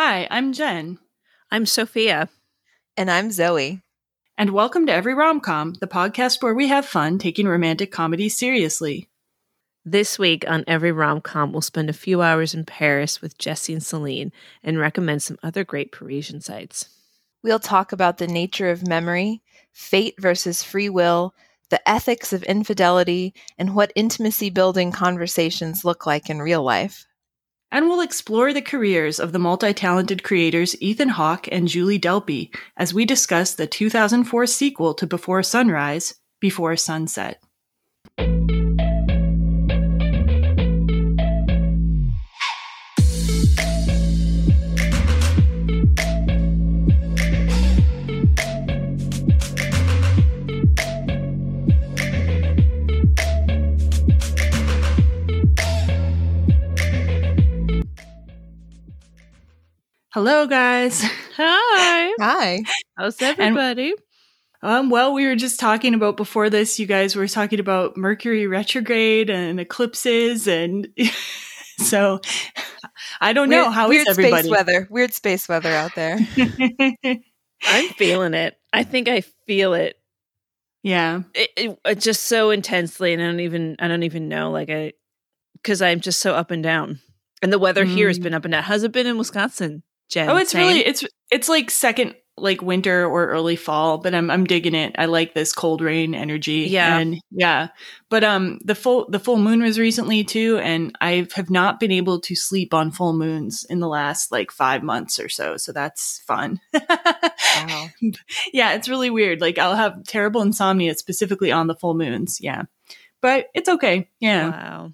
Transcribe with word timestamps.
Hi, 0.00 0.28
I'm 0.30 0.52
Jen. 0.52 1.00
I'm 1.50 1.66
Sophia. 1.66 2.28
And 2.96 3.10
I'm 3.10 3.32
Zoe. 3.32 3.82
And 4.36 4.50
welcome 4.50 4.86
to 4.86 4.92
Every 4.92 5.12
Romcom, 5.12 5.76
the 5.80 5.88
podcast 5.88 6.40
where 6.40 6.54
we 6.54 6.68
have 6.68 6.86
fun 6.86 7.18
taking 7.18 7.48
romantic 7.48 7.90
comedy 7.90 8.28
seriously. 8.28 9.08
This 9.84 10.16
week 10.16 10.48
on 10.48 10.62
Every 10.68 10.92
Romcom, 10.92 11.50
we'll 11.50 11.62
spend 11.62 11.90
a 11.90 11.92
few 11.92 12.22
hours 12.22 12.54
in 12.54 12.64
Paris 12.64 13.20
with 13.20 13.38
Jesse 13.38 13.72
and 13.72 13.82
Celine 13.82 14.30
and 14.62 14.78
recommend 14.78 15.24
some 15.24 15.36
other 15.42 15.64
great 15.64 15.90
Parisian 15.90 16.40
sites. 16.40 16.88
We'll 17.42 17.58
talk 17.58 17.90
about 17.90 18.18
the 18.18 18.28
nature 18.28 18.70
of 18.70 18.86
memory, 18.86 19.42
fate 19.72 20.14
versus 20.20 20.62
free 20.62 20.88
will, 20.88 21.34
the 21.70 21.88
ethics 21.90 22.32
of 22.32 22.44
infidelity, 22.44 23.34
and 23.58 23.74
what 23.74 23.92
intimacy 23.96 24.48
building 24.48 24.92
conversations 24.92 25.84
look 25.84 26.06
like 26.06 26.30
in 26.30 26.38
real 26.38 26.62
life. 26.62 27.07
And 27.70 27.86
we'll 27.86 28.00
explore 28.00 28.52
the 28.52 28.62
careers 28.62 29.20
of 29.20 29.32
the 29.32 29.38
multi 29.38 29.74
talented 29.74 30.22
creators 30.22 30.80
Ethan 30.80 31.10
Hawke 31.10 31.48
and 31.52 31.68
Julie 31.68 32.00
Delpy 32.00 32.54
as 32.76 32.94
we 32.94 33.04
discuss 33.04 33.54
the 33.54 33.66
2004 33.66 34.46
sequel 34.46 34.94
to 34.94 35.06
Before 35.06 35.42
Sunrise, 35.42 36.14
Before 36.40 36.76
Sunset. 36.76 37.42
Hello, 60.18 60.48
guys. 60.48 61.00
Hi. 61.36 62.12
Hi. 62.20 62.62
How's 62.96 63.22
everybody? 63.22 63.94
And, 64.60 64.72
um, 64.72 64.90
well, 64.90 65.14
we 65.14 65.24
were 65.24 65.36
just 65.36 65.60
talking 65.60 65.94
about 65.94 66.16
before 66.16 66.50
this. 66.50 66.80
You 66.80 66.86
guys 66.86 67.14
were 67.14 67.28
talking 67.28 67.60
about 67.60 67.96
Mercury 67.96 68.48
retrograde 68.48 69.30
and 69.30 69.60
eclipses, 69.60 70.48
and 70.48 70.88
so 71.78 72.20
I 73.20 73.32
don't 73.32 73.48
know 73.48 73.66
weird, 73.66 73.72
how 73.72 73.88
weird 73.88 74.08
is 74.08 74.18
everybody. 74.18 74.48
Space 74.48 74.50
weather, 74.50 74.88
weird 74.90 75.14
space 75.14 75.48
weather 75.48 75.70
out 75.70 75.94
there. 75.94 76.18
I'm 77.62 77.88
feeling 77.90 78.34
it. 78.34 78.58
I 78.72 78.82
think 78.82 79.06
I 79.06 79.20
feel 79.46 79.72
it. 79.74 80.00
Yeah, 80.82 81.22
it, 81.32 81.50
it, 81.56 81.78
it 81.84 82.00
just 82.00 82.24
so 82.24 82.50
intensely, 82.50 83.12
and 83.12 83.22
I 83.22 83.26
don't 83.26 83.38
even 83.38 83.76
I 83.78 83.86
don't 83.86 84.02
even 84.02 84.28
know 84.28 84.50
like 84.50 84.68
I 84.68 84.94
because 85.62 85.80
I'm 85.80 86.00
just 86.00 86.18
so 86.18 86.34
up 86.34 86.50
and 86.50 86.64
down. 86.64 86.98
And 87.40 87.52
the 87.52 87.58
weather 87.60 87.86
mm. 87.86 87.94
here 87.94 88.08
has 88.08 88.18
been 88.18 88.34
up 88.34 88.44
and 88.44 88.50
down. 88.50 88.64
How's 88.64 88.82
it 88.82 88.90
been 88.90 89.06
in 89.06 89.16
Wisconsin? 89.16 89.84
Jen, 90.08 90.30
oh, 90.30 90.36
it's 90.36 90.52
same? 90.52 90.66
really 90.66 90.80
it's 90.80 91.04
it's 91.30 91.48
like 91.48 91.70
second 91.70 92.14
like 92.40 92.62
winter 92.62 93.06
or 93.06 93.28
early 93.28 93.56
fall, 93.56 93.98
but 93.98 94.14
I'm 94.14 94.30
I'm 94.30 94.44
digging 94.44 94.74
it. 94.74 94.94
I 94.98 95.06
like 95.06 95.34
this 95.34 95.52
cold 95.52 95.80
rain 95.80 96.14
energy. 96.14 96.66
Yeah, 96.70 96.98
and 96.98 97.20
yeah. 97.30 97.68
But 98.08 98.24
um, 98.24 98.58
the 98.64 98.74
full 98.74 99.08
the 99.08 99.18
full 99.18 99.36
moon 99.36 99.62
was 99.62 99.78
recently 99.78 100.24
too, 100.24 100.58
and 100.58 100.96
I 101.00 101.28
have 101.34 101.50
not 101.50 101.80
been 101.80 101.92
able 101.92 102.20
to 102.22 102.34
sleep 102.34 102.74
on 102.74 102.90
full 102.90 103.12
moons 103.12 103.64
in 103.64 103.80
the 103.80 103.88
last 103.88 104.32
like 104.32 104.50
five 104.50 104.82
months 104.82 105.18
or 105.18 105.28
so. 105.28 105.56
So 105.56 105.72
that's 105.72 106.20
fun. 106.26 106.60
wow. 106.72 107.88
Yeah, 108.52 108.74
it's 108.74 108.88
really 108.88 109.10
weird. 109.10 109.40
Like 109.40 109.58
I'll 109.58 109.76
have 109.76 110.04
terrible 110.04 110.42
insomnia 110.42 110.94
specifically 110.94 111.52
on 111.52 111.66
the 111.66 111.74
full 111.74 111.94
moons. 111.94 112.40
Yeah, 112.40 112.64
but 113.20 113.48
it's 113.54 113.68
okay. 113.68 114.08
Yeah. 114.20 114.50
Wow. 114.50 114.92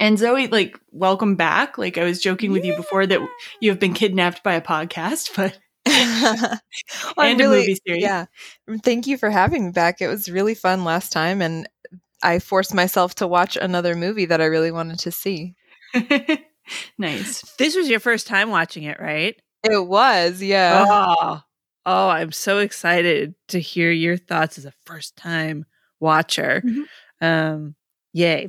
And 0.00 0.18
Zoe, 0.18 0.46
like, 0.46 0.80
welcome 0.90 1.36
back. 1.36 1.76
Like, 1.76 1.98
I 1.98 2.04
was 2.04 2.22
joking 2.22 2.52
with 2.52 2.64
you 2.64 2.74
before 2.74 3.06
that 3.06 3.20
you 3.60 3.70
have 3.70 3.78
been 3.78 3.92
kidnapped 3.92 4.42
by 4.42 4.54
a 4.54 4.62
podcast, 4.62 5.36
but 5.36 5.58
well, 7.16 7.26
and 7.26 7.38
really, 7.38 7.58
a 7.58 7.60
movie 7.60 7.78
series. 7.86 8.02
Yeah. 8.02 8.24
Thank 8.82 9.06
you 9.06 9.18
for 9.18 9.28
having 9.28 9.66
me 9.66 9.72
back. 9.72 10.00
It 10.00 10.08
was 10.08 10.30
really 10.30 10.54
fun 10.54 10.84
last 10.84 11.12
time, 11.12 11.42
and 11.42 11.68
I 12.22 12.38
forced 12.38 12.74
myself 12.74 13.14
to 13.16 13.26
watch 13.26 13.56
another 13.56 13.94
movie 13.94 14.24
that 14.24 14.40
I 14.40 14.46
really 14.46 14.70
wanted 14.70 15.00
to 15.00 15.12
see. 15.12 15.54
nice. 16.98 17.42
This 17.58 17.76
was 17.76 17.90
your 17.90 18.00
first 18.00 18.26
time 18.26 18.48
watching 18.48 18.84
it, 18.84 19.00
right? 19.00 19.36
It 19.64 19.86
was, 19.86 20.42
yeah. 20.42 20.86
Oh, 20.88 21.40
oh 21.84 22.08
I'm 22.08 22.32
so 22.32 22.58
excited 22.58 23.34
to 23.48 23.60
hear 23.60 23.90
your 23.90 24.16
thoughts 24.16 24.56
as 24.56 24.64
a 24.64 24.72
first 24.86 25.16
time 25.16 25.66
watcher. 25.98 26.62
Mm-hmm. 26.64 27.24
Um, 27.24 27.74
yay. 28.14 28.48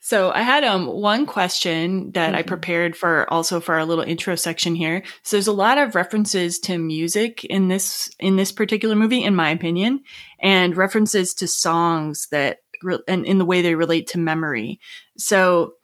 So 0.00 0.30
I 0.30 0.42
had 0.42 0.64
um 0.64 0.86
one 0.86 1.26
question 1.26 2.12
that 2.12 2.28
mm-hmm. 2.28 2.38
I 2.38 2.42
prepared 2.42 2.96
for 2.96 3.32
also 3.32 3.60
for 3.60 3.74
our 3.74 3.84
little 3.84 4.04
intro 4.04 4.34
section 4.36 4.74
here. 4.74 5.02
So 5.22 5.36
there's 5.36 5.46
a 5.46 5.52
lot 5.52 5.78
of 5.78 5.94
references 5.94 6.58
to 6.60 6.78
music 6.78 7.44
in 7.44 7.68
this 7.68 8.10
in 8.18 8.36
this 8.36 8.52
particular 8.52 8.94
movie, 8.94 9.22
in 9.22 9.34
my 9.34 9.50
opinion, 9.50 10.02
and 10.40 10.76
references 10.76 11.34
to 11.34 11.48
songs 11.48 12.28
that 12.30 12.58
re- 12.82 12.98
and 13.06 13.24
in 13.24 13.38
the 13.38 13.44
way 13.44 13.62
they 13.62 13.74
relate 13.74 14.06
to 14.08 14.18
memory. 14.18 14.80
So 15.16 15.74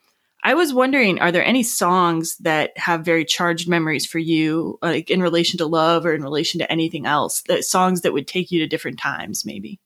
I 0.47 0.53
was 0.53 0.75
wondering, 0.75 1.21
are 1.21 1.33
there 1.33 1.45
any 1.45 1.63
songs 1.63 2.37
that 2.39 2.77
have 2.77 3.03
very 3.03 3.25
charged 3.25 3.67
memories 3.67 4.05
for 4.05 4.19
you, 4.19 4.79
like 4.83 5.11
in 5.11 5.23
relation 5.23 5.57
to 5.59 5.67
love 5.67 6.05
or 6.05 6.15
in 6.15 6.23
relation 6.23 6.59
to 6.59 6.71
anything 6.71 7.07
else? 7.07 7.41
That 7.49 7.65
songs 7.65 8.03
that 8.03 8.13
would 8.13 8.27
take 8.27 8.51
you 8.51 8.59
to 8.61 8.67
different 8.67 8.99
times, 8.99 9.47
maybe. 9.47 9.81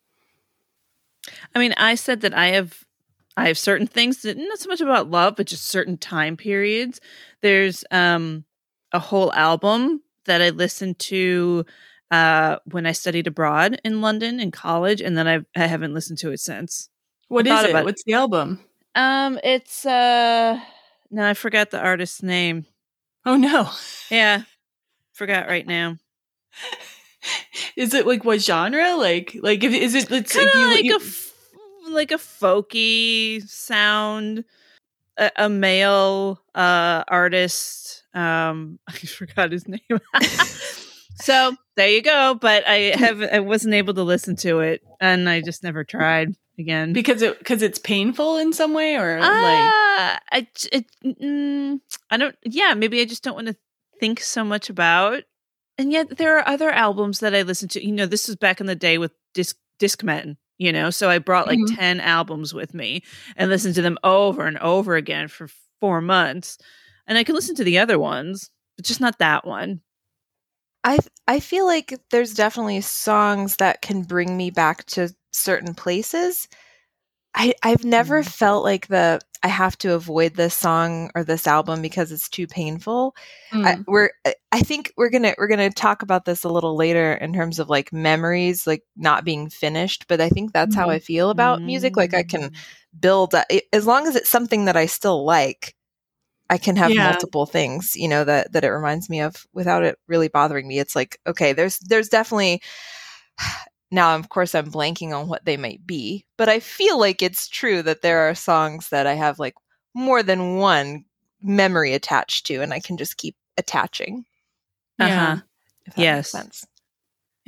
I 1.55 1.61
mean, 1.61 1.75
I 1.77 1.95
said 1.95 2.23
that 2.23 2.35
I 2.35 2.49
have 2.49 2.85
I 3.39 3.47
have 3.47 3.59
certain 3.59 3.87
things 3.87 4.23
that 4.23 4.37
not 4.37 4.59
so 4.59 4.69
much 4.69 4.81
about 4.81 5.13
love, 5.13 5.37
but 5.37 5.47
just 5.47 5.67
certain 5.67 5.97
time 5.97 6.37
periods. 6.37 7.01
There's 7.41 7.85
um 7.93 8.45
a 8.93 8.99
whole 8.99 9.33
album 9.33 10.03
that 10.25 10.43
I 10.43 10.51
listened 10.51 10.99
to 11.01 11.65
uh 12.11 12.57
when 12.65 12.85
I 12.85 12.93
studied 12.93 13.29
abroad 13.29 13.81
in 13.85 14.01
London 14.01 14.41
in 14.41 14.51
college, 14.51 15.01
and 15.01 15.17
then 15.17 15.29
I've 15.29 15.47
I 15.57 15.69
haven't 15.69 15.95
listened 15.95 16.19
to 16.19 16.33
it 16.33 16.41
since. 16.41 16.91
What 17.29 17.47
is 17.47 17.63
it? 17.63 17.73
What's 17.73 18.03
the 18.03 18.15
album? 18.15 18.59
Um, 18.97 19.39
it's 19.45 19.87
uh 19.87 20.59
no, 21.13 21.25
I 21.25 21.35
forgot 21.35 21.71
the 21.71 21.79
artist's 21.79 22.25
name. 22.25 22.67
Oh 23.25 23.37
no. 23.37 23.71
Yeah. 24.11 24.43
Forgot 25.13 25.47
right 25.47 25.67
now. 25.67 25.97
is 27.77 27.95
it 27.95 28.05
like 28.05 28.25
what 28.25 28.41
genre? 28.41 28.97
Like 28.97 29.37
like 29.41 29.63
if 29.63 29.73
is 29.73 29.95
it 29.95 30.11
it's 30.11 30.35
kind 30.35 30.49
of 30.49 30.71
like, 30.73 30.85
you, 30.85 30.97
a 30.97 31.01
like 31.93 32.13
a 32.13 32.17
folky 32.17 33.47
sound. 33.49 34.45
A, 35.17 35.31
a 35.37 35.49
male 35.49 36.41
uh 36.55 37.03
artist. 37.09 38.05
Um, 38.15 38.79
I 38.89 38.93
forgot 38.93 39.51
his 39.53 39.67
name. 39.69 40.01
so 41.17 41.57
there 41.77 41.89
you 41.89 42.03
go. 42.03 42.37
But 42.41 42.67
I 42.67 42.97
have 42.97 43.23
I 43.23 43.41
wasn't 43.41 43.75
able 43.75 43.95
to 43.95 44.03
listen 44.05 44.37
to 44.37 44.61
it, 44.61 44.83
and 45.01 45.29
I 45.29 45.41
just 45.41 45.65
never 45.65 45.83
tried 45.83 46.35
again 46.59 46.93
because 46.93 47.23
it 47.23 47.39
because 47.39 47.63
it's 47.63 47.79
painful 47.79 48.37
in 48.37 48.53
some 48.53 48.75
way, 48.75 48.97
or 48.97 49.19
uh, 49.19 49.23
like 49.23 50.21
I 50.31 50.47
it, 50.73 50.87
mm, 51.05 51.81
I 52.11 52.17
don't. 52.17 52.37
Yeah, 52.45 52.75
maybe 52.75 53.01
I 53.01 53.05
just 53.05 53.23
don't 53.25 53.35
want 53.35 53.49
to 53.49 53.57
think 54.01 54.21
so 54.21 54.45
much 54.45 54.71
about. 54.71 55.25
And 55.79 55.93
yet 55.93 56.17
there 56.17 56.37
are 56.39 56.47
other 56.47 56.71
albums 56.71 57.21
that 57.21 57.35
I 57.35 57.43
listen 57.43 57.69
to. 57.71 57.85
You 57.85 57.93
know, 57.93 58.07
this 58.07 58.27
was 58.27 58.37
back 58.37 58.61
in 58.61 58.67
the 58.67 58.75
day 58.75 58.99
with 58.99 59.13
disc 59.35 59.57
Discman 59.79 60.37
you 60.59 60.73
know 60.73 60.91
so 60.91 61.09
i 61.09 61.19
brought 61.19 61.47
like 61.47 61.59
mm-hmm. 61.59 61.75
10 61.75 62.01
albums 62.01 62.53
with 62.53 62.75
me 62.75 63.03
and 63.37 63.51
listened 63.51 63.75
to 63.75 63.83
them 63.83 63.99
over 64.05 64.47
and 64.47 64.59
over 64.59 64.97
again 64.97 65.29
for 65.29 65.49
four 65.81 66.01
months 66.01 66.59
and 67.07 67.17
i 67.17 67.25
could 67.25 67.35
listen 67.35 67.55
to 67.55 67.65
the 67.65 67.79
other 67.79 67.99
ones 67.99 68.51
but 68.77 68.85
just 68.85 69.01
not 69.01 69.19
that 69.19 69.47
one 69.47 69.81
i 70.85 70.99
i 71.27 71.41
feel 71.41 71.67
like 71.67 71.99
there's 72.11 72.35
definitely 72.35 72.81
songs 72.81 73.57
that 73.57 73.83
can 73.83 74.03
bring 74.03 74.37
me 74.37 74.51
back 74.51 74.85
to 74.85 75.09
certain 75.33 75.75
places 75.75 76.49
i 77.39 77.55
i've 77.63 77.85
never 77.85 78.21
mm-hmm. 78.21 78.29
felt 78.29 78.65
like 78.65 78.89
the 78.89 79.21
I 79.43 79.49
have 79.49 79.79
to 79.79 79.95
avoid 79.95 80.35
this 80.35 80.55
song 80.55 81.11
or 81.15 81.23
this 81.23 81.47
album 81.47 81.81
because 81.81 82.11
it's 82.11 82.29
too 82.29 82.47
painful. 82.47 83.15
Mm. 83.53 83.65
I, 83.65 83.79
we're 83.87 84.11
I 84.51 84.61
think 84.61 84.93
we're 84.97 85.11
gonna 85.11 85.35
we're 85.39 85.49
gonna 85.49 85.71
talk 85.71 86.03
about 86.03 86.25
this 86.25 86.45
a 86.45 86.49
little 86.49 86.77
later 86.77 87.13
in 87.15 87.33
terms 87.33 87.59
of 87.59 87.69
like 87.69 87.93
memories, 87.93 88.67
like 88.67 88.83
not 88.97 89.25
being 89.25 89.49
finished. 89.49 90.07
But 90.09 90.21
I 90.21 90.29
think 90.29 90.53
that's 90.53 90.75
mm. 90.75 90.79
how 90.79 90.91
I 90.91 90.99
feel 90.99 91.31
about 91.31 91.61
mm. 91.61 91.67
music. 91.67 91.97
Like 91.97 92.15
I 92.15 92.25
can 92.25 92.51
mm. 92.51 92.57
build 92.99 93.35
as 93.73 93.87
long 93.87 94.07
as 94.07 94.17
it's 94.17 94.31
something 94.31 94.65
that 94.65 94.77
I 94.77 94.87
still 94.87 95.25
like. 95.25 95.75
I 96.51 96.57
can 96.57 96.77
have 96.77 96.91
yeah. 96.91 97.11
multiple 97.11 97.45
things, 97.45 97.95
you 97.95 98.09
know, 98.09 98.25
that 98.25 98.53
that 98.53 98.65
it 98.65 98.71
reminds 98.71 99.11
me 99.11 99.21
of 99.21 99.47
without 99.53 99.85
it 99.85 99.99
really 100.09 100.29
bothering 100.29 100.67
me. 100.67 100.79
It's 100.79 100.97
like 100.97 101.19
okay, 101.27 101.53
there's 101.53 101.79
there's 101.79 102.09
definitely 102.09 102.61
now, 103.91 104.15
of 104.17 104.29
course, 104.29 104.55
I'm 104.55 104.71
blanking 104.71 105.13
on 105.13 105.29
what 105.29 105.45
they 105.45 105.57
might 105.57 105.87
be, 105.87 106.25
but 106.37 106.49
I 106.49 106.61
feel 106.61 106.99
like 106.99 107.23
it's 107.23 107.49
true 107.49 107.83
that 107.83 108.03
there 108.03 108.29
are 108.29 108.35
songs 108.35 108.91
that 108.91 109.07
I 109.07 109.15
have 109.15 109.39
like 109.39 109.55
more 109.95 110.23
than 110.23 110.57
one 110.57 111.05
memory 111.43 111.95
attached 111.95 112.47
to, 112.47 112.61
and 112.61 112.73
I 112.73 112.81
can 112.81 112.97
just 112.97 113.17
keep 113.17 113.37
attaching. 113.57 114.25
Uh 114.99 115.09
huh. 115.09 115.37
Yes. 115.97 116.31
sense. 116.31 116.67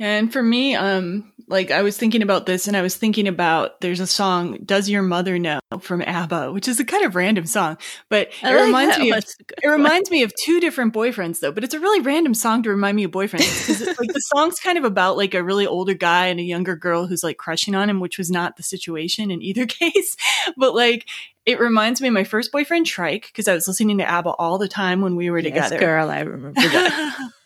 And 0.01 0.33
for 0.33 0.41
me, 0.41 0.75
um, 0.75 1.31
like 1.47 1.69
I 1.69 1.83
was 1.83 1.95
thinking 1.95 2.23
about 2.23 2.47
this 2.47 2.67
and 2.67 2.75
I 2.75 2.81
was 2.81 2.95
thinking 2.95 3.27
about 3.27 3.81
there's 3.81 3.99
a 3.99 4.07
song, 4.07 4.57
Does 4.65 4.89
Your 4.89 5.03
Mother 5.03 5.37
Know 5.37 5.59
from 5.79 6.01
ABBA, 6.01 6.51
which 6.53 6.67
is 6.67 6.79
a 6.79 6.85
kind 6.85 7.05
of 7.05 7.15
random 7.15 7.45
song, 7.45 7.77
but 8.09 8.29
it 8.41 8.55
like 8.55 8.65
reminds 8.65 8.97
me 8.97 9.11
of 9.11 9.17
It's 9.19 9.39
a 9.39 9.43
good 9.43 9.59
it 9.61 9.67
reminds 9.67 10.09
me 10.09 10.23
of 10.23 10.33
two 10.43 10.59
different 10.59 10.91
boyfriends 10.91 11.39
though, 11.39 11.51
but 11.51 11.63
it's 11.63 11.75
a 11.75 11.79
really 11.79 12.01
random 12.01 12.33
song 12.33 12.63
to 12.63 12.71
remind 12.71 12.95
me 12.95 13.03
of 13.03 13.11
boyfriends 13.11 13.67
because 13.67 13.81
like 13.99 14.11
the 14.11 14.23
song's 14.33 14.59
kind 14.59 14.79
of 14.79 14.85
about 14.85 15.17
like 15.17 15.35
a 15.35 15.43
really 15.43 15.67
older 15.67 15.93
guy 15.93 16.27
and 16.27 16.39
a 16.39 16.43
younger 16.43 16.75
girl 16.75 17.05
who's 17.05 17.23
like 17.23 17.37
crushing 17.37 17.75
on 17.75 17.87
him, 17.87 17.99
which 17.99 18.17
was 18.17 18.31
not 18.31 18.57
the 18.57 18.63
situation 18.63 19.29
in 19.29 19.43
either 19.43 19.65
case. 19.67 20.17
But 20.57 20.73
like 20.73 21.07
it 21.45 21.59
reminds 21.59 22.01
me 22.01 22.07
of 22.07 22.15
my 22.15 22.23
first 22.23 22.51
boyfriend 22.51 22.87
Trike 22.87 23.27
because 23.27 23.47
I 23.47 23.53
was 23.53 23.67
listening 23.67 23.99
to 23.99 24.09
ABBA 24.09 24.31
all 24.31 24.57
the 24.57 24.67
time 24.67 25.01
when 25.01 25.15
we 25.15 25.29
were 25.29 25.39
Yes, 25.39 25.69
together. 25.69 25.79
girl, 25.79 26.09
I 26.09 26.21
remember 26.21 26.59
that. 26.59 27.29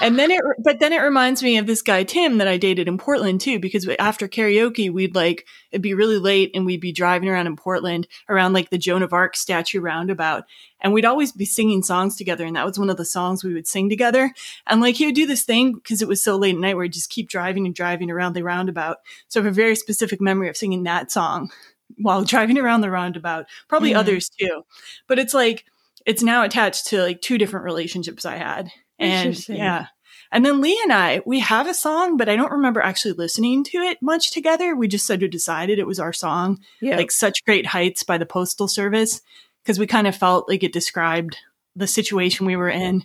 and 0.00 0.18
then 0.18 0.30
it, 0.30 0.40
but 0.62 0.78
then 0.80 0.92
it 0.92 0.98
reminds 1.02 1.42
me 1.42 1.58
of 1.58 1.66
this 1.66 1.82
guy 1.82 2.04
Tim 2.04 2.38
that 2.38 2.48
I 2.48 2.56
dated 2.56 2.88
in 2.88 2.98
Portland 2.98 3.40
too, 3.40 3.58
because 3.58 3.88
after 3.98 4.28
karaoke, 4.28 4.90
we'd 4.90 5.14
like 5.14 5.46
it'd 5.72 5.82
be 5.82 5.94
really 5.94 6.18
late 6.18 6.50
and 6.54 6.64
we'd 6.64 6.80
be 6.80 6.92
driving 6.92 7.28
around 7.28 7.46
in 7.46 7.56
Portland 7.56 8.06
around 8.28 8.52
like 8.52 8.70
the 8.70 8.78
Joan 8.78 9.02
of 9.02 9.12
Arc 9.12 9.36
statue 9.36 9.80
roundabout, 9.80 10.44
and 10.80 10.92
we'd 10.92 11.04
always 11.04 11.32
be 11.32 11.44
singing 11.44 11.82
songs 11.82 12.16
together, 12.16 12.44
and 12.44 12.56
that 12.56 12.66
was 12.66 12.78
one 12.78 12.90
of 12.90 12.96
the 12.96 13.04
songs 13.04 13.42
we 13.42 13.54
would 13.54 13.66
sing 13.66 13.88
together. 13.88 14.32
And 14.66 14.80
like 14.80 14.94
he 14.96 15.06
would 15.06 15.14
do 15.14 15.26
this 15.26 15.42
thing 15.42 15.74
because 15.74 16.02
it 16.02 16.08
was 16.08 16.22
so 16.22 16.36
late 16.36 16.54
at 16.54 16.60
night 16.60 16.74
where 16.74 16.84
he'd 16.84 16.92
just 16.92 17.10
keep 17.10 17.28
driving 17.28 17.66
and 17.66 17.74
driving 17.74 18.10
around 18.10 18.34
the 18.34 18.44
roundabout. 18.44 18.98
So 19.28 19.40
I 19.40 19.44
have 19.44 19.52
a 19.52 19.54
very 19.54 19.74
specific 19.76 20.20
memory 20.20 20.48
of 20.48 20.56
singing 20.56 20.84
that 20.84 21.10
song 21.10 21.50
while 21.98 22.24
driving 22.24 22.58
around 22.58 22.80
the 22.82 22.90
roundabout. 22.90 23.46
Probably 23.68 23.90
Mhm. 23.92 23.96
others 23.96 24.28
too, 24.28 24.62
but 25.08 25.18
it's 25.18 25.34
like 25.34 25.64
it's 26.04 26.22
now 26.22 26.44
attached 26.44 26.86
to 26.86 27.02
like 27.02 27.20
two 27.20 27.36
different 27.36 27.64
relationships 27.64 28.24
I 28.24 28.36
had. 28.36 28.70
And 28.98 29.48
yeah. 29.48 29.86
And 30.32 30.44
then 30.44 30.60
Lee 30.60 30.78
and 30.82 30.92
I, 30.92 31.22
we 31.24 31.40
have 31.40 31.68
a 31.68 31.74
song, 31.74 32.16
but 32.16 32.28
I 32.28 32.36
don't 32.36 32.52
remember 32.52 32.80
actually 32.80 33.12
listening 33.12 33.62
to 33.64 33.78
it 33.78 34.02
much 34.02 34.32
together. 34.32 34.74
We 34.74 34.88
just 34.88 35.06
sort 35.06 35.22
of 35.22 35.30
decided 35.30 35.78
it 35.78 35.86
was 35.86 36.00
our 36.00 36.12
song, 36.12 36.58
yeah. 36.80 36.96
like 36.96 37.12
Such 37.12 37.44
Great 37.44 37.66
Heights 37.66 38.02
by 38.02 38.18
the 38.18 38.26
Postal 38.26 38.66
Service, 38.66 39.20
because 39.62 39.78
we 39.78 39.86
kind 39.86 40.06
of 40.06 40.16
felt 40.16 40.48
like 40.48 40.62
it 40.62 40.72
described 40.72 41.36
the 41.76 41.86
situation 41.86 42.46
we 42.46 42.56
were 42.56 42.68
in, 42.68 43.04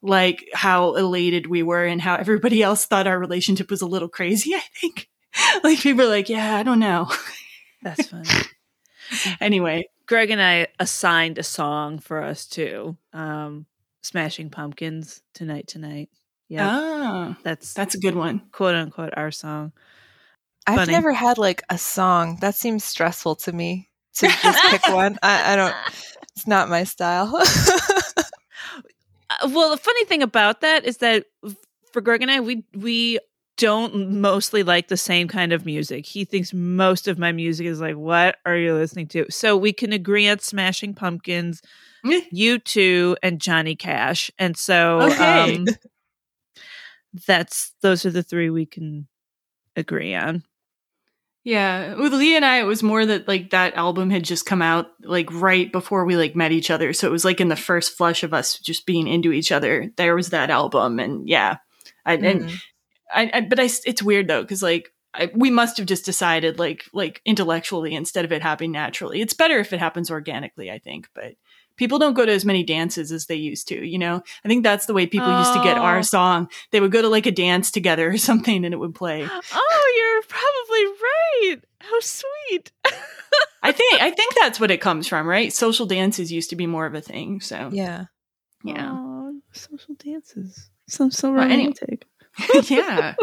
like 0.00 0.48
how 0.54 0.94
elated 0.94 1.46
we 1.46 1.62
were 1.62 1.84
and 1.84 2.00
how 2.00 2.14
everybody 2.14 2.62
else 2.62 2.86
thought 2.86 3.06
our 3.06 3.18
relationship 3.18 3.70
was 3.70 3.82
a 3.82 3.86
little 3.86 4.08
crazy, 4.08 4.54
I 4.54 4.62
think. 4.80 5.08
like 5.64 5.80
people 5.80 6.04
were 6.04 6.10
like, 6.10 6.28
yeah, 6.28 6.56
I 6.56 6.62
don't 6.62 6.80
know. 6.80 7.10
That's 7.82 8.08
funny. 8.08 8.28
anyway, 9.40 9.88
Greg 10.06 10.30
and 10.30 10.40
I 10.40 10.68
assigned 10.78 11.38
a 11.38 11.42
song 11.42 11.98
for 11.98 12.22
us 12.22 12.46
too. 12.46 12.96
Um, 13.12 13.66
Smashing 14.02 14.50
Pumpkins 14.50 15.22
tonight, 15.34 15.66
tonight. 15.66 16.10
Yeah, 16.48 16.68
ah, 16.70 17.38
that's 17.42 17.72
that's 17.74 17.94
a 17.94 18.00
good 18.00 18.14
one. 18.14 18.42
quote 18.52 18.74
unquote 18.74 19.14
our 19.16 19.30
song. 19.30 19.72
I've 20.66 20.76
Funny. 20.76 20.92
never 20.92 21.12
had 21.12 21.38
like 21.38 21.62
a 21.70 21.78
song. 21.78 22.38
That 22.40 22.54
seems 22.54 22.84
stressful 22.84 23.36
to 23.36 23.52
me 23.52 23.90
to 24.16 24.26
just 24.42 24.62
pick 24.70 24.86
one. 24.88 25.18
I, 25.22 25.52
I 25.52 25.56
don't. 25.56 25.74
It's 26.36 26.46
not 26.46 26.68
my 26.68 26.84
style. 26.84 27.42
Uh, 29.40 29.48
well, 29.52 29.70
the 29.70 29.76
funny 29.76 30.04
thing 30.04 30.22
about 30.22 30.60
that 30.60 30.84
is 30.84 30.98
that 30.98 31.24
for 31.92 32.00
Greg 32.00 32.22
and 32.22 32.30
I, 32.30 32.40
we 32.40 32.64
we 32.74 33.18
don't 33.56 34.10
mostly 34.20 34.62
like 34.62 34.88
the 34.88 34.96
same 34.96 35.28
kind 35.28 35.52
of 35.52 35.64
music. 35.64 36.06
He 36.06 36.24
thinks 36.24 36.52
most 36.52 37.08
of 37.08 37.18
my 37.18 37.32
music 37.32 37.66
is 37.66 37.80
like, 37.80 37.96
"What 37.96 38.36
are 38.44 38.56
you 38.56 38.74
listening 38.74 39.06
to?" 39.08 39.26
So 39.30 39.56
we 39.56 39.72
can 39.72 39.92
agree 39.92 40.28
on 40.28 40.38
Smashing 40.40 40.94
Pumpkins, 40.94 41.62
U2, 42.04 43.16
and 43.22 43.40
Johnny 43.40 43.76
Cash, 43.76 44.30
and 44.38 44.56
so 44.56 45.00
Okay. 45.00 45.54
um, 45.54 45.66
that's 47.26 47.74
those 47.82 48.06
are 48.06 48.10
the 48.10 48.22
three 48.22 48.50
we 48.50 48.66
can 48.66 49.06
agree 49.76 50.14
on. 50.14 50.42
Yeah, 51.44 51.94
with 51.96 52.12
Lee 52.12 52.36
and 52.36 52.44
I, 52.44 52.60
it 52.60 52.66
was 52.66 52.84
more 52.84 53.04
that 53.04 53.26
like 53.26 53.50
that 53.50 53.74
album 53.74 54.10
had 54.10 54.22
just 54.22 54.46
come 54.46 54.62
out 54.62 54.90
like 55.02 55.28
right 55.32 55.70
before 55.72 56.04
we 56.04 56.16
like 56.16 56.36
met 56.36 56.52
each 56.52 56.70
other, 56.70 56.92
so 56.92 57.08
it 57.08 57.12
was 57.12 57.24
like 57.24 57.40
in 57.40 57.48
the 57.48 57.56
first 57.56 57.96
flush 57.96 58.22
of 58.22 58.32
us 58.32 58.58
just 58.60 58.86
being 58.86 59.08
into 59.08 59.32
each 59.32 59.50
other. 59.50 59.90
There 59.96 60.14
was 60.14 60.30
that 60.30 60.50
album, 60.50 61.00
and 61.00 61.28
yeah, 61.28 61.56
I, 62.06 62.14
and 62.14 62.42
Mhm. 62.42 62.58
I, 63.12 63.30
I 63.34 63.40
but 63.40 63.58
I, 63.58 63.64
it's 63.64 64.02
weird 64.02 64.28
though 64.28 64.42
because 64.42 64.62
like 64.62 64.92
I, 65.14 65.30
we 65.34 65.50
must 65.50 65.78
have 65.78 65.86
just 65.86 66.04
decided 66.04 66.60
like 66.60 66.84
like 66.92 67.20
intellectually 67.24 67.94
instead 67.94 68.24
of 68.24 68.30
it 68.30 68.40
happening 68.40 68.70
naturally. 68.72 69.20
It's 69.20 69.34
better 69.34 69.58
if 69.58 69.72
it 69.72 69.80
happens 69.80 70.10
organically, 70.12 70.70
I 70.70 70.78
think, 70.78 71.08
but. 71.14 71.34
People 71.76 71.98
don't 71.98 72.14
go 72.14 72.24
to 72.26 72.32
as 72.32 72.44
many 72.44 72.62
dances 72.62 73.10
as 73.12 73.26
they 73.26 73.34
used 73.36 73.68
to, 73.68 73.86
you 73.86 73.98
know? 73.98 74.22
I 74.44 74.48
think 74.48 74.62
that's 74.62 74.86
the 74.86 74.94
way 74.94 75.06
people 75.06 75.36
used 75.38 75.54
to 75.54 75.62
get 75.62 75.76
Oh. 75.78 75.82
our 75.82 76.02
song. 76.02 76.48
They 76.70 76.80
would 76.80 76.92
go 76.92 77.02
to 77.02 77.08
like 77.08 77.26
a 77.26 77.30
dance 77.32 77.70
together 77.70 78.10
or 78.10 78.18
something 78.30 78.64
and 78.64 78.72
it 78.74 78.78
would 78.78 78.94
play. 78.94 79.26
Oh, 79.28 79.94
you're 79.96 80.22
probably 80.28 80.84
right. 81.02 81.56
How 81.80 82.00
sweet. 82.00 82.72
I 83.62 83.72
think 83.72 84.00
I 84.02 84.10
think 84.10 84.34
that's 84.34 84.60
what 84.60 84.70
it 84.70 84.80
comes 84.80 85.08
from, 85.08 85.26
right? 85.26 85.52
Social 85.52 85.86
dances 85.86 86.30
used 86.30 86.50
to 86.50 86.56
be 86.56 86.66
more 86.66 86.86
of 86.86 86.94
a 86.94 87.00
thing. 87.00 87.40
So 87.40 87.70
yeah. 87.72 88.04
yeah. 88.64 88.92
Aw, 88.92 89.32
social 89.52 89.94
dances. 89.96 90.70
Sounds 90.88 91.16
so 91.18 91.32
Well, 91.32 91.42
any- 91.42 91.72
romantic. 91.74 92.06
yeah. 92.70 93.14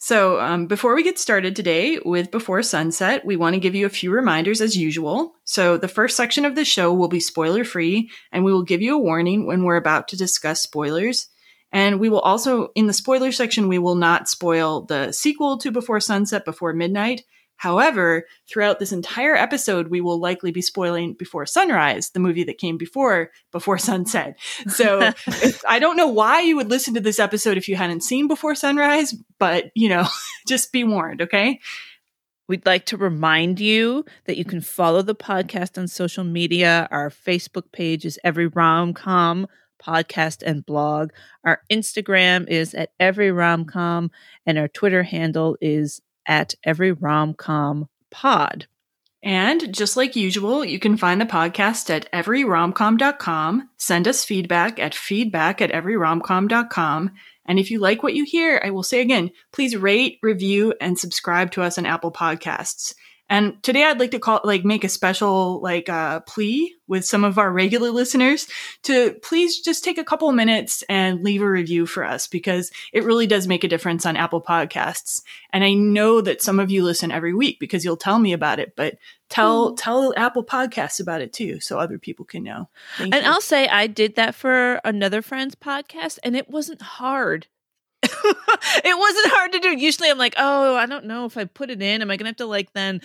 So, 0.00 0.38
um, 0.38 0.68
before 0.68 0.94
we 0.94 1.02
get 1.02 1.18
started 1.18 1.56
today 1.56 1.98
with 2.04 2.30
Before 2.30 2.62
Sunset, 2.62 3.26
we 3.26 3.34
want 3.34 3.54
to 3.54 3.60
give 3.60 3.74
you 3.74 3.84
a 3.84 3.90
few 3.90 4.12
reminders 4.12 4.60
as 4.60 4.76
usual. 4.76 5.34
So, 5.42 5.76
the 5.76 5.88
first 5.88 6.16
section 6.16 6.44
of 6.44 6.54
the 6.54 6.64
show 6.64 6.94
will 6.94 7.08
be 7.08 7.18
spoiler 7.18 7.64
free, 7.64 8.08
and 8.30 8.44
we 8.44 8.52
will 8.52 8.62
give 8.62 8.80
you 8.80 8.94
a 8.94 9.02
warning 9.02 9.44
when 9.44 9.64
we're 9.64 9.76
about 9.76 10.06
to 10.08 10.16
discuss 10.16 10.62
spoilers. 10.62 11.28
And 11.72 11.98
we 11.98 12.08
will 12.08 12.20
also, 12.20 12.68
in 12.76 12.86
the 12.86 12.92
spoiler 12.92 13.32
section, 13.32 13.66
we 13.66 13.80
will 13.80 13.96
not 13.96 14.28
spoil 14.28 14.82
the 14.82 15.10
sequel 15.10 15.58
to 15.58 15.72
Before 15.72 16.00
Sunset, 16.00 16.44
Before 16.44 16.72
Midnight. 16.72 17.24
However, 17.58 18.24
throughout 18.48 18.78
this 18.78 18.92
entire 18.92 19.34
episode, 19.34 19.88
we 19.88 20.00
will 20.00 20.18
likely 20.18 20.52
be 20.52 20.62
spoiling 20.62 21.14
Before 21.14 21.44
Sunrise, 21.44 22.10
the 22.10 22.20
movie 22.20 22.44
that 22.44 22.58
came 22.58 22.78
before 22.78 23.30
Before 23.52 23.78
Sunset. 23.78 24.38
So, 24.68 25.12
I 25.68 25.78
don't 25.78 25.96
know 25.96 26.06
why 26.06 26.40
you 26.40 26.56
would 26.56 26.70
listen 26.70 26.94
to 26.94 27.00
this 27.00 27.18
episode 27.18 27.56
if 27.58 27.68
you 27.68 27.76
hadn't 27.76 28.02
seen 28.02 28.28
Before 28.28 28.54
Sunrise, 28.54 29.12
but 29.38 29.66
you 29.74 29.88
know, 29.88 30.06
just 30.46 30.72
be 30.72 30.84
warned, 30.84 31.22
okay? 31.22 31.60
We'd 32.48 32.64
like 32.64 32.86
to 32.86 32.96
remind 32.96 33.60
you 33.60 34.06
that 34.24 34.38
you 34.38 34.44
can 34.44 34.62
follow 34.62 35.02
the 35.02 35.14
podcast 35.14 35.76
on 35.76 35.86
social 35.86 36.24
media. 36.24 36.88
Our 36.90 37.10
Facebook 37.10 37.72
page 37.72 38.06
is 38.06 38.18
Every 38.24 38.48
Romcom 38.48 39.46
podcast 39.82 40.42
and 40.42 40.64
blog. 40.64 41.10
Our 41.44 41.60
Instagram 41.70 42.48
is 42.48 42.74
at 42.74 42.90
Every 42.98 43.28
Romcom, 43.28 44.10
and 44.46 44.58
our 44.58 44.68
Twitter 44.68 45.02
handle 45.02 45.56
is 45.60 46.00
at 46.28 46.54
Every 46.62 46.94
Romcom 46.94 47.88
Pod. 48.10 48.66
And 49.22 49.74
just 49.74 49.96
like 49.96 50.14
usual, 50.14 50.64
you 50.64 50.78
can 50.78 50.96
find 50.96 51.20
the 51.20 51.26
podcast 51.26 51.90
at 51.90 52.10
everyromcom.com. 52.12 53.68
Send 53.76 54.06
us 54.06 54.24
feedback 54.24 54.78
at 54.78 54.94
feedback 54.94 55.60
at 55.60 55.72
everyromcom.com. 55.72 57.10
And 57.46 57.58
if 57.58 57.70
you 57.70 57.80
like 57.80 58.02
what 58.02 58.14
you 58.14 58.24
hear, 58.24 58.60
I 58.62 58.70
will 58.70 58.82
say 58.84 59.00
again, 59.00 59.30
please 59.52 59.76
rate, 59.76 60.18
review, 60.22 60.74
and 60.80 60.98
subscribe 60.98 61.50
to 61.52 61.62
us 61.62 61.78
on 61.78 61.86
Apple 61.86 62.12
Podcasts. 62.12 62.94
And 63.30 63.62
today 63.62 63.84
I'd 63.84 64.00
like 64.00 64.12
to 64.12 64.18
call 64.18 64.40
like 64.44 64.64
make 64.64 64.84
a 64.84 64.88
special 64.88 65.60
like 65.60 65.88
uh, 65.88 66.20
plea 66.20 66.74
with 66.86 67.04
some 67.04 67.24
of 67.24 67.38
our 67.38 67.52
regular 67.52 67.90
listeners 67.90 68.48
to 68.84 69.14
please 69.22 69.60
just 69.60 69.84
take 69.84 69.98
a 69.98 70.04
couple 70.04 70.32
minutes 70.32 70.82
and 70.88 71.22
leave 71.22 71.42
a 71.42 71.50
review 71.50 71.86
for 71.86 72.04
us 72.04 72.26
because 72.26 72.70
it 72.92 73.04
really 73.04 73.26
does 73.26 73.46
make 73.46 73.64
a 73.64 73.68
difference 73.68 74.06
on 74.06 74.16
Apple 74.16 74.40
Podcasts. 74.40 75.22
And 75.52 75.62
I 75.62 75.74
know 75.74 76.20
that 76.22 76.42
some 76.42 76.58
of 76.58 76.70
you 76.70 76.82
listen 76.82 77.12
every 77.12 77.34
week 77.34 77.60
because 77.60 77.84
you'll 77.84 77.96
tell 77.96 78.18
me 78.18 78.32
about 78.32 78.58
it, 78.58 78.74
but 78.74 78.96
tell 79.28 79.74
tell 79.74 80.14
Apple 80.16 80.44
Podcasts 80.44 81.00
about 81.00 81.20
it 81.20 81.32
too 81.32 81.60
so 81.60 81.78
other 81.78 81.98
people 81.98 82.24
can 82.24 82.42
know. 82.42 82.68
Thank 82.96 83.14
And 83.14 83.24
you. 83.24 83.30
I'll 83.30 83.40
say 83.40 83.68
I 83.68 83.86
did 83.86 84.16
that 84.16 84.34
for 84.34 84.80
another 84.84 85.22
friend's 85.22 85.54
podcast, 85.54 86.18
and 86.22 86.34
it 86.34 86.48
wasn't 86.48 86.80
hard. 86.80 87.46
it 88.02 88.98
wasn't 88.98 89.32
hard 89.32 89.52
to 89.52 89.58
do. 89.60 89.76
Usually 89.76 90.10
I'm 90.10 90.18
like, 90.18 90.34
oh, 90.36 90.76
I 90.76 90.86
don't 90.86 91.06
know 91.06 91.24
if 91.24 91.36
I 91.36 91.44
put 91.44 91.70
it 91.70 91.82
in, 91.82 92.02
am 92.02 92.10
I 92.10 92.16
gonna 92.16 92.30
have 92.30 92.36
to 92.36 92.46
like 92.46 92.72
then 92.72 93.00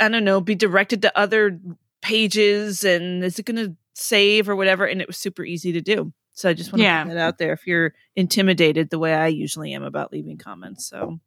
I 0.00 0.08
don't 0.08 0.24
know, 0.24 0.40
be 0.40 0.54
directed 0.54 1.02
to 1.02 1.18
other 1.18 1.58
pages 2.02 2.84
and 2.84 3.24
is 3.24 3.38
it 3.38 3.46
gonna 3.46 3.74
save 3.94 4.48
or 4.48 4.56
whatever? 4.56 4.84
And 4.86 5.00
it 5.00 5.06
was 5.06 5.16
super 5.16 5.44
easy 5.44 5.72
to 5.72 5.80
do. 5.80 6.12
So 6.32 6.50
I 6.50 6.52
just 6.52 6.70
want 6.70 6.80
to 6.80 6.84
Yeah. 6.84 7.04
put 7.04 7.14
that 7.14 7.18
out 7.18 7.38
there 7.38 7.54
if 7.54 7.66
you're 7.66 7.94
intimidated 8.14 8.90
the 8.90 8.98
way 8.98 9.14
I 9.14 9.28
usually 9.28 9.72
am 9.72 9.82
about 9.82 10.12
leaving 10.12 10.36
comments. 10.38 10.86
So 10.86 11.18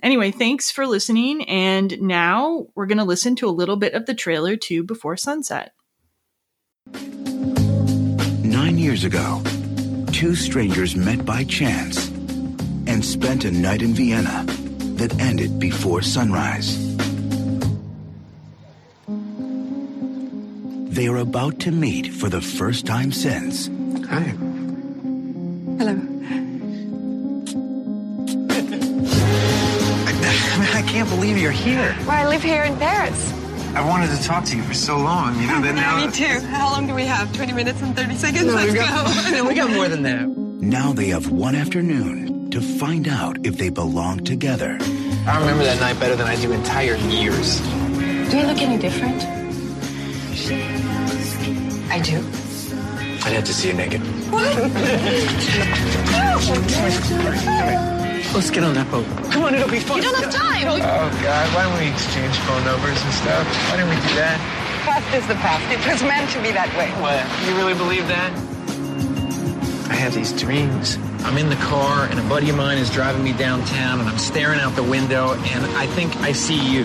Anyway, 0.00 0.30
thanks 0.30 0.70
for 0.70 0.86
listening. 0.86 1.42
And 1.48 2.00
now 2.00 2.68
we're 2.76 2.86
going 2.86 2.98
to 2.98 3.04
listen 3.04 3.34
to 3.36 3.48
a 3.48 3.50
little 3.50 3.76
bit 3.76 3.94
of 3.94 4.06
the 4.06 4.14
trailer 4.14 4.54
to 4.54 4.84
Before 4.84 5.16
Sunset. 5.16 5.72
Nine 8.44 8.78
years 8.78 9.04
ago, 9.04 9.42
two 10.12 10.34
strangers 10.34 10.94
met 10.96 11.24
by 11.24 11.44
chance 11.44 12.07
and 12.98 13.04
spent 13.04 13.44
a 13.44 13.50
night 13.52 13.80
in 13.80 13.94
Vienna 13.94 14.44
that 14.96 15.16
ended 15.20 15.60
before 15.60 16.02
sunrise. 16.02 16.96
They 20.92 21.06
are 21.06 21.18
about 21.18 21.60
to 21.60 21.70
meet 21.70 22.12
for 22.12 22.28
the 22.28 22.40
first 22.40 22.86
time 22.86 23.12
since 23.12 23.68
Hi. 24.08 24.34
Hello. 25.78 25.94
I 30.58 30.82
can't 30.88 31.08
believe 31.08 31.38
you're 31.38 31.52
here. 31.52 31.94
Well, 32.00 32.10
I 32.10 32.26
live 32.26 32.42
here 32.42 32.64
in 32.64 32.76
Paris. 32.78 33.32
I 33.76 33.86
wanted 33.86 34.10
to 34.10 34.20
talk 34.24 34.44
to 34.46 34.56
you 34.56 34.64
for 34.64 34.74
so 34.74 34.96
long, 34.98 35.40
you 35.40 35.46
know, 35.46 35.60
that 35.60 35.74
now. 35.76 36.04
Me 36.04 36.10
too. 36.10 36.40
How 36.48 36.72
long 36.72 36.88
do 36.88 36.96
we 36.96 37.04
have? 37.04 37.32
20 37.36 37.52
minutes 37.52 37.80
and 37.80 37.94
30 37.94 38.16
seconds? 38.16 38.46
No, 38.46 38.54
Let's 38.54 38.72
we 38.72 38.78
got, 38.78 39.06
go. 39.06 39.30
no, 39.30 39.44
we 39.48 39.54
got 39.54 39.70
more 39.70 39.86
than 39.86 40.02
that. 40.02 40.26
Now 40.26 40.92
they 40.92 41.10
have 41.10 41.30
one 41.30 41.54
afternoon 41.54 42.27
to 42.58 42.78
find 42.78 43.06
out 43.06 43.46
if 43.46 43.56
they 43.56 43.68
belong 43.68 44.18
together. 44.24 44.76
I 45.26 45.38
remember 45.38 45.62
that 45.62 45.78
night 45.80 46.00
better 46.00 46.16
than 46.16 46.26
I 46.26 46.34
do 46.36 46.50
entire 46.50 46.96
years. 46.96 47.60
Do 47.60 48.38
I 48.38 48.44
look 48.46 48.60
any 48.60 48.78
different? 48.78 49.22
I 51.90 52.00
do. 52.00 52.18
I'd 53.22 53.34
have 53.34 53.44
to 53.44 53.54
see 53.54 53.68
you 53.68 53.74
naked. 53.74 54.00
What? 54.32 54.42
Let's 58.34 58.50
get 58.50 58.64
on 58.64 58.74
that 58.74 58.90
boat. 58.90 59.06
Come 59.30 59.44
on, 59.44 59.54
it'll 59.54 59.70
be 59.70 59.78
fun. 59.78 59.98
You 59.98 60.02
don't 60.02 60.16
have 60.16 60.32
time. 60.32 60.66
Oh, 60.66 60.78
God, 61.22 61.54
why 61.54 61.62
don't 61.62 61.78
we 61.78 61.86
exchange 61.92 62.36
phone 62.38 62.64
numbers 62.64 63.00
and 63.02 63.12
stuff? 63.14 63.46
Why 63.70 63.76
didn't 63.76 63.90
we 63.90 63.96
do 63.96 64.14
that? 64.18 64.38
Past 64.82 65.14
is 65.14 65.26
the 65.28 65.34
past. 65.34 65.62
It 65.70 65.78
was 65.86 66.02
meant 66.02 66.30
to 66.30 66.42
be 66.42 66.50
that 66.50 66.74
way. 66.76 66.90
What? 66.98 67.22
You 67.46 67.54
really 67.56 67.74
believe 67.74 68.08
that? 68.08 68.32
I 69.90 69.94
have 69.94 70.12
these 70.14 70.32
dreams. 70.32 70.98
I'm 71.24 71.36
in 71.36 71.48
the 71.48 71.56
car, 71.56 72.06
and 72.06 72.18
a 72.18 72.22
buddy 72.28 72.48
of 72.50 72.56
mine 72.56 72.78
is 72.78 72.90
driving 72.90 73.22
me 73.22 73.32
downtown, 73.32 74.00
and 74.00 74.08
I'm 74.08 74.18
staring 74.18 74.60
out 74.60 74.74
the 74.76 74.82
window, 74.82 75.34
and 75.34 75.66
I 75.76 75.86
think 75.86 76.16
I 76.16 76.32
see 76.32 76.58
you. 76.58 76.84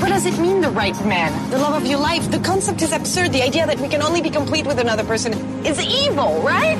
What 0.00 0.08
does 0.10 0.26
it 0.26 0.38
mean, 0.38 0.60
the 0.60 0.70
right 0.70 0.94
man? 1.04 1.50
The 1.50 1.58
love 1.58 1.74
of 1.82 1.88
your 1.88 1.98
life? 1.98 2.30
The 2.30 2.38
concept 2.38 2.82
is 2.82 2.92
absurd. 2.92 3.32
The 3.32 3.42
idea 3.42 3.66
that 3.66 3.80
we 3.80 3.88
can 3.88 4.02
only 4.02 4.20
be 4.20 4.30
complete 4.30 4.66
with 4.66 4.78
another 4.78 5.04
person 5.04 5.32
is 5.64 5.80
evil, 5.82 6.42
right? 6.42 6.76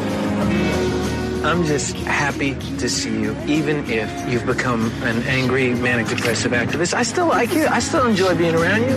I'm 1.45 1.65
just 1.65 1.95
happy 1.97 2.55
to 2.79 2.89
see 2.89 3.21
you, 3.21 3.37
even 3.47 3.89
if 3.91 4.11
you've 4.29 4.47
become 4.47 4.91
an 5.03 5.23
angry, 5.23 5.75
manic 5.75 6.09
depressive 6.09 6.53
activist. 6.53 6.93
I 6.93 7.05
still 7.05 7.27
like 7.29 7.53
you. 7.53 7.67
I 7.67 7.79
still 7.79 8.07
enjoy 8.07 8.35
being 8.35 8.55
around 8.55 8.83
you. 8.83 8.97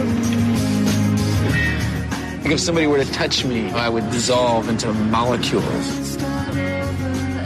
Like 2.43 2.51
if 2.53 2.59
somebody 2.59 2.87
were 2.87 3.03
to 3.03 3.11
touch 3.11 3.45
me, 3.45 3.69
I 3.71 3.87
would 3.87 4.09
dissolve 4.09 4.67
into 4.67 4.91
molecules. 4.91 6.08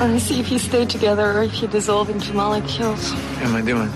Let 0.03 0.11
me 0.11 0.19
see 0.19 0.41
if 0.41 0.51
you 0.51 0.59
stay 0.59 0.83
together 0.85 1.31
or 1.31 1.43
if 1.43 1.61
you 1.61 1.69
dissolve 1.69 2.09
into 2.09 2.33
molecules. 2.33 3.13
What 3.13 3.43
am 3.43 3.55
I 3.55 3.61
doing? 3.61 3.87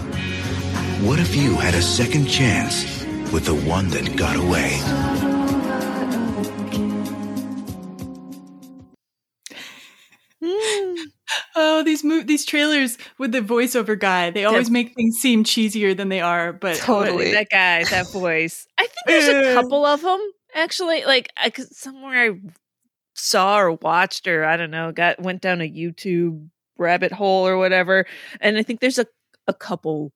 What 1.06 1.20
if 1.20 1.36
you 1.36 1.56
had 1.58 1.74
a 1.74 1.82
second 1.82 2.28
chance 2.28 2.86
with 3.34 3.44
the 3.46 3.54
one 3.54 3.90
that 3.90 4.16
got 4.16 4.38
away? 4.38 4.80
Oh, 11.60 11.84
these 11.84 12.04
mo- 12.04 12.22
these 12.24 12.46
trailers 12.46 12.98
with 13.18 13.32
the 13.34 13.42
voiceover 13.42 14.00
guy, 14.00 14.30
they 14.30 14.46
always 14.46 14.70
make 14.70 14.94
things 14.96 15.18
seem 15.18 15.44
cheesier 15.44 15.98
than 15.98 16.08
they 16.08 16.22
are. 16.22 16.54
But 16.54 16.78
Totally. 16.78 17.34
that 17.34 17.50
guy, 17.50 17.84
that 17.84 18.12
voice. 18.14 18.66
I 18.78 18.84
think 18.84 18.94
there's 19.08 19.28
a 19.28 19.54
couple 19.62 19.84
of 19.84 20.02
them 20.02 20.22
actually. 20.56 21.04
Like 21.04 21.32
I 21.36 21.50
could, 21.50 21.68
somewhere 21.76 22.32
I 22.32 22.40
saw 23.18 23.60
or 23.60 23.74
watched 23.74 24.28
or 24.28 24.46
I 24.46 24.56
don't 24.58 24.72
know, 24.72 24.92
got 24.92 25.20
went 25.22 25.42
down 25.42 25.60
a 25.62 25.70
YouTube 25.70 26.48
rabbit 26.78 27.12
hole 27.12 27.48
or 27.48 27.58
whatever, 27.58 28.06
and 28.40 28.58
I 28.58 28.64
think 28.64 28.80
there's 28.80 29.00
a 29.00 29.08
a 29.48 29.54
couple 29.54 30.12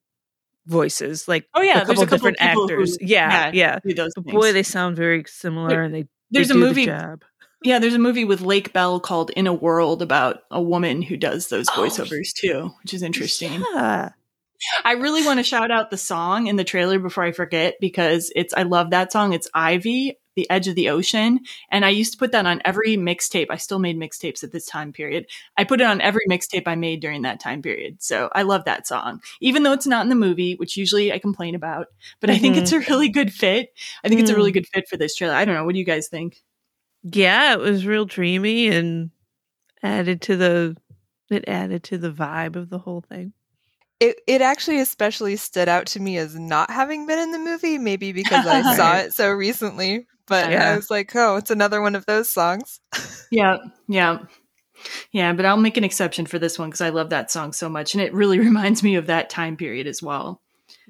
voices, 0.68 1.28
like 1.28 1.48
Oh, 1.54 1.62
yeah, 1.62 1.82
a 1.82 1.86
there's 1.86 1.88
couple 2.00 2.04
a 2.04 2.06
couple 2.06 2.18
different 2.18 2.38
people 2.40 2.68
who- 2.68 2.74
actors. 2.74 2.98
yeah, 3.02 3.52
yeah, 3.54 3.80
yeah. 3.84 4.08
boy, 4.18 4.54
they 4.54 4.64
sound 4.64 4.96
very 4.96 5.24
similar, 5.28 5.70
There- 5.70 5.84
and 5.84 5.94
they 5.96 6.08
there's 6.30 6.50
they 6.50 6.54
a 6.54 6.58
the 6.58 6.66
movie- 6.66 6.86
job. 6.86 7.24
Yeah, 7.64 7.78
there's 7.78 7.94
a 7.94 8.00
movie 8.00 8.26
with 8.26 8.42
Lake 8.42 8.74
Bell 8.74 9.00
called 9.00 9.30
In 9.32 9.46
a 9.46 9.54
World 9.54 10.02
about 10.02 10.40
a 10.50 10.60
woman 10.62 11.04
who 11.04 11.16
does 11.16 11.50
those 11.50 11.68
Oh, 11.70 11.74
voiceovers 11.74 12.34
too, 12.34 12.72
which 12.82 12.92
is 12.94 13.04
interesting. 13.04 13.64
Yeah. 13.74 14.10
I 14.84 14.94
really 14.94 15.24
want 15.24 15.40
to 15.40 15.44
shout 15.44 15.70
out 15.72 15.92
the 15.92 15.98
song 15.98 16.48
in 16.48 16.56
the 16.56 16.64
trailer 16.64 16.98
before 17.00 17.24
I 17.24 17.32
forget 17.34 17.76
because 17.80 18.32
it's 18.36 18.54
I 18.56 18.64
love 18.64 18.90
that 18.92 19.12
song. 19.12 19.34
It's 19.34 19.48
Ivy, 19.54 20.18
The 20.36 20.50
Edge 20.50 20.68
of 20.68 20.76
the 20.76 20.90
Ocean, 20.90 21.40
and 21.70 21.84
I 21.86 21.90
used 21.90 22.14
to 22.14 22.18
put 22.18 22.32
that 22.32 22.46
on 22.46 22.62
every 22.66 22.98
mixtape. 22.98 23.48
I 23.50 23.58
still 23.58 23.80
made 23.80 23.98
mixtapes 23.98 24.44
at 24.44 24.52
this 24.52 24.66
time 24.66 24.94
period. 24.94 25.26
I 25.58 25.64
put 25.64 25.82
it 25.82 25.88
on 25.88 26.02
every 26.02 26.26
mixtape 26.30 26.68
I 26.68 26.76
made 26.76 27.02
during 27.02 27.24
that 27.24 27.40
time 27.40 27.62
period. 27.62 28.02
So 28.02 28.30
I 28.34 28.44
love 28.44 28.66
that 28.66 28.88
song. 28.88 29.22
Even 29.42 29.64
though 29.64 29.74
it's 29.74 29.88
not 29.88 30.04
in 30.04 30.10
the 30.10 30.16
movie, 30.16 30.56
which 30.56 30.78
usually 30.78 31.12
I 31.12 31.20
complain 31.20 31.56
about, 31.56 31.88
but 32.20 32.30
I 32.30 32.38
think 32.38 32.58
it's 32.58 32.72
a 32.72 32.76
mm-hmm. 32.76 32.92
really 32.92 33.10
good 33.10 33.34
fit. 33.34 33.74
I 34.04 34.10
think 34.10 34.22
it's 34.22 34.30
a 34.30 34.36
really 34.36 34.52
mm-hmm. 34.52 34.60
good 34.60 34.68
fit 34.68 34.88
for 34.90 34.98
this 34.98 35.16
trailer. 35.16 35.34
I 35.34 35.46
don't 35.46 35.56
know, 35.56 35.66
what 35.66 35.74
do 35.74 35.80
you 35.80 35.86
guys 35.86 36.08
think? 36.08 36.42
Yeah, 37.04 37.54
it 37.54 37.60
was 37.60 37.86
real 37.86 38.06
dreamy 38.06 38.68
and 38.68 39.10
added 39.84 40.22
to 40.24 40.36
the 40.36 40.78
it 41.30 41.46
added 41.48 41.84
to 41.86 41.98
the 41.98 42.12
vibe 42.12 42.56
of 42.56 42.70
the 42.70 42.80
whole 42.80 43.02
thing. 43.02 43.34
It 44.02 44.20
it 44.28 44.42
actually 44.42 44.80
especially 44.80 45.38
stood 45.38 45.70
out 45.70 45.86
to 45.88 46.02
me 46.02 46.18
as 46.18 46.38
not 46.38 46.70
having 46.70 47.06
been 47.08 47.20
in 47.20 47.32
the 47.32 47.40
movie, 47.40 47.78
maybe 47.78 48.12
because 48.14 48.46
I 48.46 48.76
saw 48.76 48.98
it 48.98 49.14
so 49.14 49.30
recently. 49.30 50.08
But 50.28 50.52
Yeah. 50.52 50.72
I 50.72 50.76
was 50.76 50.90
like, 50.92 51.16
oh, 51.16 51.38
it's 51.38 51.52
another 51.52 51.82
one 51.82 51.96
of 51.96 52.06
those 52.06 52.30
songs. 52.30 52.82
Yeah, 53.34 53.60
yeah. 53.88 54.18
Yeah, 55.14 55.32
but 55.32 55.46
I'll 55.46 55.56
make 55.56 55.78
an 55.78 55.86
exception 55.86 56.26
for 56.26 56.38
this 56.38 56.60
one 56.60 56.68
because 56.70 56.82
I 56.82 56.90
love 56.90 57.12
that 57.12 57.32
song 57.32 57.54
so 57.54 57.70
much 57.70 57.94
and 57.94 58.04
it 58.04 58.14
really 58.14 58.40
reminds 58.50 58.84
me 58.84 58.96
of 58.96 59.08
that 59.08 59.30
time 59.30 59.56
period 59.56 59.88
as 59.88 60.04
well. 60.04 60.42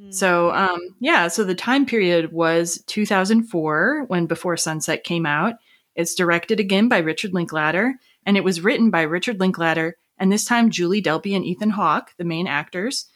So, 0.09 0.51
um, 0.55 0.79
yeah, 0.99 1.27
so 1.27 1.43
the 1.43 1.53
time 1.53 1.85
period 1.85 2.31
was 2.33 2.83
2004 2.87 4.05
when 4.07 4.25
Before 4.25 4.57
Sunset 4.57 5.03
came 5.03 5.27
out. 5.27 5.55
It's 5.95 6.15
directed 6.15 6.59
again 6.59 6.89
by 6.89 6.99
Richard 6.99 7.33
Linklater, 7.33 7.93
and 8.25 8.35
it 8.35 8.43
was 8.43 8.61
written 8.61 8.89
by 8.89 9.03
Richard 9.03 9.39
Linklater, 9.39 9.97
and 10.21 10.31
this 10.31 10.45
time 10.45 10.69
Julie 10.69 11.01
Delpy 11.01 11.35
and 11.35 11.43
Ethan 11.43 11.71
Hawke, 11.71 12.13
the 12.17 12.23
main 12.23 12.45
actors. 12.45 13.07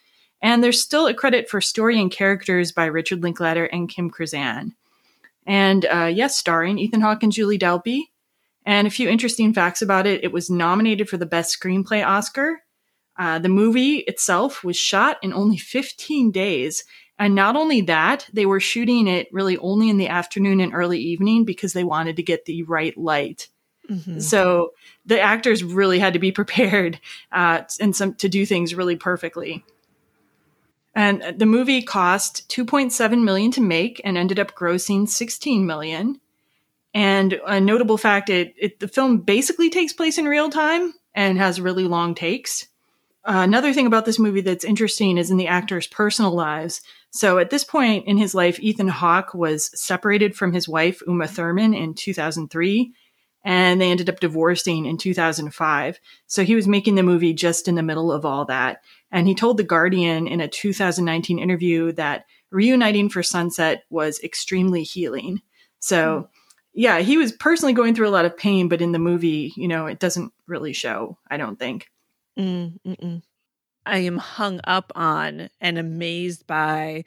And 0.42 0.62
there's 0.62 0.82
still 0.82 1.06
a 1.06 1.14
credit 1.14 1.48
for 1.48 1.60
story 1.60 2.00
and 2.00 2.10
characters 2.10 2.72
by 2.72 2.86
Richard 2.86 3.22
Linklater 3.22 3.64
and 3.64 3.88
Kim 3.88 4.10
Krizan. 4.10 4.72
And 5.46 5.86
uh, 5.86 6.10
yes, 6.12 6.36
starring 6.36 6.78
Ethan 6.78 7.00
Hawke 7.00 7.22
and 7.22 7.32
Julie 7.32 7.60
Delpy. 7.60 8.02
And 8.66 8.88
a 8.88 8.90
few 8.90 9.08
interesting 9.08 9.54
facts 9.54 9.80
about 9.80 10.08
it 10.08 10.24
it 10.24 10.32
was 10.32 10.50
nominated 10.50 11.08
for 11.08 11.16
the 11.16 11.26
Best 11.26 11.58
Screenplay 11.58 12.04
Oscar. 12.04 12.62
Uh, 13.16 13.38
the 13.38 13.48
movie 13.48 13.98
itself 13.98 14.64
was 14.64 14.76
shot 14.76 15.18
in 15.22 15.32
only 15.32 15.56
15 15.56 16.32
days. 16.32 16.84
And 17.20 17.36
not 17.36 17.54
only 17.54 17.82
that, 17.82 18.28
they 18.32 18.46
were 18.46 18.60
shooting 18.60 19.06
it 19.06 19.28
really 19.32 19.56
only 19.58 19.88
in 19.88 19.96
the 19.96 20.08
afternoon 20.08 20.60
and 20.60 20.74
early 20.74 20.98
evening 20.98 21.44
because 21.44 21.72
they 21.72 21.84
wanted 21.84 22.16
to 22.16 22.22
get 22.24 22.46
the 22.46 22.64
right 22.64 22.98
light. 22.98 23.48
Mhm. 23.88 24.22
So 24.22 24.72
the 25.04 25.20
actors 25.20 25.62
really 25.64 25.98
had 25.98 26.12
to 26.12 26.18
be 26.18 26.32
prepared 26.40 27.00
uh, 27.32 27.62
and 27.80 27.94
some 27.94 28.14
to 28.14 28.28
do 28.28 28.46
things 28.46 28.74
really 28.74 28.96
perfectly. 28.96 29.64
And 30.94 31.34
the 31.36 31.46
movie 31.46 31.82
cost 31.82 32.48
2.7 32.48 33.22
million 33.22 33.50
to 33.52 33.60
make 33.60 34.00
and 34.02 34.16
ended 34.16 34.38
up 34.38 34.54
grossing 34.54 35.06
16 35.06 35.66
million. 35.66 36.20
And 36.94 37.38
a 37.46 37.60
notable 37.60 37.98
fact, 37.98 38.30
it, 38.30 38.54
it 38.56 38.80
the 38.80 38.88
film 38.88 39.18
basically 39.18 39.68
takes 39.68 39.92
place 39.92 40.16
in 40.16 40.24
real 40.24 40.48
time 40.48 40.94
and 41.14 41.36
has 41.36 41.60
really 41.60 41.84
long 41.84 42.14
takes. 42.14 42.68
Uh, 43.26 43.42
another 43.42 43.74
thing 43.74 43.86
about 43.86 44.06
this 44.06 44.18
movie 44.18 44.40
that's 44.40 44.64
interesting 44.64 45.18
is 45.18 45.30
in 45.30 45.36
the 45.36 45.48
actors' 45.48 45.88
personal 45.88 46.30
lives. 46.32 46.80
So 47.10 47.38
at 47.38 47.50
this 47.50 47.64
point 47.64 48.06
in 48.06 48.16
his 48.16 48.34
life, 48.34 48.60
Ethan 48.60 48.88
Hawke 48.88 49.34
was 49.34 49.78
separated 49.78 50.36
from 50.36 50.52
his 50.52 50.68
wife 50.68 51.02
Uma 51.06 51.26
Thurman 51.26 51.74
in 51.74 51.92
2003, 51.92 52.92
and 53.46 53.80
they 53.80 53.92
ended 53.92 54.10
up 54.10 54.18
divorcing 54.18 54.86
in 54.86 54.98
2005. 54.98 56.00
So 56.26 56.42
he 56.42 56.56
was 56.56 56.66
making 56.66 56.96
the 56.96 57.04
movie 57.04 57.32
just 57.32 57.68
in 57.68 57.76
the 57.76 57.82
middle 57.82 58.10
of 58.10 58.24
all 58.24 58.44
that. 58.46 58.82
And 59.12 59.28
he 59.28 59.36
told 59.36 59.56
The 59.56 59.62
Guardian 59.62 60.26
in 60.26 60.40
a 60.40 60.48
2019 60.48 61.38
interview 61.38 61.92
that 61.92 62.26
reuniting 62.50 63.08
for 63.08 63.22
Sunset 63.22 63.84
was 63.88 64.18
extremely 64.24 64.82
healing. 64.82 65.42
So, 65.78 66.28
yeah, 66.74 66.98
he 66.98 67.16
was 67.16 67.30
personally 67.30 67.72
going 67.72 67.94
through 67.94 68.08
a 68.08 68.10
lot 68.10 68.24
of 68.24 68.36
pain, 68.36 68.68
but 68.68 68.82
in 68.82 68.90
the 68.90 68.98
movie, 68.98 69.52
you 69.56 69.68
know, 69.68 69.86
it 69.86 70.00
doesn't 70.00 70.32
really 70.48 70.72
show, 70.72 71.16
I 71.30 71.36
don't 71.36 71.58
think. 71.58 71.88
Mm, 72.36 72.80
mm-mm. 72.84 73.22
I 73.86 73.98
am 73.98 74.18
hung 74.18 74.60
up 74.64 74.90
on 74.96 75.50
and 75.60 75.78
amazed 75.78 76.48
by 76.48 77.04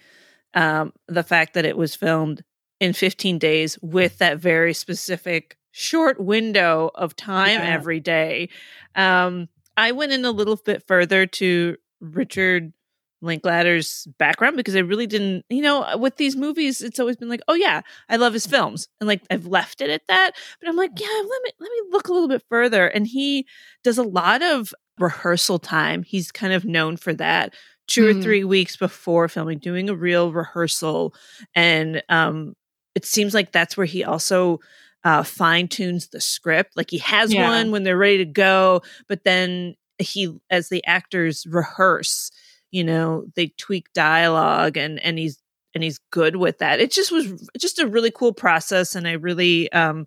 um, 0.53 0.93
the 1.09 1.23
fact 1.23 1.55
that 1.55 1.65
it 1.65 1.75
was 1.75 1.95
filmed 1.95 2.45
in 2.79 2.93
15 2.93 3.39
days 3.39 3.77
with 3.81 4.19
that 4.19 4.39
very 4.39 4.73
specific 4.73 5.57
short 5.71 6.19
window 6.19 6.91
of 6.95 7.15
time 7.15 7.61
Yeah. 7.61 7.73
every 7.73 7.99
day. 7.99 8.49
Um, 8.95 9.47
I 9.77 9.91
went 9.91 10.11
in 10.11 10.25
a 10.25 10.31
little 10.31 10.55
bit 10.57 10.83
further 10.87 11.25
to 11.25 11.77
Richard 12.01 12.73
Linklater's 13.21 14.07
background 14.17 14.55
because 14.55 14.75
I 14.75 14.79
really 14.79 15.05
didn't, 15.07 15.45
you 15.49 15.61
know, 15.61 15.97
with 15.97 16.15
these 16.17 16.35
movies, 16.37 16.81
it's 16.81 16.99
always 16.99 17.17
been 17.17 17.27
like, 17.29 17.41
oh 17.49 17.53
yeah, 17.53 17.81
I 18.07 18.15
love 18.15 18.31
his 18.33 18.45
films, 18.45 18.87
and 18.99 19.07
like 19.07 19.21
I've 19.29 19.45
left 19.45 19.81
it 19.81 19.89
at 19.89 20.07
that. 20.07 20.31
But 20.59 20.69
I'm 20.69 20.77
like, 20.77 20.91
yeah, 20.97 21.07
let 21.07 21.41
me 21.43 21.51
let 21.59 21.69
me 21.69 21.81
look 21.91 22.07
a 22.07 22.13
little 22.13 22.29
bit 22.29 22.43
further, 22.49 22.87
and 22.87 23.05
he 23.05 23.45
does 23.83 23.97
a 23.97 24.03
lot 24.03 24.41
of 24.41 24.73
rehearsal 24.99 25.59
time. 25.59 26.03
He's 26.03 26.31
kind 26.31 26.53
of 26.53 26.63
known 26.65 26.95
for 26.97 27.13
that. 27.13 27.53
Two 27.87 28.07
or 28.07 28.13
Mhm. 28.13 28.21
three 28.21 28.43
weeks 28.43 28.77
before 28.77 29.27
filming, 29.27 29.57
doing 29.57 29.89
a 29.89 29.95
real 29.95 30.31
rehearsal, 30.31 31.13
and 31.55 32.01
um, 32.07 32.53
it 32.95 33.03
seems 33.03 33.33
like 33.33 33.51
that's 33.51 33.75
where 33.75 33.85
he 33.87 34.03
also 34.03 34.59
uh, 35.03 35.23
fine 35.23 35.67
tunes 35.67 36.07
the 36.09 36.21
script. 36.21 36.75
Like 36.75 36.91
he 36.91 36.97
has 36.99 37.33
Yeah. 37.33 37.47
one 37.49 37.71
when 37.71 37.83
they're 37.83 37.97
ready 37.97 38.17
to 38.19 38.25
go, 38.25 38.81
but 39.07 39.23
then 39.23 39.75
he, 39.97 40.33
as 40.49 40.69
the 40.69 40.85
actors 40.85 41.45
rehearse, 41.47 42.31
you 42.71 42.83
know, 42.83 43.25
they 43.35 43.47
tweak 43.57 43.91
dialogue 43.93 44.77
and 44.77 44.99
and 44.99 45.17
he's 45.17 45.41
and 45.75 45.83
he's 45.83 45.99
good 46.11 46.35
with 46.35 46.57
that. 46.59 46.79
It 46.79 46.91
just 46.91 47.11
was 47.11 47.49
just 47.57 47.79
a 47.79 47.87
really 47.87 48.11
cool 48.11 48.33
process 48.33 48.95
and 48.95 49.07
I 49.07 49.13
really 49.13 49.71
um 49.71 50.05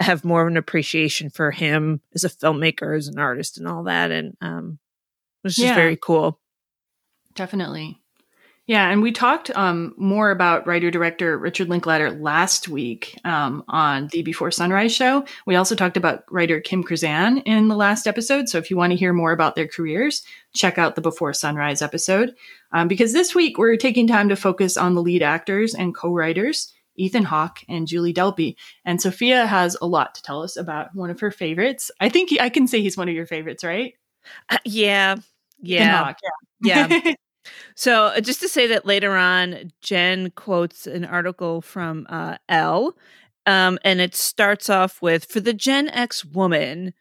have 0.00 0.24
more 0.24 0.42
of 0.42 0.48
an 0.48 0.56
appreciation 0.56 1.28
for 1.30 1.50
him 1.50 2.00
as 2.14 2.22
a 2.24 2.28
filmmaker, 2.28 2.96
as 2.96 3.08
an 3.08 3.18
artist 3.18 3.58
and 3.58 3.66
all 3.66 3.84
that 3.84 4.10
and 4.10 4.36
um 4.40 4.78
it 5.44 5.46
was 5.48 5.56
just 5.56 5.68
Yeah. 5.68 5.74
very 5.74 5.96
cool. 5.96 6.40
Definitely. 7.34 8.00
Yeah, 8.68 8.90
and 8.90 9.00
we 9.00 9.12
talked 9.12 9.50
um, 9.56 9.94
more 9.96 10.30
about 10.30 10.66
writer 10.66 10.90
director 10.90 11.38
Richard 11.38 11.70
Linklater 11.70 12.10
last 12.10 12.68
week 12.68 13.18
um, 13.24 13.64
on 13.66 14.08
the 14.08 14.20
Before 14.20 14.50
Sunrise 14.50 14.94
show. 14.94 15.24
We 15.46 15.56
also 15.56 15.74
talked 15.74 15.96
about 15.96 16.30
writer 16.30 16.60
Kim 16.60 16.84
Krizan 16.84 17.42
in 17.46 17.68
the 17.68 17.76
last 17.76 18.06
episode. 18.06 18.46
So 18.50 18.58
if 18.58 18.70
you 18.70 18.76
want 18.76 18.90
to 18.90 18.98
hear 18.98 19.14
more 19.14 19.32
about 19.32 19.56
their 19.56 19.66
careers, 19.66 20.22
check 20.54 20.76
out 20.76 20.96
the 20.96 21.00
Before 21.00 21.32
Sunrise 21.32 21.80
episode. 21.80 22.34
Um, 22.70 22.88
because 22.88 23.14
this 23.14 23.34
week 23.34 23.56
we're 23.56 23.78
taking 23.78 24.06
time 24.06 24.28
to 24.28 24.36
focus 24.36 24.76
on 24.76 24.94
the 24.94 25.02
lead 25.02 25.22
actors 25.22 25.74
and 25.74 25.94
co-writers. 25.94 26.70
Ethan 26.94 27.24
Hawke 27.24 27.60
and 27.70 27.86
Julie 27.86 28.12
Delpy. 28.12 28.56
And 28.84 29.00
Sophia 29.00 29.46
has 29.46 29.78
a 29.80 29.86
lot 29.86 30.14
to 30.16 30.22
tell 30.22 30.42
us 30.42 30.58
about 30.58 30.94
one 30.94 31.08
of 31.08 31.20
her 31.20 31.30
favorites. 31.30 31.90
I 32.00 32.10
think 32.10 32.28
he, 32.28 32.38
I 32.38 32.50
can 32.50 32.68
say 32.68 32.82
he's 32.82 32.98
one 32.98 33.08
of 33.08 33.14
your 33.14 33.24
favorites, 33.24 33.64
right? 33.64 33.94
Uh, 34.50 34.58
yeah. 34.66 35.12
Ethan 35.12 35.22
Yeah. 35.62 36.04
Hawke, 36.04 36.18
yeah. 36.60 36.86
Yeah. 36.90 37.14
So 37.74 38.06
uh, 38.06 38.20
just 38.20 38.40
to 38.40 38.48
say 38.48 38.66
that 38.68 38.86
later 38.86 39.16
on, 39.16 39.72
Jen 39.80 40.30
quotes 40.32 40.86
an 40.86 41.04
article 41.04 41.60
from 41.60 42.06
uh, 42.08 42.36
Elle, 42.48 42.96
um, 43.46 43.78
and 43.84 44.00
it 44.00 44.14
starts 44.14 44.68
off 44.68 45.00
with 45.00 45.24
for 45.24 45.40
the 45.40 45.54
Gen 45.54 45.88
X 45.88 46.24
woman, 46.24 46.92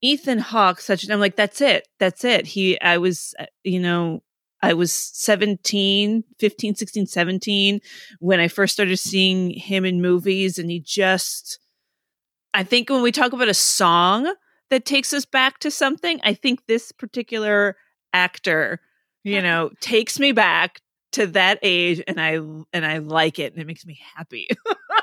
Ethan 0.00 0.38
Hawke. 0.38 0.80
Such 0.80 1.02
and 1.04 1.12
I'm 1.12 1.20
like, 1.20 1.36
that's 1.36 1.60
it, 1.60 1.88
that's 1.98 2.24
it. 2.24 2.46
He, 2.46 2.80
I 2.80 2.98
was, 2.98 3.34
uh, 3.38 3.46
you 3.64 3.80
know. 3.80 4.22
I 4.60 4.74
was 4.74 4.92
17, 4.92 6.24
15, 6.40 6.74
16, 6.74 7.06
17 7.06 7.80
when 8.18 8.40
I 8.40 8.48
first 8.48 8.72
started 8.72 8.96
seeing 8.96 9.50
him 9.50 9.84
in 9.84 10.02
movies. 10.02 10.58
And 10.58 10.68
he 10.68 10.80
just, 10.80 11.60
I 12.52 12.64
think 12.64 12.90
when 12.90 13.02
we 13.02 13.12
talk 13.12 13.32
about 13.32 13.46
a 13.48 13.54
song 13.54 14.34
that 14.70 14.84
takes 14.84 15.12
us 15.12 15.24
back 15.24 15.60
to 15.60 15.70
something, 15.70 16.20
I 16.24 16.34
think 16.34 16.66
this 16.66 16.92
particular 16.92 17.76
actor 18.12 18.80
you 19.24 19.42
know 19.42 19.70
takes 19.80 20.18
me 20.18 20.32
back 20.32 20.80
to 21.12 21.26
that 21.26 21.58
age 21.62 22.02
and 22.06 22.20
i 22.20 22.32
and 22.72 22.84
i 22.86 22.98
like 22.98 23.38
it 23.38 23.52
and 23.52 23.62
it 23.62 23.66
makes 23.66 23.86
me 23.86 23.98
happy 24.16 24.48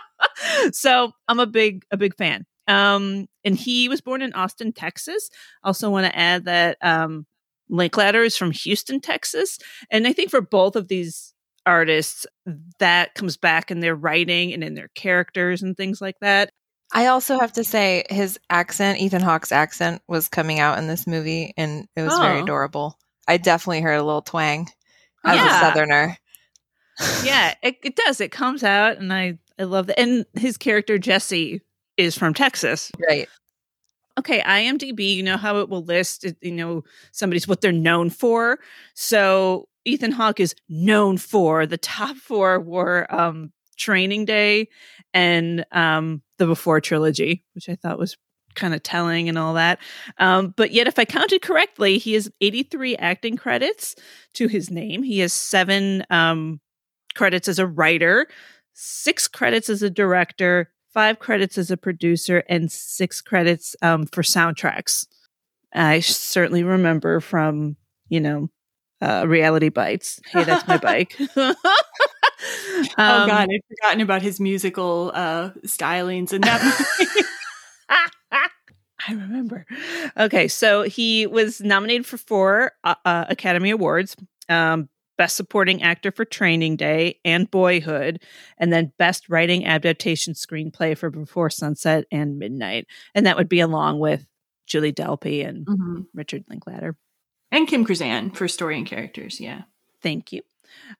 so 0.71 1.11
i'm 1.27 1.39
a 1.39 1.45
big 1.47 1.83
a 1.91 1.97
big 1.97 2.15
fan 2.15 2.45
um 2.67 3.27
and 3.43 3.55
he 3.55 3.89
was 3.89 4.01
born 4.01 4.21
in 4.21 4.33
austin 4.33 4.71
texas 4.71 5.29
also 5.63 5.89
want 5.89 6.05
to 6.05 6.17
add 6.17 6.45
that 6.45 6.77
um 6.81 7.25
linklater 7.69 8.23
is 8.23 8.37
from 8.37 8.51
houston 8.51 8.99
texas 8.99 9.57
and 9.89 10.07
i 10.07 10.13
think 10.13 10.29
for 10.29 10.41
both 10.41 10.75
of 10.75 10.87
these 10.87 11.33
artists 11.65 12.27
that 12.79 13.15
comes 13.15 13.37
back 13.37 13.71
in 13.71 13.79
their 13.79 13.95
writing 13.95 14.53
and 14.53 14.63
in 14.63 14.75
their 14.75 14.89
characters 14.95 15.63
and 15.63 15.75
things 15.75 16.01
like 16.01 16.15
that 16.21 16.51
I 16.93 17.07
also 17.07 17.39
have 17.39 17.51
to 17.53 17.63
say 17.63 18.03
his 18.11 18.39
accent, 18.49 19.01
Ethan 19.01 19.23
Hawke's 19.23 19.51
accent, 19.51 20.03
was 20.07 20.29
coming 20.29 20.59
out 20.59 20.77
in 20.77 20.85
this 20.85 21.07
movie, 21.07 21.51
and 21.57 21.87
it 21.95 22.01
was 22.03 22.17
very 22.19 22.39
Oh. 22.39 22.43
adorable. 22.43 22.99
I 23.27 23.37
definitely 23.37 23.81
heard 23.81 23.95
a 23.95 24.03
little 24.03 24.21
twang 24.21 24.69
as 25.25 25.35
Yeah. 25.35 25.57
a 25.57 25.59
Southerner. 25.59 26.17
yeah 27.25 27.53
it, 27.63 27.77
it 27.83 27.95
does 27.95 28.21
it 28.21 28.31
comes 28.31 28.63
out 28.63 28.97
and 28.97 29.11
i 29.11 29.37
i 29.59 29.63
love 29.63 29.87
that 29.87 29.99
and 29.99 30.25
his 30.35 30.57
character 30.57 30.97
jesse 30.97 31.61
is 31.97 32.17
from 32.17 32.33
texas 32.33 32.91
Right. 33.09 33.27
okay 34.19 34.41
imdb 34.41 35.15
you 35.15 35.23
know 35.23 35.37
how 35.37 35.59
it 35.59 35.67
will 35.69 35.83
list 35.83 36.23
it, 36.23 36.37
you 36.41 36.51
know 36.51 36.83
somebody's 37.11 37.47
what 37.47 37.61
they're 37.61 37.71
known 37.71 38.09
for 38.09 38.59
so 38.93 39.67
ethan 39.83 40.11
hawke 40.11 40.39
is 40.39 40.55
known 40.69 41.17
for 41.17 41.65
the 41.65 41.77
top 41.77 42.15
four 42.29 42.59
were 42.59 43.07
um 43.13 43.51
training 43.77 44.23
day 44.25 44.69
and 45.13 45.65
um 45.73 46.21
the 46.37 46.45
before 46.47 46.79
trilogy 46.79 47.43
which 47.55 47.67
i 47.67 47.75
thought 47.75 47.99
was 47.99 48.15
kind 48.55 48.73
of 48.73 48.81
telling 48.83 49.29
and 49.29 49.37
all 49.37 49.53
that 49.53 49.79
um 50.17 50.53
but 50.57 50.71
yet 50.71 50.87
if 50.87 50.97
i 50.97 51.05
counted 51.05 51.41
correctly 51.41 51.97
he 51.97 52.13
has 52.13 52.29
83 52.41 52.95
acting 52.97 53.37
credits 53.37 53.95
to 54.33 54.47
his 54.47 54.69
name 54.71 55.03
he 55.03 55.19
has 55.19 55.33
seven 55.33 56.03
um 56.09 56.59
credits 57.13 57.47
as 57.47 57.59
a 57.59 57.67
writer 57.67 58.27
six 58.73 59.27
credits 59.27 59.69
as 59.69 59.81
a 59.81 59.89
director 59.89 60.71
five 60.95 61.19
credits 61.19 61.57
as 61.57 61.69
a 61.69 61.77
producer 61.77 62.41
and 62.47 62.71
six 62.71 63.19
credits 63.21 63.75
um, 63.81 64.05
for 64.05 64.21
soundtracks. 64.23 65.05
I 65.73 65.99
certainly 65.99 66.63
remember 66.63 67.19
from, 67.19 67.75
you 68.07 68.21
know, 68.21 68.49
uh, 69.01 69.25
Reality 69.27 69.67
Bites. 69.67 70.21
Hey, 70.29 70.45
that's 70.45 70.65
my 70.69 70.77
bike. 70.77 71.17
oh 71.35 71.53
Um, 72.97 73.27
God, 73.27 73.47
I'd 73.51 73.61
forgotten 73.69 74.01
about 74.01 74.21
his 74.21 74.39
musical 74.39 75.11
uh, 75.13 75.49
stylings 75.65 76.31
in 76.31 76.41
that. 76.41 76.61
I 79.07 79.13
remember. 79.13 79.65
Okay, 80.17 80.47
so 80.47 80.83
he 80.83 81.27
was 81.27 81.61
nominated 81.61 82.05
for 82.05 82.17
four 82.17 82.71
uh, 82.83 82.95
uh, 83.05 83.25
Academy 83.29 83.69
Awards. 83.71 84.15
Um, 84.49 84.89
Best 85.17 85.37
Supporting 85.37 85.81
Actor 85.81 86.11
for 86.11 86.25
Training 86.25 86.75
Day 86.75 87.21
and 87.23 87.49
Boyhood, 87.49 88.21
and 88.57 88.73
then 88.73 88.91
Best 88.99 89.29
Writing 89.29 89.65
Adaptation 89.65 90.33
Screenplay 90.33 90.97
for 90.97 91.09
Before 91.09 91.49
Sunset 91.49 92.03
and 92.11 92.37
Midnight. 92.37 92.87
And 93.13 93.25
that 93.25 93.37
would 93.37 93.47
be 93.47 93.61
along 93.61 93.99
with 93.99 94.25
Julie 94.67 94.91
Delpy 94.91 95.47
and 95.47 95.65
Mhm. 95.65 96.07
Richard 96.13 96.43
Linklater. 96.49 96.97
And 97.49 97.65
Kim 97.65 97.85
Krizan 97.85 98.35
for 98.35 98.49
story 98.49 98.77
and 98.77 98.85
characters. 98.85 99.39
Yeah. 99.39 99.61
Thank 100.01 100.33
you. 100.33 100.41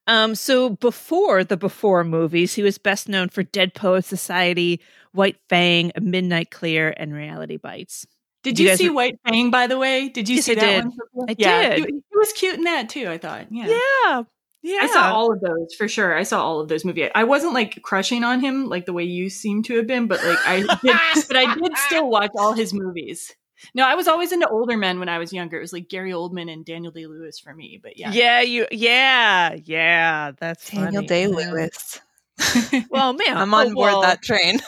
Um, 0.08 0.36
so 0.36 0.70
before 0.70 1.44
the 1.44 1.58
before 1.58 2.06
movies, 2.06 2.54
he 2.54 2.64
was 2.64 2.78
best 2.78 3.10
known 3.10 3.28
for 3.28 3.44
Dead 3.44 3.74
Poets 3.74 4.08
Society, 4.08 4.80
White 5.16 5.38
Fang, 5.50 5.92
Midnight 6.00 6.52
Clear, 6.52 6.94
and 6.96 7.14
Reality 7.14 7.58
Bites. 7.58 8.06
Did 8.44 8.56
Do 8.58 8.64
you 8.64 8.70
you, 8.70 8.76
see 8.78 8.90
re- 8.90 8.96
White 8.96 9.20
Fang, 9.28 9.50
by 9.50 9.68
the 9.68 9.78
way? 9.78 10.10
Did 10.10 10.30
you 10.30 10.36
Yes, 10.36 10.46
see 10.46 10.52
I 10.52 10.56
that 10.56 10.84
did. 10.84 10.94
one? 11.12 11.30
I 11.30 11.36
yeah, 11.38 11.70
did. 11.76 11.80
He, 11.80 11.86
he 11.86 12.18
was 12.18 12.32
cute 12.34 12.56
in 12.56 12.64
that 12.66 12.90
too, 12.90 13.08
I 13.08 13.18
thought. 13.18 13.48
Yeah. 13.50 13.68
Yeah. 13.68 14.24
Yeah. 14.62 14.80
I 14.82 14.88
saw 14.88 15.14
all 15.14 15.32
of 15.32 15.42
those 15.42 15.76
for 15.76 15.88
sure. 15.88 16.18
I 16.18 16.24
saw 16.24 16.44
all 16.44 16.60
of 16.60 16.68
those 16.68 16.84
movies. 16.86 17.12
I 17.14 17.24
wasn't 17.24 17.54
like 17.54 17.82
crushing 17.84 18.24
on 18.24 18.40
him 18.40 18.68
like 18.68 18.86
the 18.88 18.94
way 18.94 19.04
you 19.04 19.30
seem 19.30 19.62
to 19.64 19.78
have 19.78 19.86
been, 19.86 20.08
but 20.08 20.24
like 20.24 20.40
I 20.46 20.60
did, 20.84 21.28
but 21.28 21.38
I 21.38 21.54
did 21.54 21.78
still 21.78 22.10
watch 22.10 22.32
all 22.36 22.54
his 22.54 22.74
movies. 22.74 23.32
No, 23.74 23.86
I 23.86 23.96
was 23.96 24.08
always 24.08 24.32
into 24.32 24.48
older 24.50 24.76
men 24.76 25.00
when 25.00 25.08
I 25.10 25.18
was 25.18 25.32
younger. 25.32 25.58
It 25.58 25.62
was 25.62 25.74
like 25.74 25.88
Gary 25.88 26.12
Oldman 26.12 26.52
and 26.52 26.66
Daniel 26.66 26.92
Day 26.92 27.06
Lewis 27.06 27.40
for 27.40 27.54
me. 27.54 27.80
But 27.82 27.98
yeah, 27.98 28.12
Yeah, 28.12 28.42
you. 28.42 28.68
Yeah, 28.72 29.56
yeah. 29.64 30.32
That's 30.40 30.70
Daniel. 30.70 31.04
Day 31.04 31.28
Lewis. 31.28 32.02
Well, 32.90 33.14
man, 33.14 33.38
I'm 33.38 33.54
on 33.54 33.68
oh, 33.68 33.74
board 33.74 33.92
well, 33.94 34.02
that 34.02 34.22
train. 34.22 34.60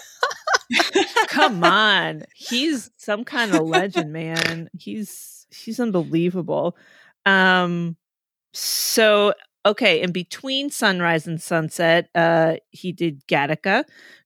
Come 1.27 1.63
on, 1.63 2.23
he's 2.35 2.91
some 2.97 3.23
kind 3.23 3.53
of 3.53 3.61
legend, 3.67 4.11
man. 4.11 4.69
He's 4.77 5.45
he's 5.51 5.79
unbelievable. 5.79 6.75
Um, 7.25 7.95
so 8.53 9.33
okay, 9.65 10.01
in 10.01 10.11
between 10.11 10.69
Sunrise 10.69 11.27
and 11.27 11.41
Sunset, 11.41 12.09
uh, 12.15 12.55
he 12.69 12.91
did 12.91 13.25
Gattaca, 13.27 13.83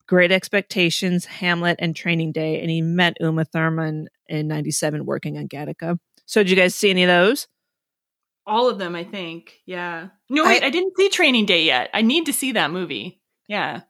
Great 0.08 0.32
Expectations, 0.32 1.26
Hamlet, 1.26 1.78
and 1.80 1.96
Training 1.96 2.32
Day, 2.32 2.60
and 2.62 2.70
he 2.70 2.82
met 2.82 3.18
Uma 3.20 3.46
Thurman 3.46 4.08
in 4.28 4.48
'97 4.48 5.06
working 5.06 5.38
on 5.38 5.48
Gattaca. 5.48 5.98
So, 6.26 6.42
did 6.44 6.50
you 6.50 6.56
guys 6.56 6.76
see 6.76 6.90
any 6.90 7.04
of 7.04 7.08
those? 7.08 7.48
all 8.48 8.70
of 8.70 8.80
them. 8.80 8.96
I 8.96 9.04
think. 9.04 9.62
Yeah. 9.66 10.10
No, 10.30 10.46
wait, 10.46 10.64
I- 10.64 10.68
I, 10.68 10.70
didn't 10.70 10.94
see 10.98 11.10
Training 11.10 11.46
Day 11.46 11.64
yet. 11.66 11.90
I 11.94 12.02
need 12.02 12.26
to 12.26 12.34
see 12.34 12.54
that 12.54 12.72
movie. 12.72 13.22
Yeah. 13.48 13.82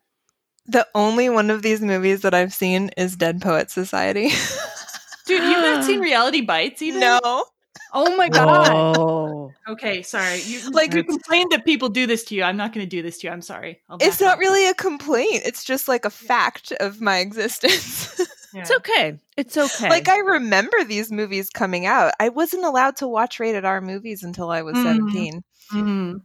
The 0.71 0.87
only 0.95 1.27
one 1.29 1.49
of 1.49 1.61
these 1.63 1.81
movies 1.81 2.21
that 2.21 2.33
I've 2.33 2.53
seen 2.53 2.89
is 2.97 3.15
Dead 3.17 3.41
Poet 3.41 3.69
Society. 3.69 4.29
Dude, 5.25 5.43
you've 5.43 5.63
not 5.63 5.83
seen 5.83 5.99
Reality 6.09 6.41
Bites 6.41 6.81
even? 6.81 6.99
no. 7.01 7.19
Oh 7.93 8.15
my 8.15 8.29
god. 8.29 8.69
Oh, 8.97 9.51
Okay, 9.67 10.01
sorry. 10.01 10.39
You 10.43 10.61
Like- 10.71 10.73
like 10.73 10.93
you 10.93 11.03
complained 11.03 11.51
that 11.51 11.65
people 11.65 11.89
do 11.89 12.07
this 12.07 12.23
to 12.25 12.35
you. 12.35 12.43
I'm 12.43 12.55
not 12.55 12.71
going 12.73 12.85
to 12.85 12.89
do 12.89 13.01
this 13.01 13.17
to 13.19 13.27
you. 13.27 13.33
I'm 13.33 13.41
sorry. 13.41 13.81
It's 13.99 14.21
not 14.21 14.35
off. 14.35 14.39
really 14.39 14.65
a 14.69 14.73
complaint. 14.73 15.41
It's 15.45 15.65
just 15.65 15.89
like 15.89 16.05
a 16.05 16.09
fact 16.09 16.71
of 16.79 17.01
my 17.01 17.17
existence. 17.17 18.21
Yeah. 18.53 18.61
it's 18.61 18.71
okay. 18.71 19.19
It's 19.37 19.57
okay. 19.57 19.89
like 19.89 20.09
I 20.09 20.19
remember 20.19 20.83
these 20.85 21.09
movies 21.11 21.49
coming 21.49 21.85
out. 21.85 22.13
I 22.19 22.27
wasn't 22.29 22.65
allowed 22.65 22.97
to 22.97 23.07
watch 23.07 23.39
rated 23.39 23.63
R 23.65 23.79
movies 23.81 24.23
until 24.23 24.49
I 24.49 24.61
was 24.61 24.75
Mm. 24.75 24.83
17. 24.83 25.43
Mhm. 25.73 26.21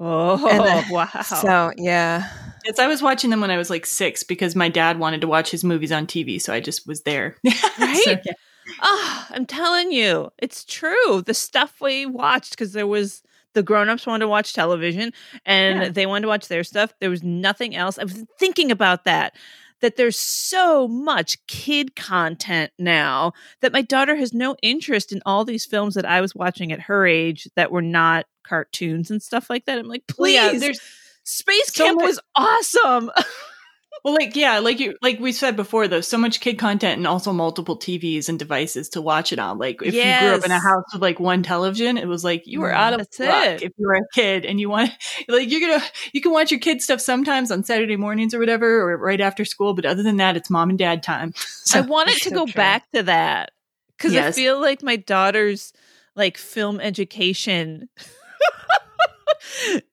oh, 0.00 0.36
then- 0.36 0.84
wow. 0.90 1.08
So, 1.22 1.72
yeah. 1.76 2.28
Yes, 2.64 2.78
I 2.78 2.86
was 2.86 3.02
watching 3.02 3.30
them 3.30 3.40
when 3.40 3.50
I 3.50 3.56
was 3.56 3.70
like 3.70 3.86
six 3.86 4.22
because 4.22 4.54
my 4.56 4.68
dad 4.68 4.98
wanted 4.98 5.20
to 5.22 5.26
watch 5.28 5.50
his 5.50 5.64
movies 5.64 5.92
on 5.92 6.06
TV, 6.06 6.40
so 6.40 6.52
I 6.52 6.60
just 6.60 6.86
was 6.86 7.02
there. 7.02 7.36
Right? 7.78 8.02
So, 8.04 8.10
yeah. 8.24 8.32
Oh, 8.80 9.26
I'm 9.30 9.44
telling 9.46 9.90
you, 9.90 10.30
it's 10.38 10.64
true. 10.64 11.22
The 11.26 11.34
stuff 11.34 11.80
we 11.80 12.06
watched 12.06 12.50
because 12.50 12.72
there 12.72 12.86
was 12.86 13.22
the 13.54 13.62
grown-ups 13.62 14.06
wanted 14.06 14.20
to 14.20 14.28
watch 14.28 14.52
television 14.54 15.12
and 15.44 15.82
Yeah. 15.82 15.88
they 15.88 16.06
wanted 16.06 16.22
to 16.22 16.28
watch 16.28 16.48
their 16.48 16.62
stuff. 16.64 16.94
There 17.00 17.10
was 17.10 17.22
nothing 17.22 17.74
else. 17.74 17.98
I 17.98 18.04
was 18.04 18.24
thinking 18.38 18.70
about 18.70 19.04
that. 19.04 19.34
That 19.80 19.96
there's 19.96 20.16
so 20.16 20.86
much 20.86 21.44
kid 21.48 21.96
content 21.96 22.70
now 22.78 23.32
that 23.62 23.72
my 23.72 23.82
daughter 23.82 24.14
has 24.14 24.32
no 24.32 24.54
interest 24.62 25.10
in 25.10 25.20
all 25.26 25.44
these 25.44 25.66
films 25.66 25.96
that 25.96 26.04
I 26.04 26.20
was 26.20 26.36
watching 26.36 26.70
at 26.70 26.78
her 26.82 27.04
age 27.04 27.48
that 27.56 27.72
were 27.72 27.82
not 27.82 28.26
cartoons 28.44 29.10
and 29.10 29.20
stuff 29.20 29.50
like 29.50 29.64
that. 29.64 29.80
I'm 29.80 29.88
like, 29.88 30.04
Well, 30.10 30.26
please, 30.26 30.34
yeah, 30.36 30.56
there's 30.56 30.80
Space 31.24 31.72
so 31.72 31.84
Camp 31.84 31.96
much- 32.00 32.08
was 32.08 32.20
awesome. 32.36 33.10
well, 34.04 34.14
like 34.14 34.34
yeah, 34.34 34.58
like 34.58 34.80
you 34.80 34.96
like 35.02 35.20
we 35.20 35.30
said 35.32 35.54
before, 35.54 35.86
though, 35.86 36.00
so 36.00 36.18
much 36.18 36.40
kid 36.40 36.58
content 36.58 36.98
and 36.98 37.06
also 37.06 37.32
multiple 37.32 37.78
TVs 37.78 38.28
and 38.28 38.38
devices 38.38 38.88
to 38.90 39.00
watch 39.00 39.32
it 39.32 39.38
on. 39.38 39.58
Like 39.58 39.80
if 39.82 39.94
you 39.94 40.00
grew 40.00 40.34
up 40.34 40.44
in 40.44 40.50
a 40.50 40.58
house 40.58 40.84
with 40.92 41.00
like 41.02 41.20
one 41.20 41.42
television, 41.44 41.96
it 41.96 42.08
was 42.08 42.24
like 42.24 42.42
you 42.46 42.60
were 42.60 42.70
Mm, 42.70 42.74
out 42.74 42.92
of 42.94 42.98
that's 42.98 43.20
luck 43.20 43.44
it. 43.44 43.62
if 43.62 43.72
you 43.78 43.86
were 43.86 43.94
a 43.94 44.00
kid 44.14 44.44
and 44.44 44.58
you 44.58 44.68
want 44.68 44.90
like 45.28 45.50
you're 45.50 45.60
gonna 45.60 45.82
you 46.12 46.20
can 46.20 46.32
watch 46.32 46.50
your 46.50 46.58
kid 46.60 46.82
stuff 46.82 47.00
sometimes 47.00 47.50
on 47.52 47.62
Saturday 47.62 47.96
mornings 47.96 48.34
or 48.34 48.40
whatever 48.40 48.80
or 48.80 48.96
right 48.96 49.20
after 49.20 49.44
school, 49.44 49.74
but 49.74 49.86
other 49.86 50.02
than 50.02 50.16
that, 50.16 50.36
it's 50.36 50.50
mom 50.50 50.70
and 50.70 50.78
dad 50.78 51.02
time. 51.02 51.32
I 51.74 51.82
wanted 51.82 52.14
to 52.22 52.30
so 52.30 52.34
go 52.36 52.44
true. 52.46 52.52
back 52.54 52.90
to 52.92 53.04
that 53.04 53.52
because 53.96 54.16
I 54.16 54.32
feel 54.32 54.60
like 54.60 54.82
my 54.82 54.96
daughter's 54.96 55.72
like 56.16 56.36
film 56.36 56.80
education 56.80 57.88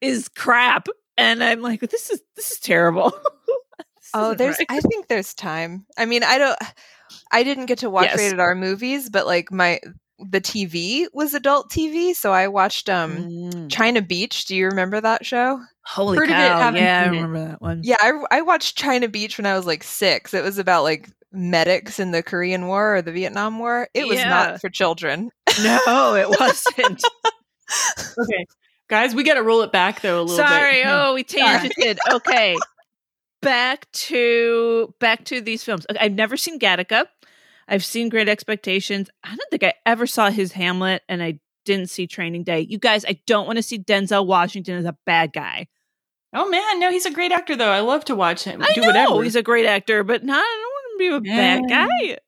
is 0.00 0.28
crap, 0.28 0.88
and 1.20 1.44
I'm 1.44 1.60
like, 1.62 1.80
this 1.80 2.10
is 2.10 2.20
this 2.36 2.50
is 2.52 2.58
terrible. 2.60 3.12
This 3.78 4.10
Oh, 4.14 4.34
there's. 4.34 4.58
right. 4.58 4.66
I 4.70 4.80
think 4.80 5.08
there's 5.08 5.34
time. 5.34 5.84
I 5.98 6.06
mean, 6.06 6.22
I 6.24 6.38
don't. 6.38 6.58
I 7.32 7.42
didn't 7.42 7.66
get 7.66 7.78
to 7.80 7.90
watch 7.90 8.06
Yes. 8.06 8.18
rated 8.18 8.40
R 8.40 8.54
movies, 8.54 9.10
but 9.10 9.26
like 9.26 9.52
my 9.52 9.78
the 10.18 10.40
TV 10.40 11.06
was 11.12 11.32
adult 11.34 11.70
TV, 11.70 12.14
so 12.14 12.32
I 12.32 12.48
watched 12.48 12.88
um 12.88 13.28
Mm. 13.28 13.70
China 13.70 14.00
Beach. 14.02 14.46
Do 14.46 14.56
you 14.56 14.66
remember 14.66 15.00
that 15.00 15.24
show? 15.26 15.60
Holy 15.84 16.16
Heard 16.18 16.30
of 16.30 16.36
it, 16.36 16.38
cow! 16.38 16.70
yeah, 16.74 17.00
I 17.00 17.04
seen 17.04 17.14
it. 17.14 17.16
remember 17.22 17.48
that 17.50 17.60
one. 17.62 17.80
Yeah, 17.84 17.96
I, 18.00 18.12
I 18.30 18.40
watched 18.42 18.76
China 18.76 19.06
Beach 19.08 19.36
when 19.38 19.46
I 19.46 19.54
was 19.54 19.66
like 19.66 19.82
six. 19.82 20.32
It 20.34 20.42
was 20.42 20.58
about 20.58 20.82
like 20.82 21.08
medics 21.32 21.98
in 22.00 22.10
the 22.10 22.22
Korean 22.22 22.66
War 22.66 22.96
or 22.96 23.02
the 23.02 23.12
Vietnam 23.12 23.58
War. 23.58 23.88
It 23.94 24.08
was 24.08 24.18
Yeah. 24.18 24.28
not 24.28 24.60
for 24.60 24.68
children. 24.70 25.30
No, 25.62 26.14
it 26.14 26.28
wasn't. 26.40 27.02
okay. 28.18 28.46
Guys, 28.90 29.14
we 29.14 29.22
gotta 29.22 29.42
roll 29.42 29.62
it 29.62 29.70
back 29.70 30.00
though 30.00 30.20
a 30.20 30.22
little 30.22 30.36
bit. 30.36 30.48
Sorry. 30.48 30.82
bit. 30.82 30.86
Oh, 30.86 31.14
we 31.14 31.24
tangented. 31.24 31.96
Okay. 32.12 32.56
Back 33.40 33.90
to 33.92 34.92
back 35.00 35.24
to 35.26 35.40
these 35.40 35.64
films. 35.64 35.86
Okay, 35.88 35.98
I've 35.98 36.12
never 36.12 36.36
seen 36.36 36.58
Gattaca. 36.58 37.06
I've 37.68 37.84
seen 37.84 38.08
Great 38.10 38.28
Expectations. 38.28 39.08
I 39.24 39.28
don't 39.28 39.50
think 39.50 39.62
I 39.62 39.74
ever 39.86 40.06
saw 40.06 40.28
his 40.28 40.52
Hamlet, 40.52 41.02
and 41.08 41.22
I 41.22 41.38
didn't 41.64 41.88
see 41.88 42.06
Training 42.06 42.42
Day. 42.42 42.66
You 42.68 42.78
guys, 42.78 43.04
I 43.06 43.20
don't 43.26 43.46
want 43.46 43.56
to 43.56 43.62
see 43.62 43.78
Denzel 43.78 44.26
Washington 44.26 44.76
as 44.76 44.84
a 44.84 44.96
bad 45.06 45.32
guy. 45.32 45.68
Oh 46.34 46.48
man, 46.50 46.80
no, 46.80 46.90
he's 46.90 47.06
a 47.06 47.10
great 47.10 47.32
actor 47.32 47.56
though. 47.56 47.70
I 47.70 47.80
love 47.80 48.04
to 48.06 48.14
watch 48.14 48.44
him 48.44 48.60
I 48.62 48.72
do 48.74 48.82
know 48.82 48.86
whatever. 48.88 49.22
he's 49.22 49.36
a 49.36 49.42
great 49.42 49.66
actor, 49.66 50.04
but 50.04 50.22
not. 50.22 50.38
I 50.38 50.40
don't 50.98 51.08
want 51.10 51.22
to 51.22 51.22
be 51.22 51.30
a 51.30 51.34
bad 51.36 51.62
guy. 51.68 52.18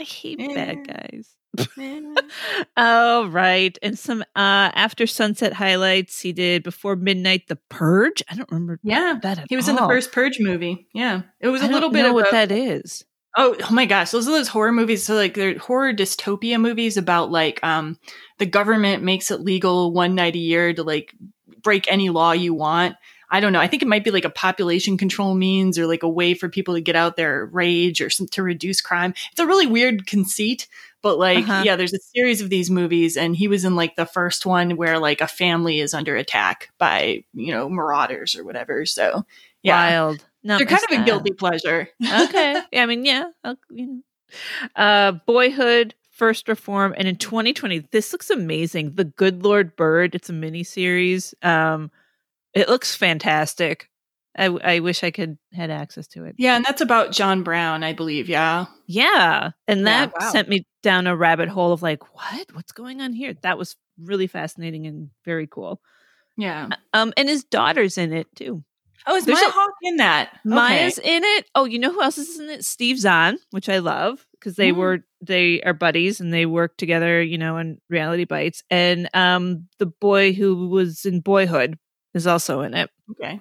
I 0.00 0.02
hate 0.04 0.38
bad 0.54 0.86
guys. 0.86 1.34
Oh, 2.76 3.26
right. 3.28 3.76
And 3.82 3.98
some 3.98 4.22
uh 4.36 4.70
after 4.74 5.06
sunset 5.06 5.52
highlights 5.52 6.20
he 6.20 6.32
did 6.32 6.62
before 6.62 6.96
midnight 6.96 7.48
the 7.48 7.56
purge. 7.68 8.22
I 8.30 8.34
don't 8.34 8.50
remember 8.50 8.78
yeah. 8.82 9.18
that 9.22 9.38
at 9.38 9.46
He 9.48 9.56
was 9.56 9.68
in 9.68 9.76
the 9.76 9.86
first 9.86 10.12
Purge 10.12 10.38
movie. 10.40 10.86
Yeah. 10.92 11.22
It 11.40 11.48
was 11.48 11.62
I 11.62 11.68
a 11.68 11.70
little 11.70 11.90
bit 11.90 12.02
know 12.02 12.10
of 12.10 12.14
what 12.14 12.28
a, 12.28 12.32
that 12.32 12.52
is. 12.52 13.04
Oh, 13.36 13.56
oh 13.60 13.72
my 13.72 13.86
gosh, 13.86 14.10
those 14.10 14.26
are 14.28 14.32
those 14.32 14.48
horror 14.48 14.72
movies. 14.72 15.04
So 15.04 15.14
like 15.14 15.34
they're 15.34 15.58
horror 15.58 15.92
dystopia 15.92 16.60
movies 16.60 16.96
about 16.96 17.30
like 17.30 17.62
um 17.64 17.98
the 18.38 18.46
government 18.46 19.02
makes 19.02 19.30
it 19.30 19.40
legal 19.40 19.92
one 19.92 20.14
night 20.14 20.34
a 20.34 20.38
year 20.38 20.72
to 20.72 20.82
like 20.82 21.14
break 21.62 21.90
any 21.90 22.10
law 22.10 22.32
you 22.32 22.54
want. 22.54 22.96
I 23.30 23.40
don't 23.40 23.52
know. 23.52 23.60
I 23.60 23.66
think 23.66 23.82
it 23.82 23.88
might 23.88 24.04
be 24.04 24.10
like 24.10 24.24
a 24.24 24.30
population 24.30 24.96
control 24.96 25.34
means 25.34 25.78
or 25.78 25.86
like 25.86 26.02
a 26.02 26.08
way 26.08 26.34
for 26.34 26.48
people 26.48 26.74
to 26.74 26.80
get 26.80 26.96
out 26.96 27.16
their 27.16 27.46
rage 27.46 28.00
or 28.00 28.08
some, 28.08 28.26
to 28.28 28.42
reduce 28.42 28.80
crime. 28.80 29.12
It's 29.30 29.40
a 29.40 29.46
really 29.46 29.66
weird 29.66 30.06
conceit, 30.06 30.66
but 31.02 31.18
like 31.18 31.38
Uh-huh. 31.48 31.62
yeah, 31.64 31.76
there's 31.76 31.94
a 31.94 31.98
series 32.14 32.40
of 32.40 32.50
these 32.50 32.70
movies 32.70 33.16
and 33.16 33.34
he 33.36 33.48
was 33.48 33.64
in 33.64 33.76
like 33.76 33.96
the 33.96 34.06
first 34.06 34.44
one 34.46 34.76
where 34.76 34.98
like 34.98 35.20
a 35.20 35.26
family 35.26 35.80
is 35.80 35.94
under 35.94 36.16
attack 36.16 36.70
by, 36.78 37.24
you 37.34 37.52
know, 37.52 37.68
marauders 37.68 38.34
or 38.36 38.44
whatever. 38.44 38.84
So, 38.86 39.24
yeah. 39.62 39.90
Wild. 39.90 40.24
No, 40.44 40.56
They're 40.58 40.66
kind 40.66 40.82
of 40.90 41.00
a 41.00 41.04
guilty 41.04 41.32
pleasure. 41.32 41.88
okay. 42.02 42.60
Yeah, 42.72 42.82
I 42.82 42.86
mean, 42.86 43.04
yeah. 43.04 43.24
You 43.70 43.86
know. 43.86 44.00
Uh, 44.76 45.12
Boyhood, 45.26 45.94
First 46.10 46.48
Reform, 46.48 46.94
and 46.96 47.08
in 47.08 47.16
2020, 47.16 47.80
this 47.90 48.12
looks 48.12 48.30
amazing. 48.30 48.94
The 48.94 49.04
Good 49.04 49.42
Lord 49.42 49.74
Bird. 49.76 50.14
It's 50.14 50.28
a 50.28 50.32
mini 50.32 50.62
series. 50.64 51.34
Um, 51.42 51.90
it 52.54 52.68
looks 52.68 52.94
fantastic. 52.94 53.88
I, 54.38 54.44
I 54.76 54.78
wish 54.80 55.02
I 55.04 55.10
could 55.10 55.36
had 55.52 55.70
access 55.70 56.06
to 56.08 56.24
it. 56.24 56.36
Yeah, 56.38 56.56
and 56.56 56.64
that's 56.64 56.80
about 56.80 57.12
John 57.12 57.42
Brown, 57.42 57.82
I 57.82 57.92
believe. 57.92 58.28
Yeah. 58.28 58.66
Yeah, 58.86 59.50
and 59.66 59.80
Yeah, 59.80 59.84
that 60.06 60.12
wow. 60.20 60.30
sent 60.30 60.48
me 60.48 60.66
down 60.82 61.06
a 61.06 61.16
rabbit 61.16 61.48
hole 61.48 61.72
of 61.72 61.82
like, 61.82 62.14
what? 62.14 62.46
What's 62.54 62.72
going 62.72 63.00
on 63.00 63.12
here? 63.12 63.34
That 63.42 63.58
was 63.58 63.76
really 64.00 64.26
fascinating 64.28 64.86
and 64.86 65.10
very 65.24 65.46
cool. 65.46 65.80
Yeah. 66.36 66.68
Um, 66.94 67.12
and 67.16 67.28
his 67.28 67.44
daughter's 67.44 67.98
in 67.98 68.12
it 68.12 68.28
too. 68.36 68.62
Oh, 69.06 69.16
is 69.16 69.24
There's 69.24 69.38
Maya 69.40 69.48
a- 69.48 69.52
Hawke 69.52 69.74
in 69.82 69.96
that? 69.96 70.28
Okay. 70.28 70.38
Maya's 70.54 70.98
in 70.98 71.22
it. 71.24 71.46
Oh, 71.54 71.64
you 71.64 71.78
know 71.78 71.92
who 71.92 72.02
else 72.02 72.18
is 72.18 72.38
in 72.38 72.48
it? 72.50 72.64
Steve 72.64 72.98
Zahn, 72.98 73.38
which 73.50 73.68
I 73.68 73.78
love 73.78 74.24
because 74.32 74.54
they 74.56 74.70
Mm. 74.72 74.76
were 74.76 74.98
they 75.20 75.60
are 75.62 75.72
buddies 75.72 76.20
and 76.20 76.32
they 76.32 76.46
work 76.46 76.76
together, 76.76 77.20
you 77.22 77.38
know, 77.38 77.56
in 77.58 77.78
Reality 77.88 78.24
Bites. 78.24 78.62
And 78.70 79.08
um, 79.14 79.66
the 79.78 79.86
boy 79.86 80.32
who 80.32 80.68
was 80.68 81.04
in 81.04 81.20
Boyhood 81.20 81.76
is 82.14 82.26
also 82.26 82.60
in 82.60 82.74
it. 82.74 82.90
Okay. 83.12 83.40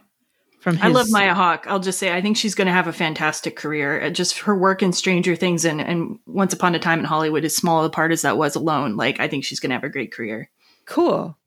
From 0.59 0.75
his, 0.75 0.83
I 0.85 0.87
love 0.87 1.07
Maya 1.09 1.33
Hawke. 1.33 1.65
I'll 1.67 1.79
just 1.79 1.99
say 1.99 2.11
I 2.11 2.21
think 2.21 2.35
she's 2.35 2.55
going 2.55 2.65
to 2.65 2.73
have 2.73 2.87
a 2.87 2.93
fantastic 2.93 3.55
career. 3.55 4.01
Uh, 4.03 4.09
Just 4.09 4.39
her 4.39 4.55
work 4.55 4.81
in 4.81 4.91
Stranger 4.91 5.35
Things 5.35 5.63
and, 5.65 5.79
and 5.79 6.19
Once 6.25 6.51
Upon 6.53 6.73
a 6.75 6.79
Time 6.79 6.99
in 6.99 7.05
Hollywood, 7.05 7.45
as 7.45 7.55
small 7.55 7.85
a 7.85 7.89
part 7.89 8.11
as 8.11 8.23
that 8.23 8.37
was 8.37 8.55
alone, 8.55 8.95
like 8.97 9.19
I 9.19 9.27
think 9.27 9.45
she's 9.45 9.59
going 9.59 9.69
to 9.69 9.75
have 9.75 9.83
a 9.83 9.89
great 9.89 10.11
career. 10.11 10.49
Cool. 10.85 11.37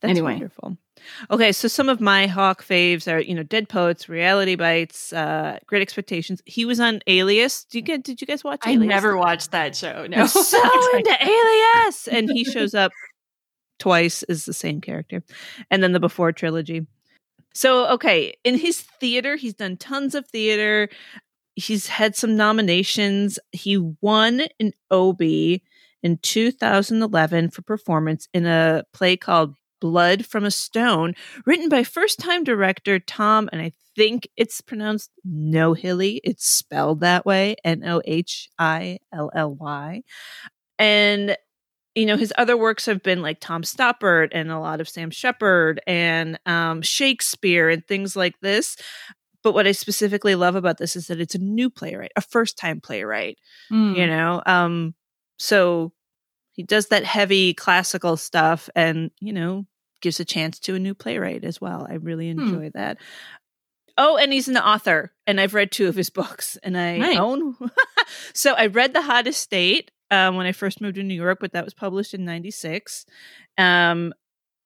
That's 0.00 0.10
Anyway. 0.10 0.32
wonderful. 0.34 0.76
Okay, 1.30 1.52
so 1.52 1.66
some 1.68 1.88
of 1.88 2.00
my 2.00 2.26
Hawke 2.26 2.62
faves 2.62 3.10
are, 3.10 3.20
you 3.20 3.34
know, 3.34 3.42
Dead 3.42 3.68
Poets, 3.68 4.08
Reality 4.08 4.54
Bites, 4.56 5.12
uh, 5.12 5.58
Great 5.66 5.80
Expectations. 5.80 6.42
He 6.44 6.64
was 6.64 6.78
on 6.78 7.00
Alias. 7.06 7.64
Did 7.64 7.78
you 7.78 7.82
get? 7.82 8.02
Did 8.04 8.20
you 8.20 8.26
guys 8.26 8.44
watch? 8.44 8.60
Alias? 8.66 8.82
I 8.82 8.86
never 8.86 9.16
watched 9.16 9.52
that 9.52 9.74
show. 9.76 10.06
No. 10.08 10.18
I'm 10.22 10.28
so 10.28 10.58
into 10.96 11.16
Alias, 11.20 12.08
and 12.08 12.28
he 12.30 12.44
shows 12.44 12.74
up 12.74 12.92
twice 13.78 14.22
as 14.24 14.44
the 14.44 14.52
same 14.52 14.80
character, 14.80 15.22
and 15.70 15.82
then 15.82 15.92
the 15.92 16.00
Before 16.00 16.32
trilogy. 16.32 16.86
So 17.58 17.88
okay, 17.88 18.34
in 18.44 18.56
his 18.56 18.82
theater, 18.82 19.34
he's 19.34 19.54
done 19.54 19.76
tons 19.76 20.14
of 20.14 20.28
theater. 20.28 20.88
He's 21.56 21.88
had 21.88 22.14
some 22.14 22.36
nominations. 22.36 23.40
He 23.50 23.76
won 24.00 24.42
an 24.60 24.74
Obie 24.92 25.64
in 26.00 26.18
2011 26.18 27.50
for 27.50 27.62
performance 27.62 28.28
in 28.32 28.46
a 28.46 28.84
play 28.92 29.16
called 29.16 29.56
Blood 29.80 30.24
from 30.24 30.44
a 30.44 30.52
Stone, 30.52 31.14
written 31.46 31.68
by 31.68 31.82
first-time 31.82 32.44
director 32.44 33.00
Tom, 33.00 33.48
and 33.50 33.60
I 33.60 33.72
think 33.96 34.28
it's 34.36 34.60
pronounced 34.60 35.10
Nohilly. 35.28 36.20
It's 36.22 36.46
spelled 36.48 37.00
that 37.00 37.26
way, 37.26 37.56
N 37.64 37.82
O 37.84 38.00
H 38.04 38.50
I 38.56 39.00
L 39.12 39.32
L 39.34 39.52
Y. 39.56 40.02
And 40.78 41.36
you 41.98 42.06
know, 42.06 42.16
his 42.16 42.32
other 42.38 42.56
works 42.56 42.86
have 42.86 43.02
been 43.02 43.22
like 43.22 43.40
Tom 43.40 43.62
Stoppard 43.62 44.28
and 44.32 44.50
a 44.52 44.58
lot 44.60 44.80
of 44.80 44.88
Sam 44.88 45.10
Shepard 45.10 45.80
and 45.86 46.38
um, 46.46 46.80
Shakespeare 46.82 47.68
and 47.68 47.86
things 47.86 48.14
like 48.14 48.38
this. 48.40 48.76
But 49.42 49.54
what 49.54 49.66
I 49.66 49.72
specifically 49.72 50.34
love 50.34 50.54
about 50.54 50.78
this 50.78 50.94
is 50.96 51.06
that 51.08 51.20
it's 51.20 51.34
a 51.34 51.38
new 51.38 51.70
playwright, 51.70 52.12
a 52.16 52.20
first 52.20 52.56
time 52.56 52.80
playwright, 52.80 53.38
Mm. 53.72 53.96
you 53.96 54.06
know? 54.06 54.42
Um, 54.46 54.94
so 55.38 55.92
he 56.52 56.62
does 56.62 56.86
that 56.88 57.04
heavy 57.04 57.54
classical 57.54 58.16
stuff 58.16 58.68
and, 58.74 59.10
you 59.20 59.32
know, 59.32 59.66
gives 60.00 60.20
a 60.20 60.24
chance 60.24 60.58
to 60.60 60.74
a 60.74 60.78
new 60.78 60.94
playwright 60.94 61.44
as 61.44 61.60
well. 61.60 61.86
I 61.88 61.94
really 61.94 62.30
Hmm. 62.32 62.40
enjoy 62.40 62.70
that. 62.74 62.98
Oh, 63.96 64.16
and 64.16 64.32
he's 64.32 64.46
an 64.48 64.56
author, 64.56 65.12
and 65.26 65.40
I've 65.40 65.54
read 65.54 65.72
two 65.72 65.88
of 65.88 65.96
his 65.96 66.10
books, 66.20 66.56
and 66.62 66.76
I 66.78 66.98
Nice. 66.98 67.18
own. 67.18 67.56
so 68.34 68.54
I 68.54 68.66
read 68.66 68.92
The 68.94 69.02
Hottest 69.02 69.40
State 69.40 69.90
um, 70.10 70.36
when 70.36 70.46
I 70.46 70.52
first 70.52 70.80
moved 70.80 70.96
to 70.96 71.02
New 71.02 71.14
York, 71.14 71.38
but 71.40 71.52
that 71.52 71.64
was 71.64 71.74
published 71.74 72.14
in 72.14 72.24
'96. 72.24 73.06
Um, 73.56 74.12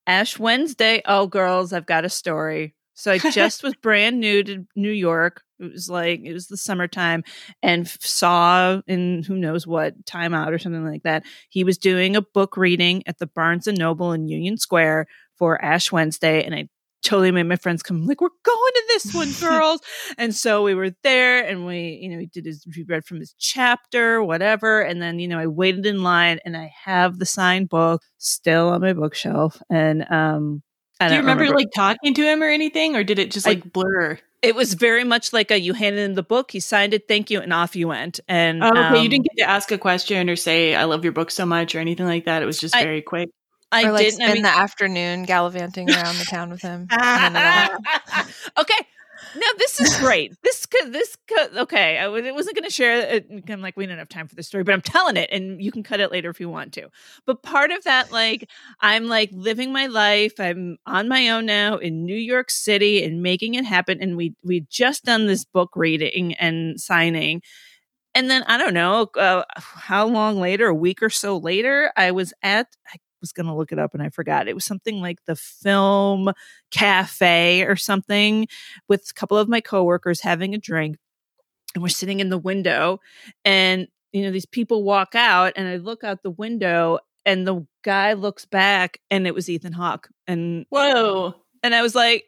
Ash 0.06 0.38
Wednesday. 0.38 1.02
Oh, 1.04 1.26
girls, 1.26 1.72
I've 1.72 1.86
got 1.86 2.04
a 2.04 2.08
story. 2.08 2.74
So 2.94 3.12
I 3.12 3.18
just 3.30 3.62
was 3.62 3.74
brand 3.76 4.20
new 4.20 4.42
to 4.44 4.66
New 4.76 4.90
York. 4.90 5.42
It 5.58 5.72
was 5.72 5.88
like 5.88 6.20
it 6.24 6.32
was 6.32 6.48
the 6.48 6.56
summertime, 6.56 7.22
and 7.62 7.86
f- 7.86 7.98
saw 8.00 8.82
in 8.86 9.22
who 9.22 9.36
knows 9.36 9.66
what 9.66 10.04
time 10.06 10.34
out 10.34 10.52
or 10.52 10.58
something 10.58 10.84
like 10.84 11.04
that. 11.04 11.24
He 11.50 11.62
was 11.64 11.78
doing 11.78 12.16
a 12.16 12.22
book 12.22 12.56
reading 12.56 13.02
at 13.06 13.18
the 13.18 13.28
Barnes 13.28 13.66
and 13.66 13.78
Noble 13.78 14.12
in 14.12 14.28
Union 14.28 14.56
Square 14.56 15.06
for 15.38 15.62
Ash 15.64 15.92
Wednesday, 15.92 16.44
and 16.44 16.54
I 16.54 16.68
totally 17.02 17.30
made 17.30 17.42
my 17.44 17.56
friends 17.56 17.82
come 17.82 18.06
like 18.06 18.20
we're 18.20 18.28
going 18.44 18.72
to 18.74 18.84
this 18.88 19.12
one 19.14 19.32
girls 19.40 19.80
and 20.18 20.34
so 20.34 20.62
we 20.62 20.74
were 20.74 20.90
there 21.02 21.44
and 21.46 21.66
we 21.66 21.98
you 22.02 22.08
know 22.10 22.18
he 22.18 22.26
did 22.26 22.46
his 22.46 22.64
he 22.74 22.82
read 22.84 23.04
from 23.04 23.18
his 23.20 23.34
chapter 23.38 24.22
whatever 24.22 24.80
and 24.80 25.02
then 25.02 25.18
you 25.18 25.28
know 25.28 25.38
i 25.38 25.46
waited 25.46 25.84
in 25.86 26.02
line 26.02 26.38
and 26.44 26.56
i 26.56 26.72
have 26.84 27.18
the 27.18 27.26
signed 27.26 27.68
book 27.68 28.02
still 28.18 28.68
on 28.68 28.80
my 28.80 28.92
bookshelf 28.92 29.60
and 29.70 30.04
um 30.10 30.62
I 31.00 31.08
Do 31.08 31.14
you 31.16 31.22
don't 31.22 31.30
remember, 31.30 31.52
like 31.56 31.70
talking 31.74 32.14
to 32.14 32.22
him 32.22 32.44
or 32.44 32.46
anything, 32.48 32.94
or 32.94 33.02
did 33.02 33.18
it 33.18 33.32
just 33.32 33.44
I- 33.44 33.50
like 33.54 33.72
blur? 33.72 34.20
it 34.40 34.54
was 34.54 34.74
very 34.74 35.02
much 35.02 35.32
like 35.32 35.50
a 35.50 35.58
you 35.58 35.72
handed 35.72 36.00
him 36.04 36.14
the 36.14 36.22
book 36.22 36.50
he 36.52 36.60
signed 36.60 36.94
it 36.94 37.08
thank 37.08 37.28
you 37.30 37.40
and 37.40 37.52
off 37.52 37.74
you 37.74 37.88
went 37.88 38.20
and 38.28 38.62
Oh, 38.62 38.68
okay, 38.68 38.98
you 38.98 39.04
um, 39.04 39.08
didn't 39.08 39.24
get 39.24 39.44
to 39.44 39.48
ask 39.50 39.72
a 39.72 39.78
question 39.78 40.30
or 40.30 40.36
say 40.36 40.76
"I 40.76 40.84
love 40.84 41.02
your 41.02 41.12
book 41.12 41.32
so 41.32 41.44
much" 41.44 41.74
or 41.74 41.80
anything 41.80 42.06
like 42.06 42.26
that. 42.26 42.42
It 42.42 42.46
was 42.46 42.58
just 42.60 42.76
I- 42.76 42.84
very 42.84 43.02
quick. 43.02 43.30
I 43.72 43.84
or 43.88 43.92
like 43.92 44.02
didn't. 44.04 44.14
spend 44.16 44.30
I 44.30 44.34
mean, 44.34 44.42
the 44.42 44.48
afternoon 44.48 45.24
gallivanting 45.24 45.90
around 45.90 46.16
the 46.18 46.24
town 46.24 46.50
with 46.50 46.62
him. 46.62 46.86
Okay. 48.58 48.86
No, 49.34 49.46
this 49.56 49.80
is 49.80 49.96
great. 49.98 50.34
This 50.42 50.66
could, 50.66 50.92
this 50.92 51.16
could, 51.28 51.56
okay. 51.56 51.96
I 51.96 52.08
was- 52.08 52.24
I 52.26 52.32
wasn't 52.32 52.56
going 52.56 52.68
to 52.68 52.74
share 52.74 52.98
it. 52.98 53.26
I'm 53.48 53.62
like, 53.62 53.76
we 53.76 53.86
don't 53.86 53.96
have 53.96 54.08
time 54.08 54.28
for 54.28 54.34
the 54.34 54.42
story, 54.42 54.62
but 54.64 54.74
I'm 54.74 54.82
telling 54.82 55.16
it 55.16 55.30
and 55.32 55.62
you 55.62 55.72
can 55.72 55.82
cut 55.82 56.00
it 56.00 56.10
later 56.12 56.28
if 56.28 56.38
you 56.40 56.50
want 56.50 56.72
to. 56.74 56.88
But 57.24 57.42
part 57.42 57.70
of 57.70 57.84
that, 57.84 58.12
like, 58.12 58.50
I'm 58.80 59.06
like 59.06 59.30
living 59.32 59.72
my 59.72 59.86
life. 59.86 60.34
I'm 60.38 60.76
on 60.86 61.08
my 61.08 61.30
own 61.30 61.46
now 61.46 61.76
in 61.78 62.04
New 62.04 62.16
York 62.16 62.50
City 62.50 63.02
and 63.04 63.22
making 63.22 63.54
it 63.54 63.64
happen. 63.64 63.98
And 64.02 64.16
we, 64.16 64.34
we 64.44 64.66
just 64.68 65.04
done 65.04 65.26
this 65.26 65.44
book 65.46 65.70
reading 65.76 66.34
and 66.34 66.78
signing. 66.78 67.40
And 68.14 68.28
then 68.28 68.42
I 68.42 68.58
don't 68.58 68.74
know 68.74 69.06
uh, 69.16 69.44
how 69.56 70.06
long 70.06 70.40
later, 70.40 70.66
a 70.66 70.74
week 70.74 71.02
or 71.02 71.08
so 71.10 71.38
later, 71.38 71.90
I 71.96 72.10
was 72.10 72.34
at, 72.42 72.66
I 72.92 72.96
was 73.22 73.32
going 73.32 73.46
to 73.46 73.54
look 73.54 73.72
it 73.72 73.78
up 73.78 73.94
and 73.94 74.02
I 74.02 74.10
forgot. 74.10 74.48
It 74.48 74.54
was 74.54 74.66
something 74.66 75.00
like 75.00 75.24
the 75.24 75.36
film 75.36 76.32
cafe 76.70 77.62
or 77.62 77.76
something 77.76 78.46
with 78.88 79.08
a 79.10 79.14
couple 79.14 79.38
of 79.38 79.48
my 79.48 79.62
coworkers 79.62 80.20
having 80.20 80.54
a 80.54 80.58
drink. 80.58 80.98
And 81.74 81.82
we're 81.82 81.88
sitting 81.88 82.20
in 82.20 82.28
the 82.28 82.36
window 82.36 83.00
and, 83.46 83.88
you 84.12 84.22
know, 84.22 84.30
these 84.30 84.44
people 84.44 84.82
walk 84.82 85.14
out 85.14 85.54
and 85.56 85.66
I 85.66 85.76
look 85.76 86.04
out 86.04 86.22
the 86.22 86.30
window 86.30 86.98
and 87.24 87.46
the 87.46 87.66
guy 87.82 88.12
looks 88.12 88.44
back 88.44 88.98
and 89.10 89.26
it 89.26 89.34
was 89.34 89.48
Ethan 89.48 89.72
Hawke. 89.72 90.10
And, 90.26 90.66
Whoa. 90.68 91.34
and 91.62 91.74
I 91.74 91.80
was 91.80 91.94
like, 91.94 92.26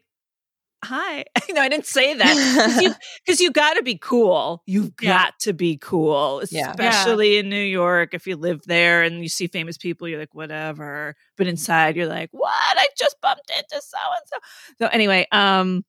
hi. 0.85 1.25
you 1.49 1.55
know, 1.55 1.62
I 1.62 1.68
didn't 1.68 1.87
say 1.87 2.14
that 2.14 2.35
because 2.57 2.83
you, 2.83 2.94
'cause 3.27 3.40
you 3.40 3.51
got 3.62 3.75
to 3.75 3.83
be 3.83 3.97
cool. 3.99 4.62
You've 4.66 4.92
Yeah. 5.01 5.25
got 5.25 5.38
to 5.40 5.53
be 5.53 5.77
cool, 5.79 6.42
Yeah. 6.51 6.70
especially 6.70 7.38
in 7.38 7.49
New 7.49 7.57
York. 7.62 8.14
If 8.14 8.27
you 8.27 8.37
live 8.37 8.62
there 8.66 9.03
and 9.03 9.23
you 9.23 9.29
see 9.29 9.47
famous 9.49 9.77
people, 9.77 10.07
you're 10.09 10.20
like, 10.20 10.35
whatever. 10.35 11.16
But 11.37 11.47
inside, 11.49 11.97
you're 11.97 12.07
like, 12.07 12.29
what? 12.33 12.51
I 12.79 12.87
just 12.97 13.20
bumped 13.20 13.51
into 13.51 13.83
so 13.83 13.99
and 14.16 14.23
so. 14.27 14.37
So 14.79 14.87
anyway, 14.88 15.27
um, 15.33 15.85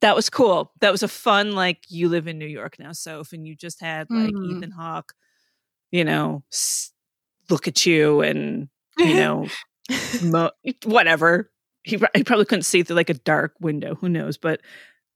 that 0.00 0.14
was 0.16 0.30
cool. 0.30 0.72
That 0.80 0.92
was 0.92 1.02
a 1.02 1.08
fun, 1.08 1.52
like, 1.52 1.84
you 1.88 2.08
live 2.08 2.26
in 2.28 2.38
New 2.38 2.46
York 2.46 2.78
now, 2.78 2.92
Soph, 2.92 3.32
and 3.32 3.46
you 3.46 3.54
just 3.56 3.80
had 3.80 4.08
like 4.10 4.32
Mhm. 4.32 4.56
Ethan 4.58 4.70
Hawke, 4.70 5.12
you 5.90 6.04
know, 6.04 6.42
s- 6.52 6.92
look 7.50 7.68
at 7.68 7.84
you 7.84 8.20
and, 8.22 8.68
you 8.96 9.14
know, 9.14 9.48
mo- 10.22 10.52
whatever. 10.84 11.50
He, 11.82 11.98
he 12.14 12.24
probably 12.24 12.44
couldn't 12.44 12.62
see 12.64 12.82
through 12.82 12.96
like 12.96 13.10
a 13.10 13.14
dark 13.14 13.54
window. 13.60 13.94
Who 13.96 14.08
knows? 14.08 14.36
But 14.36 14.60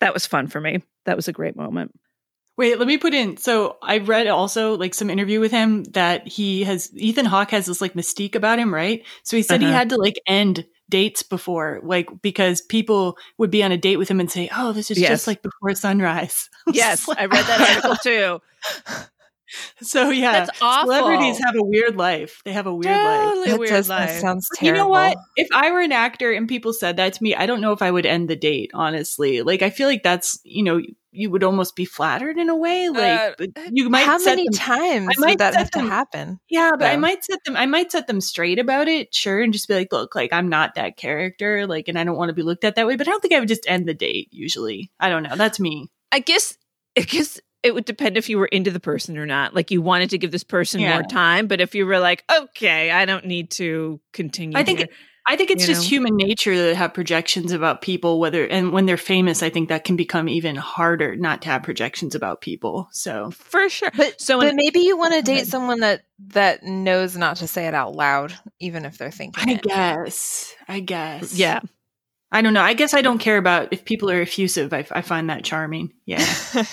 that 0.01 0.15
was 0.15 0.27
fun 0.27 0.47
for 0.47 0.61
me. 0.61 0.83
That 1.05 1.17
was 1.17 1.29
a 1.29 1.33
great 1.33 1.57
moment. 1.57 1.93
Wait, 2.57 2.79
let 2.79 2.87
me 2.87 2.99
put 2.99 3.15
in. 3.15 3.37
So 3.37 3.79
I 3.83 3.99
read 3.99 4.29
also 4.29 4.77
like 4.77 4.95
some 4.95 5.11
interview 5.11 5.41
with 5.41 5.51
him 5.51 5.83
that 5.85 6.27
he 6.29 6.63
has 6.65 6.91
Ethan 6.95 7.27
Hawke 7.27 7.51
has 7.51 7.67
this 7.67 7.81
like 7.81 7.95
mystique 7.95 8.37
about 8.37 8.61
him, 8.61 8.73
right? 8.73 9.05
So 9.25 9.37
he 9.37 9.43
said 9.43 9.61
he 9.61 9.67
Uh-huh. 9.67 9.77
had 9.79 9.89
to 9.91 9.97
like 9.97 10.21
end 10.29 10.65
dates 10.89 11.23
before, 11.25 11.81
like 11.83 12.09
because 12.23 12.61
people 12.61 13.19
would 13.39 13.51
be 13.51 13.63
on 13.65 13.73
a 13.73 13.77
date 13.77 13.97
with 13.97 14.09
him 14.09 14.21
and 14.21 14.31
say, 14.31 14.49
"Oh, 14.57 14.73
this 14.73 14.91
is 14.93 14.99
Yes. 14.99 15.09
just 15.11 15.27
like 15.27 15.43
before 15.43 15.75
sunrise." 15.75 16.49
Yes, 16.73 17.09
I 17.09 17.27
read 17.27 17.45
that 17.45 17.61
article 17.61 17.97
too. 18.03 18.41
So 19.83 20.11
yeah, 20.11 20.47
celebrities 20.59 21.39
have 21.45 21.55
a 21.57 21.63
weird 21.63 21.97
life. 21.97 22.41
They 22.45 22.53
have 22.53 22.67
a 22.67 22.75
weird 22.75 22.97
life. 22.97 23.47
That 23.47 23.59
weird 23.59 23.71
does 23.71 23.89
life. 23.89 24.09
that 24.11 24.21
sounds 24.21 24.49
You 24.61 24.73
know 24.73 24.89
what? 24.89 25.17
If 25.37 25.49
I 25.53 25.71
were 25.71 25.81
an 25.81 25.93
actor 25.93 26.33
and 26.33 26.49
people 26.49 26.73
said 26.73 26.97
that 26.97 27.13
to 27.15 27.23
me, 27.23 27.35
I 27.35 27.47
don't 27.47 27.61
know 27.61 27.73
if 27.73 27.83
I 27.83 27.91
would 27.91 28.07
end 28.07 28.29
the 28.29 28.37
date, 28.37 28.71
honestly. 28.75 29.43
Like 29.43 29.63
I 29.63 29.71
feel 29.71 29.89
like 29.89 30.03
that's, 30.03 30.39
you 30.45 30.63
know, 30.63 30.81
you 31.17 31.31
would 31.31 31.45
almost 31.45 31.77
be 31.77 31.85
flattered 31.85 32.39
in 32.39 32.49
a 32.49 32.57
way. 32.57 32.89
Like 32.89 33.35
Uh, 33.41 33.47
you 33.71 33.89
might 33.91 34.07
How 34.07 34.19
set 34.19 34.31
many 34.37 34.45
them- 34.49 34.55
times 34.59 35.09
I 35.17 35.21
might 35.21 35.29
would 35.31 35.39
that 35.39 35.55
have 35.55 35.71
to 35.73 35.81
happen? 35.81 36.41
Yeah, 36.49 36.73
but 36.79 36.87
I 36.91 36.97
might 36.97 37.25
set 37.25 37.39
them 37.45 37.57
I 37.57 37.67
might 37.67 37.93
set 37.93 38.07
them 38.07 38.21
straight 38.21 38.59
about 38.59 38.89
it, 38.89 39.15
sure, 39.15 39.41
and 39.41 39.53
just 39.53 39.69
be 39.69 39.75
like, 39.75 39.93
look, 39.93 40.15
like 40.15 40.33
I'm 40.33 40.49
not 40.49 40.75
that 40.77 40.97
character, 40.97 41.67
like 41.67 41.89
and 41.89 41.99
I 41.99 42.05
don't 42.05 42.17
want 42.17 42.31
to 42.31 42.35
be 42.35 42.43
looked 42.43 42.65
at 42.65 42.75
that 42.77 42.87
way, 42.87 42.97
but 42.97 43.07
I 43.07 43.11
don't 43.11 43.21
think 43.21 43.35
I 43.35 43.39
would 43.41 43.49
just 43.49 43.69
end 43.69 43.87
the 43.87 43.95
date 43.95 44.29
usually. 44.33 44.91
I 44.99 45.09
don't 45.09 45.23
know. 45.23 45.37
That's 45.37 45.61
me. 45.61 45.89
I 46.11 46.19
guess 46.21 46.57
I 46.99 47.03
guess 47.03 47.41
it 47.65 47.75
would 47.75 47.85
depend 47.87 48.17
if 48.17 48.29
you 48.29 48.39
were 48.39 48.47
into 48.47 48.71
the 48.71 48.79
person 48.81 49.17
or 49.19 49.27
not. 49.27 49.55
Like 49.55 49.71
you 49.71 49.83
wanted 49.83 50.11
to 50.11 50.19
give 50.19 50.31
this 50.31 50.45
person 50.45 50.81
Yeah. 50.81 50.93
more 50.95 51.03
time, 51.03 51.47
but 51.49 51.61
if 51.61 51.75
you 51.75 51.87
were 51.87 51.99
like, 51.99 52.23
okay, 52.31 52.91
I 52.91 53.05
don't 53.07 53.25
need 53.27 53.51
to 53.53 54.01
continue. 54.13 54.57
I 54.57 54.63
think 54.63 54.79
here. 54.81 54.89
I 55.27 55.37
think 55.37 55.51
it's 55.51 55.65
just 55.67 55.85
know? 55.85 55.89
human 55.89 56.17
nature 56.17 56.53
to 56.55 56.75
have 56.75 56.93
projections 56.93 57.53
about 57.53 57.81
people, 57.81 58.21
whether 58.21 58.45
and 58.47 58.73
when 58.73 58.85
they're 58.85 58.99
famous, 58.99 59.43
I 59.43 59.49
think 59.49 59.71
that 59.71 59.83
can 59.85 59.97
become 59.97 60.29
even 60.29 60.55
harder 60.55 61.17
not 61.17 61.41
to 61.43 61.49
have 61.49 61.63
projections 61.63 62.15
about 62.15 62.43
people. 62.43 62.89
So 62.93 63.31
for 63.31 63.71
sure. 63.71 63.91
But 63.97 64.21
So 64.21 64.39
but 64.39 64.49
in- 64.49 64.57
maybe 64.57 64.81
you 64.81 64.99
want 64.99 65.15
to 65.15 65.23
date 65.23 65.47
someone 65.47 65.81
that 65.81 66.03
that 66.29 66.63
knows 66.63 67.17
not 67.17 67.39
to 67.39 67.47
say 67.47 67.67
it 67.67 67.73
out 67.73 67.95
loud, 67.95 68.35
even 68.61 68.85
if 68.85 68.99
they're 68.99 69.11
thinking 69.11 69.49
I 69.49 69.53
it. 69.55 69.63
guess. 69.63 70.55
I 70.69 70.81
guess. 70.81 71.35
yeah, 71.39 71.61
I 72.35 72.43
don't 72.43 72.53
know. 72.53 72.63
I 72.63 72.75
guess 72.75 72.93
I 72.95 73.01
don't 73.01 73.19
care 73.19 73.39
about 73.39 73.69
if 73.73 73.85
people 73.85 74.11
are 74.11 74.21
effusive. 74.21 74.73
I, 74.75 74.85
I 74.91 75.01
find 75.03 75.31
that 75.31 75.45
charming. 75.45 75.93
Yeah. 76.05 76.25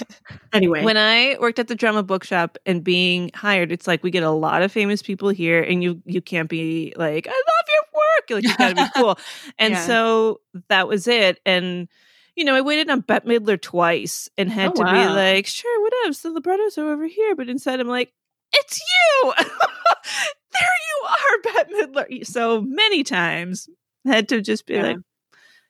Anyway. 0.53 0.83
when 0.83 0.97
I 0.97 1.37
worked 1.39 1.59
at 1.59 1.69
the 1.69 1.75
drama 1.75 2.03
bookshop 2.03 2.57
and 2.65 2.83
being 2.83 3.31
hired, 3.33 3.71
it's 3.71 3.87
like 3.87 4.03
we 4.03 4.11
get 4.11 4.23
a 4.23 4.31
lot 4.31 4.61
of 4.63 4.69
famous 4.71 5.01
people 5.01 5.29
here, 5.29 5.61
and 5.63 5.81
you 5.81 6.01
you 6.05 6.21
can't 6.21 6.49
be 6.49 6.91
like, 6.97 7.25
I 7.25 7.31
love 7.31 7.67
your 7.69 7.83
work. 7.93 8.29
Like 8.31 8.43
you 8.43 8.57
gotta 8.57 8.75
be 8.75 8.89
cool. 9.01 9.17
And 9.57 9.73
Yeah. 9.75 9.85
so 9.85 10.41
that 10.67 10.89
was 10.89 11.07
it. 11.07 11.39
And 11.45 11.87
you 12.35 12.43
know, 12.43 12.53
I 12.55 12.59
waited 12.61 12.89
on 12.89 12.99
Bette 12.99 13.27
Midler 13.29 13.61
twice 13.61 14.27
and 14.37 14.49
had 14.51 14.71
Oh, 14.71 14.73
to 14.73 14.83
be 14.83 14.91
like, 15.07 15.45
sure, 15.47 15.81
whatever. 15.83 16.13
So 16.13 16.29
the 16.29 16.33
librettos 16.35 16.77
are 16.77 16.91
over 16.91 17.05
here, 17.07 17.33
but 17.35 17.47
inside 17.47 17.79
I'm 17.79 17.87
like, 17.87 18.11
it's 18.53 18.79
you. 18.81 19.33
there 19.37 20.63
you 20.63 21.07
are, 21.07 21.41
Bette 21.53 21.73
Midler. 21.73 22.25
So 22.27 22.61
many 22.61 23.03
times 23.03 23.69
had 24.05 24.27
to 24.29 24.41
just 24.41 24.65
be 24.65 24.73
Yeah. 24.73 24.83
like, 24.83 24.97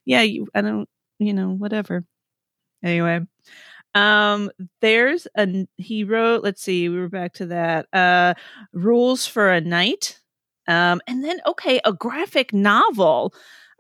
yeah, 0.06 0.22
you. 0.22 0.48
I 0.54 0.62
don't, 0.62 0.88
you 1.20 1.34
know, 1.34 1.50
whatever. 1.50 2.04
Anyway, 2.84 3.22
um, 3.94 4.50
there's 4.82 5.28
a 5.38 5.68
he 5.78 6.04
wrote. 6.04 6.44
Let's 6.44 6.62
see, 6.62 6.90
we 6.90 7.00
were 7.00 7.10
back 7.10 7.34
to 7.34 7.46
that. 7.48 7.88
Uh, 7.94 8.34
rules 8.74 9.26
for 9.26 9.52
a 9.52 9.62
knight. 9.62 10.20
Um, 10.68 11.02
and 11.08 11.24
then 11.24 11.40
okay, 11.46 11.82
a 11.86 11.94
graphic 11.94 12.54
novel. 12.54 13.34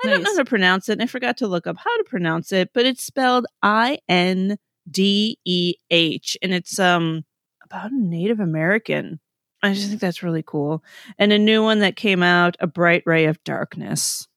I 0.03 0.09
don't 0.09 0.23
know 0.23 0.31
how 0.31 0.37
to 0.37 0.45
pronounce 0.45 0.89
it. 0.89 0.93
And 0.93 1.03
I 1.03 1.05
forgot 1.05 1.37
to 1.37 1.47
look 1.47 1.67
up 1.67 1.77
how 1.77 1.95
to 1.97 2.03
pronounce 2.05 2.51
it, 2.51 2.71
but 2.73 2.87
it's 2.87 3.03
spelled 3.03 3.45
I 3.61 3.99
N 4.09 4.57
D 4.89 5.37
E 5.45 5.75
H, 5.91 6.37
and 6.41 6.53
it's 6.53 6.79
um 6.79 7.23
about 7.63 7.91
a 7.91 7.95
Native 7.95 8.39
American. 8.39 9.19
I 9.63 9.73
just 9.73 9.89
think 9.89 10.01
that's 10.01 10.23
really 10.23 10.43
cool. 10.43 10.83
And 11.19 11.31
a 11.31 11.37
new 11.37 11.61
one 11.61 11.79
that 11.79 11.95
came 11.95 12.23
out, 12.23 12.57
A 12.59 12.67
Bright 12.67 13.03
Ray 13.05 13.25
of 13.25 13.43
Darkness. 13.43 14.27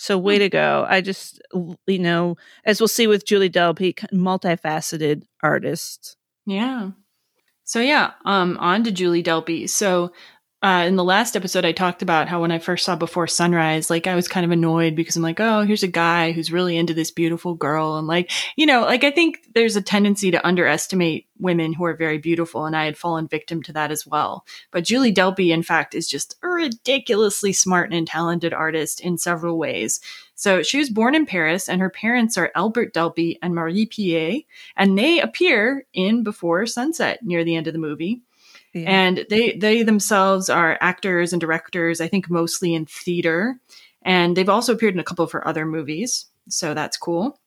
So 0.00 0.16
way 0.16 0.38
to 0.38 0.48
go. 0.48 0.86
I 0.88 1.02
just 1.02 1.42
you 1.86 1.98
know, 1.98 2.38
as 2.64 2.80
we'll 2.80 2.88
see 2.88 3.06
with 3.06 3.26
Julie 3.26 3.50
Delpy, 3.50 3.94
multifaceted 4.14 5.24
artist. 5.42 6.16
Yeah. 6.46 6.92
So 7.64 7.80
yeah, 7.80 8.12
um, 8.24 8.56
on 8.60 8.82
to 8.84 8.92
Julie 8.92 9.22
Delpy. 9.22 9.68
So 9.68 10.10
uh, 10.62 10.84
in 10.86 10.96
the 10.96 11.04
last 11.04 11.36
episode, 11.36 11.64
I 11.64 11.72
talked 11.72 12.02
about 12.02 12.28
how 12.28 12.42
when 12.42 12.52
I 12.52 12.58
first 12.58 12.84
saw 12.84 12.94
Before 12.94 13.26
Sunrise, 13.26 13.88
like 13.88 14.06
I 14.06 14.14
was 14.14 14.28
kind 14.28 14.44
of 14.44 14.50
annoyed 14.50 14.94
because 14.94 15.16
I'm 15.16 15.22
like, 15.22 15.40
oh, 15.40 15.62
here's 15.62 15.82
a 15.82 15.88
guy 15.88 16.32
who's 16.32 16.52
really 16.52 16.76
into 16.76 16.92
this 16.92 17.10
beautiful 17.10 17.54
girl, 17.54 17.96
and 17.96 18.06
like, 18.06 18.30
you 18.56 18.66
know, 18.66 18.82
like 18.82 19.02
I 19.02 19.10
think 19.10 19.38
there's 19.54 19.76
a 19.76 19.82
tendency 19.82 20.30
to 20.30 20.46
underestimate 20.46 21.26
women 21.38 21.72
who 21.72 21.84
are 21.84 21.96
very 21.96 22.18
beautiful, 22.18 22.66
and 22.66 22.76
I 22.76 22.84
had 22.84 22.98
fallen 22.98 23.26
victim 23.26 23.62
to 23.64 23.72
that 23.72 23.90
as 23.90 24.06
well. 24.06 24.44
But 24.70 24.84
Julie 24.84 25.14
Delpy, 25.14 25.48
in 25.48 25.62
fact, 25.62 25.94
is 25.94 26.06
just 26.06 26.36
a 26.42 26.48
ridiculously 26.48 27.54
smart 27.54 27.94
and 27.94 28.06
talented 28.06 28.52
artist 28.52 29.00
in 29.00 29.16
several 29.16 29.56
ways. 29.56 29.98
So 30.34 30.62
she 30.62 30.76
was 30.76 30.90
born 30.90 31.14
in 31.14 31.24
Paris, 31.24 31.70
and 31.70 31.80
her 31.80 31.90
parents 31.90 32.36
are 32.36 32.52
Albert 32.54 32.92
Delpy 32.92 33.38
and 33.40 33.54
Marie 33.54 33.86
Pillet, 33.86 34.44
and 34.76 34.98
they 34.98 35.20
appear 35.20 35.86
in 35.94 36.22
Before 36.22 36.66
Sunset 36.66 37.20
near 37.22 37.44
the 37.44 37.56
end 37.56 37.66
of 37.66 37.72
the 37.72 37.78
movie. 37.78 38.20
And 38.74 39.26
they 39.28 39.52
they 39.52 39.82
themselves 39.82 40.48
are 40.48 40.78
actors 40.80 41.32
and 41.32 41.40
directors, 41.40 42.00
I 42.00 42.08
think 42.08 42.30
mostly 42.30 42.74
in 42.74 42.86
theater, 42.86 43.58
and 44.02 44.36
they've 44.36 44.48
also 44.48 44.72
appeared 44.72 44.94
in 44.94 45.00
a 45.00 45.04
couple 45.04 45.24
of 45.24 45.32
her 45.32 45.46
other 45.46 45.66
movies, 45.66 46.26
so 46.48 46.74
that's 46.74 46.96
cool. 46.96 47.40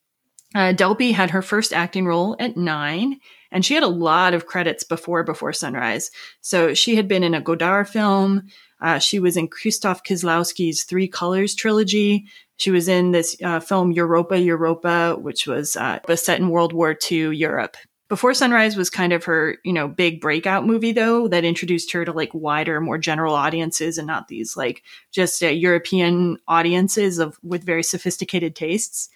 Uh, 0.56 0.72
Delpy 0.74 1.14
had 1.14 1.32
her 1.32 1.42
first 1.42 1.74
acting 1.74 2.06
role 2.06 2.36
at 2.40 2.58
nine, 2.58 3.20
and 3.52 3.66
she 3.66 3.74
had 3.74 3.84
a 3.84 3.88
lot 3.88 4.34
of 4.34 4.46
credits 4.46 4.84
before 4.84 5.24
Before 5.24 5.54
Sunrise. 5.54 6.12
So 6.42 6.74
she 6.74 6.96
had 6.96 7.08
been 7.08 7.24
in 7.24 7.34
a 7.34 7.42
Godard 7.42 7.90
film. 7.90 8.48
Uh, 8.80 9.00
she 9.00 9.20
was 9.20 9.38
in 9.38 9.48
Krzysztof 9.48 10.02
Kieslowski's 10.06 10.84
Three 10.84 11.08
Colors 11.08 11.56
trilogy. 11.56 12.28
She 12.58 12.70
was 12.70 12.88
in 12.88 13.12
this 13.12 13.36
uh, 13.44 13.62
film 13.62 13.92
Europa 13.92 14.40
Europa, 14.40 15.16
which 15.20 15.48
was 15.48 15.76
uh, 15.76 16.00
set 16.16 16.40
in 16.40 16.50
World 16.50 16.74
War 16.74 16.96
II 17.12 17.36
Europe. 17.36 17.78
Before 18.14 18.36
Sunrise 18.36 18.78
was 18.78 18.92
kind 18.92 19.12
of 19.12 19.24
her, 19.24 19.58
you 19.64 19.74
know, 19.74 19.88
big 19.88 20.22
breakout 20.22 20.68
movie 20.68 20.92
though 20.92 21.28
that 21.30 21.44
introduced 21.44 21.92
her 21.94 22.06
to 22.06 22.12
like 22.12 22.30
wider, 22.32 22.80
more 22.80 23.00
general 23.00 23.34
audiences 23.34 23.98
and 23.98 24.06
not 24.06 24.28
these 24.28 24.56
like 24.56 24.84
just 25.12 25.42
uh, 25.42 25.48
European 25.48 26.38
audiences 26.48 27.18
of 27.18 27.40
with 27.42 27.64
very 27.64 27.82
sophisticated 27.82 28.56
tastes. 28.56 29.10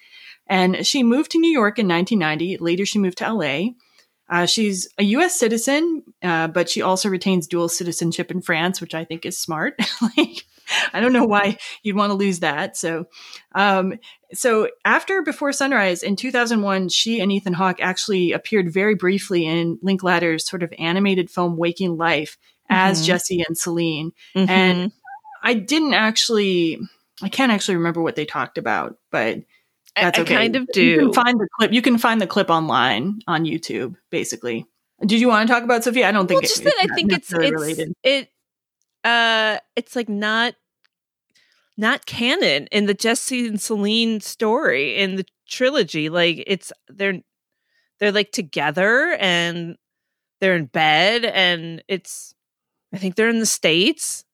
And 0.48 0.84
she 0.84 1.04
moved 1.04 1.30
to 1.30 1.38
New 1.38 1.52
York 1.52 1.78
in 1.78 1.86
1990. 1.86 2.56
Later, 2.56 2.84
she 2.84 2.98
moved 2.98 3.18
to 3.18 3.32
LA. 3.32 3.66
Uh, 4.28 4.46
she's 4.46 4.88
a 4.98 5.04
U.S. 5.04 5.38
citizen, 5.38 6.02
uh, 6.24 6.48
but 6.48 6.68
she 6.68 6.82
also 6.82 7.08
retains 7.08 7.46
dual 7.46 7.68
citizenship 7.68 8.32
in 8.32 8.42
France, 8.42 8.80
which 8.80 8.96
I 8.96 9.04
think 9.04 9.24
is 9.24 9.38
smart. 9.38 9.74
like, 10.16 10.44
I 10.92 11.00
don't 11.00 11.12
know 11.12 11.24
why 11.24 11.58
you'd 11.82 11.96
want 11.96 12.10
to 12.10 12.14
lose 12.14 12.40
that. 12.40 12.76
So, 12.76 13.06
um, 13.54 13.94
so 14.32 14.68
after 14.84 15.22
Before 15.22 15.52
Sunrise 15.52 16.02
in 16.02 16.16
2001, 16.16 16.88
she 16.90 17.20
and 17.20 17.32
Ethan 17.32 17.54
Hawke 17.54 17.80
actually 17.80 18.32
appeared 18.32 18.72
very 18.72 18.94
briefly 18.94 19.46
in 19.46 19.78
Linklater's 19.82 20.46
sort 20.46 20.62
of 20.62 20.72
animated 20.78 21.30
film 21.30 21.56
Waking 21.56 21.96
Life 21.96 22.36
as 22.68 23.02
Mhm. 23.02 23.06
Jesse 23.06 23.44
and 23.46 23.56
Celine. 23.56 24.12
Mhm. 24.36 24.48
And 24.50 24.92
I 25.42 25.54
didn't 25.54 25.94
actually, 25.94 26.78
I 27.22 27.28
can't 27.30 27.52
actually 27.52 27.76
remember 27.76 28.02
what 28.02 28.16
they 28.16 28.26
talked 28.26 28.58
about, 28.58 28.98
but 29.10 29.38
I- 29.96 30.02
that's 30.04 30.18
I 30.18 30.22
okay. 30.22 30.34
kind 30.34 30.56
of 30.56 30.62
You 30.62 30.72
do. 30.74 30.98
can 30.98 31.12
find 31.14 31.40
the 31.40 31.48
clip. 31.58 31.72
You 31.72 31.80
can 31.82 31.96
find 31.98 32.20
the 32.20 32.26
clip 32.26 32.50
online 32.50 33.20
on 33.26 33.44
YouTube, 33.44 33.96
basically. 34.10 34.66
Did 35.04 35.20
you 35.20 35.28
want 35.28 35.46
to 35.48 35.54
talk 35.54 35.62
about 35.62 35.84
Sophia? 35.84 36.08
I 36.08 36.12
don't 36.12 36.26
think 36.26 36.38
well, 36.42 36.44
it- 36.44 36.48
just 36.48 36.64
that 36.64 36.74
I 36.80 36.94
think 36.94 37.12
it's 37.12 37.32
it's 37.32 37.38
related. 37.52 37.92
it 38.02 38.28
uh 39.04 39.58
it's 39.76 39.94
like 39.96 40.08
not 40.08 40.54
not 41.76 42.06
canon 42.06 42.66
in 42.72 42.86
the 42.86 42.94
Jesse 42.94 43.46
and 43.46 43.60
Celine 43.60 44.20
story 44.20 44.96
in 44.96 45.14
the 45.16 45.24
trilogy. 45.48 46.08
Like 46.08 46.42
it's 46.46 46.72
they're 46.88 47.20
they're 48.00 48.12
like 48.12 48.32
together 48.32 49.16
and 49.20 49.76
they're 50.40 50.56
in 50.56 50.66
bed 50.66 51.24
and 51.24 51.82
it's 51.88 52.34
I 52.92 52.98
think 52.98 53.14
they're 53.14 53.28
in 53.28 53.38
the 53.40 53.46
states. 53.46 54.24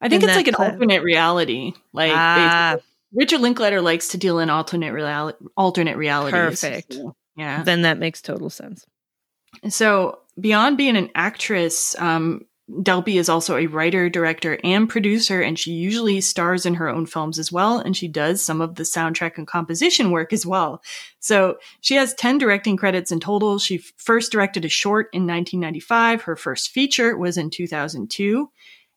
I 0.00 0.08
think 0.08 0.22
it's 0.22 0.34
like 0.34 0.48
an 0.48 0.54
alternate 0.54 1.02
reality. 1.02 1.72
Like 1.92 2.12
Ah. 2.14 2.76
Richard 3.12 3.40
Linklater 3.40 3.80
likes 3.80 4.08
to 4.08 4.18
deal 4.18 4.38
in 4.38 4.50
alternate 4.50 4.92
reality, 4.92 5.38
alternate 5.56 5.96
realities. 5.96 6.32
Perfect. 6.32 6.94
So, 6.94 7.16
yeah. 7.36 7.62
Then 7.64 7.82
that 7.82 7.98
makes 7.98 8.22
total 8.22 8.50
sense. 8.50 8.86
So 9.68 10.20
beyond 10.40 10.78
being 10.78 10.96
an 10.96 11.10
actress, 11.14 11.96
um, 11.98 12.42
Delpy 12.82 13.18
is 13.18 13.28
also 13.28 13.56
a 13.56 13.66
writer, 13.66 14.08
director, 14.08 14.58
and 14.62 14.88
producer, 14.88 15.40
and 15.40 15.58
she 15.58 15.72
usually 15.72 16.20
stars 16.20 16.64
in 16.64 16.74
her 16.74 16.88
own 16.88 17.06
films 17.06 17.38
as 17.38 17.50
well. 17.50 17.78
And 17.78 17.96
she 17.96 18.08
does 18.08 18.42
some 18.42 18.60
of 18.60 18.76
the 18.76 18.84
soundtrack 18.84 19.38
and 19.38 19.46
composition 19.46 20.10
work 20.10 20.32
as 20.32 20.46
well. 20.46 20.82
So 21.18 21.58
she 21.80 21.94
has 21.94 22.14
10 22.14 22.38
directing 22.38 22.76
credits 22.76 23.10
in 23.10 23.20
total. 23.20 23.58
She 23.58 23.78
first 23.78 24.32
directed 24.32 24.64
a 24.64 24.68
short 24.68 25.08
in 25.12 25.22
1995. 25.22 26.22
Her 26.22 26.36
first 26.36 26.70
feature 26.70 27.16
was 27.16 27.36
in 27.36 27.50
2002. 27.50 28.50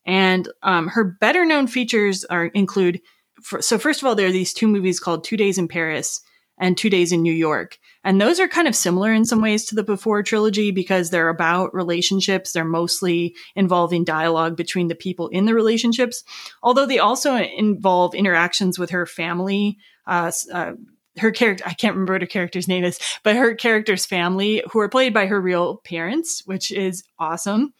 And 0.05 0.49
um, 0.61 0.87
her 0.89 1.03
better 1.03 1.45
known 1.45 1.67
features 1.67 2.25
are 2.25 2.47
include 2.47 3.01
for, 3.41 3.61
so 3.61 3.77
first 3.77 4.01
of 4.01 4.07
all, 4.07 4.15
there 4.15 4.27
are 4.27 4.31
these 4.31 4.53
two 4.53 4.67
movies 4.67 4.99
called 4.99 5.23
Two 5.23 5.37
Days 5.37 5.57
in 5.57 5.67
Paris 5.67 6.21
and 6.57 6.77
Two 6.77 6.89
Days 6.89 7.11
in 7.11 7.21
New 7.21 7.33
York. 7.33 7.77
And 8.03 8.19
those 8.19 8.39
are 8.39 8.47
kind 8.47 8.67
of 8.67 8.75
similar 8.75 9.13
in 9.13 9.25
some 9.25 9.41
ways 9.41 9.65
to 9.65 9.75
the 9.75 9.83
Before 9.83 10.23
trilogy 10.23 10.71
because 10.71 11.09
they're 11.09 11.29
about 11.29 11.73
relationships. 11.73 12.51
They're 12.51 12.65
mostly 12.65 13.35
involving 13.55 14.03
dialogue 14.03 14.57
between 14.57 14.87
the 14.87 14.95
people 14.95 15.29
in 15.29 15.45
the 15.45 15.53
relationships, 15.53 16.23
although 16.61 16.85
they 16.85 16.99
also 16.99 17.35
involve 17.35 18.13
interactions 18.13 18.77
with 18.77 18.91
her 18.91 19.05
family. 19.05 19.77
Uh, 20.05 20.31
uh, 20.53 20.73
her 21.17 21.31
character, 21.31 21.63
I 21.67 21.73
can't 21.73 21.93
remember 21.93 22.13
what 22.13 22.21
her 22.21 22.27
character's 22.27 22.67
name 22.67 22.83
is, 22.83 22.99
but 23.23 23.35
her 23.35 23.53
character's 23.53 24.05
family, 24.05 24.63
who 24.71 24.79
are 24.79 24.89
played 24.89 25.13
by 25.13 25.27
her 25.27 25.39
real 25.39 25.77
parents, 25.77 26.41
which 26.45 26.71
is 26.71 27.03
awesome. 27.19 27.73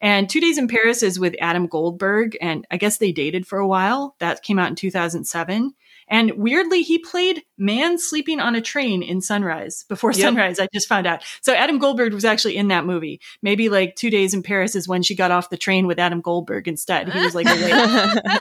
And 0.00 0.28
Two 0.28 0.40
Days 0.40 0.58
in 0.58 0.68
Paris 0.68 1.02
is 1.02 1.18
with 1.18 1.34
Adam 1.40 1.66
Goldberg, 1.66 2.36
and 2.40 2.66
I 2.70 2.76
guess 2.76 2.98
they 2.98 3.12
dated 3.12 3.46
for 3.46 3.58
a 3.58 3.66
while. 3.66 4.14
That 4.20 4.42
came 4.42 4.58
out 4.58 4.70
in 4.70 4.76
2007. 4.76 5.74
And 6.10 6.32
weirdly, 6.36 6.82
he 6.82 6.98
played 6.98 7.42
Man 7.56 7.98
Sleeping 7.98 8.40
on 8.40 8.54
a 8.54 8.60
Train 8.60 9.02
in 9.02 9.20
Sunrise 9.20 9.84
before 9.88 10.12
Yep. 10.12 10.20
Sunrise. 10.20 10.58
I 10.58 10.68
just 10.72 10.88
found 10.88 11.06
out. 11.06 11.22
So 11.42 11.54
Adam 11.54 11.78
Goldberg 11.78 12.14
was 12.14 12.24
actually 12.24 12.56
in 12.56 12.68
that 12.68 12.86
movie. 12.86 13.20
Maybe 13.42 13.68
like 13.68 13.96
Two 13.96 14.10
Days 14.10 14.34
in 14.34 14.42
Paris 14.42 14.74
is 14.74 14.88
when 14.88 15.02
she 15.02 15.14
got 15.14 15.30
off 15.30 15.50
the 15.50 15.56
train 15.56 15.86
with 15.86 15.98
Adam 15.98 16.20
Goldberg 16.20 16.66
instead. 16.68 17.12
He 17.12 17.20
was 17.20 17.34
like, 17.34 17.46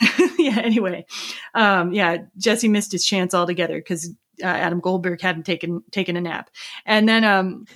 yeah, 0.38 0.58
anyway. 0.58 1.06
Um, 1.54 1.92
yeah, 1.92 2.18
Jesse 2.36 2.68
missed 2.68 2.92
his 2.92 3.04
chance 3.04 3.34
altogether 3.34 3.78
because 3.78 4.10
uh, 4.42 4.46
Adam 4.46 4.80
Goldberg 4.80 5.20
hadn't 5.20 5.44
taken 5.44 5.82
taken 5.90 6.16
a 6.16 6.20
nap. 6.20 6.50
And 6.86 7.08
then 7.08 7.24
um, 7.24 7.66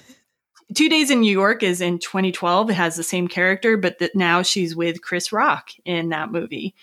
Two 0.74 0.88
Days 0.88 1.10
in 1.10 1.20
New 1.20 1.32
York 1.32 1.62
is 1.62 1.80
in 1.80 1.98
2012. 1.98 2.70
It 2.70 2.74
has 2.74 2.96
the 2.96 3.02
same 3.02 3.28
character, 3.28 3.76
but 3.76 3.98
that 3.98 4.16
now 4.16 4.42
she's 4.42 4.74
with 4.74 5.02
Chris 5.02 5.32
Rock 5.32 5.68
in 5.84 6.08
that 6.08 6.32
movie. 6.32 6.74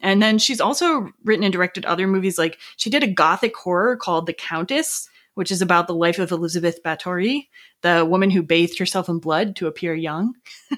And 0.00 0.22
then 0.22 0.38
she's 0.38 0.60
also 0.60 1.10
written 1.24 1.44
and 1.44 1.52
directed 1.52 1.84
other 1.84 2.06
movies. 2.06 2.38
Like 2.38 2.58
she 2.76 2.90
did 2.90 3.02
a 3.02 3.10
gothic 3.10 3.56
horror 3.56 3.96
called 3.96 4.26
The 4.26 4.32
Countess, 4.32 5.08
which 5.34 5.50
is 5.50 5.62
about 5.62 5.86
the 5.86 5.94
life 5.94 6.18
of 6.18 6.30
Elizabeth 6.30 6.82
Bathory, 6.82 7.48
the 7.82 8.04
woman 8.04 8.30
who 8.30 8.42
bathed 8.42 8.78
herself 8.78 9.08
in 9.08 9.18
blood 9.18 9.56
to 9.56 9.66
appear 9.66 9.94
young. 9.94 10.34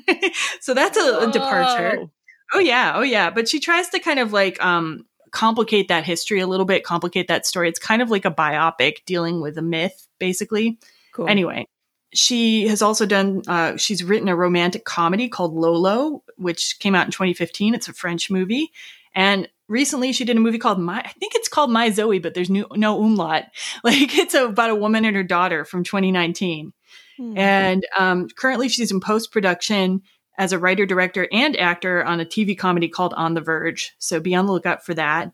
so 0.60 0.74
that's 0.74 0.96
a, 0.96 1.28
a 1.28 1.32
departure. 1.32 2.08
Oh 2.54 2.58
yeah, 2.58 2.92
oh 2.94 3.02
yeah. 3.02 3.30
But 3.30 3.48
she 3.48 3.60
tries 3.60 3.88
to 3.90 3.98
kind 3.98 4.18
of 4.18 4.32
like 4.32 4.62
um 4.64 5.06
complicate 5.30 5.88
that 5.88 6.04
history 6.04 6.40
a 6.40 6.46
little 6.46 6.66
bit, 6.66 6.84
complicate 6.84 7.28
that 7.28 7.46
story. 7.46 7.68
It's 7.68 7.78
kind 7.78 8.02
of 8.02 8.10
like 8.10 8.24
a 8.24 8.30
biopic 8.30 9.04
dealing 9.06 9.40
with 9.40 9.56
a 9.58 9.62
myth, 9.62 10.06
basically. 10.18 10.78
Cool. 11.14 11.28
Anyway, 11.28 11.66
she 12.14 12.66
has 12.68 12.82
also 12.82 13.06
done 13.06 13.42
uh 13.48 13.76
she's 13.76 14.04
written 14.04 14.28
a 14.28 14.36
romantic 14.36 14.84
comedy 14.84 15.28
called 15.28 15.54
Lolo, 15.54 16.22
which 16.36 16.78
came 16.78 16.94
out 16.94 17.06
in 17.06 17.12
2015. 17.12 17.74
It's 17.74 17.88
a 17.88 17.92
French 17.92 18.30
movie. 18.30 18.70
And 19.14 19.48
recently 19.68 20.12
she 20.12 20.24
did 20.24 20.36
a 20.36 20.40
movie 20.40 20.58
called 20.58 20.78
My 20.78 21.00
I 21.00 21.08
think 21.08 21.34
it's 21.34 21.48
called 21.48 21.70
My 21.70 21.90
Zoe, 21.90 22.18
but 22.18 22.34
there's 22.34 22.50
no 22.50 22.66
no 22.74 23.02
umlaut. 23.02 23.44
Like 23.84 24.16
it's 24.16 24.34
about 24.34 24.70
a 24.70 24.74
woman 24.76 25.04
and 25.04 25.16
her 25.16 25.22
daughter 25.22 25.64
from 25.64 25.84
2019. 25.84 26.72
Hmm. 27.16 27.38
And 27.38 27.86
um, 27.98 28.28
currently, 28.28 28.68
she's 28.68 28.90
in 28.90 29.00
post 29.00 29.32
production 29.32 30.02
as 30.38 30.52
a 30.52 30.58
writer, 30.58 30.86
director, 30.86 31.28
and 31.30 31.56
actor 31.58 32.02
on 32.04 32.20
a 32.20 32.24
TV 32.24 32.56
comedy 32.56 32.88
called 32.88 33.14
On 33.14 33.34
the 33.34 33.40
Verge. 33.40 33.94
So 33.98 34.20
be 34.20 34.34
on 34.34 34.46
the 34.46 34.52
lookout 34.52 34.84
for 34.84 34.94
that. 34.94 35.32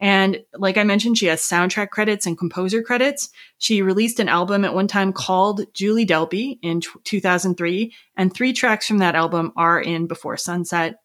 And 0.00 0.42
like 0.54 0.78
I 0.78 0.82
mentioned, 0.82 1.16
she 1.16 1.26
has 1.26 1.40
soundtrack 1.40 1.90
credits 1.90 2.26
and 2.26 2.36
composer 2.36 2.82
credits. 2.82 3.30
She 3.58 3.82
released 3.82 4.18
an 4.18 4.28
album 4.28 4.64
at 4.64 4.74
one 4.74 4.88
time 4.88 5.12
called 5.12 5.72
Julie 5.74 6.04
Delpy 6.06 6.58
in 6.60 6.80
t- 6.80 6.88
2003, 7.04 7.94
and 8.16 8.34
three 8.34 8.52
tracks 8.52 8.88
from 8.88 8.98
that 8.98 9.14
album 9.14 9.52
are 9.56 9.80
in 9.80 10.08
Before 10.08 10.36
Sunset. 10.36 10.96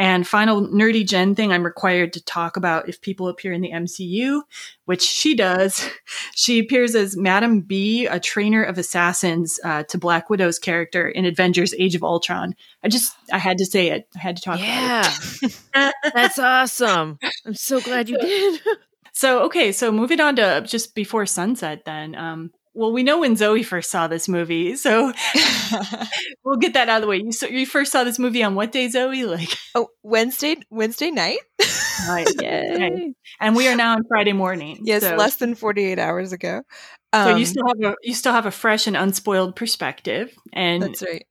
And 0.00 0.26
final 0.26 0.66
nerdy 0.66 1.06
gen 1.06 1.34
thing 1.34 1.52
I'm 1.52 1.62
required 1.62 2.14
to 2.14 2.24
talk 2.24 2.56
about 2.56 2.88
if 2.88 3.02
people 3.02 3.28
appear 3.28 3.52
in 3.52 3.60
the 3.60 3.70
MCU, 3.70 4.40
which 4.86 5.02
she 5.02 5.36
does. 5.36 5.88
She 6.34 6.58
appears 6.58 6.94
as 6.94 7.18
Madame 7.18 7.60
B, 7.60 8.06
a 8.06 8.18
trainer 8.18 8.62
of 8.62 8.78
assassins, 8.78 9.60
uh, 9.62 9.82
to 9.84 9.98
Black 9.98 10.30
Widow's 10.30 10.58
character 10.58 11.06
in 11.06 11.26
Avengers: 11.26 11.74
Age 11.78 11.94
of 11.94 12.02
Ultron. 12.02 12.54
I 12.82 12.88
just 12.88 13.14
I 13.30 13.36
had 13.36 13.58
to 13.58 13.66
say 13.66 13.90
it. 13.90 14.08
I 14.16 14.20
had 14.20 14.36
to 14.36 14.42
talk 14.42 14.58
about 14.58 15.06
it. 15.42 15.60
Yeah. 15.74 15.90
That's 16.14 16.38
awesome. 16.38 17.18
I'm 17.44 17.54
so 17.54 17.80
glad 17.80 18.08
you 18.08 18.18
did. 18.20 18.60
So 19.12 19.42
okay, 19.42 19.70
so 19.70 19.92
moving 19.92 20.20
on 20.20 20.36
to 20.36 20.62
just 20.66 20.94
before 20.94 21.26
sunset, 21.26 21.84
then. 21.84 22.14
Um, 22.14 22.52
well, 22.80 22.92
we 22.92 23.02
know 23.02 23.20
when 23.20 23.36
Zoe 23.36 23.62
first 23.62 23.90
saw 23.90 24.06
this 24.06 24.26
movie, 24.26 24.74
so 24.74 25.12
we'll 26.44 26.56
get 26.56 26.72
that 26.72 26.88
out 26.88 26.96
of 26.96 27.02
the 27.02 27.08
way. 27.08 27.18
You 27.18 27.30
so 27.30 27.46
you 27.46 27.66
first 27.66 27.92
saw 27.92 28.04
this 28.04 28.18
movie 28.18 28.42
on 28.42 28.54
what 28.54 28.72
day, 28.72 28.88
Zoe? 28.88 29.26
Like, 29.26 29.50
oh, 29.74 29.88
Wednesday 30.02 30.56
Wednesday 30.70 31.10
night? 31.10 31.40
right, 32.08 32.26
okay. 32.38 33.12
and 33.38 33.54
we 33.54 33.68
are 33.68 33.76
now 33.76 33.92
on 33.92 34.04
Friday 34.08 34.32
morning. 34.32 34.80
yes, 34.82 35.02
so, 35.02 35.14
less 35.14 35.36
than 35.36 35.54
48 35.54 35.98
hours 35.98 36.32
ago. 36.32 36.62
So 37.14 37.32
Um, 37.32 37.38
you 37.38 37.44
still 37.44 37.66
have 37.66 37.92
a 37.92 37.96
you 38.02 38.14
still 38.14 38.32
have 38.32 38.46
a 38.46 38.50
fresh 38.50 38.86
and 38.86 38.96
unspoiled 38.96 39.56
perspective. 39.56 40.34
And 40.54 40.82
That's 40.82 41.02
right. 41.02 41.26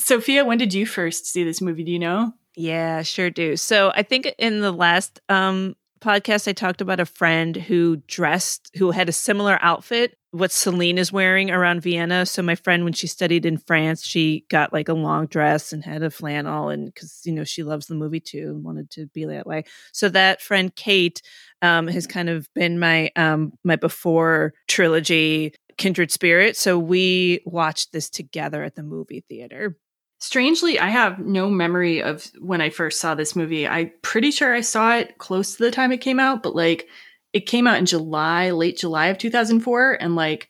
Sophia, 0.00 0.44
when 0.44 0.58
did 0.58 0.74
you 0.74 0.84
first 0.84 1.26
see 1.26 1.44
this 1.44 1.60
movie? 1.60 1.84
Do 1.84 1.92
you 1.92 2.00
know? 2.00 2.32
Yeah, 2.56 3.02
sure 3.02 3.30
do. 3.30 3.56
So 3.56 3.92
I 3.94 4.02
think 4.02 4.34
in 4.36 4.62
the 4.62 4.72
last 4.72 5.20
um 5.28 5.76
podcast 6.00 6.48
I 6.48 6.54
talked 6.54 6.80
about 6.80 6.98
a 6.98 7.06
friend 7.06 7.54
who 7.56 7.98
dressed 8.08 8.72
who 8.76 8.90
had 8.90 9.08
a 9.08 9.12
similar 9.12 9.60
outfit 9.62 10.17
what 10.30 10.52
Celine 10.52 10.98
is 10.98 11.10
wearing 11.10 11.50
around 11.50 11.80
Vienna. 11.80 12.26
So 12.26 12.42
my 12.42 12.54
friend 12.54 12.84
when 12.84 12.92
she 12.92 13.06
studied 13.06 13.46
in 13.46 13.56
France, 13.56 14.04
she 14.04 14.44
got 14.50 14.72
like 14.72 14.88
a 14.88 14.94
long 14.94 15.26
dress 15.26 15.72
and 15.72 15.82
had 15.82 16.02
a 16.02 16.10
flannel 16.10 16.68
and 16.68 16.94
cuz 16.94 17.22
you 17.24 17.32
know 17.32 17.44
she 17.44 17.62
loves 17.62 17.86
the 17.86 17.94
movie 17.94 18.20
too 18.20 18.50
and 18.50 18.64
wanted 18.64 18.90
to 18.90 19.06
be 19.06 19.24
that 19.24 19.46
way. 19.46 19.64
So 19.92 20.08
that 20.10 20.42
friend 20.42 20.74
Kate 20.74 21.22
um 21.62 21.88
has 21.88 22.06
kind 22.06 22.28
of 22.28 22.52
been 22.54 22.78
my 22.78 23.10
um 23.16 23.52
my 23.64 23.76
before 23.76 24.52
trilogy 24.66 25.54
kindred 25.78 26.10
spirit. 26.10 26.56
So 26.56 26.78
we 26.78 27.40
watched 27.46 27.92
this 27.92 28.10
together 28.10 28.62
at 28.62 28.74
the 28.74 28.82
movie 28.82 29.24
theater. 29.28 29.78
Strangely, 30.20 30.80
I 30.80 30.88
have 30.88 31.20
no 31.20 31.48
memory 31.48 32.02
of 32.02 32.28
when 32.40 32.60
I 32.60 32.70
first 32.70 33.00
saw 33.00 33.14
this 33.14 33.36
movie. 33.36 33.68
I'm 33.68 33.92
pretty 34.02 34.32
sure 34.32 34.52
I 34.52 34.62
saw 34.62 34.96
it 34.96 35.16
close 35.18 35.56
to 35.56 35.62
the 35.62 35.70
time 35.70 35.92
it 35.92 36.00
came 36.00 36.18
out, 36.18 36.42
but 36.42 36.56
like 36.56 36.88
it 37.32 37.46
came 37.46 37.66
out 37.66 37.78
in 37.78 37.86
July, 37.86 38.50
late 38.50 38.78
July 38.78 39.06
of 39.08 39.18
2004 39.18 39.98
and 40.00 40.16
like 40.16 40.48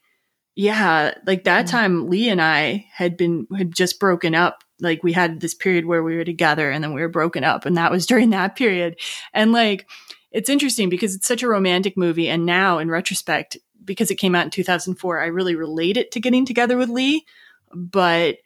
yeah, 0.55 1.15
like 1.25 1.45
that 1.45 1.67
Mm. 1.67 1.71
time 1.71 2.09
Lee 2.09 2.29
and 2.29 2.43
I 2.43 2.87
had 2.93 3.17
been 3.17 3.47
had 3.57 3.73
just 3.73 4.01
broken 4.01 4.35
up. 4.35 4.65
Like 4.81 5.03
we 5.05 5.13
had 5.13 5.41
this 5.41 5.55
period 5.55 5.87
where 5.87 6.03
we 6.03 6.17
were 6.17 6.25
together 6.25 6.71
and 6.71 6.83
then 6.83 6.95
we 6.95 7.01
were 7.01 7.09
broken 7.09 7.45
up 7.45 7.65
and 7.65 7.77
that 7.77 7.91
was 7.93 8.07
during 8.11 8.31
that 8.31 8.57
period. 8.57 8.99
And 9.33 9.53
like 9.53 9.89
it's 10.33 10.49
interesting 10.51 10.89
because 10.89 11.15
it's 11.15 11.27
such 11.29 11.43
a 11.43 11.49
romantic 11.49 11.97
movie 11.97 12.29
and 12.29 12.45
now 12.45 12.79
in 12.79 12.91
retrospect 12.91 13.57
because 13.85 14.11
it 14.11 14.17
came 14.17 14.35
out 14.35 14.45
in 14.45 14.51
2004, 14.51 15.21
I 15.21 15.27
really 15.27 15.55
relate 15.55 15.97
it 15.97 16.11
to 16.13 16.21
getting 16.21 16.45
together 16.45 16.77
with 16.77 16.89
Lee, 16.91 17.25
but 17.73 18.37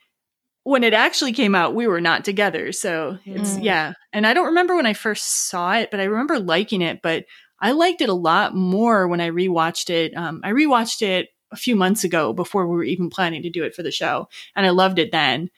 when 0.64 0.84
it 0.84 0.92
actually 0.94 1.32
came 1.32 1.56
out, 1.56 1.74
we 1.74 1.88
were 1.88 2.00
not 2.00 2.24
together. 2.24 2.70
So 2.70 3.18
it's, 3.26 3.56
Mm. 3.56 3.64
yeah. 3.64 3.92
And 4.12 4.24
I 4.26 4.32
don't 4.34 4.46
remember 4.46 4.76
when 4.76 4.86
I 4.86 4.92
first 4.92 5.48
saw 5.48 5.72
it, 5.72 5.90
but 5.90 5.98
I 5.98 6.04
remember 6.04 6.38
liking 6.38 6.82
it. 6.82 7.00
But 7.02 7.24
I 7.62 7.72
liked 7.72 8.02
it 8.02 8.08
a 8.08 8.14
lot 8.14 8.54
more 8.54 9.06
when 9.06 9.20
I 9.20 9.30
rewatched 9.30 9.88
it. 9.88 10.14
Um, 10.16 10.40
I 10.42 10.50
rewatched 10.50 11.00
it 11.00 11.28
a 11.52 11.56
few 11.56 11.76
months 11.76 12.02
ago 12.02 12.32
before 12.32 12.66
we 12.66 12.76
were 12.76 12.84
even 12.84 13.08
planning 13.08 13.42
to 13.42 13.50
do 13.50 13.62
it 13.62 13.74
for 13.74 13.82
the 13.82 13.92
show. 13.92 14.28
And 14.56 14.66
I 14.66 14.70
loved 14.70 14.98
it 14.98 15.12
then. 15.12 15.48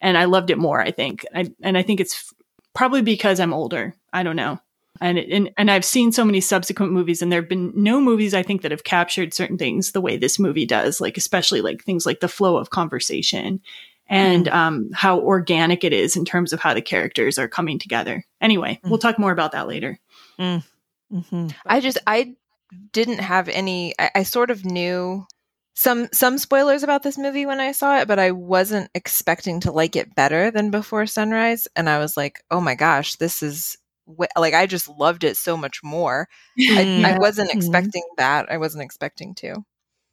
And 0.00 0.18
I 0.18 0.24
loved 0.24 0.50
it 0.50 0.58
more, 0.58 0.80
I 0.80 0.90
think. 0.90 1.24
I, 1.32 1.52
and 1.62 1.78
I 1.78 1.82
think 1.82 2.00
it's 2.00 2.34
probably 2.74 3.02
because 3.02 3.38
I'm 3.38 3.54
older. 3.54 3.94
I 4.12 4.24
don't 4.24 4.36
know. 4.36 4.58
And, 5.00 5.18
it, 5.18 5.30
and 5.30 5.50
and 5.56 5.70
I've 5.70 5.84
seen 5.84 6.12
so 6.12 6.24
many 6.24 6.40
subsequent 6.40 6.92
movies, 6.92 7.22
and 7.22 7.32
there 7.32 7.40
have 7.40 7.48
been 7.48 7.72
no 7.74 8.00
movies 8.00 8.34
I 8.34 8.42
think 8.42 8.62
that 8.62 8.70
have 8.70 8.84
captured 8.84 9.32
certain 9.32 9.58
things 9.58 9.92
the 9.92 10.00
way 10.00 10.16
this 10.16 10.38
movie 10.38 10.66
does, 10.66 11.00
like 11.00 11.16
especially 11.16 11.60
like 11.60 11.82
things 11.82 12.04
like 12.04 12.20
the 12.20 12.28
flow 12.28 12.56
of 12.56 12.70
conversation 12.70 13.60
and 14.08 14.48
um, 14.48 14.90
how 14.92 15.18
organic 15.20 15.82
it 15.82 15.92
is 15.92 16.14
in 16.14 16.24
terms 16.24 16.52
of 16.52 16.60
how 16.60 16.74
the 16.74 16.82
characters 16.82 17.38
are 17.38 17.48
coming 17.48 17.78
together. 17.78 18.24
Anyway, 18.40 18.78
we'll 18.84 18.98
talk 18.98 19.18
more 19.18 19.32
about 19.32 19.52
that 19.52 19.66
later. 19.66 19.98
Mm-hmm. 21.12 21.48
I 21.66 21.80
just 21.80 21.98
I 22.06 22.34
didn't 22.92 23.18
have 23.20 23.48
any. 23.48 23.94
I, 23.98 24.10
I 24.16 24.22
sort 24.22 24.50
of 24.50 24.64
knew 24.64 25.26
some 25.74 26.08
some 26.12 26.38
spoilers 26.38 26.82
about 26.82 27.02
this 27.02 27.18
movie 27.18 27.46
when 27.46 27.60
I 27.60 27.72
saw 27.72 27.98
it, 27.98 28.08
but 28.08 28.18
I 28.18 28.30
wasn't 28.30 28.90
expecting 28.94 29.60
to 29.60 29.72
like 29.72 29.96
it 29.96 30.14
better 30.14 30.50
than 30.50 30.70
Before 30.70 31.06
Sunrise. 31.06 31.68
And 31.76 31.88
I 31.88 31.98
was 31.98 32.16
like, 32.16 32.40
oh 32.50 32.60
my 32.60 32.74
gosh, 32.74 33.16
this 33.16 33.42
is 33.42 33.76
wh- 34.06 34.24
like 34.38 34.54
I 34.54 34.66
just 34.66 34.88
loved 34.88 35.24
it 35.24 35.36
so 35.36 35.56
much 35.56 35.82
more. 35.82 36.28
I, 36.58 37.02
I 37.14 37.18
wasn't 37.18 37.50
Mhm. 37.50 37.56
expecting 37.56 38.02
that. 38.16 38.50
I 38.50 38.56
wasn't 38.58 38.84
expecting 38.84 39.34
to. 39.36 39.56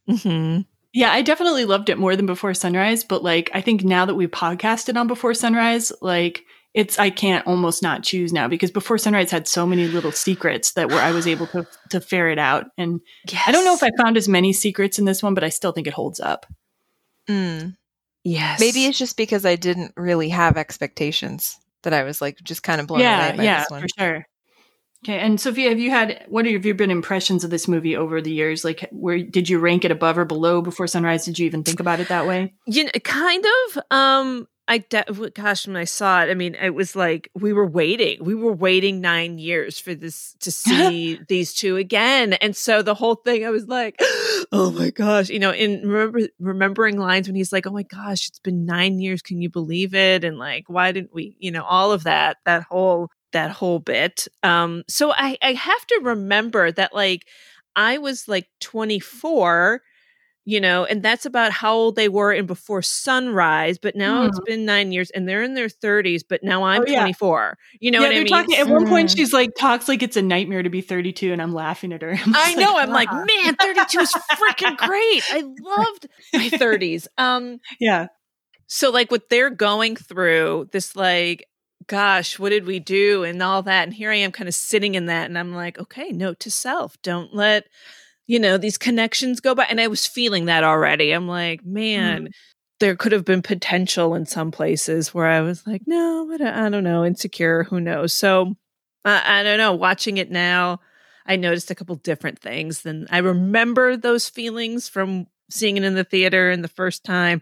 Mm-hmm. 0.10 0.62
Yeah, 0.92 1.12
I 1.12 1.22
definitely 1.22 1.66
loved 1.66 1.90
it 1.90 2.00
more 2.00 2.16
than 2.16 2.26
Before 2.26 2.54
Sunrise, 2.54 3.04
but 3.04 3.24
like 3.24 3.52
I 3.54 3.62
think 3.62 3.84
now 3.84 4.06
that 4.06 4.16
we 4.16 4.28
podcasted 4.28 4.98
on 4.98 5.08
Before 5.08 5.34
Sunrise, 5.34 5.92
like 6.02 6.44
it's 6.80 6.98
I 6.98 7.10
can't 7.10 7.46
almost 7.46 7.84
not 7.84 8.04
choose 8.04 8.32
now 8.32 8.48
because 8.48 8.72
Before 8.72 8.98
Sunrise 8.98 9.32
had 9.32 9.50
so 9.50 9.68
many 9.68 9.90
little 9.90 10.14
secrets 10.14 10.72
that 10.74 10.88
where 10.88 11.02
I 11.02 11.12
was 11.12 11.28
able 11.28 11.46
to 11.48 11.68
to 11.90 12.00
ferret 12.00 12.40
out. 12.40 12.68
And 12.78 13.02
I 13.46 13.52
don't 13.52 13.66
know 13.66 13.74
if 13.74 13.84
I 13.84 13.92
found 14.02 14.16
as 14.16 14.30
many 14.30 14.54
secrets 14.54 14.98
in 14.98 15.04
this 15.04 15.22
one, 15.22 15.34
but 15.34 15.44
I 15.44 15.50
still 15.50 15.74
think 15.74 15.88
it 15.88 15.94
holds 15.94 16.22
up. 16.22 16.46
Mm. 17.28 17.76
Yes. 18.24 18.62
Maybe 18.62 18.86
it's 18.86 18.98
just 18.98 19.18
because 19.18 19.46
I 19.46 19.58
didn't 19.58 19.92
really 19.98 20.30
have 20.30 20.56
expectations 20.56 21.60
that 21.84 21.94
I 21.94 22.04
was 22.04 22.22
like 22.22 22.38
just 22.44 22.64
kind 22.64 22.80
of 22.80 22.88
blown 22.88 23.02
yeah, 23.02 23.28
away 23.28 23.38
by 23.38 23.44
yeah, 23.44 23.60
this 23.60 23.70
one. 23.70 23.82
for 23.82 23.88
sure. 23.98 24.28
Okay, 25.04 25.20
and 25.20 25.40
Sophia, 25.40 25.70
have 25.70 25.80
you 25.80 25.92
had 25.92 26.26
what 26.30 26.46
have 26.46 26.66
your 26.66 26.76
been 26.76 26.92
impressions 26.92 27.44
of 27.44 27.50
this 27.50 27.68
movie 27.68 27.96
over 27.96 28.22
the 28.22 28.32
years? 28.32 28.64
Like, 28.64 28.88
where 28.92 29.22
did 29.22 29.50
you 29.50 29.60
rank 29.60 29.84
it 29.84 29.92
above 29.92 30.18
or 30.18 30.26
below 30.26 30.62
Before 30.62 30.88
Sunrise? 30.88 31.26
Did 31.26 31.40
you 31.40 31.46
even 31.46 31.64
think 31.64 31.80
about 31.80 32.00
it 32.00 32.08
that 32.08 32.26
way? 32.26 32.54
you 32.66 32.86
know, 32.86 32.92
kind 33.04 33.46
of. 33.46 33.84
Um, 33.92 34.48
I 34.70 34.78
de- 34.78 35.32
gosh, 35.34 35.66
when 35.66 35.76
I 35.76 35.86
saw 35.86 36.24
it, 36.24 36.30
I 36.30 36.36
mean, 36.36 36.54
it 36.54 36.76
was 36.76 36.96
like 36.96 37.32
we 37.34 37.54
were 37.54 37.66
waiting. 37.66 38.24
We 38.24 38.36
were 38.36 38.54
waiting 38.54 39.02
nine 39.02 39.40
years 39.40 39.80
for 39.80 39.96
this 39.96 40.36
to 40.42 40.52
see 40.54 41.20
these 41.28 41.54
two 41.56 41.76
again, 41.76 42.34
and 42.34 42.56
so 42.56 42.84
the 42.84 42.94
whole 42.94 43.16
thing, 43.16 43.46
I 43.46 43.50
was 43.50 43.68
like, 43.68 43.96
oh 44.52 44.72
my 44.78 44.92
gosh, 44.92 45.30
you 45.30 45.40
know, 45.40 45.52
in 45.52 45.82
remember 45.82 46.20
remembering 46.40 47.00
lines 47.00 47.28
when 47.28 47.36
he's 47.36 47.52
like, 47.52 47.66
oh 47.66 47.72
my 47.72 47.84
gosh, 47.84 48.28
it's 48.28 48.40
been 48.40 48.66
nine 48.66 49.00
years, 49.00 49.24
can 49.24 49.42
you 49.42 49.50
believe 49.50 49.96
it? 49.96 50.24
And 50.24 50.38
like, 50.38 50.66
why 50.68 50.92
didn't 50.92 51.14
we, 51.14 51.36
you 51.40 51.52
know, 51.52 51.64
all 51.64 51.92
of 51.92 52.04
that, 52.04 52.38
that 52.46 52.64
whole 52.64 53.10
that 53.32 53.52
whole 53.52 53.80
bit. 53.80 54.28
Um, 54.44 54.84
so 54.88 55.12
I 55.12 55.38
I 55.42 55.54
have 55.54 55.88
to 55.88 56.02
remember 56.04 56.72
that 56.72 56.94
like 56.94 57.26
I 57.76 57.98
was 57.98 58.28
like 58.28 58.48
24 58.60 59.82
you 60.46 60.60
know, 60.60 60.86
and 60.86 61.04
that's 61.04 61.26
about 61.26 61.52
how 61.52 61.74
old 61.74 61.96
they 61.96 62.10
were 62.10 62.34
in 62.34 62.46
before 62.46 62.82
sunrise. 62.82 63.78
But 63.78 63.96
now 63.96 64.26
it's 64.26 64.40
been 64.46 64.66
nine 64.66 64.92
years, 64.92 65.10
and 65.12 65.28
they're 65.28 65.44
in 65.44 65.54
their 65.54 65.70
thirties. 65.70 66.24
But 66.24 66.44
now 66.44 66.64
I'm 66.64 66.82
Oh, 66.82 66.86
yeah. 66.88 67.02
24. 67.02 67.58
You 67.80 67.92
know 67.92 68.00
yeah, 68.00 68.08
what 68.08 68.16
I 68.16 68.20
mean? 68.20 68.28
talking 68.28 68.56
at 68.56 68.68
one 68.68 68.88
point. 68.88 69.10
Mm. 69.10 69.16
She's 69.16 69.34
like 69.34 69.52
talks 69.56 69.88
like 69.88 70.02
it's 70.02 70.18
a 70.18 70.22
nightmare 70.22 70.64
to 70.64 70.70
be 70.70 70.82
32, 70.82 71.32
and 71.34 71.42
I'm 71.42 71.54
laughing 71.54 71.94
at 71.94 72.02
her. 72.02 72.18
I 72.26 72.56
know. 72.56 72.78
I'm 72.78 72.90
like, 72.90 73.12
man, 73.12 73.56
32 73.56 74.00
is 74.00 74.12
freaking 74.12 74.78
great. 74.78 75.24
I 75.30 75.42
loved 75.62 76.08
my 76.34 76.50
30s. 76.50 77.08
Um, 77.18 77.60
yeah, 77.80 78.08
so 78.68 78.92
like 78.92 79.10
what 79.10 79.30
they're 79.30 79.50
going 79.50 79.96
through, 79.96 80.70
this 80.72 80.96
like, 80.96 81.46
gosh, 81.88 82.38
what 82.38 82.50
did 82.50 82.66
we 82.66 82.80
do, 82.80 83.24
and 83.24 83.42
all 83.42 83.64
that, 83.64 83.84
and 83.84 83.94
here 83.94 84.12
I 84.12 84.16
am, 84.16 84.32
kind 84.32 84.48
of 84.48 84.54
sitting 84.54 84.96
in 84.96 85.08
that, 85.08 85.26
and 85.26 85.38
I'm 85.38 85.54
like, 85.54 85.80
okay, 85.80 86.12
note 86.12 86.40
to 86.42 86.52
self: 86.52 86.96
don't 87.02 87.34
let 87.34 87.66
you 88.30 88.40
know 88.40 88.58
these 88.58 88.78
connections 88.78 89.42
go 89.42 89.54
by. 89.56 89.66
And 89.66 89.82
I 89.82 89.88
was 89.88 90.08
feeling 90.08 90.46
that 90.46 90.64
already. 90.64 91.12
I'm 91.12 91.28
like, 91.28 91.66
man. 91.66 92.30
There 92.80 92.96
could 92.96 93.12
have 93.12 93.26
been 93.26 93.42
potential 93.42 94.16
in 94.16 94.26
some 94.26 94.52
places 94.52 95.14
where 95.14 95.26
I 95.26 95.42
was 95.42 95.68
like, 95.68 95.82
no, 95.86 96.32
I 96.32 96.38
don't, 96.38 96.48
I 96.48 96.70
don't 96.70 96.86
know, 96.86 97.04
insecure, 97.04 97.66
who 97.66 97.82
knows? 97.82 98.14
So 98.14 98.56
I 99.04 99.42
I 99.42 99.44
don't 99.44 99.58
know. 99.58 99.74
Watching 99.74 100.16
it 100.16 100.32
now, 100.32 100.80
I 101.26 101.36
noticed 101.36 101.70
a 101.72 101.76
couple 101.76 101.96
different 101.98 102.40
things. 102.40 102.84
Than 102.84 103.06
I 103.12 103.18
remember 103.18 103.98
those 103.98 104.30
feelings 104.30 104.88
from 104.88 105.28
seeing 105.50 105.76
it 105.76 105.84
in 105.84 105.96
the 105.96 106.06
theater 106.06 106.52
and 106.52 106.64
the 106.64 106.70
first 106.70 107.04
time, 107.04 107.42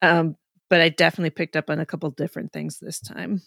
um, 0.00 0.36
but 0.70 0.80
I 0.80 0.90
definitely 0.90 1.30
picked 1.30 1.56
up 1.56 1.70
on 1.70 1.80
a 1.80 1.86
couple 1.86 2.08
different 2.12 2.52
things 2.52 2.78
this 2.78 3.00
time. 3.00 3.42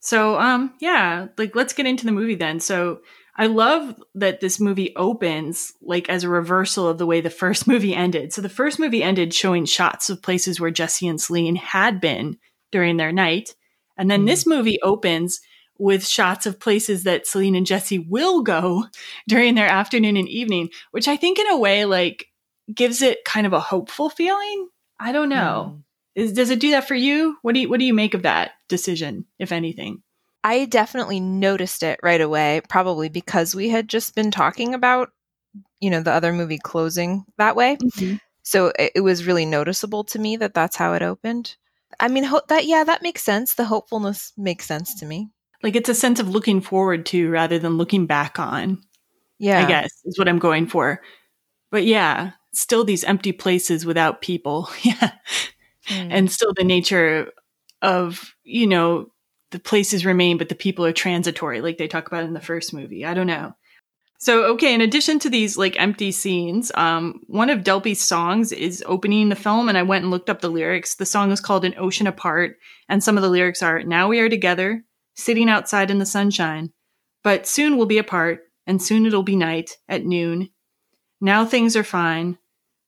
So, 0.00 0.38
um, 0.38 0.74
yeah, 0.80 1.26
like 1.36 1.56
let's 1.56 1.72
get 1.72 1.86
into 1.86 2.06
the 2.06 2.12
movie 2.12 2.36
then. 2.36 2.60
So, 2.60 3.00
I 3.40 3.46
love 3.46 4.02
that 4.16 4.40
this 4.40 4.58
movie 4.58 4.94
opens 4.96 5.72
like 5.80 6.08
as 6.08 6.24
a 6.24 6.28
reversal 6.28 6.88
of 6.88 6.98
the 6.98 7.06
way 7.06 7.20
the 7.20 7.30
first 7.30 7.68
movie 7.68 7.94
ended. 7.94 8.32
So, 8.32 8.42
the 8.42 8.48
first 8.48 8.80
movie 8.80 9.02
ended 9.02 9.32
showing 9.32 9.64
shots 9.64 10.10
of 10.10 10.20
places 10.20 10.60
where 10.60 10.72
Jesse 10.72 11.06
and 11.06 11.20
Celine 11.20 11.56
had 11.56 12.00
been 12.00 12.36
during 12.72 12.96
their 12.96 13.12
night. 13.12 13.54
And 13.96 14.10
then 14.10 14.20
mm-hmm. 14.20 14.26
this 14.26 14.46
movie 14.46 14.82
opens 14.82 15.40
with 15.78 16.06
shots 16.06 16.46
of 16.46 16.58
places 16.58 17.04
that 17.04 17.28
Celine 17.28 17.54
and 17.54 17.66
Jesse 17.66 18.00
will 18.00 18.42
go 18.42 18.86
during 19.28 19.54
their 19.54 19.68
afternoon 19.68 20.16
and 20.16 20.28
evening, 20.28 20.70
which 20.90 21.06
I 21.06 21.16
think 21.16 21.38
in 21.38 21.48
a 21.48 21.56
way 21.56 21.84
like 21.84 22.26
gives 22.74 23.02
it 23.02 23.24
kind 23.24 23.46
of 23.46 23.52
a 23.52 23.60
hopeful 23.60 24.10
feeling. 24.10 24.68
I 24.98 25.12
don't 25.12 25.28
know. 25.28 25.70
Mm-hmm. 25.70 25.80
Is, 26.16 26.32
does 26.32 26.50
it 26.50 26.58
do 26.58 26.72
that 26.72 26.88
for 26.88 26.96
you? 26.96 27.36
What 27.42 27.54
do 27.54 27.60
you 27.60 27.68
what 27.68 27.78
do 27.78 27.86
you 27.86 27.94
make 27.94 28.14
of 28.14 28.22
that 28.22 28.50
decision, 28.68 29.26
if 29.38 29.52
anything? 29.52 30.02
I 30.44 30.64
definitely 30.66 31.20
noticed 31.20 31.82
it 31.82 32.00
right 32.02 32.20
away, 32.20 32.60
probably 32.68 33.08
because 33.08 33.54
we 33.54 33.68
had 33.68 33.88
just 33.88 34.14
been 34.14 34.30
talking 34.30 34.74
about, 34.74 35.10
you 35.80 35.90
know, 35.90 36.00
the 36.00 36.12
other 36.12 36.32
movie 36.32 36.58
closing 36.58 37.24
that 37.38 37.56
way. 37.56 37.76
So 38.42 38.72
it, 38.78 38.92
it 38.96 39.00
was 39.00 39.26
really 39.26 39.44
noticeable 39.44 40.04
to 40.04 40.18
me 40.18 40.36
that 40.36 40.54
that's 40.54 40.76
how 40.76 40.94
it 40.94 41.02
opened. 41.02 41.56
I 42.00 42.08
mean, 42.08 42.24
ho- 42.24 42.42
that 42.48 42.66
yeah, 42.66 42.84
that 42.84 43.02
makes 43.02 43.22
sense. 43.22 43.54
The 43.54 43.64
hopefulness 43.64 44.32
makes 44.36 44.66
sense 44.66 44.94
to 45.00 45.06
me. 45.06 45.28
Like 45.62 45.74
it's 45.74 45.88
a 45.88 45.94
sense 45.94 46.20
of 46.20 46.28
looking 46.28 46.60
forward 46.60 47.04
to 47.06 47.30
rather 47.30 47.58
than 47.58 47.76
looking 47.76 48.06
back 48.06 48.38
on. 48.38 48.82
Yeah, 49.38 49.64
I 49.64 49.68
guess 49.68 49.90
is 50.04 50.18
what 50.18 50.28
I'm 50.28 50.38
going 50.38 50.66
for. 50.66 51.02
But 51.70 51.84
yeah, 51.84 52.32
still 52.52 52.84
these 52.84 53.04
empty 53.04 53.32
places 53.32 53.84
without 53.84 54.22
people. 54.22 54.68
yeah. 54.82 55.12
Mm. 55.88 56.08
And 56.10 56.30
still 56.30 56.52
the 56.54 56.64
nature 56.64 57.32
of, 57.82 58.34
you 58.44 58.66
know, 58.66 59.10
the 59.50 59.58
places 59.58 60.04
remain, 60.04 60.38
but 60.38 60.48
the 60.48 60.54
people 60.54 60.84
are 60.84 60.92
transitory, 60.92 61.60
like 61.60 61.78
they 61.78 61.88
talk 61.88 62.06
about 62.06 62.24
in 62.24 62.34
the 62.34 62.40
first 62.40 62.74
movie. 62.74 63.04
I 63.04 63.14
don't 63.14 63.26
know. 63.26 63.54
So, 64.20 64.44
okay, 64.54 64.74
in 64.74 64.80
addition 64.80 65.20
to 65.20 65.30
these 65.30 65.56
like 65.56 65.80
empty 65.80 66.10
scenes, 66.10 66.72
um, 66.74 67.20
one 67.28 67.50
of 67.50 67.62
Delpy's 67.62 68.02
songs 68.02 68.50
is 68.50 68.82
opening 68.86 69.28
the 69.28 69.36
film, 69.36 69.68
and 69.68 69.78
I 69.78 69.84
went 69.84 70.02
and 70.02 70.10
looked 70.10 70.28
up 70.28 70.40
the 70.40 70.50
lyrics. 70.50 70.96
The 70.96 71.06
song 71.06 71.30
is 71.30 71.40
called 71.40 71.64
An 71.64 71.74
Ocean 71.78 72.08
Apart, 72.08 72.56
and 72.88 73.02
some 73.02 73.16
of 73.16 73.22
the 73.22 73.30
lyrics 73.30 73.62
are 73.62 73.82
Now 73.84 74.08
we 74.08 74.18
are 74.18 74.28
together, 74.28 74.84
sitting 75.14 75.48
outside 75.48 75.90
in 75.90 75.98
the 75.98 76.06
sunshine, 76.06 76.72
but 77.22 77.46
soon 77.46 77.76
we'll 77.76 77.86
be 77.86 77.98
apart, 77.98 78.40
and 78.66 78.82
soon 78.82 79.06
it'll 79.06 79.22
be 79.22 79.36
night 79.36 79.70
at 79.88 80.04
noon. 80.04 80.50
Now 81.20 81.44
things 81.44 81.76
are 81.76 81.84
fine. 81.84 82.38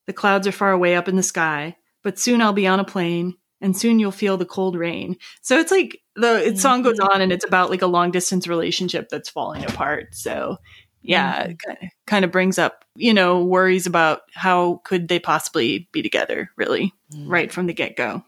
The 0.08 0.12
clouds 0.12 0.48
are 0.48 0.52
far 0.52 0.72
away 0.72 0.96
up 0.96 1.06
in 1.06 1.14
the 1.14 1.22
sky, 1.22 1.76
but 2.02 2.18
soon 2.18 2.42
I'll 2.42 2.52
be 2.52 2.66
on 2.66 2.80
a 2.80 2.84
plane, 2.84 3.36
and 3.60 3.76
soon 3.76 4.00
you'll 4.00 4.10
feel 4.10 4.36
the 4.36 4.44
cold 4.44 4.76
rain. 4.76 5.16
So 5.42 5.60
it's 5.60 5.70
like 5.70 6.00
the 6.20 6.44
it 6.44 6.48
mm-hmm. 6.48 6.56
song 6.56 6.82
goes 6.82 6.98
on, 7.00 7.20
and 7.20 7.32
it's 7.32 7.44
about 7.44 7.70
like 7.70 7.82
a 7.82 7.86
long 7.86 8.10
distance 8.10 8.46
relationship 8.46 9.08
that's 9.08 9.28
falling 9.28 9.64
apart. 9.64 10.14
So 10.14 10.58
yeah, 11.02 11.42
mm-hmm. 11.42 11.50
it 11.50 11.58
kind 11.58 11.78
of, 11.82 11.88
kind 12.06 12.24
of 12.24 12.30
brings 12.30 12.58
up 12.58 12.84
you 12.94 13.14
know 13.14 13.44
worries 13.44 13.86
about 13.86 14.22
how 14.34 14.80
could 14.84 15.08
they 15.08 15.18
possibly 15.18 15.88
be 15.92 16.02
together, 16.02 16.50
really, 16.56 16.92
mm-hmm. 17.12 17.28
right 17.28 17.52
from 17.52 17.66
the 17.66 17.74
get 17.74 17.96
go. 17.96 18.24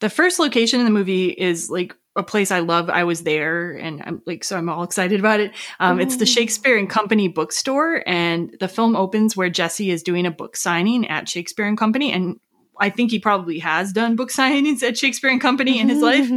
The 0.00 0.10
first 0.10 0.38
location 0.38 0.80
in 0.80 0.86
the 0.86 0.92
movie 0.92 1.28
is 1.28 1.68
like 1.70 1.94
a 2.16 2.22
place 2.22 2.50
I 2.50 2.60
love. 2.60 2.90
I 2.90 3.04
was 3.04 3.22
there, 3.22 3.72
and 3.72 4.02
I'm 4.04 4.22
like, 4.26 4.44
so 4.44 4.56
I'm 4.56 4.68
all 4.68 4.82
excited 4.82 5.20
about 5.20 5.40
it. 5.40 5.52
Um, 5.78 6.00
It's 6.00 6.16
the 6.16 6.26
Shakespeare 6.26 6.76
and 6.76 6.90
Company 6.90 7.28
bookstore, 7.28 8.02
and 8.06 8.54
the 8.58 8.68
film 8.68 8.96
opens 8.96 9.36
where 9.36 9.50
Jesse 9.50 9.90
is 9.90 10.02
doing 10.02 10.26
a 10.26 10.30
book 10.30 10.56
signing 10.56 11.06
at 11.06 11.28
Shakespeare 11.28 11.66
and 11.66 11.78
Company, 11.78 12.12
and 12.12 12.38
I 12.80 12.90
think 12.90 13.10
he 13.10 13.18
probably 13.18 13.58
has 13.58 13.92
done 13.92 14.16
book 14.16 14.30
signings 14.30 14.82
at 14.82 14.96
Shakespeare 14.96 15.30
and 15.30 15.40
Company 15.40 15.78
in 15.78 15.88
his 15.88 16.02
life. 16.02 16.30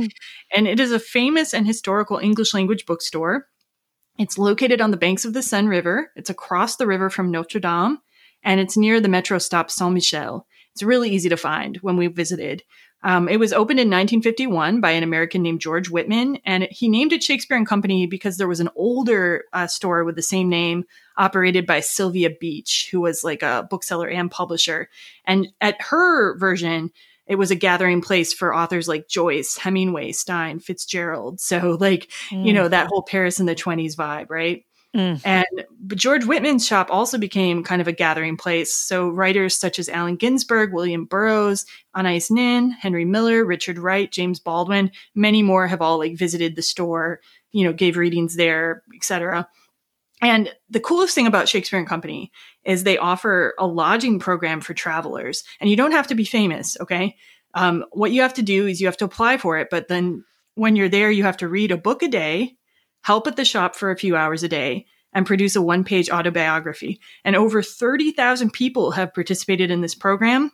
And 0.55 0.67
it 0.67 0.79
is 0.79 0.91
a 0.91 0.99
famous 0.99 1.53
and 1.53 1.65
historical 1.65 2.17
English 2.17 2.53
language 2.53 2.85
bookstore. 2.85 3.47
It's 4.19 4.37
located 4.37 4.81
on 4.81 4.91
the 4.91 4.97
banks 4.97 5.25
of 5.25 5.33
the 5.33 5.41
Seine 5.41 5.67
River. 5.67 6.11
It's 6.15 6.29
across 6.29 6.75
the 6.75 6.85
river 6.85 7.09
from 7.09 7.31
Notre 7.31 7.59
Dame, 7.59 7.97
and 8.43 8.59
it's 8.59 8.77
near 8.77 8.99
the 8.99 9.07
metro 9.07 9.39
stop 9.39 9.71
Saint 9.71 9.93
Michel. 9.93 10.45
It's 10.73 10.83
really 10.83 11.09
easy 11.09 11.29
to 11.29 11.37
find 11.37 11.77
when 11.77 11.97
we 11.97 12.07
visited. 12.07 12.63
Um, 13.03 13.27
it 13.27 13.37
was 13.37 13.53
opened 13.53 13.79
in 13.79 13.87
1951 13.87 14.81
by 14.81 14.91
an 14.91 15.03
American 15.03 15.41
named 15.41 15.61
George 15.61 15.89
Whitman, 15.89 16.37
and 16.45 16.67
he 16.69 16.87
named 16.87 17.11
it 17.11 17.23
Shakespeare 17.23 17.57
and 17.57 17.67
Company 17.67 18.05
because 18.05 18.37
there 18.37 18.47
was 18.47 18.59
an 18.59 18.69
older 18.75 19.45
uh, 19.51 19.67
store 19.67 20.03
with 20.03 20.15
the 20.15 20.21
same 20.21 20.49
name 20.49 20.85
operated 21.17 21.65
by 21.65 21.79
Sylvia 21.79 22.29
Beach, 22.29 22.89
who 22.91 23.01
was 23.01 23.23
like 23.23 23.43
a 23.43 23.67
bookseller 23.69 24.07
and 24.07 24.29
publisher. 24.29 24.89
And 25.25 25.47
at 25.61 25.81
her 25.81 26.37
version, 26.37 26.91
it 27.25 27.35
was 27.35 27.51
a 27.51 27.55
gathering 27.55 28.01
place 28.01 28.33
for 28.33 28.53
authors 28.53 28.87
like 28.87 29.07
Joyce, 29.07 29.57
Hemingway, 29.57 30.11
Stein, 30.11 30.59
Fitzgerald. 30.59 31.39
So, 31.39 31.77
like, 31.79 32.09
mm. 32.29 32.45
you 32.45 32.53
know, 32.53 32.67
that 32.67 32.87
whole 32.87 33.03
Paris 33.03 33.39
in 33.39 33.45
the 33.45 33.55
20s 33.55 33.95
vibe, 33.95 34.29
right? 34.29 34.65
Mm. 34.95 35.19
And 35.25 35.65
but 35.79 35.97
George 35.97 36.23
Whitman's 36.25 36.67
shop 36.67 36.89
also 36.91 37.17
became 37.17 37.63
kind 37.63 37.81
of 37.81 37.87
a 37.87 37.93
gathering 37.93 38.37
place. 38.37 38.73
So 38.73 39.09
writers 39.09 39.57
such 39.57 39.79
as 39.79 39.89
Allen 39.89 40.17
Ginsberg, 40.17 40.71
William 40.71 41.05
Burroughs, 41.05 41.65
Anais 41.95 42.25
Nin, 42.29 42.69
Henry 42.69 43.03
Miller, 43.03 43.43
Richard 43.43 43.79
Wright, 43.79 44.11
James 44.11 44.39
Baldwin, 44.39 44.91
many 45.15 45.41
more 45.41 45.67
have 45.67 45.81
all 45.81 45.97
like 45.97 46.15
visited 46.15 46.55
the 46.55 46.61
store, 46.61 47.21
you 47.51 47.63
know, 47.63 47.73
gave 47.73 47.97
readings 47.97 48.35
there, 48.35 48.83
etc. 48.95 49.47
And 50.23 50.53
the 50.69 50.79
coolest 50.79 51.15
thing 51.15 51.27
about 51.27 51.49
Shakespeare 51.49 51.79
and 51.79 51.87
Company 51.87 52.31
is 52.63 52.83
they 52.83 52.97
offer 52.97 53.53
a 53.59 53.67
lodging 53.67 54.19
program 54.19 54.61
for 54.61 54.73
travelers, 54.73 55.43
and 55.59 55.69
you 55.69 55.75
don't 55.75 55.91
have 55.91 56.07
to 56.07 56.15
be 56.15 56.25
famous. 56.25 56.77
Okay, 56.79 57.15
um, 57.53 57.85
what 57.91 58.11
you 58.11 58.21
have 58.21 58.33
to 58.35 58.41
do 58.41 58.67
is 58.67 58.81
you 58.81 58.87
have 58.87 58.97
to 58.97 59.05
apply 59.05 59.37
for 59.37 59.57
it, 59.57 59.69
but 59.69 59.87
then 59.87 60.23
when 60.55 60.75
you're 60.75 60.89
there, 60.89 61.11
you 61.11 61.23
have 61.23 61.37
to 61.37 61.47
read 61.47 61.71
a 61.71 61.77
book 61.77 62.03
a 62.03 62.07
day 62.07 62.57
help 63.03 63.27
at 63.27 63.35
the 63.35 63.45
shop 63.45 63.75
for 63.75 63.91
a 63.91 63.97
few 63.97 64.15
hours 64.15 64.43
a 64.43 64.49
day, 64.49 64.85
and 65.13 65.27
produce 65.27 65.55
a 65.55 65.61
one 65.61 65.83
page 65.83 66.09
autobiography. 66.09 66.99
And 67.23 67.35
over 67.35 67.61
30,000 67.61 68.51
people 68.51 68.91
have 68.91 69.13
participated 69.13 69.69
in 69.69 69.81
this 69.81 69.93
program. 69.93 70.51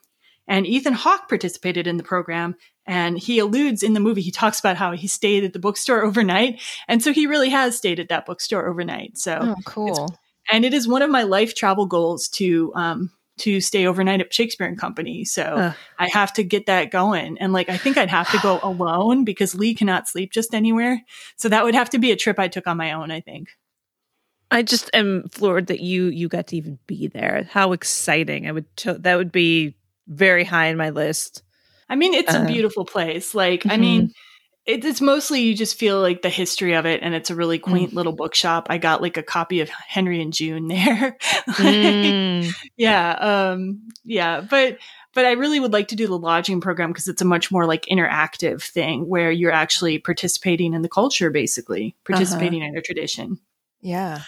And 0.49 0.65
Ethan 0.65 0.93
Hawke 0.93 1.29
participated 1.29 1.87
in 1.87 1.97
the 1.97 2.03
program. 2.03 2.55
And 2.87 3.19
he 3.19 3.37
alludes 3.37 3.83
in 3.83 3.93
the 3.93 3.99
movie, 3.99 4.21
he 4.21 4.31
talks 4.31 4.59
about 4.59 4.75
how 4.75 4.91
he 4.93 5.07
stayed 5.07 5.43
at 5.43 5.53
the 5.53 5.59
bookstore 5.59 6.03
overnight. 6.05 6.59
And 6.87 7.01
so 7.01 7.13
he 7.13 7.27
really 7.27 7.49
has 7.49 7.77
stayed 7.77 7.99
at 7.99 8.09
that 8.09 8.25
bookstore 8.25 8.67
overnight. 8.67 9.17
So 9.17 9.37
oh, 9.41 9.55
cool. 9.63 10.17
And 10.51 10.65
it 10.65 10.73
is 10.73 10.87
one 10.87 11.03
of 11.03 11.11
my 11.11 11.23
life 11.23 11.53
travel 11.53 11.85
goals 11.85 12.27
to 12.29 12.73
um, 12.75 13.11
to 13.37 13.61
stay 13.61 13.85
overnight 13.85 14.19
at 14.19 14.33
Shakespeare 14.33 14.67
and 14.67 14.77
Company. 14.77 15.23
So 15.23 15.43
uh. 15.43 15.73
I 15.97 16.09
have 16.09 16.33
to 16.33 16.43
get 16.43 16.65
that 16.65 16.91
going. 16.91 17.37
And 17.37 17.53
like, 17.53 17.69
I 17.69 17.77
think 17.77 17.97
I'd 17.97 18.09
have 18.09 18.29
to 18.31 18.39
go 18.39 18.59
alone 18.63 19.23
because 19.23 19.55
Lee 19.55 19.75
cannot 19.75 20.09
sleep 20.09 20.33
just 20.33 20.53
anywhere. 20.53 21.01
So 21.37 21.47
that 21.47 21.63
would 21.63 21.75
have 21.75 21.91
to 21.91 21.99
be 21.99 22.11
a 22.11 22.17
trip 22.17 22.39
I 22.39 22.47
took 22.47 22.67
on 22.67 22.75
my 22.75 22.91
own, 22.91 23.11
I 23.11 23.21
think. 23.21 23.49
I 24.51 24.63
just 24.63 24.89
am 24.95 25.29
floored 25.29 25.67
that 25.67 25.79
you 25.79 26.05
you 26.05 26.27
got 26.27 26.47
to 26.47 26.57
even 26.57 26.79
be 26.87 27.05
there. 27.05 27.47
How 27.51 27.71
exciting! 27.71 28.47
I 28.47 28.51
would 28.51 28.65
that 28.83 29.15
would 29.15 29.31
be 29.31 29.75
very 30.09 30.43
high 30.43 30.67
in 30.67 30.77
my 30.77 30.89
list. 30.89 31.43
I 31.87 31.95
mean, 31.95 32.13
it's 32.13 32.33
uh, 32.33 32.43
a 32.43 32.47
beautiful 32.47 32.85
place. 32.85 33.33
Like, 33.33 33.61
mm-hmm. 33.61 33.71
I 33.71 33.77
mean, 33.77 34.13
it's 34.69 35.01
mostly 35.01 35.41
you 35.41 35.55
just 35.55 35.79
feel 35.79 35.99
like 35.99 36.21
the 36.21 36.29
history 36.29 36.73
of 36.73 36.85
it 36.85 37.01
and 37.01 37.15
it's 37.15 37.29
a 37.29 37.35
really 37.35 37.57
mm. 37.57 37.63
quaint 37.63 37.91
mm. 37.91 37.95
little 37.95 38.13
bookshop 38.13 38.67
i 38.69 38.77
got 38.77 39.01
like 39.01 39.17
a 39.17 39.23
copy 39.23 39.61
of 39.61 39.69
henry 39.69 40.21
and 40.21 40.33
june 40.33 40.67
there 40.67 41.17
mm. 41.49 42.53
yeah 42.77 43.11
um 43.11 43.81
yeah 44.03 44.41
but 44.41 44.77
but 45.13 45.25
i 45.25 45.31
really 45.31 45.59
would 45.59 45.73
like 45.73 45.87
to 45.87 45.95
do 45.95 46.07
the 46.07 46.17
lodging 46.17 46.61
program 46.61 46.91
because 46.91 47.07
it's 47.07 47.21
a 47.21 47.25
much 47.25 47.51
more 47.51 47.65
like 47.65 47.85
interactive 47.85 48.61
thing 48.61 49.07
where 49.07 49.31
you're 49.31 49.51
actually 49.51 49.97
participating 49.97 50.73
in 50.73 50.81
the 50.81 50.89
culture 50.89 51.31
basically 51.31 51.95
participating 52.05 52.61
uh-huh. 52.61 52.69
in 52.69 52.77
a 52.77 52.81
tradition 52.81 53.39
yeah 53.81 54.21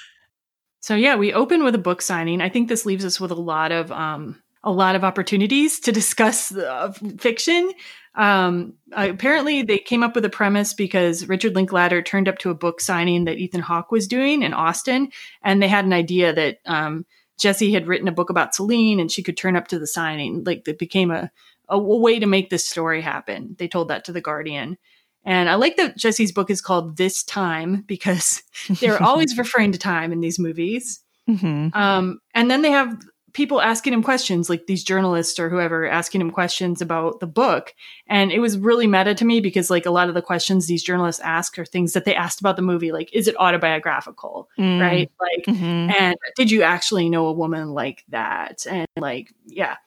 so 0.79 0.95
yeah 0.95 1.15
we 1.15 1.33
open 1.33 1.63
with 1.63 1.75
a 1.75 1.79
book 1.79 2.01
signing 2.01 2.41
i 2.41 2.49
think 2.49 2.67
this 2.67 2.85
leaves 2.85 3.05
us 3.05 3.19
with 3.19 3.31
a 3.31 3.35
lot 3.35 3.71
of 3.71 3.91
um 3.91 4.41
a 4.63 4.71
lot 4.71 4.95
of 4.95 5.03
opportunities 5.03 5.79
to 5.81 5.91
discuss 5.91 6.55
uh, 6.55 6.91
fiction 7.17 7.71
um, 8.15 8.73
apparently, 8.91 9.61
they 9.61 9.77
came 9.77 10.03
up 10.03 10.15
with 10.15 10.25
a 10.25 10.29
premise 10.29 10.73
because 10.73 11.27
Richard 11.27 11.55
Linklater 11.55 12.01
turned 12.01 12.27
up 12.27 12.39
to 12.39 12.49
a 12.49 12.55
book 12.55 12.81
signing 12.81 13.25
that 13.25 13.37
Ethan 13.37 13.61
Hawke 13.61 13.91
was 13.91 14.07
doing 14.07 14.43
in 14.43 14.53
Austin, 14.53 15.11
and 15.43 15.61
they 15.61 15.67
had 15.67 15.85
an 15.85 15.93
idea 15.93 16.33
that 16.33 16.59
um, 16.65 17.05
Jesse 17.39 17.71
had 17.71 17.87
written 17.87 18.07
a 18.07 18.13
book 18.13 18.29
about 18.29 18.53
Celine, 18.53 18.99
and 18.99 19.11
she 19.11 19.23
could 19.23 19.37
turn 19.37 19.55
up 19.55 19.69
to 19.69 19.79
the 19.79 19.87
signing. 19.87 20.43
Like 20.43 20.67
it 20.67 20.77
became 20.77 21.09
a, 21.09 21.31
a 21.69 21.79
way 21.79 22.19
to 22.19 22.25
make 22.25 22.49
this 22.49 22.67
story 22.67 23.01
happen. 23.01 23.55
They 23.57 23.67
told 23.67 23.87
that 23.87 24.03
to 24.05 24.11
the 24.11 24.21
Guardian. 24.21 24.77
And 25.23 25.49
I 25.49 25.55
like 25.55 25.77
that 25.77 25.97
Jesse's 25.97 26.31
book 26.31 26.49
is 26.49 26.61
called 26.61 26.97
This 26.97 27.23
Time 27.23 27.83
because 27.83 28.43
they're 28.81 29.01
always 29.01 29.37
referring 29.37 29.71
to 29.71 29.79
time 29.79 30.11
in 30.11 30.19
these 30.19 30.39
movies. 30.39 31.01
Mm-hmm. 31.29 31.77
Um, 31.77 32.19
and 32.33 32.51
then 32.51 32.61
they 32.61 32.71
have 32.71 33.01
people 33.33 33.61
asking 33.61 33.93
him 33.93 34.03
questions, 34.03 34.49
like 34.49 34.67
these 34.67 34.83
journalists 34.83 35.39
or 35.39 35.49
whoever 35.49 35.87
asking 35.87 36.21
him 36.21 36.31
questions 36.31 36.81
about 36.81 37.19
the 37.19 37.27
book. 37.27 37.73
And 38.07 38.31
it 38.31 38.39
was 38.39 38.57
really 38.57 38.87
meta 38.87 39.15
to 39.15 39.25
me 39.25 39.39
because 39.39 39.69
like 39.69 39.85
a 39.85 39.91
lot 39.91 40.09
of 40.09 40.15
the 40.15 40.21
questions 40.21 40.67
these 40.67 40.83
journalists 40.83 41.21
ask 41.21 41.57
are 41.57 41.65
things 41.65 41.93
that 41.93 42.05
they 42.05 42.15
asked 42.15 42.39
about 42.39 42.55
the 42.55 42.61
movie, 42.61 42.91
like, 42.91 43.13
is 43.13 43.27
it 43.27 43.37
autobiographical? 43.37 44.49
Mm. 44.59 44.81
Right? 44.81 45.11
Like, 45.19 45.45
mm-hmm. 45.45 45.91
and 45.99 46.15
did 46.35 46.51
you 46.51 46.63
actually 46.63 47.09
know 47.09 47.27
a 47.27 47.33
woman 47.33 47.69
like 47.69 48.03
that? 48.09 48.65
And 48.67 48.87
like, 48.97 49.33
yeah. 49.45 49.77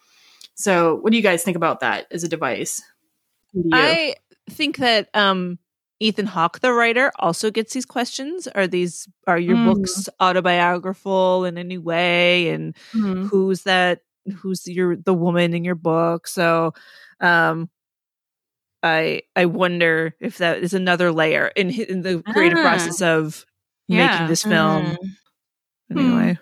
So 0.55 0.97
what 0.97 1.11
do 1.11 1.17
you 1.17 1.23
guys 1.23 1.43
think 1.43 1.57
about 1.57 1.81
that 1.81 2.07
as 2.11 2.25
a 2.25 2.29
device? 2.29 2.83
I 3.73 4.15
think 4.51 4.79
that 4.79 5.09
um 5.15 5.59
Ethan 6.05 6.27
Hawke, 6.27 6.61
the 6.61 6.73
writer, 6.73 7.11
also 7.19 7.51
gets 7.51 7.73
these 7.73 7.87
questions. 7.87 8.47
Are 8.49 8.67
these 8.67 9.09
are 9.27 9.39
your 9.39 9.57
mm. 9.57 9.73
books 9.73 10.07
autobiographical 10.21 11.47
in 11.47 11.57
any 11.57 11.79
way? 11.79 12.51
And 12.51 12.77
mm. 12.93 13.27
who's 13.29 13.63
that? 13.63 14.01
Who's 14.37 14.67
your 14.67 14.97
the 14.97 15.15
woman 15.15 15.55
in 15.55 15.65
your 15.65 15.75
book? 15.75 16.29
So, 16.29 16.75
um, 17.21 17.71
I 18.83 19.23
I 19.35 19.47
wonder 19.47 20.15
if 20.21 20.39
that 20.39 20.59
is 20.59 20.75
another 20.75 21.11
layer 21.11 21.47
in 21.57 21.71
in 21.71 22.03
the 22.03 22.23
creative 22.23 22.59
ah. 22.59 22.63
process 22.63 23.01
of 23.01 23.47
yeah. 23.89 24.07
making 24.11 24.27
this 24.29 24.43
film. 24.43 24.85
Mm. 24.85 25.99
Anyway. 25.99 26.39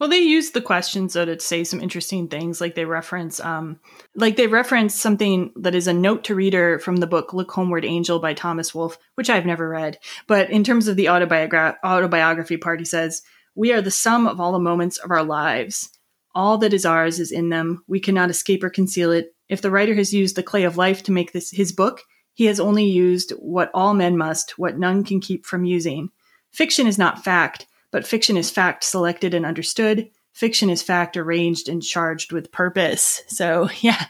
Well, 0.00 0.08
they 0.08 0.18
use 0.18 0.50
the 0.50 0.60
questions 0.60 1.12
though 1.12 1.24
to 1.24 1.38
say 1.38 1.62
some 1.62 1.80
interesting 1.80 2.28
things. 2.28 2.60
Like 2.60 2.74
they 2.74 2.84
reference, 2.84 3.38
um, 3.38 3.78
like 4.16 4.36
they 4.36 4.48
reference 4.48 4.94
something 4.94 5.52
that 5.56 5.74
is 5.74 5.86
a 5.86 5.92
note 5.92 6.24
to 6.24 6.34
reader 6.34 6.78
from 6.80 6.96
the 6.96 7.06
book 7.06 7.32
"Look 7.32 7.50
Homeward, 7.52 7.84
Angel" 7.84 8.18
by 8.18 8.34
Thomas 8.34 8.74
Wolfe, 8.74 8.98
which 9.14 9.30
I've 9.30 9.46
never 9.46 9.68
read. 9.68 9.98
But 10.26 10.50
in 10.50 10.64
terms 10.64 10.88
of 10.88 10.96
the 10.96 11.06
autobiogra- 11.06 11.76
autobiography 11.84 12.56
part, 12.56 12.80
he 12.80 12.84
says, 12.84 13.22
"We 13.54 13.72
are 13.72 13.80
the 13.80 13.90
sum 13.92 14.26
of 14.26 14.40
all 14.40 14.52
the 14.52 14.58
moments 14.58 14.98
of 14.98 15.12
our 15.12 15.22
lives. 15.22 15.90
All 16.34 16.58
that 16.58 16.74
is 16.74 16.84
ours 16.84 17.20
is 17.20 17.30
in 17.30 17.50
them. 17.50 17.84
We 17.86 18.00
cannot 18.00 18.30
escape 18.30 18.64
or 18.64 18.70
conceal 18.70 19.12
it. 19.12 19.32
If 19.48 19.62
the 19.62 19.70
writer 19.70 19.94
has 19.94 20.12
used 20.12 20.34
the 20.34 20.42
clay 20.42 20.64
of 20.64 20.76
life 20.76 21.04
to 21.04 21.12
make 21.12 21.30
this 21.32 21.52
his 21.52 21.70
book, 21.70 22.02
he 22.32 22.46
has 22.46 22.58
only 22.58 22.84
used 22.84 23.30
what 23.38 23.70
all 23.72 23.94
men 23.94 24.18
must, 24.18 24.58
what 24.58 24.76
none 24.76 25.04
can 25.04 25.20
keep 25.20 25.46
from 25.46 25.64
using. 25.64 26.10
Fiction 26.50 26.88
is 26.88 26.98
not 26.98 27.22
fact." 27.22 27.66
But 27.94 28.08
fiction 28.08 28.36
is 28.36 28.50
fact 28.50 28.82
selected 28.82 29.34
and 29.34 29.46
understood. 29.46 30.10
Fiction 30.32 30.68
is 30.68 30.82
fact 30.82 31.16
arranged 31.16 31.68
and 31.68 31.80
charged 31.80 32.32
with 32.32 32.50
purpose. 32.50 33.22
So, 33.28 33.68
yeah, 33.82 34.06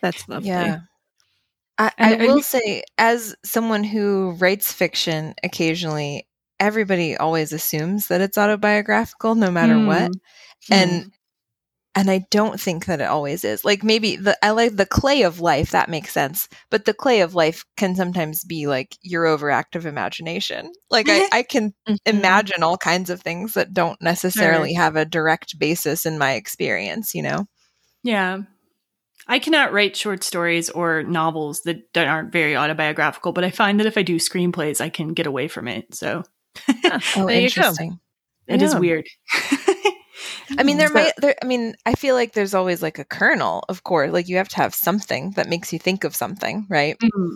that's 0.00 0.28
lovely. 0.28 0.48
Yeah. 0.48 0.80
I, 1.78 1.92
I 1.96 2.16
will 2.16 2.42
say, 2.42 2.82
as 2.98 3.36
someone 3.44 3.84
who 3.84 4.32
writes 4.40 4.72
fiction 4.72 5.36
occasionally, 5.44 6.26
everybody 6.58 7.16
always 7.16 7.52
assumes 7.52 8.08
that 8.08 8.20
it's 8.20 8.36
autobiographical 8.36 9.36
no 9.36 9.52
matter 9.52 9.74
mm. 9.74 9.86
what. 9.86 10.10
And 10.68 10.90
mm 11.04 11.10
and 11.98 12.12
I 12.12 12.24
don't 12.30 12.60
think 12.60 12.86
that 12.86 13.00
it 13.00 13.08
always 13.08 13.42
is. 13.42 13.64
Like 13.64 13.82
maybe 13.82 14.14
the 14.14 14.38
I 14.44 14.50
like 14.50 14.76
the 14.76 14.86
clay 14.86 15.22
of 15.22 15.40
life 15.40 15.72
that 15.72 15.88
makes 15.88 16.12
sense, 16.12 16.48
but 16.70 16.84
the 16.84 16.94
clay 16.94 17.22
of 17.22 17.34
life 17.34 17.64
can 17.76 17.96
sometimes 17.96 18.44
be 18.44 18.68
like 18.68 18.96
your 19.02 19.24
overactive 19.24 19.84
imagination. 19.84 20.70
Like 20.90 21.08
I, 21.08 21.28
I 21.32 21.42
can 21.42 21.74
mm-hmm. 21.88 21.96
imagine 22.06 22.62
all 22.62 22.78
kinds 22.78 23.10
of 23.10 23.20
things 23.20 23.54
that 23.54 23.74
don't 23.74 24.00
necessarily 24.00 24.74
have 24.74 24.94
a 24.94 25.04
direct 25.04 25.58
basis 25.58 26.06
in 26.06 26.18
my 26.18 26.34
experience. 26.34 27.16
You 27.16 27.24
know? 27.24 27.46
Yeah. 28.04 28.42
I 29.26 29.40
cannot 29.40 29.72
write 29.72 29.96
short 29.96 30.22
stories 30.22 30.70
or 30.70 31.02
novels 31.02 31.62
that, 31.62 31.92
that 31.94 32.06
aren't 32.06 32.32
very 32.32 32.56
autobiographical, 32.56 33.32
but 33.32 33.42
I 33.42 33.50
find 33.50 33.80
that 33.80 33.86
if 33.86 33.98
I 33.98 34.02
do 34.02 34.16
screenplays, 34.16 34.80
I 34.80 34.88
can 34.88 35.14
get 35.14 35.26
away 35.26 35.48
from 35.48 35.66
it. 35.66 35.96
So, 35.96 36.22
oh, 37.16 37.28
interesting. 37.28 37.98
It 38.46 38.60
yeah. 38.60 38.66
is 38.66 38.76
weird. 38.76 39.06
I 40.56 40.62
mean, 40.62 40.78
there 40.78 40.90
might. 40.90 41.12
There, 41.18 41.34
I 41.42 41.46
mean, 41.46 41.74
I 41.84 41.94
feel 41.94 42.14
like 42.14 42.32
there's 42.32 42.54
always 42.54 42.82
like 42.82 42.98
a 42.98 43.04
kernel, 43.04 43.64
of 43.68 43.84
course. 43.84 44.12
Like 44.12 44.28
you 44.28 44.36
have 44.36 44.48
to 44.50 44.56
have 44.56 44.74
something 44.74 45.32
that 45.32 45.48
makes 45.48 45.72
you 45.72 45.78
think 45.78 46.04
of 46.04 46.16
something, 46.16 46.66
right? 46.68 46.98
Mm-hmm. 46.98 47.34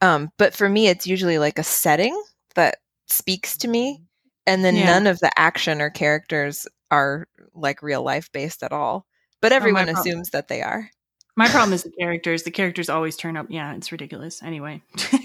Um, 0.00 0.30
but 0.38 0.54
for 0.54 0.68
me, 0.68 0.88
it's 0.88 1.06
usually 1.06 1.38
like 1.38 1.58
a 1.58 1.64
setting 1.64 2.20
that 2.54 2.78
speaks 3.06 3.56
to 3.58 3.68
me, 3.68 4.02
and 4.46 4.64
then 4.64 4.76
yeah. 4.76 4.86
none 4.86 5.06
of 5.06 5.18
the 5.20 5.30
action 5.38 5.80
or 5.80 5.90
characters 5.90 6.66
are 6.90 7.28
like 7.54 7.82
real 7.82 8.02
life 8.02 8.30
based 8.32 8.62
at 8.62 8.72
all. 8.72 9.06
But 9.40 9.52
oh, 9.52 9.56
everyone 9.56 9.88
oh, 9.88 9.92
assumes 9.92 10.30
that 10.30 10.48
they 10.48 10.62
are. 10.62 10.90
My 11.36 11.48
problem 11.48 11.74
is 11.74 11.82
the 11.82 11.90
characters. 11.90 12.44
The 12.44 12.50
characters 12.50 12.88
always 12.88 13.16
turn 13.16 13.36
up. 13.36 13.46
Yeah, 13.50 13.74
it's 13.74 13.92
ridiculous. 13.92 14.42
Anyway. 14.42 14.82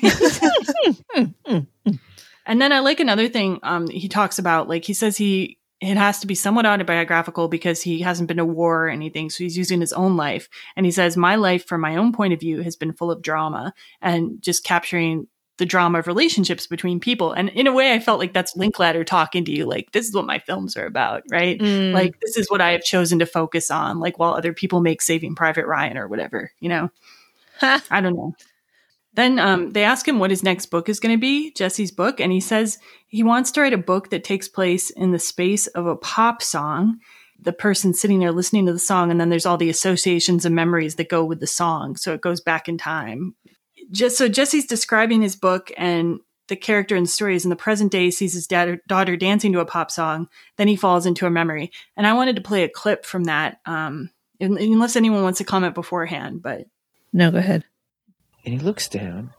and 2.45 2.61
then 2.61 2.73
I 2.73 2.79
like 2.79 2.99
another 2.99 3.29
thing 3.29 3.59
um, 3.63 3.87
he 3.87 4.09
talks 4.09 4.37
about. 4.37 4.67
Like 4.67 4.83
he 4.83 4.93
says 4.93 5.15
he 5.15 5.57
it 5.81 5.97
has 5.97 6.19
to 6.19 6.27
be 6.27 6.35
somewhat 6.35 6.67
autobiographical 6.67 7.47
because 7.47 7.81
he 7.81 7.99
hasn't 7.99 8.27
been 8.27 8.37
to 8.37 8.45
war 8.45 8.85
or 8.85 8.89
anything. 8.89 9.31
So 9.31 9.43
he's 9.43 9.57
using 9.57 9.81
his 9.81 9.93
own 9.93 10.15
life. 10.15 10.47
And 10.75 10.85
he 10.85 10.91
says, 10.91 11.17
My 11.17 11.35
life, 11.35 11.65
from 11.65 11.81
my 11.81 11.95
own 11.95 12.13
point 12.13 12.33
of 12.33 12.39
view, 12.39 12.61
has 12.61 12.75
been 12.75 12.93
full 12.93 13.09
of 13.09 13.23
drama 13.23 13.73
and 13.99 14.41
just 14.41 14.63
capturing 14.63 15.27
the 15.57 15.65
drama 15.65 15.99
of 15.99 16.07
relationships 16.07 16.67
between 16.67 16.99
people. 16.99 17.33
And 17.33 17.49
in 17.49 17.67
a 17.67 17.73
way, 17.73 17.93
I 17.93 17.99
felt 17.99 18.19
like 18.19 18.33
that's 18.33 18.55
Linklater 18.55 19.03
talking 19.03 19.43
to 19.45 19.51
you, 19.51 19.65
like, 19.65 19.91
this 19.91 20.07
is 20.07 20.13
what 20.13 20.25
my 20.25 20.39
films 20.39 20.77
are 20.77 20.85
about, 20.85 21.23
right? 21.29 21.59
Mm. 21.59 21.93
Like, 21.93 22.19
this 22.19 22.37
is 22.37 22.49
what 22.49 22.61
I 22.61 22.71
have 22.71 22.83
chosen 22.83 23.19
to 23.19 23.25
focus 23.25 23.69
on, 23.69 23.99
like, 23.99 24.17
while 24.17 24.33
other 24.33 24.53
people 24.53 24.81
make 24.81 25.01
Saving 25.01 25.35
Private 25.35 25.67
Ryan 25.67 25.97
or 25.97 26.07
whatever, 26.07 26.51
you 26.59 26.69
know? 26.69 26.89
I 27.61 28.01
don't 28.01 28.15
know. 28.15 28.35
Then 29.13 29.39
um, 29.39 29.71
they 29.71 29.83
ask 29.83 30.07
him 30.07 30.19
what 30.19 30.29
his 30.29 30.43
next 30.43 30.67
book 30.67 30.87
is 30.87 30.99
going 30.99 31.15
to 31.15 31.19
be, 31.19 31.51
Jesse's 31.51 31.91
book, 31.91 32.19
and 32.19 32.31
he 32.31 32.39
says 32.39 32.79
he 33.07 33.23
wants 33.23 33.51
to 33.51 33.61
write 33.61 33.73
a 33.73 33.77
book 33.77 34.09
that 34.09 34.23
takes 34.23 34.47
place 34.47 34.89
in 34.89 35.11
the 35.11 35.19
space 35.19 35.67
of 35.67 35.85
a 35.85 35.97
pop 35.97 36.41
song. 36.41 36.99
The 37.39 37.51
person 37.51 37.93
sitting 37.93 38.19
there 38.19 38.31
listening 38.31 38.67
to 38.67 38.73
the 38.73 38.79
song, 38.79 39.11
and 39.11 39.19
then 39.19 39.29
there's 39.29 39.45
all 39.45 39.57
the 39.57 39.69
associations 39.69 40.45
and 40.45 40.55
memories 40.55 40.95
that 40.95 41.09
go 41.09 41.25
with 41.25 41.39
the 41.39 41.47
song. 41.47 41.97
So 41.97 42.13
it 42.13 42.21
goes 42.21 42.39
back 42.39 42.69
in 42.69 42.77
time. 42.77 43.35
Just 43.91 44.17
so 44.17 44.29
Jesse's 44.29 44.65
describing 44.65 45.21
his 45.21 45.35
book 45.35 45.71
and 45.75 46.19
the 46.47 46.55
character 46.55 46.95
and 46.95 47.09
stories 47.09 47.43
in 47.45 47.49
the 47.49 47.55
present 47.55 47.91
day 47.91 48.11
sees 48.11 48.33
his 48.33 48.45
daughter 48.45 49.17
dancing 49.17 49.53
to 49.53 49.59
a 49.59 49.65
pop 49.65 49.89
song. 49.89 50.27
Then 50.57 50.67
he 50.67 50.75
falls 50.75 51.05
into 51.05 51.25
a 51.25 51.31
memory. 51.31 51.71
And 51.97 52.05
I 52.05 52.13
wanted 52.13 52.35
to 52.35 52.41
play 52.41 52.63
a 52.63 52.69
clip 52.69 53.05
from 53.05 53.25
that, 53.25 53.59
um, 53.65 54.09
unless 54.39 54.95
anyone 54.95 55.23
wants 55.23 55.39
to 55.39 55.45
comment 55.45 55.75
beforehand. 55.75 56.41
But 56.41 56.67
No, 57.13 57.31
go 57.31 57.37
ahead. 57.37 57.65
And 58.45 58.53
he 58.53 58.59
looks 58.59 58.87
down, 58.87 59.33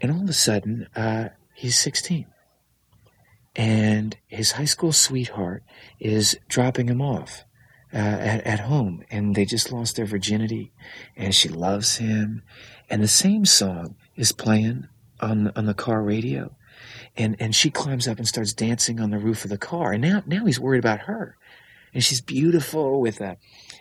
and 0.00 0.12
all 0.12 0.22
of 0.22 0.28
a 0.28 0.34
sudden, 0.34 0.88
uh, 0.96 1.28
he's 1.54 1.78
16. 1.78 2.26
And 3.56 4.16
his 4.26 4.52
high 4.52 4.64
school 4.64 4.92
sweetheart 4.92 5.62
is 6.00 6.36
dropping 6.48 6.88
him 6.88 7.00
off 7.00 7.44
uh, 7.92 7.96
at, 7.96 8.46
at 8.46 8.60
home, 8.60 9.04
and 9.10 9.34
they 9.34 9.44
just 9.44 9.70
lost 9.70 9.96
their 9.96 10.06
virginity, 10.06 10.72
and 11.16 11.34
she 11.34 11.48
loves 11.48 11.96
him. 11.98 12.42
And 12.90 13.02
the 13.02 13.08
same 13.08 13.44
song 13.44 13.94
is 14.16 14.32
playing 14.32 14.88
on, 15.20 15.52
on 15.54 15.66
the 15.66 15.74
car 15.74 16.02
radio. 16.02 16.56
And, 17.16 17.36
and 17.38 17.54
she 17.54 17.70
climbs 17.70 18.08
up 18.08 18.18
and 18.18 18.26
starts 18.26 18.52
dancing 18.52 19.00
on 19.00 19.10
the 19.10 19.18
roof 19.18 19.44
of 19.44 19.50
the 19.50 19.58
car. 19.58 19.92
And 19.92 20.02
now, 20.02 20.22
now 20.26 20.44
he's 20.44 20.58
worried 20.58 20.80
about 20.80 21.00
her. 21.00 21.36
And 21.92 22.02
she's 22.02 22.20
beautiful 22.20 23.00
with 23.00 23.20
a, 23.20 23.36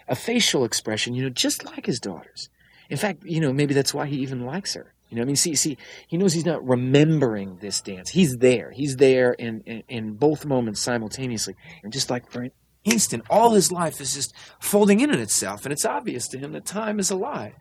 a 0.07 0.15
facial 0.15 0.63
expression, 0.63 1.15
you 1.15 1.23
know, 1.23 1.29
just 1.29 1.65
like 1.65 1.87
his 1.87 1.99
daughter's. 1.99 2.49
In 2.93 2.99
fact, 2.99 3.23
you 3.25 3.41
know, 3.41 3.51
maybe 3.51 3.73
that's 3.73 3.91
why 3.91 4.05
he 4.05 4.17
even 4.17 4.45
likes 4.45 4.75
her. 4.75 4.93
You 5.09 5.15
know, 5.17 5.23
I 5.23 5.25
mean, 5.25 5.35
see, 5.35 5.55
see, 5.55 5.79
he 6.07 6.15
knows 6.15 6.31
he's 6.31 6.45
not 6.45 6.63
remembering 6.63 7.57
this 7.59 7.81
dance. 7.81 8.11
He's 8.11 8.37
there. 8.37 8.69
He's 8.69 8.97
there 8.97 9.33
in, 9.33 9.61
in, 9.61 9.81
in 9.89 10.13
both 10.13 10.45
moments 10.45 10.79
simultaneously. 10.79 11.55
And 11.81 11.91
just 11.91 12.11
like 12.11 12.29
for 12.29 12.43
an 12.43 12.51
instant, 12.83 13.23
all 13.31 13.53
his 13.53 13.71
life 13.71 13.99
is 13.99 14.13
just 14.13 14.35
folding 14.59 14.99
in 14.99 15.09
on 15.09 15.17
itself. 15.17 15.65
And 15.65 15.73
it's 15.73 15.85
obvious 15.85 16.27
to 16.27 16.37
him 16.37 16.51
that 16.51 16.67
time 16.67 16.99
is 16.99 17.09
a 17.09 17.15
lie. 17.15 17.55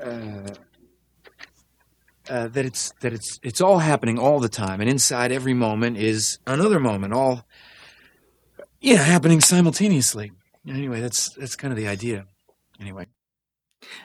Uh, 0.00 0.54
uh, 2.30 2.46
that 2.46 2.64
it's 2.64 2.92
that 3.00 3.12
it's 3.12 3.40
it's 3.42 3.60
all 3.60 3.78
happening 3.78 4.20
all 4.20 4.38
the 4.38 4.50
time, 4.50 4.80
and 4.80 4.88
inside 4.88 5.32
every 5.32 5.54
moment 5.54 5.96
is 5.96 6.38
another 6.46 6.78
moment, 6.78 7.12
all 7.12 7.44
yeah, 8.80 8.98
happening 8.98 9.40
simultaneously. 9.40 10.30
Anyway, 10.68 11.00
that's 11.00 11.30
that's 11.30 11.56
kind 11.56 11.72
of 11.72 11.76
the 11.76 11.88
idea. 11.88 12.26
Anyway. 12.80 13.06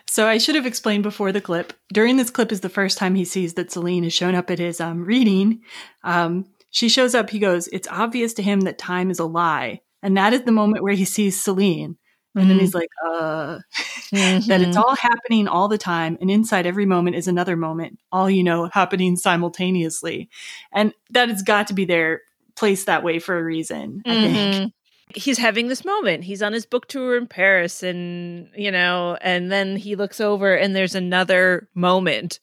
So 0.08 0.28
I 0.28 0.38
should 0.38 0.56
have 0.56 0.66
explained 0.66 1.04
before 1.04 1.32
the 1.32 1.42
clip. 1.42 1.74
During 1.94 2.18
this 2.18 2.30
clip 2.30 2.52
is 2.52 2.62
the 2.62 2.70
first 2.70 2.98
time 2.98 3.16
he 3.16 3.26
sees 3.26 3.54
that 3.56 3.72
Celine 3.72 4.04
has 4.04 4.14
shown 4.14 4.36
up 4.36 4.50
at 4.52 4.60
his 4.60 4.80
um, 4.82 5.04
reading. 5.06 5.62
Um, 6.04 6.46
she 6.70 6.90
shows 6.90 7.14
up. 7.16 7.30
He 7.30 7.40
goes, 7.40 7.68
"It's 7.70 7.88
obvious 7.90 8.34
to 8.36 8.44
him 8.44 8.62
that 8.62 8.78
time 8.78 9.12
is 9.12 9.20
a 9.20 9.26
lie," 9.26 9.82
and 10.02 10.18
that 10.18 10.34
is 10.34 10.44
the 10.44 10.52
moment 10.52 10.84
where 10.84 10.94
he 10.94 11.06
sees 11.06 11.42
Celine. 11.42 11.98
And 12.36 12.50
then 12.50 12.58
Mhm. 12.58 12.62
he's 12.62 12.74
like, 12.74 12.90
"Uh, 13.06 13.60
that 14.12 14.62
it's 14.62 14.78
all 14.78 14.96
happening 14.96 15.48
all 15.48 15.68
the 15.68 15.78
time, 15.78 16.18
and 16.22 16.32
inside 16.32 16.66
every 16.66 16.86
moment 16.86 17.16
is 17.16 17.28
another 17.28 17.56
moment. 17.56 18.00
All 18.12 18.30
you 18.30 18.44
know, 18.44 18.70
happening 18.74 19.16
simultaneously, 19.16 20.30
and 20.72 20.94
that 21.12 21.30
has 21.30 21.44
got 21.44 21.68
to 21.68 21.74
be 21.76 21.86
there, 21.86 22.22
placed 22.56 22.88
that 22.88 23.04
way 23.04 23.20
for 23.20 23.38
a 23.38 23.44
reason. 23.44 24.02
I 24.08 24.16
think. 24.22 24.72
He's 25.16 25.38
having 25.38 25.68
this 25.68 25.86
moment. 25.86 26.24
He's 26.24 26.42
on 26.42 26.54
his 26.54 26.66
book 26.66 26.88
tour 26.88 27.18
in 27.18 27.28
Paris 27.28 27.84
and, 27.84 28.50
you 28.56 28.72
know, 28.72 29.18
and 29.22 29.52
then 29.52 29.76
he 29.76 29.96
looks 29.96 30.20
over 30.20 30.56
and 30.56 30.76
there's 30.76 30.96
another 30.96 31.68
moment 31.76 32.40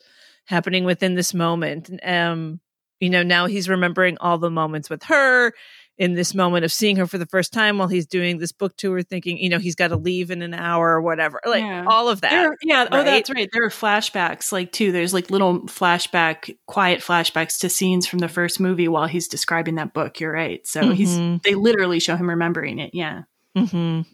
happening 0.46 0.84
within 0.84 1.14
this 1.14 1.34
moment. 1.34 1.90
Um, 2.02 2.60
you 3.00 3.10
know, 3.10 3.22
now 3.22 3.46
he's 3.46 3.68
remembering 3.68 4.18
all 4.20 4.38
the 4.38 4.50
moments 4.50 4.90
with 4.90 5.04
her 5.04 5.52
in 6.00 6.14
this 6.14 6.34
moment 6.34 6.64
of 6.64 6.72
seeing 6.72 6.96
her 6.96 7.06
for 7.06 7.18
the 7.18 7.26
first 7.26 7.52
time 7.52 7.76
while 7.76 7.86
he's 7.86 8.06
doing 8.06 8.38
this 8.38 8.52
book 8.52 8.74
tour, 8.78 9.02
thinking, 9.02 9.36
you 9.36 9.50
know, 9.50 9.58
he's 9.58 9.74
got 9.74 9.88
to 9.88 9.96
leave 9.96 10.30
in 10.30 10.40
an 10.40 10.54
hour 10.54 10.88
or 10.92 11.02
whatever. 11.02 11.38
Like 11.44 11.60
Yeah. 11.62 11.84
all 11.86 12.08
of 12.08 12.22
that. 12.22 12.30
There- 12.30 12.56
yeah. 12.64 12.88
Oh, 12.90 13.04
that's 13.04 13.28
right. 13.28 13.50
There 13.52 13.64
are 13.64 13.68
flashbacks, 13.68 14.50
like 14.50 14.72
too. 14.72 14.92
There's 14.92 15.12
like 15.12 15.30
little 15.30 15.60
flashback, 15.66 16.56
quiet 16.66 17.00
flashbacks 17.00 17.58
to 17.60 17.68
scenes 17.68 18.06
from 18.06 18.20
the 18.20 18.28
first 18.28 18.58
movie 18.60 18.88
while 18.88 19.06
he's 19.08 19.28
describing 19.28 19.74
that 19.74 19.92
book. 19.92 20.18
You're 20.20 20.32
right. 20.32 20.66
So 20.66 20.90
he's 20.92 21.18
Mhm. 21.18 21.42
they 21.42 21.54
literally 21.54 22.00
show 22.00 22.16
him 22.16 22.30
remembering 22.30 22.78
it. 22.78 22.92
Yeah. 22.94 23.24
Mhm. 23.54 24.06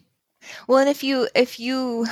Well, 0.67 0.79
and 0.79 0.89
if 0.89 1.03
you 1.05 1.29
if 1.35 1.57
you 1.57 2.05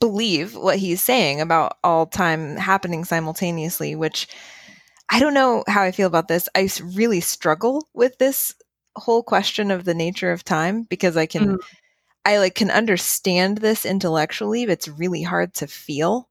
believe 0.00 0.56
what 0.56 0.78
he's 0.78 1.00
saying 1.02 1.40
about 1.40 1.76
all 1.84 2.06
time 2.06 2.56
happening 2.56 3.04
simultaneously, 3.04 3.94
which 3.94 4.26
I 5.10 5.20
don't 5.20 5.34
know 5.34 5.62
how 5.68 5.82
I 5.82 5.92
feel 5.92 6.08
about 6.08 6.26
this. 6.26 6.48
I 6.56 6.68
really 6.82 7.20
struggle 7.20 7.86
with 7.94 8.18
this 8.18 8.54
whole 8.96 9.22
question 9.22 9.70
of 9.70 9.84
the 9.84 9.94
nature 9.94 10.32
of 10.32 10.44
time 10.44 10.82
because 10.84 11.16
I 11.16 11.26
can 11.26 11.50
Mm. 11.50 11.58
I 12.24 12.38
like 12.38 12.54
can 12.54 12.70
understand 12.70 13.58
this 13.58 13.84
intellectually, 13.86 14.66
but 14.66 14.72
it's 14.72 14.88
really 14.88 15.22
hard 15.22 15.54
to 15.54 15.66
feel 15.66 16.28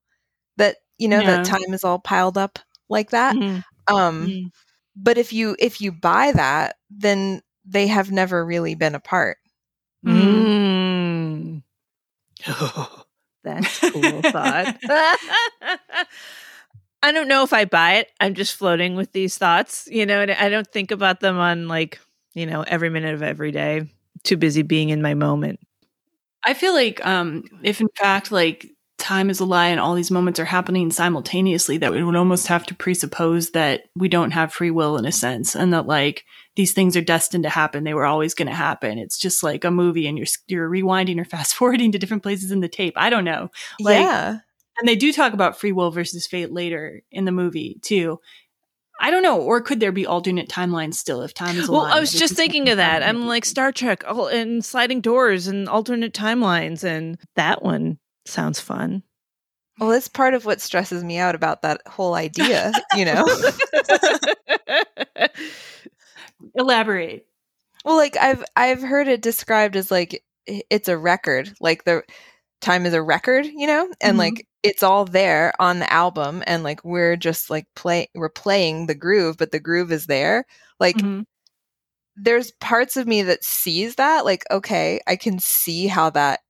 that, 0.57 0.78
you 0.97 1.07
know, 1.07 1.22
Yeah. 1.22 1.28
that 1.28 1.43
time 1.45 1.74
is 1.74 1.84
all 1.84 1.99
piled 1.99 2.38
up 2.38 2.59
like 2.89 3.11
that. 3.11 3.38
Mhm. 3.38 3.64
Um 3.88 4.28
Mhm. 4.28 4.51
but 4.95 5.18
if 5.18 5.34
you 5.34 5.55
if 5.59 5.82
you 5.82 5.91
buy 5.91 6.32
that, 6.34 6.78
then 6.89 7.41
they 7.66 7.88
have 7.88 8.11
never 8.11 8.45
really 8.45 8.76
been 8.76 8.95
apart. 8.95 9.38
Mm. 10.05 11.64
That's 13.43 13.78
a 13.78 13.82
cool 13.91 14.24
thought. 14.24 14.70
I 17.03 17.11
don't 17.11 17.28
know 17.28 17.43
if 17.43 17.51
I 17.53 17.66
buy 17.66 17.95
it. 17.95 18.11
I'm 18.20 18.34
just 18.34 18.55
floating 18.55 18.95
with 18.95 19.11
these 19.11 19.38
thoughts, 19.38 19.88
you 19.91 20.05
know, 20.05 20.22
and 20.22 20.32
I 20.32 20.49
don't 20.49 20.68
think 20.68 20.91
about 20.91 21.20
them 21.20 21.38
on 21.38 21.68
like, 21.68 21.99
you 22.34 22.45
know, 22.45 22.63
every 22.63 22.89
minute 22.89 23.13
of 23.13 23.23
every 23.23 23.51
day. 23.51 23.91
Too 24.23 24.38
busy 24.38 24.61
being 24.61 24.89
in 24.89 25.01
my 25.01 25.13
moment. 25.13 25.59
I 26.45 26.53
feel 26.53 26.73
like 26.73 27.05
um, 27.05 27.43
if 27.63 27.81
in 27.81 27.89
fact 27.97 28.31
like 28.31 28.69
time 28.97 29.29
is 29.29 29.41
a 29.41 29.45
lie 29.45 29.67
and 29.67 29.79
all 29.79 29.95
these 29.95 30.11
moments 30.11 30.39
are 30.39 30.45
happening 30.45 30.89
simultaneously, 30.91 31.77
that 31.77 31.91
we 31.91 32.03
would 32.03 32.15
almost 32.15 32.47
have 32.47 32.65
to 32.65 32.75
presuppose 32.75 33.51
that 33.51 33.84
we 33.95 34.07
don't 34.07 34.31
have 34.31 34.53
free 34.53 34.71
will 34.71 34.97
in 34.97 35.05
a 35.05 35.11
sense, 35.11 35.55
and 35.55 35.73
that 35.73 35.88
like 35.88 36.23
these 36.55 36.73
things 36.73 36.95
are 36.95 37.01
destined 37.01 37.43
to 37.43 37.49
happen. 37.49 37.84
They 37.84 37.93
were 37.93 38.05
always 38.05 38.34
going 38.34 38.47
to 38.47 38.53
happen. 38.53 38.97
It's 38.97 39.17
just 39.17 39.43
like 39.43 39.63
a 39.63 39.71
movie, 39.71 40.07
and 40.07 40.17
you're 40.17 40.27
you're 40.47 40.69
rewinding 40.69 41.19
or 41.19 41.25
fast 41.29 41.55
forwarding 41.55 41.91
to 41.91 41.99
different 41.99 42.23
places 42.23 42.51
in 42.51 42.61
the 42.61 42.69
tape. 42.69 42.93
I 42.95 43.09
don't 43.09 43.25
know. 43.25 43.49
Like, 43.79 43.99
yeah. 43.99 44.38
and 44.79 44.88
they 44.88 44.95
do 44.95 45.11
talk 45.11 45.34
about 45.34 45.59
free 45.59 45.71
will 45.71 45.91
versus 45.91 46.27
fate 46.27 46.51
later 46.51 47.01
in 47.11 47.25
the 47.25 47.31
movie 47.31 47.79
too. 47.81 48.19
I 49.00 49.12
don't 49.12 49.24
know, 49.24 49.41
or 49.41 49.62
could 49.62 49.80
there 49.80 49.91
be 49.91 50.06
alternate 50.06 50.48
timelines 50.48 50.96
still 50.96 51.22
if 51.22 51.34
time 51.34 51.58
is 51.58 51.68
a 51.68 51.72
Well. 51.72 51.82
I 51.82 52.00
was 52.00 52.12
just 52.12 52.36
thinking 52.36 52.70
of 52.70 52.78
that. 52.78 53.04
I'm 53.04 53.26
like 53.26 53.46
Star 53.46 53.72
Trek 53.72 54.04
all, 54.08 54.28
and 54.28 54.64
sliding 54.64 55.02
doors 55.02 55.48
and 55.48 55.68
alternate 55.68 56.14
timelines, 56.14 56.84
and 56.84 57.18
that 57.36 57.64
one 57.64 57.98
sounds 58.26 58.60
fun. 58.60 59.04
Well, 59.80 59.91
it's 59.91 60.08
part 60.08 60.36
of 60.36 60.46
what 60.46 60.62
stresses 60.62 61.04
me 61.04 61.18
out 61.18 61.36
about 61.36 61.64
that 61.64 61.82
whole 61.88 62.14
idea, 62.14 62.72
you 62.96 63.06
know? 63.06 63.26
elaborate. 66.56 67.26
well, 67.84 67.98
like 67.98 68.16
I've 68.18 68.44
I've 68.56 68.82
heard 68.82 69.08
it 69.08 69.22
described 69.22 69.76
as 69.76 69.89
like 69.89 70.24
it's 70.46 70.88
a 70.88 70.98
record, 70.98 71.54
like 71.60 71.86
the 71.86 72.04
time 72.64 72.86
is 72.86 72.93
a 72.93 73.01
record, 73.03 73.45
you 73.45 73.68
know? 73.68 73.88
And 74.01 74.16
Mhm. 74.16 74.20
like 74.20 74.47
it's 74.64 74.84
all 74.84 75.05
there 75.05 75.53
on 75.59 75.80
the 75.80 75.91
album 75.93 76.43
and 76.47 76.64
like 76.64 76.84
we're 76.84 77.16
just 77.18 77.49
like 77.49 77.68
play 77.76 78.09
we're 78.16 78.30
playing 78.30 78.88
the 78.88 78.95
groove, 78.95 79.38
but 79.38 79.51
the 79.51 79.59
groove 79.59 79.91
is 79.91 80.07
there. 80.07 80.45
Like 80.80 80.97
Mhm. 80.97 81.26
there's 82.16 82.51
parts 82.59 82.97
of 82.97 83.07
me 83.07 83.24
that 83.24 83.43
sees 83.43 83.95
that 83.95 84.26
like 84.26 84.43
okay, 84.51 84.99
I 85.07 85.16
can 85.16 85.39
see 85.39 85.88
how 85.88 86.09
that 86.11 86.41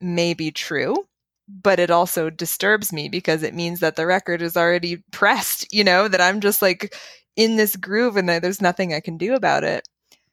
may 0.00 0.34
be 0.34 0.50
true. 0.50 1.06
But 1.48 1.78
it 1.78 1.90
also 1.92 2.28
disturbs 2.30 2.92
me 2.92 3.08
because 3.08 3.42
it 3.44 3.54
means 3.54 3.80
that 3.80 3.94
the 3.96 4.06
record 4.06 4.42
is 4.42 4.56
already 4.56 5.04
pressed, 5.12 5.72
you 5.72 5.84
know, 5.84 6.08
that 6.08 6.20
I'm 6.20 6.40
just 6.40 6.60
like 6.62 6.94
in 7.36 7.56
this 7.56 7.76
groove 7.76 8.16
and 8.16 8.28
that 8.28 8.42
there's 8.42 8.60
nothing 8.62 8.92
I 8.94 9.00
can 9.00 9.16
do 9.16 9.34
about 9.34 9.62
it. 9.64 9.86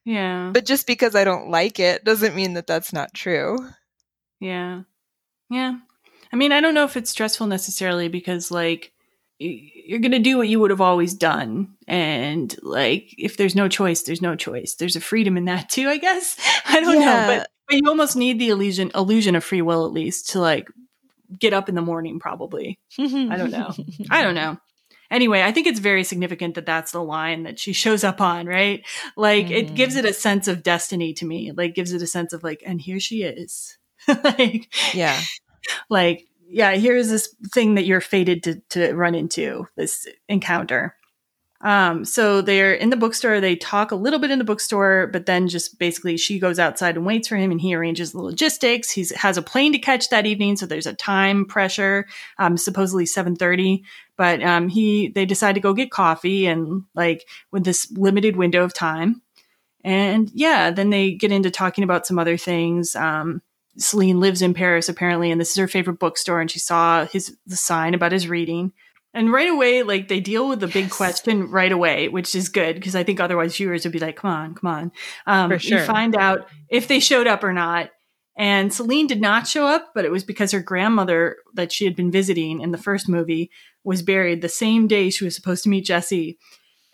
Yeah. 0.06 0.52
But 0.54 0.66
just 0.66 0.88
because 0.88 1.16
I 1.16 1.24
don't 1.24 1.50
like 1.52 1.80
it 1.80 2.04
doesn't 2.04 2.36
mean 2.36 2.54
that 2.56 2.68
that's 2.68 2.94
not 2.94 3.14
true. 3.14 3.58
Yeah. 4.40 4.84
Yeah. 5.50 5.76
I 6.32 6.36
mean, 6.36 6.52
I 6.52 6.62
don't 6.62 6.74
know 6.74 6.84
if 6.86 6.98
it's 6.98 7.10
stressful 7.12 7.48
necessarily 7.48 8.08
because, 8.08 8.50
like, 8.52 8.92
you're 9.40 10.00
going 10.00 10.12
to 10.12 10.20
do 10.20 10.38
what 10.38 10.48
you 10.48 10.60
would 10.60 10.70
have 10.72 10.82
always 10.82 11.14
done. 11.14 11.76
And 11.88 12.56
like, 12.64 13.14
if 13.18 13.36
there's 13.38 13.56
no 13.56 13.68
choice, 13.68 14.04
there's 14.04 14.22
no 14.22 14.36
choice. 14.36 14.76
There's 14.76 14.96
a 14.96 15.02
freedom 15.02 15.38
in 15.38 15.46
that 15.46 15.70
too, 15.70 15.90
I 15.90 15.98
guess. 15.98 16.38
I 16.66 16.80
don't 16.80 17.00
Yeah. 17.02 17.06
know, 17.22 17.28
but, 17.28 17.50
but 17.68 17.76
you 17.78 17.90
almost 17.90 18.16
need 18.16 18.40
the 18.40 18.50
illusion, 18.50 18.92
illusion 18.96 19.36
of 19.36 19.44
free 19.44 19.62
will 19.62 19.86
at 19.86 19.92
least 19.92 20.30
to 20.30 20.40
like 20.40 20.70
get 21.38 21.52
up 21.54 21.68
in 21.68 21.76
the 21.76 21.82
morning, 21.82 22.20
probably. 22.20 22.80
I 22.98 23.36
don't 23.38 23.52
know. 23.52 23.74
I 24.10 24.24
don't 24.24 24.36
know. 24.36 24.58
Anyway, 25.12 25.44
I 25.44 25.52
think 25.52 25.68
it's 25.68 25.80
very 25.80 26.04
significant 26.04 26.56
that 26.56 26.66
that's 26.66 26.92
the 26.92 27.04
line 27.04 27.44
that 27.44 27.60
she 27.60 27.72
shows 27.72 28.04
up 28.04 28.20
on, 28.20 28.48
right? 28.48 28.84
Like 29.16 29.52
it 29.52 29.68
Mhm. 29.68 29.76
gives 29.76 29.96
it 29.96 30.06
a 30.06 30.14
sense 30.14 30.48
of 30.48 30.64
destiny 30.64 31.14
to 31.16 31.26
me. 31.26 31.52
Like 31.52 31.76
gives 31.76 31.94
it 31.94 32.02
a 32.02 32.08
sense 32.08 32.34
of 32.34 32.42
like, 32.44 32.64
and 32.66 32.82
here 32.82 33.00
she 33.00 33.22
is. 33.22 33.78
like, 34.24 34.74
Yeah. 34.94 35.20
like, 35.90 36.28
yeah, 36.48 36.74
here's 36.76 37.10
this 37.10 37.36
thing 37.54 37.76
that 37.76 37.86
you're 37.86 38.02
fated 38.02 38.44
to 38.44 38.62
to 38.70 38.94
run 38.94 39.16
into, 39.16 39.68
this 39.76 40.06
encounter. 40.30 40.96
Um, 41.62 42.04
so 42.04 42.42
they're 42.42 42.74
in 42.74 42.90
the 42.90 42.98
bookstore, 42.98 43.40
they 43.40 43.56
talk 43.56 43.92
a 43.92 43.96
little 43.96 44.20
bit 44.20 44.32
in 44.32 44.38
the 44.38 44.44
bookstore, 44.44 45.08
but 45.08 45.26
then 45.26 45.48
just 45.48 45.80
basically 45.80 46.18
she 46.18 46.38
goes 46.38 46.60
outside 46.60 46.98
and 46.98 47.06
waits 47.06 47.30
for 47.30 47.38
him 47.38 47.52
and 47.52 47.62
he 47.62 47.74
arranges 47.74 48.12
the 48.12 48.20
logistics. 48.22 48.92
He's 48.92 49.12
has 49.16 49.38
a 49.38 49.42
plane 49.42 49.72
to 49.72 49.80
catch 49.80 50.10
that 50.10 50.26
evening, 50.26 50.58
so 50.58 50.66
there's 50.66 50.86
a 50.86 50.94
time 50.94 51.46
pressure, 51.46 52.06
um, 52.38 52.58
supposedly 52.58 53.06
730. 53.06 53.84
But 54.18 54.44
um 54.44 54.68
he 54.68 55.08
they 55.08 55.26
decide 55.26 55.54
to 55.54 55.62
go 55.62 55.74
get 55.74 55.90
coffee 55.90 56.46
and 56.48 56.84
like 56.96 57.26
with 57.52 57.64
this 57.64 57.90
limited 57.92 58.36
window 58.36 58.64
of 58.66 58.74
time. 58.74 59.22
And 59.86 60.30
yeah, 60.34 60.70
then 60.70 60.90
they 60.90 61.14
get 61.14 61.32
into 61.32 61.50
talking 61.50 61.86
about 61.86 62.06
some 62.06 62.20
other 62.20 62.36
things. 62.38 62.94
Um 62.96 63.42
Celine 63.78 64.20
lives 64.20 64.42
in 64.42 64.54
Paris 64.54 64.90
apparently, 64.90 65.32
and 65.32 65.40
this 65.42 65.52
is 65.52 65.58
her 65.58 65.68
favorite 65.68 66.00
bookstore, 66.00 66.42
and 66.42 66.50
she 66.52 66.60
saw 66.60 67.06
his 67.06 67.38
the 67.46 67.56
sign 67.56 67.94
about 67.94 68.12
his 68.12 68.28
reading. 68.28 68.72
And 69.16 69.32
right 69.32 69.50
away, 69.50 69.84
like 69.84 70.08
they 70.08 70.20
deal 70.20 70.50
with 70.50 70.60
the 70.60 70.68
big 70.68 70.86
Yes. 70.86 70.98
question 70.98 71.50
right 71.52 71.72
away, 71.72 72.08
which 72.08 72.34
is 72.34 72.50
good 72.50 72.76
because 72.76 72.96
I 72.96 73.04
think 73.04 73.20
otherwise 73.20 73.56
viewers 73.56 73.84
would 73.84 73.92
be 73.94 74.00
like, 74.00 74.16
"Come 74.16 74.32
on, 74.32 74.56
come 74.56 74.70
on." 74.70 74.92
Um, 75.28 75.52
For 75.52 75.60
sure. 75.60 75.80
You 75.80 75.86
find 75.86 76.16
out 76.16 76.48
if 76.70 76.88
they 76.88 77.00
showed 77.00 77.28
up 77.28 77.44
or 77.44 77.54
not. 77.54 77.90
And 78.36 78.74
Celine 78.74 79.06
did 79.06 79.22
not 79.22 79.48
show 79.48 79.68
up, 79.68 79.92
but 79.94 80.06
it 80.06 80.12
was 80.12 80.24
because 80.24 80.52
her 80.52 80.60
grandmother 80.60 81.38
that 81.54 81.72
she 81.72 81.86
had 81.86 81.96
been 81.96 82.10
visiting 82.10 82.62
in 82.62 82.72
the 82.72 82.80
first 82.80 83.08
movie 83.08 83.52
was 83.84 84.02
buried 84.02 84.42
the 84.42 84.50
same 84.50 84.88
day 84.88 85.12
she 85.12 85.24
was 85.24 85.36
supposed 85.36 85.62
to 85.64 85.70
meet 85.70 85.86
Jesse. 85.86 86.40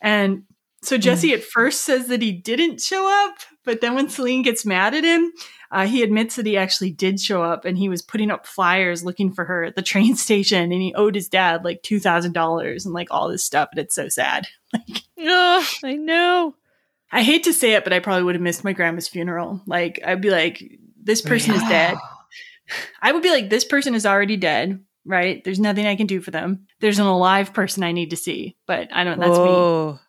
And 0.02 0.44
so 0.82 0.98
Jesse 0.98 1.34
at 1.34 1.42
first 1.44 1.82
says 1.82 2.08
that 2.08 2.22
he 2.22 2.34
didn't 2.34 2.82
show 2.82 3.08
up, 3.26 3.36
but 3.64 3.80
then 3.80 3.96
when 3.96 4.10
Celine 4.10 4.42
gets 4.42 4.66
mad 4.66 4.94
at 4.94 5.06
him, 5.06 5.32
uh, 5.72 5.86
he 5.86 6.02
admits 6.02 6.36
that 6.36 6.46
he 6.46 6.58
actually 6.58 6.92
did 6.92 7.20
show 7.20 7.44
up 7.44 7.66
and 7.66 7.78
he 7.78 7.90
was 7.90 8.02
putting 8.02 8.32
up 8.32 8.48
flyers 8.48 9.04
looking 9.04 9.32
for 9.32 9.46
her 9.46 9.64
at 9.66 9.76
the 9.76 9.82
train 9.84 10.16
station 10.16 10.72
and 10.72 10.82
he 10.82 10.94
owed 10.94 11.16
his 11.16 11.30
dad 11.30 11.64
like 11.64 11.84
$2,000 11.84 12.86
and 12.86 12.94
like 12.94 13.08
all 13.12 13.30
this 13.30 13.44
stuff. 13.44 13.70
And 13.72 13.80
it's 13.80 13.96
so 13.96 14.10
sad. 14.10 14.48
oh, 15.20 15.68
I 15.84 15.96
know. 15.96 16.56
I 17.12 17.24
hate 17.24 17.44
to 17.46 17.54
say 17.54 17.74
it, 17.74 17.84
but 17.84 17.94
I 17.94 18.00
probably 18.00 18.24
would 18.24 18.36
have 18.36 18.42
missed 18.42 18.64
my 18.64 18.74
grandma's 18.74 19.08
funeral. 19.08 19.62
Like, 19.66 20.00
I'd 20.06 20.22
be 20.22 20.30
like, 20.30 20.64
this 21.02 21.22
person 21.22 21.56
is 21.56 21.62
dead. 21.64 21.98
I 23.02 23.12
would 23.12 23.24
be 23.24 23.32
like, 23.32 23.50
this 23.50 23.66
person 23.66 23.96
is 23.96 24.06
already 24.06 24.38
dead, 24.38 24.84
right? 25.06 25.44
There's 25.44 25.60
nothing 25.60 25.88
I 25.88 25.96
can 25.96 26.06
do 26.06 26.22
for 26.22 26.30
them. 26.30 26.68
There's 26.82 27.00
an 27.00 27.08
alive 27.08 27.52
person 27.52 27.84
I 27.84 27.94
need 27.94 28.12
to 28.12 28.16
see, 28.16 28.56
but 28.68 28.90
I 28.94 29.04
don't, 29.04 29.20
that's 29.20 29.32
me. 29.32 29.38
Whoa. 29.38 30.00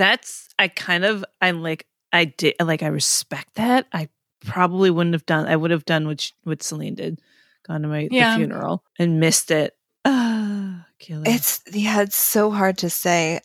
That's 0.00 0.48
I 0.58 0.68
kind 0.68 1.04
of 1.04 1.26
I'm 1.42 1.62
like 1.62 1.86
I 2.10 2.24
did 2.24 2.54
like 2.58 2.82
I 2.82 2.86
respect 2.86 3.56
that. 3.56 3.86
I 3.92 4.08
probably 4.44 4.90
wouldn't 4.90 5.14
have 5.14 5.26
done 5.26 5.46
I 5.46 5.56
would 5.56 5.70
have 5.70 5.84
done 5.84 6.06
what 6.06 6.20
sh- 6.20 6.32
what 6.44 6.62
Celine 6.62 6.94
did, 6.94 7.20
gone 7.66 7.82
to 7.82 7.88
my 7.88 8.08
the 8.08 8.16
Yeah. 8.16 8.36
funeral 8.36 8.84
and 8.98 9.20
missed 9.20 9.50
it. 9.50 9.74
Ah, 10.04 10.86
killer. 10.98 11.24
It's 11.26 11.60
yeah, 11.72 12.02
it's 12.02 12.16
so 12.16 12.50
hard 12.50 12.78
to 12.78 12.90
say. 12.90 13.40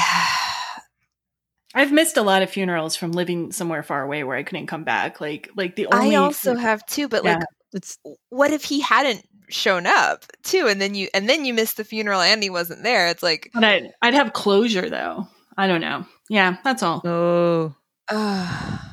I've 1.74 1.92
missed 1.92 2.16
a 2.16 2.22
lot 2.22 2.42
of 2.42 2.50
funerals 2.50 2.96
from 2.96 3.12
living 3.12 3.52
somewhere 3.52 3.82
far 3.82 4.02
away 4.02 4.24
where 4.24 4.36
I 4.36 4.42
couldn't 4.42 4.66
come 4.68 4.84
back. 4.84 5.20
Like, 5.20 5.50
like 5.54 5.76
the 5.76 5.86
only. 5.92 6.16
I 6.16 6.18
also 6.18 6.54
have 6.56 6.84
too, 6.86 7.08
but 7.08 7.24
Yeah. 7.24 7.34
like 7.34 7.44
it's 7.74 7.98
what 8.30 8.52
if 8.52 8.64
he 8.64 8.80
hadn't 8.80 9.24
shown 9.50 9.86
up 9.86 10.24
too 10.42 10.66
and 10.68 10.80
then 10.80 10.94
you 10.94 11.08
and 11.14 11.28
then 11.28 11.44
you 11.44 11.54
missed 11.54 11.76
the 11.78 11.84
funeral 11.84 12.20
and 12.20 12.42
he 12.42 12.50
wasn't 12.50 12.82
there? 12.82 13.08
It's 13.08 13.22
like 13.22 13.50
But 13.52 13.64
I'd, 13.64 13.92
I'd 14.02 14.14
have 14.14 14.32
closure 14.32 14.88
though. 14.88 15.28
I 15.56 15.66
don't 15.66 15.80
know. 15.80 16.06
Yeah, 16.30 16.56
that's 16.64 16.82
all. 16.82 17.02
oh. 17.04 17.74
uh, 18.08 18.78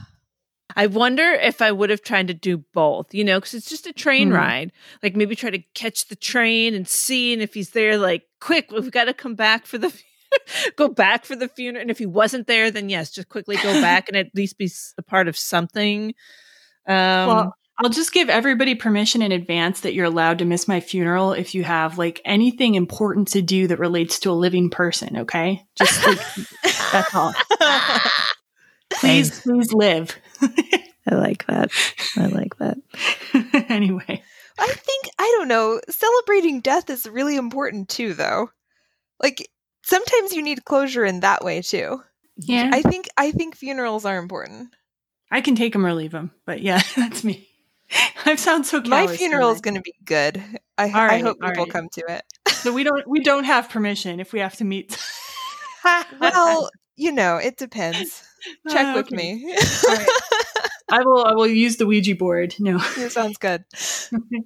I 0.75 0.87
wonder 0.87 1.23
if 1.23 1.61
I 1.61 1.71
would 1.71 1.89
have 1.89 2.01
tried 2.01 2.27
to 2.27 2.33
do 2.33 2.57
both, 2.73 3.13
you 3.13 3.23
know, 3.23 3.37
because 3.39 3.53
it's 3.53 3.69
just 3.69 3.87
a 3.87 3.93
train 3.93 4.29
Mhm. 4.29 4.35
ride. 4.35 4.71
Like 5.01 5.15
maybe 5.15 5.35
try 5.35 5.49
to 5.49 5.63
catch 5.73 6.07
the 6.07 6.15
train 6.15 6.73
and 6.73 6.87
see, 6.87 7.31
and 7.33 7.41
if 7.41 7.53
he's 7.53 7.69
there, 7.69 7.97
like 7.97 8.23
quick, 8.41 8.71
we've 8.71 8.91
got 8.91 9.05
to 9.05 9.13
come 9.13 9.35
back 9.35 9.65
for 9.65 9.77
the 9.77 9.93
go 10.75 10.89
back 10.89 11.23
for 11.25 11.35
the 11.35 11.47
funeral. 11.47 11.81
And 11.81 11.89
if 11.91 11.97
he 11.99 12.05
wasn't 12.05 12.47
there, 12.47 12.71
then 12.71 12.89
yes, 12.89 13.11
just 13.11 13.29
quickly 13.29 13.55
go 13.55 13.79
back 13.81 14.09
and 14.09 14.17
at 14.17 14.27
least 14.35 14.57
be 14.57 14.69
a 14.97 15.01
part 15.03 15.27
of 15.27 15.37
something. 15.37 16.13
Um, 16.87 17.27
well, 17.27 17.55
I'll 17.79 17.89
just 17.89 18.13
give 18.13 18.29
everybody 18.29 18.75
permission 18.75 19.21
in 19.21 19.31
advance 19.31 19.81
that 19.81 19.93
you're 19.93 20.05
allowed 20.05 20.39
to 20.39 20.45
miss 20.45 20.67
my 20.67 20.79
funeral 20.79 21.33
if 21.33 21.55
you 21.55 21.63
have 21.63 21.97
like 21.97 22.21
anything 22.25 22.75
important 22.75 23.29
to 23.29 23.41
do 23.41 23.67
that 23.67 23.79
relates 23.79 24.19
to 24.19 24.31
a 24.31 24.33
living 24.33 24.69
person. 24.69 25.17
Okay, 25.19 25.65
just 25.77 26.05
like, 26.05 26.19
that's 26.91 27.15
all. 27.15 27.33
Please, 28.93 29.41
please 29.41 29.73
live. 29.73 30.15
I 31.07 31.15
like 31.15 31.45
that. 31.47 31.71
I 32.17 32.25
like 32.27 32.57
that. 32.57 32.77
anyway, 33.69 34.23
I 34.59 34.67
think 34.67 35.05
I 35.19 35.35
don't 35.37 35.47
know. 35.47 35.79
Celebrating 35.89 36.61
death 36.61 36.89
is 36.89 37.07
really 37.07 37.35
important 37.35 37.89
too, 37.89 38.13
though. 38.13 38.49
Like 39.21 39.49
sometimes 39.83 40.33
you 40.33 40.41
need 40.41 40.65
closure 40.65 41.05
in 41.05 41.21
that 41.21 41.43
way 41.43 41.61
too. 41.61 42.01
yeah, 42.37 42.69
I 42.73 42.81
think 42.81 43.07
I 43.17 43.31
think 43.31 43.55
funerals 43.55 44.05
are 44.05 44.17
important. 44.17 44.75
I 45.31 45.41
can 45.41 45.55
take 45.55 45.73
them 45.73 45.85
or 45.85 45.93
leave 45.93 46.11
them, 46.11 46.31
but 46.45 46.61
yeah, 46.61 46.81
that's 46.95 47.23
me. 47.23 47.47
I 48.25 48.35
sound 48.35 48.65
so. 48.65 48.81
My 48.81 49.07
funeral 49.07 49.51
is 49.51 49.61
going 49.61 49.75
to 49.75 49.81
be 49.81 49.93
good. 50.03 50.43
I, 50.77 50.85
All 50.85 50.95
I 50.95 51.19
hope 51.19 51.39
people 51.39 51.65
right. 51.65 51.71
come 51.71 51.87
to 51.89 52.01
it. 52.09 52.23
So 52.49 52.73
we 52.73 52.83
don't 52.83 53.07
we 53.07 53.19
don't 53.19 53.43
have 53.43 53.69
permission 53.69 54.19
if 54.19 54.33
we 54.33 54.39
have 54.39 54.55
to 54.57 54.65
meet. 54.65 54.97
well, 56.19 56.69
you 56.95 57.11
know, 57.11 57.37
it 57.37 57.57
depends. 57.57 58.23
Check 58.69 58.85
ah, 58.85 58.95
with 58.95 59.07
okay. 59.07 59.15
me. 59.15 59.55
right. 59.87 60.07
I 60.89 61.01
will 61.01 61.25
I 61.25 61.33
will 61.33 61.47
use 61.47 61.77
the 61.77 61.85
Ouija 61.85 62.15
board. 62.15 62.55
No. 62.59 62.77
That 62.77 63.11
sounds 63.11 63.37
good. 63.37 63.63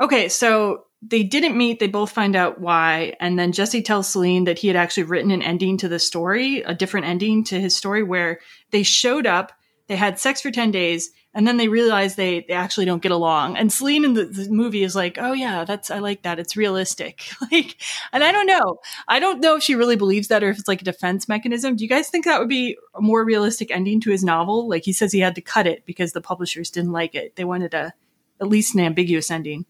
Okay, 0.00 0.28
so 0.28 0.86
they 1.00 1.22
didn't 1.22 1.56
meet. 1.56 1.78
They 1.78 1.86
both 1.86 2.10
find 2.10 2.34
out 2.34 2.60
why, 2.60 3.14
and 3.20 3.38
then 3.38 3.52
Jesse 3.52 3.82
tells 3.82 4.08
Celine 4.08 4.44
that 4.44 4.58
he 4.58 4.66
had 4.66 4.76
actually 4.76 5.04
written 5.04 5.30
an 5.30 5.42
ending 5.42 5.76
to 5.76 5.88
the 5.88 6.00
story, 6.00 6.62
a 6.62 6.74
different 6.74 7.06
ending 7.06 7.44
to 7.44 7.60
his 7.60 7.76
story, 7.76 8.02
where 8.02 8.40
they 8.70 8.82
showed 8.82 9.26
up, 9.26 9.52
they 9.86 9.94
had 9.94 10.18
sex 10.18 10.40
for 10.40 10.50
ten 10.50 10.72
days, 10.72 11.10
and 11.34 11.46
then 11.46 11.56
they 11.56 11.68
realize 11.68 12.14
they 12.14 12.40
they 12.40 12.54
actually 12.54 12.86
don't 12.86 13.02
get 13.02 13.12
along. 13.12 13.56
And 13.56 13.72
Celine 13.72 14.04
in 14.04 14.14
the, 14.14 14.24
the 14.24 14.50
movie 14.50 14.84
is 14.84 14.94
like, 14.94 15.18
"Oh 15.18 15.32
yeah, 15.32 15.64
that's 15.64 15.90
I 15.90 15.98
like 15.98 16.22
that. 16.22 16.38
It's 16.38 16.56
realistic." 16.56 17.22
like, 17.52 17.76
and 18.12 18.22
I 18.22 18.32
don't 18.32 18.46
know, 18.46 18.80
I 19.08 19.18
don't 19.18 19.40
know 19.40 19.56
if 19.56 19.62
she 19.62 19.74
really 19.74 19.96
believes 19.96 20.28
that 20.28 20.44
or 20.44 20.50
if 20.50 20.58
it's 20.58 20.68
like 20.68 20.82
a 20.82 20.84
defense 20.84 21.28
mechanism. 21.28 21.76
Do 21.76 21.84
you 21.84 21.90
guys 21.90 22.08
think 22.08 22.24
that 22.24 22.38
would 22.38 22.48
be 22.48 22.76
a 22.94 23.00
more 23.00 23.24
realistic 23.24 23.70
ending 23.70 24.00
to 24.02 24.10
his 24.10 24.24
novel? 24.24 24.68
Like 24.68 24.84
he 24.84 24.92
says 24.92 25.12
he 25.12 25.20
had 25.20 25.34
to 25.36 25.40
cut 25.40 25.66
it 25.66 25.86
because 25.86 26.12
the 26.12 26.20
publishers 26.20 26.70
didn't 26.70 26.92
like 26.92 27.14
it. 27.14 27.36
They 27.36 27.44
wanted 27.44 27.74
a 27.74 27.94
at 28.40 28.48
least 28.48 28.74
an 28.74 28.80
ambiguous 28.80 29.30
ending. 29.30 29.64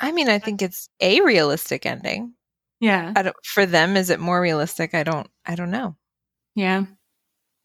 I 0.00 0.10
mean, 0.12 0.28
I 0.28 0.38
think 0.38 0.60
it's 0.60 0.88
a 1.00 1.20
realistic 1.20 1.86
ending. 1.86 2.34
Yeah. 2.80 3.12
I 3.14 3.22
don't, 3.22 3.36
for 3.44 3.64
them, 3.64 3.96
is 3.96 4.10
it 4.10 4.20
more 4.20 4.40
realistic? 4.40 4.94
I 4.94 5.04
don't. 5.04 5.28
I 5.46 5.54
don't 5.54 5.70
know. 5.70 5.96
Yeah. 6.54 6.84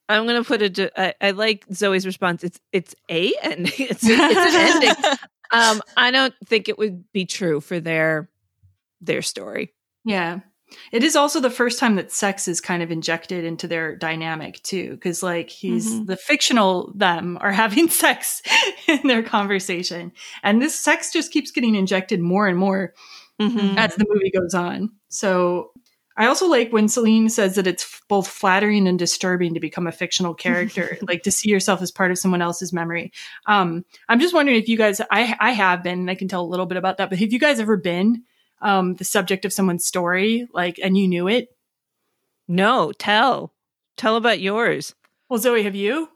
I'm 0.09 0.25
gonna 0.25 0.43
put 0.43 0.57
to- 0.75 0.99
I, 1.01 1.13
I 1.21 1.31
like 1.31 1.65
Zoe's 1.73 2.05
response. 2.05 2.43
It's 2.43 2.59
it's 2.73 2.95
a 3.09 3.33
ending. 3.41 3.71
It's, 3.79 4.03
it's 4.03 4.05
an 4.05 4.83
ending. 4.99 5.17
Um, 5.51 5.81
I 5.95 6.11
don't 6.11 6.33
think 6.45 6.67
it 6.69 6.77
would 6.77 7.11
be 7.13 7.25
true 7.25 7.61
for 7.61 7.79
their 7.79 8.29
their 9.01 9.21
story. 9.21 9.73
Yeah. 10.03 10.39
It 10.91 11.03
is 11.03 11.15
also 11.15 11.39
the 11.39 11.49
first 11.49 11.79
time 11.79 11.95
that 11.95 12.11
sex 12.11 12.47
is 12.47 12.61
kind 12.61 12.83
of 12.83 12.91
injected 12.91 13.43
into 13.43 13.67
their 13.67 13.95
dynamic 13.95 14.61
too. 14.61 14.97
Cause 14.97 15.23
like 15.23 15.49
he's 15.49 15.91
Mhm. 15.91 16.05
the 16.05 16.15
fictional 16.17 16.91
them 16.95 17.37
are 17.41 17.51
having 17.63 17.87
sex 17.89 18.41
in 18.87 19.07
their 19.07 19.23
conversation. 19.23 20.11
And 20.43 20.61
this 20.61 20.77
sex 20.79 21.11
just 21.11 21.31
keeps 21.31 21.49
getting 21.51 21.73
injected 21.75 22.19
more 22.19 22.47
and 22.47 22.57
more 22.57 22.93
Mm-hmm. 23.41 23.77
as 23.77 23.95
the 23.95 24.05
movie 24.09 24.31
goes 24.37 24.53
on. 24.53 24.89
So 25.07 25.71
I 26.19 26.27
also 26.27 26.47
like 26.47 26.71
when 26.71 26.89
Celine 26.89 27.29
says 27.29 27.55
that 27.55 27.65
it's 27.65 28.01
both 28.09 28.27
flattering 28.27 28.87
and 28.89 28.99
disturbing 28.99 29.53
to 29.53 29.61
become 29.61 29.87
a 29.87 29.91
fictional 29.91 30.33
character, 30.35 30.97
like 31.01 31.23
to 31.23 31.31
see 31.31 31.49
yourself 31.49 31.81
as 31.81 31.91
part 31.91 32.11
of 32.11 32.19
someone 32.19 32.41
else's 32.41 32.73
memory. 32.73 33.13
Um, 33.45 33.85
I'm 34.09 34.19
just 34.19 34.33
wondering 34.33 34.59
if 34.59 34.67
you 34.67 34.77
guys, 34.77 34.99
I, 35.09 35.35
I 35.39 35.51
have 35.51 35.81
been, 35.81 35.99
and 35.99 36.11
I 36.11 36.15
can 36.15 36.27
tell 36.27 36.41
a 36.41 36.45
little 36.45 36.65
bit 36.65 36.77
about 36.77 36.97
that, 36.97 37.09
but 37.09 37.19
have 37.19 37.31
you 37.31 37.39
guys 37.39 37.61
ever 37.61 37.77
been 37.77 38.23
um, 38.61 38.95
the 38.95 39.05
subject 39.05 39.45
of 39.45 39.53
someone's 39.53 39.85
story, 39.85 40.45
like, 40.53 40.77
and 40.83 40.97
you 40.97 41.07
knew 41.07 41.29
it? 41.29 41.47
No, 42.49 42.91
tell 42.91 43.53
tell 43.95 44.15
about 44.15 44.39
yours. 44.39 44.95
Well, 45.29 45.39
Zoe, 45.39 45.63
have 45.63 45.75
you? 45.75 46.09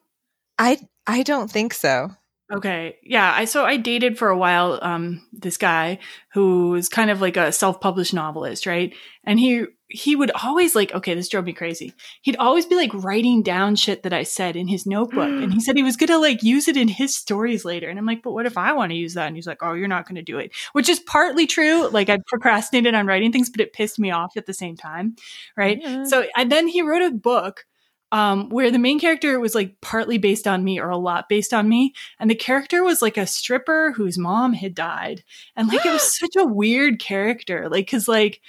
I 0.57 0.79
I 1.05 1.23
don't 1.23 1.49
think 1.49 1.73
so. 1.73 2.09
Okay. 2.51 2.97
Yeah. 3.03 3.31
I 3.33 3.45
so 3.45 3.65
I 3.65 3.77
dated 3.77 4.17
for 4.17 4.29
a 4.29 4.37
while 4.37 4.79
um 4.81 5.25
this 5.31 5.57
guy 5.57 5.99
who 6.33 6.75
is 6.75 6.89
kind 6.89 7.09
of 7.09 7.21
like 7.21 7.37
a 7.37 7.51
self-published 7.51 8.13
novelist, 8.13 8.65
right? 8.65 8.93
And 9.23 9.39
he 9.39 9.65
he 9.93 10.15
would 10.15 10.31
always 10.31 10.75
like 10.75 10.93
okay, 10.93 11.13
this 11.13 11.29
drove 11.29 11.45
me 11.45 11.53
crazy. 11.53 11.93
He'd 12.23 12.35
always 12.37 12.65
be 12.65 12.75
like 12.75 12.91
writing 12.93 13.43
down 13.43 13.75
shit 13.75 14.03
that 14.03 14.13
I 14.13 14.23
said 14.23 14.55
in 14.55 14.67
his 14.67 14.87
notebook. 14.87 15.29
and 15.29 15.53
he 15.53 15.59
said 15.59 15.77
he 15.77 15.83
was 15.83 15.95
gonna 15.95 16.17
like 16.17 16.41
use 16.41 16.67
it 16.67 16.75
in 16.75 16.87
his 16.87 17.15
stories 17.15 17.63
later. 17.63 17.87
And 17.89 17.99
I'm 17.99 18.05
like, 18.05 18.23
but 18.23 18.31
what 18.31 18.47
if 18.47 18.57
I 18.57 18.73
want 18.73 18.91
to 18.91 18.97
use 18.97 19.13
that? 19.13 19.27
And 19.27 19.35
he's 19.35 19.45
like, 19.47 19.61
Oh, 19.61 19.73
you're 19.73 19.87
not 19.87 20.07
gonna 20.07 20.23
do 20.23 20.39
it. 20.39 20.51
Which 20.73 20.89
is 20.89 20.99
partly 20.99 21.45
true. 21.45 21.87
Like 21.89 22.09
I 22.09 22.17
procrastinated 22.27 22.95
on 22.95 23.05
writing 23.05 23.31
things, 23.31 23.51
but 23.51 23.61
it 23.61 23.73
pissed 23.73 23.99
me 23.99 24.09
off 24.09 24.35
at 24.35 24.47
the 24.47 24.53
same 24.53 24.75
time. 24.75 25.15
Right. 25.55 25.79
Yeah. 25.79 26.05
So 26.05 26.25
and 26.35 26.51
then 26.51 26.67
he 26.67 26.81
wrote 26.81 27.03
a 27.03 27.11
book 27.11 27.65
um, 28.13 28.49
where 28.49 28.69
the 28.69 28.77
main 28.77 28.99
character 28.99 29.39
was 29.39 29.55
like 29.55 29.81
partly 29.81 30.19
based 30.19 30.45
on 30.45 30.63
me 30.63 30.79
or 30.79 30.89
a 30.89 30.97
lot 30.97 31.27
based 31.27 31.51
on 31.51 31.67
me. 31.67 31.93
And 32.19 32.29
the 32.29 32.35
character 32.35 32.83
was 32.83 33.01
like 33.01 33.17
a 33.17 33.25
stripper 33.25 33.91
whose 33.91 34.19
mom 34.19 34.53
had 34.53 34.75
died. 34.75 35.23
And 35.55 35.67
like 35.67 35.83
it 35.83 35.91
was 35.91 36.17
such 36.19 36.35
a 36.37 36.45
weird 36.45 36.99
character. 36.99 37.69
Like, 37.69 37.89
cause 37.89 38.07
like, 38.07 38.39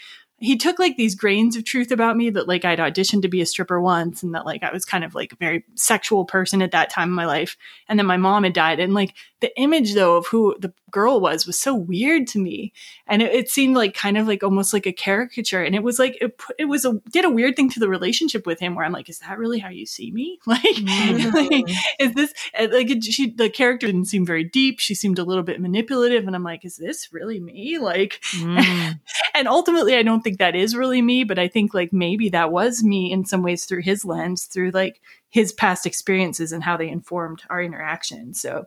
he 0.44 0.56
took 0.56 0.78
like 0.78 0.96
these 0.96 1.14
grains 1.14 1.56
of 1.56 1.64
truth 1.64 1.90
about 1.90 2.16
me 2.16 2.30
that 2.30 2.48
like 2.48 2.64
I'd 2.64 2.78
auditioned 2.78 3.22
to 3.22 3.28
be 3.28 3.40
a 3.40 3.46
stripper 3.46 3.80
once 3.80 4.22
and 4.22 4.34
that 4.34 4.46
like 4.46 4.62
I 4.62 4.72
was 4.72 4.84
kind 4.84 5.04
of 5.04 5.14
like 5.14 5.32
a 5.32 5.36
very 5.36 5.64
sexual 5.74 6.24
person 6.24 6.62
at 6.62 6.72
that 6.72 6.90
time 6.90 7.08
in 7.08 7.14
my 7.14 7.26
life. 7.26 7.56
And 7.88 7.98
then 7.98 8.06
my 8.06 8.16
mom 8.16 8.44
had 8.44 8.52
died. 8.52 8.80
And 8.80 8.94
like 8.94 9.14
the 9.40 9.56
image 9.58 9.94
though 9.94 10.16
of 10.16 10.26
who 10.26 10.54
the 10.58 10.72
girl 10.90 11.20
was 11.20 11.46
was 11.46 11.58
so 11.58 11.74
weird 11.74 12.26
to 12.28 12.38
me. 12.38 12.72
And 13.06 13.20
it, 13.20 13.32
it 13.32 13.50
seemed 13.50 13.76
like 13.76 13.94
kind 13.94 14.16
of 14.16 14.28
like 14.28 14.42
almost 14.42 14.72
like 14.72 14.86
a 14.86 14.92
caricature. 14.92 15.62
And 15.62 15.74
it 15.74 15.82
was 15.82 15.98
like, 15.98 16.16
it, 16.20 16.38
put, 16.38 16.54
it 16.58 16.66
was 16.66 16.84
a, 16.84 17.00
did 17.10 17.24
a 17.24 17.30
weird 17.30 17.56
thing 17.56 17.68
to 17.70 17.80
the 17.80 17.88
relationship 17.88 18.46
with 18.46 18.60
him 18.60 18.74
where 18.74 18.84
I'm 18.84 18.92
like, 18.92 19.08
is 19.08 19.18
that 19.18 19.38
really 19.38 19.58
how 19.58 19.70
you 19.70 19.86
see 19.86 20.10
me? 20.10 20.38
Like, 20.46 20.62
like, 21.34 21.68
is 21.98 22.12
this 22.12 22.32
like 22.54 22.90
it, 22.90 23.02
she, 23.02 23.30
the 23.30 23.50
character 23.50 23.86
didn't 23.86 24.04
seem 24.04 24.24
very 24.24 24.44
deep. 24.44 24.78
She 24.78 24.94
seemed 24.94 25.18
a 25.18 25.24
little 25.24 25.42
bit 25.42 25.60
manipulative. 25.60 26.26
And 26.26 26.36
I'm 26.36 26.44
like, 26.44 26.64
is 26.64 26.76
this 26.76 27.12
really 27.12 27.40
me? 27.40 27.78
Like, 27.78 28.20
Mm. 28.34 29.00
and 29.34 29.48
ultimately 29.48 29.94
i 29.94 30.02
don't 30.02 30.22
think 30.22 30.33
that 30.38 30.54
is 30.56 30.76
really 30.76 31.02
me 31.02 31.24
but 31.24 31.38
i 31.38 31.48
think 31.48 31.74
like 31.74 31.92
maybe 31.92 32.28
that 32.28 32.52
was 32.52 32.82
me 32.82 33.10
in 33.12 33.24
some 33.24 33.42
ways 33.42 33.64
through 33.64 33.82
his 33.82 34.04
lens 34.04 34.44
through 34.44 34.70
like 34.70 35.00
his 35.30 35.52
past 35.52 35.86
experiences 35.86 36.52
and 36.52 36.62
how 36.62 36.76
they 36.76 36.88
informed 36.88 37.42
our 37.50 37.62
interaction 37.62 38.34
so 38.34 38.64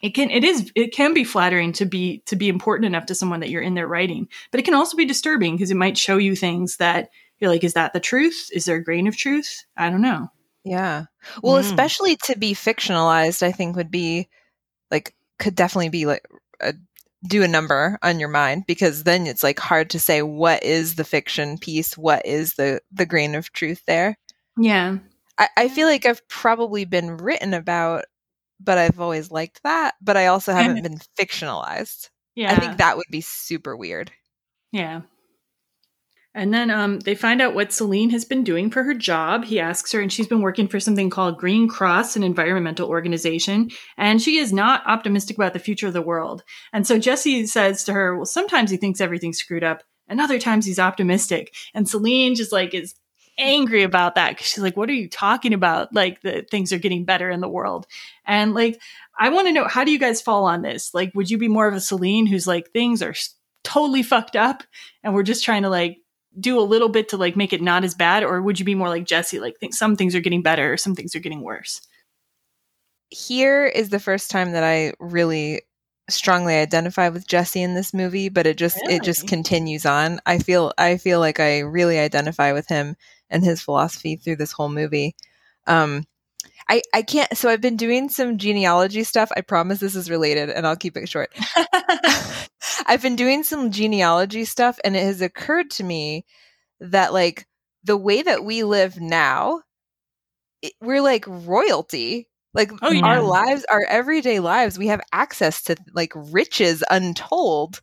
it 0.00 0.10
can 0.14 0.30
it 0.30 0.44
is 0.44 0.70
it 0.76 0.92
can 0.92 1.12
be 1.14 1.24
flattering 1.24 1.72
to 1.72 1.84
be 1.84 2.22
to 2.26 2.36
be 2.36 2.48
important 2.48 2.86
enough 2.86 3.06
to 3.06 3.14
someone 3.14 3.40
that 3.40 3.50
you're 3.50 3.62
in 3.62 3.74
their 3.74 3.88
writing 3.88 4.28
but 4.50 4.60
it 4.60 4.64
can 4.64 4.74
also 4.74 4.96
be 4.96 5.04
disturbing 5.04 5.54
because 5.56 5.70
it 5.70 5.76
might 5.76 5.98
show 5.98 6.16
you 6.16 6.36
things 6.36 6.76
that 6.76 7.08
you're 7.38 7.50
like 7.50 7.64
is 7.64 7.74
that 7.74 7.92
the 7.92 8.00
truth 8.00 8.48
is 8.52 8.64
there 8.64 8.76
a 8.76 8.84
grain 8.84 9.06
of 9.06 9.16
truth 9.16 9.64
i 9.76 9.90
don't 9.90 10.02
know 10.02 10.28
Yeah. 10.64 11.04
Well, 11.42 11.56
Mm. 11.56 11.60
especially 11.60 12.16
to 12.24 12.36
be 12.36 12.52
fictionalized, 12.54 13.42
I 13.42 13.52
think 13.52 13.76
would 13.76 13.90
be 13.90 14.28
like 14.90 15.14
could 15.38 15.54
definitely 15.54 15.88
be 15.88 16.04
like 16.04 16.24
a, 16.60 16.74
do 17.26 17.42
a 17.42 17.48
number 17.48 17.98
on 18.02 18.20
your 18.20 18.28
mind 18.28 18.64
because 18.66 19.02
then 19.04 19.26
it's 19.26 19.42
like 19.42 19.58
hard 19.58 19.90
to 19.90 19.98
say 19.98 20.22
what 20.22 20.62
is 20.62 20.94
the 20.94 21.04
fiction 21.04 21.58
piece, 21.58 21.96
what 21.98 22.24
is 22.24 22.54
the 22.54 22.80
the 22.92 23.06
grain 23.06 23.34
of 23.34 23.52
truth 23.52 23.82
there. 23.86 24.16
yeah 24.58 24.98
I, 25.38 25.48
I 25.56 25.68
feel 25.68 25.86
like 25.86 26.04
I've 26.04 26.26
probably 26.28 26.84
been 26.84 27.16
written 27.16 27.54
about, 27.54 28.04
but 28.60 28.76
I've 28.76 29.00
always 29.00 29.30
liked 29.30 29.62
that. 29.62 29.94
But 30.00 30.16
I 30.16 30.26
also 30.26 30.52
haven't 30.54 30.82
been 30.82 30.98
fictionalized. 31.18 32.10
yeah 32.34 32.52
I 32.52 32.56
think 32.56 32.78
that 32.78 32.96
would 32.96 33.06
be 33.10 33.20
super 33.20 33.76
weird. 33.76 34.10
Yeah. 34.72 35.02
And 36.34 36.52
then 36.52 36.70
um, 36.70 37.00
they 37.00 37.14
find 37.14 37.40
out 37.40 37.54
what 37.54 37.72
Celine 37.72 38.10
has 38.10 38.24
been 38.24 38.44
doing 38.44 38.70
for 38.70 38.82
her 38.82 38.94
job. 38.94 39.44
He 39.44 39.58
asks 39.58 39.92
her, 39.92 40.00
and 40.00 40.12
she's 40.12 40.26
been 40.26 40.42
working 40.42 40.68
for 40.68 40.78
something 40.78 41.10
called 41.10 41.38
Green 41.38 41.68
Cross, 41.68 42.16
an 42.16 42.22
environmental 42.22 42.88
organization. 42.88 43.70
And 43.96 44.20
she 44.20 44.38
is 44.38 44.52
not 44.52 44.86
optimistic 44.86 45.36
about 45.36 45.54
the 45.54 45.58
future 45.58 45.86
of 45.86 45.94
the 45.94 46.02
world. 46.02 46.44
And 46.72 46.86
so 46.86 46.98
Jesse 46.98 47.46
says 47.46 47.82
to 47.84 47.92
her, 47.92 48.14
Well, 48.14 48.26
sometimes 48.26 48.70
he 48.70 48.76
thinks 48.76 49.00
everything's 49.00 49.38
screwed 49.38 49.64
up, 49.64 49.82
and 50.06 50.20
other 50.20 50.38
times 50.38 50.66
he's 50.66 50.78
optimistic. 50.78 51.54
And 51.74 51.88
Celine 51.88 52.34
just 52.34 52.52
like 52.52 52.74
is 52.74 52.94
angry 53.38 53.82
about 53.82 54.16
that 54.16 54.30
because 54.30 54.46
she's 54.46 54.62
like, 54.62 54.76
What 54.76 54.90
are 54.90 54.94
you 54.94 55.08
talking 55.08 55.54
about? 55.54 55.94
Like, 55.94 56.20
the 56.20 56.46
things 56.48 56.72
are 56.72 56.78
getting 56.78 57.04
better 57.04 57.30
in 57.30 57.40
the 57.40 57.48
world. 57.48 57.86
And 58.26 58.54
like, 58.54 58.78
I 59.18 59.30
want 59.30 59.48
to 59.48 59.52
know, 59.52 59.66
how 59.66 59.82
do 59.82 59.90
you 59.90 59.98
guys 59.98 60.22
fall 60.22 60.44
on 60.44 60.62
this? 60.62 60.92
Like, 60.94 61.10
would 61.14 61.30
you 61.30 61.38
be 61.38 61.48
more 61.48 61.66
of 61.66 61.74
a 61.74 61.80
Celine 61.80 62.26
who's 62.26 62.46
like, 62.46 62.70
things 62.70 63.02
are 63.02 63.14
totally 63.64 64.02
fucked 64.02 64.36
up 64.36 64.62
and 65.02 65.14
we're 65.14 65.22
just 65.22 65.44
trying 65.44 65.62
to 65.62 65.68
like 65.68 65.98
do 66.40 66.58
a 66.58 66.62
little 66.62 66.88
bit 66.88 67.08
to 67.08 67.16
like 67.16 67.36
make 67.36 67.52
it 67.52 67.62
not 67.62 67.84
as 67.84 67.94
bad 67.94 68.22
or 68.22 68.42
would 68.42 68.58
you 68.58 68.64
be 68.64 68.74
more 68.74 68.88
like 68.88 69.04
jesse 69.04 69.40
like 69.40 69.56
think 69.58 69.74
some 69.74 69.96
things 69.96 70.14
are 70.14 70.20
getting 70.20 70.42
better 70.42 70.76
some 70.76 70.94
things 70.94 71.14
are 71.14 71.20
getting 71.20 71.42
worse 71.42 71.80
Here 73.10 73.66
is 73.66 73.88
the 73.88 74.00
first 74.00 74.30
time 74.30 74.52
that 74.52 74.64
I 74.64 74.92
really 75.00 75.62
strongly 76.10 76.54
identify 76.56 77.08
with 77.08 77.26
Jesse 77.26 77.62
in 77.62 77.74
this 77.74 77.94
movie, 77.94 78.28
but 78.28 78.46
it 78.46 78.56
just 78.58 78.78
it 78.88 79.02
just 79.02 79.26
continues 79.26 79.86
on. 79.86 80.20
I 80.26 80.38
feel 80.38 80.72
I 80.78 80.96
feel 80.98 81.20
like 81.20 81.40
I 81.40 81.60
really 81.60 81.98
identify 81.98 82.52
with 82.52 82.68
him 82.68 82.96
and 83.30 83.44
his 83.44 83.62
philosophy 83.62 84.16
through 84.16 84.36
this 84.36 84.52
whole 84.52 84.68
movie. 84.68 85.14
Um 85.66 86.04
I, 86.68 86.82
I 86.92 87.02
can't 87.02 87.36
so 87.36 87.48
I've 87.48 87.60
been 87.60 87.76
doing 87.76 88.08
some 88.08 88.36
genealogy 88.38 89.04
stuff. 89.04 89.30
I 89.36 89.40
promise 89.40 89.80
this 89.80 89.96
is 89.96 90.10
related 90.10 90.50
and 90.50 90.66
I'll 90.66 90.76
keep 90.76 90.96
it 90.96 91.08
short. 91.08 91.30
I've 92.86 93.02
been 93.02 93.16
doing 93.16 93.42
some 93.42 93.70
genealogy 93.70 94.44
stuff 94.44 94.78
and 94.84 94.96
it 94.96 95.02
has 95.02 95.20
occurred 95.20 95.70
to 95.72 95.84
me 95.84 96.24
that 96.80 97.12
like 97.12 97.46
the 97.84 97.96
way 97.96 98.22
that 98.22 98.44
we 98.44 98.64
live 98.64 99.00
now 99.00 99.62
it, 100.62 100.72
we're 100.80 101.02
like 101.02 101.24
royalty. 101.26 102.28
Like 102.54 102.70
Oh, 102.82 102.90
yeah. 102.90 103.04
our 103.04 103.22
lives, 103.22 103.64
our 103.70 103.84
everyday 103.88 104.40
lives, 104.40 104.78
we 104.78 104.88
have 104.88 105.00
access 105.12 105.62
to 105.64 105.76
like 105.94 106.12
riches 106.14 106.82
untold 106.90 107.80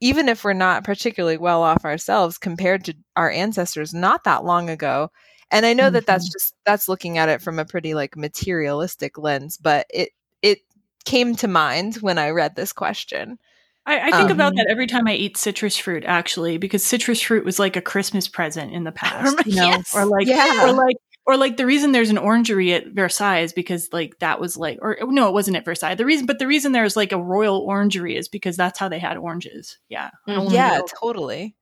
even 0.00 0.28
if 0.28 0.44
we're 0.44 0.52
not 0.52 0.84
particularly 0.84 1.36
well 1.38 1.62
off 1.62 1.84
ourselves 1.84 2.36
compared 2.36 2.84
to 2.84 2.94
our 3.16 3.30
ancestors 3.30 3.94
not 3.94 4.24
that 4.24 4.44
long 4.44 4.68
ago. 4.68 5.10
And 5.50 5.64
I 5.66 5.72
know 5.72 5.90
that 5.90 6.06
that's 6.06 6.28
just 6.32 6.54
that's 6.64 6.88
looking 6.88 7.18
at 7.18 7.28
it 7.28 7.42
from 7.42 7.58
a 7.58 7.64
pretty 7.64 7.94
like 7.94 8.16
materialistic 8.16 9.18
lens, 9.18 9.56
but 9.56 9.86
it 9.90 10.10
it 10.42 10.58
came 11.04 11.34
to 11.36 11.48
mind 11.48 11.96
when 11.96 12.18
I 12.18 12.30
read 12.30 12.56
this 12.56 12.72
question. 12.72 13.38
I, 13.86 14.08
I 14.08 14.10
think 14.12 14.30
about 14.30 14.52
Um, 14.52 14.54
that 14.56 14.66
every 14.70 14.86
time 14.86 15.06
I 15.06 15.12
eat 15.14 15.36
citrus 15.36 15.76
fruit, 15.76 16.04
actually, 16.06 16.56
because 16.56 16.82
citrus 16.82 17.20
fruit 17.20 17.44
was 17.44 17.58
like 17.58 17.76
a 17.76 17.82
Christmas 17.82 18.28
present 18.28 18.72
in 18.72 18.84
the 18.84 18.92
past, 19.02 19.44
you 19.46 19.56
know, 19.56 19.68
Yes. 19.68 19.94
or 19.94 20.06
like, 20.06 20.26
Yeah. 20.26 20.66
or 20.66 20.72
like, 20.72 20.96
or 21.26 21.36
like 21.36 21.58
the 21.58 21.66
reason 21.66 21.92
there's 21.92 22.08
an 22.08 22.16
orangery 22.16 22.72
at 22.72 22.86
Versailles 22.88 23.40
is 23.40 23.52
because 23.52 23.90
like 23.92 24.18
that 24.20 24.40
was 24.40 24.56
like, 24.56 24.78
or 24.80 24.96
no, 25.02 25.28
it 25.28 25.32
wasn't 25.34 25.58
at 25.58 25.66
Versailles. 25.66 25.94
The 25.94 26.06
reason, 26.06 26.24
but 26.24 26.38
the 26.38 26.46
reason 26.46 26.72
there's 26.72 26.96
like 26.96 27.12
a 27.12 27.22
royal 27.22 27.58
orangery 27.58 28.16
is 28.16 28.26
because 28.28 28.56
that's 28.56 28.78
how 28.78 28.88
they 28.88 28.98
had 28.98 29.18
oranges. 29.18 29.76
Yeah, 29.90 30.10
Mhm. 30.26 30.50
Yeah, 30.50 30.80
totally. 31.00 31.54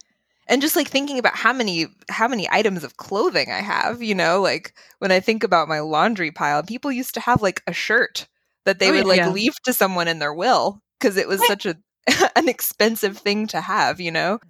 And 0.48 0.60
just 0.60 0.76
like 0.76 0.88
thinking 0.88 1.18
about 1.18 1.36
how 1.36 1.52
many 1.52 1.86
how 2.10 2.28
many 2.28 2.48
items 2.50 2.84
of 2.84 2.96
clothing 2.96 3.50
I 3.50 3.60
have, 3.60 4.02
you 4.02 4.14
know, 4.14 4.40
like 4.40 4.74
when 4.98 5.12
I 5.12 5.20
think 5.20 5.44
about 5.44 5.68
my 5.68 5.80
laundry 5.80 6.30
pile, 6.32 6.62
people 6.62 6.92
used 6.92 7.14
to 7.14 7.20
have 7.20 7.42
like 7.42 7.62
a 7.66 7.72
shirt 7.72 8.28
that 8.64 8.78
they 8.78 8.90
Oh, 8.90 8.92
would 8.92 9.06
like 9.06 9.24
Yeah. 9.24 9.32
leave 9.34 9.54
to 9.64 9.72
someone 9.72 10.08
in 10.08 10.18
their 10.18 10.34
will 10.34 10.82
because 10.98 11.16
it 11.16 11.28
was 11.28 11.40
Right. 11.40 11.46
such 11.46 11.66
a 11.66 11.76
an 12.36 12.48
expensive 12.48 13.18
thing 13.18 13.46
to 13.48 13.60
have, 13.60 14.00
you 14.00 14.10
know. 14.10 14.40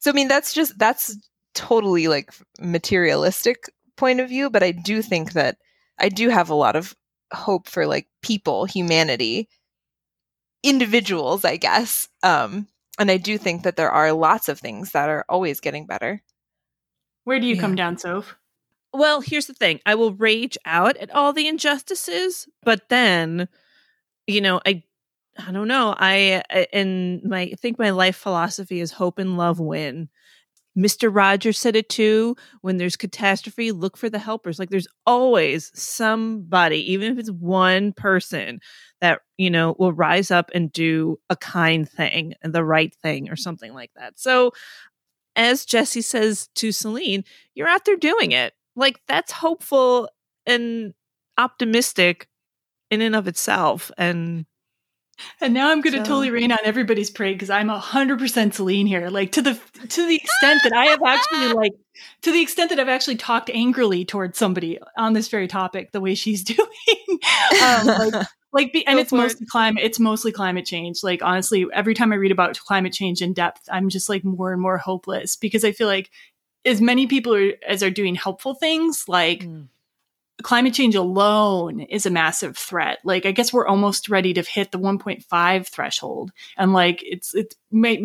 So 0.00 0.10
I 0.10 0.14
mean, 0.14 0.28
that's 0.28 0.52
just 0.54 0.78
that's 0.78 1.16
totally 1.54 2.08
like 2.08 2.32
materialistic 2.60 3.66
point 3.96 4.20
of 4.20 4.28
view, 4.28 4.50
but 4.50 4.62
I 4.62 4.72
do 4.72 5.02
think 5.02 5.32
that 5.34 5.58
I 5.98 6.08
do 6.08 6.28
have 6.30 6.50
a 6.50 6.54
lot 6.54 6.76
of 6.76 6.94
hope 7.32 7.68
for 7.68 7.86
like 7.86 8.08
people, 8.22 8.64
humanity, 8.66 9.48
individuals, 10.62 11.44
I 11.44 11.56
guess. 11.56 12.08
Um 12.22 12.66
and 12.98 13.10
I 13.10 13.16
do 13.16 13.38
think 13.38 13.62
that 13.64 13.76
there 13.76 13.90
are 13.90 14.12
lots 14.12 14.48
of 14.48 14.58
things 14.60 14.92
that 14.92 15.08
are 15.08 15.24
always 15.28 15.60
getting 15.60 15.86
better. 15.86 16.22
Where 17.24 17.40
do 17.40 17.46
you 17.46 17.56
Yeah. 17.56 17.60
come 17.60 17.74
down, 17.74 17.98
Soph? 17.98 18.36
Well, 18.92 19.20
here's 19.20 19.46
the 19.46 19.54
thing. 19.54 19.80
I 19.86 19.94
will 19.96 20.14
rage 20.14 20.56
out 20.64 20.96
at 20.98 21.10
all 21.10 21.32
the 21.32 21.48
injustices, 21.48 22.48
but 22.62 22.88
then, 22.88 23.48
you 24.26 24.40
know, 24.40 24.60
I 24.66 24.84
I 25.38 25.52
don't 25.52 25.68
know. 25.68 25.94
I 25.98 26.42
in 26.72 27.22
my 27.24 27.40
I 27.42 27.54
think 27.60 27.78
my 27.78 27.90
life 27.90 28.16
philosophy 28.16 28.80
is 28.80 28.92
hope 28.92 29.18
and 29.18 29.36
love 29.36 29.60
win. 29.60 30.08
Mr. 30.76 31.14
Rogers 31.14 31.58
said 31.58 31.76
it 31.76 31.88
too. 31.88 32.36
When 32.62 32.78
there's 32.78 32.96
catastrophe, 32.96 33.72
look 33.72 33.96
for 33.96 34.10
the 34.10 34.18
helpers. 34.18 34.58
Like 34.58 34.70
there's 34.70 34.88
always 35.06 35.70
somebody, 35.74 36.92
even 36.92 37.12
if 37.12 37.18
it's 37.18 37.30
one 37.30 37.92
person, 37.92 38.60
that 39.00 39.20
you 39.38 39.50
know 39.50 39.76
will 39.78 39.92
rise 39.92 40.30
up 40.30 40.50
and 40.54 40.72
do 40.72 41.18
a 41.30 41.36
kind 41.36 41.88
thing 41.88 42.34
and 42.42 42.52
the 42.52 42.64
right 42.64 42.94
thing 43.02 43.30
or 43.30 43.36
something 43.36 43.72
like 43.72 43.90
that. 43.96 44.18
So, 44.18 44.52
as 45.36 45.64
Jesse 45.64 46.02
says 46.02 46.48
to 46.56 46.72
Celine, 46.72 47.24
you're 47.54 47.68
out 47.68 47.84
there 47.84 47.96
doing 47.96 48.32
it. 48.32 48.54
Like 48.76 49.00
that's 49.06 49.32
hopeful 49.32 50.08
and 50.46 50.94
optimistic 51.38 52.28
in 52.90 53.00
and 53.00 53.16
of 53.16 53.28
itself. 53.28 53.90
And 53.98 54.46
And 55.40 55.54
now 55.54 55.70
I'm 55.70 55.80
going 55.80 55.92
to 55.94 56.00
So- 56.00 56.04
totally 56.04 56.30
rain 56.30 56.50
on 56.52 56.58
everybody's 56.64 57.10
parade 57.10 57.36
because 57.36 57.50
I'm 57.50 57.70
a 57.70 57.78
hundred 57.78 58.18
percent 58.18 58.54
Celine 58.54 58.86
here. 58.86 59.10
Like 59.10 59.32
to 59.32 59.42
the 59.42 59.60
to 59.88 60.06
the 60.06 60.16
extent 60.16 60.62
that 60.64 60.72
I 60.72 60.86
have 60.86 61.00
actually 61.06 61.52
like 61.54 61.72
to 62.22 62.32
the 62.32 62.40
extent 62.42 62.70
that 62.70 62.80
I've 62.80 62.88
actually 62.88 63.16
talked 63.16 63.50
angrily 63.52 64.04
towards 64.04 64.38
somebody 64.38 64.78
on 64.96 65.12
this 65.12 65.28
very 65.28 65.48
topic, 65.48 65.92
the 65.92 66.00
way 66.00 66.14
she's 66.14 66.42
doing. 66.54 67.20
um, 67.62 67.86
like, 67.86 68.26
like 68.52 68.72
be, 68.72 68.86
and 68.86 68.96
Go 68.96 69.00
it's 69.00 69.10
for 69.10 69.16
it. 69.16 69.18
mostly 69.18 69.46
climate 69.46 69.82
it's 69.84 69.98
mostly 70.00 70.30
climate 70.32 70.64
change 70.64 71.02
like 71.02 71.22
honestly 71.24 71.66
every 71.72 71.92
time 71.94 72.12
i 72.12 72.16
read 72.16 72.30
about 72.30 72.56
climate 72.60 72.92
change 72.92 73.20
in 73.20 73.32
depth 73.32 73.68
i'm 73.70 73.88
just 73.88 74.08
like 74.08 74.22
more 74.24 74.52
and 74.52 74.62
more 74.62 74.78
hopeless 74.78 75.34
because 75.34 75.64
i 75.64 75.72
feel 75.72 75.88
like 75.88 76.08
as 76.64 76.80
many 76.80 77.08
people 77.08 77.34
are, 77.34 77.52
as 77.66 77.82
are 77.82 77.90
doing 77.90 78.14
helpful 78.14 78.54
things 78.54 79.06
like 79.08 79.40
Mm. 79.44 79.66
Climate 80.42 80.74
change 80.74 80.94
alone 80.94 81.80
is 81.80 82.06
a 82.06 82.10
massive 82.10 82.56
threat. 82.56 82.98
Like 83.04 83.24
i 83.24 83.30
guess 83.32 83.52
we're 83.52 83.66
almost 83.66 84.08
ready 84.08 84.34
to 84.34 84.42
hit 84.42 84.72
the 84.72 84.78
1.5 84.78 85.66
threshold. 85.68 86.32
And 86.56 86.72
like 86.72 87.00
it's 87.04 87.34
it's 87.34 87.54
may, 87.70 87.96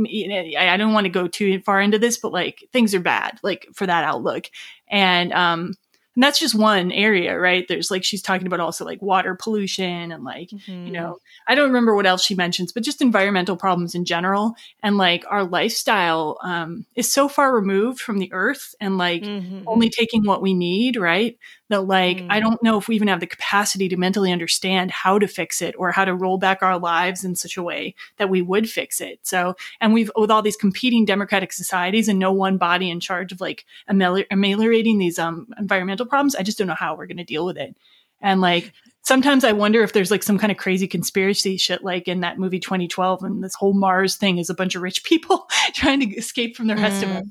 i 0.58 0.74
I 0.74 0.78
don't 0.78 0.94
want 0.94 1.06
to 1.06 1.10
go 1.10 1.28
too 1.28 1.60
far 1.62 1.82
into 1.82 2.00
this 2.00 2.18
but 2.18 2.32
like 2.32 2.64
things 2.72 2.94
are 2.94 3.00
bad 3.00 3.40
like 3.44 3.68
for 3.74 3.86
that 3.88 4.04
outlook. 4.04 4.48
And 4.90 5.34
um 5.34 5.74
and 6.16 6.24
that's 6.24 6.40
just 6.40 6.56
one 6.56 6.92
area 6.92 7.40
right? 7.40 7.66
There's 7.68 7.90
like 7.92 8.04
she's 8.04 8.22
talking 8.22 8.46
about 8.48 8.60
also 8.60 8.84
like 8.84 9.02
water 9.02 9.36
pollution 9.36 10.12
and 10.12 10.24
like 10.24 10.50
Mm-hmm. 10.50 10.88
you 10.88 10.92
know 10.92 11.18
i 11.48 11.56
don't 11.56 11.68
remember 11.70 11.96
what 11.96 12.06
else 12.08 12.24
she 12.26 12.36
mentions 12.36 12.72
but 12.74 12.84
just 12.84 13.02
environmental 13.02 13.56
problems 13.58 13.96
in 13.96 14.06
general. 14.06 14.54
And 14.84 14.98
like 14.98 15.24
our 15.30 15.44
lifestyle 15.46 16.38
um 16.44 16.86
is 16.96 17.12
so 17.12 17.28
far 17.30 17.54
removed 17.56 18.00
from 18.02 18.20
the 18.20 18.32
earth 18.34 18.76
and 18.80 18.98
like 18.98 19.24
Mhm. 19.24 19.64
only 19.68 19.90
taking 19.90 20.26
what 20.26 20.42
we 20.42 20.54
need 20.54 20.96
right 20.98 21.38
that 21.70 21.82
like 21.82 22.18
Mm. 22.18 22.28
i 22.30 22.40
don't 22.40 22.62
know 22.64 22.78
if 22.78 22.88
we 22.88 22.96
even 22.96 23.08
have 23.08 23.20
the 23.20 23.28
capacity 23.28 23.88
to 23.90 23.98
mentally 23.98 24.32
understand 24.32 24.92
how 24.92 25.18
to 25.20 25.28
fix 25.28 25.62
it 25.62 25.76
or 25.78 25.92
how 25.92 26.04
to 26.06 26.14
roll 26.16 26.38
back 26.38 26.62
our 26.62 26.78
lives 26.78 27.24
in 27.24 27.36
such 27.36 27.58
a 27.58 27.64
way 27.64 27.96
that 28.18 28.30
we 28.30 28.42
would 28.42 28.70
fix 28.70 29.00
it 29.02 29.20
so 29.24 29.56
and 29.80 29.94
we've 29.94 30.12
with 30.16 30.32
all 30.32 30.42
these 30.42 30.56
competing 30.58 31.06
democratic 31.06 31.54
societies 31.54 32.08
and 32.08 32.20
no 32.20 32.32
one 32.32 32.58
body 32.58 32.90
in 32.90 33.00
charge 33.00 33.32
of 33.32 33.40
like 33.42 33.66
ameli- 33.90 34.26
ameliorating 34.32 34.98
these 34.98 35.18
um 35.20 35.48
environmental 35.58 36.06
problems 36.06 36.36
i 36.36 36.44
just 36.44 36.58
don't 36.58 36.68
know 36.68 36.74
how 36.76 36.96
we're 36.96 37.08
going 37.08 37.18
to 37.18 37.24
deal 37.24 37.46
with 37.46 37.58
it 37.58 37.76
and 38.22 38.42
like 38.42 38.74
sometimes 39.02 39.44
I 39.46 39.54
wonder 39.54 39.82
if 39.82 39.94
there's 39.94 40.12
like 40.12 40.24
some 40.24 40.38
kind 40.38 40.52
of 40.52 40.58
crazy 40.58 40.86
conspiracy 40.86 41.56
shit, 41.58 41.84
like 41.86 42.08
in 42.10 42.20
that 42.20 42.38
movie 42.38 42.60
2012, 42.60 43.24
and 43.24 43.42
this 43.44 43.56
whole 43.56 43.74
Mars 43.74 44.18
thing 44.18 44.38
is 44.38 44.50
a 44.50 44.54
bunch 44.54 44.76
of 44.76 44.82
rich 44.82 45.04
people 45.06 45.48
trying 45.74 46.02
to 46.02 46.16
escape 46.16 46.56
from 46.58 46.68
the 46.68 46.76
rest 46.76 47.02
of 47.02 47.10
Mm. 47.10 47.22
us. 47.22 47.28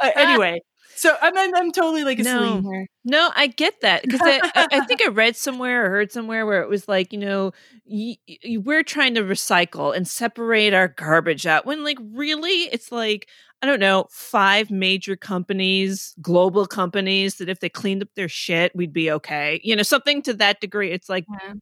Uh, 0.00 0.10
anyway, 0.16 0.60
so 0.94 1.16
I'm, 1.20 1.36
I'm, 1.36 1.54
I'm 1.54 1.72
totally 1.72 2.04
like 2.04 2.18
a 2.18 2.22
No. 2.22 2.60
Here. 2.62 2.86
No, 3.04 3.30
I 3.34 3.46
get 3.48 3.80
that 3.82 4.02
because 4.02 4.20
I, 4.22 4.40
I, 4.54 4.80
think 4.86 5.02
I 5.02 5.08
read 5.10 5.36
somewhere 5.36 5.86
or 5.86 5.90
heard 5.90 6.12
somewhere 6.12 6.46
where 6.46 6.62
it 6.62 6.68
was 6.68 6.86
like, 6.88 7.12
you 7.12 7.18
know, 7.18 7.52
y- 7.84 8.16
y- 8.28 8.58
we're 8.62 8.82
trying 8.84 9.14
to 9.14 9.22
recycle 9.22 9.94
and 9.96 10.06
separate 10.06 10.72
our 10.74 10.88
garbage 10.88 11.46
out. 11.46 11.66
When, 11.66 11.82
like, 11.84 11.98
really, 12.12 12.64
it's 12.72 12.92
like, 12.92 13.28
I 13.60 13.66
don't 13.66 13.80
know, 13.80 14.06
five 14.10 14.70
major 14.70 15.16
companies, 15.16 16.14
global 16.20 16.66
companies, 16.66 17.36
that 17.36 17.48
if 17.48 17.60
they 17.60 17.68
cleaned 17.68 18.02
up 18.02 18.08
their 18.16 18.28
shit, 18.28 18.74
we'd 18.74 18.92
be 18.92 19.10
okay. 19.10 19.60
You 19.64 19.74
know, 19.76 19.82
something 19.82 20.22
to 20.22 20.34
that 20.34 20.60
degree. 20.60 20.90
It's 20.90 21.08
like 21.08 21.24
Yeah. 21.28 21.54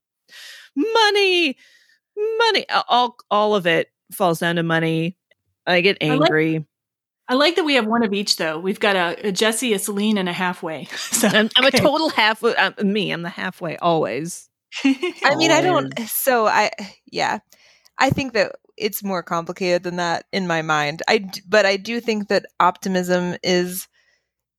money, 0.76 1.57
money, 2.39 2.66
all, 2.89 3.16
all 3.31 3.55
of 3.55 3.66
it 3.66 3.89
falls 4.12 4.41
down 4.41 4.57
to 4.57 4.62
money. 4.62 5.16
I 5.66 5.81
get 5.81 5.99
I 6.03 6.07
like- 6.14 6.22
angry. 6.31 6.66
I 7.31 7.35
like 7.35 7.55
that 7.55 7.64
we 7.64 7.74
have 7.74 7.87
one 7.87 8.03
of 8.03 8.12
each, 8.12 8.39
though. 8.39 8.59
We've 8.59 8.81
got 8.81 8.97
a, 8.97 9.28
a 9.28 9.31
Jesse, 9.31 9.72
a 9.72 9.78
Celine, 9.78 10.18
and 10.18 10.28
a 10.28 10.33
halfway. 10.33 10.89
So 11.20 11.28
I'm, 11.28 11.51
I'm 11.57 11.66
a 11.66 11.70
total 11.70 12.09
half. 12.09 12.43
I'm 12.43 12.74
me. 12.93 13.12
I'm 13.12 13.22
the 13.22 13.28
halfway 13.28 13.76
always. 13.76 14.49
I 14.85 15.37
mean, 15.37 15.51
I 15.51 15.61
don't. 15.61 15.99
So 16.09 16.47
I, 16.47 16.70
yeah, 17.07 17.41
I 17.99 18.09
think 18.11 18.33
that 18.33 18.53
it's 18.78 19.05
more 19.05 19.22
complicated 19.22 19.83
than 19.83 19.97
that 19.97 20.24
in 20.33 20.47
my 20.47 20.62
mind. 20.62 21.03
I, 21.07 21.18
d- 21.18 21.43
but 21.47 21.66
I 21.66 21.76
do 21.76 22.01
think 22.01 22.28
that 22.28 22.47
optimism 22.59 23.37
is 23.43 23.87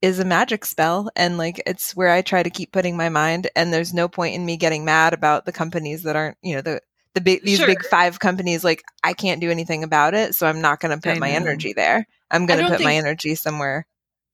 is 0.03 0.19
a 0.19 0.25
magic 0.25 0.65
spell, 0.65 1.09
and 1.15 1.37
like 1.39 1.61
it's 1.65 1.95
where 1.95 2.09
I 2.09 2.21
try 2.21 2.43
to 2.43 2.49
keep 2.49 2.71
putting 2.71 2.95
my 2.95 3.09
mind. 3.09 3.49
And 3.55 3.73
there's 3.73 3.93
no 3.93 4.07
point 4.07 4.35
in 4.35 4.45
me 4.45 4.55
getting 4.55 4.85
mad 4.85 5.13
about 5.13 5.45
the 5.45 5.51
companies 5.51 6.03
that 6.03 6.15
aren't, 6.15 6.37
you 6.43 6.55
know, 6.55 6.61
the 6.61 6.81
the 7.13 7.21
big 7.21 7.43
these 7.43 7.59
big 7.59 7.83
five 7.85 8.19
companies. 8.19 8.63
Like 8.63 8.83
I 9.03 9.13
can't 9.13 9.41
do 9.41 9.51
anything 9.51 9.83
about 9.83 10.13
it, 10.13 10.35
so 10.35 10.47
I'm 10.47 10.61
not 10.61 10.79
going 10.79 10.97
to 10.97 11.09
I 11.09 11.13
put 11.13 11.19
my 11.19 11.29
know. 11.31 11.35
energy 11.35 11.73
there. 11.73 12.07
I'm 12.29 12.45
going 12.45 12.59
to 12.59 12.67
don't 12.67 12.77
put 12.77 12.83
my 12.83 12.95
energy 12.95 13.35
somewhere 13.35 13.85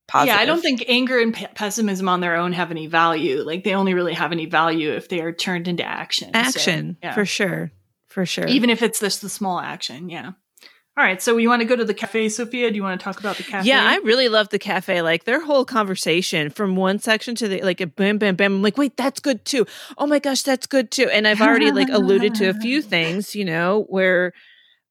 positive. 0.07 0.36
Yeah, 0.36 0.41
I 0.41 0.45
don't 0.45 0.61
think 0.61 0.86
anger 0.88 1.19
and 1.19 1.34
pe- 1.34 1.53
pessimism 1.53 2.07
on 2.09 2.21
their 2.21 2.36
own 2.36 2.53
have 2.53 2.71
any 2.71 2.88
value. 2.88 3.43
Like 3.43 3.63
they 3.63 3.73
only 3.73 3.93
really 3.93 4.13
have 4.13 4.32
any 4.32 4.45
value 4.45 4.91
if 4.91 5.09
they 5.09 5.21
are 5.21 5.32
turned 5.32 5.67
into 5.67 5.84
action. 5.84 6.30
So, 6.34 6.39
Action 6.39 6.97
yeah. 7.01 7.13
for 7.13 7.25
sure. 7.25 7.71
For 8.07 8.25
sure. 8.25 8.47
even 8.47 8.71
if 8.71 8.82
it's 8.82 8.99
just 8.99 9.21
the 9.21 9.30
small 9.30 9.59
action. 9.59 10.09
Yeah. 10.09 10.32
All 10.98 11.04
right. 11.04 11.22
So 11.22 11.38
you 11.38 11.48
want 11.48 11.62
to 11.62 11.68
go 11.68 11.76
to 11.76 11.86
the 11.86 11.93
cafe, 11.93 12.28
Sophia? 12.28 12.72
Do 12.72 12.76
you 12.76 12.82
want 12.82 13.00
to 13.00 13.04
talk 13.04 13.20
about 13.20 13.38
the 13.38 13.43
cafe? 13.43 13.68
Yeah, 13.68 13.84
I 13.86 13.98
really 13.98 14.30
love 14.30 14.50
the 14.50 14.58
cafe. 14.58 15.04
Like 15.04 15.26
their 15.26 15.39
whole 15.39 15.64
conversation 15.64 16.50
from 16.50 16.76
one 16.76 16.98
section 16.98 17.36
to 17.36 17.48
the 17.48 17.62
like 17.62 17.80
a 17.82 17.86
bam, 17.86 18.18
bam, 18.18 18.36
bam. 18.36 18.56
I'm 18.56 18.62
like, 18.64 18.80
wait, 18.80 18.98
that's 18.98 19.20
good 19.20 19.45
too. 19.45 19.68
Oh 20.00 20.08
my 20.08 20.18
gosh, 20.18 20.41
that's 20.41 20.66
good 20.66 20.89
too. 20.89 21.08
And 21.10 21.28
I've 21.28 21.39
already 21.41 21.72
like 21.72 21.89
alluded 21.89 22.34
to 22.36 22.45
a 22.45 22.54
few 22.56 22.82
things, 22.93 23.36
you 23.36 23.45
know, 23.45 23.86
where, 23.89 24.34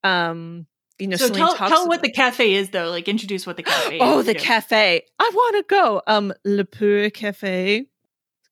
um, 0.04 0.66
you 1.00 1.08
know, 1.08 1.16
so 1.16 1.26
Celine 1.26 1.54
tell, 1.56 1.68
tell 1.68 1.88
what 1.88 2.02
the 2.02 2.12
cafe 2.12 2.54
is, 2.54 2.70
though. 2.70 2.88
Like 2.88 3.08
introduce 3.08 3.44
what 3.44 3.56
the 3.56 3.64
cafe. 3.64 3.98
Oh, 4.00 4.20
is. 4.20 4.26
the 4.26 4.34
Yeah. 4.34 4.38
cafe. 4.38 5.02
I 5.18 5.30
want 5.34 5.56
to 5.56 5.74
go. 5.74 6.02
Um, 6.06 6.32
Le 6.44 6.64
Pure 6.64 7.10
Cafe. 7.10 7.86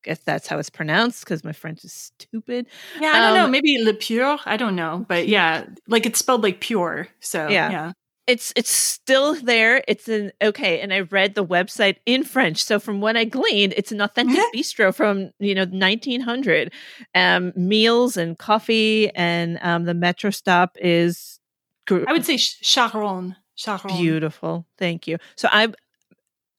Guess 0.04 0.20
that's 0.20 0.46
how 0.46 0.58
it's 0.58 0.70
pronounced 0.70 1.24
because 1.24 1.42
my 1.44 1.52
French 1.52 1.84
is 1.84 1.92
stupid. 1.92 2.66
Yeah, 3.00 3.12
I 3.14 3.20
don't 3.20 3.34
know. 3.34 3.44
Um, 3.46 3.50
Maybe 3.50 3.78
le 3.82 3.94
pure. 3.94 4.38
I 4.46 4.56
don't 4.56 4.76
know, 4.76 5.04
but 5.08 5.26
yeah, 5.28 5.64
like 5.88 6.06
it's 6.06 6.18
spelled 6.18 6.42
like 6.42 6.60
pure. 6.60 7.08
So 7.20 7.48
Yeah. 7.48 7.70
yeah. 7.70 7.92
it's 8.26 8.52
it's 8.56 8.70
still 8.74 9.34
there. 9.34 9.82
It's 9.88 10.08
an 10.08 10.30
okay, 10.42 10.80
and 10.80 10.92
I 10.92 11.00
read 11.00 11.34
the 11.34 11.44
website 11.44 11.96
in 12.06 12.22
French. 12.24 12.62
So 12.62 12.78
from 12.78 13.00
what 13.00 13.16
I 13.16 13.24
gleaned, 13.24 13.74
it's 13.76 13.92
an 13.92 14.00
authentic 14.00 14.38
bistro 14.54 14.94
from 14.94 15.30
you 15.40 15.54
know 15.54 15.64
1900. 15.64 16.72
Um, 17.14 17.52
meals 17.56 18.16
and 18.16 18.38
coffee, 18.38 19.10
and 19.14 19.58
um, 19.62 19.84
the 19.84 19.94
metro 19.94 20.30
stop 20.30 20.76
is 20.80 21.40
gr- 21.86 22.04
I 22.06 22.12
would 22.12 22.24
say 22.26 22.36
ch- 22.36 22.60
Charonne. 22.62 23.36
Charonne. 23.56 23.96
beautiful. 23.96 24.66
Thank 24.78 25.06
you. 25.06 25.18
So 25.36 25.48
I'm 25.52 25.74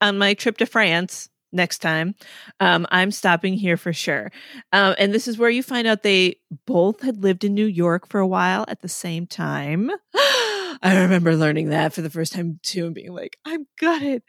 on 0.02 0.18
my 0.18 0.34
trip 0.34 0.58
to 0.60 0.66
France 0.66 1.30
next 1.56 1.80
time. 1.80 2.16
Um, 2.60 2.86
I'm 2.92 3.12
stopping 3.12 3.54
here 3.54 3.78
for 3.78 3.94
sure. 3.94 4.32
Um, 4.72 4.96
and 5.00 5.14
this 5.14 5.28
is 5.28 5.38
where 5.38 5.50
you 5.50 5.64
find 5.64 5.88
out 5.88 6.04
they 6.04 6.38
both 6.66 7.02
had 7.02 7.24
lived 7.24 7.44
in 7.44 7.54
New 7.54 7.66
York 7.66 8.08
for 8.08 8.20
a 8.20 8.28
while 8.28 8.66
at 8.68 8.82
the 8.82 8.90
same 8.90 9.26
time. 9.26 9.90
I 10.14 11.00
remember 11.02 11.36
learning 11.36 11.70
that 11.70 11.94
for 11.94 12.02
the 12.02 12.10
first 12.10 12.34
time 12.34 12.60
too 12.62 12.86
and 12.86 12.96
being 12.96 13.14
like, 13.14 13.38
I'm 13.46 13.66
gutted. 13.80 14.24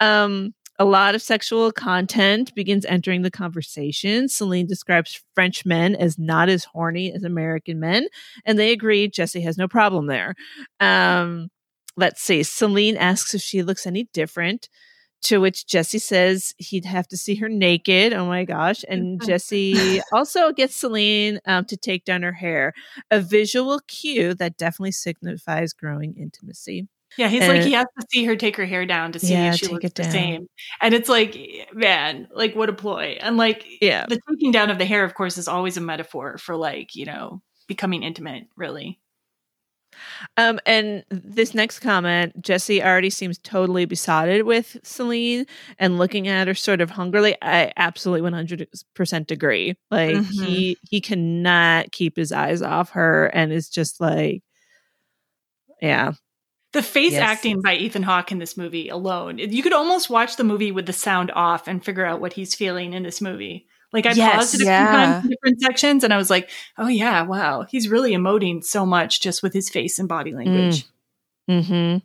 Um, 0.00 0.54
a 0.78 0.84
lot 0.84 1.14
of 1.14 1.22
sexual 1.22 1.70
content 1.70 2.54
begins 2.54 2.84
entering 2.86 3.22
the 3.22 3.30
conversation. 3.30 4.28
Celine 4.28 4.66
describes 4.66 5.22
French 5.34 5.64
men 5.64 5.94
as 5.94 6.18
not 6.18 6.48
as 6.48 6.64
horny 6.64 7.12
as 7.12 7.22
American 7.22 7.78
men, 7.78 8.08
and 8.44 8.58
they 8.58 8.72
agree 8.72 9.08
Jesse 9.08 9.42
has 9.42 9.58
no 9.58 9.68
problem 9.68 10.06
there. 10.06 10.34
Um, 10.80 11.50
let's 11.96 12.22
see. 12.22 12.42
Celine 12.42 12.96
asks 12.96 13.34
if 13.34 13.42
she 13.42 13.62
looks 13.62 13.86
any 13.86 14.08
different. 14.12 14.68
To 15.22 15.38
which 15.40 15.66
Jesse 15.66 16.00
says 16.00 16.52
he'd 16.58 16.84
have 16.84 17.06
to 17.08 17.16
see 17.16 17.36
her 17.36 17.48
naked. 17.48 18.12
Oh 18.12 18.26
my 18.26 18.44
gosh. 18.44 18.84
And 18.88 19.22
Jesse 19.24 20.00
also 20.12 20.52
gets 20.52 20.74
Celine 20.74 21.38
um, 21.46 21.64
to 21.66 21.76
take 21.76 22.04
down 22.04 22.22
her 22.22 22.32
hair, 22.32 22.72
a 23.10 23.20
visual 23.20 23.80
cue 23.86 24.34
that 24.34 24.56
definitely 24.56 24.92
signifies 24.92 25.72
growing 25.72 26.16
intimacy. 26.16 26.88
Yeah, 27.18 27.28
he's 27.28 27.46
like 27.46 27.62
he 27.62 27.72
has 27.72 27.86
to 28.00 28.06
see 28.10 28.24
her 28.24 28.36
take 28.36 28.56
her 28.56 28.64
hair 28.64 28.86
down 28.86 29.12
to 29.12 29.18
see 29.18 29.34
Yeah, 29.34 29.52
if 29.52 29.60
she 29.60 29.66
looks 29.68 29.92
the 29.92 30.04
same. 30.04 30.46
And 30.80 30.94
it's 30.94 31.08
like, 31.10 31.36
man, 31.72 32.26
like 32.34 32.56
what 32.56 32.70
a 32.70 32.72
ploy. 32.72 33.18
And 33.20 33.36
like 33.36 33.66
Yeah. 33.82 34.06
the 34.08 34.18
taking 34.30 34.50
down 34.50 34.70
of 34.70 34.78
the 34.78 34.86
hair, 34.86 35.04
of 35.04 35.14
course, 35.14 35.36
is 35.36 35.46
always 35.46 35.76
a 35.76 35.82
metaphor 35.82 36.38
for 36.38 36.56
like, 36.56 36.94
you 36.94 37.04
know, 37.04 37.42
becoming 37.68 38.02
intimate, 38.02 38.44
really. 38.56 38.98
Um, 40.36 40.58
and 40.66 41.04
this 41.10 41.54
next 41.54 41.80
comment, 41.80 42.40
Jesse 42.42 42.82
already 42.82 43.10
seems 43.10 43.38
totally 43.38 43.84
besotted 43.84 44.44
with 44.44 44.76
Celine 44.82 45.46
and 45.78 45.98
looking 45.98 46.28
at 46.28 46.48
her 46.48 46.54
sort 46.54 46.80
of 46.80 46.90
hungrily. 46.90 47.36
I 47.42 47.72
absolutely 47.76 48.22
one 48.22 48.32
hundred 48.32 48.68
percent 48.94 49.30
agree. 49.30 49.76
Like 49.90 50.16
Mhm. 50.16 50.44
he 50.44 50.78
he 50.82 51.00
cannot 51.00 51.92
keep 51.92 52.16
his 52.16 52.32
eyes 52.32 52.62
off 52.62 52.90
her, 52.90 53.26
and 53.26 53.52
is 53.52 53.68
just 53.68 54.00
like, 54.00 54.42
yeah, 55.80 56.12
The 56.72 56.82
face 56.82 57.12
Yes. 57.12 57.22
acting 57.22 57.60
by 57.62 57.74
Ethan 57.76 58.02
Hawke 58.04 58.32
in 58.32 58.38
this 58.38 58.56
movie 58.56 58.88
alone, 58.88 59.38
you 59.38 59.62
could 59.62 59.74
almost 59.74 60.08
watch 60.08 60.36
the 60.36 60.44
movie 60.44 60.72
with 60.72 60.86
the 60.86 60.92
sound 60.94 61.30
off 61.32 61.68
and 61.68 61.84
figure 61.84 62.04
out 62.06 62.20
what 62.20 62.32
he's 62.34 62.54
feeling 62.54 62.94
in 62.94 63.02
this 63.02 63.20
movie. 63.20 63.66
Like 63.92 64.06
I 64.06 64.12
Yes. 64.12 64.36
paused 64.36 64.54
it 64.54 64.62
a 64.62 64.64
few 64.64 64.86
times 64.88 65.24
in 65.24 65.30
different 65.30 65.60
sections, 65.60 66.04
and 66.04 66.12
I 66.12 66.16
was 66.16 66.30
like, 66.30 66.50
"Oh 66.78 66.88
yeah, 66.88 67.22
wow, 67.22 67.62
he's 67.68 67.88
really 67.88 68.12
emoting 68.12 68.64
so 68.64 68.86
much 68.86 69.20
just 69.20 69.42
with 69.42 69.52
his 69.52 69.68
face 69.68 69.98
and 69.98 70.08
body 70.08 70.32
language." 70.32 70.86
hmm 71.48 71.98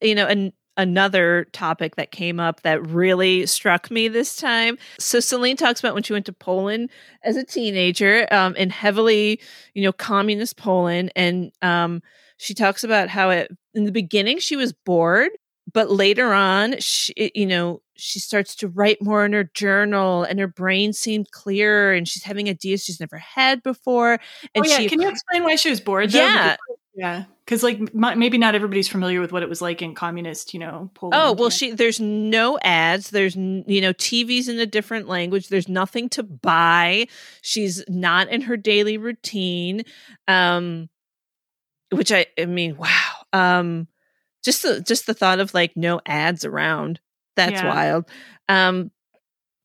You 0.00 0.14
know, 0.14 0.26
and 0.26 0.52
another 0.76 1.46
topic 1.52 1.96
that 1.96 2.10
came 2.10 2.40
up 2.40 2.62
that 2.62 2.84
really 2.86 3.46
struck 3.46 3.90
me 3.90 4.08
this 4.08 4.36
time. 4.36 4.76
So 4.98 5.20
Celine 5.20 5.56
talks 5.56 5.80
about 5.80 5.94
when 5.94 6.02
she 6.02 6.12
went 6.12 6.26
to 6.26 6.32
Poland 6.32 6.90
as 7.22 7.36
a 7.36 7.44
teenager 7.44 8.26
um, 8.32 8.56
in 8.56 8.70
heavily, 8.70 9.40
you 9.74 9.84
know, 9.84 9.92
communist 9.92 10.56
Poland, 10.56 11.12
and 11.16 11.52
um, 11.62 12.02
she 12.38 12.54
talks 12.54 12.82
about 12.84 13.08
how 13.08 13.30
it 13.30 13.50
in 13.74 13.84
the 13.84 13.92
beginning 13.92 14.38
she 14.38 14.56
was 14.56 14.72
bored 14.72 15.30
but 15.72 15.90
later 15.90 16.32
on, 16.32 16.76
she, 16.80 17.30
you 17.34 17.46
know, 17.46 17.80
she 17.96 18.18
starts 18.18 18.54
to 18.56 18.68
write 18.68 19.00
more 19.02 19.24
in 19.24 19.32
her 19.32 19.44
journal, 19.54 20.24
and 20.24 20.38
her 20.38 20.46
brain 20.48 20.92
seemed 20.92 21.30
clearer, 21.30 21.92
and 21.92 22.06
she's 22.08 22.24
having 22.24 22.48
ideas 22.48 22.84
she's 22.84 23.00
never 23.00 23.18
had 23.18 23.62
before. 23.62 24.18
And 24.54 24.64
oh 24.64 24.68
yeah, 24.68 24.78
she, 24.78 24.88
can 24.88 25.00
you 25.00 25.08
explain 25.08 25.42
why 25.44 25.56
she 25.56 25.70
was 25.70 25.80
bored? 25.80 26.10
Though? 26.10 26.18
Yeah. 26.18 26.52
Because- 26.52 26.78
yeah, 26.96 27.24
because 27.44 27.64
like 27.64 27.92
maybe 27.92 28.38
not 28.38 28.54
everybody's 28.54 28.86
familiar 28.86 29.20
with 29.20 29.32
what 29.32 29.42
it 29.42 29.48
was 29.48 29.60
like 29.60 29.82
in 29.82 29.96
communist, 29.96 30.54
you 30.54 30.60
know. 30.60 30.92
Poland. 30.94 31.20
Oh 31.20 31.32
well, 31.32 31.46
Yeah. 31.46 31.56
she 31.56 31.70
there's 31.72 31.98
no 31.98 32.56
ads. 32.62 33.10
There's 33.10 33.34
you 33.34 33.80
know 33.80 33.92
TV's 33.94 34.46
in 34.48 34.60
a 34.60 34.66
different 34.66 35.08
language. 35.08 35.48
There's 35.48 35.68
nothing 35.68 36.08
to 36.10 36.22
buy. 36.22 37.08
She's 37.42 37.82
not 37.88 38.28
in 38.28 38.42
her 38.42 38.56
daily 38.56 38.96
routine. 38.96 39.82
Um, 40.28 40.88
which 41.90 42.12
I 42.12 42.26
I 42.38 42.44
mean, 42.46 42.76
wow. 42.76 43.10
Um, 43.32 43.88
just 44.44 44.62
the 44.62 44.80
just 44.80 45.06
the 45.06 45.14
thought 45.14 45.40
of 45.40 45.54
like 45.54 45.72
no 45.76 46.00
ads 46.06 46.44
around. 46.44 47.00
That's 47.36 47.62
Yeah. 47.62 47.68
wild. 47.68 48.04
Um, 48.48 48.90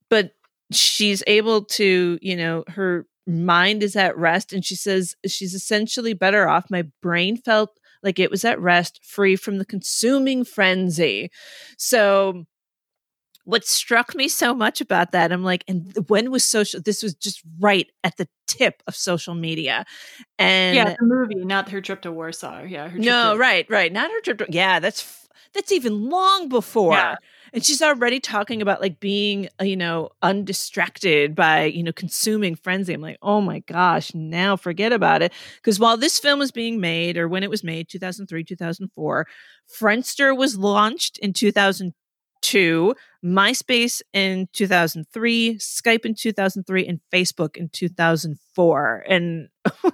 but 0.08 0.32
she's 0.72 1.22
able 1.26 1.64
to 1.64 2.18
you 2.22 2.36
know 2.36 2.64
her 2.68 3.06
mind 3.26 3.82
is 3.82 3.96
at 3.96 4.16
rest 4.16 4.52
and 4.52 4.64
she 4.64 4.74
says 4.74 5.14
she's 5.26 5.54
essentially 5.54 6.14
better 6.14 6.48
off 6.48 6.70
my 6.70 6.84
brain 7.02 7.36
felt 7.36 7.70
like 8.02 8.18
it 8.18 8.30
was 8.30 8.44
at 8.44 8.60
rest 8.60 9.00
free 9.04 9.36
from 9.36 9.58
the 9.58 9.64
consuming 9.64 10.44
frenzy 10.44 11.30
so 11.76 12.44
what 13.50 13.66
struck 13.66 14.14
me 14.14 14.28
so 14.28 14.54
much 14.54 14.80
about 14.80 15.12
that 15.12 15.32
i'm 15.32 15.42
like 15.44 15.64
and 15.68 15.92
when 16.08 16.30
was 16.30 16.44
social 16.44 16.80
this 16.80 17.02
was 17.02 17.14
just 17.14 17.42
right 17.58 17.88
at 18.04 18.16
the 18.16 18.28
tip 18.46 18.82
of 18.86 18.94
social 18.96 19.34
media 19.34 19.84
and 20.38 20.76
yeah, 20.76 20.94
the 20.98 21.04
movie, 21.06 21.34
not 21.36 21.68
her 21.70 21.80
trip 21.80 22.02
to 22.02 22.10
Warsaw. 22.12 22.62
Yeah, 22.62 22.84
her 22.88 22.90
trip 22.96 23.04
no 23.04 23.32
to- 23.34 23.38
right 23.38 23.66
right 23.68 23.92
not 23.92 24.10
her 24.10 24.20
trip 24.22 24.38
to, 24.38 24.46
yeah 24.48 24.80
that's 24.80 25.28
that's 25.52 25.72
even 25.72 26.08
long 26.08 26.48
before 26.48 26.92
Yeah. 26.94 27.16
and 27.52 27.64
she's 27.64 27.82
already 27.82 28.20
talking 28.20 28.62
about 28.62 28.80
like 28.80 29.00
being 29.00 29.48
uh, 29.60 29.64
you 29.64 29.76
know 29.76 30.10
undistracted 30.22 31.34
by 31.34 31.64
you 31.64 31.82
know 31.82 31.92
consuming 31.92 32.54
frenzy 32.54 32.92
i'm 32.94 33.00
like 33.00 33.18
oh 33.22 33.40
my 33.40 33.60
gosh 33.60 34.14
now 34.14 34.56
forget 34.56 34.92
about 34.92 35.22
it 35.22 35.32
because 35.56 35.78
while 35.80 35.96
this 35.96 36.18
film 36.18 36.38
was 36.38 36.52
being 36.52 36.80
made 36.80 37.16
or 37.16 37.28
when 37.28 37.42
it 37.42 37.50
was 37.50 37.64
made 37.64 37.88
2003 37.88 38.44
2004 38.44 39.26
friendster 39.80 40.36
was 40.36 40.56
launched 40.56 41.18
in 41.18 41.32
2002 41.32 41.94
myspace 43.24 44.00
in 44.12 44.48
2003 44.52 45.56
skype 45.56 46.04
in 46.04 46.14
2003 46.14 46.86
and 46.86 47.00
facebook 47.12 47.56
in 47.56 47.68
2004 47.68 49.04
and 49.08 49.48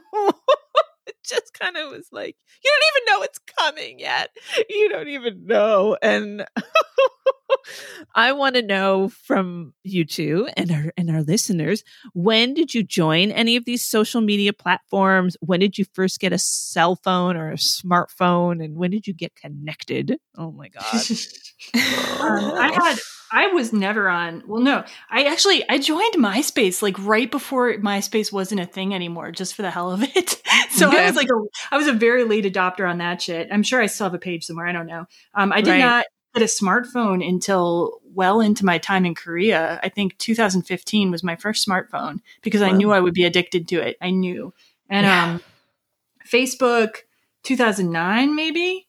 it 1.07 1.17
just 1.25 1.53
kind 1.59 1.77
of 1.77 1.91
was 1.91 2.09
like 2.13 2.37
you 2.65 2.71
don't 2.71 2.97
even 2.97 3.15
know 3.15 3.23
it's 3.23 3.39
coming 3.59 3.99
yet. 3.99 4.31
You 4.69 4.89
don't 4.89 5.09
even 5.09 5.47
know. 5.47 5.97
And 6.03 6.45
i 8.15 8.33
want 8.33 8.55
to 8.55 8.63
know 8.63 9.09
from 9.25 9.73
you 9.83 10.05
two 10.05 10.49
and 10.57 10.71
our 10.71 10.93
and 10.97 11.11
our 11.11 11.23
listeners 11.23 11.83
when 12.15 12.55
did 12.55 12.75
you 12.75 12.83
join 12.83 13.31
any 13.33 13.57
of 13.57 13.65
these 13.65 13.87
social 13.87 14.21
media 14.21 14.53
platforms 14.53 15.37
when 15.41 15.61
did 15.61 15.77
you 15.79 15.85
first 15.95 16.21
get 16.21 16.33
a 16.33 16.39
cell 16.39 16.97
phone 16.97 17.37
or 17.37 17.51
a 17.51 17.57
smartphone 17.57 18.63
and 18.65 18.77
when 18.77 18.91
did 18.91 19.07
you 19.07 19.13
get 19.15 19.35
connected 19.35 20.19
oh 20.37 20.51
my 20.53 20.69
god 20.69 20.85
Um, 21.75 22.53
I 22.59 22.71
had 22.83 22.99
I 23.33 23.49
was 23.49 23.73
never 23.73 24.09
on. 24.09 24.43
Well, 24.47 24.61
no, 24.61 24.85
I 25.11 25.25
actually 25.25 25.69
I 25.69 25.79
joined 25.79 26.15
MySpace 26.15 26.81
like 26.83 26.97
right 26.99 27.31
before 27.31 27.73
MySpace 27.75 28.31
wasn't 28.33 28.61
a 28.61 28.67
thing 28.67 28.95
anymore, 28.95 29.33
just 29.33 29.55
for 29.55 29.63
the 29.63 29.71
hell 29.71 29.91
of 29.91 30.03
it. 30.03 30.43
so 30.71 30.89
Okay. 30.89 30.99
I 31.01 31.07
was 31.07 31.17
like 31.17 31.29
a 31.29 31.75
I 31.75 31.77
was 31.77 31.87
a 31.89 31.93
very 31.93 32.25
late 32.25 32.45
adopter 32.45 32.89
on 32.89 32.99
that 32.99 33.21
shit. 33.23 33.49
I'm 33.51 33.63
sure 33.63 33.81
I 33.81 33.87
still 33.87 34.05
have 34.07 34.15
a 34.15 34.19
page 34.19 34.45
somewhere. 34.45 34.67
I 34.67 34.73
don't 34.73 34.87
know. 34.87 35.07
Um, 35.35 35.53
I 35.53 35.61
did 35.61 35.71
Right. 35.73 35.79
not 35.81 36.05
get 36.37 36.43
a 36.43 36.47
smartphone 36.47 37.27
until 37.27 38.01
well 38.15 38.41
into 38.41 38.65
my 38.65 38.79
time 38.79 39.05
in 39.07 39.15
Korea. 39.15 39.81
I 39.83 39.89
think 39.89 40.17
2015 40.19 41.11
was 41.11 41.23
my 41.23 41.37
first 41.37 41.67
smartphone 41.67 42.21
because 42.43 42.63
I 42.63 42.71
knew 42.73 42.93
I 42.93 43.01
would 43.01 43.15
be 43.15 43.25
addicted 43.25 43.69
to 43.69 43.77
it. 43.81 43.97
I 44.01 44.11
knew, 44.11 44.53
and 44.89 45.07
Yeah. 45.07 45.25
um, 45.35 45.43
Facebook 46.29 46.99
2009 47.43 48.35
maybe. 48.35 48.86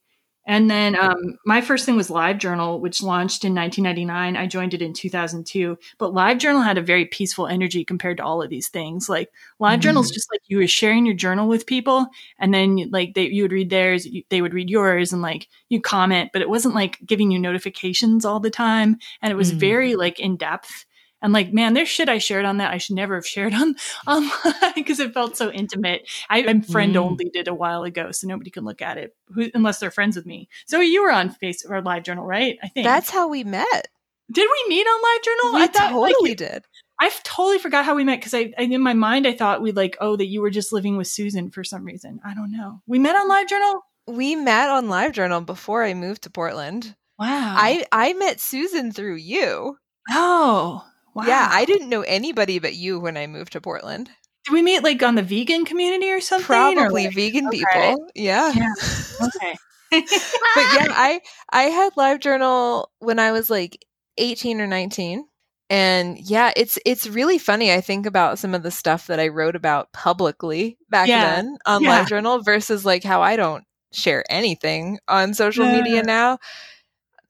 And 0.48 0.72
then 0.72 0.96
um, 0.98 1.38
my 1.46 1.60
first 1.60 1.86
thing 1.86 1.98
was 1.98 2.10
LiveJournal, 2.10 2.80
which 2.80 3.04
launched 3.04 3.44
in 3.44 3.54
1999. 3.54 4.38
I 4.38 4.48
joined 4.48 4.74
it 4.74 4.82
in 4.82 4.94
2002. 4.94 5.78
But 5.98 6.14
LiveJournal 6.14 6.64
had 6.64 6.78
a 6.78 6.82
very 6.82 7.06
peaceful 7.06 7.48
energy 7.48 7.84
compared 7.84 8.18
to 8.18 8.24
all 8.24 8.42
of 8.42 8.50
these 8.50 8.70
things. 8.70 9.10
Like 9.10 9.30
LiveJournal 9.62 10.02
is 10.04 10.10
just 10.10 10.32
like 10.32 10.42
you 10.48 10.58
were 10.58 10.68
sharing 10.68 11.06
your 11.06 11.16
journal 11.16 11.50
with 11.50 11.66
people, 11.68 12.08
and 12.40 12.54
then 12.54 12.90
like 12.92 13.14
they, 13.14 13.28
you 13.28 13.44
would 13.44 13.52
read 13.52 13.70
theirs, 13.70 14.06
you, 14.06 14.24
they 14.30 14.42
would 14.42 14.54
read 14.54 14.70
yours, 14.70 15.12
and 15.14 15.22
like 15.22 15.50
you 15.70 15.82
comment. 15.82 16.32
But 16.32 16.42
it 16.42 16.50
wasn't 16.50 16.76
like 16.76 16.98
giving 17.06 17.30
you 17.30 17.40
notifications 17.40 18.24
all 18.26 18.40
the 18.40 18.50
time, 18.50 18.98
and 19.22 19.32
it 19.32 19.36
was 19.36 19.52
Mm. 19.52 19.58
very 19.58 19.96
like 19.96 20.20
in 20.20 20.38
depth. 20.38 20.86
And 21.22 21.34
like, 21.34 21.52
man, 21.52 21.74
there's 21.74 21.88
shit 21.90 22.10
I 22.10 22.20
shared 22.20 22.46
on 22.46 22.58
that 22.58 22.72
I 22.72 22.78
should 22.78 22.96
never 22.96 23.16
have 23.16 23.26
shared 23.26 23.54
on 23.54 23.76
online 24.08 24.74
because 24.76 25.00
it 25.00 25.14
felt 25.14 25.36
so 25.36 25.52
intimate. 25.52 26.08
I, 26.30 26.44
I'm 26.46 26.62
friend 26.62 26.94
Mm. 26.96 27.02
only 27.02 27.26
did 27.26 27.48
a 27.48 27.54
while 27.56 27.84
ago, 27.84 28.12
so 28.12 28.28
nobody 28.28 28.52
can 28.52 28.66
look 28.66 28.82
at 28.82 28.98
it 28.98 29.16
who, 29.34 29.50
unless 29.56 29.80
they're 29.80 29.90
friends 29.92 30.16
with 30.16 30.26
me. 30.26 30.48
So 30.68 30.80
you 30.80 31.02
were 31.04 31.12
on 31.12 31.30
Face 31.32 31.66
or 31.66 31.82
live 31.82 32.04
journal 32.04 32.26
right? 32.26 32.58
I 32.64 32.68
think 32.68 32.86
That's 32.86 33.10
how 33.10 33.28
we 33.30 33.44
met. 33.44 33.88
Did 34.32 34.48
we 34.52 34.70
meet 34.76 34.86
on 34.86 35.02
LiveJournal? 35.02 35.54
we 35.56 35.62
I 35.64 35.68
thought 35.68 35.94
like, 35.94 36.12
totally 36.14 36.30
you- 36.32 36.36
did. 36.36 36.66
I 37.00 37.10
totally 37.24 37.60
forgot 37.60 37.86
how 37.86 37.96
we 37.96 38.04
met 38.04 38.20
because 38.20 38.34
I, 38.34 38.52
I 38.58 38.64
in 38.64 38.82
my 38.82 38.94
mind 38.94 39.28
I 39.28 39.34
thought 39.34 39.62
we 39.62 39.72
like 39.72 39.98
oh 40.02 40.16
that 40.18 40.26
you 40.26 40.42
were 40.42 40.50
just 40.50 40.74
living 40.74 40.98
with 40.98 41.08
Susan 41.08 41.50
for 41.52 41.64
some 41.64 41.86
reason. 41.86 42.20
I 42.26 42.34
don't 42.34 42.52
know. 42.52 42.82
We 42.88 42.98
met 43.00 43.16
on 43.16 43.28
live 43.28 43.48
journal 43.48 43.82
We 44.08 44.36
met 44.36 44.70
on 44.70 44.90
live 44.90 45.12
journal 45.14 45.42
before 45.42 45.84
I 45.84 45.94
moved 45.94 46.24
to 46.24 46.30
Portland. 46.32 46.96
Wow. 47.20 47.56
I 47.58 47.86
I 47.92 48.14
met 48.14 48.40
Susan 48.40 48.92
through 48.92 49.18
you. 49.18 49.78
oh 50.10 50.84
wow. 51.18 51.24
Yeah, 51.28 51.48
I 51.52 51.66
didn't 51.66 51.90
know 51.90 52.02
anybody 52.02 52.60
but 52.60 52.76
you 52.76 53.00
when 53.00 53.18
I 53.18 53.28
moved 53.28 53.54
to 53.54 53.62
Portland. 53.62 54.10
Did 54.46 54.54
we 54.54 54.62
meet 54.62 54.84
like 54.84 55.02
on 55.04 55.16
the 55.16 55.24
vegan 55.24 55.66
community 55.66 56.10
or 56.12 56.22
something? 56.22 56.46
or, 56.46 56.74
Probably 56.76 57.06
like- 57.06 57.16
vegan 57.16 57.48
okay. 57.48 57.58
people. 57.60 58.08
Yeah. 58.16 58.52
Yeah. 58.56 58.74
okay. 59.22 59.56
but 59.92 60.04
yeah, 60.12 60.88
I 60.90 61.22
I 61.52 61.64
had 61.64 61.94
LiveJournal 61.96 62.88
when 63.00 63.20
I 63.20 63.32
was 63.32 63.50
like 63.50 63.84
18 64.18 64.60
or 64.62 64.68
19. 64.68 65.26
And 65.70 66.18
yeah, 66.20 66.52
it's 66.56 66.80
it's 66.86 67.08
really 67.08 67.38
funny. 67.38 67.74
I 67.74 67.82
think 67.82 68.06
about 68.06 68.40
some 68.40 68.54
of 68.56 68.64
the 68.64 68.72
stuff 68.72 69.08
that 69.08 69.20
I 69.20 69.28
wrote 69.28 69.56
about 69.56 69.92
publicly 69.94 70.78
back 70.90 71.08
Yeah. 71.10 71.36
then 71.36 71.58
on 71.66 71.84
Yeah. 71.84 72.04
LiveJournal 72.06 72.44
versus 72.46 72.86
like 72.86 73.04
how 73.04 73.22
I 73.22 73.36
don't 73.36 73.64
share 73.94 74.24
anything 74.30 75.00
on 75.08 75.34
social 75.34 75.66
Yeah. 75.66 75.82
media 75.82 76.04
now. 76.04 76.38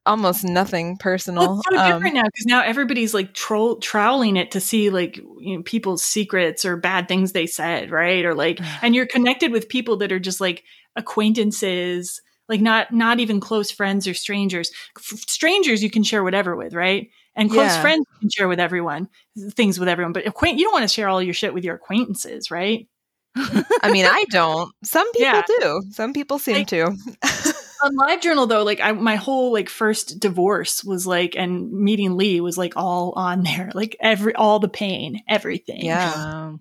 Almost 0.08 0.42
nothing 0.44 0.96
personal. 0.96 1.42
Well, 1.46 1.62
so 1.70 1.78
Um, 1.78 1.92
different 1.92 2.14
now 2.16 2.24
because 2.24 2.46
now 2.46 2.62
everybody's 2.62 3.12
like 3.14 3.34
troll 3.34 3.76
troweling 3.76 4.36
it 4.36 4.50
to 4.52 4.60
see 4.60 4.90
like 4.90 5.18
you 5.18 5.56
know, 5.58 5.62
people's 5.62 6.02
secrets 6.02 6.64
or 6.64 6.76
bad 6.76 7.08
things 7.08 7.32
they 7.32 7.46
said, 7.46 7.90
right? 7.90 8.24
Or 8.24 8.34
like, 8.34 8.58
and 8.82 8.94
you're 8.94 9.06
connected 9.06 9.52
with 9.52 9.68
people 9.68 9.96
that 9.98 10.10
are 10.10 10.18
just 10.18 10.40
like 10.40 10.64
acquaintances, 10.96 12.20
like 12.48 12.60
not 12.60 12.92
not 12.92 13.20
even 13.20 13.40
close 13.40 13.70
friends 13.70 14.08
or 14.08 14.14
strangers. 14.14 14.70
F- 14.96 15.20
strangers 15.28 15.82
you 15.82 15.90
can 15.90 16.02
share 16.02 16.24
whatever 16.24 16.56
with, 16.56 16.74
right? 16.74 17.10
And 17.36 17.50
close 17.50 17.66
Yeah. 17.74 17.82
friends 17.82 18.06
you 18.14 18.18
can 18.20 18.30
share 18.30 18.48
with 18.48 18.58
everyone, 18.60 19.08
things 19.52 19.78
with 19.78 19.88
everyone. 19.88 20.12
But 20.12 20.26
acquaint, 20.26 20.58
you 20.58 20.64
don't 20.64 20.72
want 20.72 20.84
to 20.84 20.88
share 20.92 21.08
all 21.08 21.22
your 21.22 21.34
shit 21.34 21.54
with 21.54 21.64
your 21.64 21.76
acquaintances, 21.76 22.50
right? 22.50 22.88
I 23.36 23.90
mean, 23.92 24.06
I 24.10 24.24
don't. 24.30 24.72
Some 24.82 25.10
people 25.12 25.26
Yeah. 25.26 25.42
do. 25.60 25.82
Some 25.92 26.12
people 26.12 26.38
seem 26.38 26.56
Like- 26.56 26.66
to. 26.68 26.96
on 27.82 27.96
LiveJournal 27.96 28.48
though, 28.48 28.62
like 28.64 28.80
I, 28.80 28.92
my 28.92 29.16
whole 29.16 29.52
like 29.52 29.68
first 29.68 30.20
divorce 30.20 30.82
was 30.84 31.06
like, 31.06 31.34
and 31.36 31.70
meeting 31.72 32.16
Lee 32.16 32.40
was 32.40 32.58
like 32.58 32.74
all 32.76 33.12
on 33.16 33.42
there, 33.42 33.70
like 33.74 33.96
every 34.00 34.34
all 34.34 34.58
the 34.58 34.68
pain, 34.68 35.22
everything. 35.28 35.84
Yeah. 35.84 36.12
Wow. 36.14 36.60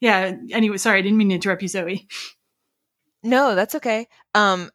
yeah. 0.00 0.36
Anyway, 0.50 0.76
sorry, 0.78 0.98
I 0.98 1.02
didn't 1.02 1.18
mean 1.18 1.28
to 1.30 1.36
interrupt 1.36 1.62
you, 1.62 1.68
Zoe. 1.68 2.06
No, 3.22 3.54
that's 3.54 3.74
okay. 3.76 4.06
Um, 4.34 4.70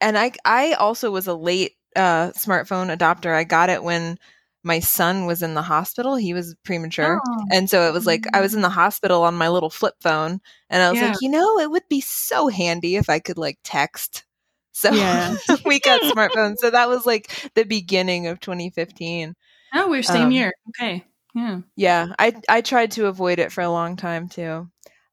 and 0.00 0.18
I 0.18 0.32
I 0.44 0.72
also 0.72 1.10
was 1.10 1.26
a 1.26 1.34
late 1.34 1.72
uh 1.96 2.30
smartphone 2.32 2.94
adopter. 2.96 3.34
I 3.34 3.44
got 3.44 3.70
it 3.70 3.82
when 3.84 4.18
my 4.64 4.78
son 4.80 5.26
was 5.26 5.42
in 5.42 5.54
the 5.54 5.62
hospital. 5.62 6.16
He 6.16 6.34
was 6.34 6.54
premature. 6.64 7.20
Oh. 7.26 7.44
And 7.52 7.68
so 7.68 7.88
it 7.88 7.92
was 7.92 8.06
like 8.06 8.24
I 8.32 8.40
was 8.40 8.54
in 8.54 8.62
the 8.62 8.68
hospital 8.68 9.22
on 9.24 9.34
my 9.34 9.48
little 9.48 9.70
flip 9.70 9.94
phone 10.00 10.40
and 10.70 10.82
I 10.82 10.90
was 10.90 11.00
Yeah. 11.00 11.08
like, 11.10 11.18
you 11.20 11.28
know, 11.28 11.58
it 11.58 11.70
would 11.70 11.88
be 11.88 12.00
so 12.00 12.48
handy 12.48 12.96
if 12.96 13.08
I 13.10 13.18
could 13.18 13.38
like 13.38 13.58
text. 13.64 14.24
So 14.72 14.92
Yeah. 14.92 15.36
we 15.66 15.80
got 15.80 16.00
smartphones. 16.02 16.56
So 16.58 16.70
that 16.70 16.88
was 16.88 17.06
like 17.06 17.50
the 17.54 17.64
beginning 17.64 18.26
of 18.26 18.40
2015. 18.40 19.34
Oh, 19.74 19.88
we're 19.88 20.02
same 20.02 20.26
Um, 20.26 20.32
year. 20.32 20.52
Okay. 20.70 21.04
Yeah. 21.34 21.60
Yeah, 21.76 22.06
I 22.18 22.34
I 22.48 22.60
tried 22.60 22.90
to 22.92 23.06
avoid 23.06 23.38
it 23.38 23.52
for 23.52 23.62
a 23.62 23.70
long 23.70 23.96
time 23.96 24.28
too. 24.28 24.68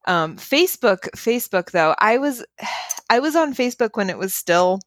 Um, 0.05 0.37
Facebook, 0.37 1.09
Facebook 1.15 1.71
though, 1.71 1.95
I 1.99 2.17
was 2.17 2.43
I 3.09 3.19
was 3.19 3.35
on 3.35 3.53
Facebook 3.55 3.91
when 3.93 4.09
it 4.09 4.17
was 4.17 4.33
still 4.35 4.79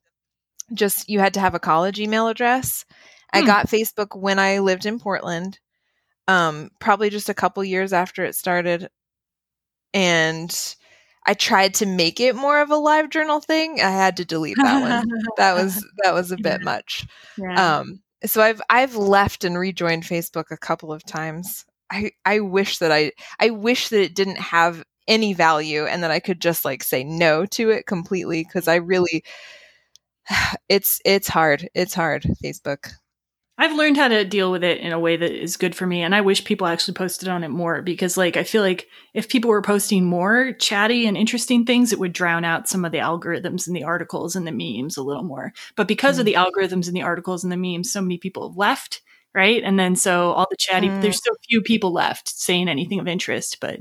just 0.74 1.08
you 1.08 1.20
had 1.20 1.34
to 1.34 1.40
have 1.40 1.54
a 1.54 1.60
college 1.60 1.98
email 2.00 2.28
address. 2.28 2.84
I 3.32 3.40
Hmm. 3.40 3.46
got 3.46 3.68
Facebook 3.68 4.18
when 4.18 4.38
I 4.38 4.58
lived 4.58 4.84
in 4.86 4.98
Portland, 5.00 5.58
um, 6.28 6.70
probably 6.80 7.10
just 7.10 7.28
a 7.30 7.34
couple 7.34 7.64
years 7.64 7.92
after 7.94 8.24
it 8.24 8.34
started, 8.34 8.88
and 9.94 10.76
I 11.26 11.34
tried 11.34 11.74
to 11.74 11.86
make 11.86 12.18
it 12.20 12.34
more 12.34 12.60
of 12.60 12.70
a 12.70 12.76
live 12.76 13.10
journal 13.10 13.40
thing. 13.40 13.80
I 13.80 13.90
had 13.90 14.16
to 14.18 14.24
delete 14.24 14.56
that 14.56 14.80
one. 14.80 15.08
that 15.36 15.54
was 15.62 15.84
that 16.02 16.14
was 16.14 16.32
a 16.32 16.36
bit 16.36 16.60
Yeah. 16.60 16.64
much. 16.64 17.06
Yeah. 17.38 17.78
Um, 17.78 18.02
so 18.24 18.42
I've 18.42 18.60
I've 18.70 18.96
left 18.96 19.44
and 19.44 19.58
rejoined 19.58 20.04
Facebook 20.04 20.50
a 20.50 20.56
couple 20.56 20.92
of 20.92 21.04
times. 21.04 21.64
I 21.90 22.12
I 22.24 22.40
wish 22.40 22.78
that 22.78 22.90
I 22.92 23.12
I 23.40 23.50
wish 23.50 23.88
that 23.90 24.02
it 24.02 24.14
didn't 24.14 24.38
have 24.38 24.84
any 25.08 25.34
value 25.34 25.84
and 25.86 26.02
that 26.04 26.10
I 26.12 26.20
could 26.20 26.40
just 26.40 26.64
like 26.64 26.82
say 26.84 27.02
no 27.04 27.44
to 27.46 27.70
it 27.70 27.86
completely 27.86 28.44
because 28.44 28.68
I 28.68 28.76
really 28.76 29.24
it's 30.68 31.00
it's 31.04 31.28
hard. 31.28 31.68
It's 31.74 31.94
hard, 31.94 32.24
Facebook. 32.42 32.92
I've 33.62 33.76
learned 33.76 33.96
how 33.96 34.08
to 34.08 34.24
deal 34.24 34.50
with 34.50 34.64
it 34.64 34.80
in 34.80 34.90
a 34.92 34.98
way 34.98 35.16
that 35.16 35.30
is 35.30 35.56
good 35.56 35.76
for 35.76 35.86
me, 35.86 36.02
and 36.02 36.16
I 36.16 36.20
wish 36.20 36.44
people 36.44 36.66
actually 36.66 36.94
posted 36.94 37.28
on 37.28 37.44
it 37.44 37.48
more 37.50 37.80
because, 37.80 38.16
like, 38.16 38.36
I 38.36 38.42
feel 38.42 38.60
like 38.60 38.88
if 39.14 39.28
people 39.28 39.50
were 39.50 39.62
posting 39.62 40.04
more 40.04 40.52
chatty 40.54 41.06
and 41.06 41.16
interesting 41.16 41.64
things, 41.64 41.92
it 41.92 42.00
would 42.00 42.12
drown 42.12 42.44
out 42.44 42.68
some 42.68 42.84
of 42.84 42.90
the 42.90 42.98
algorithms 42.98 43.68
and 43.68 43.76
the 43.76 43.84
articles 43.84 44.34
and 44.34 44.48
the 44.48 44.50
memes 44.52 44.96
a 44.96 45.02
little 45.04 45.22
more. 45.22 45.52
But 45.76 45.86
because 45.86 46.18
of 46.18 46.24
the 46.24 46.34
algorithms 46.34 46.88
and 46.88 46.96
the 46.96 47.02
articles 47.02 47.44
and 47.44 47.52
the 47.52 47.56
memes, 47.56 47.92
so 47.92 48.02
many 48.02 48.18
people 48.18 48.48
have 48.48 48.56
left, 48.56 49.00
right? 49.32 49.62
And 49.62 49.78
then 49.78 49.94
so 49.94 50.32
all 50.32 50.48
the 50.50 50.56
chatty, 50.56 50.88
Mm. 50.88 51.00
there's 51.00 51.22
so 51.22 51.30
few 51.48 51.62
people 51.62 51.92
left 51.92 52.28
saying 52.28 52.68
anything 52.68 52.98
of 52.98 53.06
interest. 53.06 53.58
But 53.60 53.78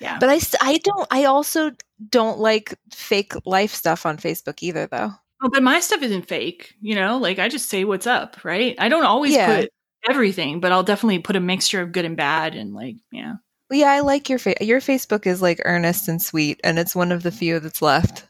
yeah, 0.00 0.18
But 0.20 0.28
I 0.28 0.40
I 0.60 0.78
don't 0.84 1.08
I 1.10 1.24
also 1.24 1.70
don't 2.10 2.38
like 2.40 2.74
fake 2.92 3.32
life 3.46 3.72
stuff 3.72 4.04
on 4.04 4.18
Facebook 4.18 4.62
either 4.62 4.86
though. 4.86 5.12
Oh, 5.44 5.50
but 5.52 5.62
my 5.62 5.78
stuff 5.80 6.00
isn't 6.02 6.26
fake, 6.26 6.74
you 6.80 6.94
know? 6.94 7.18
Like 7.18 7.38
I 7.38 7.48
just 7.50 7.68
say 7.68 7.84
what's 7.84 8.06
up, 8.06 8.42
right? 8.44 8.74
I 8.78 8.88
don't 8.88 9.04
always 9.04 9.34
Yeah. 9.34 9.60
put 9.60 9.70
everything, 10.08 10.60
but 10.60 10.72
I'll 10.72 10.82
definitely 10.82 11.18
put 11.18 11.36
a 11.36 11.40
mixture 11.40 11.82
of 11.82 11.92
good 11.92 12.06
and 12.06 12.16
bad 12.16 12.54
and 12.54 12.72
like, 12.72 12.96
yeah. 13.12 13.34
Well, 13.68 13.78
yeah, 13.78 13.90
I 13.90 14.00
like 14.00 14.30
your 14.30 14.38
fa- 14.38 14.64
your 14.64 14.80
Facebook 14.80 15.26
is 15.26 15.42
like 15.42 15.60
earnest 15.66 16.08
and 16.08 16.22
sweet 16.22 16.60
and 16.64 16.78
it's 16.78 16.96
one 16.96 17.12
of 17.12 17.22
the 17.22 17.30
few 17.30 17.60
that's 17.60 17.82
left. 17.82 18.26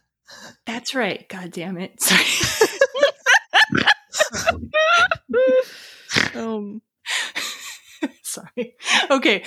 That's 0.66 0.94
right. 0.94 1.28
God 1.28 1.52
damn 1.52 1.78
it. 1.78 2.00
Sorry. 2.02 2.24
um, 6.34 6.82
Sorry. 8.22 8.74
Okay. 9.10 9.44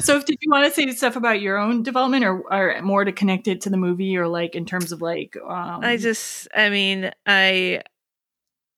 So 0.00 0.20
did 0.22 0.36
you 0.40 0.50
want 0.50 0.66
to 0.66 0.72
say 0.72 0.90
stuff 0.92 1.16
about 1.16 1.40
your 1.40 1.56
own 1.58 1.82
development 1.82 2.24
or, 2.24 2.40
or 2.52 2.80
more 2.82 3.04
to 3.04 3.12
connect 3.12 3.46
it 3.48 3.60
to 3.62 3.70
the 3.70 3.76
movie 3.76 4.16
or 4.16 4.26
like 4.28 4.54
in 4.54 4.64
terms 4.64 4.92
of 4.92 5.00
like 5.00 5.36
um 5.48 5.84
I 5.84 5.96
just, 5.96 6.48
I 6.54 6.70
mean, 6.70 7.10
I, 7.26 7.82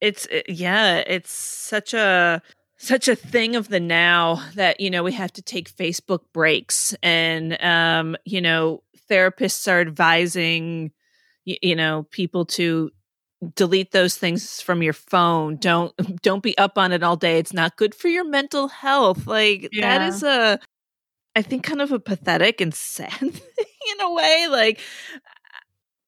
it's, 0.01 0.27
it- 0.27 0.49
yeah, 0.49 0.99
it's 1.07 1.31
such 1.33 1.95
a, 1.95 2.43
such 2.77 3.09
a 3.09 3.15
thing 3.17 3.57
of 3.57 3.69
the 3.69 3.81
now 3.81 4.43
that, 4.55 4.81
you 4.81 4.91
know, 4.91 5.03
we 5.03 5.13
have 5.13 5.33
to 5.35 5.43
take 5.43 5.75
Facebook 5.75 6.21
breaks 6.33 6.95
and, 7.03 7.63
um, 7.63 8.17
you 8.25 8.41
know, 8.41 8.83
therapists 9.11 9.71
are 9.71 9.81
advising, 9.81 10.91
you, 11.45 11.57
you 11.63 11.77
know, 11.77 12.07
people 12.11 12.45
to 12.47 12.91
delete 13.55 13.91
those 13.93 14.17
things 14.17 14.61
from 14.61 14.83
your 14.83 14.93
phone. 14.93 15.57
Don't, 15.57 15.93
don't 16.23 16.43
be 16.43 16.57
up 16.59 16.79
on 16.79 16.93
it 16.93 17.03
all 17.03 17.17
day. 17.17 17.39
It's 17.39 17.53
not 17.53 17.77
good 17.77 17.95
for 17.95 18.09
your 18.09 18.25
mental 18.25 18.69
health. 18.69 19.27
Like 19.27 19.63
that 19.81 20.01
Yeah. 20.01 20.09
is 20.09 20.23
a, 20.23 20.59
I 21.35 21.43
think 21.43 21.65
kind 21.65 21.81
of 21.81 21.93
a 21.93 21.99
pathetic 21.99 22.61
and 22.61 22.75
sad 22.75 23.11
thing 23.11 23.31
in 23.99 24.01
a 24.01 24.13
way. 24.13 24.47
Like, 24.51 24.81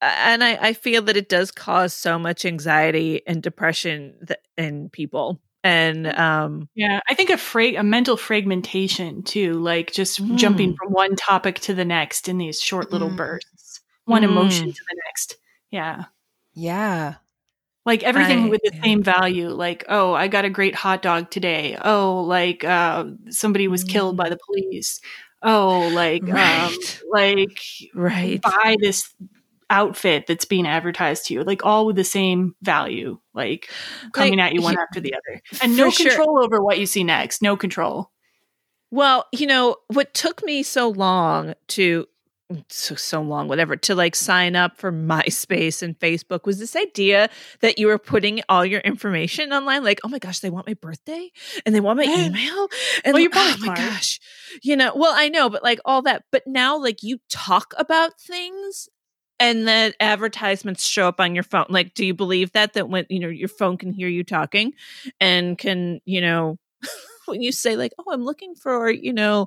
and 0.01 0.45
I, 0.45 0.59
I 0.61 0.73
feel 0.75 1.03
that 1.03 1.17
it 1.17 1.29
does 1.29 1.51
cause 1.51 1.95
so 1.95 2.19
much 2.19 2.45
anxiety 2.45 3.23
and 3.27 3.43
depression 3.43 4.15
th- 4.27 4.39
in 4.59 4.91
people. 4.91 5.41
And 5.63 6.07
um, 6.19 6.69
yeah, 6.75 7.01
I 7.09 7.15
think 7.15 7.31
a 7.31 7.39
fra- 7.39 7.77
a 7.79 7.83
mental 7.83 8.19
fragmentation 8.19 9.23
too, 9.23 9.55
like 9.55 9.93
just 9.93 10.23
jumping 10.35 10.75
Mm. 10.75 10.77
from 10.77 10.93
one 10.93 11.17
topic 11.17 11.59
to 11.61 11.75
the 11.75 11.87
next 11.87 12.29
in 12.29 12.37
these 12.37 12.61
short 12.61 12.93
little 12.93 13.09
Mm. 13.09 13.17
bursts. 13.17 13.81
One 14.05 14.25
emotion 14.25 14.69
Mm. 14.69 14.75
to 14.75 14.81
the 14.91 15.01
next. 15.07 15.37
Yeah. 15.71 16.05
Yeah. 16.53 17.15
Like 17.85 18.03
everything 18.03 18.45
I- 18.45 18.49
with 18.49 18.61
the 18.65 18.73
yeah. 18.75 18.83
same 18.83 19.03
value 19.03 19.49
like 19.51 19.85
oh 19.89 20.15
i 20.15 20.29
got 20.29 20.45
a 20.45 20.51
great 20.51 20.75
hot 20.75 21.03
dog 21.03 21.31
today. 21.31 21.77
Oh 21.83 22.23
like 22.23 22.65
uh 22.65 23.05
somebody 23.31 23.69
was 23.69 23.85
killed 23.85 24.17
by 24.17 24.29
the 24.31 24.39
police. 24.47 25.01
Oh 25.43 25.91
like 25.93 26.23
um 26.25 26.31
Right. 26.31 27.01
like 27.11 27.61
right, 27.95 28.41
buy 28.43 28.77
this 28.81 29.15
outfit 29.71 30.27
that's 30.27 30.45
being 30.45 30.67
advertised 30.67 31.27
to 31.27 31.35
you. 31.35 31.43
Like 31.43 31.65
all 31.65 31.87
with 31.87 31.97
the 31.97 32.05
same 32.05 32.55
value 32.63 33.19
like 33.35 33.71
coming 34.13 34.39
Like, 34.39 34.51
at 34.51 34.55
you 34.55 34.63
one 34.63 34.75
he- 34.75 34.81
after 34.81 35.01
the 35.01 35.15
other. 35.15 35.43
And 35.63 35.77
no 35.77 35.91
for 35.91 35.97
sure. 36.03 36.11
control 36.11 36.43
over 36.45 36.63
what 36.63 36.79
you 36.79 36.87
see 36.87 37.05
next. 37.05 37.43
No 37.43 37.57
control. 37.57 38.11
Well, 38.91 39.27
you 39.33 39.47
know, 39.49 39.77
what 39.89 40.15
took 40.15 40.45
me 40.45 40.63
so 40.63 40.89
long 40.89 41.55
to 41.69 42.07
so 42.69 42.95
so 42.95 43.23
long 43.23 43.49
whatever 43.49 43.75
to 43.75 43.95
like 43.95 44.15
sign 44.15 44.55
up 44.55 44.77
for 44.77 44.93
MySpace 44.93 45.83
and 45.83 45.99
Facebook 45.99 46.45
was 46.45 46.59
this 46.59 46.77
idea 46.77 47.31
that 47.61 47.79
you 47.79 47.87
were 47.87 47.99
putting 47.99 48.43
all 48.51 48.67
your 48.67 48.81
information 48.81 49.51
online 49.53 49.83
like, 49.83 50.01
"Oh 50.05 50.09
my 50.09 50.19
gosh, 50.19 50.41
they 50.41 50.51
want 50.51 50.67
my 50.67 50.75
birthday 50.75 51.31
and 51.65 51.75
they 51.75 51.81
want 51.81 51.97
my 51.99 52.05
Yeah. 52.05 52.27
email." 52.27 52.69
And 53.05 53.15
Well, 53.15 53.23
you're 53.23 53.31
oh 53.35 53.57
my 53.61 53.71
gosh. 53.71 54.21
You 54.63 54.77
know, 54.77 54.93
well, 54.95 55.13
I 55.17 55.29
know, 55.31 55.49
but 55.49 55.63
like 55.63 55.81
all 55.87 56.03
that, 56.03 56.25
but 56.31 56.43
now 56.47 56.77
like 56.77 57.03
you 57.03 57.19
talk 57.31 57.73
about 57.79 58.21
things 58.21 58.89
and 59.41 59.67
then 59.67 59.93
advertisements 59.99 60.85
show 60.87 61.09
up 61.09 61.21
on 61.21 61.35
your 61.35 61.45
phone. 61.45 61.67
Like, 61.71 61.95
do 61.95 62.05
you 62.07 62.15
believe 62.15 62.53
that 62.53 62.75
that 62.75 62.89
when, 62.91 63.07
you 63.09 63.21
know, 63.21 63.29
your 63.29 63.49
phone 63.49 63.79
can 63.79 63.93
hear 63.93 64.09
you 64.09 64.23
talking 64.23 64.73
and 65.21 65.57
can, 65.59 66.01
you 66.05 66.21
know, 66.21 66.59
when 67.27 67.41
you 67.43 67.53
say 67.53 67.77
like, 67.77 67.93
"Oh, 67.99 68.13
I'm 68.13 68.23
looking 68.25 68.55
for," 68.55 68.91
you 68.91 69.13
know, 69.13 69.47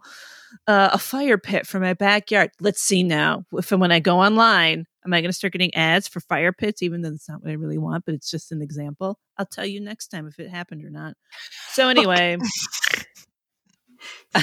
uh, 0.68 0.90
a 0.94 0.98
fire 0.98 1.38
pit 1.38 1.65
for 1.68 1.80
my 1.80 1.94
backyard. 1.94 2.52
Let's 2.60 2.82
see 2.82 3.03
now. 3.03 3.45
If 3.53 3.72
when 3.72 3.91
I 3.91 3.99
go 3.99 4.19
online, 4.19 4.86
am 5.06 5.14
I 5.14 5.22
going 5.22 5.30
to 5.30 5.38
start 5.38 5.53
getting 5.53 5.74
ads 5.76 6.07
for 6.07 6.19
fire 6.22 6.52
pits, 6.53 6.82
even 6.84 7.02
though 7.02 7.11
that's 7.11 7.30
not 7.30 7.41
what 7.41 7.52
I 7.52 7.56
really 7.56 7.78
want? 7.78 8.06
But 8.06 8.15
it's 8.15 8.30
just 8.32 8.52
an 8.52 8.61
example. 8.61 9.19
I'll 9.38 9.45
tell 9.45 9.65
you 9.65 9.80
next 9.82 10.07
time 10.07 10.28
if 10.28 10.40
it 10.40 10.49
happened 10.49 10.84
or 10.86 10.90
not. 10.90 11.15
So 11.74 11.90
anyway, 11.90 12.38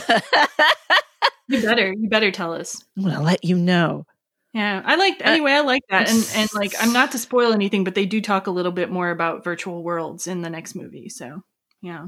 you 1.49 1.63
better 1.63 1.93
you 1.93 2.09
better 2.09 2.31
tell 2.31 2.53
us 2.53 2.83
I'm 2.97 3.03
going 3.05 3.15
to 3.17 3.23
let 3.23 3.45
you 3.45 3.57
know. 3.57 4.07
yeah 4.53 4.83
i 4.85 4.97
like 4.97 5.21
Uh, 5.21 5.31
anyway 5.31 5.53
i 5.53 5.61
like 5.61 5.83
that 5.91 6.09
and 6.11 6.29
and 6.35 6.49
like 6.55 6.73
i'm 6.81 6.93
not 6.93 7.13
to 7.13 7.19
spoil 7.19 7.53
anything 7.53 7.85
but 7.85 7.95
they 7.95 8.07
do 8.07 8.21
talk 8.21 8.47
a 8.47 8.51
little 8.51 8.73
bit 8.73 8.91
more 8.91 9.11
about 9.11 9.45
virtual 9.45 9.83
worlds 9.83 10.27
in 10.27 10.43
the 10.43 10.51
next 10.51 10.75
movie 10.75 11.09
so 11.09 11.43
yeah 11.83 12.07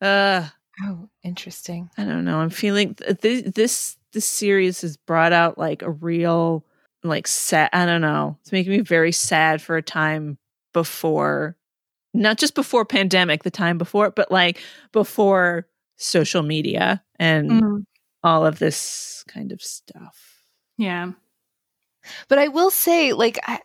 Uh, 0.00 0.48
Oh, 0.84 1.08
interesting. 1.22 1.90
I 1.98 2.04
don't 2.04 2.24
know. 2.24 2.38
I'm 2.38 2.50
feeling 2.50 2.94
th- 2.94 3.20
th- 3.20 3.44
this 3.54 3.96
this 4.12 4.24
series 4.26 4.80
has 4.82 4.96
brought 4.96 5.32
out 5.32 5.58
like 5.58 5.82
a 5.82 5.90
real 5.90 6.64
like 7.02 7.26
sad. 7.26 7.70
I 7.72 7.86
don't 7.86 8.00
know. 8.00 8.38
It's 8.40 8.52
making 8.52 8.72
me 8.72 8.80
very 8.80 9.12
sad 9.12 9.60
for 9.60 9.76
a 9.76 9.82
time 9.82 10.38
before, 10.72 11.56
not 12.14 12.38
just 12.38 12.54
before 12.54 12.84
pandemic, 12.84 13.42
the 13.42 13.50
time 13.50 13.78
before, 13.78 14.10
but 14.10 14.30
like 14.30 14.62
before 14.92 15.66
social 15.96 16.42
media 16.42 17.02
and 17.18 17.50
Mhm. 17.50 17.84
all 18.22 18.46
of 18.46 18.58
this 18.58 19.24
kind 19.28 19.52
of 19.52 19.62
stuff. 19.62 20.42
yeah 20.78 21.12
But 22.28 22.38
I 22.38 22.48
will 22.48 22.70
say, 22.70 23.12
like, 23.12 23.38
I, 23.46 23.60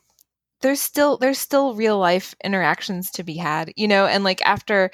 there's 0.62 0.82
still 0.82 1.18
there's 1.18 1.40
still 1.40 1.76
real 1.76 1.98
life 2.00 2.36
interactions 2.44 3.12
to 3.12 3.24
be 3.24 3.38
had, 3.38 3.74
you 3.78 3.88
know. 3.88 4.06
And 4.08 4.24
like 4.24 4.42
after 4.46 4.92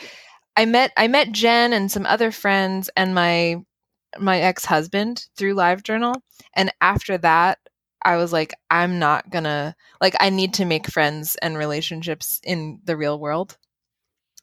I 0.58 0.66
met 0.66 0.92
I 0.98 1.08
met 1.08 1.32
Jen 1.32 1.74
and 1.74 1.92
some 1.92 2.06
other 2.06 2.32
friends 2.32 2.90
and 2.96 3.16
my 3.16 3.58
my 4.20 4.40
ex 4.42 4.66
husband 4.66 5.26
through 5.38 5.56
LiveJournal, 5.56 6.16
and 6.56 6.72
after 6.82 7.18
that, 7.20 7.60
I 8.04 8.18
was 8.18 8.32
like, 8.34 8.54
I'm 8.70 9.00
not 9.00 9.30
gonna 9.32 9.76
like 10.02 10.16
I 10.20 10.30
need 10.30 10.54
to 10.56 10.66
make 10.66 10.88
friends 10.88 11.36
and 11.42 11.58
relationships 11.58 12.40
in 12.44 12.80
the 12.86 12.98
real 12.98 13.20
world. 13.20 13.58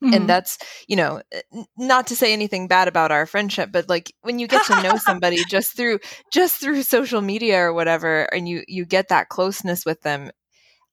Mhm. 0.03 0.15
and 0.17 0.29
that's 0.29 0.57
you 0.89 0.97
know 0.97 1.21
not 1.77 2.07
to 2.07 2.17
say 2.17 2.33
anything 2.33 2.67
bad 2.69 2.89
about 2.89 3.13
our 3.13 3.27
friendship 3.27 3.71
but 3.71 3.87
like 3.89 4.13
when 4.23 4.39
you 4.39 4.47
get 4.49 4.65
to 4.67 4.83
know 4.83 4.97
somebody 5.07 5.45
just 5.45 5.77
through 5.77 5.99
just 6.33 6.57
through 6.57 6.83
social 6.83 7.21
media 7.21 7.59
or 7.61 7.73
whatever 7.75 8.23
and 8.35 8.49
you 8.49 8.63
you 8.67 8.87
get 8.87 9.09
that 9.09 9.29
closeness 9.29 9.85
with 9.85 10.01
them 10.01 10.31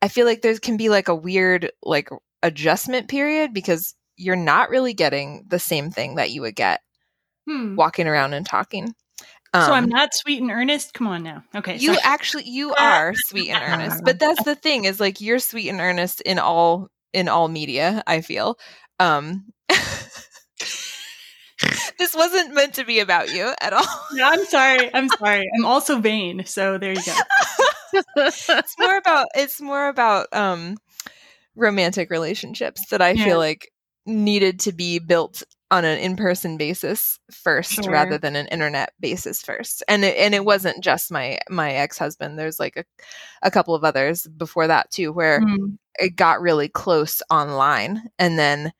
i 0.01 0.07
feel 0.07 0.25
like 0.25 0.41
there 0.41 0.57
can 0.59 0.77
be 0.77 0.89
like 0.89 1.07
a 1.09 1.15
weird 1.15 1.71
like 1.83 2.09
adjustment 2.43 3.07
period 3.09 3.53
because 3.53 3.95
you're 4.17 4.35
not 4.35 4.69
really 4.69 4.93
getting 4.93 5.45
the 5.47 5.59
same 5.59 5.91
thing 5.91 6.15
that 6.15 6.31
you 6.31 6.41
would 6.41 6.55
get 6.55 6.81
Hmm. 7.47 7.75
walking 7.75 8.07
around 8.07 8.33
and 8.33 8.45
talking. 8.45 8.93
So 9.55 9.73
i'm 9.73 9.85
Um, 9.85 9.89
not 9.89 10.13
sweet 10.13 10.41
and 10.41 10.51
earnest? 10.51 10.93
Come 10.93 11.07
on 11.07 11.23
now. 11.23 11.43
Okay 11.55 11.77
you 11.77 11.93
sorry. 11.93 11.99
actually 12.03 12.49
you 12.49 12.73
are 12.75 13.13
sweet 13.15 13.49
and 13.49 13.63
earnest 13.63 14.03
but 14.03 14.19
that's 14.19 14.43
the 14.43 14.55
thing 14.55 14.83
is 14.85 14.99
like 14.99 15.21
you're 15.21 15.39
sweet 15.39 15.69
and 15.69 15.79
earnest 15.79 16.21
in 16.21 16.37
all 16.39 16.89
in 17.13 17.27
all 17.29 17.47
media 17.47 18.03
i 18.05 18.21
feel. 18.21 18.57
Um 18.99 19.45
this 21.97 22.13
wasn't 22.15 22.53
meant 22.53 22.73
to 22.75 22.83
be 22.85 22.99
about 22.99 23.33
you 23.33 23.53
at 23.61 23.73
all. 23.73 23.85
No, 24.13 24.25
i'm 24.25 24.45
sorry 24.45 24.93
i'm 24.93 25.09
sorry. 25.09 25.49
I'm 25.57 25.65
also 25.65 25.99
vain 25.99 26.43
so 26.45 26.77
there 26.77 26.93
you 26.93 27.01
go. 27.03 27.13
It's 28.15 28.75
more 28.77 28.97
about 28.97 29.27
it's 29.35 29.61
more 29.61 29.87
about 29.87 30.27
um 30.33 30.77
romantic 31.55 32.09
relationships 32.11 32.85
that 32.89 33.01
i 33.01 33.15
Yeah. 33.15 33.23
feel 33.25 33.37
like 33.37 33.71
needed 34.07 34.59
to 34.61 34.71
be 34.71 34.99
built 34.99 35.43
on 35.69 35.83
an 35.83 35.99
in-person 35.99 36.57
basis 36.57 37.19
first 37.29 37.73
Sure. 37.83 37.91
rather 37.91 38.17
than 38.17 38.35
an 38.37 38.47
internet 38.47 38.93
basis 39.01 39.41
first 39.41 39.83
and 39.89 40.05
it, 40.05 40.15
and 40.17 40.33
it 40.33 40.45
wasn't 40.45 40.81
just 40.81 41.11
my 41.11 41.37
my 41.49 41.73
ex-husband 41.73 42.39
there's 42.39 42.57
like 42.59 42.77
a, 42.77 42.85
a 43.43 43.51
couple 43.51 43.75
of 43.75 43.83
others 43.83 44.25
before 44.37 44.67
that 44.67 44.89
too 44.91 45.11
where 45.11 45.41
Mm. 45.41 45.77
it 45.99 46.15
got 46.15 46.39
really 46.41 46.69
close 46.69 47.21
online 47.29 48.01
and 48.17 48.39
then 48.39 48.71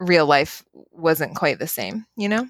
real 0.00 0.26
life 0.26 0.62
wasn't 0.92 1.34
quite 1.36 1.58
the 1.58 1.66
same 1.66 2.04
you 2.16 2.28
know 2.28 2.46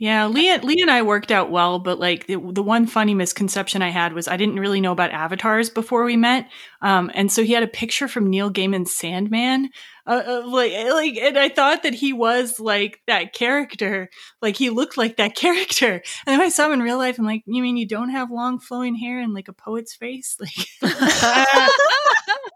Yeah, 0.00 0.28
Lee, 0.28 0.56
Lee 0.58 0.80
and 0.80 0.92
I 0.92 1.02
worked 1.02 1.32
out 1.32 1.50
well, 1.50 1.80
but 1.80 1.98
like 1.98 2.28
the, 2.28 2.36
the 2.36 2.62
one 2.62 2.86
funny 2.86 3.14
misconception 3.14 3.82
I 3.82 3.88
had 3.88 4.12
was 4.12 4.28
I 4.28 4.36
didn't 4.36 4.60
really 4.60 4.80
know 4.80 4.92
about 4.92 5.10
avatars 5.10 5.70
before 5.70 6.04
we 6.04 6.16
met, 6.16 6.48
um, 6.80 7.10
and 7.14 7.32
so 7.32 7.42
he 7.42 7.52
had 7.52 7.64
a 7.64 7.68
picture 7.68 8.06
from 8.06 8.30
Neil 8.30 8.48
Gaiman's 8.48 8.94
Sandman, 8.94 9.70
uh, 10.06 10.22
uh, 10.24 10.42
like 10.46 10.72
like, 10.72 11.16
and 11.16 11.36
I 11.36 11.48
thought 11.48 11.82
that 11.82 11.94
he 11.94 12.12
was 12.12 12.60
like 12.60 13.00
that 13.08 13.32
character, 13.32 14.08
like 14.40 14.56
he 14.56 14.70
looked 14.70 14.96
like 14.96 15.16
that 15.16 15.34
character, 15.36 15.94
and 15.94 16.02
then 16.26 16.40
I 16.40 16.48
saw 16.48 16.66
him 16.66 16.74
in 16.74 16.82
real 16.82 16.98
life. 16.98 17.18
I'm 17.18 17.26
like, 17.26 17.42
you 17.46 17.60
mean 17.60 17.76
you 17.76 17.86
don't 17.86 18.10
have 18.10 18.30
long 18.30 18.60
flowing 18.60 18.94
hair 18.94 19.18
and 19.18 19.34
like 19.34 19.48
a 19.48 19.52
poet's 19.52 19.96
face, 19.96 20.38
like 20.80 21.02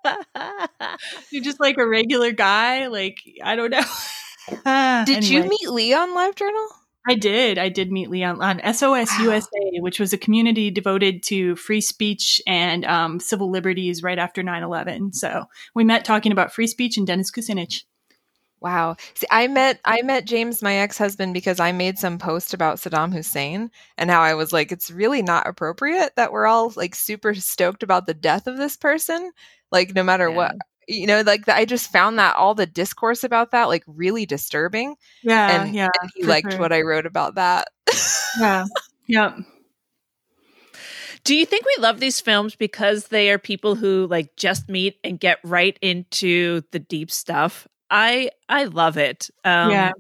you're 1.33 1.43
just 1.43 1.59
like 1.59 1.77
a 1.79 1.89
regular 1.89 2.31
guy, 2.31 2.87
like 2.87 3.19
I 3.43 3.57
don't 3.57 3.71
know. 3.71 5.05
did 5.07 5.29
you 5.29 5.43
meet 5.43 5.69
lee 5.69 5.93
on 5.93 6.15
live 6.15 6.37
journal 6.37 6.69
I 7.09 7.15
did. 7.15 7.59
I 7.59 7.69
did 7.69 7.91
meet 7.91 8.11
Lee 8.11 8.23
on, 8.23 8.39
SOS 8.61 9.11
Wow. 9.19 9.25
USA, 9.25 9.81
which 9.81 9.99
was 9.99 10.13
a 10.13 10.19
community 10.19 10.71
devoted 10.71 11.23
to 11.25 11.57
free 11.57 11.81
speech 11.81 12.41
and 12.47 12.85
um, 12.85 13.19
civil 13.19 13.51
liberties 13.51 14.03
right 14.03 14.19
after 14.19 14.43
9 14.43 14.63
11. 14.63 15.13
So 15.13 15.45
we 15.75 15.85
met 15.85 16.05
talking 16.05 16.33
about 16.33 16.53
free 16.53 16.69
speech 16.69 16.97
and 16.97 17.07
Dennis 17.07 17.31
Kucinich. 17.31 17.83
Wow. 18.61 18.95
See, 19.15 19.27
I 19.29 19.49
met 19.49 19.81
I 19.85 20.03
met 20.03 20.25
James, 20.25 20.63
my 20.63 20.77
ex-husband, 20.77 21.35
because 21.35 21.59
I 21.59 21.73
made 21.73 21.99
some 21.99 22.19
post 22.19 22.55
about 22.55 22.77
Saddam 22.77 23.13
Hussein 23.13 23.73
and 23.99 24.09
how 24.09 24.21
I 24.21 24.35
was 24.35 24.53
like, 24.53 24.71
it's 24.71 24.89
really 24.89 25.21
not 25.21 25.49
appropriate 25.49 26.15
that 26.15 26.31
we're 26.31 26.47
all 26.47 26.73
like 26.77 26.95
super 26.95 27.35
stoked 27.35 27.83
about 27.83 28.07
the 28.07 28.15
death 28.15 28.47
of 28.47 28.57
this 28.59 28.77
person. 28.77 29.33
Like 29.73 29.97
no 29.97 30.05
matter 30.05 30.31
what 30.31 30.55
you 30.89 31.07
know, 31.07 31.23
like 31.23 31.49
I 31.49 31.65
just 31.65 31.91
found 31.91 32.19
that 32.19 32.37
all 32.37 32.55
the 32.55 32.67
discourse 32.67 33.25
about 33.25 33.51
that 33.53 33.69
like 33.69 33.85
really 33.87 34.27
disturbing. 34.27 34.97
Yeah. 35.23 35.63
and, 35.63 35.75
yeah. 35.75 35.89
and 36.01 36.11
he 36.15 36.25
liked 36.25 36.53
sure. 36.53 36.61
what 36.61 36.73
I 36.73 36.83
wrote 36.83 37.07
about 37.07 37.37
that. 37.37 37.69
Yeah. 38.39 38.65
Yeah. 39.07 39.37
Do 41.25 41.37
you 41.37 41.47
think 41.47 41.65
we 41.65 41.83
love 41.83 42.01
these 42.01 42.21
films 42.21 42.57
because 42.57 43.09
they 43.09 43.31
are 43.31 43.39
people 43.39 43.75
who 43.75 44.07
like 44.09 44.35
just 44.37 44.69
meet 44.69 44.99
and 45.05 45.21
get 45.21 45.39
right 45.45 45.79
into 45.81 46.63
the 46.73 46.79
deep 46.79 47.11
stuff? 47.11 47.69
I 47.91 48.31
I 48.49 48.65
love 48.65 48.97
it. 48.97 49.31
Um, 49.45 49.71
yeah. 49.71 49.93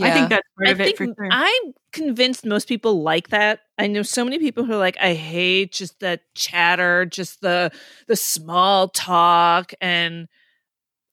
I 0.00 0.10
think 0.12 0.30
that's 0.30 0.48
part 0.56 0.68
I 0.68 0.70
of 0.70 0.80
it 0.80 0.96
for 0.96 1.06
sure. 1.06 1.28
I'm 1.30 1.74
convinced 1.92 2.44
most 2.44 2.68
people 2.68 3.02
like 3.02 3.28
that. 3.28 3.60
I 3.78 3.86
know 3.86 4.02
so 4.02 4.24
many 4.24 4.38
people 4.38 4.64
who 4.64 4.74
are 4.74 4.78
like, 4.78 4.96
I 5.00 5.14
hate 5.14 5.72
just 5.72 6.00
the 6.00 6.20
chatter, 6.34 7.06
just 7.06 7.40
the 7.40 7.70
the 8.06 8.16
small 8.16 8.88
talk, 8.88 9.72
and 9.80 10.28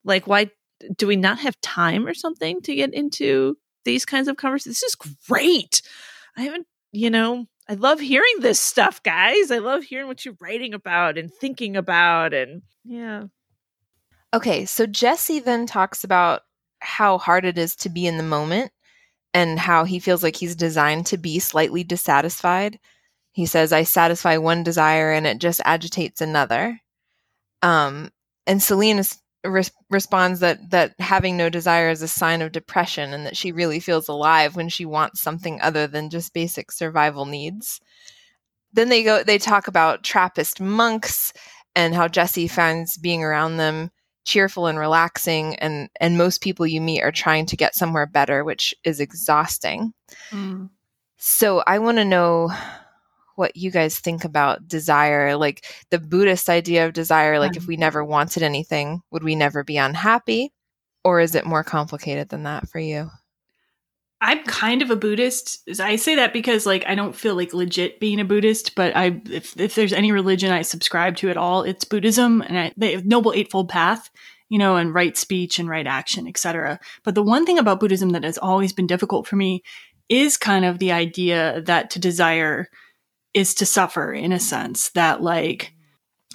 like, 0.04 0.28
why 0.28 0.52
do 0.95 1.08
we 1.08 1.16
not 1.16 1.40
have 1.40 1.60
time 1.62 2.06
or 2.06 2.14
something 2.14 2.62
to 2.62 2.76
get 2.76 2.94
into 2.94 3.58
these 3.86 4.06
kinds 4.06 4.28
of 4.28 4.38
conversations? 4.38 4.80
This 4.80 4.95
is 4.95 5.18
great. 5.28 5.82
I 6.36 6.44
haven't, 6.44 6.68
you 6.91 7.10
know, 7.10 7.48
I 7.68 7.74
love 7.74 7.99
hearing 7.99 8.36
this 8.40 8.60
stuff, 8.60 9.02
guys. 9.04 9.52
I 9.52 9.58
love 9.58 9.84
hearing 9.84 10.08
what 10.08 10.24
you're 10.24 10.38
writing 10.40 10.74
about 10.74 11.18
and 11.18 11.34
thinking 11.34 11.76
about, 11.76 12.34
and 12.34 12.62
yeah. 12.84 13.24
Okay, 14.34 14.66
so 14.66 14.86
Jesse 14.86 15.40
then 15.40 15.66
talks 15.66 16.04
about 16.04 16.41
how 16.80 17.18
hard 17.18 17.45
it 17.45 17.58
is 17.58 17.76
to 17.78 17.90
be 17.90 18.06
in 18.06 18.18
the 18.18 18.24
moment 18.24 18.72
and 19.34 19.60
how 19.60 19.84
he 19.84 19.99
feels 19.99 20.24
like 20.24 20.36
he's 20.36 20.56
designed 20.56 21.06
to 21.08 21.18
be 21.18 21.40
slightly 21.40 21.84
dissatisfied. 21.84 22.80
He 23.32 23.45
says, 23.45 23.72
I 23.72 23.84
satisfy 23.84 24.38
one 24.38 24.64
desire 24.64 25.12
and 25.12 25.28
it 25.28 25.38
just 25.40 25.62
agitates 25.64 26.22
another. 26.22 26.80
Um, 27.62 28.10
and 28.48 28.64
Celine 28.64 28.98
is, 28.98 29.20
res- 29.44 29.72
responds 29.90 30.40
that, 30.40 30.72
that 30.72 30.94
having 30.99 31.38
no 31.38 31.49
desire 31.49 31.90
is 31.90 32.02
a 32.02 32.08
sign 32.08 32.41
of 32.41 32.52
depression 32.52 33.14
and 33.14 33.26
that 33.26 33.38
she 33.38 33.52
really 33.52 33.80
feels 33.80 34.08
alive 34.08 34.56
when 34.56 34.70
she 34.70 34.86
wants 34.86 35.22
something 35.22 35.62
other 35.62 35.86
than 35.86 36.10
just 36.10 36.34
basic 36.34 36.72
survival 36.72 37.26
needs. 37.26 37.80
Then 38.74 38.90
they 38.90 39.04
go, 39.04 39.24
they 39.24 39.38
talk 39.38 39.68
about 39.68 40.04
Trappist 40.04 40.60
monks 40.60 41.32
and 41.76 41.94
how 41.94 42.08
Jesse 42.08 42.48
finds 42.48 42.98
being 42.98 43.24
around 43.24 43.58
them 43.58 43.91
cheerful 44.28 44.68
and 44.68 44.78
relaxing 44.78 45.56
and 45.56 45.90
and 46.02 46.18
most 46.18 46.41
people 46.41 46.68
you 46.68 46.82
meet 46.82 47.02
are 47.02 47.14
trying 47.14 47.45
to 47.45 47.56
get 47.56 47.74
somewhere 47.74 48.06
better 48.06 48.44
which 48.44 48.76
is 48.84 48.99
exhausting. 48.99 49.94
Mm. 50.32 50.70
so 51.18 51.64
i 51.66 51.80
want 51.80 51.98
to 51.98 52.06
know 52.06 52.52
what 53.36 53.56
you 53.56 53.72
guys 53.72 53.99
think 53.99 54.26
about 54.26 54.68
desire 54.68 55.38
like 55.38 55.66
the 55.91 55.99
buddhist 55.99 56.49
idea 56.49 56.86
of 56.86 56.94
desire 56.94 57.40
like 57.40 57.56
if 57.56 57.68
we 57.68 57.78
never 57.78 58.04
wanted 58.04 58.44
anything 58.44 59.02
would 59.12 59.24
we 59.24 59.36
never 59.36 59.64
be 59.64 59.78
unhappy? 59.78 60.52
Or 61.04 61.22
is 61.22 61.36
it 61.36 61.45
more 61.45 61.64
complicated 61.64 62.28
than 62.28 62.44
that 62.44 62.68
for 62.68 62.80
you 62.80 63.10
I'm 64.19 64.44
kind 64.44 64.81
of 64.81 64.89
a 64.89 64.95
Buddhist. 64.95 65.80
I 65.80 65.95
say 65.95 66.15
that 66.15 66.34
because 66.34 66.65
like 66.65 66.84
I 66.88 66.95
don't 66.95 67.15
feel 67.15 67.35
like 67.35 67.53
legit 67.53 67.99
being 67.99 68.19
a 68.19 68.26
Buddhist, 68.26 68.73
but 68.76 68.95
I 68.95 69.22
if 69.30 69.60
if 69.60 69.76
there's 69.76 69.94
any 69.94 70.11
religion 70.11 70.52
I 70.52 70.64
subscribe 70.64 71.18
to 71.18 71.30
at 71.30 71.38
all, 71.38 71.61
it's 71.61 71.85
Buddhism 71.85 72.41
and 72.41 72.57
I, 72.57 72.73
they 72.76 72.98
noble 72.98 73.34
eightfold 73.34 73.69
path, 73.69 74.10
you 74.49 74.57
know, 74.57 74.76
and 74.76 74.94
right 74.94 75.15
speech 75.15 75.60
and 75.60 75.69
right 75.69 75.85
action, 75.85 76.27
etc. 76.27 76.80
But 77.03 77.14
the 77.14 77.23
one 77.23 77.45
thing 77.45 77.60
about 77.60 77.80
Buddhism 77.80 78.10
that 78.11 78.23
has 78.23 78.39
always 78.39 78.73
been 78.73 78.88
difficult 78.88 79.27
for 79.27 79.35
me 79.35 79.64
is 80.10 80.35
kind 80.35 80.65
of 80.65 80.80
the 80.80 80.91
idea 80.91 81.61
that 81.61 81.91
to 81.91 81.99
desire 81.99 82.69
is 83.35 83.53
to 83.56 83.68
suffer 83.68 84.14
in 84.14 84.31
a 84.31 84.39
sense 84.39 84.89
that 84.91 85.22
like 85.22 85.73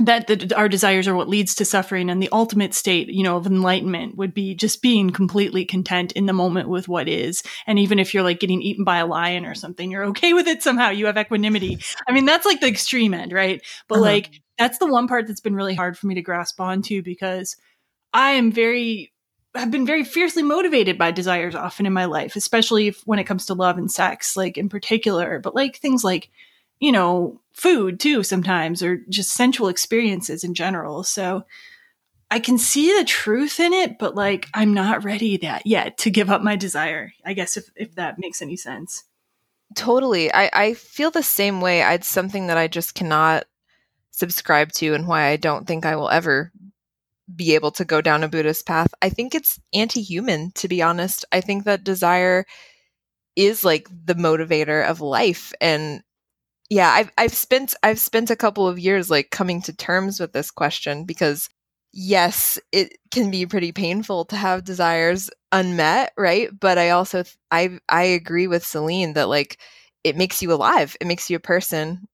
that 0.00 0.26
the, 0.26 0.56
our 0.56 0.68
desires 0.68 1.06
are 1.06 1.14
what 1.14 1.28
leads 1.28 1.54
to 1.54 1.64
suffering 1.66 2.08
and 2.08 2.22
the 2.22 2.28
ultimate 2.32 2.72
state 2.72 3.08
you 3.08 3.22
know 3.22 3.36
of 3.36 3.46
enlightenment 3.46 4.16
would 4.16 4.32
be 4.32 4.54
just 4.54 4.80
being 4.80 5.10
completely 5.10 5.64
content 5.66 6.12
in 6.12 6.26
the 6.26 6.32
moment 6.32 6.68
with 6.68 6.88
what 6.88 7.08
is. 7.08 7.42
And 7.66 7.78
even 7.78 7.98
if 7.98 8.14
you're 8.14 8.22
like 8.22 8.40
getting 8.40 8.62
eaten 8.62 8.84
by 8.84 8.98
a 8.98 9.06
lion 9.06 9.44
or 9.44 9.54
something 9.54 9.90
you're 9.90 10.06
okay 10.06 10.32
with 10.32 10.48
it 10.48 10.62
somehow. 10.62 10.90
You 10.90 11.06
have 11.06 11.18
equanimity. 11.18 11.78
I 12.08 12.12
mean 12.12 12.24
that's 12.24 12.46
like 12.46 12.60
the 12.60 12.68
extreme 12.68 13.12
end 13.12 13.32
right? 13.32 13.62
But 13.86 13.96
Uh-huh. 13.96 14.04
like 14.04 14.30
that's 14.58 14.78
the 14.78 14.86
one 14.86 15.08
part 15.08 15.26
that's 15.26 15.40
been 15.40 15.54
really 15.54 15.74
hard 15.74 15.98
for 15.98 16.06
me 16.06 16.14
to 16.14 16.22
grasp 16.22 16.60
onto 16.60 17.02
because 17.02 17.56
i 18.12 18.30
am 18.30 18.52
very 18.52 19.12
have 19.54 19.70
been 19.70 19.84
very 19.86 20.04
fiercely 20.04 20.42
motivated 20.42 20.96
by 20.96 21.10
desires 21.10 21.54
often 21.54 21.84
in 21.84 21.92
my 21.92 22.06
life 22.06 22.36
especially 22.36 22.88
if, 22.88 23.02
when 23.04 23.18
it 23.18 23.24
comes 23.24 23.46
to 23.46 23.54
love 23.54 23.76
and 23.76 23.90
sex 23.90 24.36
like 24.36 24.56
in 24.56 24.68
particular. 24.68 25.38
But 25.40 25.54
like 25.54 25.76
things 25.76 26.02
like 26.02 26.30
you 26.82 26.92
know, 26.92 27.40
food 27.54 28.00
too 28.00 28.22
sometimes, 28.24 28.82
or 28.82 28.98
just 29.08 29.30
sensual 29.32 29.68
experiences 29.68 30.42
in 30.44 30.52
general. 30.52 31.04
So 31.04 31.44
I 32.30 32.40
can 32.40 32.58
see 32.58 32.98
the 32.98 33.04
truth 33.04 33.60
in 33.60 33.72
it, 33.72 33.98
but 33.98 34.14
like 34.16 34.48
I'm 34.52 34.74
not 34.74 35.04
ready 35.04 35.36
that 35.38 35.66
yet 35.66 35.96
to 35.98 36.10
give 36.10 36.30
up 36.30 36.42
my 36.42 36.56
desire. 36.56 37.12
I 37.24 37.34
guess 37.34 37.56
if 37.56 37.66
if 37.76 37.94
that 37.94 38.18
makes 38.18 38.42
any 38.42 38.56
sense. 38.56 39.04
totally 39.74 40.32
i 40.34 40.50
i 40.52 40.74
feel 40.74 41.10
the 41.10 41.22
same 41.22 41.60
way 41.60 41.80
it's 41.94 42.08
something 42.08 42.48
that 42.48 42.58
i 42.58 42.68
just 42.68 42.94
cannot 42.94 43.44
subscribe 44.10 44.70
to 44.72 44.92
and 44.94 45.06
why 45.06 45.26
i 45.28 45.36
don't 45.36 45.66
think 45.66 45.86
i 45.86 45.96
will 45.96 46.10
ever 46.10 46.52
be 47.34 47.54
able 47.54 47.70
to 47.70 47.84
go 47.84 48.00
down 48.02 48.22
a 48.22 48.28
buddhist 48.28 48.66
path 48.66 48.92
i 49.00 49.08
think 49.08 49.34
it's 49.34 49.58
anti-human 49.72 50.50
to 50.52 50.68
be 50.68 50.82
honest 50.82 51.24
i 51.32 51.40
think 51.40 51.64
that 51.64 51.84
desire 51.84 52.44
is 53.34 53.64
like 53.64 53.88
the 54.04 54.14
motivator 54.14 54.86
of 54.86 55.00
life 55.00 55.52
and 55.60 56.02
yeah 56.72 56.90
i've 56.92 57.10
i've 57.18 57.34
spent 57.34 57.74
i've 57.82 57.98
spent 58.00 58.30
a 58.30 58.36
couple 58.36 58.66
of 58.66 58.78
years 58.78 59.10
like 59.10 59.30
coming 59.30 59.60
to 59.60 59.74
terms 59.74 60.18
with 60.18 60.32
this 60.32 60.50
question 60.50 61.04
because 61.04 61.50
yes 61.92 62.58
it 62.72 62.96
can 63.10 63.30
be 63.30 63.44
pretty 63.44 63.72
painful 63.72 64.24
to 64.24 64.36
have 64.36 64.64
desires 64.64 65.28
unmet 65.52 66.12
right? 66.16 66.48
But 66.58 66.78
i 66.78 66.90
also 66.90 67.24
i 67.50 67.78
i 67.90 68.02
agree 68.04 68.46
with 68.46 68.64
celine 68.64 69.12
that 69.12 69.28
like 69.28 69.58
it 70.02 70.16
makes 70.16 70.42
you 70.42 70.52
alive. 70.52 70.96
It 71.00 71.06
makes 71.06 71.30
you 71.30 71.36
a 71.36 71.40
person. 71.40 72.08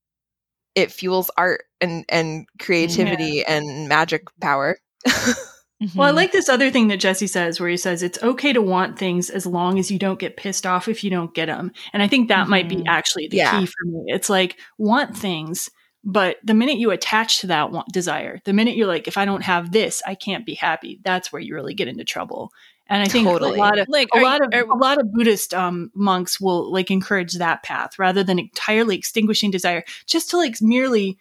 It 0.75 0.93
fuels 0.93 1.31
art 1.39 1.65
and 1.81 2.05
and 2.09 2.47
creativity 2.61 3.45
and 3.47 3.89
magic 3.89 4.25
power 4.41 4.79
Well, 5.95 6.09
I 6.09 6.13
Mhm. 6.13 6.17
like 6.17 6.33
this 6.33 6.49
other 6.49 6.71
thing 6.71 6.89
that 6.89 6.99
Jesse 6.99 7.29
says, 7.29 7.61
where 7.61 7.69
he 7.69 7.77
says 7.77 8.03
it's 8.03 8.21
okay 8.23 8.53
to 8.53 8.61
want 8.61 8.99
things 8.99 9.31
as 9.31 9.47
long 9.47 9.79
as 9.79 9.91
you 9.93 9.99
don't 9.99 10.19
get 10.19 10.37
pissed 10.37 10.67
off 10.67 10.89
if 10.89 11.05
you 11.05 11.11
don't 11.11 11.33
get 11.35 11.47
them. 11.47 11.71
And 11.93 12.03
I 12.03 12.09
think 12.09 12.29
that 12.29 12.49
might 12.49 12.69
be 12.69 12.77
Mhm. 12.77 12.85
actually 12.89 13.29
the 13.29 13.37
Yeah. 13.39 13.61
key 13.61 13.67
for 13.67 13.85
me. 13.87 14.03
It's 14.09 14.29
like 14.29 14.59
want 14.77 15.17
things, 15.17 15.71
but 16.03 16.39
the 16.43 16.55
minute 16.55 16.79
you 16.79 16.91
attach 16.91 17.39
to 17.41 17.47
that 17.49 17.71
want 17.71 17.87
desire, 17.93 18.41
the 18.45 18.53
minute 18.53 18.77
you're 18.77 18.89
like, 18.89 19.07
if 19.07 19.17
I 19.17 19.25
don't 19.25 19.43
have 19.45 19.71
this, 19.71 20.03
I 20.05 20.17
can't 20.17 20.45
be 20.45 20.55
happy. 20.55 20.99
That's 21.05 21.33
where 21.33 21.41
you 21.41 21.55
really 21.55 21.75
get 21.75 21.87
into 21.89 22.05
trouble. 22.05 22.51
And 22.89 23.01
I 23.03 23.07
think 23.07 23.29
Totally. 23.29 23.59
a 23.59 23.63
lot 23.63 23.79
of 23.79 23.87
like 23.89 24.09
a 24.15 24.21
lot 24.21 24.41
you- 24.41 24.47
of 24.47 24.55
are- 24.55 24.75
a 24.75 24.79
lot 24.79 24.99
of 24.99 25.13
Buddhist 25.13 25.55
um, 25.55 25.93
monks 25.95 26.41
will 26.41 26.73
like 26.73 26.91
encourage 26.91 27.35
that 27.35 27.63
path 27.63 27.99
rather 28.01 28.25
than 28.25 28.39
entirely 28.41 28.97
extinguishing 28.97 29.51
desire, 29.53 29.85
just 30.07 30.31
to 30.31 30.39
like 30.39 30.57
merely 30.61 31.19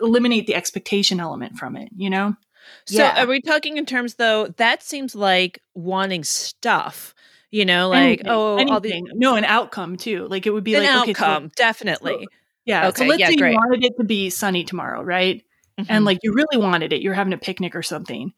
eliminate 0.00 0.46
the 0.46 0.54
expectation 0.54 1.20
element 1.20 1.58
from 1.58 1.76
it. 1.76 1.90
You 1.96 2.08
know? 2.08 2.36
So 2.86 2.98
Yeah. 2.98 3.22
are 3.22 3.26
we 3.26 3.40
talking 3.40 3.76
in 3.76 3.86
terms 3.86 4.14
though 4.14 4.48
that 4.56 4.82
seems 4.82 5.14
like 5.14 5.60
wanting 5.74 6.24
stuff. 6.24 7.14
You 7.52 7.64
know, 7.64 7.88
like 7.88 8.02
Anything, 8.20 8.26
oh, 8.28 8.58
all 8.68 8.80
the 8.80 8.92
anything. 8.92 9.06
no, 9.18 9.36
an 9.36 9.44
outcome 9.44 9.96
too. 9.96 10.26
Like 10.28 10.46
it 10.46 10.50
would 10.50 10.64
be 10.64 10.74
an 10.74 10.82
like 10.82 11.02
okay, 11.02 11.14
so- 11.14 11.24
outcome, 11.24 11.50
definitely. 11.56 12.26
yeah. 12.64 12.88
Okay, 12.88 13.04
so 13.04 13.08
let's 13.08 13.20
yeah, 13.20 13.28
say 13.28 13.34
you 13.50 13.54
wanted 13.56 13.84
it 13.84 13.92
to 13.98 14.04
be 14.04 14.30
sunny 14.30 14.64
tomorrow, 14.64 15.02
right? 15.02 15.42
Mhm. 15.80 15.86
And 15.88 16.04
like 16.04 16.18
you 16.22 16.32
really 16.34 16.56
wanted 16.62 16.92
it, 16.92 17.02
you're 17.02 17.14
having 17.14 17.32
a 17.32 17.38
picnic 17.38 17.74
or 17.76 17.82
something. 17.82 18.32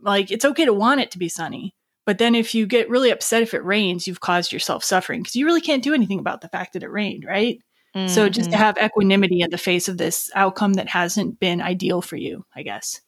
Like 0.00 0.30
it's 0.30 0.44
okay 0.44 0.66
to 0.66 0.74
want 0.74 1.00
it 1.00 1.10
to 1.12 1.18
be 1.18 1.28
sunny. 1.28 1.74
But 2.06 2.18
then 2.18 2.34
if 2.34 2.54
you 2.54 2.66
get 2.66 2.88
really 2.90 3.10
upset 3.10 3.42
if 3.42 3.54
it 3.54 3.64
rains, 3.64 4.06
you've 4.06 4.20
caused 4.20 4.52
yourself 4.52 4.84
suffering 4.84 5.20
because 5.22 5.36
you 5.36 5.46
really 5.46 5.60
can't 5.60 5.82
do 5.82 5.94
anything 5.94 6.18
about 6.18 6.40
the 6.42 6.48
fact 6.48 6.74
that 6.74 6.82
it 6.82 6.90
rained, 6.90 7.24
right? 7.24 7.58
So 8.06 8.28
just 8.28 8.50
to 8.52 8.56
Mhm. 8.56 8.60
have 8.60 8.78
equanimity 8.78 9.40
in 9.40 9.50
the 9.50 9.58
face 9.58 9.88
of 9.88 9.98
this 9.98 10.30
outcome 10.36 10.74
that 10.74 10.88
hasn't 10.88 11.40
been 11.40 11.60
ideal 11.60 12.00
for 12.02 12.14
you, 12.16 12.44
I 12.54 12.62
guess. 12.62 13.00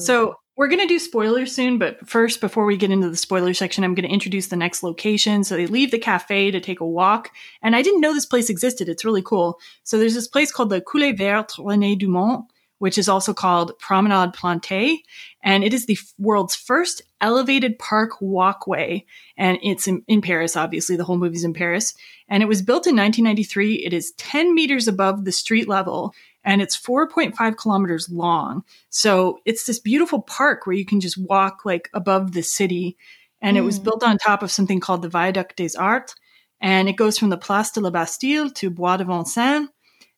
So 0.00 0.36
we're 0.56 0.68
going 0.68 0.80
to 0.80 0.86
do 0.86 0.98
spoilers 0.98 1.54
soon, 1.54 1.78
but 1.78 2.08
first, 2.08 2.40
before 2.40 2.64
we 2.64 2.78
get 2.78 2.90
into 2.90 3.10
the 3.10 3.16
spoiler 3.16 3.52
section, 3.52 3.84
I'm 3.84 3.94
going 3.94 4.08
to 4.08 4.12
introduce 4.12 4.46
the 4.46 4.56
next 4.56 4.82
location. 4.82 5.44
So 5.44 5.54
they 5.54 5.66
leave 5.66 5.90
the 5.90 5.98
cafe 5.98 6.50
to 6.50 6.60
take 6.60 6.80
a 6.80 6.86
walk. 6.86 7.30
And 7.62 7.76
I 7.76 7.82
didn't 7.82 8.00
know 8.00 8.14
this 8.14 8.26
place 8.26 8.48
existed. 8.48 8.88
It's 8.88 9.04
really 9.04 9.22
cool. 9.22 9.58
So 9.84 9.98
there's 9.98 10.14
this 10.14 10.28
place 10.28 10.50
called 10.50 10.70
the 10.70 10.80
Coulée 10.80 11.16
Verte 11.16 11.52
René 11.58 11.98
Dumont, 11.98 12.46
which 12.78 12.96
is 12.96 13.06
also 13.06 13.34
called 13.34 13.78
Promenade 13.78 14.32
Plantée. 14.32 15.02
And 15.42 15.62
it 15.62 15.74
is 15.74 15.84
the 15.84 15.98
world's 16.18 16.56
first 16.56 17.02
elevated 17.20 17.78
park 17.78 18.12
walkway. 18.22 19.04
And 19.36 19.58
it's 19.62 19.86
in, 19.86 20.04
in 20.08 20.22
Paris, 20.22 20.56
obviously. 20.56 20.96
The 20.96 21.04
whole 21.04 21.18
movie's 21.18 21.44
in 21.44 21.52
Paris. 21.52 21.94
And 22.30 22.42
it 22.42 22.46
was 22.46 22.62
built 22.62 22.86
in 22.86 22.96
1993. 22.96 23.84
It 23.84 23.92
is 23.92 24.12
10 24.16 24.54
meters 24.54 24.88
above 24.88 25.26
the 25.26 25.32
street 25.32 25.68
level 25.68 26.14
and 26.46 26.62
it's 26.62 26.76
4.5 26.80 27.56
kilometers 27.58 28.08
long. 28.08 28.62
So 28.88 29.40
it's 29.44 29.64
this 29.66 29.78
beautiful 29.80 30.22
park 30.22 30.66
where 30.66 30.76
you 30.76 30.86
can 30.86 31.00
just 31.00 31.18
walk 31.18 31.66
like 31.66 31.90
above 31.92 32.32
the 32.32 32.42
city. 32.42 32.96
And 33.42 33.58
it 33.58 33.62
was 33.62 33.78
Mm. 33.78 33.84
built 33.84 34.02
on 34.02 34.16
top 34.16 34.42
of 34.42 34.50
something 34.50 34.80
called 34.80 35.02
the 35.02 35.10
Viaduc 35.10 35.54
des 35.56 35.76
Arts. 35.78 36.14
And 36.60 36.88
it 36.88 36.96
goes 36.96 37.18
from 37.18 37.28
the 37.28 37.36
Place 37.36 37.70
de 37.72 37.80
la 37.80 37.90
Bastille 37.90 38.48
to 38.50 38.70
Bois 38.70 38.96
de 38.96 39.04
Vincennes. 39.04 39.68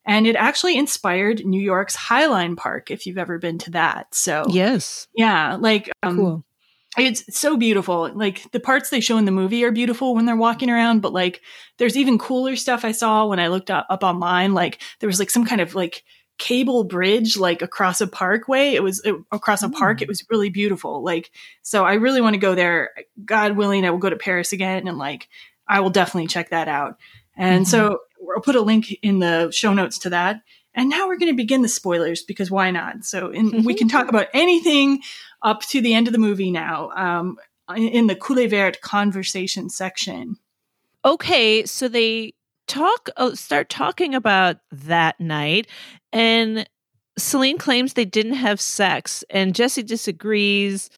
And 0.07 0.27
it 0.27 0.37
actually 0.37 0.77
inspired 0.79 1.45
New 1.45 1.61
York's 1.61 1.97
Highline 1.97 2.57
Park, 2.57 2.91
if 2.91 3.07
you've 3.07 3.19
ever 3.19 3.39
been 3.39 3.59
to 3.59 3.71
that. 3.73 4.15
So 4.15 4.45
yes, 4.49 5.07
yeah, 5.15 5.57
like 5.61 5.91
um, 6.03 6.17
cool. 6.17 6.45
it's 6.97 7.25
so 7.39 7.57
beautiful. 7.59 8.11
Like 8.15 8.51
the 8.53 8.61
parts 8.61 8.89
they 8.89 9.01
show 9.01 9.19
in 9.19 9.27
the 9.27 9.31
movie 9.33 9.65
are 9.65 9.73
beautiful 9.73 10.15
when 10.15 10.25
they're 10.25 10.37
walking 10.37 10.71
around, 10.71 11.01
but 11.03 11.13
like 11.13 11.43
there's 11.77 11.97
even 11.97 12.17
cooler 12.19 12.57
stuff 12.57 12.85
I 12.87 12.93
saw 12.93 13.27
when 13.27 13.39
I 13.41 13.49
looked 13.49 13.71
up, 13.71 13.87
up 13.91 14.03
online. 14.03 14.55
Like 14.55 14.81
there 15.01 15.09
was 15.09 15.19
like 15.19 15.29
some 15.31 15.45
kind 15.45 15.61
of 15.61 15.75
like 15.75 16.05
cable 16.39 16.85
bridge 16.85 17.37
like 17.37 17.63
across 17.63 18.01
a 18.01 18.07
parkway. 18.07 18.75
It 18.75 18.83
was 18.83 19.01
it, 19.05 19.15
across 19.33 19.63
a 19.63 19.69
park. 19.69 19.99
Mm. 19.99 20.03
It 20.03 20.09
was 20.09 20.25
really 20.31 20.51
beautiful. 20.51 21.03
Like 21.03 21.31
so, 21.63 21.85
I 21.85 21.95
really 21.95 22.21
want 22.21 22.35
to 22.35 22.41
go 22.41 22.55
there. 22.55 22.91
God 23.25 23.57
willing, 23.57 23.85
I 23.85 23.91
will 23.91 23.99
go 23.99 24.11
to 24.11 24.17
Paris 24.17 24.53
again, 24.53 24.89
and 24.89 24.99
like 24.99 25.29
I 25.67 25.81
will 25.81 25.91
definitely 25.91 26.29
check 26.29 26.51
that 26.51 26.69
out. 26.69 26.97
And 27.37 27.69
so 27.69 28.01
I'll 28.35 28.43
put 28.43 28.57
a 28.57 28.61
link 28.61 28.93
in 29.01 29.21
the 29.21 29.51
show 29.53 29.73
notes 29.73 29.99
to 30.01 30.11
that. 30.11 30.43
And 30.75 30.89
now 30.89 31.07
we're 31.07 31.19
going 31.19 31.33
to 31.33 31.37
begin 31.37 31.63
the 31.63 31.69
spoilers 31.69 32.23
because 32.23 32.51
why 32.51 32.71
not? 32.71 33.05
So 33.05 33.31
in, 33.31 33.65
we 33.65 33.75
can 33.75 33.89
talk 33.89 34.09
about 34.09 34.27
anything 34.35 35.03
up 35.43 35.63
to 35.63 35.81
the 35.81 35.95
end 35.95 36.09
of 36.09 36.13
the 36.13 36.19
movie 36.19 36.51
now 36.51 36.91
um, 36.97 37.37
in, 37.77 37.89
in 37.89 38.07
the 38.07 38.17
Coulée 38.17 38.51
Verte 38.51 38.81
conversation 38.81 39.71
section. 39.71 40.37
okay 41.05 41.65
so 41.65 41.89
they 41.89 42.33
talk 42.69 43.09
uh, 43.17 43.35
start 43.35 43.69
talking 43.69 44.15
about 44.15 44.59
that 44.71 45.19
night 45.21 45.67
and 46.13 46.69
celine 47.19 47.59
claims 47.59 47.95
they 47.95 48.05
didn't 48.05 48.35
have 48.35 48.61
sex 48.61 49.25
and 49.31 49.55
jesse 49.55 49.83
disagrees. 49.83 50.91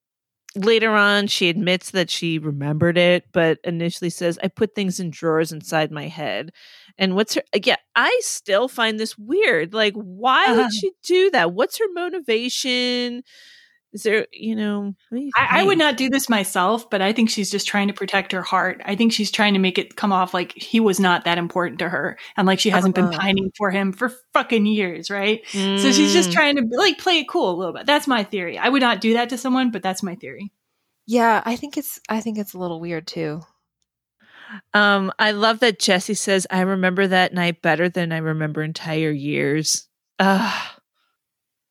Later 0.57 0.91
on 0.91 1.29
she 1.29 1.49
admits 1.49 1.93
that 1.93 2.11
she 2.11 2.39
remembered 2.39 2.99
it 2.99 3.27
but 3.33 3.59
initially 3.65 4.11
says 4.11 4.39
i 4.43 4.49
put 4.49 4.75
things 4.75 4.99
in 5.01 5.11
drawers 5.11 5.53
inside 5.53 5.93
my 5.93 6.09
head. 6.09 6.51
And 6.99 7.15
what's 7.15 7.35
her 7.35 7.43
yeah 7.65 7.77
i 7.95 8.19
still 8.23 8.69
find 8.69 8.99
this 8.99 9.17
weird 9.17 9.73
like 9.73 9.95
why 9.95 10.47
Uh-huh. 10.47 10.57
would 10.63 10.73
she 10.75 10.91
do 11.05 11.31
that? 11.31 11.53
What's 11.53 11.79
her 11.79 11.87
motivation 11.95 13.23
is 13.93 14.03
there 14.05 14.27
you 14.33 14.55
know 14.55 14.95
you 15.11 15.31
I, 15.37 15.61
I 15.61 15.62
would 15.65 15.79
not 15.79 15.97
do 15.97 16.09
this 16.09 16.29
myself, 16.29 16.89
but 16.91 17.03
I 17.03 17.12
think 17.12 17.29
she's 17.31 17.51
just 17.51 17.67
trying 17.67 17.89
to 17.89 17.95
protect 17.95 18.33
her 18.33 18.43
heart. 18.43 18.81
I 18.85 18.95
think 18.97 19.12
she's 19.12 19.31
trying 19.31 19.55
to 19.55 19.59
make 19.61 19.79
it 19.79 19.97
come 19.97 20.12
off 20.12 20.33
like 20.33 20.53
he 20.53 20.79
was 20.81 21.01
not 21.01 21.25
that 21.25 21.39
important 21.39 21.79
to 21.81 21.89
her 21.89 22.19
and 22.37 22.47
like 22.47 22.61
she 22.61 22.71
hasn't 22.71 22.95
been 22.95 23.07
Uh-huh. 23.07 23.19
pining 23.19 23.51
for 23.57 23.71
him 23.71 23.93
for 23.93 24.12
fucking 24.33 24.67
years, 24.67 25.11
right? 25.11 25.41
So 25.53 25.91
she's 25.93 26.12
just 26.12 26.31
Mm. 26.31 26.33
trying 26.35 26.57
to 26.57 26.62
like 26.77 26.99
play 26.99 27.19
it 27.19 27.29
cool 27.29 27.51
a 27.51 27.57
little 27.57 27.75
bit. 27.75 27.87
That's 27.87 28.07
my 28.07 28.23
theory. 28.25 28.59
I 28.59 28.69
would 28.69 28.83
not 28.83 29.01
do 29.01 29.15
that 29.15 29.31
to 29.31 29.39
someone, 29.39 29.71
but 29.71 29.83
that's 29.83 30.03
my 30.03 30.15
theory. 30.15 30.53
Yeah, 31.07 31.43
I 31.45 31.57
think 31.57 31.77
it's 31.77 31.99
I 32.09 32.21
think 32.21 32.39
it's 32.39 32.55
a 32.55 32.59
little 32.59 32.79
weird 32.81 33.07
too. 33.09 33.41
Um, 34.75 35.12
I 35.19 35.31
love 35.33 35.61
that 35.61 35.79
Jesse 35.79 36.15
says, 36.15 36.47
I 36.51 36.61
remember 36.62 37.07
that 37.07 37.33
night 37.35 37.62
better 37.62 37.89
than 37.89 38.12
I 38.12 38.19
remember 38.19 38.62
entire 38.62 39.11
years. 39.11 39.89
Ugh. 40.19 40.62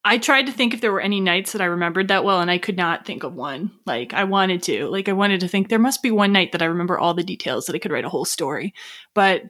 I 0.06 0.18
tried 0.18 0.46
to 0.46 0.52
think 0.52 0.74
if 0.74 0.82
there 0.82 0.92
were 0.94 1.02
any 1.02 1.20
nights 1.20 1.52
that 1.52 1.62
I 1.62 1.66
remembered 1.66 2.08
that 2.08 2.24
well, 2.24 2.40
and 2.40 2.50
I 2.50 2.58
could 2.58 2.78
not 2.78 3.06
think 3.06 3.24
of 3.24 3.34
one. 3.36 3.72
Like 3.86 4.14
I 4.14 4.24
wanted 4.24 4.64
to, 4.64 4.88
like 4.88 5.10
I 5.10 5.14
wanted 5.14 5.42
to 5.42 5.48
think 5.48 5.68
there 5.68 5.78
must 5.80 6.02
be 6.02 6.10
one 6.12 6.32
night 6.32 6.54
that 6.54 6.62
I 6.62 6.66
remember 6.66 6.98
all 6.98 7.14
the 7.14 7.24
details 7.24 7.66
that 7.66 7.76
I 7.76 7.80
could 7.80 7.92
write 7.92 8.06
a 8.06 8.10
whole 8.10 8.26
story. 8.26 8.74
But 9.14 9.44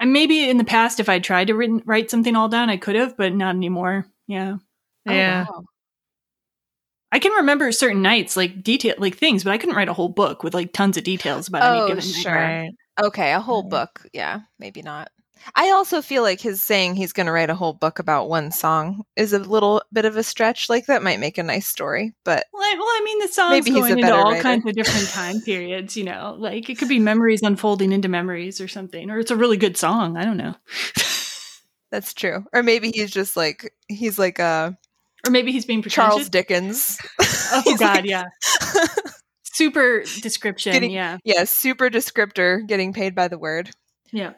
and 0.00 0.12
maybe 0.12 0.48
in 0.48 0.56
the 0.56 0.64
past, 0.64 0.98
if 0.98 1.08
I 1.08 1.18
tried 1.18 1.48
to 1.48 1.54
written, 1.54 1.82
write 1.84 2.10
something 2.10 2.34
all 2.34 2.48
down, 2.48 2.70
I 2.70 2.78
could 2.78 2.96
have, 2.96 3.16
but 3.16 3.32
not 3.34 3.54
anymore. 3.54 4.06
Yeah, 4.26 4.56
Oh, 5.06 5.12
Yeah. 5.12 5.44
wow. 5.44 5.64
I 7.12 7.18
can 7.18 7.32
remember 7.32 7.72
certain 7.72 8.02
nights, 8.02 8.36
like 8.36 8.62
detail, 8.62 8.94
like 8.98 9.16
things, 9.16 9.42
but 9.44 9.52
I 9.52 9.58
couldn't 9.58 9.74
write 9.74 9.88
a 9.88 9.92
whole 9.92 10.08
book 10.08 10.42
with 10.44 10.54
like 10.54 10.72
tons 10.72 10.96
of 10.96 11.04
details 11.04 11.48
about 11.48 11.62
Oh, 11.64 11.86
any 11.86 11.86
given 11.96 12.04
sure. 12.12 12.34
night. 12.34 12.70
Okay, 13.02 13.32
a 13.32 13.40
whole 13.40 13.62
book. 13.64 14.06
Yeah, 14.12 14.40
maybe 14.58 14.82
not. 14.82 15.10
I 15.54 15.70
also 15.70 16.02
feel 16.02 16.22
like 16.22 16.40
his 16.40 16.62
saying 16.62 16.94
he's 16.96 17.12
going 17.12 17.26
to 17.26 17.32
write 17.32 17.50
a 17.50 17.54
whole 17.54 17.72
book 17.72 17.98
about 17.98 18.28
one 18.28 18.50
song 18.52 19.04
is 19.16 19.32
a 19.32 19.38
little 19.38 19.82
bit 19.92 20.04
of 20.04 20.16
a 20.16 20.22
stretch. 20.22 20.68
Like 20.68 20.86
that 20.86 21.02
might 21.02 21.18
make 21.20 21.38
a 21.38 21.42
nice 21.42 21.66
story, 21.66 22.12
but 22.24 22.46
Well, 22.52 22.62
I, 22.62 22.74
well, 22.74 22.84
I 22.86 23.02
mean, 23.04 23.18
the 23.20 23.28
song's 23.28 23.50
Maybe 23.52 23.70
he's 23.70 23.80
going 23.80 23.98
into 23.98 24.14
all 24.14 24.30
writer. 24.32 24.42
kinds 24.42 24.66
of 24.66 24.74
different 24.74 25.08
time 25.08 25.40
periods. 25.44 25.96
You 25.96 26.04
know, 26.04 26.36
like 26.38 26.68
it 26.70 26.78
could 26.78 26.88
be 26.88 26.98
memories 26.98 27.42
unfolding 27.42 27.92
into 27.92 28.08
memories 28.08 28.60
or 28.60 28.68
something, 28.68 29.10
or 29.10 29.18
it's 29.18 29.30
a 29.30 29.36
really 29.36 29.56
good 29.56 29.76
song. 29.76 30.16
I 30.16 30.24
don't 30.24 30.36
know. 30.36 30.54
that's 31.90 32.14
true. 32.14 32.44
Or 32.52 32.62
maybe 32.62 32.90
he's 32.94 33.10
just 33.10 33.36
like 33.36 33.72
he's 33.88 34.18
like 34.18 34.38
uh 34.40 34.72
Or 35.26 35.30
maybe 35.30 35.52
he's 35.52 35.64
being 35.66 35.82
Charles. 35.82 36.28
Dickens. 36.28 36.98
Oh 37.52 37.76
God, 37.78 37.96
like- 37.96 38.04
yeah. 38.04 38.26
Super 39.42 40.04
description. 40.22 40.72
Getting- 40.72 40.92
yeah, 40.92 41.18
yeah, 41.24 41.44
super 41.44 41.90
descriptor, 41.90 42.64
getting 42.66 42.92
paid 42.92 43.14
by 43.16 43.26
the 43.28 43.38
word. 43.38 43.70
yeah. 44.12 44.34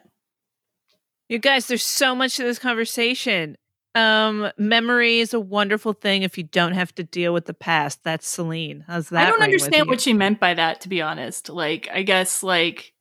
You 1.33 1.39
guys, 1.39 1.65
there's 1.65 1.83
so 1.83 2.13
much 2.13 2.35
to 2.35 2.43
this 2.43 2.59
conversation. 2.59 3.57
Um, 3.95 4.51
memory 4.59 5.17
is 5.17 5.33
a 5.33 5.39
wonderful 5.39 5.93
thing 5.93 6.21
if 6.21 6.37
you 6.37 6.43
don't 6.43 6.73
have 6.73 6.93
to 6.93 7.03
deal 7.03 7.33
with 7.33 7.45
the 7.45 7.55
past. 7.55 8.03
That's 8.03 8.27
Celine. 8.27 8.83
How's 8.85 9.09
that? 9.09 9.25
I 9.27 9.31
don't 9.31 9.41
understand 9.41 9.87
what 9.87 9.99
she 9.99 10.13
meant 10.13 10.39
by 10.39 10.53
that. 10.53 10.81
To 10.81 10.89
be 10.89 11.01
honest, 11.01 11.49
like 11.49 11.89
I 11.91 12.03
guess 12.03 12.43
like 12.43 12.93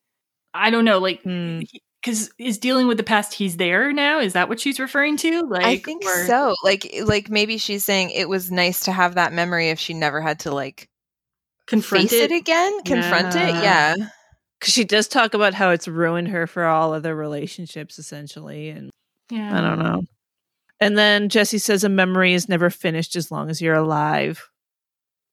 I 0.54 0.70
don't 0.70 0.86
know, 0.86 0.98
like 0.98 1.20
Hmm. 1.24 1.60
because 2.02 2.30
is 2.38 2.56
dealing 2.56 2.86
with 2.86 2.96
the 2.96 3.02
past. 3.02 3.34
He's 3.34 3.58
there 3.58 3.92
now. 3.92 4.18
Is 4.18 4.32
that 4.32 4.48
what 4.48 4.60
she's 4.60 4.80
referring 4.80 5.18
to? 5.18 5.42
Like 5.42 5.64
I 5.66 5.76
think 5.76 6.02
or- 6.02 6.24
so. 6.26 6.54
Like 6.64 6.90
like 7.04 7.28
maybe 7.28 7.58
she's 7.58 7.84
saying 7.84 8.12
it 8.12 8.30
was 8.30 8.50
nice 8.50 8.80
to 8.84 8.92
have 8.92 9.16
that 9.16 9.34
memory 9.34 9.68
if 9.68 9.78
she 9.78 9.92
never 9.92 10.22
had 10.22 10.38
to 10.40 10.54
like 10.54 10.88
Confront 11.66 12.08
face 12.08 12.18
it, 12.18 12.32
again, 12.32 12.82
confront 12.84 13.34
it. 13.36 13.62
Yeah. 13.62 13.94
Because 14.62 14.74
she 14.74 14.84
does 14.84 15.08
talk 15.08 15.34
about 15.34 15.54
how 15.54 15.70
it's 15.70 15.88
ruined 15.88 16.28
her 16.28 16.46
for 16.46 16.64
all 16.66 16.94
other 16.94 17.16
relationships, 17.16 17.98
essentially. 17.98 18.68
And 18.68 18.90
Yeah. 19.28 19.58
I 19.58 19.60
don't 19.60 19.80
know. 19.80 20.04
And 20.78 20.96
then 20.96 21.28
Jesse 21.28 21.58
says 21.58 21.82
a 21.82 21.88
memory 21.88 22.32
is 22.32 22.48
never 22.48 22.70
finished 22.70 23.16
as 23.16 23.32
long 23.32 23.50
as 23.50 23.60
you're 23.60 23.74
alive. 23.74 24.48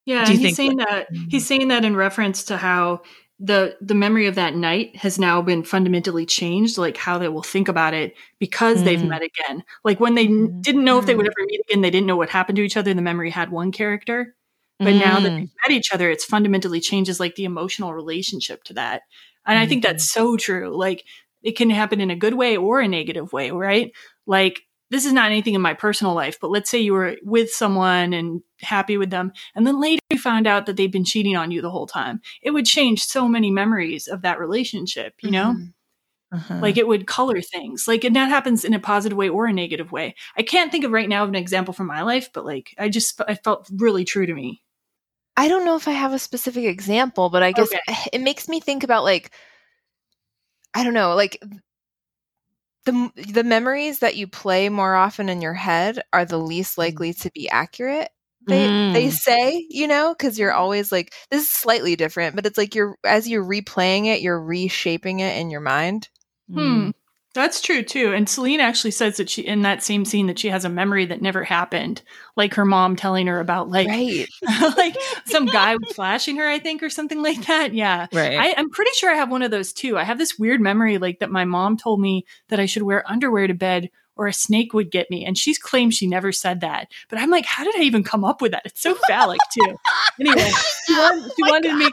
Yeah, 0.08 0.28
he's 0.28 0.42
think 0.42 0.56
saying 0.56 0.78
that- 0.78 1.10
he's 1.30 1.46
saying 1.46 1.68
that 1.68 1.86
in 1.86 1.96
reference 1.96 2.44
to 2.46 2.58
how 2.58 3.02
the 3.40 3.78
the 3.82 3.94
memory 3.94 4.26
of 4.26 4.34
that 4.36 4.56
night 4.56 4.96
has 4.96 5.20
now 5.20 5.44
been 5.44 5.62
fundamentally 5.64 6.26
changed, 6.26 6.80
like 6.80 6.98
how 6.98 7.20
they 7.20 7.30
will 7.30 7.44
think 7.44 7.68
about 7.68 7.94
it 7.94 8.16
because 8.40 8.84
they've 8.84 9.00
Mm. 9.00 9.10
met 9.10 9.22
again. 9.22 9.64
Like 9.84 10.00
when 10.00 10.16
they 10.16 10.26
Mm. 10.28 10.60
didn't 10.64 10.84
know 10.84 10.98
if 10.98 11.06
they 11.06 11.14
would 11.14 11.28
Mm. 11.28 11.30
ever 11.38 11.46
meet 11.46 11.62
again, 11.70 11.82
they 11.82 11.92
didn't 11.92 12.08
know 12.08 12.18
what 12.18 12.30
happened 12.30 12.56
to 12.56 12.64
each 12.66 12.76
other. 12.78 12.96
The 12.96 13.02
memory 13.04 13.30
had 13.30 13.52
one 13.52 13.72
character, 13.72 14.36
but 14.80 14.96
now 14.96 15.20
that 15.20 15.32
Mm. 15.32 15.38
they've 15.40 15.50
met 15.68 15.78
each 15.78 15.94
other, 15.94 16.10
it's 16.10 16.26
fundamentally 16.26 16.80
changes 16.82 17.20
like 17.20 17.36
the 17.36 17.46
emotional 17.46 17.94
relationship 17.94 18.64
to 18.66 18.74
that. 18.76 19.04
And 19.46 19.58
I 19.60 19.66
think 19.68 19.84
that's 19.84 20.10
so 20.12 20.38
true. 20.38 20.76
Like 20.76 21.04
it 21.44 21.54
can 21.58 21.70
happen 21.70 22.02
in 22.02 22.12
a 22.12 22.16
good 22.16 22.34
way 22.36 22.58
or 22.58 22.80
a 22.82 22.88
negative 22.88 23.34
way, 23.34 23.52
right? 23.52 23.92
Like 24.28 24.62
this 24.92 25.06
is 25.06 25.14
not 25.14 25.28
anything 25.32 25.54
in 25.56 25.62
my 25.62 25.74
personal 25.76 26.14
life, 26.16 26.38
but 26.42 26.50
let's 26.52 26.70
say 26.70 26.80
you 26.80 26.94
were 26.94 27.16
with 27.24 27.52
someone 27.52 28.14
and 28.14 28.42
happy 28.62 28.98
with 28.98 29.10
them, 29.12 29.32
and 29.56 29.66
then 29.68 29.80
later 29.80 30.02
you 30.10 30.18
found 30.18 30.48
out 30.48 30.66
that 30.66 30.78
they've 30.78 30.92
been 30.92 31.06
cheating 31.06 31.36
on 31.38 31.52
you 31.52 31.62
the 31.62 31.70
whole 31.72 31.88
time. 31.88 32.22
It 32.42 32.52
would 32.52 32.66
change 32.66 33.04
so 33.04 33.28
many 33.28 33.52
memories 33.52 34.08
of 34.08 34.22
that 34.24 34.40
relationship, 34.40 35.14
you 35.22 35.32
know? 35.32 35.56
Mhm. 35.58 35.74
Uh-huh. 36.34 36.60
Like 36.62 36.78
it 36.78 36.88
would 36.88 37.08
color 37.08 37.42
things. 37.42 37.88
Like 37.88 38.04
and 38.06 38.16
that 38.16 38.30
happens 38.30 38.66
in 38.66 38.74
a 38.76 38.80
positive 38.80 39.18
way 39.18 39.30
or 39.30 39.48
a 39.48 39.54
negative 39.54 39.92
way. 39.92 40.16
I 40.38 40.44
can't 40.44 40.72
think 40.72 40.86
of 40.86 40.92
right 40.92 41.10
now 41.10 41.24
of 41.24 41.30
an 41.30 41.36
example 41.36 41.74
from 41.74 41.88
my 41.88 42.04
life, 42.04 42.30
but 42.34 42.46
like 42.46 42.76
I 42.80 42.90
just 42.90 43.22
I 43.28 43.36
felt 43.36 43.70
really 43.78 44.06
true 44.06 44.26
to 44.28 44.34
me. 44.34 44.62
I 45.38 45.48
don't 45.48 45.66
know 45.66 45.76
if 45.76 45.88
I 45.88 45.92
have 45.92 46.14
a 46.14 46.20
specific 46.20 46.66
example, 46.66 47.30
but 47.30 47.44
I 47.44 47.52
guess 47.52 47.74
Okay. 47.74 47.80
it 48.14 48.22
makes 48.22 48.48
me 48.48 48.60
think 48.60 48.84
about 48.84 49.04
like 49.04 49.32
I 50.74 50.84
don't 50.84 50.94
know, 50.94 51.16
like 51.16 51.42
the 52.86 53.12
the 53.34 53.44
memories 53.44 54.00
that 54.00 54.16
you 54.16 54.28
play 54.28 54.70
more 54.70 54.96
often 54.96 55.30
in 55.30 55.42
your 55.42 55.54
head 55.54 56.02
are 56.14 56.26
the 56.26 56.38
least 56.40 56.78
likely 56.78 57.14
to 57.14 57.30
be 57.32 57.50
accurate. 57.50 58.10
They 58.48 58.72
they 58.94 59.10
Mm. 59.10 59.12
say, 59.12 59.66
you 59.70 59.88
know, 59.88 60.16
cuz 60.16 60.40
you're 60.40 60.54
always 60.54 60.92
like 60.92 61.14
this 61.30 61.44
is 61.44 61.50
slightly 61.50 61.96
different, 61.96 62.36
but 62.36 62.46
it's 62.46 62.58
like 62.58 62.74
you're 62.76 62.96
as 63.04 63.28
you're 63.28 63.44
replaying 63.46 64.06
it, 64.08 64.22
you're 64.22 64.42
reshaping 64.42 65.20
it 65.20 65.38
in 65.38 65.50
your 65.52 65.62
mind. 65.62 66.10
Hmm. 66.56 66.90
That's 67.36 67.62
true 67.62 67.84
too. 67.84 68.12
And 68.12 68.28
Celine 68.28 68.60
actually 68.60 68.92
says 68.92 69.18
that 69.18 69.30
she 69.30 69.44
in 69.44 69.62
that 69.62 69.84
same 69.84 70.04
scene 70.04 70.28
that 70.28 70.40
she 70.40 70.50
has 70.50 70.66
a 70.66 70.70
memory 70.70 71.06
that 71.06 71.22
never 71.22 71.44
happened, 71.44 72.02
like 72.36 72.56
her 72.56 72.66
mom 72.66 72.96
telling 72.96 73.28
her 73.28 73.40
about 73.40 73.70
like 73.70 73.88
Right. 73.88 74.28
like 74.78 74.96
some 75.26 75.46
guy 75.46 75.76
was 75.76 75.94
flashing 75.94 76.38
her, 76.38 76.48
I 76.48 76.58
think, 76.58 76.82
or 76.82 76.90
something 76.90 77.22
like 77.22 77.46
that. 77.46 77.74
Yeah. 77.74 78.08
Right. 78.12 78.40
I, 78.40 78.56
I'm 78.58 78.72
pretty 78.72 78.92
sure 78.96 79.12
I 79.12 79.16
have 79.16 79.30
one 79.30 79.44
of 79.44 79.52
those 79.52 79.74
too. 79.74 79.98
I 79.98 80.04
have 80.04 80.18
this 80.18 80.40
weird 80.40 80.60
memory 80.60 80.98
like 80.98 81.20
that 81.20 81.30
my 81.30 81.46
mom 81.46 81.78
told 81.78 82.02
me 82.02 82.26
that 82.48 82.60
I 82.60 82.66
should 82.66 82.84
wear 82.84 83.10
underwear 83.10 83.46
to 83.46 83.54
bed 83.54 83.92
or 84.20 84.28
a 84.28 84.34
snake 84.34 84.74
would 84.74 84.92
get 84.92 85.10
me. 85.10 85.24
And 85.24 85.38
she's 85.38 85.58
claimed 85.58 85.94
she 85.94 86.06
never 86.06 86.34
said 86.34 86.60
that. 86.60 86.92
But 87.10 87.20
I'm 87.20 87.30
like, 87.30 87.46
how 87.46 87.64
did 87.64 87.76
I 87.78 87.84
even 87.84 88.04
come 88.04 88.26
up 88.26 88.42
with 88.42 88.52
that? 88.52 88.64
It's 88.66 88.82
so 88.82 88.94
phallic 89.08 89.40
too. 89.54 89.78
Anyway, 90.20 90.50
she, 90.86 90.94
oh 90.98 91.00
wanted, 91.00 91.32
she 91.36 91.44
wanted 91.52 91.76
me 91.76 91.90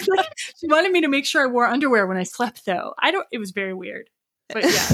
she 0.56 0.66
wanted 0.68 0.90
me 0.90 1.02
to 1.02 1.08
make 1.08 1.26
sure 1.26 1.42
I 1.42 1.50
wore 1.50 1.66
underwear 1.66 2.06
when 2.06 2.16
I 2.16 2.22
slept 2.22 2.64
though. 2.64 2.94
I 2.98 3.10
don't 3.10 3.26
it 3.30 3.38
was 3.38 3.50
very 3.50 3.74
weird. 3.74 4.08
But 4.54 4.64
yeah. 4.64 4.88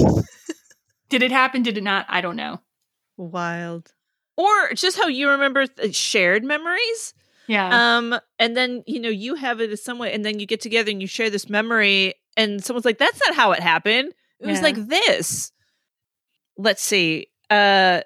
did 1.09 1.23
it 1.23 1.31
happen? 1.31 1.63
Did 1.63 1.77
it 1.77 1.83
not? 1.83 2.05
I 2.09 2.19
don't 2.19 2.35
know. 2.35 2.59
Wild. 3.15 3.93
Or 4.35 4.73
just 4.73 4.97
how 4.97 5.07
you 5.07 5.29
remember 5.29 5.67
th- 5.67 5.95
shared 5.95 6.43
memories. 6.43 7.13
Yeah. 7.47 7.97
Um, 7.97 8.19
and 8.39 8.55
then 8.57 8.83
you 8.87 8.99
know 8.99 9.09
you 9.09 9.35
have 9.35 9.61
it 9.61 9.71
in 9.71 9.77
some 9.77 9.99
way, 9.99 10.11
and 10.13 10.25
then 10.25 10.39
you 10.39 10.45
get 10.45 10.59
together 10.61 10.91
and 10.91 11.01
you 11.01 11.07
share 11.07 11.29
this 11.29 11.49
memory, 11.49 12.15
and 12.35 12.63
someone's 12.63 12.85
like, 12.85 12.97
"That's 12.97 13.19
not 13.25 13.35
how 13.35 13.51
it 13.53 13.59
happened. 13.61 14.13
It 14.39 14.47
was 14.47 14.57
Yeah. 14.59 14.63
like 14.65 14.75
this." 14.87 15.51
Let's 16.57 16.81
see. 16.81 17.27
Uh, 17.49 18.01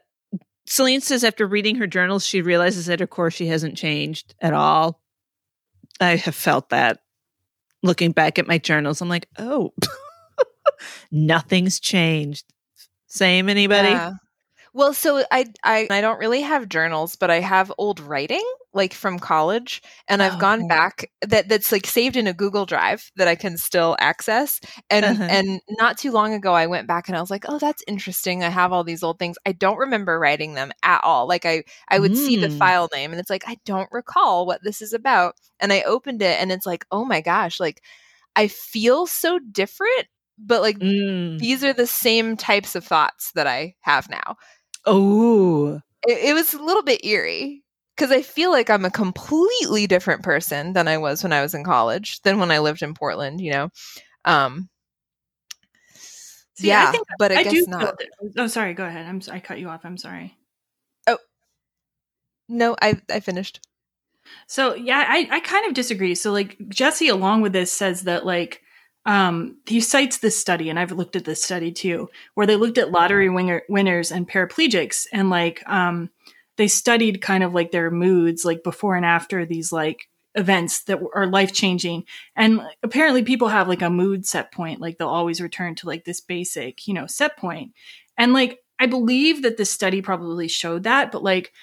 Celine 0.67 1.01
says 1.01 1.23
after 1.23 1.45
reading 1.45 1.75
her 1.75 1.87
journals, 1.87 2.25
she 2.25 2.41
realizes 2.41 2.87
that 2.87 2.99
her 2.99 3.07
core 3.07 3.31
she 3.31 3.47
hasn't 3.47 3.77
changed 3.77 4.33
at 4.41 4.53
all. 4.53 5.01
I 6.01 6.15
have 6.15 6.35
felt 6.35 6.69
that 6.69 6.99
looking 7.83 8.11
back 8.11 8.39
at 8.39 8.47
my 8.47 8.57
journals. 8.57 8.99
I'm 9.01 9.09
like, 9.09 9.27
oh, 9.37 9.73
nothing's 11.11 11.79
changed. 11.79 12.45
Same, 13.07 13.49
anybody? 13.49 14.03
Yeah. 14.03 14.11
Well, 14.73 14.93
so 14.93 15.23
I 15.31 15.45
I 15.63 15.87
I 15.91 16.01
don't 16.01 16.19
really 16.19 16.41
have 16.41 16.69
journals, 16.69 17.15
but 17.17 17.31
I 17.31 17.41
have 17.41 17.73
old 17.79 17.99
writing 18.01 18.43
like 18.73 18.93
from 18.93 19.19
college, 19.19 19.81
and 20.09 20.23
I've 20.23 20.37
Oh, 20.37 20.39
gone 20.39 20.65
back 20.65 21.11
that 21.23 21.49
that's 21.49 21.71
like 21.71 21.87
saved 21.87 22.17
in 22.17 22.27
a 22.27 22.33
Google 22.33 22.65
Drive 22.65 23.11
that 23.17 23.27
I 23.27 23.35
can 23.35 23.57
still 23.57 23.97
access. 23.99 24.61
And 24.89 25.05
Uh-huh. 25.05 25.29
and 25.29 25.61
not 25.79 25.97
too 25.97 26.11
long 26.11 26.33
ago, 26.33 26.53
I 26.53 26.67
went 26.67 26.87
back 26.87 27.07
and 27.09 27.17
I 27.17 27.21
was 27.21 27.31
like, 27.31 27.45
oh, 27.49 27.59
that's 27.59 27.83
interesting. 27.87 28.43
I 28.43 28.49
have 28.49 28.73
all 28.73 28.83
these 28.85 29.03
old 29.03 29.19
things. 29.19 29.37
I 29.45 29.53
don't 29.53 29.77
remember 29.79 30.19
writing 30.19 30.55
them 30.55 30.71
at 30.83 31.01
all. 31.03 31.27
Like 31.27 31.45
I 31.45 31.63
I 31.89 31.99
would 31.99 32.15
see 32.17 32.37
the 32.37 32.49
Mm. 32.49 32.51
file 32.51 32.89
name, 32.93 33.11
and 33.11 33.19
it's 33.21 33.29
like 33.31 33.45
I 33.47 33.57
don't 33.65 33.89
recall 33.91 34.45
what 34.47 34.63
this 34.63 34.81
is 34.81 34.93
about. 34.93 35.35
And 35.61 35.73
I 35.73 35.83
opened 35.83 36.21
it, 36.23 36.39
and 36.41 36.51
it's 36.51 36.65
like, 36.67 36.85
oh 36.91 37.05
my 37.05 37.21
gosh, 37.21 37.59
like 37.59 37.81
I 38.35 38.47
feel 38.47 39.07
so 39.07 39.39
different, 39.39 40.07
but 40.37 40.61
like 40.61 40.77
Mm. 40.79 41.39
these 41.39 41.63
are 41.63 41.73
the 41.73 41.87
same 41.87 42.37
types 42.37 42.75
of 42.75 42.83
thoughts 42.83 43.31
that 43.35 43.47
I 43.47 43.75
have 43.81 44.09
now 44.09 44.35
Oh, 44.85 45.79
it, 46.07 46.29
it 46.29 46.33
was 46.33 46.53
a 46.53 46.61
little 46.61 46.83
bit 46.83 47.03
eerie 47.05 47.63
because 47.95 48.11
I 48.11 48.21
feel 48.21 48.51
like 48.51 48.69
I'm 48.69 48.85
a 48.85 48.91
completely 48.91 49.87
different 49.87 50.23
person 50.23 50.73
than 50.73 50.87
I 50.87 50.97
was 50.97 51.23
when 51.23 51.33
I 51.33 51.41
was 51.41 51.53
in 51.53 51.63
college, 51.63 52.21
than 52.21 52.39
when 52.39 52.51
I 52.51 52.59
lived 52.59 52.81
in 52.81 52.93
Portland, 52.93 53.41
you 53.41 53.51
know? 53.51 53.69
Um, 54.25 54.69
See, 56.55 56.71
I 56.71 56.85
yeah, 56.85 56.91
think 56.91 57.07
but 57.19 57.31
I, 57.31 57.39
I 57.39 57.43
guess 57.43 57.53
do 57.53 57.65
not. 57.67 57.99
Oh, 58.37 58.47
sorry. 58.47 58.73
Go 58.73 58.85
ahead. 58.85 59.05
I'm 59.05 59.21
I 59.29 59.39
cut 59.39 59.59
you 59.59 59.67
off. 59.69 59.81
I'm 59.83 59.97
sorry. 59.97 60.37
Oh, 61.07 61.17
no, 62.47 62.75
I, 62.81 63.01
I 63.09 63.19
finished. 63.19 63.59
So 64.47 64.73
yeah, 64.75 65.05
I, 65.07 65.27
I 65.31 65.39
kind 65.41 65.65
of 65.67 65.73
disagree. 65.73 66.15
So 66.15 66.31
like 66.31 66.57
Jesse, 66.69 67.09
along 67.09 67.41
with 67.41 67.53
this, 67.53 67.71
says 67.71 68.03
that 68.03 68.25
like 68.25 68.61
um, 69.05 69.57
he 69.65 69.81
cites 69.81 70.17
this 70.17 70.37
study, 70.37 70.69
and 70.69 70.79
I've 70.79 70.91
looked 70.91 71.15
at 71.15 71.25
this 71.25 71.43
study 71.43 71.71
too, 71.71 72.09
where 72.33 72.47
they 72.47 72.55
looked 72.55 72.77
at 72.77 72.91
lottery 72.91 73.29
winner, 73.29 73.63
winners 73.69 74.11
and 74.11 74.27
paraplegics, 74.27 75.05
and 75.13 75.29
like 75.29 75.67
um, 75.69 76.09
they 76.57 76.67
studied 76.67 77.21
kind 77.21 77.43
of 77.43 77.53
like 77.53 77.71
their 77.71 77.91
moods, 77.91 78.45
like 78.45 78.63
before 78.63 78.95
and 78.95 79.05
after 79.05 79.45
these 79.45 79.71
like 79.71 80.09
events 80.33 80.83
that 80.85 80.99
are 81.13 81.27
life 81.27 81.53
changing. 81.53 82.05
And 82.35 82.61
apparently, 82.81 83.23
people 83.23 83.49
have 83.49 83.67
like 83.67 83.83
a 83.83 83.89
mood 83.91 84.25
set 84.25 84.51
point, 84.51 84.81
like 84.81 84.97
they'll 84.97 85.07
always 85.07 85.39
return 85.39 85.75
to 85.75 85.87
like 85.87 86.05
this 86.05 86.21
basic, 86.21 86.87
you 86.87 86.93
know, 86.93 87.05
set 87.05 87.37
point. 87.37 87.73
And 88.17 88.33
like 88.33 88.59
I 88.79 88.87
believe 88.87 89.43
that 89.43 89.57
this 89.57 89.71
study 89.71 90.01
probably 90.01 90.47
showed 90.47 90.83
that, 90.83 91.11
but 91.11 91.23
like 91.23 91.53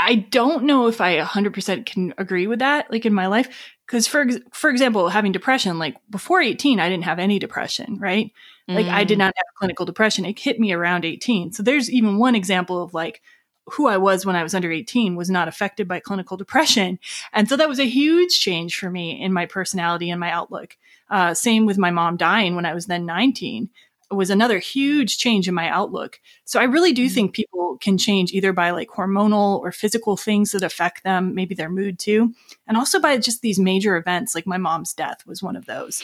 I 0.00 0.14
don't 0.14 0.64
know 0.64 0.86
if 0.86 1.02
I 1.02 1.18
100% 1.18 1.84
can 1.84 2.14
agree 2.16 2.46
with 2.46 2.60
that, 2.60 2.90
like 2.90 3.04
in 3.04 3.12
my 3.12 3.26
life. 3.26 3.48
Because, 3.90 4.06
for, 4.06 4.24
for 4.52 4.70
example, 4.70 5.08
having 5.08 5.32
depression, 5.32 5.80
like 5.80 5.96
before 6.08 6.40
18, 6.40 6.78
I 6.78 6.88
didn't 6.88 7.04
have 7.04 7.18
any 7.18 7.40
depression, 7.40 7.98
right? 7.98 8.30
Like 8.68 8.86
I 8.86 9.02
did 9.02 9.16
Mm. 9.16 9.18
not 9.18 9.34
have 9.36 9.46
clinical 9.58 9.84
depression. 9.84 10.24
It 10.24 10.38
hit 10.38 10.60
me 10.60 10.72
around 10.72 11.04
18. 11.04 11.50
So 11.50 11.64
there's 11.64 11.90
even 11.90 12.18
one 12.18 12.36
example 12.36 12.80
of 12.84 12.94
like 12.94 13.20
who 13.66 13.88
I 13.88 13.96
was 13.96 14.24
when 14.24 14.36
I 14.36 14.44
was 14.44 14.54
under 14.54 14.70
18 14.70 15.16
was 15.16 15.28
not 15.28 15.48
affected 15.48 15.88
by 15.88 15.98
clinical 15.98 16.36
depression. 16.36 17.00
And 17.32 17.48
so 17.48 17.56
that 17.56 17.68
was 17.68 17.80
a 17.80 17.84
huge 17.88 18.38
change 18.38 18.78
for 18.78 18.88
me 18.88 19.20
in 19.20 19.32
my 19.32 19.46
personality 19.46 20.08
and 20.08 20.20
my 20.20 20.30
outlook. 20.30 20.76
Uh, 21.10 21.34
same 21.34 21.66
with 21.66 21.78
my 21.78 21.90
mom 21.90 22.16
dying 22.16 22.54
when 22.54 22.64
I 22.64 22.74
was 22.74 22.86
then 22.86 23.06
19 23.06 23.64
It 23.64 23.70
was 24.10 24.30
another 24.30 24.58
huge 24.58 25.18
change 25.18 25.48
in 25.48 25.54
my 25.54 25.68
outlook. 25.68 26.20
So 26.44 26.60
I 26.60 26.64
really 26.64 26.92
do 26.92 27.08
think 27.08 27.32
people 27.32 27.78
can 27.80 27.96
change 27.96 28.32
either 28.32 28.52
by 28.52 28.70
like 28.70 28.88
hormonal 28.88 29.60
or 29.60 29.72
physical 29.72 30.16
things 30.16 30.50
that 30.50 30.62
affect 30.62 31.04
them, 31.04 31.34
maybe 31.34 31.54
their 31.54 31.70
mood 31.70 31.98
too, 31.98 32.34
and 32.66 32.76
also 32.76 33.00
by 33.00 33.16
just 33.18 33.40
these 33.40 33.58
major 33.58 33.96
events 33.96 34.34
like 34.34 34.46
my 34.46 34.58
mom's 34.58 34.92
death 34.92 35.24
was 35.26 35.42
one 35.42 35.56
of 35.56 35.66
those. 35.66 36.02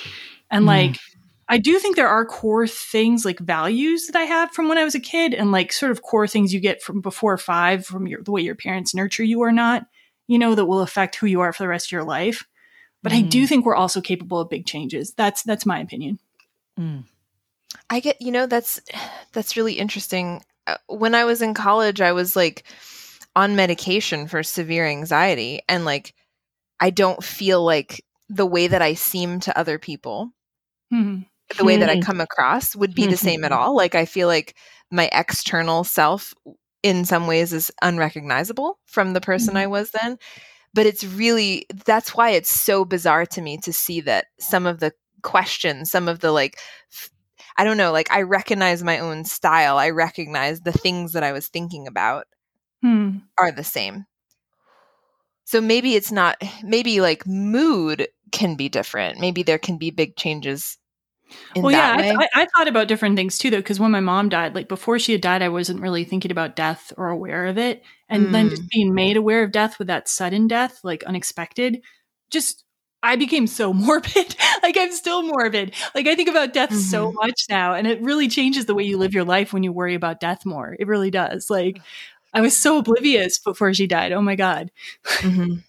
And 0.50 0.64
Mm. 0.64 0.68
like 0.68 0.96
I 1.48 1.58
do 1.58 1.78
think 1.78 1.94
there 1.94 2.08
are 2.08 2.24
core 2.24 2.66
things 2.66 3.24
like 3.24 3.38
values 3.38 4.06
that 4.06 4.16
I 4.16 4.24
have 4.24 4.50
from 4.50 4.68
when 4.68 4.78
I 4.78 4.84
was 4.84 4.96
a 4.96 5.00
kid 5.00 5.32
and 5.32 5.52
like 5.52 5.72
sort 5.72 5.92
of 5.92 6.02
core 6.02 6.26
things 6.26 6.52
you 6.52 6.60
get 6.60 6.82
from 6.82 7.00
before 7.00 7.38
5 7.38 7.86
from 7.86 8.06
your 8.08 8.22
the 8.22 8.32
way 8.32 8.40
your 8.42 8.56
parents 8.56 8.94
nurture 8.94 9.22
you 9.24 9.40
or 9.40 9.52
not, 9.52 9.86
you 10.26 10.38
know 10.38 10.54
that 10.54 10.66
will 10.66 10.80
affect 10.80 11.16
who 11.16 11.26
you 11.26 11.40
are 11.40 11.52
for 11.52 11.62
the 11.62 11.68
rest 11.68 11.88
of 11.88 11.92
your 11.92 12.04
life. 12.04 12.46
But 13.02 13.12
I 13.12 13.20
do 13.20 13.46
think 13.46 13.64
we're 13.64 13.76
also 13.76 14.00
capable 14.00 14.40
of 14.40 14.50
big 14.50 14.66
changes. 14.66 15.12
That's 15.12 15.44
that's 15.44 15.64
my 15.64 15.78
opinion. 15.78 16.18
Mm. 16.78 17.04
I 17.90 18.00
get, 18.00 18.20
you 18.20 18.32
know, 18.32 18.46
that's 18.46 18.80
that's 19.32 19.56
really 19.56 19.74
interesting. 19.74 20.42
Uh, 20.66 20.76
When 20.88 21.14
I 21.14 21.24
was 21.24 21.42
in 21.42 21.54
college, 21.54 22.00
I 22.00 22.12
was 22.12 22.36
like 22.36 22.64
on 23.34 23.56
medication 23.56 24.26
for 24.28 24.42
severe 24.42 24.86
anxiety, 24.86 25.60
and 25.68 25.84
like 25.84 26.14
I 26.80 26.90
don't 26.90 27.22
feel 27.24 27.64
like 27.64 28.04
the 28.28 28.46
way 28.46 28.66
that 28.68 28.82
I 28.82 28.94
seem 28.94 29.40
to 29.40 29.58
other 29.58 29.78
people, 29.78 30.32
Mhm. 30.92 31.26
the 31.58 31.64
way 31.64 31.76
that 31.76 31.88
I 31.90 31.96
Hmm. 31.96 32.00
come 32.00 32.20
across, 32.20 32.74
would 32.76 32.94
be 32.94 33.06
the 33.06 33.16
same 33.16 33.44
at 33.44 33.52
all. 33.52 33.74
Like 33.76 33.94
I 33.94 34.04
feel 34.04 34.28
like 34.28 34.56
my 34.90 35.08
external 35.12 35.84
self, 35.84 36.34
in 36.82 37.04
some 37.04 37.26
ways, 37.26 37.52
is 37.52 37.70
unrecognizable 37.82 38.78
from 38.86 39.12
the 39.12 39.20
person 39.20 39.56
I 39.56 39.66
was 39.66 39.90
then. 39.92 40.18
But 40.74 40.86
it's 40.86 41.04
really 41.04 41.66
that's 41.86 42.14
why 42.16 42.30
it's 42.30 42.50
so 42.50 42.84
bizarre 42.84 43.26
to 43.26 43.42
me 43.42 43.58
to 43.58 43.72
see 43.72 44.00
that 44.02 44.26
some 44.40 44.66
of 44.66 44.80
the 44.80 44.92
questions, 45.22 45.90
some 45.90 46.08
of 46.08 46.20
the 46.20 46.32
like 46.32 46.58
f- 46.92 47.10
I 47.58 47.64
don't 47.64 47.76
know, 47.76 47.92
like 47.92 48.10
I 48.10 48.22
recognize 48.22 48.82
my 48.82 48.98
own 48.98 49.24
style. 49.24 49.78
I 49.78 49.90
recognize 49.90 50.60
the 50.60 50.72
things 50.72 51.12
that 51.12 51.22
I 51.22 51.32
was 51.32 51.48
thinking 51.48 51.86
about 51.86 52.26
Hmm. 52.82 53.18
are 53.38 53.50
the 53.52 53.64
same. 53.64 54.06
So 55.44 55.60
maybe 55.60 55.94
it's 55.94 56.12
not, 56.12 56.36
maybe 56.62 57.00
like 57.00 57.26
mood 57.26 58.08
can 58.32 58.56
be 58.56 58.68
different. 58.68 59.20
Maybe 59.20 59.42
there 59.42 59.58
can 59.58 59.78
be 59.78 59.90
big 59.90 60.16
changes 60.16 60.76
in 61.54 61.62
well, 61.62 61.72
yeah, 61.72 61.92
I, 61.92 61.96
way. 61.96 62.28
I, 62.34 62.46
thought 62.56 62.68
about 62.68 62.88
different 62.88 63.16
things 63.16 63.38
too, 63.38 63.50
though, 63.50 63.58
because 63.58 63.80
when 63.80 63.90
my 63.90 64.00
mom 64.00 64.28
died, 64.28 64.54
like 64.54 64.68
before 64.68 64.98
she 64.98 65.12
had 65.12 65.20
died, 65.20 65.42
I 65.42 65.48
wasn't 65.48 65.80
really 65.80 66.04
thinking 66.04 66.30
about 66.30 66.56
death 66.56 66.92
or 66.96 67.08
aware 67.08 67.46
of 67.46 67.58
it. 67.58 67.82
And 68.08 68.32
then 68.34 68.46
Mm. 68.46 68.50
just 68.50 68.68
being 68.70 68.94
made 68.94 69.16
aware 69.16 69.42
of 69.42 69.52
death 69.52 69.78
with 69.78 69.88
that 69.88 70.08
sudden 70.08 70.46
death, 70.48 70.80
like 70.84 71.02
unexpected, 71.04 71.80
just 72.30 72.64
I 73.02 73.16
became 73.16 73.46
so 73.46 73.72
morbid. 73.72 74.36
like 74.76 74.76
I'm 74.78 74.92
still 74.92 75.22
morbid. 75.22 75.74
Like 75.94 76.06
I 76.06 76.14
think 76.14 76.28
about 76.28 76.52
death 76.52 76.74
so 76.74 77.10
Mm-hmm. 77.10 77.16
much 77.16 77.42
now, 77.48 77.74
and 77.74 77.86
it 77.86 78.00
really 78.02 78.28
changes 78.28 78.66
the 78.66 78.74
way 78.74 78.84
you 78.84 78.98
live 78.98 79.14
your 79.14 79.24
life 79.24 79.52
when 79.52 79.62
you 79.62 79.72
worry 79.72 79.94
about 79.94 80.20
death 80.20 80.44
more. 80.46 80.76
It 80.78 80.86
really 80.86 81.10
does. 81.10 81.50
Like 81.50 81.80
I 82.34 82.40
was 82.40 82.56
so 82.56 82.78
oblivious 82.78 83.38
before 83.38 83.72
she 83.74 83.86
died. 83.86 84.12
Oh 84.12 84.22
my 84.22 84.36
god. 84.36 84.70
Mhm. 85.22 85.62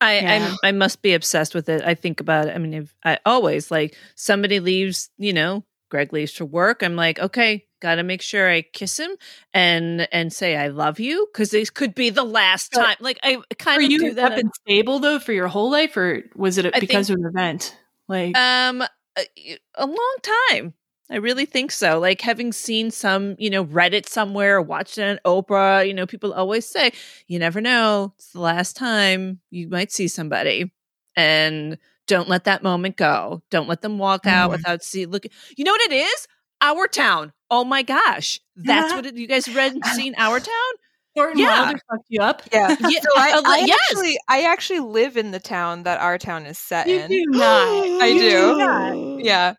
I 0.00 0.20
Yeah. 0.20 0.50
I'm, 0.52 0.56
I 0.62 0.72
must 0.72 1.02
be 1.02 1.14
obsessed 1.14 1.54
with 1.54 1.68
it. 1.68 1.82
I 1.84 1.94
think 1.94 2.20
about 2.20 2.48
it. 2.48 2.54
I 2.54 2.58
mean, 2.58 2.74
if, 2.74 2.94
I 3.04 3.18
always 3.26 3.70
like 3.70 3.96
somebody 4.14 4.60
leaves, 4.60 5.10
you 5.18 5.32
know, 5.32 5.64
Greg 5.90 6.12
leaves 6.12 6.32
for 6.32 6.44
work, 6.44 6.82
I'm 6.82 6.96
like, 6.96 7.18
okay, 7.18 7.66
got 7.80 7.96
to 7.96 8.02
make 8.02 8.22
sure 8.22 8.50
I 8.50 8.62
kiss 8.62 8.98
him 8.98 9.10
and 9.54 10.08
and 10.12 10.32
say 10.32 10.56
I 10.56 10.68
love 10.68 11.00
you 11.00 11.28
because 11.32 11.50
this 11.50 11.70
could 11.70 11.94
be 11.94 12.10
the 12.10 12.24
last 12.24 12.72
But 12.72 12.78
time. 12.82 12.96
Like 13.00 13.18
I 13.22 13.40
kind 13.58 13.78
Were 13.78 13.86
of 13.86 13.90
you 13.90 13.98
do 13.98 14.14
that. 14.14 14.32
up 14.32 14.38
and 14.38 14.50
stable 14.54 14.98
though 15.00 15.18
for 15.18 15.32
your 15.32 15.48
whole 15.48 15.70
life, 15.70 15.96
or 15.96 16.22
was 16.36 16.58
it 16.58 16.66
I 16.74 16.80
because 16.80 17.10
of 17.10 17.16
an 17.16 17.26
event? 17.26 17.76
Like, 18.08 18.36
Um, 18.36 18.82
a, 19.18 19.58
a 19.74 19.86
long 19.86 20.16
time. 20.22 20.74
I 21.10 21.16
really 21.16 21.46
think 21.46 21.70
so. 21.70 21.98
Like 21.98 22.20
having 22.20 22.52
seen 22.52 22.90
some, 22.90 23.34
you 23.38 23.48
know, 23.48 23.62
read 23.62 23.94
it 23.94 24.08
somewhere, 24.08 24.60
watched 24.60 24.98
it 24.98 25.04
on 25.08 25.18
Oprah, 25.24 25.86
you 25.86 25.94
know, 25.94 26.06
people 26.06 26.34
always 26.34 26.66
say, 26.66 26.92
you 27.26 27.38
never 27.38 27.60
know. 27.62 28.12
It's 28.18 28.32
the 28.32 28.40
last 28.40 28.76
time 28.76 29.40
you 29.50 29.68
might 29.68 29.90
see 29.90 30.06
somebody. 30.08 30.70
And 31.16 31.78
don't 32.06 32.28
let 32.28 32.44
that 32.44 32.62
moment 32.62 32.96
go. 32.96 33.42
Don't 33.50 33.68
let 33.68 33.80
them 33.82 33.98
walk 33.98 34.26
out 34.26 34.50
Mm. 34.50 34.52
without 34.52 34.82
see 34.84 35.06
look. 35.06 35.24
You 35.56 35.64
know 35.64 35.72
what 35.72 35.80
it 35.90 35.92
is? 35.92 36.28
Our 36.60 36.86
town. 36.88 37.32
Oh 37.50 37.64
my 37.64 37.82
gosh. 37.82 38.38
That's 38.56 38.92
what 38.94 39.06
it, 39.06 39.16
you 39.16 39.26
guys 39.26 39.48
read 39.54 39.72
and 39.74 39.86
seen 39.86 40.14
Our 40.18 40.40
Town? 40.40 40.72
Thornton 41.18 41.38
yeah. 41.40 41.62
Wilder 41.64 41.78
fucked 41.90 42.06
you 42.08 42.20
up. 42.22 42.42
Yeah. 42.52 42.76
Yeah, 42.80 43.00
So 43.00 43.08
I, 43.16 43.42
I 43.46 43.64
yes. 43.66 43.78
actually 43.90 44.18
I 44.28 44.42
actually 44.44 44.80
live 44.80 45.16
in 45.16 45.30
the 45.32 45.40
town 45.40 45.82
that 45.84 46.00
our 46.00 46.18
town 46.18 46.46
is 46.46 46.58
set 46.58 46.86
You 46.88 47.00
in. 47.00 47.10
do 47.10 47.24
not. 47.28 47.68
I 48.02 48.06
You 48.06 48.18
do. 48.20 48.58
not. 48.58 49.24
Yeah. 49.24 49.54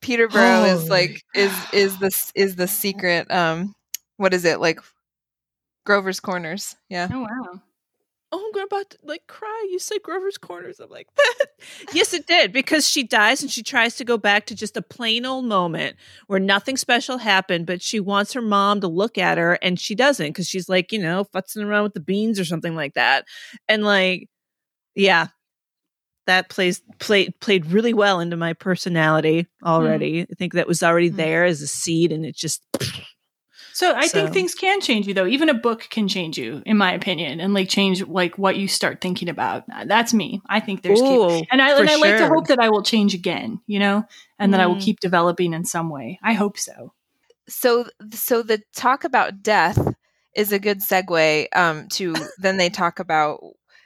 Peterborough 0.00 0.64
is 0.64 0.88
like 0.88 1.22
is 1.34 1.52
is 1.72 1.98
this 1.98 2.30
is 2.34 2.56
the 2.56 2.68
secret 2.68 3.30
um 3.30 3.74
what 4.16 4.32
is 4.32 4.44
it 4.44 4.60
like 4.60 4.80
Grover's 5.84 6.20
Corners. 6.20 6.76
Yeah. 6.88 7.08
Oh 7.12 7.20
wow. 7.20 7.60
Oh, 8.30 8.52
I'm 8.54 8.64
about 8.64 8.90
to 8.90 8.98
like 9.04 9.26
cry. 9.26 9.66
You 9.70 9.78
said 9.78 9.98
Grover's 10.02 10.38
Corners. 10.38 10.80
I'm 10.80 10.90
like, 10.90 11.08
that. 11.16 11.46
yes, 11.92 12.12
it 12.12 12.26
did 12.26 12.52
because 12.52 12.86
she 12.86 13.02
dies 13.02 13.42
and 13.42 13.50
she 13.50 13.62
tries 13.62 13.96
to 13.96 14.04
go 14.04 14.18
back 14.18 14.46
to 14.46 14.54
just 14.54 14.76
a 14.76 14.82
plain 14.82 15.24
old 15.26 15.46
moment 15.46 15.96
where 16.26 16.40
nothing 16.40 16.76
special 16.76 17.18
happened, 17.18 17.66
but 17.66 17.80
she 17.82 18.00
wants 18.00 18.32
her 18.34 18.42
mom 18.42 18.80
to 18.82 18.88
look 18.88 19.16
at 19.18 19.38
her 19.38 19.54
and 19.62 19.80
she 19.80 19.94
doesn't 19.94 20.28
because 20.28 20.48
she's 20.48 20.68
like, 20.68 20.92
you 20.92 20.98
know, 20.98 21.24
futzing 21.34 21.64
around 21.64 21.84
with 21.84 21.94
the 21.94 22.00
beans 22.00 22.38
or 22.38 22.44
something 22.44 22.74
like 22.74 22.94
that. 22.94 23.24
And 23.68 23.82
like, 23.84 24.28
yeah, 24.94 25.28
that 26.26 26.50
plays 26.50 26.82
played 26.98 27.32
played 27.40 27.64
really 27.66 27.94
well 27.94 28.20
into 28.20 28.36
my 28.36 28.52
personality 28.52 29.46
already. 29.64 30.22
I 30.22 30.34
think 30.36 30.52
that 30.52 30.68
was 30.68 30.82
already 30.82 31.10
Mm. 31.10 31.16
there 31.16 31.44
as 31.44 31.62
a 31.62 31.66
seed, 31.66 32.12
and 32.12 32.26
it 32.26 32.36
just 32.36 32.60
So 33.78 33.94
I 33.94 34.08
think 34.08 34.32
things 34.32 34.54
can 34.56 34.80
change 34.80 35.06
you 35.06 35.14
though. 35.14 35.26
Even 35.26 35.48
a 35.48 35.54
book 35.54 35.86
can 35.90 36.08
change 36.08 36.36
you, 36.36 36.62
in 36.66 36.76
my 36.76 36.92
opinion, 36.92 37.40
and 37.40 37.54
like 37.54 37.68
change 37.68 38.02
like 38.06 38.36
what 38.36 38.56
you 38.56 38.66
start 38.66 39.00
thinking 39.00 39.28
about. 39.28 39.64
Uh, 39.72 39.84
That's 39.84 40.12
me. 40.12 40.42
I 40.48 40.58
think 40.60 40.82
there's 40.82 41.00
Ooh, 41.00 41.44
and 41.52 41.62
I 41.62 41.78
and 41.78 41.88
I 41.88 41.94
like 41.96 42.16
to 42.16 42.26
hope 42.26 42.48
that 42.48 42.58
I 42.58 42.70
will 42.70 42.82
change 42.82 43.14
again, 43.14 43.60
you 43.66 43.78
know, 43.78 44.04
and 44.38 44.52
that 44.52 44.60
I 44.60 44.66
will 44.66 44.76
Mm. 44.76 44.80
keep 44.80 45.00
developing 45.00 45.52
in 45.54 45.64
some 45.64 45.90
way. 45.90 46.18
I 46.22 46.32
hope 46.32 46.58
so. 46.58 46.92
So 47.48 47.86
so 48.12 48.42
the 48.42 48.60
talk 48.76 49.04
about 49.04 49.42
death 49.42 49.78
is 50.34 50.52
a 50.52 50.58
good 50.58 50.80
segue 50.80 51.46
um 51.54 51.88
to 51.90 52.14
then 52.38 52.56
they 52.58 52.70
talk 52.70 52.98
about 52.98 53.40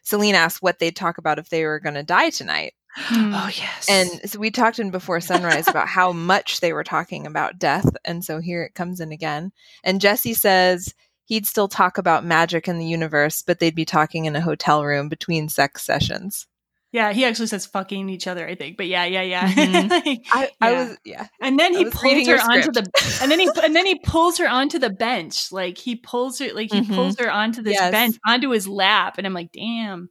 Celine 0.05 0.35
asked 0.35 0.63
what 0.63 0.79
they'd 0.79 0.97
talk 0.97 1.19
about 1.19 1.39
if 1.39 1.49
they 1.51 1.65
were 1.65 1.81
going 1.81 1.95
to 1.95 2.03
die 2.03 2.31
tonight. 2.31 2.75
Hmm. 2.95 3.33
oh 3.35 3.51
yes, 3.57 3.87
And 3.89 4.31
so 4.31 4.39
we 4.39 4.51
talked 4.51 4.79
in 4.79 4.91
Before 4.91 5.21
Sunrise 5.21 5.67
about 5.67 5.89
how 5.89 6.13
much 6.13 6.61
they 6.61 6.73
were 6.73 6.85
talking 6.85 7.27
about 7.27 7.59
death. 7.59 7.89
And 8.05 8.23
so 8.25 8.39
here 8.39 8.63
it 8.63 8.75
comes 8.75 9.01
in 9.01 9.13
again. 9.13 9.51
And 9.83 10.01
Jesse 10.01 10.35
says 10.35 10.95
he'd 11.25 11.47
still 11.47 11.69
talk 11.69 11.97
about 11.97 12.25
magic 12.25 12.69
in 12.69 12.79
the 12.79 12.85
universe, 12.87 13.41
but 13.43 13.59
they'd 13.61 13.75
be 13.75 13.87
talking 13.87 14.27
in 14.27 14.37
a 14.37 14.41
hotel 14.43 14.85
room 14.85 15.09
between 15.09 15.49
sex 15.49 15.83
sessions. 15.87 16.47
Yeah, 16.93 17.15
he 17.15 17.25
actually 17.25 17.47
says 17.47 17.65
fucking 17.65 18.11
each 18.11 18.27
other, 18.27 18.47
I 18.47 18.55
think. 18.55 18.77
But 18.77 18.87
yeah, 18.87 19.07
yeah, 19.07 19.23
yeah. 19.23 19.49
Mhm. 19.51 19.89
Like, 20.05 20.27
I, 20.31 20.51
I 20.61 20.71
yeah. 20.73 20.89
was, 20.89 20.99
yeah. 21.07 21.27
and 21.41 21.59
then 21.59 21.75
I 21.75 21.79
he 21.79 21.85
pulls 21.87 22.27
her 22.27 22.37
onto 22.37 22.71
the 22.73 23.19
and 23.23 23.31
then 23.31 23.41
he 23.41 23.49
and 23.65 23.75
then 23.75 23.87
he 23.87 23.99
pulls 24.01 24.37
her 24.37 24.47
onto 24.47 24.79
the 24.79 24.91
bench. 24.91 25.51
Like 25.51 25.79
he 25.79 25.97
pulls 25.97 26.39
her 26.41 26.53
like 26.53 26.71
he 26.71 26.83
Mhm. 26.83 26.95
pulls 26.95 27.19
her 27.19 27.31
onto 27.31 27.63
this 27.63 27.73
Yes. 27.75 27.91
bench 27.91 28.17
onto 28.27 28.51
his 28.51 28.69
lap 28.69 29.15
and 29.17 29.27
I'm 29.27 29.33
like, 29.33 29.53
"Damn." 29.53 30.11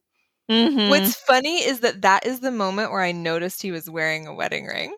Mhm. 0.52 0.90
What's 0.90 1.15
funny 1.15 1.64
is 1.64 1.80
that 1.80 2.02
that 2.02 2.26
is 2.26 2.41
the 2.41 2.52
moment 2.52 2.91
where 2.91 3.02
I 3.02 3.14
noticed 3.14 3.61
he 3.61 3.72
was 3.72 3.90
wearing 3.90 4.28
a 4.28 4.34
wedding 4.34 4.65
ring. 4.65 4.94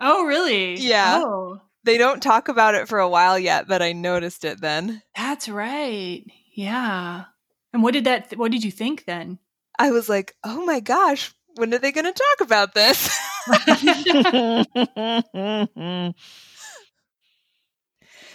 Oh, 0.00 0.24
really? 0.24 0.74
Yeah. 0.76 1.20
Oh, 1.22 1.60
They 1.84 1.98
don't 1.98 2.22
talk 2.22 2.48
about 2.48 2.74
it 2.74 2.88
for 2.88 2.98
a 2.98 3.08
while 3.08 3.38
yet, 3.38 3.68
but 3.68 3.80
I 3.82 3.92
noticed 3.92 4.44
it 4.44 4.60
then. 4.60 5.02
that's 5.16 5.48
right. 5.48 6.24
Yeah. 6.56 7.24
And 7.72 7.82
what 7.82 7.92
did 7.94 8.04
that 8.04 8.36
what 8.36 8.50
did 8.52 8.64
you 8.64 8.70
think 8.72 9.04
then? 9.04 9.38
I 9.78 9.90
was 9.92 10.08
like, 10.08 10.34
oh 10.44 10.64
my 10.64 10.80
gosh, 10.80 11.32
when 11.56 11.72
are 11.74 11.78
they 11.78 11.92
going 11.92 12.12
to 12.12 12.12
talk 12.12 12.40
about 12.40 12.74
this? 12.74 13.08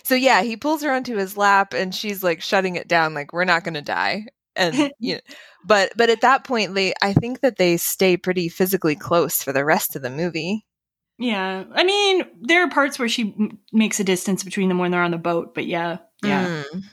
so 0.04 0.16
yeah, 0.16 0.42
he 0.42 0.58
pulls 0.58 0.82
her 0.84 0.92
onto 0.92 1.16
his 1.16 1.38
lap 1.38 1.74
and 1.74 1.94
she's 1.94 2.24
like 2.24 2.42
shutting 2.42 2.76
it 2.76 2.88
down 2.88 3.14
like 3.14 3.34
we're 3.34 3.46
not 3.46 3.64
going 3.64 3.74
to 3.76 3.82
die. 3.82 4.26
And 4.56 4.92
you 5.00 5.16
know, 5.16 5.22
but 5.66 5.92
but 5.96 6.10
at 6.10 6.22
that 6.22 6.44
point 6.44 6.74
they 6.76 6.94
I 7.02 7.14
think 7.14 7.42
that 7.42 7.58
they 7.58 7.78
stay 7.78 8.18
pretty 8.18 8.50
physically 8.50 8.96
close 8.96 9.42
for 9.44 9.54
the 9.54 9.66
rest 9.66 9.96
of 9.96 10.02
the 10.02 10.10
movie. 10.10 10.66
Yeah. 11.18 11.66
I 11.74 11.84
mean, 11.84 12.24
there 12.42 12.64
are 12.64 12.70
parts 12.70 12.98
where 12.98 13.10
she 13.10 13.34
m- 13.38 13.60
makes 13.74 14.00
a 14.00 14.06
distance 14.06 14.44
between 14.44 14.70
them 14.70 14.78
when 14.78 14.92
they're 14.92 15.04
on 15.04 15.12
the 15.12 15.18
boat, 15.18 15.54
but 15.54 15.66
yeah. 15.66 15.98
Yeah. 16.24 16.64
Mm. 16.74 16.84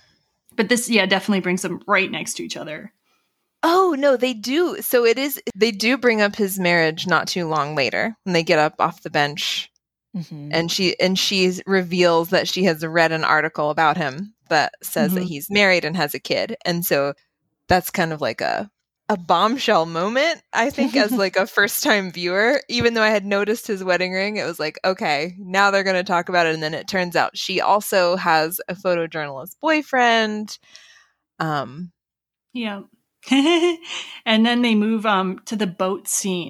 But 0.57 0.69
this 0.69 0.89
yeah, 0.89 1.07
definitely 1.07 1.41
brings 1.41 1.63
them 1.63 1.81
right 1.87 2.11
next 2.11 2.35
to 2.35 2.43
each 2.45 2.57
other. 2.57 2.93
Oh 3.63 3.95
no, 3.99 4.17
they 4.17 4.35
do. 4.35 4.81
So 4.83 5.05
it 5.05 5.19
is 5.19 5.41
they 5.55 5.71
do 5.71 5.97
bring 5.97 6.21
up 6.23 6.37
his 6.37 6.59
marriage 6.59 7.07
not 7.07 7.29
too 7.29 7.47
long 7.49 7.75
later 7.75 8.17
when 8.25 8.33
they 8.33 8.43
get 8.43 8.59
up 8.59 8.75
off 8.81 9.03
the 9.03 9.11
bench 9.11 9.71
Mhm. 10.17 10.51
and 10.53 10.73
she 10.73 10.99
and 10.99 11.19
she 11.19 11.53
reveals 11.67 12.31
that 12.31 12.49
she 12.49 12.65
has 12.65 12.85
read 12.87 13.13
an 13.13 13.23
article 13.25 13.71
about 13.71 13.97
him 13.97 14.35
that 14.49 14.73
says 14.83 15.13
that 15.15 15.25
Mhm. 15.25 15.29
he's 15.29 15.51
married 15.51 15.85
and 15.85 15.97
has 15.97 16.15
a 16.15 16.19
kid 16.19 16.57
and 16.65 16.85
so 16.87 17.13
that's 17.69 17.91
kind 17.91 18.13
of 18.13 18.21
like 18.21 18.41
a 18.41 18.71
a 19.09 19.17
bombshell 19.17 19.87
moment 19.87 20.43
i 20.53 20.69
think 20.71 20.97
as 20.97 21.13
like 21.17 21.37
a 21.37 21.47
first 21.47 21.83
time 21.83 22.11
viewer 22.11 22.61
even 22.69 22.95
though 22.95 23.03
i 23.03 23.11
had 23.11 23.25
noticed 23.25 23.67
his 23.67 23.85
wedding 23.85 24.13
ring 24.13 24.37
it 24.37 24.45
was 24.45 24.59
like 24.59 24.79
okay 24.85 25.35
now 25.39 25.71
they're 25.71 25.85
going 25.85 25.97
to 25.97 26.03
talk 26.03 26.29
about 26.29 26.47
it 26.47 26.55
and 26.55 26.63
then 26.63 26.75
it 26.75 26.89
turns 26.89 27.15
out 27.15 27.37
she 27.37 27.61
also 27.61 28.17
has 28.17 28.61
a 28.69 28.75
photojournalist 28.75 29.55
boyfriend 29.61 30.59
um 31.39 31.93
Yeah. 32.53 32.83
and 33.31 34.47
then 34.47 34.63
they 34.63 34.75
move 34.75 35.05
um 35.07 35.41
to 35.47 35.57
the 35.57 35.67
boat 35.67 36.09
scene. 36.09 36.49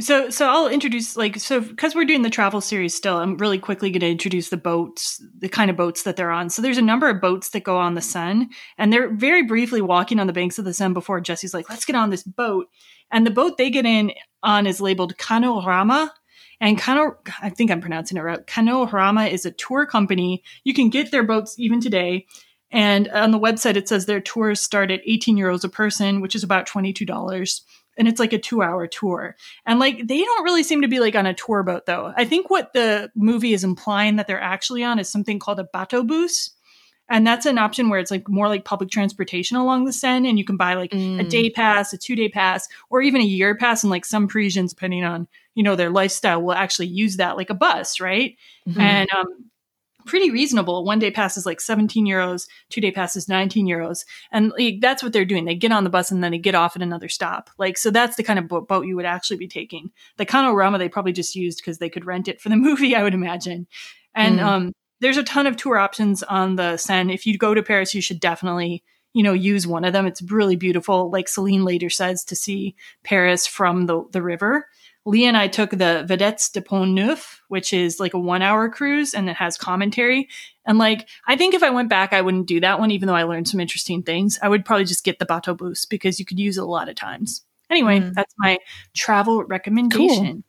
So 0.00 0.30
so 0.30 0.48
I'll 0.48 0.68
introduce 0.68 1.18
like 1.18 1.38
so 1.38 1.60
because 1.60 1.94
we're 1.94 2.06
doing 2.06 2.22
the 2.22 2.30
travel 2.30 2.62
series 2.62 2.94
still, 2.94 3.18
I'm 3.18 3.36
really 3.36 3.58
quickly 3.58 3.90
going 3.90 4.00
to 4.00 4.10
introduce 4.10 4.48
the 4.48 4.56
boats, 4.56 5.22
the 5.38 5.50
kind 5.50 5.70
of 5.70 5.76
boats 5.76 6.04
that 6.04 6.16
they're 6.16 6.30
on. 6.30 6.48
So 6.48 6.62
there's 6.62 6.78
a 6.78 6.82
number 6.82 7.10
of 7.10 7.20
boats 7.20 7.50
that 7.50 7.64
go 7.64 7.76
on 7.76 7.94
the 7.94 8.00
Seine, 8.00 8.48
and 8.78 8.90
they're 8.90 9.14
very 9.14 9.42
briefly 9.42 9.82
walking 9.82 10.18
on 10.18 10.26
the 10.26 10.32
banks 10.32 10.58
of 10.58 10.64
the 10.64 10.72
Seine 10.72 10.94
before 10.94 11.20
Jesse's 11.20 11.52
like, 11.52 11.68
"Let's 11.68 11.84
get 11.84 11.94
on 11.94 12.08
this 12.08 12.22
boat." 12.22 12.68
And 13.10 13.26
the 13.26 13.30
boat 13.30 13.58
they 13.58 13.68
get 13.68 13.84
in 13.84 14.12
on 14.42 14.66
is 14.66 14.80
labeled 14.80 15.18
Canauxrama. 15.18 16.08
And 16.58 16.78
Kano, 16.78 17.16
I 17.42 17.50
think 17.50 17.70
I'm 17.70 17.82
pronouncing 17.82 18.16
it 18.16 18.22
right. 18.22 18.46
Canauxrama 18.46 19.30
is 19.30 19.44
a 19.44 19.50
tour 19.50 19.84
company. 19.84 20.42
You 20.64 20.72
can 20.72 20.88
get 20.88 21.10
their 21.10 21.24
boats 21.24 21.58
even 21.58 21.80
today. 21.80 22.26
And 22.70 23.08
on 23.08 23.32
the 23.32 23.38
website, 23.38 23.76
it 23.76 23.88
says 23.88 24.06
their 24.06 24.20
tours 24.20 24.62
start 24.62 24.90
at 24.90 25.02
18 25.04 25.36
euros 25.36 25.64
a 25.64 25.68
person, 25.68 26.22
which 26.22 26.34
is 26.34 26.42
about 26.42 26.66
$22. 26.66 27.60
And 28.02 28.08
it's 28.08 28.18
like 28.18 28.32
a 28.32 28.38
two 28.38 28.62
hour 28.62 28.88
tour. 28.88 29.36
And 29.64 29.78
like, 29.78 30.08
they 30.08 30.18
don't 30.24 30.42
really 30.42 30.64
seem 30.64 30.82
to 30.82 30.88
be 30.88 30.98
like 30.98 31.14
on 31.14 31.24
a 31.24 31.32
tour 31.34 31.62
boat, 31.62 31.86
though. 31.86 32.12
I 32.16 32.24
think 32.24 32.50
what 32.50 32.72
the 32.72 33.12
movie 33.14 33.52
is 33.52 33.62
implying 33.62 34.16
that 34.16 34.26
they're 34.26 34.40
actually 34.40 34.82
on 34.82 34.98
is 34.98 35.08
something 35.08 35.38
called 35.38 35.60
a 35.60 35.68
Batobus. 35.72 36.50
And 37.08 37.24
that's 37.24 37.46
an 37.46 37.58
option 37.58 37.90
where 37.90 38.00
it's 38.00 38.10
like 38.10 38.28
more 38.28 38.48
like 38.48 38.64
public 38.64 38.90
transportation 38.90 39.56
along 39.56 39.84
the 39.84 39.92
Seine. 39.92 40.28
And 40.28 40.36
you 40.36 40.44
can 40.44 40.56
buy 40.56 40.74
like 40.74 40.92
a 40.92 40.96
Mm. 40.96 41.28
day 41.30 41.48
pass, 41.48 41.92
a 41.92 41.96
two 41.96 42.16
day 42.16 42.28
pass, 42.28 42.66
or 42.90 43.02
even 43.02 43.20
a 43.20 43.24
year 43.24 43.54
pass. 43.56 43.84
And 43.84 43.90
like 43.92 44.04
some 44.04 44.26
Parisians, 44.26 44.72
depending 44.72 45.04
on, 45.04 45.28
you 45.54 45.62
know, 45.62 45.76
their 45.76 45.90
lifestyle, 45.90 46.42
will 46.42 46.54
actually 46.54 46.88
use 46.88 47.18
that 47.18 47.36
like 47.36 47.50
a 47.50 47.54
bus, 47.54 48.00
right? 48.00 48.36
Mhm. 48.68 48.80
and 48.80 49.08
um, 49.16 49.26
pretty 50.04 50.30
reasonable. 50.30 50.84
One 50.84 50.98
day 50.98 51.10
pass 51.10 51.36
is 51.36 51.46
like 51.46 51.60
17 51.60 52.06
euros, 52.06 52.46
two 52.70 52.80
day 52.80 52.90
pass 52.90 53.16
is 53.16 53.28
19 53.28 53.66
euros. 53.66 54.04
And 54.30 54.52
like, 54.58 54.80
that's 54.80 55.02
what 55.02 55.12
they're 55.12 55.24
doing. 55.24 55.44
They 55.44 55.54
get 55.54 55.72
on 55.72 55.84
the 55.84 55.90
bus 55.90 56.10
and 56.10 56.22
then 56.22 56.32
they 56.32 56.38
get 56.38 56.54
off 56.54 56.76
at 56.76 56.82
another 56.82 57.08
stop. 57.08 57.50
Like, 57.58 57.78
so 57.78 57.90
that's 57.90 58.16
the 58.16 58.22
kind 58.22 58.38
of 58.38 58.48
bo- 58.48 58.60
boat 58.62 58.86
you 58.86 58.96
would 58.96 59.04
actually 59.04 59.36
be 59.38 59.48
taking. 59.48 59.90
The 60.16 60.26
Canauxrama 60.26 60.78
they 60.78 60.88
probably 60.88 61.12
just 61.12 61.34
used 61.36 61.58
because 61.58 61.78
they 61.78 61.90
could 61.90 62.04
rent 62.04 62.28
it 62.28 62.40
for 62.40 62.48
the 62.48 62.56
movie, 62.68 62.94
I 62.96 63.02
would 63.02 63.14
imagine. 63.14 63.66
And 64.14 64.38
Mm. 64.38 64.44
um, 64.44 64.72
there's 65.00 65.16
a 65.16 65.24
ton 65.24 65.46
of 65.46 65.56
tour 65.56 65.78
options 65.78 66.22
on 66.22 66.56
the 66.56 66.76
Seine. 66.76 67.12
If 67.12 67.26
you 67.26 67.36
go 67.38 67.54
to 67.54 67.62
Paris, 67.62 67.94
you 67.94 68.00
should 68.00 68.20
definitely, 68.20 68.84
you 69.14 69.22
know, 69.22 69.32
use 69.32 69.66
one 69.66 69.84
of 69.84 69.92
them. 69.92 70.06
It's 70.06 70.22
really 70.22 70.54
beautiful. 70.56 71.10
Like 71.10 71.28
Celine 71.28 71.64
later 71.64 71.90
says, 71.90 72.22
to 72.24 72.36
see 72.36 72.76
Paris 73.02 73.46
from 73.46 73.86
the, 73.86 74.04
the 74.12 74.22
river. 74.22 74.68
Leah 75.04 75.28
and 75.28 75.36
I 75.36 75.48
took 75.48 75.70
the 75.70 76.04
Vedettes 76.06 76.50
du 76.50 76.60
Pont 76.60 76.90
Neuf, 76.92 77.42
which 77.48 77.72
is 77.72 77.98
like 77.98 78.14
a 78.14 78.18
one 78.18 78.42
hour 78.42 78.68
cruise 78.68 79.14
and 79.14 79.28
it 79.28 79.36
has 79.36 79.56
commentary. 79.58 80.28
And 80.64 80.78
like, 80.78 81.08
I 81.26 81.36
think 81.36 81.54
if 81.54 81.62
I 81.62 81.70
went 81.70 81.88
back, 81.88 82.12
I 82.12 82.20
wouldn't 82.20 82.46
do 82.46 82.60
that 82.60 82.78
one, 82.78 82.90
even 82.92 83.08
though 83.08 83.14
I 83.16 83.24
learned 83.24 83.48
some 83.48 83.58
interesting 83.58 84.02
things. 84.04 84.38
I 84.42 84.48
would 84.48 84.64
probably 84.64 84.84
just 84.84 85.02
get 85.04 85.18
the 85.18 85.26
Batobus 85.26 85.88
because 85.88 86.20
you 86.20 86.24
could 86.24 86.38
use 86.38 86.56
it 86.56 86.62
a 86.62 86.66
lot 86.66 86.88
of 86.88 86.94
times. 86.94 87.44
Anyway, 87.68 87.98
Mm. 88.00 88.14
that's 88.14 88.34
my 88.38 88.58
travel 88.94 89.42
recommendation. 89.44 90.44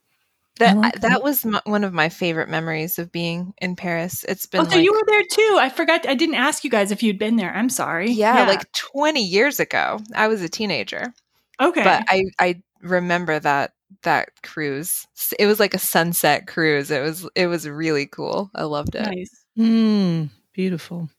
That 0.59 0.77
like 0.77 0.93
that. 0.93 1.01
that. 1.01 1.23
was 1.23 1.43
m 1.43 1.59
one 1.65 1.83
of 1.83 1.93
my 1.93 2.09
favorite 2.09 2.47
memories 2.47 2.99
of 2.99 3.11
being 3.11 3.55
in 3.59 3.75
Paris. 3.75 4.23
It's 4.27 4.45
been 4.45 4.61
Oh, 4.61 4.65
so 4.65 4.75
like 4.75 4.83
you 4.83 4.93
were 4.93 5.01
there 5.07 5.23
too. 5.23 5.57
I 5.59 5.69
forgot. 5.69 6.07
I 6.07 6.13
didn't 6.13 6.35
ask 6.35 6.63
you 6.63 6.69
guys 6.69 6.91
if 6.91 7.01
you'd 7.01 7.17
been 7.17 7.37
there. 7.37 7.51
I'm 7.51 7.69
sorry. 7.69 8.11
yeah, 8.11 8.45
like 8.45 8.71
20 8.73 9.23
years 9.23 9.59
ago. 9.59 9.99
I 10.13 10.27
was 10.27 10.43
a 10.43 10.49
teenager. 10.49 11.11
okay. 11.59 11.83
But 11.83 12.03
I 12.07 12.25
I 12.39 12.61
remember 12.81 13.39
that 13.39 13.73
that 14.03 14.29
cruise. 14.43 15.07
It 15.39 15.45
was 15.45 15.59
like 15.59 15.73
a 15.73 15.79
sunset 15.79 16.47
cruise. 16.47 16.91
It 16.91 17.01
was 17.01 17.27
it 17.35 17.47
was 17.47 17.67
really 17.67 18.05
cool. 18.05 18.51
I 18.55 18.63
loved 18.63 18.95
it. 18.95 19.05
nice. 19.05 19.45
Mm, 19.57 20.29
beautiful. 20.53 21.09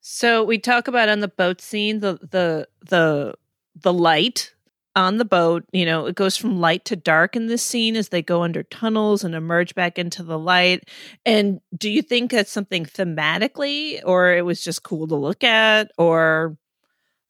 So 0.00 0.44
we 0.44 0.58
talk 0.58 0.88
about 0.88 1.08
on 1.08 1.20
the 1.20 1.28
boat 1.28 1.60
scene 1.60 2.00
the 2.00 2.18
the 2.30 2.68
the 2.88 3.34
the 3.74 3.92
light 3.92 4.52
on 4.94 5.18
the 5.18 5.24
boat. 5.24 5.64
You 5.72 5.84
know, 5.84 6.06
it 6.06 6.14
goes 6.14 6.36
from 6.36 6.60
light 6.60 6.84
to 6.86 6.96
dark 6.96 7.36
in 7.36 7.46
this 7.46 7.62
scene 7.62 7.96
as 7.96 8.08
they 8.08 8.22
go 8.22 8.42
under 8.42 8.62
tunnels 8.62 9.24
and 9.24 9.34
emerge 9.34 9.74
back 9.74 9.98
into 9.98 10.22
the 10.22 10.38
light. 10.38 10.88
And 11.24 11.60
do 11.76 11.90
you 11.90 12.02
think 12.02 12.30
that's 12.30 12.50
something 12.50 12.84
thematically, 12.84 14.00
or 14.04 14.32
it 14.32 14.44
was 14.44 14.62
just 14.62 14.82
cool 14.82 15.06
to 15.08 15.16
look 15.16 15.44
at, 15.44 15.90
or 15.98 16.56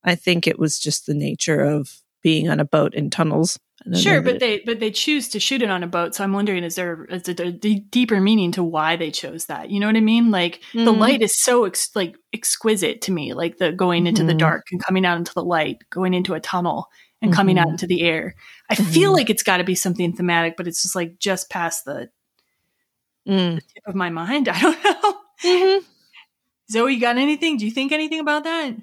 I 0.04 0.14
think 0.14 0.46
it 0.46 0.58
was 0.58 0.78
just 0.78 1.06
the 1.06 1.14
nature 1.14 1.60
of 1.60 2.00
being 2.22 2.48
on 2.48 2.60
a 2.60 2.64
boat 2.64 2.94
in 2.94 3.10
tunnels. 3.10 3.58
Sure, 3.94 4.20
but 4.20 4.40
they 4.40 4.60
but 4.66 4.80
they 4.80 4.90
choose 4.90 5.28
to 5.28 5.38
shoot 5.38 5.62
it 5.62 5.70
on 5.70 5.82
a 5.82 5.86
boat. 5.86 6.14
So 6.14 6.24
I'm 6.24 6.32
wondering, 6.32 6.64
is 6.64 6.74
there 6.74 7.04
is 7.04 7.28
a 7.28 7.34
d- 7.34 7.80
deeper 7.90 8.20
meaning 8.20 8.50
to 8.52 8.62
why 8.64 8.96
they 8.96 9.10
chose 9.10 9.46
that? 9.46 9.70
You 9.70 9.78
know 9.78 9.86
what 9.86 9.96
I 9.96 10.00
mean? 10.00 10.30
Like 10.30 10.60
the 10.74 10.92
Mhm. 10.92 10.98
light 10.98 11.22
is 11.22 11.40
so 11.40 11.64
ex- 11.64 11.94
like 11.94 12.16
exquisite 12.32 13.00
to 13.02 13.12
me. 13.12 13.32
Like 13.34 13.58
the 13.58 13.70
going 13.72 14.06
into 14.06 14.24
the 14.24 14.32
Mhm. 14.34 14.38
dark 14.38 14.66
and 14.72 14.82
coming 14.82 15.04
out 15.06 15.18
into 15.18 15.32
the 15.34 15.44
light, 15.44 15.78
going 15.90 16.14
into 16.14 16.34
a 16.34 16.40
tunnel 16.40 16.88
and 17.22 17.32
coming 17.32 17.58
out 17.58 17.68
Mhm. 17.68 17.72
into 17.72 17.86
the 17.86 18.02
air. 18.02 18.34
I 18.68 18.74
feel 18.74 19.12
Mhm. 19.12 19.16
like 19.16 19.30
it's 19.30 19.42
got 19.44 19.58
to 19.58 19.64
be 19.64 19.74
something 19.76 20.12
thematic, 20.14 20.56
but 20.56 20.66
it's 20.66 20.82
just 20.82 20.96
like 20.96 21.18
just 21.20 21.48
past 21.48 21.84
the 21.84 22.08
Mm. 23.28 23.56
tip 23.74 23.82
of 23.86 23.94
my 23.94 24.10
mind. 24.10 24.48
I 24.52 24.60
don't 24.60 24.84
know. 24.84 25.18
Mhm. 25.44 25.84
Zoe, 26.70 26.94
you 26.94 27.00
got 27.00 27.18
anything? 27.18 27.56
Do 27.56 27.64
you 27.64 27.70
think 27.70 27.92
anything 27.92 28.20
about 28.20 28.44
that? 28.44 28.74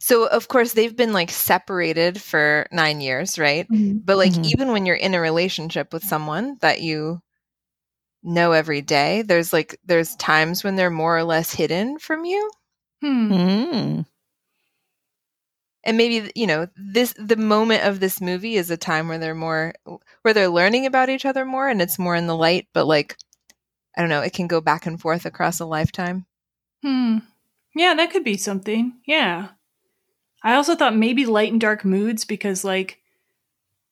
So 0.00 0.26
of 0.28 0.48
course 0.48 0.72
they've 0.72 0.94
been 0.96 1.12
like 1.12 1.30
separated 1.30 2.20
for 2.20 2.66
9 2.72 3.00
years, 3.00 3.38
right? 3.38 3.68
But 4.04 4.16
like 4.18 4.34
Mhm. 4.34 4.44
even 4.44 4.72
when 4.72 4.86
you're 4.86 4.96
in 4.96 5.14
a 5.14 5.20
relationship 5.20 5.92
with 5.92 6.04
someone 6.04 6.56
that 6.60 6.80
you 6.80 7.22
know 8.22 8.52
every 8.52 8.80
day, 8.82 9.22
there's 9.22 9.52
like 9.52 9.78
there's 9.84 10.16
times 10.16 10.64
when 10.64 10.76
they're 10.76 10.90
more 10.90 11.16
or 11.16 11.24
less 11.24 11.52
hidden 11.52 11.98
from 11.98 12.24
you. 12.24 12.50
Hmm. 13.00 13.32
Mm. 13.32 14.06
And 15.84 15.96
maybe 15.96 16.30
you 16.34 16.46
know, 16.46 16.68
this 16.76 17.14
the 17.18 17.36
moment 17.36 17.84
of 17.84 18.00
this 18.00 18.20
movie 18.20 18.56
is 18.56 18.70
a 18.70 18.76
time 18.76 19.08
where 19.08 19.18
they're 19.18 19.34
more 19.34 19.74
where 20.22 20.32
they're 20.34 20.48
learning 20.48 20.86
about 20.86 21.10
each 21.10 21.26
other 21.26 21.44
more 21.44 21.68
and 21.68 21.80
it's 21.82 21.98
more 21.98 22.16
in 22.16 22.26
the 22.26 22.36
light, 22.36 22.68
but 22.72 22.86
like 22.86 23.16
I 23.96 24.00
don't 24.02 24.10
know, 24.10 24.22
it 24.22 24.32
can 24.34 24.48
go 24.48 24.60
back 24.62 24.86
and 24.86 25.00
forth 25.00 25.26
across 25.26 25.60
a 25.60 25.66
lifetime. 25.66 26.26
Hmm. 26.82 27.18
Yeah, 27.74 27.94
that 27.94 28.12
could 28.12 28.24
be 28.24 28.36
something. 28.38 29.00
Yeah. 29.06 29.50
I 30.44 30.54
also 30.54 30.76
thought 30.76 30.94
maybe 30.94 31.26
light 31.26 31.50
and 31.50 31.60
dark 31.60 31.84
moods 31.84 32.24
because 32.24 32.62
like 32.64 33.00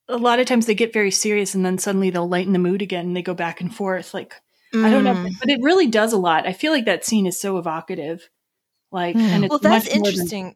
a 0.08 0.16
lot 0.18 0.38
of 0.38 0.46
times 0.46 0.66
they 0.66 0.74
get 0.74 0.92
very 0.92 1.10
serious 1.10 1.54
and 1.54 1.64
then 1.64 1.78
suddenly 1.78 2.10
they'll 2.10 2.28
lighten 2.28 2.52
the 2.52 2.58
mood 2.58 2.82
again 2.82 3.06
and 3.06 3.16
they 3.16 3.22
go 3.22 3.34
back 3.34 3.60
and 3.60 3.74
forth. 3.74 4.12
Like 4.14 4.34
I 4.74 4.90
don't 4.90 5.04
know, 5.04 5.14
Mm. 5.14 5.30
but 5.40 5.50
it 5.50 5.60
really 5.62 5.86
does 5.86 6.12
a 6.14 6.18
lot. 6.18 6.46
I 6.46 6.52
feel 6.54 6.72
like 6.72 6.84
that 6.86 7.04
scene 7.04 7.26
is 7.26 7.38
so 7.40 7.58
evocative. 7.58 8.28
Like, 8.90 9.14
Hmm. 9.16 9.20
and 9.22 9.44
it's 9.44 9.50
Well, 9.50 9.58
that's 9.58 9.86
much 9.86 9.94
more 9.96 10.04
than- 10.04 10.12
interesting. 10.14 10.54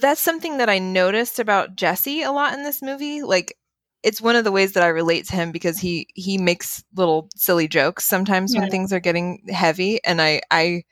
That's 0.00 0.20
something 0.20 0.58
that 0.58 0.68
I 0.68 0.78
noticed 0.78 1.38
about 1.38 1.76
Jesse 1.76 2.22
a 2.22 2.32
lot 2.32 2.54
in 2.54 2.62
this 2.64 2.82
movie. 2.82 3.22
Like, 3.22 3.56
it's 4.02 4.20
one 4.20 4.34
of 4.36 4.44
the 4.44 4.52
ways 4.52 4.72
that 4.72 4.82
I 4.82 4.88
relate 4.88 5.26
to 5.28 5.36
him 5.36 5.52
because 5.52 5.78
he 5.78 6.06
he 6.14 6.38
makes 6.38 6.82
little 6.94 7.28
silly 7.36 7.68
jokes 7.68 8.04
sometimes 8.04 8.54
Yeah. 8.54 8.60
when 8.62 8.70
things 8.70 8.92
are 8.92 9.00
getting 9.00 9.42
heavy, 9.48 10.02
and 10.04 10.20
I 10.20 10.40
I 10.50 10.82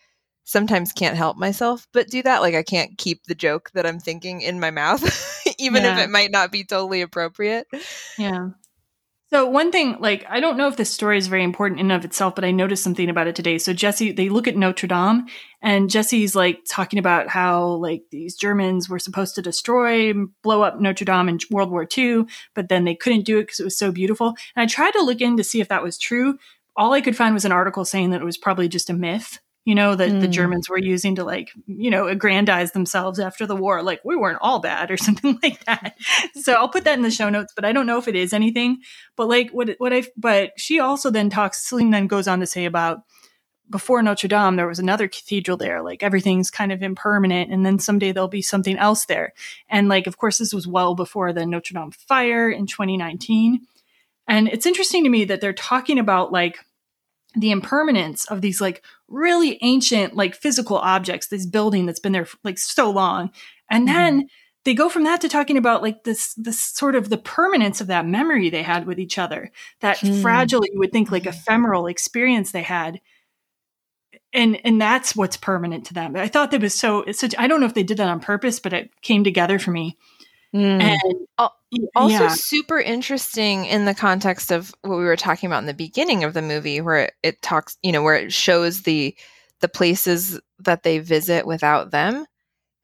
sometimes 0.44 0.92
can't 0.92 1.16
help 1.16 1.36
myself 1.36 1.86
but 1.92 2.08
do 2.08 2.22
that. 2.22 2.42
Like, 2.42 2.54
I 2.54 2.62
can't 2.62 2.96
keep 2.98 3.24
the 3.24 3.34
joke 3.34 3.70
that 3.74 3.86
I'm 3.86 3.98
thinking 3.98 4.40
in 4.42 4.60
my 4.60 4.70
mouth, 4.70 5.02
even 5.58 5.82
Yeah. 5.82 5.98
if 5.98 6.04
it 6.04 6.10
might 6.10 6.30
not 6.30 6.52
be 6.52 6.64
totally 6.64 7.00
appropriate. 7.02 7.66
Yeah. 8.18 8.50
So 9.30 9.46
one 9.46 9.72
thing, 9.72 9.96
like, 9.98 10.24
I 10.28 10.38
don't 10.38 10.56
know 10.56 10.68
if 10.68 10.76
this 10.76 10.92
story 10.92 11.18
is 11.18 11.26
very 11.26 11.42
important 11.42 11.80
in 11.80 11.90
and 11.90 11.98
of 11.98 12.04
itself, 12.04 12.36
but 12.36 12.44
I 12.44 12.52
noticed 12.52 12.84
something 12.84 13.08
about 13.10 13.26
it 13.26 13.34
today. 13.34 13.58
So 13.58 13.72
Jesse, 13.72 14.12
they 14.12 14.28
look 14.28 14.46
at 14.46 14.56
Notre 14.56 14.86
Dame, 14.86 15.26
and 15.60 15.90
Jesse's 15.90 16.36
like 16.36 16.60
talking 16.68 17.00
about 17.00 17.26
how 17.26 17.66
like 17.66 18.02
these 18.12 18.36
Germans 18.36 18.88
were 18.88 19.00
supposed 19.00 19.34
to 19.34 19.42
destroy, 19.42 20.12
blow 20.42 20.62
up 20.62 20.78
Notre 20.78 21.04
Dame 21.06 21.28
in 21.30 21.38
World 21.50 21.70
War 21.70 21.88
II, 21.98 22.26
but 22.54 22.68
then 22.68 22.84
they 22.84 22.94
couldn't 22.94 23.24
do 23.24 23.38
it 23.38 23.44
because 23.44 23.58
it 23.58 23.64
was 23.64 23.76
so 23.78 23.90
beautiful. 23.90 24.28
And 24.54 24.62
I 24.62 24.66
tried 24.66 24.92
to 24.92 25.02
look 25.02 25.20
in 25.20 25.36
to 25.38 25.42
see 25.42 25.60
if 25.60 25.68
that 25.68 25.82
was 25.82 25.98
true. 25.98 26.38
All 26.76 26.92
I 26.92 27.00
could 27.00 27.16
find 27.16 27.34
was 27.34 27.44
an 27.44 27.50
article 27.50 27.84
saying 27.84 28.10
that 28.10 28.20
it 28.20 28.26
was 28.26 28.38
probably 28.38 28.68
just 28.68 28.90
a 28.90 28.94
myth. 28.94 29.40
You 29.64 29.74
know 29.74 29.94
that 29.94 30.20
the 30.20 30.28
Mm. 30.28 30.32
Germans 30.32 30.68
were 30.68 30.78
using 30.78 31.14
to 31.16 31.24
like 31.24 31.50
you 31.66 31.90
know 31.90 32.06
aggrandize 32.06 32.72
themselves 32.72 33.18
after 33.18 33.46
the 33.46 33.56
war, 33.56 33.82
like 33.82 34.00
we 34.04 34.14
weren't 34.16 34.38
all 34.42 34.60
bad 34.60 34.90
or 34.90 34.96
something 35.08 35.38
like 35.42 35.64
that. 35.64 35.96
So 36.34 36.52
I'll 36.52 36.68
put 36.68 36.84
that 36.84 36.98
in 36.98 37.02
the 37.02 37.10
show 37.10 37.30
notes, 37.30 37.52
but 37.56 37.64
I 37.64 37.72
don't 37.72 37.86
know 37.86 37.98
if 37.98 38.06
it 38.08 38.16
is 38.16 38.32
anything. 38.32 38.80
But 39.16 39.28
like 39.28 39.50
what 39.50 39.70
what 39.78 39.92
I 39.92 40.04
but 40.16 40.52
she 40.58 40.80
also 40.80 41.10
then 41.10 41.30
talks 41.30 41.66
Celine 41.66 41.90
then 41.90 42.06
goes 42.06 42.28
on 42.28 42.40
to 42.40 42.46
say 42.46 42.66
about 42.66 43.04
before 43.70 44.02
Notre 44.02 44.28
Dame 44.28 44.56
there 44.56 44.68
was 44.68 44.78
another 44.78 45.08
cathedral 45.08 45.56
there 45.56 45.82
like 45.82 46.02
everything's 46.02 46.50
kind 46.50 46.70
of 46.70 46.82
impermanent 46.82 47.50
and 47.50 47.64
then 47.64 47.78
someday 47.78 48.12
there'll 48.12 48.28
be 48.28 48.42
something 48.42 48.76
else 48.76 49.06
there. 49.06 49.32
And 49.70 49.88
like 49.88 50.06
of 50.06 50.18
course 50.18 50.36
this 50.36 50.52
was 50.52 50.66
well 50.66 50.94
before 50.94 51.32
the 51.32 51.46
Notre 51.46 51.72
Dame 51.72 51.90
fire 51.90 52.50
in 52.50 52.66
2019. 52.66 53.66
And 54.28 54.48
it's 54.48 54.66
interesting 54.66 55.04
to 55.04 55.10
me 55.10 55.24
that 55.24 55.40
they're 55.40 55.54
talking 55.54 55.98
about 55.98 56.32
like 56.32 56.58
the 57.36 57.50
impermanence 57.50 58.24
of 58.26 58.40
these 58.40 58.60
like 58.60 58.84
really 59.08 59.58
ancient 59.62 60.14
like 60.14 60.34
physical 60.34 60.76
objects 60.78 61.26
this 61.28 61.46
building 61.46 61.86
that's 61.86 62.00
been 62.00 62.12
there 62.12 62.24
for, 62.24 62.38
like 62.44 62.58
so 62.58 62.90
long. 62.90 63.30
And 63.70 63.88
then 63.88 64.28
they 64.64 64.74
go 64.74 64.88
from 64.88 65.04
that 65.04 65.20
to 65.20 65.28
talking 65.28 65.56
about 65.56 65.82
like 65.82 66.04
this 66.04 66.34
this 66.34 66.60
sort 66.60 66.94
of 66.94 67.10
the 67.10 67.18
permanence 67.18 67.80
of 67.80 67.88
that 67.88 68.06
memory 68.06 68.50
they 68.50 68.62
had 68.62 68.86
with 68.86 68.98
each 68.98 69.18
other 69.18 69.50
that 69.80 69.98
Hmm. 69.98 70.20
fragile 70.22 70.64
you 70.64 70.78
would 70.78 70.92
think 70.92 71.10
like 71.10 71.26
ephemeral 71.26 71.86
experience 71.86 72.52
they 72.52 72.62
had. 72.62 73.00
And 74.32 74.60
and 74.64 74.80
that's 74.80 75.14
what's 75.14 75.36
permanent 75.36 75.86
to 75.86 75.94
them. 75.94 76.16
I 76.16 76.28
thought 76.28 76.50
that 76.50 76.60
was 76.62 76.74
so 76.74 77.04
such 77.12 77.34
i 77.38 77.46
don't 77.46 77.60
know 77.60 77.66
if 77.66 77.74
they 77.74 77.82
did 77.82 77.98
that 77.98 78.08
on 78.08 78.20
purpose 78.20 78.58
but 78.60 78.72
it 78.72 78.90
came 79.02 79.24
together 79.24 79.58
for 79.58 79.70
me 79.70 79.96
Mm. 80.54 80.80
and 80.80 81.26
Al- 81.38 81.56
Also, 81.96 82.14
yeah. 82.14 82.28
super 82.28 82.78
interesting 82.78 83.64
in 83.64 83.84
the 83.84 83.94
context 83.94 84.52
of 84.52 84.72
what 84.82 84.96
we 84.96 85.04
were 85.04 85.16
talking 85.16 85.48
about 85.48 85.58
in 85.58 85.66
the 85.66 85.74
beginning 85.74 86.22
of 86.22 86.32
the 86.32 86.42
movie, 86.42 86.80
where 86.80 87.06
it, 87.06 87.14
it 87.22 87.42
talks, 87.42 87.76
you 87.82 87.90
know, 87.90 88.02
where 88.02 88.16
it 88.16 88.32
shows 88.32 88.82
the 88.82 89.16
the 89.60 89.68
places 89.68 90.40
that 90.60 90.82
they 90.82 90.98
visit 90.98 91.46
without 91.46 91.90
them, 91.90 92.26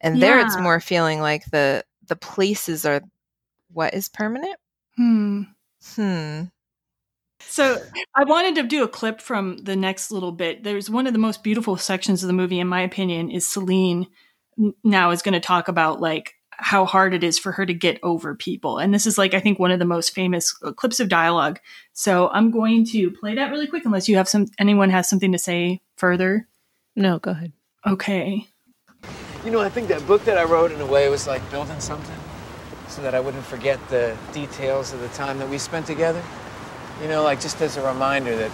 and 0.00 0.20
there 0.20 0.40
it's 0.40 0.58
more 0.58 0.80
feeling 0.80 1.20
like 1.20 1.44
the 1.46 1.84
the 2.08 2.16
places 2.16 2.84
are 2.84 3.02
what 3.72 3.94
is 3.94 4.08
permanent. 4.08 4.56
hmm 4.96 5.42
Hmm. 5.96 6.42
So 7.40 7.78
I 8.14 8.24
wanted 8.24 8.56
to 8.56 8.62
do 8.64 8.84
a 8.84 8.88
clip 8.88 9.20
from 9.20 9.58
the 9.58 9.76
next 9.76 10.10
little 10.10 10.32
bit. 10.32 10.62
There's 10.62 10.90
one 10.90 11.06
of 11.06 11.12
the 11.12 11.18
most 11.18 11.42
beautiful 11.42 11.76
sections 11.76 12.22
of 12.22 12.26
the 12.26 12.32
movie, 12.32 12.60
in 12.60 12.68
my 12.68 12.82
opinion, 12.82 13.30
is 13.30 13.46
Celine 13.46 14.06
now 14.84 15.10
is 15.10 15.22
going 15.22 15.32
to 15.34 15.40
talk 15.40 15.68
about 15.68 16.00
like 16.00 16.34
how 16.62 16.84
hard 16.84 17.14
it 17.14 17.24
is 17.24 17.38
for 17.38 17.52
her 17.52 17.64
to 17.64 17.74
get 17.74 17.98
over 18.02 18.34
people. 18.34 18.78
And 18.78 18.92
this 18.92 19.06
is 19.06 19.16
like, 19.16 19.34
I 19.34 19.40
think 19.40 19.58
one 19.58 19.70
of 19.70 19.78
the 19.78 19.84
most 19.84 20.14
famous 20.14 20.54
uh, 20.62 20.72
clips 20.72 21.00
of 21.00 21.08
dialogue. 21.08 21.58
So 21.92 22.28
I'm 22.28 22.50
going 22.50 22.84
to 22.86 23.10
play 23.10 23.34
that 23.34 23.50
really 23.50 23.66
quick 23.66 23.84
unless 23.84 24.08
you 24.08 24.16
have 24.16 24.28
some, 24.28 24.46
anyone 24.58 24.90
has 24.90 25.08
something 25.08 25.32
to 25.32 25.38
say 25.38 25.80
further. 25.96 26.48
no, 26.94 27.18
go 27.18 27.30
ahead. 27.32 27.52
Okay. 27.86 28.46
You 29.44 29.50
know, 29.50 29.60
I 29.60 29.70
think 29.70 29.88
that 29.88 30.06
book 30.06 30.24
that 30.24 30.36
I 30.36 30.44
wrote 30.44 30.70
in 30.70 30.80
a 30.80 30.86
way 30.86 31.08
was 31.08 31.26
like 31.26 31.48
building 31.50 31.80
something 31.80 32.16
so 32.88 33.00
that 33.02 33.14
I 33.14 33.20
wouldn't 33.20 33.44
forget 33.44 33.78
the 33.88 34.14
details 34.32 34.92
of 34.92 35.00
the 35.00 35.08
time 35.08 35.38
that 35.38 35.48
we 35.48 35.56
spent 35.56 35.86
together. 35.86 36.22
You 37.00 37.08
know, 37.08 37.22
like 37.22 37.40
just 37.40 37.60
as 37.62 37.78
a 37.78 37.86
reminder 37.86 38.36
that 38.36 38.50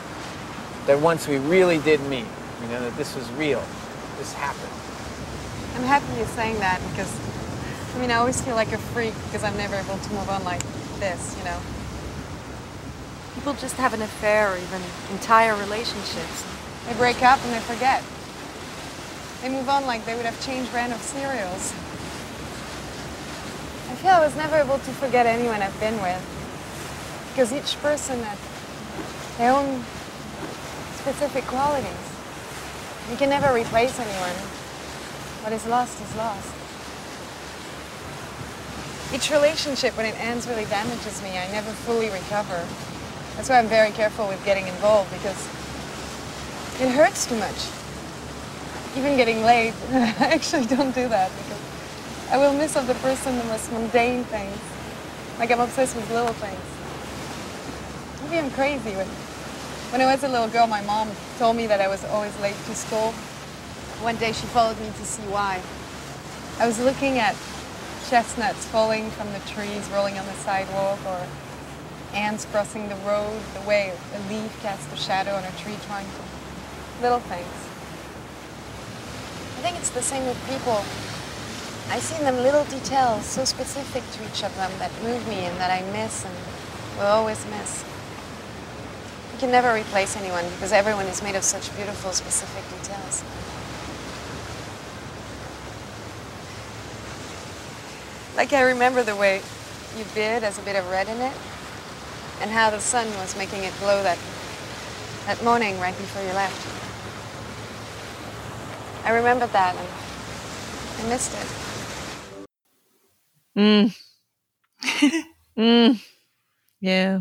that 0.86 1.00
once 1.00 1.26
we 1.26 1.38
really 1.38 1.78
did 1.78 2.00
meet, 2.02 2.26
you 2.62 2.68
know, 2.68 2.80
that 2.80 2.96
this 2.96 3.16
was 3.16 3.28
real. 3.32 3.62
This 4.18 4.32
happened. 4.32 4.72
I'm 5.74 5.82
happy 5.82 6.06
you're 6.16 6.26
saying 6.28 6.58
that 6.60 6.80
because, 6.90 7.10
I 7.96 7.98
mean, 7.98 8.10
I 8.10 8.16
always 8.16 8.42
feel 8.42 8.56
like 8.56 8.72
a 8.72 8.78
freak 8.92 9.14
because 9.24 9.42
I'm 9.42 9.56
never 9.56 9.74
able 9.74 9.96
to 9.96 10.12
move 10.12 10.28
on 10.28 10.44
like 10.44 10.60
this, 11.00 11.34
you 11.38 11.44
know. 11.44 11.58
People 13.34 13.54
just 13.54 13.76
have 13.76 13.94
an 13.94 14.02
affair 14.02 14.52
or 14.52 14.58
even 14.58 14.82
entire 15.12 15.56
relationships. 15.56 16.44
They 16.86 16.92
break 16.94 17.22
up 17.22 17.42
and 17.42 17.54
they 17.54 17.60
forget. 17.60 18.04
They 19.40 19.48
move 19.48 19.70
on 19.70 19.86
like 19.86 20.04
they 20.04 20.14
would 20.14 20.26
have 20.26 20.38
changed 20.44 20.70
brand 20.72 20.92
of 20.92 21.00
cereals. 21.00 21.72
I 23.88 23.94
feel 23.96 24.10
I 24.10 24.20
was 24.20 24.36
never 24.36 24.56
able 24.56 24.78
to 24.78 24.90
forget 25.00 25.24
anyone 25.24 25.62
I've 25.62 25.80
been 25.80 25.96
with. 26.02 26.20
Because 27.32 27.50
each 27.50 27.80
person 27.80 28.22
had 28.22 28.36
their 29.38 29.52
own 29.52 29.82
specific 31.00 31.44
qualities. 31.44 31.90
You 33.10 33.16
can 33.16 33.30
never 33.30 33.54
replace 33.54 33.98
anyone. 33.98 34.36
What 35.40 35.54
is 35.54 35.64
lost 35.64 35.98
is 36.02 36.14
lost. 36.16 36.55
Each 39.14 39.30
relationship, 39.30 39.96
when 39.96 40.06
it 40.06 40.18
ends, 40.18 40.48
really 40.48 40.64
damages 40.64 41.22
me. 41.22 41.38
I 41.38 41.50
never 41.52 41.70
fully 41.70 42.10
recover. 42.10 42.66
That's 43.36 43.48
why 43.48 43.58
I'm 43.58 43.68
very 43.68 43.90
careful 43.92 44.26
with 44.26 44.42
getting 44.44 44.66
involved 44.66 45.12
because 45.12 45.46
it 46.80 46.90
hurts 46.90 47.26
too 47.26 47.36
much. 47.38 47.68
Even 48.96 49.16
getting 49.16 49.42
laid, 49.42 49.74
I 49.92 50.32
actually 50.32 50.66
don't 50.66 50.94
do 50.94 51.08
that 51.08 51.30
because 51.30 51.60
I 52.30 52.38
will 52.38 52.52
miss 52.52 52.76
of 52.76 52.86
the 52.86 52.94
person 52.94 53.38
the 53.38 53.44
most 53.44 53.70
mundane 53.72 54.24
things. 54.24 54.58
Like 55.38 55.50
I'm 55.50 55.60
obsessed 55.60 55.94
with 55.94 56.10
little 56.10 56.32
things. 56.34 56.60
Maybe 58.24 58.38
I'm 58.38 58.50
crazy. 58.52 58.94
But 58.94 59.06
when 59.92 60.00
I 60.00 60.06
was 60.06 60.24
a 60.24 60.28
little 60.28 60.48
girl, 60.48 60.66
my 60.66 60.80
mom 60.82 61.10
told 61.38 61.56
me 61.56 61.66
that 61.68 61.80
I 61.80 61.88
was 61.88 62.04
always 62.06 62.36
late 62.40 62.56
to 62.66 62.74
school. 62.74 63.12
One 64.02 64.16
day 64.16 64.32
she 64.32 64.46
followed 64.46 64.80
me 64.80 64.86
to 64.86 65.04
see 65.04 65.22
why. 65.24 65.60
I 66.58 66.66
was 66.66 66.80
looking 66.80 67.18
at 67.18 67.36
chestnuts 68.08 68.64
falling 68.66 69.10
from 69.10 69.32
the 69.32 69.40
trees, 69.40 69.88
rolling 69.90 70.18
on 70.18 70.26
the 70.26 70.32
sidewalk, 70.34 70.98
or 71.06 71.26
ants 72.14 72.44
crossing 72.46 72.88
the 72.88 72.94
road, 72.96 73.40
the 73.54 73.68
way 73.68 73.92
a 74.14 74.32
leaf 74.32 74.62
casts 74.62 74.92
a 74.92 74.96
shadow 74.96 75.34
on 75.34 75.42
a 75.42 75.50
tree 75.58 75.76
trunk. 75.86 76.06
Little 77.02 77.20
things. 77.20 77.56
I 79.58 79.62
think 79.62 79.76
it's 79.76 79.90
the 79.90 80.02
same 80.02 80.24
with 80.26 80.38
people. 80.48 80.84
I 81.90 81.98
see 81.98 82.16
in 82.16 82.24
them 82.24 82.36
little 82.42 82.64
details 82.64 83.24
so 83.24 83.44
specific 83.44 84.02
to 84.12 84.24
each 84.30 84.44
of 84.44 84.54
them 84.56 84.70
that 84.78 84.90
move 85.02 85.26
me 85.28 85.44
and 85.44 85.56
that 85.58 85.70
I 85.70 85.82
miss 85.92 86.24
and 86.24 86.34
will 86.98 87.06
always 87.06 87.44
miss. 87.46 87.84
You 89.32 89.38
can 89.38 89.50
never 89.50 89.72
replace 89.74 90.16
anyone 90.16 90.44
because 90.54 90.72
everyone 90.72 91.06
is 91.06 91.22
made 91.22 91.34
of 91.34 91.42
such 91.42 91.74
beautiful, 91.76 92.12
specific 92.12 92.64
details. 92.78 93.22
Like 98.36 98.52
I 98.52 98.62
remember 98.62 99.02
the 99.02 99.16
way 99.16 99.40
you 99.96 100.04
bid 100.14 100.44
as 100.44 100.58
a 100.58 100.62
bit 100.62 100.76
of 100.76 100.88
red 100.90 101.08
in 101.08 101.16
it, 101.16 101.32
and 102.42 102.50
how 102.50 102.68
the 102.70 102.80
sun 102.80 103.06
was 103.16 103.36
making 103.36 103.64
it 103.64 103.72
glow 103.80 104.02
that 104.02 104.18
that 105.24 105.42
morning 105.42 105.80
right 105.80 105.96
before 105.96 106.22
you 106.22 106.32
left. 106.34 106.76
I 109.06 109.14
remembered 109.14 109.52
that 109.52 109.74
and 109.76 111.06
I 111.06 111.08
missed 111.08 111.32
it. 111.32 111.46
Mm. 113.56 113.96
mm. 115.56 116.04
Yeah. 116.80 117.20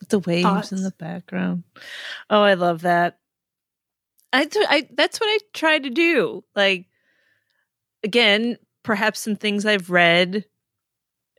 With 0.00 0.08
the 0.08 0.20
waves 0.20 0.42
Thoughts? 0.44 0.72
in 0.72 0.82
the 0.82 0.92
background. 0.92 1.64
Oh, 2.30 2.42
I 2.42 2.54
love 2.54 2.82
that. 2.82 3.18
I, 4.32 4.48
I 4.68 4.88
that's 4.94 5.20
what 5.20 5.28
I 5.28 5.38
try 5.52 5.78
to 5.78 5.90
do. 5.90 6.44
Like 6.54 6.86
again, 8.02 8.56
perhaps 8.86 9.20
some 9.20 9.36
things 9.36 9.66
I've 9.66 9.90
read 9.90 10.44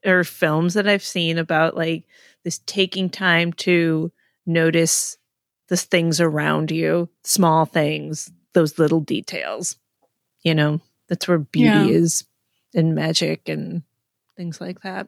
or 0.05 0.23
films 0.23 0.73
that 0.75 0.87
I've 0.87 1.03
seen 1.03 1.37
about 1.37 1.75
like 1.75 2.03
this 2.43 2.59
taking 2.65 3.09
time 3.09 3.53
to 3.53 4.11
notice 4.45 5.17
the 5.69 5.77
things 5.77 6.21
around 6.21 6.71
you, 6.71 7.09
small 7.23 7.65
things, 7.65 8.29
those 8.53 8.77
little 8.77 8.99
details. 8.99 9.77
You 10.43 10.53
know, 10.55 10.81
that's 11.07 11.27
where 11.27 11.39
beauty 11.39 11.89
Yeah. 11.89 11.97
is 11.97 12.25
and 12.75 12.93
magic 12.93 13.49
and 13.49 13.81
things 14.35 14.61
like 14.61 14.81
that. 14.81 15.07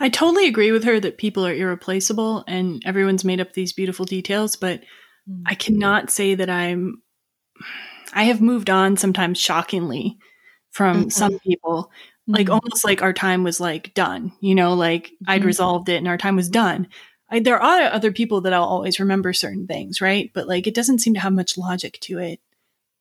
I 0.00 0.08
totally 0.08 0.48
agree 0.48 0.72
with 0.72 0.84
her 0.84 0.98
that 0.98 1.18
people 1.18 1.46
are 1.46 1.54
irreplaceable 1.54 2.42
and 2.48 2.82
everyone's 2.86 3.24
made 3.24 3.40
up 3.40 3.52
these 3.52 3.74
beautiful 3.74 4.06
details, 4.06 4.56
but 4.56 4.80
Mm. 5.28 5.42
I 5.44 5.54
cannot 5.54 6.08
say 6.10 6.34
that 6.34 6.48
I'm. 6.48 7.02
I 8.14 8.24
have 8.24 8.40
moved 8.40 8.70
on 8.70 8.96
sometimes 8.96 9.38
shockingly 9.38 10.16
from 10.72 11.06
Mhm. 11.06 11.12
some 11.12 11.38
people. 11.40 11.90
Like 12.26 12.46
Mhm. 12.48 12.54
almost 12.62 12.84
like 12.84 13.02
our 13.02 13.12
time 13.12 13.44
was 13.44 13.60
like 13.60 13.94
done, 13.94 14.32
you 14.40 14.54
know, 14.54 14.74
like 14.74 15.12
I'd 15.26 15.42
Mhm. 15.42 15.46
resolved 15.46 15.88
it 15.88 15.96
and 15.96 16.08
our 16.08 16.18
time 16.18 16.36
was 16.36 16.48
done. 16.48 16.88
I, 17.30 17.40
there 17.40 17.60
are 17.60 17.82
other 17.92 18.12
people 18.12 18.40
that 18.42 18.52
I'll 18.52 18.64
always 18.64 19.00
remember 19.00 19.32
certain 19.32 19.66
things, 19.66 20.00
right? 20.00 20.30
But 20.34 20.48
like 20.48 20.66
it 20.66 20.74
doesn't 20.74 21.00
seem 21.00 21.14
to 21.14 21.20
have 21.20 21.32
much 21.32 21.58
logic 21.58 21.98
to 22.02 22.18
it. 22.18 22.40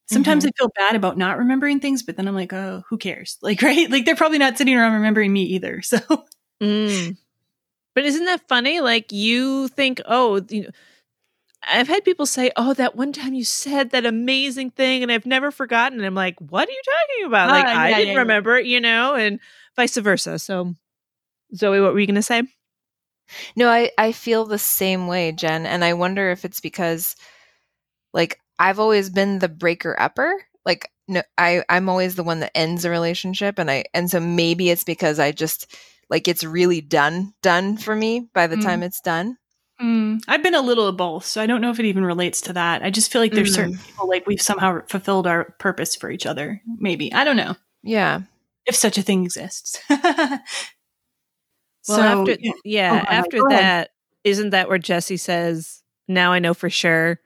Sometimes 0.07 0.45
I 0.45 0.51
feel 0.57 0.71
bad 0.75 0.95
about 0.95 1.17
not 1.17 1.37
remembering 1.39 1.79
things, 1.81 2.03
but 2.03 2.17
then 2.17 2.27
I'm 2.27 2.35
like, 2.35 2.53
oh, 2.53 2.83
who 2.89 2.97
cares? 2.97 3.37
Like, 3.43 3.61
right? 3.63 3.89
Like 3.91 4.05
they're 4.05 4.15
probably 4.17 4.39
not 4.39 4.57
sitting 4.57 4.75
around 4.77 4.93
remembering 4.93 5.33
me 5.33 5.43
either. 5.43 5.81
So 5.83 5.99
Mm. 6.61 7.17
But 7.95 8.05
isn't 8.05 8.25
that 8.25 8.47
funny? 8.47 8.81
Like 8.81 9.11
you 9.11 9.67
think, 9.69 10.01
oh, 10.05 10.41
you 10.49 10.63
know, 10.63 10.69
I've 11.69 11.87
had 11.87 12.03
people 12.05 12.25
say, 12.25 12.51
"Oh, 12.55 12.73
that 12.75 12.95
one 12.95 13.13
time 13.13 13.33
you 13.33 13.43
said 13.45 13.91
that 13.91 14.05
amazing 14.05 14.71
thing, 14.71 15.03
and 15.03 15.11
I've 15.11 15.25
never 15.25 15.51
forgotten." 15.51 15.99
And 15.99 16.05
I'm 16.05 16.15
like, 16.15 16.35
"What 16.39 16.67
are 16.67 16.71
you 16.71 16.81
talking 16.85 17.25
about?" 17.27 17.51
Like 17.51 17.65
Ah, 17.67 17.71
I 17.71 17.93
didn't 17.93 18.09
yeah, 18.09 18.13
yeah. 18.13 18.19
remember 18.19 18.57
it, 18.57 18.65
you 18.65 18.81
know, 18.81 19.15
and 19.15 19.39
vice 19.75 19.97
versa. 19.97 20.39
So, 20.39 20.75
Zoe, 21.55 21.81
what 21.81 21.93
were 21.93 21.99
you 21.99 22.07
going 22.07 22.15
to 22.15 22.21
say? 22.23 22.43
No, 23.55 23.69
I, 23.69 23.91
I 23.97 24.11
feel 24.11 24.45
the 24.45 24.57
same 24.59 25.07
way, 25.07 25.31
Jen. 25.31 25.65
And 25.65 25.83
I 25.83 25.93
wonder 25.93 26.31
if 26.31 26.45
it's 26.45 26.59
because, 26.59 27.15
like, 28.13 28.39
I've 28.59 28.79
always 28.79 29.09
been 29.09 29.39
the 29.39 29.49
breaker 29.49 29.95
upper. 29.99 30.33
Like, 30.65 30.91
no, 31.07 31.21
I, 31.37 31.63
I'm 31.69 31.89
always 31.89 32.15
the 32.15 32.23
one 32.23 32.39
that 32.41 32.55
ends 32.57 32.85
a 32.85 32.89
relationship. 32.89 33.59
And 33.59 33.69
I, 33.69 33.85
and 33.93 34.09
so 34.09 34.19
maybe 34.19 34.69
it's 34.69 34.83
because 34.83 35.19
I 35.19 35.31
just, 35.31 35.75
like, 36.09 36.27
it's 36.27 36.43
really 36.43 36.81
done, 36.81 37.33
done 37.41 37.77
for 37.77 37.95
me 37.95 38.27
by 38.33 38.47
the 38.47 38.57
Mm. 38.57 38.63
time 38.63 38.83
it's 38.83 39.01
done. 39.01 39.37
Mm, 39.81 40.21
I've 40.27 40.43
been 40.43 40.55
a 40.55 40.61
little 40.61 40.87
of 40.87 40.97
both, 40.97 41.25
so 41.25 41.41
I 41.41 41.45
don't 41.45 41.61
know 41.61 41.71
if 41.71 41.79
it 41.79 41.85
even 41.85 42.03
relates 42.03 42.41
to 42.41 42.53
that. 42.53 42.83
I 42.83 42.89
just 42.89 43.11
feel 43.11 43.21
like 43.21 43.33
there's 43.33 43.51
Mm. 43.51 43.55
certain 43.55 43.77
people 43.77 44.09
like 44.09 44.27
we've 44.27 44.41
somehow 44.41 44.81
fulfilled 44.87 45.25
our 45.25 45.45
purpose 45.59 45.95
for 45.95 46.11
each 46.11 46.25
other. 46.25 46.61
Maybe 46.79 47.13
I 47.13 47.23
don't 47.23 47.37
know 47.37 47.55
Yeah. 47.83 48.21
if 48.65 48.75
such 48.75 48.97
a 48.97 49.01
thing 49.01 49.23
exists. 49.23 49.79
Well, 51.87 51.97
So, 51.97 52.03
after 52.03 52.37
yeah. 52.39 52.51
yeah, 52.65 53.05
Oh, 53.07 53.11
after 53.11 53.37
go 53.41 53.47
ahead. 53.47 53.63
that, 53.63 53.89
isn't 54.23 54.49
that 54.51 54.67
where 54.69 54.77
Jesse 54.77 55.17
says, 55.17 55.81
"Now 56.07 56.31
I 56.31 56.39
know 56.39 56.53
for 56.53 56.69
sure." 56.69 57.19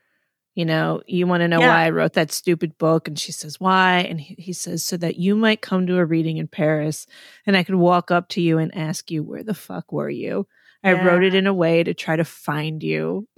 You 0.55 0.65
know, 0.65 1.01
you 1.07 1.27
want 1.27 1.41
to 1.41 1.47
know 1.49 1.61
Yeah. 1.61 1.69
why 1.69 1.85
I 1.85 1.89
wrote 1.91 2.13
that 2.13 2.31
stupid 2.31 2.77
book, 2.77 3.07
and 3.07 3.19
she 3.19 3.31
says, 3.31 3.59
"Why?" 3.59 3.99
And 4.09 4.21
he, 4.21 4.35
he 4.39 4.53
says, 4.53 4.83
"So 4.83 4.97
that 4.97 5.17
you 5.17 5.35
might 5.35 5.61
come 5.61 5.87
to 5.87 5.97
a 5.97 6.05
reading 6.05 6.37
in 6.37 6.47
Paris, 6.47 7.07
and 7.47 7.57
I 7.57 7.63
could 7.63 7.75
walk 7.75 8.11
up 8.11 8.29
to 8.29 8.41
you 8.41 8.57
and 8.59 8.75
ask 8.75 9.11
you, 9.11 9.23
where 9.23 9.43
the 9.43 9.53
fuck 9.55 9.91
were 9.93 10.09
you?" 10.11 10.47
I 10.83 10.93
wrote 10.93 11.23
it 11.23 11.33
in 11.33 11.47
a 11.47 11.53
way 11.53 11.83
to 11.83 11.93
try 11.93 12.15
to 12.15 12.25
find 12.25 12.83
you. 12.83 13.27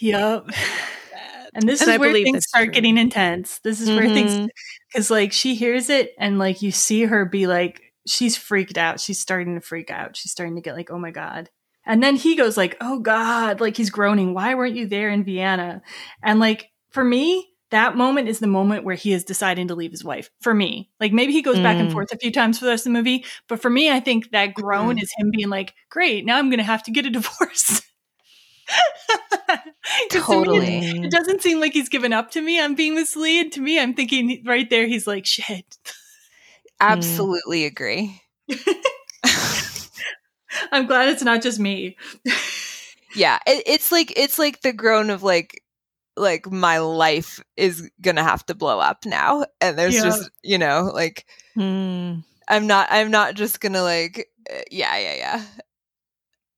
Yep. 0.00 0.48
And 1.54 1.68
this 1.68 1.80
And 1.80 1.88
is 1.88 1.94
I 1.94 1.96
where 1.98 2.12
things 2.12 2.46
start 2.46 2.64
true. 2.66 2.72
getting 2.74 2.98
intense. 2.98 3.58
This 3.64 3.80
is 3.80 3.88
where 3.88 4.06
things 4.08 4.32
Mhm. 4.32 4.48
because 4.92 5.10
like 5.10 5.32
she 5.32 5.54
hears 5.54 5.88
it 5.88 6.12
and 6.18 6.38
like 6.38 6.62
you 6.62 6.70
see 6.70 7.04
her 7.04 7.24
be 7.24 7.46
like 7.46 7.80
she's 8.06 8.36
freaked 8.36 8.76
out. 8.76 9.00
She's 9.00 9.18
starting 9.18 9.54
to 9.54 9.60
freak 9.60 9.90
out. 9.90 10.16
She's 10.16 10.30
starting 10.32 10.56
to 10.56 10.60
get 10.62 10.76
like, 10.76 10.90
oh 10.90 10.98
my 10.98 11.10
god. 11.10 11.48
And 11.86 12.02
then 12.02 12.16
he 12.16 12.36
goes 12.36 12.56
like, 12.56 12.76
oh 12.80 12.98
god, 13.00 13.60
like 13.60 13.76
he's 13.76 13.90
groaning. 13.90 14.34
Why 14.34 14.54
weren't 14.54 14.76
you 14.76 14.86
there 14.86 15.08
in 15.10 15.24
Vienna? 15.24 15.80
And 16.22 16.38
like 16.38 16.70
for 16.90 17.02
me, 17.02 17.48
that 17.70 17.96
moment 17.96 18.28
is 18.28 18.38
the 18.40 18.46
moment 18.46 18.84
where 18.84 18.94
he 18.96 19.12
is 19.12 19.24
deciding 19.24 19.68
to 19.68 19.74
leave 19.74 19.90
his 19.90 20.04
wife. 20.04 20.30
For 20.40 20.54
me, 20.54 20.90
like 21.00 21.12
maybe 21.12 21.32
he 21.32 21.42
goes 21.42 21.60
back 21.60 21.80
and 21.80 21.88
Mm. 21.88 21.92
forth 21.92 22.12
a 22.12 22.18
few 22.18 22.30
times 22.32 22.58
for 22.58 22.64
the 22.66 22.70
rest 22.72 22.86
of 22.86 22.92
the 22.92 22.98
movie, 22.98 23.24
but 23.48 23.60
for 23.60 23.70
me, 23.70 23.90
I 23.90 24.00
think 24.00 24.30
that 24.32 24.54
groan 24.54 24.98
is 24.98 25.10
him 25.18 25.30
being 25.30 25.48
like, 25.50 25.74
great, 25.90 26.24
now 26.24 26.38
I'm 26.38 26.48
going 26.50 26.58
to 26.58 26.64
have 26.64 26.82
to 26.84 26.90
get 26.90 27.06
a 27.06 27.10
divorce. 27.10 27.82
'Cause 30.10 30.26
to 30.28 30.36
me, 30.36 30.44
Totally. 30.44 31.00
it 31.02 31.10
doesn't 31.10 31.42
seem 31.42 31.60
like 31.60 31.72
he's 31.72 31.88
given 31.88 32.12
up 32.12 32.30
to 32.32 32.40
me. 32.40 32.60
I'm 32.60 32.74
being 32.74 32.94
misled. 32.94 33.52
To 33.52 33.60
me, 33.60 33.78
I'm 33.80 33.94
thinking 33.94 34.42
right 34.44 34.68
there, 34.68 34.86
he's 34.86 35.06
like, 35.06 35.26
shit. 35.26 35.64
Absolutely 36.80 37.64
agree. 37.64 38.20
I'm 40.72 40.86
glad 40.86 41.08
it's 41.08 41.22
not 41.22 41.42
just 41.42 41.58
me. 41.58 41.96
Yeah. 43.14 43.38
It, 43.46 43.62
it's 43.66 43.92
like, 43.92 44.12
it's 44.16 44.38
like 44.38 44.62
the 44.62 44.72
groan 44.72 45.10
of 45.10 45.22
like, 45.22 45.62
like 46.18 46.50
my 46.50 46.78
life 46.78 47.40
is 47.56 47.90
gonna 48.00 48.22
have 48.22 48.44
to 48.46 48.54
blow 48.54 48.78
up 48.80 49.04
now. 49.04 49.44
And 49.60 49.78
there's 49.78 49.94
Yeah. 49.94 50.02
just, 50.02 50.30
you 50.42 50.58
know, 50.58 50.90
like, 50.94 51.26
Hmm. 51.54 52.16
I'm 52.48 52.66
not, 52.66 52.88
I'm 52.90 53.10
not 53.10 53.34
just 53.34 53.60
gonna 53.60 53.82
like, 53.82 54.28
uh, 54.50 54.60
yeah, 54.70 54.96
yeah, 54.98 55.14
yeah. 55.14 55.44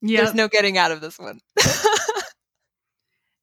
yeah. 0.02 0.16
There's 0.22 0.34
no 0.34 0.48
getting 0.48 0.78
out 0.78 0.92
of 0.92 1.00
this 1.00 1.18
one. 1.18 1.40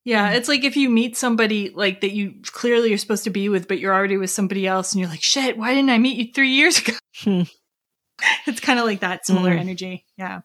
yeah. 0.05 0.31
It's 0.31 0.47
like 0.47 0.63
if 0.63 0.77
you 0.77 0.89
meet 0.89 1.17
somebody 1.17 1.69
like 1.69 2.01
that 2.01 2.13
you 2.13 2.35
clearly 2.43 2.93
are 2.93 2.97
supposed 2.97 3.25
to 3.25 3.29
be 3.29 3.49
with, 3.49 3.67
but 3.67 3.79
you're 3.79 3.93
already 3.93 4.17
with 4.17 4.29
somebody 4.29 4.65
else 4.65 4.93
and 4.93 5.01
you're 5.01 5.09
like, 5.09 5.23
shit, 5.23 5.57
why 5.57 5.73
didn't 5.73 5.89
I 5.89 5.97
meet 5.97 6.17
you 6.17 6.31
three 6.33 6.51
years 6.51 6.79
ago? 6.79 6.93
Hmm. 7.19 7.41
it's 8.47 8.61
kind 8.61 8.79
of 8.79 8.85
like 8.85 9.01
that 9.01 9.25
similar 9.25 9.51
Mm. 9.51 9.59
energy. 9.59 10.05
Yeah. 10.17 10.41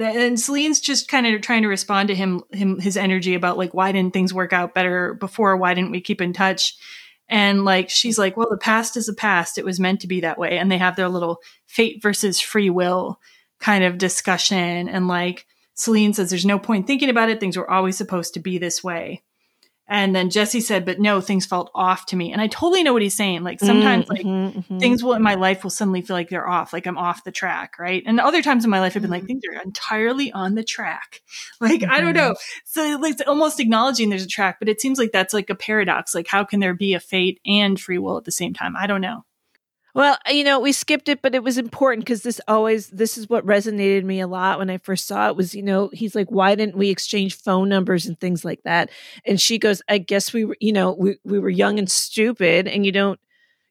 And 0.00 0.40
Celine's 0.40 0.80
just 0.80 1.08
kind 1.08 1.26
of 1.26 1.40
trying 1.42 1.62
to 1.62 1.68
respond 1.68 2.08
to 2.08 2.14
him, 2.14 2.42
him, 2.50 2.80
his 2.80 2.96
energy 2.96 3.34
about 3.34 3.58
like, 3.58 3.74
why 3.74 3.92
didn't 3.92 4.14
things 4.14 4.32
work 4.32 4.52
out 4.52 4.74
better 4.74 5.14
before? 5.14 5.56
Why 5.56 5.74
didn't 5.74 5.90
we 5.90 6.00
keep 6.00 6.20
in 6.20 6.32
touch? 6.32 6.76
And 7.28 7.64
like, 7.64 7.90
she's 7.90 8.18
like, 8.18 8.36
well, 8.36 8.48
the 8.50 8.56
past 8.56 8.96
is 8.96 9.06
the 9.06 9.14
past. 9.14 9.58
It 9.58 9.64
was 9.64 9.80
meant 9.80 10.00
to 10.00 10.06
be 10.06 10.20
that 10.20 10.38
way. 10.38 10.58
And 10.58 10.70
they 10.70 10.78
have 10.78 10.96
their 10.96 11.08
little 11.08 11.40
fate 11.66 12.02
versus 12.02 12.40
free 12.40 12.70
will 12.70 13.20
kind 13.60 13.84
of 13.84 13.98
discussion. 13.98 14.88
And 14.88 15.08
like, 15.08 15.46
Celine 15.74 16.12
says, 16.12 16.30
there's 16.30 16.46
no 16.46 16.58
point 16.58 16.86
thinking 16.86 17.08
about 17.08 17.30
it. 17.30 17.40
Things 17.40 17.56
were 17.56 17.70
always 17.70 17.96
supposed 17.96 18.34
to 18.34 18.40
be 18.40 18.58
this 18.58 18.82
way. 18.84 19.22
And 19.94 20.16
then 20.16 20.30
Jesse 20.30 20.62
said, 20.62 20.86
but 20.86 20.98
no, 21.00 21.20
things 21.20 21.44
felt 21.44 21.70
off 21.74 22.06
to 22.06 22.16
me. 22.16 22.32
And 22.32 22.40
I 22.40 22.46
totally 22.46 22.82
know 22.82 22.94
what 22.94 23.02
he's 23.02 23.12
saying. 23.14 23.42
Like 23.44 23.60
sometimes 23.60 24.08
like 24.08 24.22
Mhm, 24.22 24.64
mhm. 24.66 24.80
things 24.80 25.04
will 25.04 25.12
in 25.12 25.20
my 25.22 25.34
life 25.34 25.62
will 25.62 25.70
suddenly 25.70 26.00
feel 26.00 26.16
like 26.16 26.30
they're 26.30 26.48
off, 26.48 26.72
like 26.72 26.86
I'm 26.86 26.96
off 26.96 27.24
the 27.24 27.30
track, 27.30 27.78
right? 27.78 28.02
And 28.06 28.18
other 28.18 28.40
times 28.40 28.64
in 28.64 28.70
my 28.70 28.80
life 28.80 28.96
I've 28.96 29.02
been 29.02 29.10
Mm-hmm. 29.10 29.20
like, 29.20 29.26
things 29.26 29.42
are 29.52 29.62
entirely 29.62 30.32
on 30.32 30.54
the 30.54 30.64
track. 30.64 31.20
Like, 31.60 31.84
I 31.84 32.00
don't 32.00 32.14
know. 32.16 32.34
So 32.64 32.98
like 33.00 33.12
it's 33.12 33.22
almost 33.28 33.60
acknowledging 33.60 34.08
there's 34.08 34.24
a 34.24 34.28
track, 34.28 34.58
but 34.58 34.68
it 34.70 34.80
seems 34.80 34.98
like 34.98 35.12
that's 35.12 35.34
like 35.34 35.50
a 35.50 35.54
paradox. 35.54 36.14
Like 36.14 36.26
how 36.26 36.42
can 36.42 36.60
there 36.60 36.72
be 36.74 36.94
a 36.94 37.00
fate 37.00 37.38
and 37.46 37.78
free 37.78 37.98
will 37.98 38.16
at 38.16 38.24
the 38.24 38.32
same 38.32 38.54
time? 38.54 38.74
I 38.76 38.86
don't 38.86 39.02
know. 39.02 39.24
Well, 39.94 40.16
you 40.30 40.42
know, 40.42 40.58
we 40.58 40.72
skipped 40.72 41.08
it, 41.10 41.20
but 41.20 41.34
it 41.34 41.42
was 41.42 41.58
important 41.58 42.04
because 42.06 42.22
this 42.22 42.40
always 42.48 42.88
this 42.88 43.18
is 43.18 43.28
what 43.28 43.44
resonated 43.44 44.04
me 44.04 44.20
a 44.20 44.26
lot 44.26 44.58
when 44.58 44.70
I 44.70 44.78
first 44.78 45.06
saw 45.06 45.28
it 45.28 45.36
was, 45.36 45.54
you 45.54 45.62
know, 45.62 45.90
he's 45.92 46.14
like, 46.14 46.28
why 46.30 46.54
didn't 46.54 46.78
we 46.78 46.88
exchange 46.88 47.36
phone 47.36 47.68
numbers 47.68 48.06
and 48.06 48.18
things 48.18 48.42
like 48.44 48.62
that? 48.64 48.88
And 49.26 49.38
she 49.38 49.58
goes, 49.58 49.82
I 49.88 49.98
guess 49.98 50.32
we 50.32 50.46
were, 50.46 50.56
you 50.60 50.72
know, 50.72 50.92
we, 50.98 51.16
we 51.24 51.38
were 51.38 51.50
young 51.50 51.78
and 51.78 51.90
stupid, 51.90 52.66
and 52.68 52.86
you 52.86 52.92
don't 52.92 53.20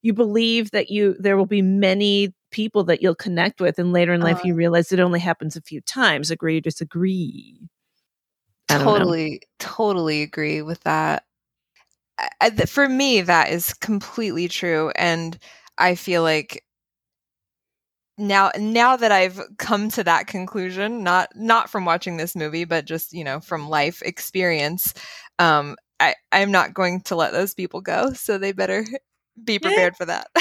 you 0.03 0.14
believe 0.14 0.72
that 0.72 0.89
you 0.91 1.15
there 1.19 1.38
will 1.38 1.45
be 1.48 1.61
many 1.64 2.34
people 2.52 2.84
that 2.85 3.02
you'll 3.02 3.15
connect 3.15 3.60
with, 3.60 3.80
and 3.80 3.91
later 3.91 4.14
in 4.14 4.22
life 4.22 4.43
Uh. 4.43 4.48
you 4.48 4.53
realize 4.56 4.91
it 4.91 4.99
only 4.99 5.19
happens 5.19 5.56
a 5.56 5.61
few 5.61 5.81
times. 5.81 6.30
Agree 6.31 6.57
or 6.57 6.61
disagree? 6.61 7.68
I 8.69 8.77
totally 8.77 9.41
totally 9.60 10.22
agree 10.22 10.61
with 10.61 10.81
that 10.81 11.23
I, 12.18 12.30
I- 12.41 12.49
th- 12.49 12.69
for 12.69 12.88
me 12.89 13.22
that 13.22 13.49
is 13.49 13.73
completely 13.73 14.48
true 14.48 14.91
and 14.95 15.38
i 15.82 15.95
feel 15.95 16.24
like 16.24 16.64
now 18.18 18.52
now 18.58 18.95
that 18.95 19.12
i've 19.12 19.41
come 19.58 19.90
to 19.90 20.03
that 20.03 20.28
conclusion 20.28 21.03
not 21.03 21.30
not 21.36 21.70
from 21.70 21.86
watching 21.86 22.18
this 22.18 22.36
movie 22.36 22.66
but 22.66 22.86
just 22.86 23.14
you 23.14 23.24
know 23.24 23.40
from 23.40 23.70
life 23.70 24.02
experience 24.03 24.94
um 25.40 25.76
i 25.99 26.14
i'm 26.32 26.52
not 26.52 26.74
going 26.74 27.02
to 27.02 27.16
let 27.16 27.32
those 27.32 27.53
people 27.53 27.82
go 27.82 28.14
so 28.14 28.38
they 28.38 28.52
better 28.52 28.86
be 29.44 29.60
prepared 29.60 29.95
for 29.95 30.06
that. 30.06 30.28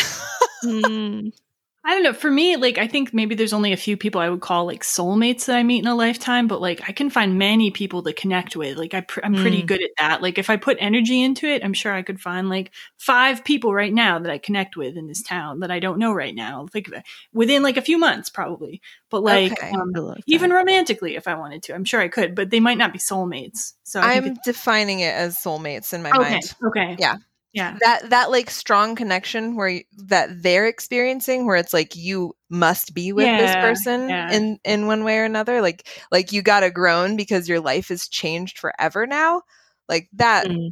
Mm, 0.63 1.33
I 1.83 1.95
don't 1.95 2.03
know. 2.03 2.13
For 2.13 2.31
me, 2.31 2.57
like 2.57 2.77
I 2.77 2.87
think 2.87 3.15
maybe 3.15 3.35
there's 3.35 3.55
only 3.55 3.73
a 3.73 3.77
few 3.77 3.97
people 3.97 4.21
I 4.21 4.29
would 4.29 4.43
call 4.43 4.67
like 4.67 4.83
soulmates 4.83 5.47
that 5.47 5.57
I 5.57 5.63
meet 5.63 5.79
in 5.79 5.87
a 5.87 5.95
lifetime, 5.95 6.47
but 6.47 6.61
like 6.61 6.83
I 6.87 6.93
can 6.93 7.09
find 7.09 7.39
many 7.39 7.71
people 7.71 8.03
to 8.03 8.13
connect 8.13 8.55
with. 8.55 8.77
Like 8.77 8.93
I 8.93 9.01
pr- 9.01 9.21
I'm 9.25 9.35
pretty 9.35 9.63
Mm. 9.63 9.67
good 9.67 9.83
at 9.83 9.91
that. 9.97 10.21
Like 10.21 10.37
if 10.37 10.51
I 10.51 10.57
put 10.57 10.77
energy 10.79 11.23
into 11.23 11.47
it, 11.47 11.65
I'm 11.65 11.73
sure 11.73 11.93
I 11.95 12.03
could 12.03 12.21
find 12.21 12.51
like 12.51 12.71
five 12.99 13.45
people 13.45 13.73
right 13.73 13.93
now 13.95 14.19
that 14.19 14.31
I 14.31 14.37
connect 14.37 14.77
with 14.77 14.95
in 14.97 15.07
this 15.07 15.23
town 15.23 15.61
that 15.61 15.71
I 15.71 15.79
don't 15.81 15.99
know 15.99 16.13
right 16.13 16.35
now. 16.35 16.67
Like 16.75 16.87
within 17.33 17.63
like 17.63 17.79
a 17.79 17.83
few 17.83 17.97
months, 17.99 18.29
probably. 18.29 18.83
But 19.09 19.23
like 19.23 19.51
Okay. 19.53 19.71
um, 19.73 19.93
I 19.97 19.99
love 20.01 20.17
that. 20.17 20.23
even 20.27 20.51
romantically, 20.51 21.17
if 21.17 21.27
I 21.27 21.35
wanted 21.35 21.63
to, 21.65 21.75
I'm 21.75 21.85
sure 21.87 22.01
I 22.01 22.09
could. 22.09 22.35
But 22.35 22.51
they 22.51 22.61
might 22.61 22.79
not 22.79 22.93
be 22.93 22.99
soulmates. 22.99 23.73
So 23.85 24.01
I 24.03 24.13
i'm 24.15 24.35
defining 24.45 25.01
it 25.01 25.15
as 25.15 25.39
soulmates 25.39 25.95
in 25.95 26.03
my 26.03 26.11
okay. 26.11 26.31
mind 26.31 26.55
Okay. 26.67 26.97
Yeah. 26.99 27.17
Yeah. 27.53 27.77
that 27.81 28.11
that 28.11 28.31
like 28.31 28.49
strong 28.51 28.95
connection 28.95 29.57
where 29.57 29.69
y- 29.69 29.85
that 30.07 30.43
they're 30.43 30.67
experiencing 30.69 31.47
where 31.47 31.57
it's 31.57 31.73
like 31.73 31.97
you 31.97 32.35
must 32.49 32.95
be 32.95 33.13
with 33.13 33.27
this 33.27 33.55
person 33.57 34.09
yeah. 34.09 34.33
in 34.33 34.59
in 34.65 34.87
one 34.87 35.03
way 35.05 35.19
or 35.19 35.25
another 35.25 35.61
like 35.61 35.89
like 36.13 36.31
you 36.33 36.43
got 36.43 36.61
to 36.61 36.71
groan 36.71 37.17
because 37.17 37.49
your 37.49 37.61
life 37.61 37.89
has 37.89 38.07
changed 38.09 38.59
forever 38.59 39.07
now 39.07 39.43
like 39.89 40.09
that 40.13 40.47
Mm. 40.47 40.71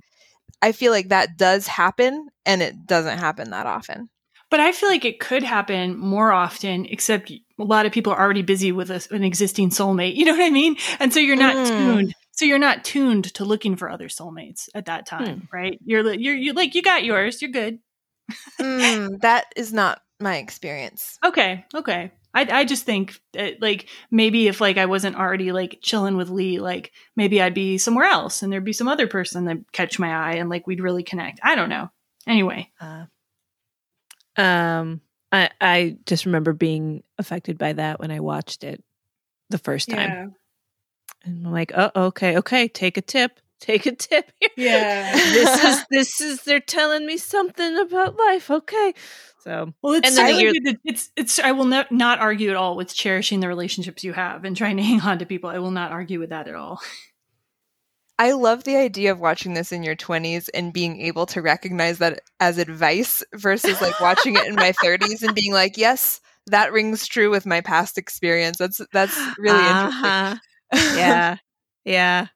i 0.63 0.73
feel 0.73 0.93
like 0.93 1.09
that 1.09 1.37
does 1.37 1.67
happen 1.67 2.29
and 2.47 2.63
it 2.63 2.87
doesn't 2.87 3.19
happen 3.19 3.51
that 3.51 3.67
often 3.67 4.09
But 4.51 4.61
I 4.61 4.73
feel 4.73 4.89
like 4.89 5.05
it 5.05 5.21
could 5.21 5.43
happen 5.43 5.95
more 5.99 6.33
often, 6.33 6.87
except 6.87 7.31
a 7.31 7.41
lot 7.59 7.85
of 7.85 7.93
people 7.93 8.15
are 8.15 8.19
already 8.21 8.41
busy 8.41 8.73
with 8.73 8.91
a, 8.91 9.05
an 9.15 9.23
existing 9.23 9.69
soulmate. 9.71 10.15
You 10.19 10.25
know 10.25 10.33
what 10.33 10.47
I 10.47 10.49
mean? 10.51 10.77
And 11.01 11.13
so 11.13 11.21
you're 11.21 11.37
not 11.37 11.55
Mm. 11.57 11.69
tuned. 11.69 12.15
So 12.39 12.45
you're 12.45 12.61
not 12.61 12.85
tuned 12.85 13.35
to 13.35 13.45
looking 13.45 13.75
for 13.75 13.91
other 13.91 14.07
soulmates 14.07 14.69
at 14.73 14.85
that 14.85 15.07
time, 15.07 15.49
right? 15.53 15.77
You're 15.85 16.15
you're 16.15 16.37
you 16.37 16.53
like 16.53 16.77
you 16.77 16.83
got 16.83 17.03
yours. 17.03 17.43
You're 17.43 17.51
good. 17.51 17.81
Mm, 18.61 19.21
that 19.23 19.47
is 19.57 19.73
not 19.73 20.03
my 20.21 20.37
experience 20.37 21.19
Okay, 21.25 21.65
okay. 21.75 22.13
I 22.33 22.61
I 22.61 22.65
just 22.65 22.85
think 22.85 23.21
that 23.33 23.61
like 23.61 23.89
maybe 24.13 24.47
if 24.47 24.61
like 24.61 24.77
I 24.77 24.87
wasn't 24.87 25.17
already 25.17 25.51
like 25.51 25.81
chilling 25.83 26.17
with 26.17 26.31
Lee, 26.31 26.61
like 26.61 26.93
maybe 27.17 27.43
I'd 27.43 27.55
be 27.55 27.77
somewhere 27.77 28.07
else 28.07 28.41
and 28.41 28.53
there'd 28.53 28.65
be 28.65 28.73
some 28.73 28.87
other 28.87 29.09
person 29.09 29.47
that 29.47 29.73
catch 29.73 29.99
my 29.99 30.13
eye 30.13 30.35
and 30.35 30.49
like 30.49 30.65
we'd 30.65 30.81
really 30.81 31.03
connect. 31.03 31.41
I 31.43 31.57
don't 31.57 31.71
know. 31.71 31.91
Anyway, 32.25 32.71
Uh, 32.81 33.07
um, 34.41 35.01
I 35.33 35.51
I 35.61 35.97
just 36.07 36.25
remember 36.25 36.53
being 36.53 37.03
affected 37.19 37.59
by 37.59 37.73
that 37.73 37.99
when 37.99 38.13
I 38.13 38.21
watched 38.21 38.63
it 38.63 38.81
the 39.51 39.59
first 39.59 39.89
time, 39.89 40.37
and 41.25 41.47
I'm 41.47 41.53
like, 41.53 41.73
oh, 41.77 41.91
okay, 41.97 42.39
okay, 42.39 42.69
take 42.69 42.97
a 42.97 43.03
tip, 43.03 43.41
take 43.61 43.87
a 43.87 43.95
tip 43.95 44.31
here. 44.41 44.51
Yeah. 44.57 45.13
this 45.17 45.65
is 45.65 45.85
this 45.91 46.21
is 46.21 46.43
they're 46.45 46.61
telling 46.61 47.07
me 47.07 47.17
something 47.17 47.77
about 47.79 48.17
life. 48.17 48.51
Okay, 48.51 48.95
so 49.41 49.73
Well, 49.83 49.95
it's 49.95 50.09
And 50.09 50.17
then 50.17 50.27
I 50.27 50.33
the 50.33 50.41
year- 50.41 50.77
it's 50.85 51.11
it's 51.17 51.39
I 51.39 51.53
will 51.53 51.67
ne- 51.67 51.87
not 51.91 52.21
argue 52.21 52.51
at 52.51 52.57
all 52.57 52.77
with 52.77 52.95
cherishing 52.95 53.41
the 53.41 53.49
relationships 53.49 54.05
you 54.05 54.13
have 54.13 54.45
and 54.45 54.57
trying 54.57 54.77
to 54.77 54.83
hang 54.83 55.01
on 55.01 55.19
to 55.19 55.27
people. 55.27 55.51
I 55.51 55.59
will 55.59 55.71
not 55.71 55.93
argue 55.93 56.19
with 56.19 56.31
that 56.31 56.49
at 56.49 56.55
all. 56.55 56.81
I 58.21 58.33
love 58.33 58.65
the 58.65 58.77
idea 58.77 59.13
of 59.13 59.21
watching 59.21 59.55
this 59.55 59.71
in 59.71 59.85
your 59.85 59.95
20s 59.95 60.49
and 60.53 60.73
being 60.73 61.01
able 61.01 61.25
to 61.27 61.41
recognize 61.41 61.99
that 61.99 62.21
as 62.41 62.59
advice 62.59 63.23
versus 63.35 63.81
like 63.81 64.01
watching 64.01 64.35
it 64.35 64.45
in 64.47 64.57
my 64.57 64.73
30s 64.73 65.23
and 65.23 65.37
being 65.37 65.53
like, 65.53 65.77
yes, 65.77 66.21
that 66.49 66.73
rings 66.73 67.07
true 67.07 67.31
with 67.31 67.47
my 67.47 67.61
past 67.61 67.97
experience. 67.97 68.59
That's 68.59 68.81
that's 68.93 69.17
really 69.39 69.57
uh-huh. 69.59 69.87
interesting. 69.87 70.48
Yeah, 70.73 71.37
yeah. 71.85 72.27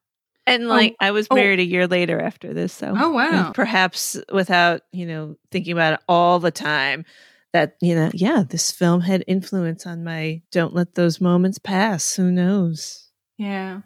And 0.46 0.66
like 0.68 0.96
I 1.00 1.12
was 1.12 1.28
oh. 1.30 1.34
married 1.34 1.60
a 1.60 1.64
year 1.64 1.86
later 1.86 2.20
after 2.20 2.52
this, 2.52 2.72
so 2.72 2.94
Oh, 2.96 3.10
wow. 3.10 3.52
perhaps 3.52 4.16
without 4.32 4.82
you 4.92 5.06
know 5.06 5.36
thinking 5.50 5.72
about 5.72 5.94
it 5.94 6.00
all 6.08 6.38
the 6.38 6.50
time. 6.50 7.04
That 7.52 7.76
you 7.82 7.94
know, 7.94 8.10
yeah, 8.14 8.44
this 8.48 8.70
film 8.72 9.02
had 9.02 9.24
influence 9.26 9.86
on 9.86 10.02
my. 10.04 10.40
Don't 10.50 10.74
let 10.74 10.94
those 10.94 11.20
moments 11.20 11.58
pass. 11.58 12.14
Who 12.16 12.32
knows? 12.32 13.10
Yeah. 13.36 13.82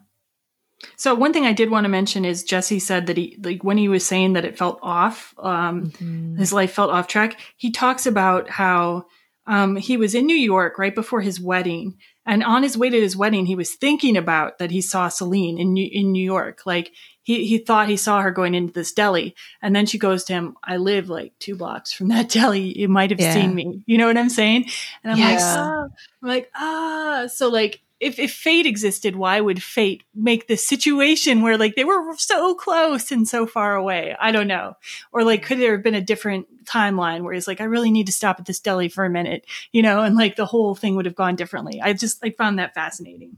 So 0.97 1.15
one 1.15 1.33
thing 1.33 1.45
I 1.47 1.53
did 1.53 1.71
want 1.71 1.85
to 1.85 1.89
mention 1.89 2.25
is 2.25 2.45
Jesse 2.45 2.79
said 2.79 3.07
that 3.07 3.17
he 3.17 3.37
like 3.43 3.65
when 3.65 3.77
he 3.79 3.89
was 3.89 4.07
saying 4.07 4.35
that 4.35 4.45
it 4.45 4.57
felt 4.59 4.79
off, 4.83 5.35
um, 5.39 5.91
Mhm. 5.91 6.39
his 6.39 6.53
life 6.53 6.73
felt 6.73 6.91
off 6.91 7.09
track. 7.09 7.41
He 7.57 7.71
talks 7.71 8.07
about 8.07 8.49
how 8.49 9.07
um, 9.47 9.77
he 9.77 9.97
was 9.97 10.15
in 10.15 10.27
New 10.27 10.37
York 10.37 10.79
right 10.79 10.95
before 10.95 11.21
his 11.21 11.41
wedding, 11.41 11.97
and 12.27 12.43
on 12.45 12.63
his 12.63 12.77
way 12.77 12.91
to 12.91 13.01
his 13.01 13.17
wedding, 13.17 13.47
he 13.47 13.55
was 13.55 13.75
thinking 13.75 14.17
about 14.17 14.59
that 14.59 14.71
he 14.71 14.81
saw 14.81 15.09
Celine 15.09 15.59
in 15.59 15.73
New, 15.73 15.89
in 15.91 16.13
New 16.13 16.25
York. 16.25 16.63
Like 16.67 16.93
he 17.23 17.47
he 17.47 17.59
thought 17.59 17.89
he 17.89 17.97
saw 17.97 18.21
her 18.21 18.31
going 18.31 18.55
into 18.55 18.73
this 18.73 18.93
deli, 18.93 19.35
and 19.63 19.75
then 19.75 19.87
she 19.87 19.99
goes 19.99 20.25
to 20.25 20.33
him, 20.33 20.57
"I 20.63 20.77
live 20.77 21.09
like 21.09 21.33
two 21.39 21.57
blocks 21.57 21.93
from 21.93 22.09
that 22.09 22.29
deli. 22.37 22.79
You 22.79 22.89
might 22.89 23.11
have 23.11 23.21
Yeah. 23.21 23.33
seen 23.33 23.55
me." 23.55 23.83
You 23.87 23.99
know 23.99 24.07
what 24.07 24.19
I'm 24.19 24.29
saying? 24.29 24.67
And 25.03 25.13
I'm 25.13 25.19
like, 25.21 25.39
ah. 25.41 25.83
I'm 26.23 26.29
like, 26.29 26.51
ah. 26.55 27.27
So 27.33 27.49
like, 27.49 27.81
if 27.99 28.19
if 28.19 28.33
fate 28.33 28.67
existed, 28.67 29.17
why 29.17 29.41
would 29.41 29.63
fate 29.63 30.05
make 30.15 30.47
this 30.47 30.67
situation 30.67 31.43
where 31.43 31.57
like 31.57 31.77
they 31.77 31.85
were 31.85 32.15
so 32.17 32.55
close 32.55 33.11
and 33.11 33.27
so 33.27 33.47
far 33.47 33.75
away? 33.75 34.15
I 34.21 34.33
don't 34.33 34.49
know. 34.49 34.75
Or 35.13 35.25
like, 35.25 35.43
could 35.43 35.59
there 35.59 35.73
have 35.73 35.83
been 35.83 35.95
a 35.95 36.01
different 36.01 36.47
timeline 36.65 37.23
where 37.23 37.33
he's 37.33 37.49
like, 37.49 37.61
I 37.61 37.65
really 37.65 37.91
need 37.91 38.07
to 38.07 38.13
stop 38.13 38.39
at 38.39 38.47
this 38.47 38.61
deli 38.61 38.89
for 38.89 39.05
a 39.05 39.11
minute, 39.11 39.47
you 39.73 39.83
know, 39.83 40.03
and 40.03 40.17
like 40.17 40.37
the 40.37 40.47
whole 40.47 40.75
thing 40.75 40.97
would 40.97 41.07
have 41.07 41.15
gone 41.15 41.37
differently. 41.37 41.81
I 41.81 41.95
just 41.95 42.23
like 42.23 42.37
found 42.37 42.59
that 42.59 42.75
fascinating. 42.75 43.37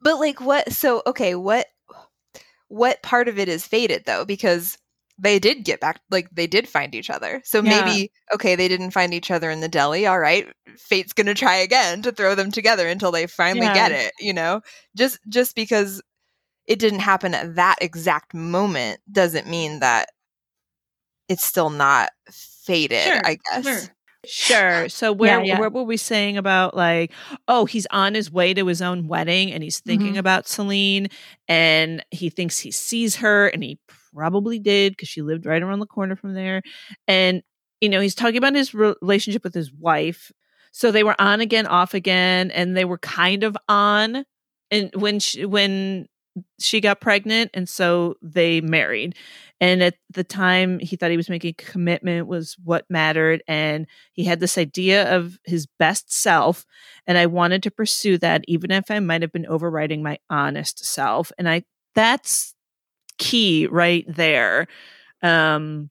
But 0.00 0.18
like 0.18 0.40
what 0.40 0.72
so 0.72 1.02
okay, 1.06 1.34
what 1.36 1.66
what 2.68 3.02
part 3.02 3.28
of 3.28 3.38
it 3.38 3.48
is 3.48 3.66
fated 3.66 4.04
though? 4.04 4.24
Because 4.24 4.78
they 5.22 5.38
did 5.38 5.64
get 5.64 5.80
back 5.80 6.00
like 6.10 6.28
they 6.32 6.46
did 6.48 6.68
find 6.68 6.94
each 6.94 7.08
other. 7.08 7.40
So 7.44 7.62
Yeah. 7.62 7.84
maybe 7.84 8.10
okay, 8.34 8.56
they 8.56 8.68
didn't 8.68 8.90
find 8.90 9.14
each 9.14 9.30
other 9.30 9.50
in 9.50 9.60
the 9.60 9.68
deli. 9.68 10.04
All 10.06 10.18
right. 10.18 10.46
Fate's 10.76 11.12
going 11.12 11.28
to 11.28 11.34
try 11.34 11.54
again 11.56 12.02
to 12.02 12.12
throw 12.12 12.34
them 12.34 12.50
together 12.50 12.88
until 12.88 13.12
they 13.12 13.26
finally 13.26 13.66
Yeah. 13.66 13.74
get 13.74 13.92
it, 13.92 14.12
you 14.18 14.32
know? 14.34 14.60
Just 14.96 15.18
just 15.28 15.54
because 15.54 16.02
it 16.66 16.78
didn't 16.78 17.00
happen 17.00 17.34
at 17.34 17.54
that 17.56 17.76
exact 17.80 18.34
moment 18.34 19.00
doesn't 19.10 19.46
mean 19.48 19.80
that 19.80 20.08
it's 21.28 21.44
still 21.44 21.70
not 21.70 22.10
fated, 22.30 23.02
Sure, 23.02 23.20
I 23.24 23.38
guess. 23.52 23.64
Sure. 23.64 23.80
Sure. 24.24 24.88
So 24.88 25.12
where 25.12 25.42
yeah. 25.42 25.58
what 25.58 25.72
were 25.72 25.82
we 25.82 25.96
saying 25.96 26.36
about 26.36 26.76
like, 26.76 27.10
oh, 27.48 27.64
he's 27.64 27.86
on 27.90 28.14
his 28.14 28.30
way 28.30 28.54
to 28.54 28.64
his 28.66 28.80
own 28.80 29.08
wedding 29.08 29.50
and 29.52 29.64
he's 29.64 29.80
thinking 29.80 30.14
Mhm. 30.14 30.18
about 30.18 30.46
Celine 30.46 31.08
and 31.48 32.04
he 32.12 32.30
thinks 32.30 32.60
he 32.60 32.70
sees 32.70 33.16
her 33.16 33.48
and 33.48 33.64
he 33.64 33.80
probably 34.14 34.58
did 34.58 34.92
because 34.92 35.08
she 35.08 35.22
lived 35.22 35.46
right 35.46 35.62
around 35.62 35.80
the 35.80 35.86
corner 35.86 36.16
from 36.16 36.34
there. 36.34 36.62
And 37.06 37.42
you 37.80 37.88
know, 37.88 38.00
he's 38.00 38.14
talking 38.14 38.36
about 38.36 38.54
his 38.54 38.74
relationship 38.74 39.42
with 39.42 39.54
his 39.54 39.72
wife. 39.72 40.30
So 40.70 40.90
they 40.90 41.02
were 41.02 41.20
on 41.20 41.40
again, 41.40 41.66
off 41.66 41.94
again, 41.94 42.50
and 42.52 42.76
they 42.76 42.84
were 42.84 42.98
kind 42.98 43.42
of 43.42 43.56
on 43.68 44.24
and 44.70 44.90
when 44.94 45.18
she, 45.18 45.44
when 45.44 46.06
she 46.60 46.80
got 46.80 47.00
pregnant 47.00 47.50
and 47.54 47.68
so 47.68 48.14
they 48.22 48.60
married. 48.60 49.14
And 49.60 49.82
at 49.82 49.94
the 50.10 50.24
time 50.24 50.78
he 50.78 50.96
thought 50.96 51.10
he 51.10 51.16
was 51.16 51.28
making 51.28 51.54
commitment 51.56 52.26
was 52.26 52.56
what 52.64 52.84
mattered 52.88 53.42
and 53.46 53.86
he 54.12 54.24
had 54.24 54.40
this 54.40 54.58
idea 54.58 55.14
of 55.14 55.38
his 55.44 55.66
best 55.78 56.12
self 56.12 56.64
and 57.06 57.16
i 57.16 57.26
wanted 57.26 57.62
to 57.62 57.70
pursue 57.70 58.18
that 58.18 58.44
even 58.48 58.70
if 58.70 58.90
i 58.90 58.98
might 58.98 59.22
have 59.22 59.32
been 59.32 59.46
overriding 59.46 60.02
my 60.02 60.18
honest 60.28 60.84
self 60.84 61.30
and 61.38 61.48
i 61.48 61.62
that's 61.94 62.54
key 63.18 63.66
right 63.66 64.04
there. 64.08 64.66
Um, 65.22 65.90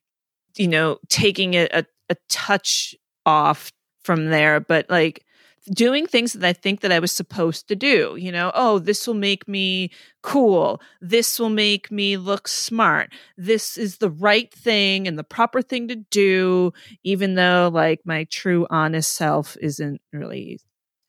you 0.57 0.67
know, 0.67 0.99
taking 1.09 1.53
a, 1.55 1.67
a, 1.71 1.85
a 2.09 2.15
touch 2.29 2.95
off 3.25 3.71
from 4.03 4.27
there, 4.27 4.59
but 4.59 4.89
like 4.89 5.25
doing 5.73 6.07
things 6.07 6.33
that 6.33 6.47
I 6.47 6.53
think 6.53 6.81
that 6.81 6.91
I 6.91 6.99
was 6.99 7.11
supposed 7.11 7.67
to 7.67 7.75
do. 7.75 8.15
You 8.17 8.31
know, 8.31 8.51
oh, 8.55 8.79
this 8.79 9.07
will 9.07 9.13
make 9.13 9.47
me 9.47 9.91
cool. 10.23 10.81
This 11.01 11.39
will 11.39 11.49
make 11.49 11.91
me 11.91 12.17
look 12.17 12.47
smart. 12.47 13.13
This 13.37 13.77
is 13.77 13.97
the 13.97 14.09
right 14.09 14.51
thing 14.53 15.07
and 15.07 15.17
the 15.17 15.23
proper 15.23 15.61
thing 15.61 15.87
to 15.87 15.95
do, 15.95 16.73
even 17.03 17.35
though 17.35 17.69
like 17.71 18.01
my 18.05 18.25
true 18.25 18.65
honest 18.69 19.13
self 19.13 19.55
isn't 19.61 20.01
really 20.11 20.59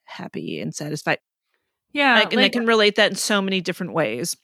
happy 0.04 0.60
and 0.60 0.74
satisfied. 0.74 1.18
Yeah, 1.92 2.14
like, 2.14 2.32
and 2.32 2.40
I 2.40 2.48
can 2.48 2.64
relate 2.64 2.96
that 2.96 3.10
in 3.10 3.16
so 3.16 3.42
many 3.42 3.60
different 3.60 3.92
ways 3.92 4.36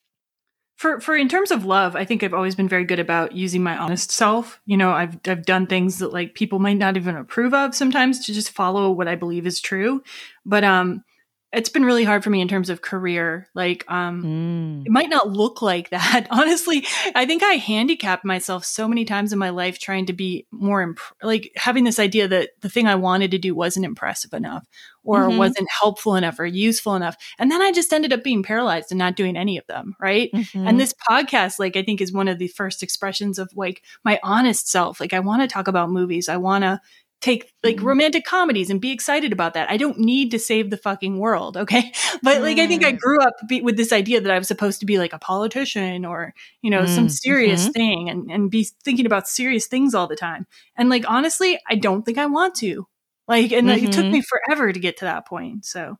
for 0.79 1.01
for 1.01 1.17
in 1.17 1.29
terms 1.29 1.51
of 1.51 1.65
love 1.65 1.95
i 1.97 2.05
think 2.05 2.23
i've 2.23 2.33
always 2.33 2.55
been 2.55 2.69
very 2.69 2.85
good 2.85 3.01
about 3.01 3.33
using 3.33 3.63
my 3.63 3.77
honest 3.77 4.11
self. 4.11 4.61
You 4.65 4.77
know 4.79 4.93
i've 4.93 5.19
i've 5.27 5.45
done 5.45 5.67
things 5.67 5.99
that 5.99 6.13
like 6.13 6.35
people 6.35 6.61
might 6.61 6.79
not 6.79 6.97
even 6.97 7.17
approve 7.17 7.53
of 7.53 7.75
sometimes 7.75 8.25
to 8.25 8.33
just 8.33 8.51
follow 8.51 8.91
what 8.91 9.09
i 9.09 9.15
believe 9.17 9.47
is 9.47 9.61
true. 9.61 10.03
But 10.47 10.65
um 10.65 11.05
it's 11.51 11.71
been 11.71 11.85
really 11.85 12.05
hard 12.05 12.23
for 12.23 12.29
me 12.29 12.43
in 12.43 12.49
terms 12.49 12.69
of 12.69 12.83
career. 12.83 13.49
Like, 13.55 13.85
um, 13.89 14.23
mm. 14.23 14.87
it 14.87 14.91
might 14.91 15.09
not 15.09 15.31
look 15.31 15.63
like 15.63 15.89
that. 15.91 16.27
Honestly, 16.31 16.87
I 17.15 17.25
think 17.25 17.43
I 17.43 17.55
handicapped 17.55 18.25
myself 18.25 18.67
so 18.67 18.87
many 18.87 19.07
times 19.07 19.33
in 19.33 19.39
my 19.39 19.49
life 19.49 19.79
trying 19.79 20.07
to 20.07 20.13
be 20.13 20.47
more, 20.51 20.83
imp- 20.83 21.01
like 21.23 21.51
having 21.57 21.85
this 21.85 21.99
idea 21.99 22.29
that 22.29 22.51
the 22.61 22.69
thing 22.69 22.87
I 22.87 22.97
wanted 22.97 23.31
to 23.31 23.39
do 23.39 23.55
wasn't 23.55 23.87
impressive 23.87 24.35
enough 24.35 24.67
or 25.05 25.23
mm-hmm. 25.23 25.39
wasn't 25.39 25.69
helpful 25.71 26.17
enough 26.17 26.39
or 26.39 26.45
useful 26.45 26.95
enough. 26.95 27.17
And 27.39 27.51
then 27.51 27.63
I 27.63 27.73
just 27.73 27.95
ended 27.95 28.13
up 28.13 28.23
being 28.23 28.43
paralyzed 28.43 28.93
and 28.93 28.99
not 28.99 29.17
doing 29.17 29.35
any 29.35 29.57
of 29.57 29.67
them. 29.69 29.97
Right. 29.99 30.31
Mm-hmm. 30.33 30.69
And 30.69 30.79
this 30.79 30.95
podcast, 31.09 31.59
like, 31.59 31.77
I 31.77 31.83
think 31.83 32.03
is 32.03 32.13
one 32.13 32.29
of 32.29 32.39
the 32.39 32.49
first 32.49 32.83
expressions 32.83 33.39
of 33.39 33.51
like 33.57 33.83
my 34.05 34.21
honest 34.23 34.69
self. 34.69 35.01
Like, 35.01 35.15
I 35.15 35.21
want 35.21 35.41
to 35.41 35.49
talk 35.49 35.67
about 35.67 35.91
movies. 35.91 36.29
I 36.29 36.37
want 36.37 36.65
to 36.65 36.79
take 37.21 37.53
like 37.65 37.77
mm. 37.77 37.85
romantic 37.85 38.25
comedies 38.25 38.71
and 38.71 38.81
be 38.81 38.93
excited 38.93 39.33
about 39.33 39.55
that. 39.55 39.71
I 39.71 39.77
don't 39.77 39.99
need 39.99 40.31
to 40.31 40.39
save 40.39 40.71
the 40.71 40.77
fucking 40.77 41.19
world, 41.19 41.57
okay? 41.57 41.93
But 42.23 42.43
like 42.43 42.59
I 42.59 42.67
think 42.67 42.85
I 42.85 42.93
mm. 42.93 42.99
grew 42.99 43.21
up 43.21 43.35
be, 43.49 43.61
with 43.61 43.77
this 43.77 43.93
idea 43.93 44.21
that 44.21 44.31
I 44.31 44.39
was 44.39 44.49
supposed 44.49 44.81
to 44.81 44.87
be 44.87 44.99
like 44.99 45.13
a 45.13 45.19
politician 45.19 46.05
or, 46.05 46.35
you 46.63 46.71
know, 46.71 46.83
mm. 46.83 46.89
some 46.89 47.09
serious 47.09 47.65
mm-hmm. 47.65 47.73
thing 47.73 48.11
and 48.11 48.31
and 48.31 48.51
be 48.51 48.69
thinking 48.85 49.07
about 49.07 49.29
serious 49.29 49.67
things 49.67 49.95
all 49.95 50.07
the 50.07 50.17
time. 50.17 50.47
And 50.77 50.89
like 50.89 51.05
honestly, 51.09 51.59
I 51.69 51.75
don't 51.75 52.05
think 52.05 52.19
I 52.19 52.27
want 52.27 52.55
to. 52.57 52.87
Like 53.27 53.53
and 53.53 53.69
mm-hmm. 53.69 53.87
it 53.87 53.93
took 53.93 54.07
me 54.07 54.23
forever 54.23 54.73
to 54.73 54.81
get 54.81 54.99
to 54.99 55.05
that 55.05 55.27
point. 55.27 55.65
So 55.65 55.99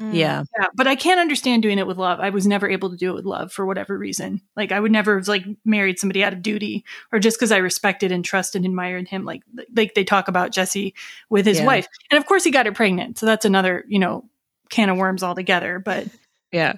Mm. 0.00 0.14
Yeah. 0.14 0.44
Yeah. 0.58 0.66
But 0.74 0.86
I 0.86 0.94
can't 0.94 1.20
understand 1.20 1.62
doing 1.62 1.78
it 1.78 1.86
with 1.86 1.96
love. 1.96 2.20
I 2.20 2.30
was 2.30 2.46
never 2.46 2.68
able 2.68 2.90
to 2.90 2.96
do 2.96 3.10
it 3.10 3.14
with 3.14 3.24
love 3.24 3.52
for 3.52 3.64
whatever 3.64 3.96
reason. 3.96 4.42
Like 4.54 4.70
I 4.70 4.80
would 4.80 4.92
never 4.92 5.18
have 5.18 5.28
like 5.28 5.44
married 5.64 5.98
somebody 5.98 6.22
out 6.22 6.34
of 6.34 6.42
duty 6.42 6.84
or 7.12 7.18
just 7.18 7.38
because 7.38 7.52
I 7.52 7.58
respected 7.58 8.12
and 8.12 8.24
trusted 8.24 8.60
and 8.60 8.72
admired 8.72 9.08
him. 9.08 9.24
Like 9.24 9.42
like 9.74 9.94
they 9.94 10.04
talk 10.04 10.28
about 10.28 10.52
Jesse 10.52 10.94
with 11.30 11.46
his 11.46 11.58
yeah. 11.58 11.66
wife. 11.66 11.88
And 12.10 12.18
of 12.18 12.26
course 12.26 12.44
he 12.44 12.50
got 12.50 12.66
her 12.66 12.72
pregnant. 12.72 13.18
So 13.18 13.24
that's 13.24 13.46
another, 13.46 13.84
you 13.88 13.98
know, 13.98 14.28
can 14.68 14.90
of 14.90 14.98
worms 14.98 15.22
altogether. 15.22 15.78
But 15.78 16.08
yeah. 16.52 16.74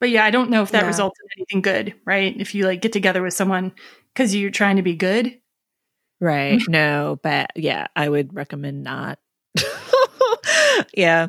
But 0.00 0.10
yeah, 0.10 0.24
I 0.24 0.30
don't 0.30 0.50
know 0.50 0.62
if 0.62 0.70
that 0.70 0.82
yeah. 0.82 0.88
results 0.88 1.18
in 1.20 1.40
anything 1.40 1.60
good, 1.60 1.94
right? 2.04 2.34
If 2.40 2.54
you 2.54 2.64
like 2.64 2.80
get 2.80 2.92
together 2.92 3.22
with 3.22 3.34
someone 3.34 3.72
because 4.14 4.34
you're 4.34 4.50
trying 4.50 4.76
to 4.76 4.82
be 4.82 4.94
good. 4.94 5.38
Right. 6.20 6.60
no, 6.68 7.18
but 7.22 7.50
yeah, 7.56 7.88
I 7.94 8.08
would 8.08 8.34
recommend 8.34 8.84
not. 8.84 9.18
yeah. 10.94 11.28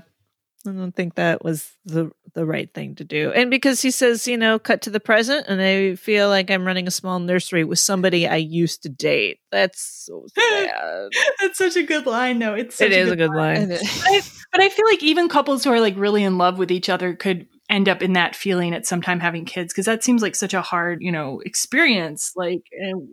I 0.67 0.71
don't 0.71 0.93
think 0.93 1.15
that 1.15 1.43
was 1.43 1.71
the 1.85 2.11
the 2.33 2.45
right 2.45 2.71
thing 2.73 2.95
to 2.95 3.03
do. 3.03 3.31
And 3.31 3.49
because 3.49 3.81
he 3.81 3.91
says, 3.91 4.27
you 4.27 4.37
know, 4.37 4.59
cut 4.59 4.81
to 4.83 4.89
the 4.89 4.99
present, 4.99 5.47
and 5.47 5.61
I 5.61 5.95
feel 5.95 6.27
like 6.27 6.51
I'm 6.51 6.65
running 6.65 6.87
a 6.87 6.91
small 6.91 7.19
nursery 7.19 7.63
with 7.63 7.79
somebody 7.79 8.27
I 8.27 8.35
used 8.35 8.83
to 8.83 8.89
date. 8.89 9.39
That's 9.51 9.81
so 9.81 10.25
sad. 10.37 11.09
That's 11.41 11.57
such 11.57 11.77
a 11.77 11.83
good 11.83 12.05
line, 12.05 12.39
though. 12.39 12.55
It's 12.55 12.79
it 12.81 12.91
is 12.91 13.09
a 13.09 13.15
good, 13.15 13.29
line. 13.29 13.69
line. 13.69 13.69
But, 13.69 13.81
I, 13.83 14.21
but 14.51 14.61
I 14.61 14.69
feel 14.69 14.85
like 14.85 15.01
even 15.01 15.29
couples 15.29 15.63
who 15.63 15.71
are 15.71 15.79
like 15.79 15.97
really 15.97 16.23
in 16.23 16.37
love 16.37 16.57
with 16.59 16.71
each 16.71 16.89
other 16.89 17.15
could 17.15 17.47
end 17.69 17.87
up 17.87 18.01
in 18.01 18.13
that 18.13 18.35
feeling 18.35 18.73
at 18.73 18.85
some 18.85 19.01
time 19.01 19.19
having 19.19 19.45
kids 19.45 19.71
because 19.71 19.85
that 19.85 20.03
seems 20.03 20.23
like 20.23 20.35
such 20.35 20.55
a 20.55 20.61
hard 20.61 20.97
you 21.01 21.11
know 21.11 21.39
experience 21.45 22.31
like 22.35 22.63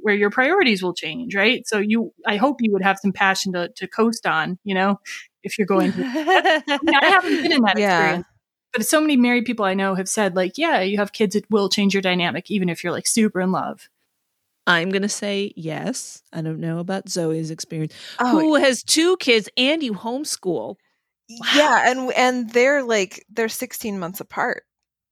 where 0.01 0.15
your 0.15 0.31
priorities 0.31 0.83
will 0.83 0.95
change 0.95 1.35
right 1.35 1.67
so 1.67 1.79
you 1.79 2.11
i 2.27 2.37
hope 2.37 2.57
you 2.61 2.73
would 2.73 2.83
have 2.83 2.99
some 2.99 3.13
passion 3.13 3.53
to, 3.53 3.69
to 3.77 3.87
coast 3.87 4.27
on 4.27 4.59
you 4.65 4.75
know 4.75 4.99
if 5.47 5.59
you're 5.59 5.67
going 5.67 5.93
to. 5.93 6.03
I, 6.05 6.79
mean, 6.83 6.95
I 6.95 7.07
haven't 7.07 7.43
been 7.43 7.53
in 7.53 7.63
that 7.63 7.79
yeah. 7.79 7.99
experience. 8.01 8.27
But 8.73 8.87
so 8.87 9.01
many 9.01 9.17
married 9.17 9.47
people 9.47 9.65
I 9.65 9.73
know 9.73 9.95
have 9.95 10.09
said, 10.09 10.37
like, 10.37 10.59
yeah, 10.59 10.81
you 10.81 10.99
have 10.99 11.13
kids, 11.13 11.35
it 11.35 11.47
will 11.51 11.71
change 11.71 11.95
your 11.95 12.03
dynamic, 12.03 12.51
even 12.51 12.69
if 12.69 12.85
you're 12.85 12.93
like 12.93 13.07
super 13.07 13.41
in 13.41 13.51
love. 13.51 13.89
I'm 14.67 14.91
going 14.91 15.03
to 15.03 15.09
say 15.09 15.53
yes. 15.57 16.23
I 16.33 16.43
don't 16.43 16.61
know 16.61 16.79
about 16.79 17.09
Zoe's 17.09 17.51
experience. 17.51 17.95
Oh, 18.19 18.39
Who 18.39 18.55
has 18.57 18.83
two 18.83 19.17
kids 19.19 19.49
and 19.57 19.83
you 19.83 19.95
homeschool? 19.95 20.77
Wow. 21.31 21.47
Yeah, 21.55 21.91
and 21.91 22.13
and 22.13 22.51
they're 22.51 22.83
like 22.83 23.25
they're 23.31 23.49
16 23.49 23.99
months 23.99 24.21
apart. 24.21 24.65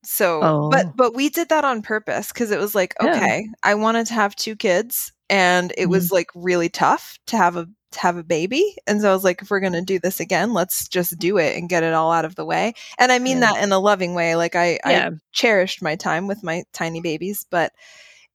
So, 0.04 0.40
oh. 0.42 0.70
but 0.70 0.96
but 0.96 1.14
we 1.14 1.28
did 1.28 1.48
that 1.48 1.64
on 1.64 1.82
purpose 1.82 2.30
cuz 2.32 2.50
it 2.50 2.58
was 2.58 2.74
like, 2.74 2.94
okay, 3.00 3.44
yeah. 3.46 3.52
I 3.62 3.74
wanted 3.74 4.06
to 4.08 4.14
have 4.14 4.36
two 4.36 4.54
kids 4.54 5.12
and 5.30 5.72
it 5.72 5.82
mm-hmm. 5.82 5.90
was 5.90 6.12
like 6.12 6.28
really 6.34 6.68
tough 6.68 7.18
to 7.26 7.36
have 7.36 7.56
a 7.56 7.64
to 7.64 7.70
have 7.96 8.16
a 8.16 8.22
baby. 8.22 8.76
And 8.86 9.00
so 9.00 9.10
I 9.10 9.14
was 9.14 9.24
like, 9.24 9.42
if 9.42 9.50
we're 9.50 9.60
going 9.60 9.72
to 9.72 9.82
do 9.82 9.98
this 9.98 10.20
again, 10.20 10.52
let's 10.52 10.88
just 10.88 11.18
do 11.18 11.38
it 11.38 11.56
and 11.56 11.68
get 11.68 11.82
it 11.82 11.94
all 11.94 12.12
out 12.12 12.24
of 12.24 12.34
the 12.34 12.44
way. 12.44 12.74
And 12.98 13.12
I 13.12 13.18
mean 13.18 13.40
yeah. 13.40 13.52
that 13.52 13.62
in 13.62 13.72
a 13.72 13.78
loving 13.78 14.14
way. 14.14 14.36
Like 14.36 14.56
I, 14.56 14.78
yeah. 14.86 15.10
I 15.12 15.16
cherished 15.32 15.82
my 15.82 15.96
time 15.96 16.26
with 16.26 16.42
my 16.42 16.64
tiny 16.72 17.00
babies, 17.00 17.46
but 17.50 17.72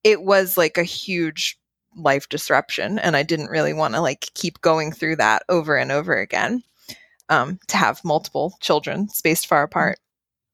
it 0.03 0.21
was 0.21 0.57
like 0.57 0.77
a 0.77 0.83
huge 0.83 1.59
life 1.95 2.29
disruption. 2.29 2.99
And 2.99 3.15
I 3.15 3.23
didn't 3.23 3.47
really 3.49 3.73
want 3.73 3.95
to 3.95 4.01
like 4.01 4.29
keep 4.33 4.61
going 4.61 4.91
through 4.91 5.17
that 5.17 5.43
over 5.49 5.75
and 5.75 5.91
over 5.91 6.17
again. 6.17 6.63
Um, 7.31 7.59
to 7.67 7.77
have 7.77 8.03
multiple 8.03 8.57
children 8.59 9.07
spaced 9.07 9.45
far 9.45 9.61
mm. 9.61 9.65
apart 9.65 9.99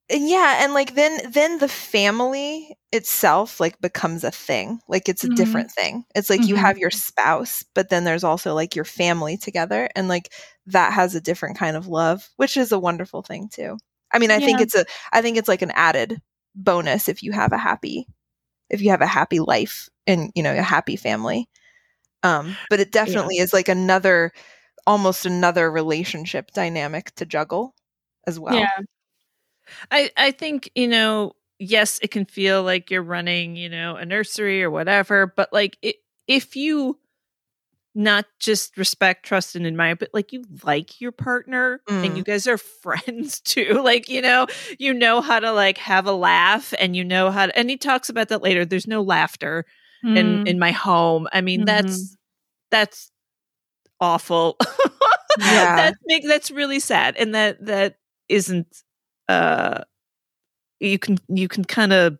yeah 0.09 0.63
and 0.63 0.73
like 0.73 0.93
then 0.93 1.19
then 1.31 1.57
the 1.57 1.67
family 1.67 2.77
itself 2.91 3.59
like 3.59 3.79
becomes 3.81 4.23
a 4.23 4.31
thing 4.31 4.79
like 4.87 5.09
it's 5.09 5.23
a 5.23 5.27
mm-hmm. 5.27 5.35
different 5.35 5.71
thing 5.71 6.05
it's 6.13 6.29
like 6.29 6.41
mm-hmm. 6.41 6.49
you 6.49 6.55
have 6.55 6.77
your 6.77 6.91
spouse 6.91 7.65
but 7.73 7.89
then 7.89 8.03
there's 8.03 8.23
also 8.23 8.53
like 8.53 8.75
your 8.75 8.85
family 8.85 9.35
together 9.35 9.89
and 9.95 10.07
like 10.07 10.31
that 10.67 10.93
has 10.93 11.15
a 11.15 11.21
different 11.21 11.57
kind 11.57 11.75
of 11.75 11.87
love 11.87 12.29
which 12.37 12.55
is 12.55 12.71
a 12.71 12.79
wonderful 12.79 13.23
thing 13.23 13.49
too 13.51 13.77
i 14.11 14.19
mean 14.19 14.29
i 14.29 14.37
yeah. 14.37 14.45
think 14.45 14.61
it's 14.61 14.75
a 14.75 14.85
i 15.11 15.21
think 15.21 15.37
it's 15.37 15.47
like 15.47 15.63
an 15.63 15.71
added 15.71 16.21
bonus 16.53 17.09
if 17.09 17.23
you 17.23 17.31
have 17.31 17.51
a 17.51 17.57
happy 17.57 18.05
if 18.69 18.81
you 18.81 18.91
have 18.91 19.01
a 19.01 19.07
happy 19.07 19.39
life 19.39 19.89
and 20.05 20.31
you 20.35 20.43
know 20.43 20.55
a 20.55 20.61
happy 20.61 20.95
family 20.95 21.49
um 22.21 22.55
but 22.69 22.79
it 22.79 22.91
definitely 22.91 23.37
yeah. 23.37 23.43
is 23.43 23.53
like 23.53 23.67
another 23.67 24.31
almost 24.85 25.25
another 25.25 25.71
relationship 25.71 26.51
dynamic 26.51 27.13
to 27.15 27.25
juggle 27.25 27.73
as 28.27 28.39
well 28.39 28.55
yeah 28.55 28.69
I 29.91 30.11
I 30.17 30.31
think, 30.31 30.69
you 30.75 30.87
know, 30.87 31.33
yes, 31.59 31.99
it 32.01 32.11
can 32.11 32.25
feel 32.25 32.63
like 32.63 32.91
you're 32.91 33.03
running, 33.03 33.55
you 33.55 33.69
know, 33.69 33.95
a 33.95 34.05
nursery 34.05 34.63
or 34.63 34.69
whatever, 34.69 35.27
but 35.27 35.51
like 35.53 35.77
it, 35.81 35.97
if 36.27 36.55
you 36.55 36.99
not 37.97 38.25
just 38.39 38.75
respect, 38.77 39.25
trust, 39.25 39.55
and 39.55 39.65
admire, 39.65 39.95
but 39.95 40.09
like 40.13 40.33
you 40.33 40.43
like 40.63 40.99
your 40.99 41.13
partner 41.13 41.79
mm. 41.89 42.05
and 42.05 42.17
you 42.17 42.23
guys 42.23 42.45
are 42.45 42.57
friends 42.83 43.39
too. 43.39 43.81
Like, 43.81 44.09
you 44.09 44.21
know, 44.21 44.47
you 44.77 44.93
know 44.93 45.21
how 45.21 45.39
to 45.39 45.51
like 45.53 45.77
have 45.77 46.05
a 46.05 46.11
laugh 46.11 46.73
and 46.77 46.95
you 46.95 47.05
know 47.05 47.31
how 47.31 47.45
to, 47.45 47.57
and 47.57 47.69
he 47.69 47.77
talks 47.77 48.09
about 48.09 48.27
that 48.29 48.43
later. 48.43 48.65
There's 48.65 48.85
no 48.87 49.01
laughter 49.01 49.65
mm. 50.05 50.17
in, 50.17 50.45
in 50.45 50.59
my 50.59 50.71
home. 50.71 51.27
I 51.31 51.39
mean, 51.39 51.61
mm-hmm. 51.61 51.65
that's, 51.65 52.17
that's 52.69 53.11
awful. 54.01 54.57
yeah. 55.39 55.75
That 55.77 55.95
make, 56.05 56.27
that's 56.27 56.51
really 56.51 56.81
sad. 56.81 57.15
And 57.15 57.33
that, 57.33 57.65
that 57.65 57.95
isn't 58.27 58.67
uh 59.29 59.83
you 60.79 60.99
can 60.99 61.17
you 61.27 61.47
can 61.47 61.65
kind 61.65 61.93
of 61.93 62.17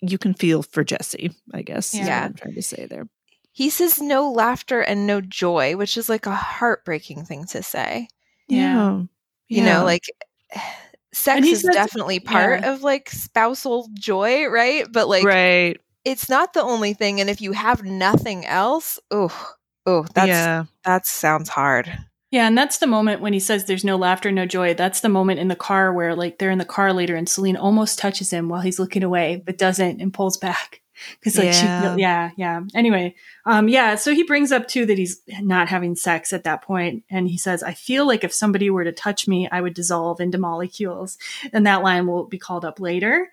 you 0.00 0.18
can 0.18 0.34
feel 0.34 0.62
for 0.62 0.84
Jesse, 0.84 1.32
I 1.52 1.62
guess. 1.62 1.94
Yeah. 1.94 2.24
I'm 2.24 2.34
trying 2.34 2.54
to 2.54 2.62
say 2.62 2.86
there. 2.86 3.08
He 3.52 3.70
says 3.70 4.00
no 4.00 4.30
laughter 4.30 4.80
and 4.80 5.06
no 5.06 5.20
joy, 5.20 5.76
which 5.76 5.96
is 5.96 6.08
like 6.08 6.26
a 6.26 6.34
heartbreaking 6.34 7.24
thing 7.24 7.46
to 7.46 7.62
say. 7.62 8.08
Yeah. 8.48 9.02
You 9.48 9.64
know, 9.64 9.84
like 9.84 10.04
sex 11.12 11.46
is 11.46 11.62
says, 11.62 11.74
definitely 11.74 12.20
part 12.20 12.60
yeah. 12.60 12.72
of 12.72 12.82
like 12.82 13.10
spousal 13.10 13.88
joy, 13.94 14.46
right? 14.46 14.86
But 14.90 15.08
like 15.08 15.24
right. 15.24 15.80
it's 16.04 16.28
not 16.28 16.52
the 16.52 16.62
only 16.62 16.92
thing. 16.92 17.20
And 17.20 17.30
if 17.30 17.40
you 17.40 17.52
have 17.52 17.82
nothing 17.82 18.44
else, 18.44 18.98
oh, 19.10 19.56
oh, 19.86 20.04
that's 20.14 20.28
yeah. 20.28 20.64
that 20.84 21.06
sounds 21.06 21.48
hard. 21.48 21.90
Yeah, 22.30 22.46
and 22.48 22.58
that's 22.58 22.78
the 22.78 22.86
moment 22.86 23.20
when 23.20 23.32
he 23.32 23.40
says 23.40 23.64
there's 23.64 23.84
no 23.84 23.96
laughter, 23.96 24.32
no 24.32 24.46
joy. 24.46 24.74
That's 24.74 25.00
the 25.00 25.08
moment 25.08 25.38
in 25.38 25.48
the 25.48 25.56
car 25.56 25.92
where 25.92 26.14
like 26.14 26.38
they're 26.38 26.50
in 26.50 26.58
the 26.58 26.64
car 26.64 26.92
later 26.92 27.14
and 27.14 27.28
Celine 27.28 27.56
almost 27.56 27.98
touches 27.98 28.32
him 28.32 28.48
while 28.48 28.60
he's 28.60 28.78
looking 28.78 29.04
away, 29.04 29.42
but 29.44 29.58
doesn't 29.58 30.00
and 30.00 30.12
pulls 30.12 30.36
back. 30.36 30.80
Cause 31.22 31.36
like 31.36 31.52
yeah. 31.52 31.94
she 31.94 32.00
yeah, 32.00 32.30
yeah. 32.36 32.60
Anyway, 32.74 33.14
um 33.44 33.68
yeah, 33.68 33.94
so 33.96 34.14
he 34.14 34.22
brings 34.22 34.50
up 34.50 34.66
too 34.66 34.86
that 34.86 34.98
he's 34.98 35.20
not 35.40 35.68
having 35.68 35.94
sex 35.94 36.32
at 36.32 36.44
that 36.44 36.62
point 36.62 37.04
and 37.10 37.28
he 37.28 37.36
says, 37.36 37.62
I 37.62 37.74
feel 37.74 38.06
like 38.06 38.24
if 38.24 38.32
somebody 38.32 38.70
were 38.70 38.84
to 38.84 38.92
touch 38.92 39.28
me, 39.28 39.46
I 39.52 39.60
would 39.60 39.74
dissolve 39.74 40.20
into 40.20 40.38
molecules. 40.38 41.18
And 41.52 41.66
that 41.66 41.82
line 41.82 42.06
will 42.06 42.24
be 42.24 42.38
called 42.38 42.64
up 42.64 42.80
later. 42.80 43.30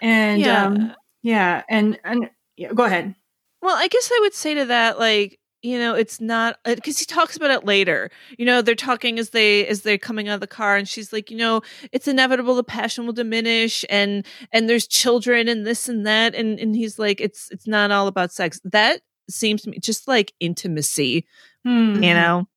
And 0.00 0.40
yeah. 0.40 0.64
um 0.64 0.94
Yeah, 1.22 1.62
and 1.68 2.00
and 2.02 2.30
yeah, 2.56 2.72
go 2.72 2.84
ahead. 2.84 3.14
Well, 3.62 3.76
I 3.76 3.86
guess 3.86 4.10
I 4.12 4.18
would 4.22 4.34
say 4.34 4.54
to 4.54 4.64
that, 4.66 4.98
like, 4.98 5.38
you 5.62 5.78
know, 5.78 5.94
it's 5.94 6.20
not 6.20 6.58
because 6.64 6.98
he 6.98 7.04
talks 7.04 7.36
about 7.36 7.50
it 7.50 7.64
later. 7.64 8.10
You 8.36 8.44
know, 8.44 8.62
they're 8.62 8.74
talking 8.74 9.18
as 9.18 9.30
they 9.30 9.66
as 9.66 9.82
they're 9.82 9.98
coming 9.98 10.28
out 10.28 10.34
of 10.34 10.40
the 10.40 10.46
car, 10.46 10.76
and 10.76 10.88
she's 10.88 11.12
like, 11.12 11.30
you 11.30 11.36
know, 11.36 11.62
it's 11.92 12.08
inevitable 12.08 12.54
the 12.56 12.64
passion 12.64 13.06
will 13.06 13.12
diminish, 13.12 13.84
and 13.88 14.26
and 14.52 14.68
there's 14.68 14.86
children 14.86 15.48
and 15.48 15.64
this 15.66 15.88
and 15.88 16.04
that, 16.06 16.34
and 16.34 16.58
and 16.58 16.74
he's 16.74 16.98
like, 16.98 17.20
it's 17.20 17.48
it's 17.50 17.66
not 17.66 17.90
all 17.90 18.06
about 18.08 18.32
sex. 18.32 18.60
That 18.64 19.00
seems 19.30 19.62
to 19.62 19.70
me 19.70 19.78
just 19.78 20.08
like 20.08 20.32
intimacy. 20.40 21.26
Hmm. 21.64 22.02
You 22.02 22.14
know, 22.14 22.48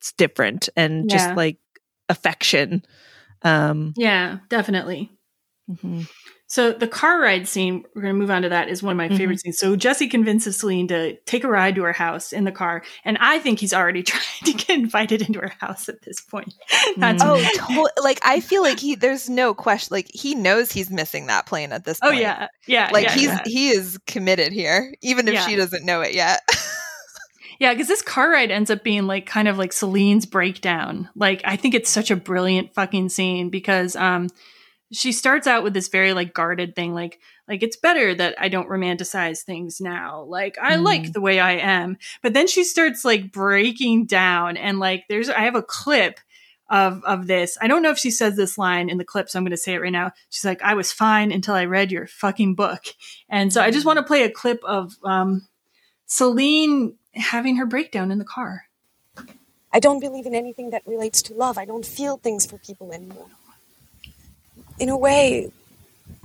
it's 0.00 0.12
different 0.12 0.68
and 0.76 1.10
Yeah. 1.10 1.16
just 1.16 1.36
like 1.36 1.58
affection. 2.08 2.84
Um, 3.42 3.94
Yeah, 3.96 4.38
definitely. 4.48 5.10
mhm. 5.70 6.08
So 6.50 6.72
the 6.72 6.88
car 6.88 7.20
ride 7.20 7.46
scene, 7.46 7.84
we're 7.94 8.00
going 8.02 8.14
to 8.14 8.18
move 8.18 8.30
on 8.30 8.40
to 8.40 8.48
that, 8.48 8.70
is 8.70 8.82
one 8.82 8.92
of 8.92 8.96
my 8.96 9.10
Mhm. 9.10 9.18
favorite 9.18 9.40
scenes. 9.40 9.58
So 9.58 9.76
Jesse 9.76 10.08
convinces 10.08 10.56
Celine 10.58 10.88
to 10.88 11.14
take 11.26 11.44
a 11.44 11.48
ride 11.48 11.74
to 11.74 11.82
her 11.82 11.92
house 11.92 12.32
in 12.32 12.44
the 12.44 12.50
car, 12.52 12.82
and 13.04 13.18
I 13.20 13.38
think 13.38 13.60
he's 13.60 13.74
already 13.74 14.02
trying 14.04 14.22
to 14.44 14.52
get 14.54 14.70
invited 14.70 15.20
into 15.22 15.40
her 15.40 15.52
house 15.60 15.90
at 15.90 16.00
this 16.02 16.20
point. 16.22 16.54
That's 16.96 17.22
Oh, 17.22 17.36
to- 17.38 17.92
like 18.02 18.18
I 18.24 18.40
feel 18.40 18.62
like 18.62 18.80
he 18.80 18.94
there's 18.94 19.28
no 19.28 19.52
question 19.52 19.88
like 19.94 20.08
he 20.12 20.34
knows 20.34 20.72
he's 20.72 20.90
missing 20.90 21.26
that 21.26 21.44
plane 21.44 21.70
at 21.70 21.84
this 21.84 22.00
Point. 22.00 22.14
oh 22.14 22.18
yeah, 22.18 22.46
yeah, 22.66 22.88
Like 22.94 23.04
yeah, 23.04 23.12
he's 23.12 23.26
yeah. 23.26 23.42
he 23.44 23.68
is 23.68 23.98
committed 24.06 24.50
here 24.52 24.94
even 25.02 25.28
if 25.28 25.34
Yeah. 25.34 25.46
she 25.46 25.54
doesn't 25.54 25.84
know 25.84 26.00
it 26.00 26.14
yet. 26.14 26.40
Yeah, 27.60 27.72
because 27.74 27.88
this 27.88 28.02
car 28.02 28.30
ride 28.30 28.52
ends 28.52 28.70
up 28.70 28.84
being 28.84 29.08
like 29.08 29.26
kind 29.26 29.48
of 29.48 29.58
like 29.58 29.72
Celine's 29.72 30.26
breakdown. 30.26 31.08
Like 31.16 31.42
I 31.44 31.56
think 31.56 31.74
it's 31.74 31.90
such 31.90 32.08
a 32.10 32.16
brilliant 32.16 32.72
fucking 32.72 33.08
scene 33.08 33.50
because 33.50 33.96
um 33.96 34.28
she 34.92 35.12
starts 35.12 35.46
out 35.46 35.62
with 35.62 35.74
this 35.74 35.88
very 35.88 36.12
like 36.12 36.32
guarded 36.32 36.74
thing, 36.74 36.94
like 36.94 37.20
like 37.46 37.62
it's 37.62 37.76
better 37.76 38.14
that 38.14 38.34
I 38.38 38.48
don't 38.48 38.68
romanticize 38.68 39.42
things 39.42 39.80
now. 39.80 40.22
Like 40.22 40.56
I 40.58 40.76
like 40.76 41.12
the 41.12 41.20
way 41.20 41.40
I 41.40 41.52
am. 41.52 41.98
But 42.22 42.34
then 42.34 42.46
she 42.46 42.64
starts 42.64 43.04
like 43.04 43.32
breaking 43.32 44.06
down 44.06 44.56
and 44.56 44.78
like 44.78 45.04
there's 45.08 45.28
I 45.28 45.40
have 45.40 45.54
a 45.54 45.62
clip 45.62 46.20
of 46.70 47.02
of 47.04 47.26
this. 47.26 47.58
I 47.60 47.68
don't 47.68 47.82
know 47.82 47.90
if 47.90 47.98
she 47.98 48.10
says 48.10 48.36
this 48.36 48.58
line 48.58 48.88
in 48.88 48.98
the 48.98 49.04
clip, 49.04 49.28
so 49.28 49.38
I'm 49.38 49.44
going 49.44 49.50
to 49.50 49.56
say 49.56 49.74
it 49.74 49.80
right 49.80 49.92
now. 49.92 50.12
She's 50.30 50.44
like, 50.44 50.62
"I 50.62 50.74
was 50.74 50.92
fine 50.92 51.32
until 51.32 51.54
I 51.54 51.64
read 51.64 51.90
your 51.90 52.06
fucking 52.06 52.54
book," 52.54 52.84
and 53.28 53.52
so 53.52 53.62
I 53.62 53.70
just 53.70 53.86
want 53.86 53.98
to 53.98 54.02
play 54.02 54.22
a 54.22 54.30
clip 54.30 54.62
of 54.64 54.94
um, 55.02 55.46
Celine 56.06 56.94
having 57.14 57.56
her 57.56 57.66
breakdown 57.66 58.10
in 58.10 58.18
the 58.18 58.24
car. 58.24 58.64
I 59.72 59.80
don't 59.80 60.00
believe 60.00 60.26
in 60.26 60.34
anything 60.34 60.70
that 60.70 60.86
relates 60.86 61.22
to 61.22 61.34
love. 61.34 61.58
I 61.58 61.64
don't 61.64 61.84
feel 61.84 62.16
things 62.16 62.46
for 62.46 62.58
people 62.58 62.92
anymore. 62.92 63.28
In 64.78 64.88
a 64.88 64.96
way, 64.96 65.50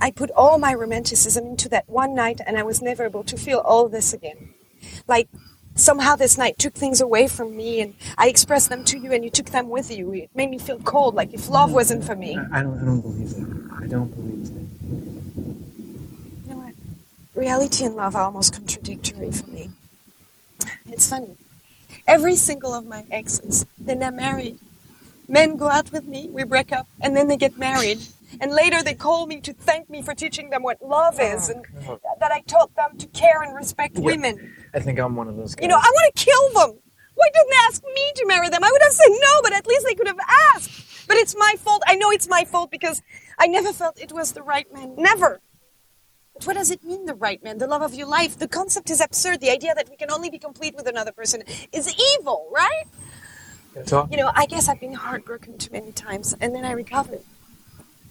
I 0.00 0.10
put 0.10 0.30
all 0.30 0.58
my 0.58 0.74
romanticism 0.74 1.46
into 1.46 1.68
that 1.70 1.88
one 1.88 2.14
night 2.14 2.40
and 2.46 2.56
I 2.58 2.62
was 2.62 2.80
never 2.80 3.04
able 3.04 3.24
to 3.24 3.36
feel 3.36 3.58
all 3.58 3.88
this 3.88 4.12
again. 4.12 4.54
Like 5.08 5.28
somehow 5.74 6.14
this 6.16 6.38
night 6.38 6.58
took 6.58 6.74
things 6.74 7.00
away 7.00 7.26
from 7.26 7.56
me 7.56 7.80
and 7.80 7.94
I 8.16 8.28
expressed 8.28 8.68
them 8.68 8.84
to 8.84 8.98
you 8.98 9.12
and 9.12 9.24
you 9.24 9.30
took 9.30 9.46
them 9.50 9.68
with 9.70 9.90
you. 9.90 10.12
It 10.12 10.30
made 10.34 10.50
me 10.50 10.58
feel 10.58 10.78
cold, 10.80 11.14
like 11.14 11.32
if 11.34 11.48
love 11.48 11.72
wasn't 11.72 12.04
for 12.04 12.14
me. 12.14 12.38
I 12.52 12.62
don't, 12.62 12.78
I 12.80 12.84
don't 12.84 13.00
believe 13.00 13.30
that. 13.30 13.78
I 13.82 13.86
don't 13.86 14.14
believe 14.14 14.54
that. 14.54 14.66
You 16.46 16.50
know 16.50 16.56
what? 16.58 16.74
Reality 17.34 17.84
and 17.84 17.96
love 17.96 18.14
are 18.14 18.22
almost 18.22 18.52
contradictory 18.52 19.32
for 19.32 19.50
me. 19.50 19.70
It's 20.86 21.08
funny. 21.08 21.36
Every 22.06 22.36
single 22.36 22.74
of 22.74 22.86
my 22.86 23.04
exes, 23.10 23.66
then 23.78 23.98
they're 23.98 24.12
married. 24.12 24.58
Men 25.26 25.56
go 25.56 25.68
out 25.68 25.90
with 25.90 26.04
me, 26.04 26.28
we 26.30 26.44
break 26.44 26.70
up, 26.70 26.86
and 27.00 27.16
then 27.16 27.28
they 27.28 27.36
get 27.36 27.56
married. 27.56 28.00
And 28.40 28.52
later 28.52 28.82
they 28.82 28.94
call 28.94 29.26
me 29.26 29.40
to 29.40 29.52
thank 29.52 29.88
me 29.90 30.02
for 30.02 30.14
teaching 30.14 30.50
them 30.50 30.62
what 30.62 30.82
love 30.82 31.20
is 31.20 31.50
ah. 31.50 31.52
and 31.52 31.98
that 32.20 32.32
I 32.32 32.40
taught 32.42 32.74
them 32.74 32.96
to 32.98 33.06
care 33.08 33.42
and 33.42 33.54
respect 33.54 33.96
Yeah. 33.96 34.04
women. 34.04 34.54
I 34.74 34.80
think 34.80 34.98
I'm 34.98 35.16
one 35.16 35.28
of 35.28 35.36
those 35.36 35.54
guys. 35.54 35.62
You 35.62 35.68
know, 35.68 35.76
I 35.76 35.90
want 35.96 36.14
to 36.14 36.24
kill 36.24 36.48
them. 36.66 36.78
Why 37.14 37.28
didn't 37.32 37.50
they 37.50 37.56
ask 37.68 37.82
me 37.84 38.12
to 38.16 38.26
marry 38.26 38.48
them? 38.48 38.64
I 38.64 38.70
would 38.70 38.82
have 38.82 38.92
said 38.92 39.10
no, 39.10 39.42
but 39.42 39.52
at 39.52 39.66
least 39.66 39.86
they 39.86 39.94
could 39.94 40.08
have 40.08 40.18
asked. 40.54 41.06
But 41.06 41.16
it's 41.16 41.36
my 41.38 41.54
fault. 41.58 41.82
I 41.86 41.94
know 41.94 42.10
it's 42.10 42.28
my 42.28 42.44
fault 42.44 42.70
because 42.70 43.02
I 43.38 43.46
never 43.46 43.72
felt 43.72 44.00
it 44.00 44.12
was 44.12 44.32
the 44.32 44.42
right 44.42 44.72
man. 44.72 44.94
Never. 44.96 45.40
But 46.34 46.46
what 46.46 46.56
does 46.56 46.70
it 46.72 46.82
mean, 46.82 47.06
the 47.06 47.14
right 47.14 47.42
man? 47.44 47.58
The 47.58 47.68
love 47.68 47.82
of 47.82 47.94
your 47.94 48.08
life? 48.08 48.36
The 48.38 48.48
concept 48.48 48.90
is 48.90 49.00
absurd. 49.00 49.40
The 49.40 49.50
idea 49.50 49.74
that 49.74 49.88
we 49.88 49.96
can 49.96 50.10
only 50.10 50.30
be 50.30 50.38
complete 50.38 50.74
with 50.74 50.88
another 50.88 51.12
person 51.12 51.44
is 51.72 51.94
evil, 52.18 52.50
right? 52.52 52.84
You 54.10 54.16
know, 54.16 54.30
I 54.34 54.46
guess 54.46 54.68
I've 54.68 54.80
been 54.80 54.92
heartbroken 54.92 55.58
too 55.58 55.72
many 55.72 55.92
times 55.92 56.34
and 56.40 56.54
then 56.54 56.64
I 56.64 56.72
recovered. 56.72 57.22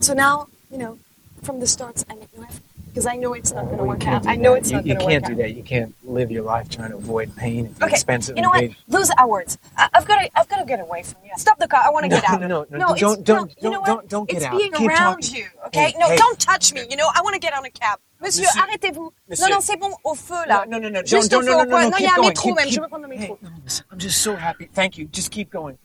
So 0.03 0.13
now, 0.13 0.47
you 0.69 0.77
know, 0.77 0.99
from 1.43 1.61
the 1.61 1.67
starts, 1.67 2.03
I 2.09 2.15
make 2.15 2.35
no 2.37 2.43
effort 2.43 2.61
because 2.87 3.05
I 3.07 3.15
know 3.15 3.33
it's 3.33 3.53
not 3.53 3.65
going 3.65 3.77
to 3.77 3.85
work 3.85 4.05
out. 4.05 4.27
I 4.27 4.35
know 4.35 4.53
it's 4.53 4.69
you, 4.69 4.75
not 4.77 4.85
going 4.85 4.99
to 4.99 5.05
work 5.05 5.13
out. 5.13 5.15
You 5.15 5.19
can't 5.21 5.37
do 5.37 5.41
that. 5.43 5.55
You 5.55 5.63
can't 5.63 5.95
live 6.03 6.29
your 6.29 6.43
life 6.43 6.67
trying 6.69 6.91
to 6.91 6.97
avoid 6.97 7.33
pain 7.37 7.73
the 7.79 7.85
Okay, 7.85 7.93
expense 7.93 8.27
of 8.27 8.35
you 8.35 8.43
know 8.43 8.49
what? 8.49 8.69
Those 8.89 9.09
are 9.17 9.27
words. 9.29 9.57
I, 9.77 9.87
I've 9.93 10.05
got 10.05 10.21
to. 10.21 10.29
I've 10.37 10.49
got 10.49 10.57
to 10.59 10.65
get 10.65 10.81
away 10.81 11.03
from 11.03 11.21
you. 11.23 11.31
Stop 11.37 11.57
the 11.57 11.69
car. 11.69 11.81
I 11.85 11.89
want 11.89 12.03
to 12.03 12.09
No, 12.09 12.15
get 12.19 12.29
out. 12.29 12.41
no, 12.41 12.47
no, 12.47 12.65
no, 12.69 12.77
it's- 12.93 12.99
don't- 12.99 13.23
don't- 13.23 13.47
no, 13.47 13.55
you 13.61 13.69
know 13.69 13.81
don't- 13.85 13.85
don't- 13.85 14.09
don't 14.09 14.29
get 14.29 14.37
it's 14.37 14.45
out. 14.45 14.57
being 14.57 14.71
Keep 14.73 14.89
around 14.89 15.21
talking. 15.21 15.35
you. 15.37 15.45
Okay? 15.67 15.79
Hey, 15.91 15.95
no, 15.97 16.07
hey. 16.09 16.17
don't 16.17 16.37
touch 16.39 16.73
me. 16.73 16.81
You 16.89 16.97
know, 16.97 17.07
I 17.15 17.21
want 17.21 17.33
to 17.35 17.39
get 17.39 17.53
on 17.57 17.63
a 17.63 17.69
cab. 17.69 17.97
Monsieur, 18.21 18.43
Monsieur. 18.43 18.61
arrêtez-vous. 18.61 19.11
Non, 19.39 19.49
non, 19.49 19.61
c'est 19.61 19.77
bon. 19.77 19.91
Au 20.03 20.15
feu 20.15 20.35
là. 20.47 20.65
No, 20.67 20.77
no, 20.79 20.89
no, 20.89 20.99
no, 20.99 21.05
Juste 21.05 21.31
don't, 21.31 21.39
au 21.43 21.45
feu, 21.45 21.51
no, 21.51 21.59
au 21.61 21.63
no, 21.63 21.69
point. 21.69 21.89
Non, 21.89 21.97
il 21.97 22.03
y 22.03 22.07
a 22.07 22.13
un 22.17 22.21
métro 22.27 22.53
même. 22.53 22.69
Je 22.69 22.79
veux 22.81 22.87
prendre 22.89 23.03
le 23.07 23.09
métro. 23.15 23.39
no, 23.41 23.49
I'm 23.91 23.99
just 23.99 24.21
so 24.21 24.35
happy. 24.35 24.67
Thank 24.73 24.97
you. 24.97 25.07
Just 25.13 25.31
keep 25.31 25.49
going. 25.49 25.77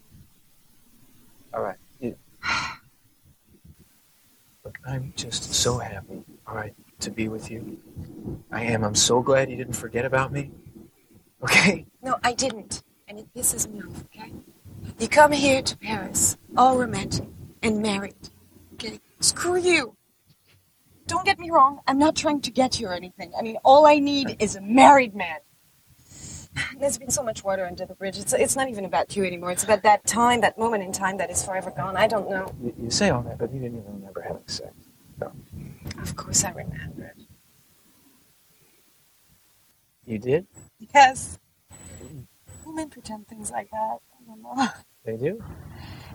All 1.55 1.63
right. 1.63 1.77
I'm 4.89 5.13
just 5.17 5.53
so 5.53 5.79
happy. 5.79 6.25
All 6.47 6.55
right, 6.55 6.75
to 7.01 7.11
be 7.11 7.29
with 7.29 7.51
you. 7.51 7.79
I 8.51 8.65
am. 8.65 8.85
I'm 8.85 8.95
so 8.95 9.21
glad 9.21 9.51
you 9.51 9.57
didn't 9.57 9.75
forget 9.75 10.05
about 10.05 10.33
me. 10.33 10.51
Okay. 11.43 11.87
No, 12.03 12.17
I 12.25 12.33
didn't. 12.33 12.83
And 13.07 13.19
it 13.19 13.27
pisses 13.35 13.71
me 13.71 13.81
off, 13.83 14.05
okay? 14.05 14.33
You 14.99 15.09
come 15.09 15.33
here 15.33 15.63
to 15.63 15.77
Paris, 15.79 16.37
all 16.57 16.79
romantic 16.79 17.29
and 17.63 17.83
married. 17.83 18.31
Okay? 18.75 19.01
Screw 19.21 19.59
you. 19.59 19.95
Don't 21.07 21.25
get 21.25 21.39
me 21.39 21.51
wrong, 21.51 21.81
I'm 21.87 21.99
not 21.99 22.17
trying 22.17 22.41
to 22.43 22.51
get 22.51 22.79
you 22.79 22.89
or 22.89 22.93
anything. 22.93 23.33
I 23.39 23.43
mean, 23.43 23.57
all 23.65 23.87
I 23.87 23.99
need 23.99 24.37
is 24.41 24.57
a 24.57 24.61
married 24.61 25.15
man. 25.15 25.39
There's 26.79 26.99
been 26.99 27.11
so 27.11 27.23
much 27.23 27.45
water 27.45 27.67
under 27.67 27.85
the 27.85 27.95
bridge. 27.95 28.19
It's, 28.19 28.33
it's 28.33 28.57
not 28.57 28.69
even 28.69 28.85
about 28.85 29.17
you 29.17 29.25
anymore. 29.25 29.51
It's 29.51 29.65
about 29.65 29.83
that 29.83 30.07
time, 30.07 30.41
that 30.41 30.59
moment 30.59 30.83
in 30.83 30.93
time 30.93 31.17
that 31.19 31.31
is 31.31 31.45
forever 31.45 31.71
gone. 31.71 31.97
I 31.97 32.07
don't 32.07 32.31
know. 32.31 32.53
You, 32.63 32.75
you 32.85 32.91
say 32.91 33.11
all 33.11 33.23
that, 33.23 33.39
but 33.39 33.53
you 33.53 33.61
didn't 33.61 33.79
even 33.79 33.95
remember 33.95 34.23
having 34.23 34.47
sex. 34.47 34.73
No. 35.21 35.33
Of 36.01 36.17
course 36.17 36.45
I 36.45 36.51
remember 36.51 37.05
it. 37.17 37.25
You 40.07 40.19
did? 40.19 40.47
Yes. 40.95 41.39
Women 42.65 42.89
pretend 42.89 43.29
things 43.29 43.51
like 43.51 43.71
that. 43.71 43.99
I 43.99 44.27
don't 44.27 44.43
know. 44.43 44.69
They 45.05 45.17
do? 45.17 45.43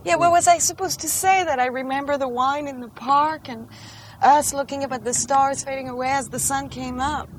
Yeah, 0.03 0.15
what 0.15 0.31
was 0.31 0.47
I 0.47 0.57
supposed 0.57 0.99
to 1.01 1.07
say? 1.07 1.43
That 1.43 1.59
I 1.59 1.67
remember 1.67 2.17
the 2.17 2.27
wine 2.27 2.67
in 2.67 2.79
the 2.79 2.89
park 2.89 3.49
and 3.49 3.67
us 4.21 4.53
looking 4.53 4.83
up 4.83 4.91
at 4.91 5.03
the 5.03 5.13
stars 5.13 5.63
fading 5.63 5.89
away 5.89 6.09
as 6.09 6.29
the 6.29 6.39
sun 6.39 6.69
came 6.69 6.99
up. 6.99 7.29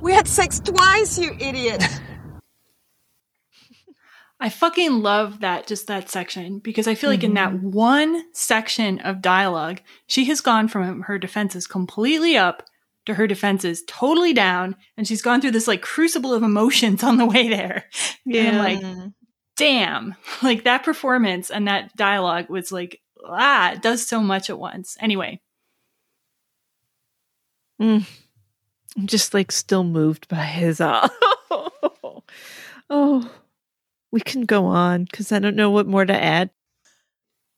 We 0.00 0.12
had 0.12 0.28
sex 0.28 0.60
twice, 0.60 1.18
you 1.18 1.36
idiot. 1.38 1.82
I 4.40 4.50
fucking 4.50 5.02
love 5.02 5.40
that 5.40 5.66
just 5.66 5.88
that 5.88 6.08
section 6.08 6.60
because 6.60 6.86
I 6.86 6.94
feel 6.94 7.10
like 7.10 7.24
in 7.24 7.34
that 7.34 7.54
one 7.60 8.22
section 8.32 9.00
of 9.00 9.20
dialogue, 9.20 9.80
she 10.06 10.26
has 10.26 10.40
gone 10.40 10.68
from 10.68 11.02
her 11.02 11.18
defenses 11.18 11.66
completely 11.66 12.36
up 12.36 12.62
to 13.06 13.14
her 13.14 13.26
defenses 13.26 13.82
totally 13.88 14.32
down, 14.32 14.76
and 14.96 15.08
she's 15.08 15.22
gone 15.22 15.40
through 15.40 15.50
this 15.52 15.66
like 15.66 15.82
crucible 15.82 16.32
of 16.34 16.42
emotions 16.44 17.02
on 17.02 17.16
the 17.16 17.26
way 17.26 17.48
there. 17.48 17.86
And 18.32 18.48
I'm 18.48 18.58
like, 18.58 19.12
damn, 19.56 20.14
like 20.42 20.64
that 20.64 20.84
performance 20.84 21.50
and 21.50 21.66
that 21.66 21.96
dialogue 21.96 22.48
was 22.48 22.70
like, 22.70 23.00
ah, 23.26 23.72
it 23.72 23.82
does 23.82 24.06
so 24.06 24.20
much 24.20 24.50
at 24.50 24.58
once. 24.58 24.96
Anyway, 25.00 25.40
Mm. 27.80 28.06
I'm 28.96 29.06
just 29.06 29.34
like 29.34 29.52
still 29.52 29.84
moved 29.84 30.28
by 30.28 30.42
his. 30.42 30.80
Uh, 30.80 31.08
oh, 32.90 33.30
we 34.10 34.20
can 34.20 34.42
go 34.42 34.66
on 34.66 35.04
because 35.04 35.32
I 35.32 35.38
don't 35.38 35.56
know 35.56 35.70
what 35.70 35.86
more 35.86 36.04
to 36.04 36.14
add. 36.14 36.50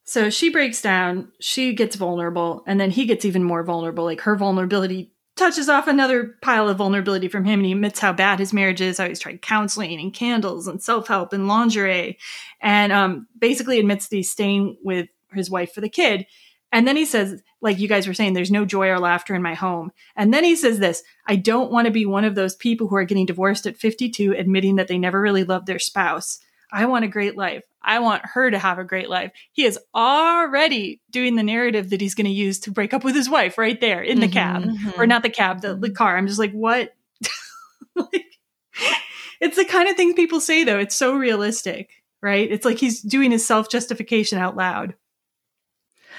So 0.04 0.28
she 0.28 0.50
breaks 0.50 0.82
down, 0.82 1.30
she 1.38 1.72
gets 1.72 1.94
vulnerable, 1.94 2.64
and 2.66 2.80
then 2.80 2.90
he 2.90 3.06
gets 3.06 3.24
even 3.24 3.44
more 3.44 3.62
vulnerable. 3.62 4.04
Like 4.04 4.22
her 4.22 4.34
vulnerability 4.34 5.12
touches 5.36 5.68
off 5.68 5.86
another 5.86 6.34
pile 6.42 6.68
of 6.68 6.78
vulnerability 6.78 7.28
from 7.28 7.44
him, 7.44 7.60
and 7.60 7.66
he 7.66 7.72
admits 7.72 8.00
how 8.00 8.12
bad 8.12 8.40
his 8.40 8.52
marriage 8.52 8.80
is, 8.80 8.98
how 8.98 9.06
he's 9.06 9.20
tried 9.20 9.40
counseling 9.40 10.00
and 10.00 10.12
candles 10.12 10.66
and 10.66 10.82
self 10.82 11.06
help 11.06 11.32
and 11.32 11.46
lingerie, 11.46 12.18
and 12.60 12.92
um, 12.92 13.28
basically 13.38 13.78
admits 13.78 14.08
that 14.08 14.16
he's 14.16 14.32
staying 14.32 14.76
with 14.82 15.08
his 15.32 15.48
wife 15.48 15.72
for 15.72 15.80
the 15.80 15.88
kid. 15.88 16.26
And 16.72 16.86
then 16.86 16.96
he 16.96 17.04
says, 17.04 17.42
like 17.60 17.78
you 17.78 17.88
guys 17.88 18.06
were 18.06 18.14
saying, 18.14 18.32
there's 18.32 18.50
no 18.50 18.64
joy 18.64 18.88
or 18.88 18.98
laughter 18.98 19.34
in 19.34 19.42
my 19.42 19.54
home. 19.54 19.90
And 20.16 20.32
then 20.32 20.44
he 20.44 20.56
says 20.56 20.78
this 20.78 21.02
I 21.26 21.36
don't 21.36 21.72
want 21.72 21.86
to 21.86 21.92
be 21.92 22.06
one 22.06 22.24
of 22.24 22.34
those 22.34 22.54
people 22.54 22.88
who 22.88 22.96
are 22.96 23.04
getting 23.04 23.26
divorced 23.26 23.66
at 23.66 23.76
52, 23.76 24.32
admitting 24.32 24.76
that 24.76 24.88
they 24.88 24.98
never 24.98 25.20
really 25.20 25.44
loved 25.44 25.66
their 25.66 25.78
spouse. 25.78 26.38
I 26.72 26.86
want 26.86 27.04
a 27.04 27.08
great 27.08 27.36
life. 27.36 27.64
I 27.82 27.98
want 27.98 28.24
her 28.24 28.50
to 28.50 28.58
have 28.58 28.78
a 28.78 28.84
great 28.84 29.08
life. 29.08 29.32
He 29.52 29.64
is 29.64 29.78
already 29.94 31.00
doing 31.10 31.34
the 31.34 31.42
narrative 31.42 31.90
that 31.90 32.00
he's 32.00 32.14
going 32.14 32.26
to 32.26 32.30
use 32.30 32.60
to 32.60 32.70
break 32.70 32.94
up 32.94 33.02
with 33.02 33.14
his 33.14 33.28
wife 33.28 33.58
right 33.58 33.80
there 33.80 34.02
in 34.02 34.20
the 34.20 34.28
Mhm, 34.28 34.32
cab 34.32 34.62
mm-hmm. 34.64 35.00
or 35.00 35.06
not 35.06 35.22
the 35.22 35.30
cab, 35.30 35.62
the, 35.62 35.74
the 35.74 35.90
car. 35.90 36.16
I'm 36.16 36.26
just 36.26 36.38
like, 36.38 36.52
what? 36.52 36.94
like, 37.96 38.26
it's 39.40 39.56
the 39.56 39.64
kind 39.64 39.88
of 39.88 39.96
thing 39.96 40.14
people 40.14 40.40
say 40.40 40.62
though. 40.62 40.78
It's 40.78 40.94
so 40.94 41.14
realistic, 41.14 41.90
right? 42.22 42.50
It's 42.50 42.64
like 42.64 42.78
he's 42.78 43.00
doing 43.00 43.30
his 43.32 43.44
self 43.46 43.68
justification 43.68 44.38
out 44.38 44.56
loud. 44.56 44.94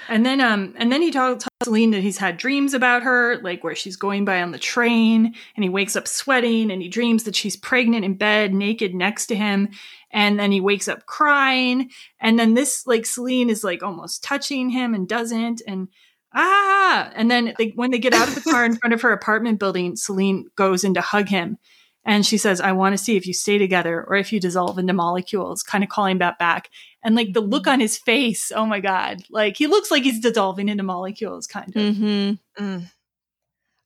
And 0.08 0.26
then, 0.26 0.40
um, 0.40 0.74
and 0.76 0.90
then 0.90 1.02
he 1.02 1.10
tells 1.10 1.44
Celine 1.62 1.92
that 1.92 2.02
he's 2.02 2.18
had 2.18 2.36
dreams 2.36 2.74
about 2.74 3.02
her, 3.02 3.40
like 3.42 3.62
where 3.62 3.74
she's 3.74 3.96
going 3.96 4.24
by 4.24 4.42
on 4.42 4.50
the 4.50 4.58
train, 4.58 5.34
and 5.56 5.64
he 5.64 5.68
wakes 5.68 5.96
up 5.96 6.08
sweating, 6.08 6.70
and 6.70 6.82
he 6.82 6.88
dreams 6.88 7.24
that 7.24 7.36
she's 7.36 7.56
pregnant 7.56 8.04
in 8.04 8.14
bed, 8.14 8.52
naked 8.52 8.94
next 8.94 9.26
to 9.26 9.36
him, 9.36 9.68
and 10.10 10.38
then 10.38 10.52
he 10.52 10.60
wakes 10.60 10.88
up 10.88 11.06
crying, 11.06 11.90
and 12.20 12.38
then 12.38 12.54
this, 12.54 12.86
like, 12.86 13.06
Celine 13.06 13.50
is 13.50 13.64
like 13.64 13.82
almost 13.82 14.24
touching 14.24 14.70
him 14.70 14.94
and 14.94 15.08
doesn't, 15.08 15.62
and 15.66 15.88
ah, 16.34 17.10
and 17.14 17.30
then 17.30 17.54
they, 17.58 17.68
when 17.76 17.90
they 17.90 17.98
get 17.98 18.14
out 18.14 18.28
of 18.28 18.34
the 18.34 18.50
car 18.50 18.64
in 18.64 18.76
front 18.78 18.94
of 18.94 19.02
her 19.02 19.12
apartment 19.12 19.58
building, 19.58 19.96
Celine 19.96 20.46
goes 20.56 20.84
in 20.84 20.94
to 20.94 21.00
hug 21.00 21.28
him, 21.28 21.58
and 22.04 22.26
she 22.26 22.36
says, 22.38 22.60
"I 22.60 22.72
want 22.72 22.94
to 22.94 23.02
see 23.02 23.16
if 23.16 23.26
you 23.26 23.32
stay 23.34 23.58
together 23.58 24.04
or 24.08 24.16
if 24.16 24.32
you 24.32 24.40
dissolve 24.40 24.78
into 24.78 24.92
molecules," 24.92 25.62
kind 25.62 25.84
of 25.84 25.90
calling 25.90 26.18
that 26.18 26.38
back. 26.38 26.68
And 27.04 27.14
like 27.14 27.32
the 27.32 27.40
look 27.40 27.66
on 27.66 27.80
his 27.80 27.98
face, 27.98 28.52
oh 28.54 28.66
my 28.66 28.80
god, 28.80 29.22
like 29.30 29.56
he 29.56 29.66
looks 29.66 29.90
like 29.90 30.02
he's 30.02 30.20
dissolving 30.20 30.68
into 30.68 30.82
molecules, 30.82 31.46
kind 31.46 31.74
of. 31.76 31.82
Mm-hmm. 31.96 32.64
Mm. 32.64 32.90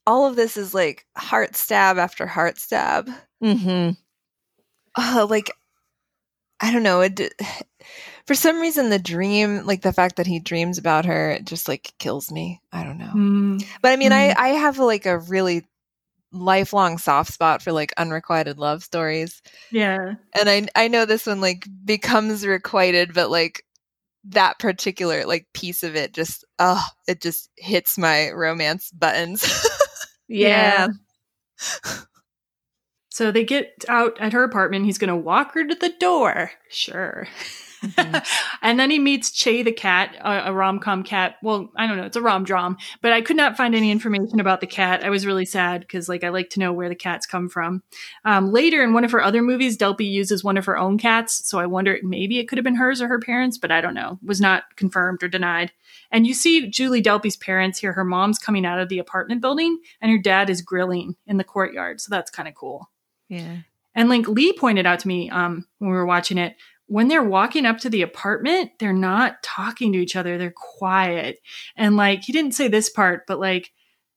All 0.06 0.26
of 0.26 0.36
this 0.36 0.56
is 0.56 0.72
like 0.74 1.06
heart 1.16 1.56
stab 1.56 1.98
after 1.98 2.26
heart 2.26 2.58
stab. 2.58 3.10
Mm-hmm. 3.42 3.90
uh, 4.96 5.26
like 5.28 5.50
I 6.60 6.72
don't 6.72 6.82
know. 6.82 7.00
It 7.02 7.34
for 8.26 8.34
some 8.34 8.60
reason 8.60 8.90
the 8.90 8.98
dream, 8.98 9.66
like 9.66 9.82
the 9.82 9.92
fact 9.92 10.16
that 10.16 10.26
he 10.26 10.40
dreams 10.40 10.78
about 10.78 11.04
her, 11.04 11.32
it 11.32 11.44
just 11.44 11.68
like 11.68 11.92
kills 11.98 12.30
me. 12.30 12.60
I 12.72 12.82
don't 12.82 12.98
know. 12.98 13.12
Mm. 13.14 13.66
But 13.82 13.92
I 13.92 13.96
mean, 13.96 14.12
I 14.12 14.30
Mm. 14.30 14.36
I 14.38 14.48
have 14.48 14.78
like 14.78 15.06
a 15.06 15.18
really 15.18 15.66
lifelong 16.32 16.98
soft 16.98 17.32
spot 17.32 17.62
for 17.62 17.72
like 17.72 17.92
unrequited 17.96 18.58
love 18.58 18.82
stories, 18.82 19.42
Yeah. 19.70 20.14
and 20.38 20.48
I 20.48 20.66
I 20.74 20.88
know 20.88 21.04
this 21.04 21.26
one 21.26 21.40
like 21.40 21.66
becomes 21.84 22.46
requited, 22.46 23.14
but 23.14 23.30
like 23.30 23.64
that 24.28 24.58
particular 24.58 25.24
like 25.24 25.46
piece 25.52 25.82
of 25.84 25.94
it 25.94 26.12
just 26.12 26.44
oh 26.58 26.84
it 27.06 27.20
just 27.20 27.48
hits 27.56 27.96
my 27.96 28.30
romance 28.32 28.90
buttons. 28.90 29.44
Yeah. 30.28 30.88
So 33.10 33.30
they 33.30 33.44
get 33.44 33.84
out 33.88 34.20
at 34.20 34.32
her 34.32 34.42
apartment. 34.42 34.84
He's 34.84 34.98
going 34.98 35.08
to 35.08 35.16
walk 35.16 35.54
her 35.54 35.64
to 35.64 35.74
the 35.74 35.94
door. 36.00 36.50
Sure. 36.68 37.28
and 38.62 38.78
then 38.78 38.90
he 38.90 38.98
meets 38.98 39.30
Che 39.30 39.62
the 39.62 39.72
cat, 39.72 40.16
a, 40.20 40.50
a 40.50 40.52
rom 40.52 40.78
com 40.78 41.02
cat. 41.02 41.36
Well, 41.42 41.70
I 41.76 41.86
don't 41.86 41.96
know. 41.96 42.04
It's 42.04 42.16
a 42.16 42.22
rom 42.22 42.44
drom, 42.44 42.76
but 43.02 43.12
I 43.12 43.20
could 43.20 43.36
not 43.36 43.56
find 43.56 43.74
any 43.74 43.90
information 43.90 44.40
about 44.40 44.60
the 44.60 44.66
cat. 44.66 45.04
I 45.04 45.10
was 45.10 45.26
really 45.26 45.44
sad 45.44 45.80
because, 45.80 46.08
like, 46.08 46.24
I 46.24 46.30
like 46.30 46.50
to 46.50 46.60
know 46.60 46.72
where 46.72 46.88
the 46.88 46.94
cats 46.94 47.26
come 47.26 47.48
from. 47.48 47.82
Um, 48.24 48.52
later 48.52 48.82
in 48.82 48.92
one 48.92 49.04
of 49.04 49.12
her 49.12 49.22
other 49.22 49.42
movies, 49.42 49.78
Delpy 49.78 50.10
uses 50.10 50.44
one 50.44 50.56
of 50.56 50.66
her 50.66 50.76
own 50.76 50.98
cats. 50.98 51.48
So 51.48 51.58
I 51.58 51.66
wonder 51.66 51.98
maybe 52.02 52.38
it 52.38 52.48
could 52.48 52.58
have 52.58 52.64
been 52.64 52.76
hers 52.76 53.00
or 53.00 53.08
her 53.08 53.20
parents, 53.20 53.58
but 53.58 53.70
I 53.70 53.80
don't 53.80 53.94
know. 53.94 54.18
Was 54.22 54.40
not 54.40 54.64
confirmed 54.76 55.22
or 55.22 55.28
denied. 55.28 55.72
And 56.10 56.26
you 56.26 56.34
see 56.34 56.68
Julie 56.68 57.02
Delpy's 57.02 57.36
parents 57.36 57.78
here. 57.78 57.92
Her 57.92 58.04
mom's 58.04 58.38
coming 58.38 58.64
out 58.64 58.78
of 58.78 58.88
the 58.88 58.98
apartment 58.98 59.40
building, 59.40 59.78
and 60.00 60.10
her 60.10 60.18
dad 60.18 60.50
is 60.50 60.62
grilling 60.62 61.16
in 61.26 61.36
the 61.36 61.44
courtyard. 61.44 62.00
So 62.00 62.08
that's 62.10 62.30
kind 62.30 62.48
of 62.48 62.54
cool. 62.54 62.90
Yeah. 63.28 63.58
And 63.94 64.08
like 64.08 64.28
Lee 64.28 64.52
pointed 64.52 64.86
out 64.86 65.00
to 65.00 65.08
me 65.08 65.30
um, 65.30 65.66
when 65.78 65.90
we 65.90 65.96
were 65.96 66.06
watching 66.06 66.38
it, 66.38 66.54
when 66.86 67.08
they're 67.08 67.24
walking 67.24 67.66
up 67.66 67.78
to 67.78 67.90
the 67.90 68.02
apartment, 68.02 68.72
they're 68.78 68.92
not 68.92 69.42
talking 69.42 69.92
to 69.92 69.98
each 69.98 70.16
other. 70.16 70.38
They're 70.38 70.54
quiet. 70.54 71.40
And 71.76 71.96
like, 71.96 72.24
he 72.24 72.32
didn't 72.32 72.54
say 72.54 72.68
this 72.68 72.88
part, 72.88 73.26
but 73.26 73.40
like, 73.40 73.72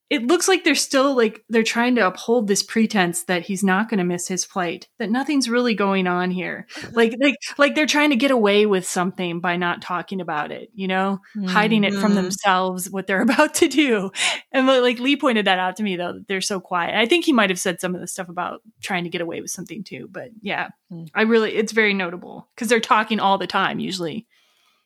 it 0.09 0.25
looks 0.25 0.47
like 0.47 0.63
they're 0.63 0.73
still 0.75 1.15
like, 1.15 1.43
they're 1.49 1.61
trying 1.63 1.95
to 1.95 2.07
uphold 2.07 2.47
this 2.47 2.63
pretense 2.63 3.23
that 3.23 3.43
he's 3.43 3.63
not 3.63 3.89
going 3.89 3.99
to 3.99 4.03
miss 4.03 4.27
his 4.27 4.43
flight, 4.43 4.87
that 4.97 5.11
nothing's 5.11 5.47
really 5.49 5.75
going 5.75 6.07
on 6.07 6.31
here. 6.31 6.65
Like, 6.93 7.13
like, 7.21 7.35
like 7.57 7.75
they're 7.75 7.85
trying 7.85 8.09
to 8.09 8.15
get 8.15 8.31
away 8.31 8.65
with 8.65 8.85
something 8.87 9.39
by 9.39 9.55
not 9.57 9.81
talking 9.81 10.19
about 10.21 10.51
it, 10.51 10.69
you 10.73 10.87
know, 10.87 11.19
hiding 11.47 11.83
it 11.83 11.93
from 11.93 12.13
Mhm. 12.13 12.15
themselves, 12.15 12.89
what 12.89 13.05
they're 13.07 13.21
about 13.29 13.53
to 13.55 13.67
do. 13.67 14.09
And 14.51 14.65
like 14.65 14.99
Lee 14.99 15.15
pointed 15.15 15.45
that 15.45 15.59
out 15.59 15.75
to 15.77 15.83
me 15.83 15.95
though, 15.95 16.13
that 16.13 16.27
they're 16.27 16.41
so 16.41 16.59
quiet. 16.59 16.95
I 16.95 17.05
think 17.05 17.25
he 17.25 17.31
might 17.33 17.51
have 17.51 17.59
said 17.59 17.79
some 17.79 17.93
of 17.93 18.01
the 18.01 18.07
stuff 18.07 18.27
about 18.29 18.61
trying 18.81 19.03
to 19.03 19.09
get 19.09 19.21
away 19.21 19.39
with 19.41 19.51
something 19.51 19.83
too, 19.83 20.07
but 20.11 20.29
yeah, 20.41 20.69
Mm. 20.91 21.07
I 21.13 21.21
really, 21.21 21.53
it's 21.53 21.71
very 21.71 21.93
notable 21.93 22.49
because 22.55 22.67
they're 22.67 22.79
talking 22.79 23.19
all 23.19 23.37
the 23.37 23.45
time 23.45 23.77
usually. 23.79 24.25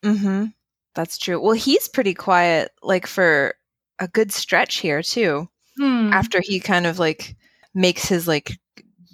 Mm-hmm. 0.04 0.48
That's 0.95 1.18
true. 1.18 1.41
Well, 1.41 1.54
he's 1.54 1.88
pretty 1.88 2.14
quiet, 2.14 2.72
like 2.84 3.08
for 3.08 3.56
a 3.99 4.07
good 4.07 4.32
stretch 4.32 4.76
here 4.78 5.02
too. 5.02 5.48
Hmm. 5.78 6.11
After 6.14 6.40
he 6.41 6.60
kind 6.60 6.86
of 6.86 6.99
like 6.99 7.36
makes 7.74 8.06
his 8.07 8.28
like 8.28 8.52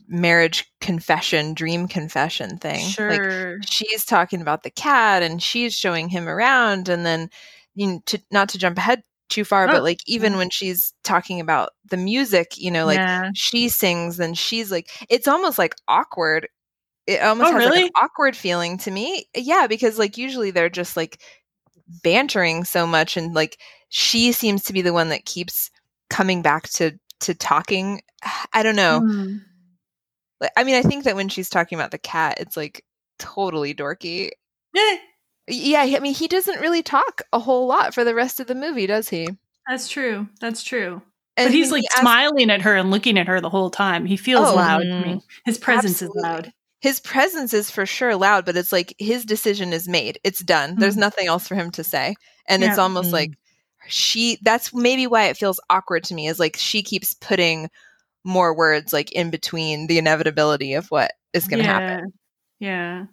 marriage 0.07 0.65
confession, 0.81 1.53
dream 1.53 1.87
confession 1.87 2.57
thing. 2.57 2.81
Like 2.97 3.21
Sure. 3.21 3.57
she's 3.65 4.05
talking 4.05 4.41
about 4.41 4.63
the 4.63 4.71
cat 4.71 5.23
and 5.23 5.41
she's 5.41 5.73
showing 5.73 6.09
him 6.09 6.27
around, 6.27 6.89
and 6.89 7.05
then 7.05 7.29
you 7.75 7.87
know, 7.87 7.99
to 8.07 8.21
not 8.31 8.49
to 8.49 8.57
jump 8.57 8.77
ahead 8.77 9.03
too 9.29 9.45
far, 9.45 9.65
Oh, 9.69 9.71
but 9.71 9.83
like 9.83 9.99
even 10.07 10.37
when 10.37 10.49
she's 10.49 10.93
talking 11.03 11.39
about 11.39 11.69
the 11.89 11.97
music, 11.97 12.57
you 12.57 12.71
know, 12.71 12.85
like 12.85 12.97
Yeah. 12.97 13.29
she 13.35 13.69
sings 13.69 14.19
and 14.19 14.37
she's 14.37 14.71
like, 14.71 14.89
it's 15.09 15.27
almost 15.27 15.59
like 15.59 15.75
awkward. 15.87 16.47
It 17.07 17.21
almost 17.21 17.53
Oh, 17.53 17.57
has 17.59 17.69
like 17.69 17.85
an 17.85 17.89
awkward 17.95 18.35
feeling 18.35 18.77
to 18.79 18.91
me. 18.91 19.25
Yeah, 19.35 19.67
because 19.67 19.97
like 19.99 20.17
usually 20.17 20.51
they're 20.51 20.69
just 20.69 20.97
like 20.97 21.21
bantering 22.03 22.63
so 22.63 22.85
much 22.87 23.17
and 23.17 23.33
like 23.33 23.57
she 23.89 24.31
seems 24.31 24.63
to 24.63 24.73
be 24.73 24.81
the 24.81 24.93
one 24.93 25.09
that 25.09 25.25
keeps 25.25 25.69
coming 26.09 26.41
back 26.41 26.69
to 26.69 26.91
to 27.21 27.33
talking. 27.33 28.01
I 28.53 28.63
don't 28.63 28.75
know. 28.75 29.39
Like, 30.41 30.51
I 30.55 30.63
mean, 30.63 30.75
I 30.75 30.81
think 30.81 31.03
that 31.03 31.15
when 31.15 31.29
she's 31.29 31.49
talking 31.49 31.77
about 31.77 31.91
the 31.91 31.97
cat, 31.97 32.37
it's 32.39 32.55
like 32.55 32.83
totally 33.17 33.73
dorky. 33.73 34.29
Eh, 34.75 34.97
Yeah, 35.47 35.81
I 35.81 35.99
mean, 35.99 36.13
he 36.13 36.27
doesn't 36.27 36.61
really 36.61 36.81
talk 36.83 37.23
a 37.33 37.39
whole 37.39 37.67
lot 37.67 37.93
for 37.93 38.03
the 38.05 38.15
rest 38.15 38.39
of 38.39 38.47
the 38.47 38.55
movie, 38.55 38.87
does 38.87 39.09
he? 39.09 39.27
that's 39.67 39.87
true. 39.89 40.27
That's 40.41 40.63
true. 40.63 41.01
And 41.37 41.47
but 41.47 41.53
he's 41.53 41.71
like 41.71 41.81
he 41.81 41.87
asks- 41.89 41.99
smiling 41.99 42.49
at 42.49 42.61
her 42.63 42.75
and 42.75 42.89
looking 42.89 43.17
at 43.19 43.27
her 43.27 43.39
the 43.41 43.49
whole 43.49 43.69
time. 43.69 44.05
He 44.05 44.17
feels 44.17 44.47
Oh, 44.49 44.55
loud 44.55 44.79
to 44.79 44.85
mm. 44.85 45.05
me. 45.05 45.21
His 45.45 45.57
presence 45.57 46.01
Absolutely. 46.01 46.19
is 46.19 46.23
loud. 46.23 46.53
His 46.81 46.99
presence 47.01 47.53
is 47.53 47.69
for 47.71 47.85
sure 47.85 48.15
loud, 48.15 48.45
but 48.45 48.55
it's 48.57 48.71
like 48.71 48.93
his 48.99 49.25
decision 49.25 49.73
is 49.73 49.87
made. 49.87 50.19
It's 50.23 50.39
done. 50.41 50.77
There's 50.77 50.95
Mhm. 50.95 50.99
nothing 50.99 51.27
else 51.27 51.47
for 51.47 51.55
him 51.55 51.71
to 51.71 51.83
say. 51.83 52.15
And 52.47 52.63
it's 52.63 52.77
almost 52.77 53.11
Mm. 53.11 53.13
like 53.13 53.31
she 53.87 54.37
that's 54.43 54.73
maybe 54.73 55.07
why 55.07 55.25
it 55.25 55.37
feels 55.37 55.59
awkward 55.69 56.03
to 56.05 56.13
me 56.15 56.27
is 56.27 56.39
like 56.39 56.57
she 56.57 56.83
keeps 56.83 57.13
putting 57.15 57.69
more 58.25 58.55
words 58.55 58.93
like 58.93 59.11
in 59.13 59.29
between 59.31 59.87
the 59.87 59.97
inevitability 59.99 60.73
of 60.75 60.87
what 60.91 61.13
is 61.33 61.47
going 61.47 61.59
to 61.59 61.65
happen. 61.65 62.13
Yeah. 62.59 63.05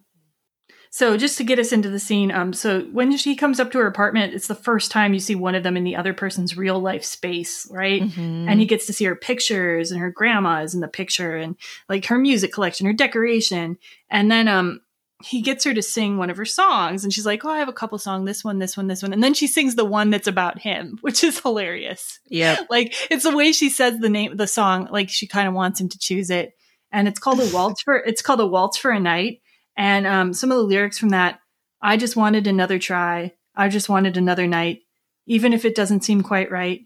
So 0.97 1.19
just 1.19 1.37
to 1.37 1.45
get 1.45 1.59
us 1.59 1.73
into 1.73 1.91
the 1.91 1.99
scene, 1.99 2.31
um, 2.31 2.55
so 2.55 2.81
when 2.91 3.15
she 3.19 3.37
comes 3.37 3.61
up 3.61 3.71
to 3.73 3.79
her 3.81 3.87
apartment, 3.87 4.33
it's 4.33 4.47
the 4.47 4.55
first 4.55 4.91
time 4.91 5.13
you 5.13 5.21
see 5.21 5.35
one 5.35 5.55
of 5.55 5.63
them 5.63 5.77
in 5.77 5.85
the 5.85 5.95
other 5.95 6.15
person's 6.15 6.57
real 6.57 6.81
life 6.81 7.05
space, 7.05 7.69
right? 7.71 8.01
Mhm. 8.01 8.47
And 8.49 8.59
he 8.59 8.65
gets 8.65 8.87
to 8.87 8.95
see 8.95 9.05
her 9.05 9.15
pictures 9.15 9.91
and 9.91 10.01
her 10.01 10.11
grandma 10.11 10.63
is 10.63 10.75
in 10.75 10.81
the 10.81 10.89
picture 10.89 11.37
and 11.37 11.57
like 11.91 12.07
her 12.07 12.17
music 12.17 12.51
collection, 12.51 12.87
her 12.87 12.95
decoration. 12.95 13.77
And 14.09 14.31
then 14.31 14.49
um 14.49 14.81
he 15.23 15.43
gets 15.43 15.65
her 15.65 15.75
to 15.75 15.83
sing 15.83 16.17
one 16.17 16.31
of 16.31 16.39
her 16.39 16.47
songs 16.47 17.05
and 17.05 17.13
she's 17.13 17.27
like, 17.27 17.45
Oh, 17.45 17.51
I 17.51 17.59
have 17.59 17.69
a 17.69 17.75
couple 17.75 17.99
songs, 17.99 18.25
this 18.27 18.43
one, 18.43 18.59
this 18.59 18.75
one, 18.75 18.87
this 18.87 19.03
one. 19.03 19.13
And 19.13 19.23
then 19.23 19.35
she 19.35 19.49
sings 19.49 19.75
the 19.75 19.85
one 19.85 20.09
that's 20.09 20.29
about 20.29 20.59
him, 20.59 20.97
which 21.03 21.23
is 21.23 21.39
hilarious 21.41 22.21
yeah 22.31 22.57
like 22.71 22.95
it's 23.11 23.25
the 23.25 23.37
way 23.37 23.53
she 23.53 23.69
says 23.69 23.99
the 23.99 24.09
name 24.09 24.33
of 24.33 24.39
the 24.39 24.47
song 24.47 24.89
like 24.91 25.11
she 25.11 25.27
kind 25.27 25.47
of 25.47 25.53
wants 25.53 25.79
him 25.79 25.91
to 25.91 25.99
choose 25.99 26.31
it 26.31 26.55
and 26.91 27.07
it's 27.07 27.19
called 27.19 27.41
a 27.41 27.53
waltz 27.53 27.83
for 27.83 27.97
it's 27.97 28.23
called 28.23 28.41
a 28.41 28.47
waltz 28.47 28.79
for 28.79 28.91
a 28.91 28.99
night 28.99 29.43
and 29.77 30.07
um, 30.07 30.33
some 30.33 30.51
of 30.51 30.57
the 30.59 30.63
lyrics 30.65 30.99
from 30.99 31.11
that 31.11 31.41
i 31.83 31.97
just 31.97 32.17
wanted 32.17 32.47
another 32.47 32.79
try 32.79 33.33
i 33.55 33.69
just 33.69 33.89
wanted 33.89 34.17
another 34.17 34.47
night 34.47 34.81
even 35.27 35.53
if 35.53 35.65
it 35.65 35.75
doesn't 35.75 36.05
seem 36.05 36.23
quite 36.23 36.51
right 36.51 36.81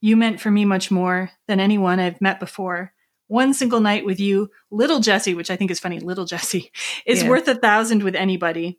you 0.00 0.16
meant 0.16 0.40
for 0.40 0.50
me 0.50 0.64
much 0.64 0.90
more 0.90 1.30
than 1.48 1.60
anyone 1.60 1.98
i've 2.00 2.20
met 2.20 2.38
before 2.40 2.92
one 3.28 3.52
single 3.54 3.80
night 3.80 4.04
with 4.04 4.20
you 4.20 4.48
little 4.70 5.00
jesse 5.00 5.34
which 5.34 5.50
i 5.50 5.56
think 5.56 5.70
is 5.70 5.80
funny 5.80 5.98
little 6.00 6.24
jesse 6.24 6.70
is 7.06 7.22
Yeah. 7.22 7.28
worth 7.28 7.48
a 7.48 7.54
thousand 7.54 8.02
with 8.02 8.14
anybody 8.14 8.78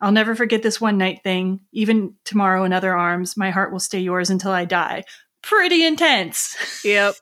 I'll 0.00 0.12
never 0.12 0.36
forget 0.36 0.62
this 0.62 0.80
one 0.80 0.96
night 0.96 1.24
thing. 1.24 1.58
Even 1.72 2.14
tomorrow 2.24 2.62
in 2.62 2.72
other 2.72 2.96
arms, 2.96 3.36
my 3.36 3.50
heart 3.50 3.72
will 3.72 3.80
stay 3.80 3.98
yours 3.98 4.30
until 4.30 4.52
I 4.52 4.64
die 4.64 5.02
pretty 5.42 5.84
intense. 5.84 6.54
Yep. 6.84 7.14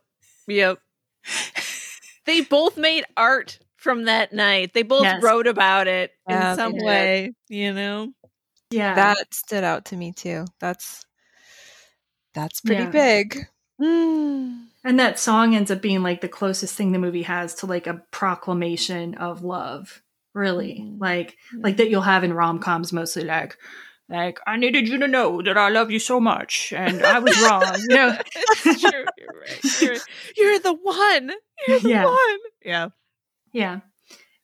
Yep. 0.46 0.78
they 2.26 2.42
both 2.42 2.76
made 2.76 3.04
art 3.16 3.58
from 3.86 4.04
that 4.04 4.32
night. 4.32 4.74
They 4.74 4.82
both 4.82 5.04
Yes. 5.04 5.22
wrote 5.22 5.46
about 5.46 5.86
it 5.86 6.10
Yeah, 6.28 6.50
in 6.50 6.56
they 6.56 6.62
some 6.62 6.72
did. 6.72 6.82
way, 6.84 7.32
you 7.48 7.72
know? 7.72 8.12
Yeah. 8.70 8.94
That 8.94 9.32
stood 9.32 9.62
out 9.64 9.86
to 9.86 9.96
me 9.96 10.12
too. 10.12 10.44
That's 10.60 11.04
that's 12.34 12.60
pretty 12.60 12.82
Yeah. 12.82 12.90
big. 12.90 13.38
Mm. 13.80 14.68
and 14.84 14.98
that 14.98 15.18
song 15.18 15.54
ends 15.54 15.70
up 15.70 15.82
being 15.82 16.02
like 16.02 16.20
the 16.22 16.28
closest 16.28 16.74
thing 16.74 16.92
the 16.92 16.98
movie 16.98 17.22
has 17.24 17.54
to 17.56 17.66
like 17.66 17.86
a 17.86 18.02
proclamation 18.10 19.14
of 19.16 19.42
love, 19.42 20.02
really. 20.34 20.80
Mm. 20.82 20.98
Like 21.00 21.36
like 21.58 21.76
that 21.76 21.88
you'll 21.90 22.02
have 22.02 22.24
in 22.24 22.32
rom 22.32 22.58
coms 22.58 22.92
mostly 22.92 23.24
like 23.24 23.56
like 24.08 24.38
I 24.46 24.56
needed 24.56 24.88
you 24.88 24.98
to 25.00 25.08
know 25.08 25.42
that 25.42 25.58
I 25.58 25.68
love 25.68 25.90
you 25.90 25.98
so 25.98 26.20
much 26.20 26.72
and 26.74 27.04
I 27.04 27.18
was 27.18 27.38
wrong. 27.42 27.64
You 27.88 27.96
know, 27.96 28.18
You're, 28.64 29.04
right. 29.40 29.80
You're, 29.82 29.96
you're 30.36 30.58
the 30.60 30.74
one. 30.74 31.32
You're 31.68 31.80
the 31.80 31.88
Yeah. 31.90 32.04
one. 32.06 32.38
Yeah. 32.64 32.88
Yeah. 33.56 33.80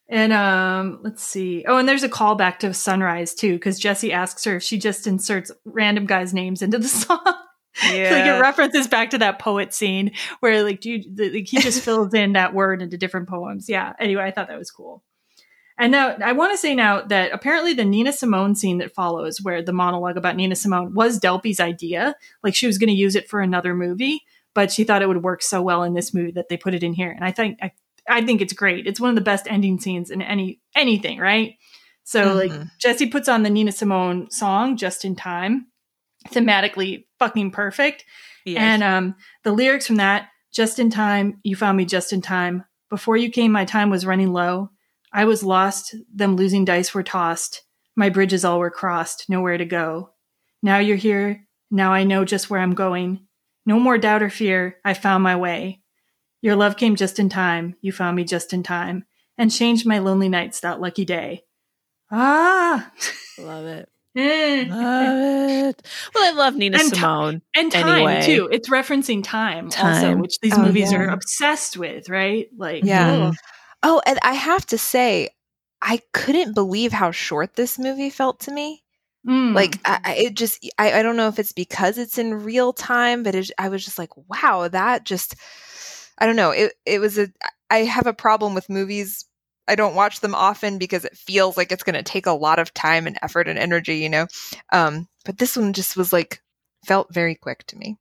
And 0.09 0.33
um, 0.33 0.99
let's 1.03 1.23
see. 1.23 1.63
Oh, 1.67 1.77
and 1.77 1.87
there's 1.87 2.03
a 2.03 2.09
callback 2.09 2.57
to 2.59 2.73
Sunrise 2.73 3.35
too, 3.35 3.53
because 3.53 3.79
Jesse 3.79 4.11
asks 4.11 4.43
her 4.45 4.55
if 4.55 4.63
she 4.63 4.79
just 4.79 5.05
inserts 5.05 5.51
random 5.65 6.07
guys' 6.07 6.33
names 6.33 6.63
into 6.63 6.79
the 6.79 6.87
song. 6.87 7.21
Yeah, 7.83 8.11
like 8.11 8.25
it 8.25 8.41
references 8.41 8.87
back 8.87 9.11
to 9.11 9.19
that 9.19 9.39
poet 9.39 9.73
scene 9.73 10.11
where 10.39 10.63
like 10.63 10.81
the, 10.81 11.31
like 11.33 11.47
he 11.47 11.59
just 11.59 11.81
fills 11.85 12.13
in 12.13 12.33
that 12.33 12.53
word 12.53 12.81
into 12.81 12.97
different 12.97 13.29
poems. 13.29 13.69
Yeah. 13.69 13.93
Anyway, 13.99 14.23
I 14.23 14.31
thought 14.31 14.47
that 14.47 14.59
was 14.59 14.71
cool. 14.71 15.03
And 15.77 15.91
now 15.91 16.15
I 16.23 16.33
want 16.33 16.53
to 16.53 16.57
say 16.57 16.75
now 16.75 17.01
that 17.01 17.31
apparently 17.31 17.73
the 17.73 17.85
Nina 17.85 18.13
Simone 18.13 18.55
scene 18.55 18.79
that 18.79 18.93
follows, 18.93 19.41
where 19.41 19.61
the 19.61 19.73
monologue 19.73 20.17
about 20.17 20.35
Nina 20.35 20.55
Simone 20.55 20.93
was 20.93 21.19
Delpy's 21.19 21.59
idea. 21.59 22.15
Like 22.43 22.55
she 22.55 22.67
was 22.67 22.77
going 22.79 22.89
to 22.89 22.93
use 22.93 23.15
it 23.15 23.29
for 23.29 23.41
another 23.41 23.73
movie, 23.73 24.21
but 24.53 24.71
she 24.71 24.83
thought 24.83 25.01
it 25.01 25.07
would 25.07 25.23
work 25.23 25.41
so 25.41 25.61
well 25.61 25.83
in 25.83 25.93
this 25.93 26.13
movie 26.13 26.31
that 26.31 26.49
they 26.49 26.57
put 26.57 26.75
it 26.75 26.83
in 26.83 26.93
here. 26.93 27.11
And 27.11 27.25
I 27.25 27.31
think 27.31 27.57
I, 27.61 27.71
I 28.09 28.25
think 28.25 28.41
it's 28.41 28.53
great. 28.53 28.85
It's 28.87 28.99
one 28.99 29.09
of 29.09 29.15
the 29.15 29.21
best 29.21 29.47
ending 29.49 29.79
scenes 29.79 30.09
in 30.11 30.21
any 30.21 30.59
anything, 30.75 31.19
right? 31.19 31.55
So 32.03 32.33
like 32.33 32.51
Mhm. 32.51 32.69
Jesse 32.79 33.07
puts 33.07 33.29
on 33.29 33.43
the 33.43 33.49
Nina 33.49 33.71
Simone 33.71 34.29
song 34.29 34.75
just 34.77 35.05
in 35.05 35.15
time, 35.15 35.67
thematically 36.29 37.05
fucking 37.19 37.51
perfect. 37.51 38.05
Yes. 38.45 38.59
And 38.61 38.83
um, 38.83 39.15
the 39.43 39.51
lyrics 39.53 39.87
from 39.87 39.97
that, 39.97 40.29
just 40.51 40.79
in 40.79 40.89
time, 40.89 41.39
you 41.43 41.55
found 41.55 41.77
me 41.77 41.85
just 41.85 42.11
in 42.11 42.21
time. 42.21 42.65
Before 42.89 43.15
you 43.17 43.29
came, 43.29 43.51
my 43.51 43.65
time 43.65 43.89
was 43.89 44.05
running 44.05 44.33
low. 44.33 44.69
I 45.13 45.25
was 45.25 45.43
lost, 45.43 45.95
them 46.13 46.35
losing 46.35 46.65
dice 46.65 46.93
were 46.93 47.03
tossed. 47.03 47.63
My 47.95 48.09
bridges 48.09 48.43
all 48.43 48.59
were 48.59 48.71
crossed, 48.71 49.29
nowhere 49.29 49.57
to 49.57 49.65
go. 49.65 50.09
Now 50.61 50.79
you're 50.79 50.97
here, 50.97 51.47
now 51.71 51.93
I 51.93 52.03
know 52.03 52.25
just 52.25 52.49
where 52.49 52.59
I'm 52.59 52.73
going. 52.73 53.27
No 53.65 53.79
more 53.79 53.97
doubt 53.97 54.23
or 54.23 54.29
fear, 54.29 54.77
I 54.83 54.93
found 54.93 55.23
my 55.23 55.35
way. 55.35 55.82
Your 56.43 56.55
love 56.57 56.75
came 56.77 56.95
just 56.97 57.17
in 57.19 57.29
time, 57.29 57.75
you 57.81 57.91
found 57.93 58.17
me 58.17 58.25
just 58.25 58.51
in 58.53 58.61
time, 58.63 59.05
and 59.37 59.49
changed 59.49 59.85
my 59.87 59.97
lonely 59.99 60.27
nights 60.29 60.59
that 60.59 60.81
lucky 60.81 61.05
day. 61.05 61.45
Ah! 62.11 62.91
love 63.39 63.65
it. 63.65 63.89
Eh. 64.15 64.65
Love 64.69 65.69
it. 65.69 65.87
Well, 66.13 66.23
I 66.31 66.35
love 66.37 66.55
Nina 66.55 66.77
And 66.79 66.93
Simone. 66.93 67.41
and 67.55 67.71
time 67.71 67.87
Anyway. 67.87 68.21
too. 68.25 68.49
It's 68.51 68.69
referencing 68.69 69.23
time, 69.23 69.67
also, 69.67 69.79
Time. 69.81 70.19
which 70.19 70.37
these 70.41 70.53
Oh, 70.53 70.61
movies 70.63 70.91
yeah. 70.91 70.99
are 70.99 71.07
obsessed 71.07 71.77
with, 71.77 72.09
right? 72.09 72.47
Like, 72.55 72.83
Yeah. 72.83 73.27
ugh. 73.29 73.35
Oh, 73.81 74.01
and 74.05 74.19
I 74.21 74.33
have 74.33 74.65
to 74.67 74.77
say, 74.77 75.29
I 75.81 76.01
couldn't 76.13 76.53
believe 76.55 76.91
how 76.91 77.11
short 77.11 77.55
this 77.55 77.79
movie 77.79 78.09
felt 78.09 78.41
to 78.41 78.51
me. 78.51 78.83
Mm. 79.27 79.55
Like, 79.55 79.79
I, 79.85 79.99
I- 80.03 80.15
it 80.15 80.33
just, 80.35 80.59
I, 80.77 80.99
I 80.99 81.03
don't 81.03 81.15
know 81.17 81.29
if 81.29 81.39
it's 81.39 81.53
because 81.53 81.97
it's 81.97 82.17
in 82.17 82.43
real 82.43 82.73
time, 82.73 83.23
but 83.23 83.33
it, 83.33 83.49
I 83.57 83.69
was 83.69 83.83
just 83.85 83.97
like, 83.97 84.11
wow, 84.29 84.67
that 84.67 85.05
just, 85.05 85.35
I 86.23 86.25
don't 86.25 86.37
know. 86.37 86.51
It, 86.51 86.71
it 86.85 86.99
was 86.99 87.19
a, 87.19 87.27
I 87.69 87.79
have 87.79 88.07
a 88.07 88.13
problem 88.13 88.53
with 88.53 88.69
movies. 88.69 89.25
I 89.67 89.75
don't 89.75 89.93
watch 89.93 90.21
them 90.21 90.33
often 90.33 90.77
because 90.77 91.03
it 91.03 91.17
feels 91.17 91.57
like 91.57 91.69
it's 91.69 91.83
going 91.83 91.95
to 91.95 92.01
take 92.01 92.27
a 92.27 92.31
lot 92.31 92.59
of 92.59 92.73
time 92.73 93.07
and 93.07 93.17
effort 93.21 93.49
and 93.49 93.59
energy, 93.59 93.97
you 93.97 94.07
know? 94.07 94.27
Um, 94.71 95.09
but 95.25 95.37
this 95.37 95.57
one 95.57 95.73
just 95.73 95.97
was 95.97 96.13
like, 96.13 96.41
felt 96.85 97.13
very 97.13 97.35
quick 97.35 97.65
to 97.67 97.77
me. 97.77 97.97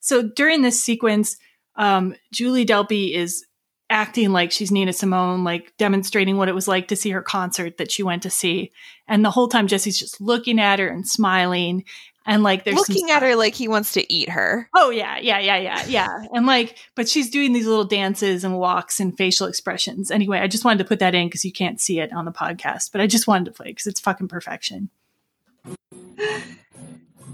so 0.00 0.22
during 0.22 0.60
this 0.60 0.84
sequence, 0.84 1.38
um, 1.76 2.14
Julie 2.30 2.66
Delpy 2.66 3.14
is 3.14 3.42
acting 3.88 4.32
like 4.32 4.52
she's 4.52 4.70
Nina 4.70 4.92
Simone, 4.92 5.42
like 5.42 5.72
demonstrating 5.78 6.36
what 6.36 6.50
it 6.50 6.54
was 6.54 6.68
like 6.68 6.88
to 6.88 6.96
see 6.96 7.08
her 7.12 7.22
concert 7.22 7.78
that 7.78 7.90
she 7.90 8.02
went 8.02 8.22
to 8.24 8.30
see. 8.30 8.70
And 9.08 9.24
the 9.24 9.30
whole 9.30 9.48
time, 9.48 9.66
Jesse's 9.66 9.98
just 9.98 10.20
looking 10.20 10.60
at 10.60 10.78
her 10.78 10.88
and 10.88 11.08
smiling. 11.08 11.84
And 12.24 12.42
like, 12.42 12.64
there's 12.64 12.76
some 12.86 12.94
Looking 12.94 13.10
at 13.10 13.22
her 13.22 13.34
like 13.34 13.54
he 13.54 13.68
wants 13.68 13.92
to 13.92 14.12
eat 14.12 14.28
her. 14.28 14.68
Oh 14.74 14.90
yeah, 14.90 15.18
yeah, 15.18 15.38
yeah, 15.38 15.56
yeah, 15.56 15.84
yeah. 15.86 16.24
And 16.32 16.46
like, 16.46 16.76
but 16.94 17.08
she's 17.08 17.30
doing 17.30 17.52
these 17.52 17.66
little 17.66 17.84
dances 17.84 18.44
and 18.44 18.58
walks 18.58 19.00
and 19.00 19.16
facial 19.16 19.46
expressions. 19.46 20.10
Anyway, 20.10 20.38
I 20.38 20.46
just 20.46 20.64
wanted 20.64 20.78
to 20.78 20.84
put 20.84 21.00
that 21.00 21.14
in 21.14 21.26
because 21.26 21.44
you 21.44 21.52
can't 21.52 21.80
see 21.80 22.00
it 22.00 22.12
on 22.12 22.24
the 22.24 22.32
podcast, 22.32 22.92
but 22.92 23.00
I 23.00 23.06
just 23.06 23.26
wanted 23.26 23.46
to 23.46 23.52
play 23.52 23.68
because 23.68 23.86
it's 23.86 24.00
fucking 24.00 24.28
perfection. 24.28 24.90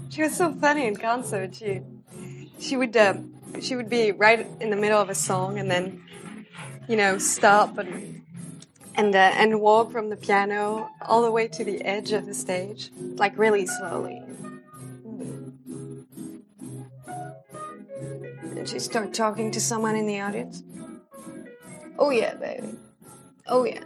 She 0.09 0.23
was 0.23 0.35
so 0.35 0.53
funny 0.53 0.87
in 0.87 0.95
concert. 0.95 1.55
She 1.55 1.81
she 2.59 2.75
would 2.75 2.97
uh, 2.97 3.15
she 3.61 3.75
would 3.75 3.89
be 3.89 4.11
right 4.11 4.47
in 4.59 4.69
the 4.69 4.75
middle 4.75 4.99
of 4.99 5.09
a 5.09 5.15
song 5.15 5.59
and 5.59 5.69
then 5.69 6.03
you 6.87 6.95
know 6.95 7.17
stop 7.19 7.77
and 7.77 8.23
and 8.95 9.15
uh, 9.15 9.31
and 9.35 9.61
walk 9.61 9.91
from 9.91 10.09
the 10.09 10.17
piano 10.17 10.89
all 11.03 11.21
the 11.21 11.31
way 11.31 11.47
to 11.47 11.63
the 11.63 11.81
edge 11.85 12.11
of 12.11 12.25
the 12.25 12.33
stage, 12.33 12.91
like 13.15 13.37
really 13.37 13.65
slowly. 13.65 14.21
And 18.59 18.67
she 18.67 18.79
start 18.79 19.13
talking 19.13 19.51
to 19.51 19.61
someone 19.61 19.95
in 19.95 20.05
the 20.05 20.19
audience. 20.19 20.63
Oh 21.97 22.09
yeah, 22.09 22.33
baby. 22.33 22.75
Oh 23.47 23.63
yeah. 23.63 23.85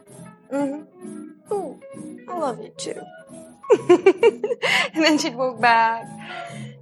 Mm-hmm. 0.52 1.30
Oh, 1.52 1.80
I 2.28 2.40
love 2.40 2.60
you 2.60 2.74
too. 2.76 3.00
and 4.96 5.04
then 5.04 5.20
she'd 5.20 5.36
walk 5.36 5.62
back. 5.62 6.08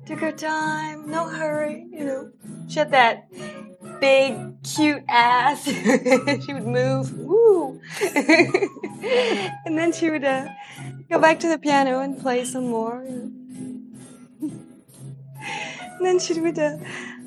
Took 0.06 0.20
her 0.20 0.32
time, 0.32 1.12
no 1.12 1.28
hurry, 1.28 1.86
you 1.92 2.06
know. 2.06 2.32
She 2.70 2.80
had 2.80 2.92
that 2.92 3.30
big, 4.00 4.38
cute 4.64 5.04
ass. 5.10 5.66
she 6.46 6.54
would 6.54 6.66
move, 6.66 7.12
woo. 7.18 7.82
and 9.66 9.78
then 9.78 9.92
she 9.92 10.10
would 10.10 10.24
uh, 10.24 10.48
go 11.10 11.20
back 11.20 11.42
to 11.42 11.50
the 11.50 11.58
piano 11.58 12.00
and 12.00 12.18
play 12.18 12.46
some 12.46 12.70
more. 12.70 13.04
And 16.02 16.06
then 16.08 16.20
she 16.20 16.40
would, 16.40 16.58
uh, 16.58 16.78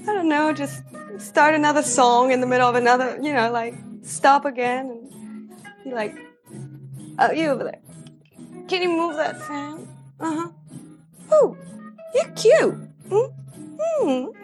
I 0.06 0.12
don't 0.12 0.28
know, 0.28 0.52
just 0.52 0.82
start 1.18 1.54
another 1.54 1.82
song 1.82 2.30
in 2.30 2.40
the 2.42 2.46
middle 2.46 2.68
of 2.68 2.74
another, 2.74 3.18
you 3.22 3.32
know, 3.32 3.50
like 3.50 3.74
stop 4.02 4.44
again 4.44 4.90
and 4.90 5.84
be 5.84 5.92
like, 5.92 6.14
oh, 7.18 7.32
you 7.32 7.48
over 7.48 7.64
there. 7.64 7.80
Can 8.68 8.82
you 8.82 8.90
move 8.90 9.16
that 9.16 9.40
fan? 9.40 9.88
Uh 10.20 10.34
huh. 10.34 10.50
Oh, 11.32 11.56
you're 12.14 12.30
cute. 12.32 12.74
Mm. 13.08 13.32
Mm. 14.02 14.34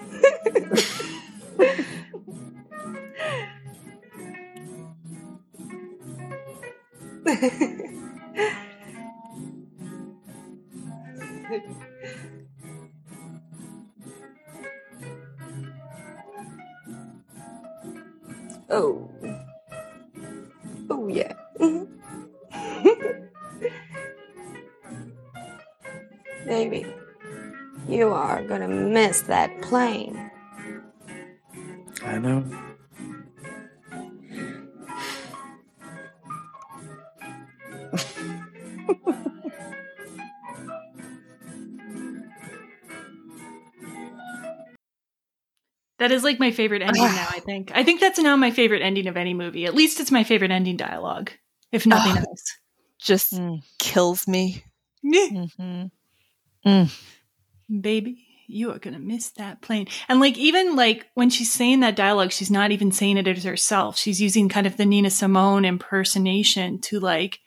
oh. 18.70 19.10
Oh, 20.90 21.09
yeah. 21.09 21.34
Baby, 26.47 26.86
you 27.88 28.09
are 28.09 28.42
gonna 28.44 28.68
miss 28.68 29.22
that 29.22 29.62
plane. 29.62 30.30
I 32.05 32.18
know. 32.18 32.44
That 46.01 46.10
is 46.10 46.24
like 46.24 46.40
my 46.40 46.51
favorite 46.51 46.82
ending 46.82 47.02
now, 47.05 47.28
I 47.31 47.39
think. 47.40 47.70
I 47.74 47.85
think 47.85 48.01
that's 48.01 48.18
now 48.18 48.35
my 48.35 48.51
favorite 48.51 48.82
ending 48.82 49.06
of 49.06 49.16
any 49.16 49.35
movie. 49.35 49.66
At 49.66 49.74
least 49.74 50.01
it's 50.01 50.10
my 50.10 50.24
favorite 50.24 50.51
ending 50.51 50.77
dialogue, 50.77 51.31
if 51.70 51.86
nothing 51.86 52.14
Ah. 52.16 52.24
else. 52.27 52.59
Just 52.98 53.35
Mm. 53.35 53.62
kills 53.78 54.27
me. 54.27 54.64
Mm-hmm. 55.05 56.85
Baby, 57.81 58.27
you 58.48 58.72
are 58.72 58.78
going 58.78 58.94
to 58.94 59.01
miss 59.01 59.31
that 59.32 59.60
plane. 59.62 59.86
And 60.09 60.20
like, 60.20 60.36
even 60.39 60.74
like 60.74 61.06
when 61.14 61.31
she's 61.31 61.52
saying 61.52 61.81
that 61.81 61.97
dialogue, 61.97 62.32
she's 62.32 62.51
not 62.51 62.72
even 62.72 62.90
saying 62.93 63.16
it 63.16 63.28
as 63.28 63.44
herself. 63.44 63.97
She's 63.97 64.20
using 64.20 64.48
kind 64.48 64.66
of 64.66 64.77
the 64.77 64.86
Nina 64.86 65.10
Simone 65.10 65.64
impersonation 65.64 66.81
to 66.82 66.98
like 66.98 67.39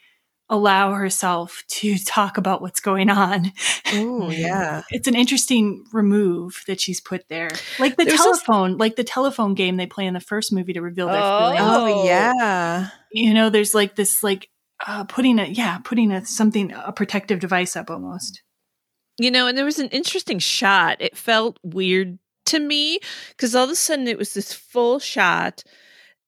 allow 0.50 0.94
herself 0.94 1.64
to 1.68 1.98
talk 2.06 2.38
about 2.38 2.62
what's 2.62 2.80
going 2.80 3.10
on. 3.10 3.52
Oh, 3.94 4.30
yeah. 4.30 4.84
It's 4.92 5.08
an 5.08 5.16
interesting 5.16 5.84
remove 5.94 6.64
that 6.68 6.80
she's 6.82 7.00
put 7.02 7.28
there. 7.30 7.50
Like 7.80 7.96
the 7.98 8.06
There's 8.06 8.20
also- 8.20 8.44
telephone, 8.46 8.78
like 8.78 8.96
the 8.96 9.04
telephone 9.04 9.54
game 9.56 9.78
they 9.78 9.88
play 9.88 10.06
in 10.06 10.14
the 10.14 10.20
first 10.20 10.52
movie 10.54 10.74
to 10.74 10.82
reveal 10.82 11.08
their 11.08 11.22
Oh. 11.22 11.40
feelings. 11.52 11.62
Oh, 11.64 12.02
Oh. 12.02 12.06
yeah. 12.06 12.90
You 13.12 13.34
know, 13.34 13.50
there's 13.50 13.74
like 13.74 13.96
this 13.96 14.22
like 14.24 14.50
uh 14.86 15.06
putting 15.06 15.40
a 15.40 15.46
yeah, 15.46 15.78
putting 15.84 16.12
a 16.12 16.26
something 16.26 16.72
a 16.74 16.92
protective 16.92 17.40
device 17.40 17.76
up 17.76 17.90
almost. 17.90 18.42
You 19.20 19.30
know, 19.32 19.48
and 19.48 19.58
there 19.58 19.66
was 19.66 19.80
an 19.80 19.90
interesting 19.90 20.40
shot. 20.40 20.98
It 21.00 21.16
felt 21.16 21.60
weird 21.64 22.18
to 22.48 22.60
me 22.60 23.00
because 23.30 23.56
all 23.56 23.66
of 23.66 23.70
a 23.70 23.76
sudden 23.76 24.08
it 24.08 24.18
was 24.18 24.34
this 24.34 24.52
full 24.52 24.98
shot, 25.00 25.64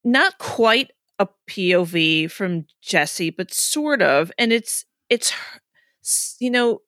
not 0.04 0.38
quite 0.38 0.92
a 1.20 1.28
POV 1.48 2.28
from 2.28 2.66
Jesse, 2.82 3.30
but 3.30 3.54
sort 3.54 4.02
of, 4.02 4.32
and 4.38 4.52
it's 4.54 4.86
it's 5.10 5.34
you 6.40 6.50
know 6.52 6.82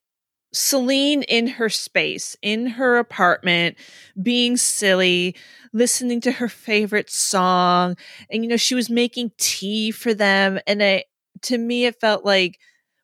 Celine 0.54 1.24
in 1.24 1.48
her 1.48 1.70
space, 1.70 2.36
in 2.41 2.68
her 2.68 2.98
apartment, 2.98 3.78
being 4.22 4.58
silly, 4.58 5.36
listening 5.74 6.22
to 6.22 6.32
her 6.32 6.49
favorite 6.49 7.10
song, 7.10 7.95
and 8.32 8.44
you 8.44 8.49
know 8.49 8.58
she 8.58 8.76
was 8.76 8.90
making 8.90 9.32
tea 9.38 9.91
for 9.91 10.14
them, 10.14 10.60
and 10.68 10.82
I, 10.84 11.04
to 11.44 11.58
me 11.58 11.86
it 11.86 11.99
felt 11.99 12.26
like 12.26 12.60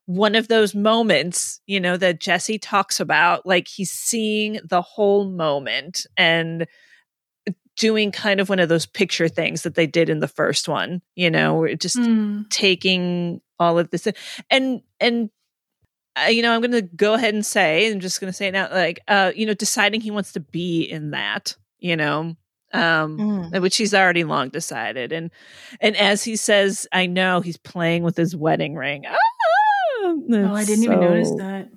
one 0.05 0.35
of 0.35 0.47
those 0.47 0.75
moments, 0.75 1.61
you 1.65 1.79
know, 1.79 1.95
that 1.97 2.19
Jesse 2.19 2.59
talks 2.59 2.99
about, 2.99 3.45
like 3.45 3.67
he's 3.67 3.91
seeing 3.91 4.59
the 4.67 4.81
whole 4.81 5.29
moment 5.29 6.05
and 6.17 6.67
doing 7.77 8.11
kind 8.11 8.39
of 8.39 8.49
one 8.49 8.59
of 8.59 8.69
those 8.69 8.85
picture 8.85 9.27
things 9.27 9.63
that 9.63 9.75
they 9.75 9.87
did 9.87 10.09
in 10.09 10.19
the 10.19 10.27
first 10.27 10.67
one, 10.67 11.01
you 11.15 11.29
know, 11.29 11.67
just 11.75 11.97
mm. 11.97 12.47
taking 12.49 13.41
all 13.59 13.79
of 13.79 13.89
this 13.89 14.07
and 14.49 14.81
and 14.99 15.29
uh, 16.15 16.27
you 16.27 16.43
know, 16.43 16.53
I'm 16.53 16.61
going 16.61 16.71
to 16.71 16.81
go 16.81 17.15
ahead 17.15 17.33
and 17.33 17.45
say, 17.45 17.91
I'm 17.91 17.99
just 17.99 18.21
going 18.21 18.31
to 18.31 18.37
say 18.37 18.47
it 18.49 18.51
now, 18.51 18.69
like, 18.71 18.99
uh, 19.07 19.31
you 19.35 19.47
know, 19.47 19.55
deciding 19.55 20.01
he 20.01 20.11
wants 20.11 20.33
to 20.33 20.39
be 20.39 20.83
in 20.83 21.09
that, 21.11 21.55
you 21.79 21.95
know, 21.95 22.35
um, 22.71 23.17
mm. 23.51 23.61
which 23.61 23.77
he's 23.77 23.93
already 23.93 24.23
long 24.23 24.49
decided, 24.49 25.11
and 25.11 25.31
and 25.79 25.95
as 25.95 26.23
he 26.23 26.35
says, 26.35 26.87
I 26.91 27.05
know 27.05 27.41
he's 27.41 27.57
playing 27.57 28.03
with 28.03 28.17
his 28.17 28.35
wedding 28.35 28.75
ring. 28.75 29.05
Ah, 29.07 29.15
oh, 30.03 30.53
I 30.53 30.65
didn't 30.65 30.83
so... 30.83 30.91
even 30.91 30.99
notice 30.99 31.31
that. 31.31 31.69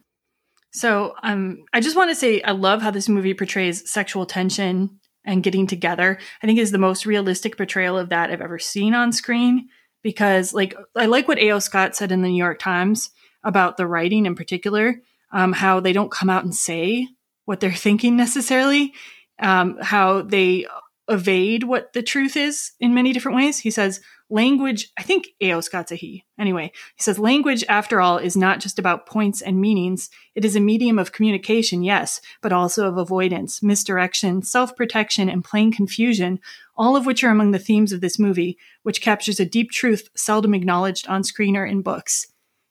So, 0.72 1.14
um, 1.22 1.64
I 1.72 1.80
just 1.80 1.96
want 1.96 2.10
to 2.10 2.14
say, 2.14 2.42
I 2.42 2.52
love 2.52 2.82
how 2.82 2.90
this 2.90 3.08
movie 3.08 3.32
portrays 3.32 3.90
sexual 3.90 4.26
tension 4.26 5.00
and 5.26 5.42
getting 5.42 5.66
together. 5.66 6.18
I 6.42 6.46
think 6.46 6.58
is 6.58 6.70
the 6.70 6.78
most 6.78 7.04
realistic 7.04 7.56
portrayal 7.56 7.98
of 7.98 8.08
that 8.08 8.30
I've 8.30 8.40
ever 8.40 8.58
seen 8.58 8.94
on 8.94 9.12
screen 9.12 9.68
because 10.02 10.54
like 10.54 10.74
I 10.94 11.06
like 11.06 11.28
what 11.28 11.38
A.O. 11.38 11.58
Scott 11.58 11.96
said 11.96 12.12
in 12.12 12.22
the 12.22 12.28
New 12.28 12.36
York 12.36 12.60
Times 12.60 13.10
about 13.42 13.76
the 13.76 13.86
writing 13.86 14.24
in 14.24 14.34
particular, 14.34 15.02
um, 15.32 15.52
how 15.52 15.80
they 15.80 15.92
don't 15.92 16.10
come 16.10 16.30
out 16.30 16.44
and 16.44 16.54
say 16.54 17.08
what 17.44 17.60
they're 17.60 17.72
thinking 17.86 18.16
necessarily, 18.16 18.94
um, 19.40 19.78
how 19.82 20.22
they 20.22 20.66
evade 21.08 21.64
what 21.64 21.92
the 21.92 22.02
truth 22.02 22.36
is 22.36 22.72
in 22.80 22.94
many 22.94 23.12
different 23.12 23.36
ways. 23.36 23.58
He 23.58 23.70
says, 23.70 24.00
language, 24.28 24.90
I 24.98 25.02
think 25.02 25.28
A.O. 25.40 25.60
Scott's 25.60 25.92
a 25.92 25.94
he. 25.94 26.24
Anyway, 26.38 26.72
he 26.96 27.02
says, 27.02 27.18
language, 27.18 27.64
after 27.68 28.00
all, 28.00 28.18
is 28.18 28.36
not 28.36 28.60
just 28.60 28.78
about 28.78 29.06
points 29.06 29.40
and 29.40 29.60
meanings. 29.60 30.10
It 30.34 30.44
is 30.44 30.56
a 30.56 30.60
medium 30.60 30.98
of 30.98 31.12
communication, 31.12 31.84
yes, 31.84 32.20
but 32.42 32.52
also 32.52 32.88
of 32.88 32.98
avoidance, 32.98 33.62
misdirection, 33.62 34.42
self 34.42 34.74
protection, 34.74 35.28
and 35.28 35.44
plain 35.44 35.72
confusion, 35.72 36.40
all 36.76 36.96
of 36.96 37.06
which 37.06 37.22
are 37.22 37.30
among 37.30 37.52
the 37.52 37.58
themes 37.58 37.92
of 37.92 38.00
this 38.00 38.18
movie, 38.18 38.58
which 38.82 39.00
captures 39.00 39.38
a 39.38 39.46
deep 39.46 39.70
truth 39.70 40.08
seldom 40.16 40.54
acknowledged 40.54 41.06
on 41.06 41.22
screen 41.22 41.56
or 41.56 41.64
in 41.64 41.82
books. 41.82 42.26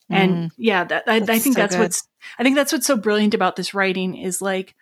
And 0.09 0.33
mm. 0.33 0.51
yeah, 0.57 0.83
that, 0.83 1.03
I, 1.07 1.15
I, 1.15 1.39
think 1.39 1.55
so 1.55 1.61
that's 1.61 1.75
good. 1.75 1.81
what's, 1.81 2.07
I 2.37 2.43
think 2.43 2.55
that's 2.55 2.71
what's 2.71 2.85
so 2.85 2.95
brilliant 2.97 3.33
about 3.33 3.55
this 3.55 3.73
writing 3.73 4.15
is 4.15 4.41
like, 4.41 4.75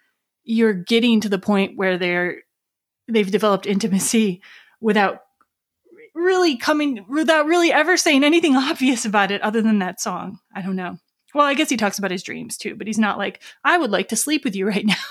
you're 0.44 0.74
getting 0.74 1.22
to 1.22 1.30
the 1.30 1.40
point 1.40 1.78
where 1.78 1.98
they're, 1.98 2.42
they've 3.08 3.32
developed 3.32 3.66
intimacy 3.66 4.42
without 4.82 5.23
really 6.14 6.58
coming 6.58 7.06
without 7.10 7.46
really 7.46 7.72
ever 7.72 7.98
saying 7.98 8.24
anything 8.24 8.56
obvious 8.58 9.06
about 9.06 9.32
it 9.32 9.42
other 9.42 9.62
than 9.62 9.80
that 9.80 10.02
song. 10.02 10.40
I 10.56 10.62
don't 10.62 10.76
know. 10.76 10.98
Well, 11.34 11.46
I 11.46 11.56
guess 11.56 11.70
he 11.70 11.78
talks 11.78 11.98
about 11.98 12.12
his 12.12 12.24
dreams 12.24 12.58
too, 12.58 12.76
but 12.76 12.88
he's 12.88 13.00
not 13.00 13.18
like, 13.18 13.42
I 13.64 13.78
would 13.78 13.90
like 13.90 14.10
to 14.10 14.16
sleep 14.16 14.44
with 14.44 14.56
you 14.56 14.68
right 14.68 14.86
now. 14.86 14.96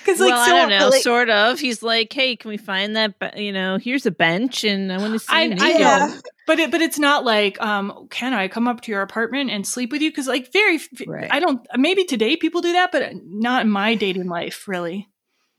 Because 0.00 0.20
like, 0.20 0.30
well, 0.30 0.46
so, 0.46 0.52
I 0.52 0.60
don't 0.60 0.70
know, 0.70 0.88
like, 0.88 1.02
sort 1.02 1.30
of. 1.30 1.60
He's 1.60 1.82
like, 1.82 2.12
"Hey, 2.12 2.34
can 2.34 2.48
we 2.48 2.56
find 2.56 2.96
that? 2.96 3.18
Be- 3.18 3.44
you 3.44 3.52
know, 3.52 3.78
here's 3.78 4.06
a 4.06 4.10
bench, 4.10 4.64
and 4.64 4.92
I 4.92 4.98
want 4.98 5.12
to 5.12 5.18
see." 5.20 5.26
I, 5.28 5.42
I 5.42 5.72
know, 5.78 6.20
but 6.46 6.58
it, 6.58 6.70
but 6.70 6.80
it's 6.80 6.98
not 6.98 7.24
like, 7.24 7.60
um, 7.60 8.08
can 8.10 8.32
I 8.32 8.48
come 8.48 8.66
up 8.66 8.80
to 8.82 8.90
your 8.90 9.02
apartment 9.02 9.50
and 9.50 9.66
sleep 9.66 9.92
with 9.92 10.02
you? 10.02 10.10
Because 10.10 10.26
like, 10.26 10.52
very, 10.52 10.80
right. 11.06 11.28
I 11.30 11.38
don't. 11.38 11.64
Maybe 11.76 12.04
today 12.04 12.36
people 12.36 12.60
do 12.60 12.72
that, 12.72 12.90
but 12.90 13.12
not 13.24 13.62
in 13.62 13.70
my 13.70 13.94
dating 13.94 14.28
life, 14.28 14.66
really. 14.66 15.08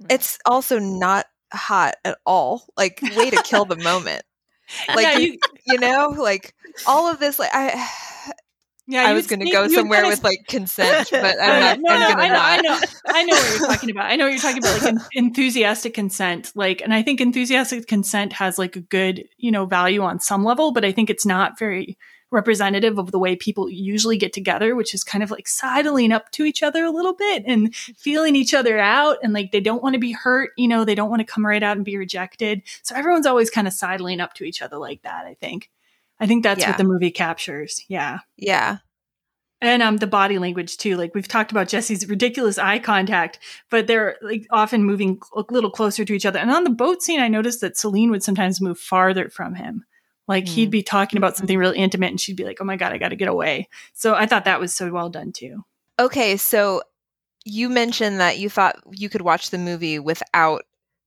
It's 0.09 0.37
also 0.45 0.79
not 0.79 1.25
hot 1.53 1.95
at 2.05 2.17
all. 2.25 2.65
Like 2.77 3.01
way 3.15 3.29
to 3.29 3.41
kill 3.43 3.65
the 3.65 3.77
moment. 3.77 4.23
Like 4.95 5.17
you, 5.17 5.39
you 5.65 5.79
know, 5.79 6.13
like 6.15 6.53
all 6.85 7.11
of 7.11 7.19
this 7.19 7.39
like 7.39 7.49
I 7.51 7.89
yeah, 8.89 9.03
I 9.03 9.13
was 9.13 9.27
going 9.27 9.39
to 9.39 9.51
go 9.51 9.67
somewhere 9.67 10.05
with 10.07 10.23
like 10.23 10.39
consent, 10.47 11.09
but 11.11 11.41
I'm 11.41 11.59
not. 11.59 11.79
no, 11.79 11.93
I'm 11.93 11.99
no, 11.99 12.05
I 12.07 12.27
know, 12.27 12.33
not. 12.33 12.43
I 12.43 12.61
know, 12.61 12.79
I 13.07 13.23
know 13.23 13.35
what 13.35 13.49
you're 13.59 13.67
talking 13.67 13.89
about. 13.91 14.05
I 14.11 14.15
know 14.15 14.25
what 14.25 14.31
you're 14.31 14.39
talking 14.39 14.57
about, 14.59 14.81
like 14.81 14.95
enthusiastic 15.13 15.93
consent. 15.93 16.51
Like, 16.55 16.81
and 16.81 16.93
I 16.93 17.03
think 17.03 17.21
enthusiastic 17.21 17.87
consent 17.87 18.33
has 18.33 18.57
like 18.57 18.75
a 18.75 18.81
good, 18.81 19.25
you 19.37 19.51
know, 19.51 19.65
value 19.65 20.01
on 20.01 20.19
some 20.19 20.43
level, 20.43 20.71
but 20.71 20.85
I 20.85 20.91
think 20.91 21.09
it's 21.09 21.25
not 21.25 21.57
very 21.59 21.97
representative 22.31 22.99
of 22.99 23.11
the 23.11 23.19
way 23.19 23.35
people 23.35 23.69
usually 23.69 24.17
get 24.17 24.33
together, 24.33 24.75
which 24.75 24.93
is 24.93 25.03
kind 25.03 25.23
of 25.23 25.31
like 25.31 25.47
sidling 25.47 26.11
up 26.11 26.31
to 26.31 26.43
each 26.43 26.61
other 26.61 26.83
a 26.85 26.91
little 26.91 27.13
bit 27.13 27.43
and 27.45 27.75
feeling 27.75 28.35
each 28.35 28.53
other 28.53 28.77
out. 28.77 29.17
And 29.23 29.33
like 29.33 29.51
they 29.51 29.59
don't 29.59 29.81
want 29.81 29.93
to 29.93 29.99
be 29.99 30.11
hurt, 30.11 30.51
you 30.57 30.67
know, 30.67 30.85
they 30.85 30.95
don't 30.95 31.09
want 31.09 31.21
to 31.21 31.25
come 31.25 31.45
right 31.45 31.63
out 31.63 31.77
and 31.77 31.85
be 31.85 31.97
rejected. 31.97 32.61
So 32.83 32.95
everyone's 32.95 33.25
always 33.25 33.49
kind 33.49 33.67
of 33.67 33.73
sidling 33.73 34.21
up 34.21 34.33
to 34.35 34.43
each 34.43 34.61
other 34.61 34.77
like 34.77 35.01
that, 35.03 35.25
I 35.25 35.35
think. 35.35 35.69
I 36.19 36.27
think 36.27 36.43
that's 36.43 36.61
yeah. 36.61 36.69
what 36.69 36.77
the 36.77 36.83
movie 36.83 37.11
captures. 37.11 37.83
Yeah. 37.87 38.19
Yeah. 38.37 38.77
And 39.61 39.81
um 39.81 39.97
the 39.97 40.07
body 40.07 40.37
language 40.37 40.77
too. 40.77 40.95
Like 40.95 41.13
we've 41.15 41.27
talked 41.27 41.51
about 41.51 41.67
Jesse's 41.67 42.07
ridiculous 42.07 42.57
eye 42.57 42.79
contact, 42.79 43.39
but 43.69 43.87
they're 43.87 44.17
like 44.21 44.45
often 44.51 44.83
moving 44.83 45.19
a 45.35 45.43
little 45.49 45.71
closer 45.71 46.05
to 46.05 46.13
each 46.13 46.25
other. 46.25 46.39
And 46.39 46.51
on 46.51 46.63
the 46.63 46.69
boat 46.69 47.01
scene, 47.01 47.19
I 47.19 47.27
noticed 47.27 47.61
that 47.61 47.77
Celine 47.77 48.11
would 48.11 48.23
sometimes 48.23 48.61
move 48.61 48.79
farther 48.79 49.29
from 49.29 49.55
him. 49.55 49.85
Like 50.29 50.45
mm. 50.45 50.49
he'd 50.49 50.69
be 50.69 50.83
talking 50.83 51.17
about 51.17 51.35
something 51.35 51.57
really 51.57 51.79
intimate 51.79 52.11
and 52.11 52.21
she'd 52.21 52.37
be 52.37 52.45
like, 52.45 52.59
"Oh 52.61 52.65
my 52.65 52.77
god, 52.77 52.93
I 52.93 52.99
got 52.99 53.09
to 53.09 53.17
get 53.17 53.27
away." 53.27 53.67
So 53.93 54.13
I 54.13 54.27
thought 54.27 54.45
that 54.45 54.59
was 54.59 54.73
so 54.73 54.89
well 54.91 55.09
done 55.09 55.33
too. 55.33 55.65
Okay, 55.99 56.37
so 56.37 56.83
you 57.43 57.67
mentioned 57.67 58.19
that 58.19 58.37
you 58.37 58.47
thought 58.47 58.77
you 58.91 59.09
could 59.09 59.21
watch 59.21 59.49
the 59.49 59.57
movie 59.57 59.97
without 59.97 60.61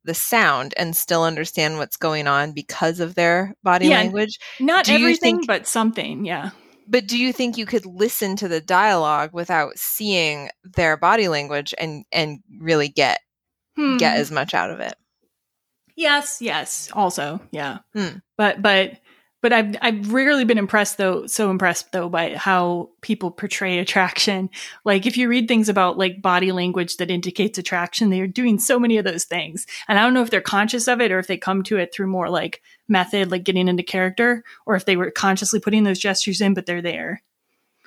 the 0.05 0.12
sound 0.12 0.74
and 0.77 0.97
still 0.97 1.23
understand 1.23 1.78
what's 1.78 1.97
going 1.97 2.27
on 2.27 2.53
because 2.53 2.99
of 2.99 3.15
their 3.15 3.55
body 3.62 3.86
yeah, 3.86 3.99
language. 3.99 4.40
Not 4.59 4.86
do 4.86 4.94
everything, 4.94 5.36
think, 5.36 5.47
but 5.47 5.69
something, 5.69 6.24
yeah. 6.24 6.51
But 6.89 7.07
do 7.07 7.16
you 7.16 7.32
think 7.32 7.57
you 7.57 7.65
could 7.65 7.86
listen 7.86 8.35
to 8.36 8.49
the 8.49 8.61
dialogue 8.61 9.31
without 9.32 9.78
seeing 9.78 10.51
their 10.74 10.97
body 10.97 11.28
language 11.28 11.73
and 11.78 12.05
and 12.11 12.40
really 12.59 12.89
get 12.89 13.20
hmm. 13.77 13.99
get 13.99 14.19
as 14.19 14.32
much 14.32 14.53
out 14.53 14.70
of 14.70 14.81
it? 14.81 14.94
Yes, 15.94 16.40
yes. 16.40 16.90
Also, 16.93 17.40
yeah. 17.51 17.78
Hmm. 17.94 18.19
But 18.36 18.62
but 18.62 18.99
but 19.43 19.52
I've 19.52 19.77
I've 19.82 20.12
rarely 20.12 20.44
been 20.44 20.56
impressed 20.56 20.97
though 20.97 21.27
so 21.27 21.51
impressed 21.51 21.93
though 21.93 22.09
by 22.09 22.36
how 22.36 22.90
people 23.02 23.31
portray 23.31 23.81
attraction. 23.81 24.48
Like 24.85 25.05
if 25.05 25.16
you 25.16 25.28
read 25.28 25.48
things 25.48 25.69
about 25.69 25.98
like 25.98 26.23
body 26.23 26.52
language 26.52 26.97
that 26.97 27.10
indicates 27.10 27.59
attraction, 27.59 28.09
they 28.09 28.20
are 28.20 28.27
doing 28.27 28.59
so 28.59 28.78
many 28.78 28.97
of 28.97 29.05
those 29.05 29.24
things. 29.24 29.66
And 29.89 29.98
I 29.98 30.02
don't 30.02 30.14
know 30.14 30.23
if 30.23 30.31
they're 30.31 30.40
conscious 30.40 30.89
of 30.89 31.01
it 31.01 31.12
or 31.12 31.19
if 31.19 31.27
they 31.27 31.36
come 31.36 31.64
to 31.64 31.77
it 31.77 31.93
through 31.93 32.06
more 32.06 32.31
like 32.31 32.62
method, 32.89 33.31
like 33.31 33.44
getting 33.44 33.69
into 33.69 33.82
character, 33.82 34.44
or 34.64 34.77
if 34.77 34.85
they 34.85 34.97
were 34.97 35.10
consciously 35.10 35.60
putting 35.60 35.82
those 35.82 35.98
gestures 35.98 36.40
in, 36.40 36.55
but 36.55 36.64
they're 36.64 36.81
there. 36.81 37.23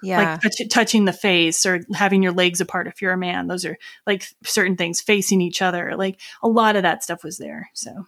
Yeah. 0.03 0.33
Like 0.33 0.41
touch, 0.41 0.69
touching 0.69 1.05
the 1.05 1.13
face 1.13 1.65
or 1.65 1.81
having 1.93 2.21
your 2.21 2.33
legs 2.33 2.59
apart 2.59 2.87
if 2.87 3.01
you're 3.01 3.13
a 3.13 3.17
man. 3.17 3.47
Those 3.47 3.63
are 3.63 3.77
like 4.05 4.27
certain 4.43 4.75
things 4.75 4.99
facing 4.99 5.39
each 5.39 5.61
other. 5.61 5.95
Like 5.95 6.19
a 6.43 6.49
lot 6.49 6.75
of 6.75 6.83
that 6.83 7.01
stuff 7.01 7.23
was 7.23 7.37
there. 7.37 7.69
So 7.73 8.05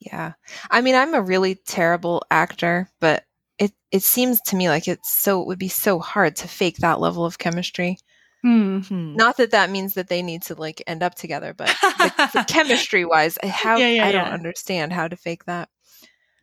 yeah. 0.00 0.32
I 0.70 0.80
mean, 0.80 0.94
I'm 0.94 1.14
a 1.14 1.22
really 1.22 1.54
terrible 1.54 2.22
actor, 2.30 2.90
but 3.00 3.24
it 3.58 3.72
it 3.92 4.02
seems 4.02 4.40
to 4.42 4.56
me 4.56 4.68
like 4.68 4.88
it's 4.88 5.12
so 5.12 5.40
it 5.40 5.46
would 5.46 5.58
be 5.58 5.68
so 5.68 5.98
hard 5.98 6.36
to 6.36 6.48
fake 6.48 6.78
that 6.78 7.00
level 7.00 7.24
of 7.24 7.38
chemistry. 7.38 7.98
Mm-hmm. 8.44 9.16
Not 9.16 9.36
that 9.36 9.50
that 9.50 9.68
means 9.68 9.94
that 9.94 10.08
they 10.08 10.22
need 10.22 10.42
to 10.44 10.54
like 10.54 10.82
end 10.86 11.02
up 11.02 11.14
together, 11.14 11.52
but 11.54 11.74
chemistry 12.48 13.04
wise, 13.04 13.38
how 13.42 13.76
yeah, 13.76 13.88
yeah, 13.88 14.06
I 14.06 14.12
don't 14.12 14.28
understand 14.28 14.92
how 14.92 15.08
to 15.08 15.16
fake 15.16 15.44
that. 15.44 15.68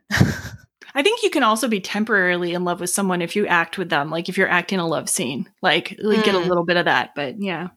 I 0.11 1.03
think 1.03 1.21
you 1.21 1.29
can 1.29 1.43
also 1.43 1.67
be 1.67 1.79
temporarily 1.79 2.53
in 2.53 2.63
love 2.63 2.79
with 2.79 2.89
someone 2.89 3.21
if 3.21 3.35
you 3.35 3.45
act 3.47 3.77
with 3.77 3.89
them, 3.89 4.09
like 4.09 4.29
if 4.29 4.37
you're 4.37 4.49
acting 4.49 4.79
a 4.79 4.87
love 4.87 5.09
scene, 5.09 5.49
like, 5.61 5.95
like 5.99 6.19
mm. 6.19 6.23
get 6.23 6.35
a 6.35 6.39
mm. 6.39 6.47
little 6.47 6.65
bit 6.65 6.77
of 6.77 6.85
that. 6.85 7.11
But 7.15 7.41
yeah, 7.41 7.69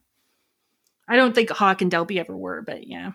I 1.07 1.17
don't 1.17 1.35
think 1.35 1.49
Hawke 1.49 1.81
and 1.81 1.91
Delpy 1.91 2.17
ever 2.17 2.35
were, 2.35 2.61
but 2.61 2.87
yeah. 2.87 3.11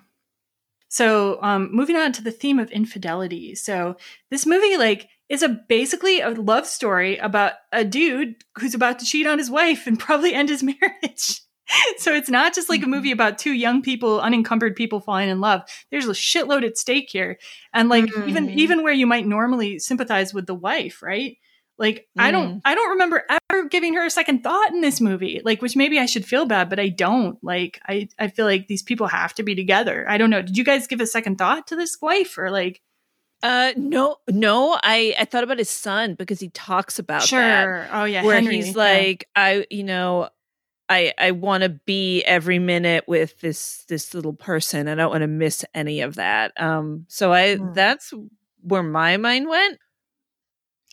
So, 0.88 1.42
um, 1.42 1.70
moving 1.72 1.96
on 1.96 2.12
to 2.12 2.22
the 2.22 2.30
theme 2.30 2.58
of 2.58 2.70
infidelity. 2.70 3.54
So, 3.54 3.96
this 4.30 4.46
movie, 4.46 4.76
like, 4.76 5.08
is 5.28 5.42
a 5.42 5.48
basically 5.48 6.20
a 6.20 6.30
love 6.30 6.66
story 6.66 7.16
about 7.18 7.54
a 7.72 7.84
dude 7.84 8.36
who's 8.58 8.74
about 8.74 9.00
to 9.00 9.04
cheat 9.04 9.26
on 9.26 9.38
his 9.38 9.50
wife 9.50 9.86
and 9.86 9.98
probably 9.98 10.34
end 10.34 10.48
his 10.48 10.62
marriage. 10.62 11.40
so 11.98 12.14
it's 12.14 12.30
not 12.30 12.54
just 12.54 12.68
like 12.68 12.82
a 12.82 12.86
movie 12.86 13.08
mm-hmm. 13.08 13.14
about 13.14 13.38
two 13.38 13.52
young 13.52 13.82
people, 13.82 14.20
unencumbered 14.20 14.76
people 14.76 15.00
falling 15.00 15.28
in 15.28 15.40
love. 15.40 15.62
There's 15.90 16.06
a 16.06 16.12
shitload 16.12 16.64
at 16.64 16.76
stake 16.76 17.08
here, 17.10 17.38
and 17.72 17.88
like 17.88 18.04
mm-hmm. 18.04 18.28
even 18.28 18.50
even 18.50 18.82
where 18.82 18.92
you 18.92 19.06
might 19.06 19.26
normally 19.26 19.78
sympathize 19.78 20.32
with 20.32 20.46
the 20.46 20.54
wife, 20.54 21.02
right? 21.02 21.36
Like 21.78 22.08
mm. 22.18 22.22
I 22.22 22.30
don't 22.30 22.62
I 22.64 22.74
don't 22.74 22.90
remember 22.90 23.24
ever 23.28 23.68
giving 23.68 23.94
her 23.94 24.06
a 24.06 24.10
second 24.10 24.42
thought 24.42 24.72
in 24.72 24.80
this 24.80 25.00
movie. 25.00 25.40
Like 25.44 25.60
which 25.60 25.76
maybe 25.76 25.98
I 25.98 26.06
should 26.06 26.24
feel 26.24 26.46
bad, 26.46 26.70
but 26.70 26.80
I 26.80 26.88
don't. 26.88 27.38
Like 27.44 27.80
I 27.86 28.08
I 28.18 28.28
feel 28.28 28.46
like 28.46 28.66
these 28.66 28.82
people 28.82 29.06
have 29.08 29.34
to 29.34 29.42
be 29.42 29.54
together. 29.54 30.08
I 30.08 30.16
don't 30.18 30.30
know. 30.30 30.42
Did 30.42 30.56
you 30.56 30.64
guys 30.64 30.86
give 30.86 31.00
a 31.00 31.06
second 31.06 31.36
thought 31.36 31.66
to 31.68 31.76
this 31.76 31.98
wife 32.00 32.38
or 32.38 32.50
like 32.50 32.80
Uh, 33.42 33.72
no, 33.76 34.16
no. 34.28 34.78
I 34.82 35.14
I 35.18 35.26
thought 35.26 35.44
about 35.44 35.58
his 35.58 35.68
son 35.70 36.14
because 36.14 36.40
he 36.40 36.48
talks 36.48 36.98
about 36.98 37.20
that, 37.20 37.28
Sure. 37.28 37.86
Oh 37.92 38.04
yeah. 38.04 38.24
where 38.24 38.34
Henry, 38.36 38.56
he's 38.56 38.68
yeah. 38.68 38.82
like, 38.82 39.28
I, 39.36 39.66
you 39.70 39.84
know, 39.84 40.30
I 40.88 41.12
I 41.18 41.32
want 41.32 41.62
to 41.62 41.68
be 41.68 42.22
every 42.22 42.58
minute 42.58 43.04
with 43.06 43.38
this 43.40 43.84
this 43.88 44.14
little 44.14 44.32
person. 44.32 44.88
I 44.88 44.94
don't 44.94 45.10
want 45.10 45.22
to 45.22 45.26
miss 45.28 45.64
any 45.74 46.00
of 46.00 46.14
that. 46.14 46.58
Um, 46.58 47.04
so 47.08 47.32
I 47.34 47.56
Hmm. 47.56 47.72
that's 47.74 48.14
where 48.62 48.82
my 48.82 49.18
mind 49.18 49.48
went. 49.48 49.78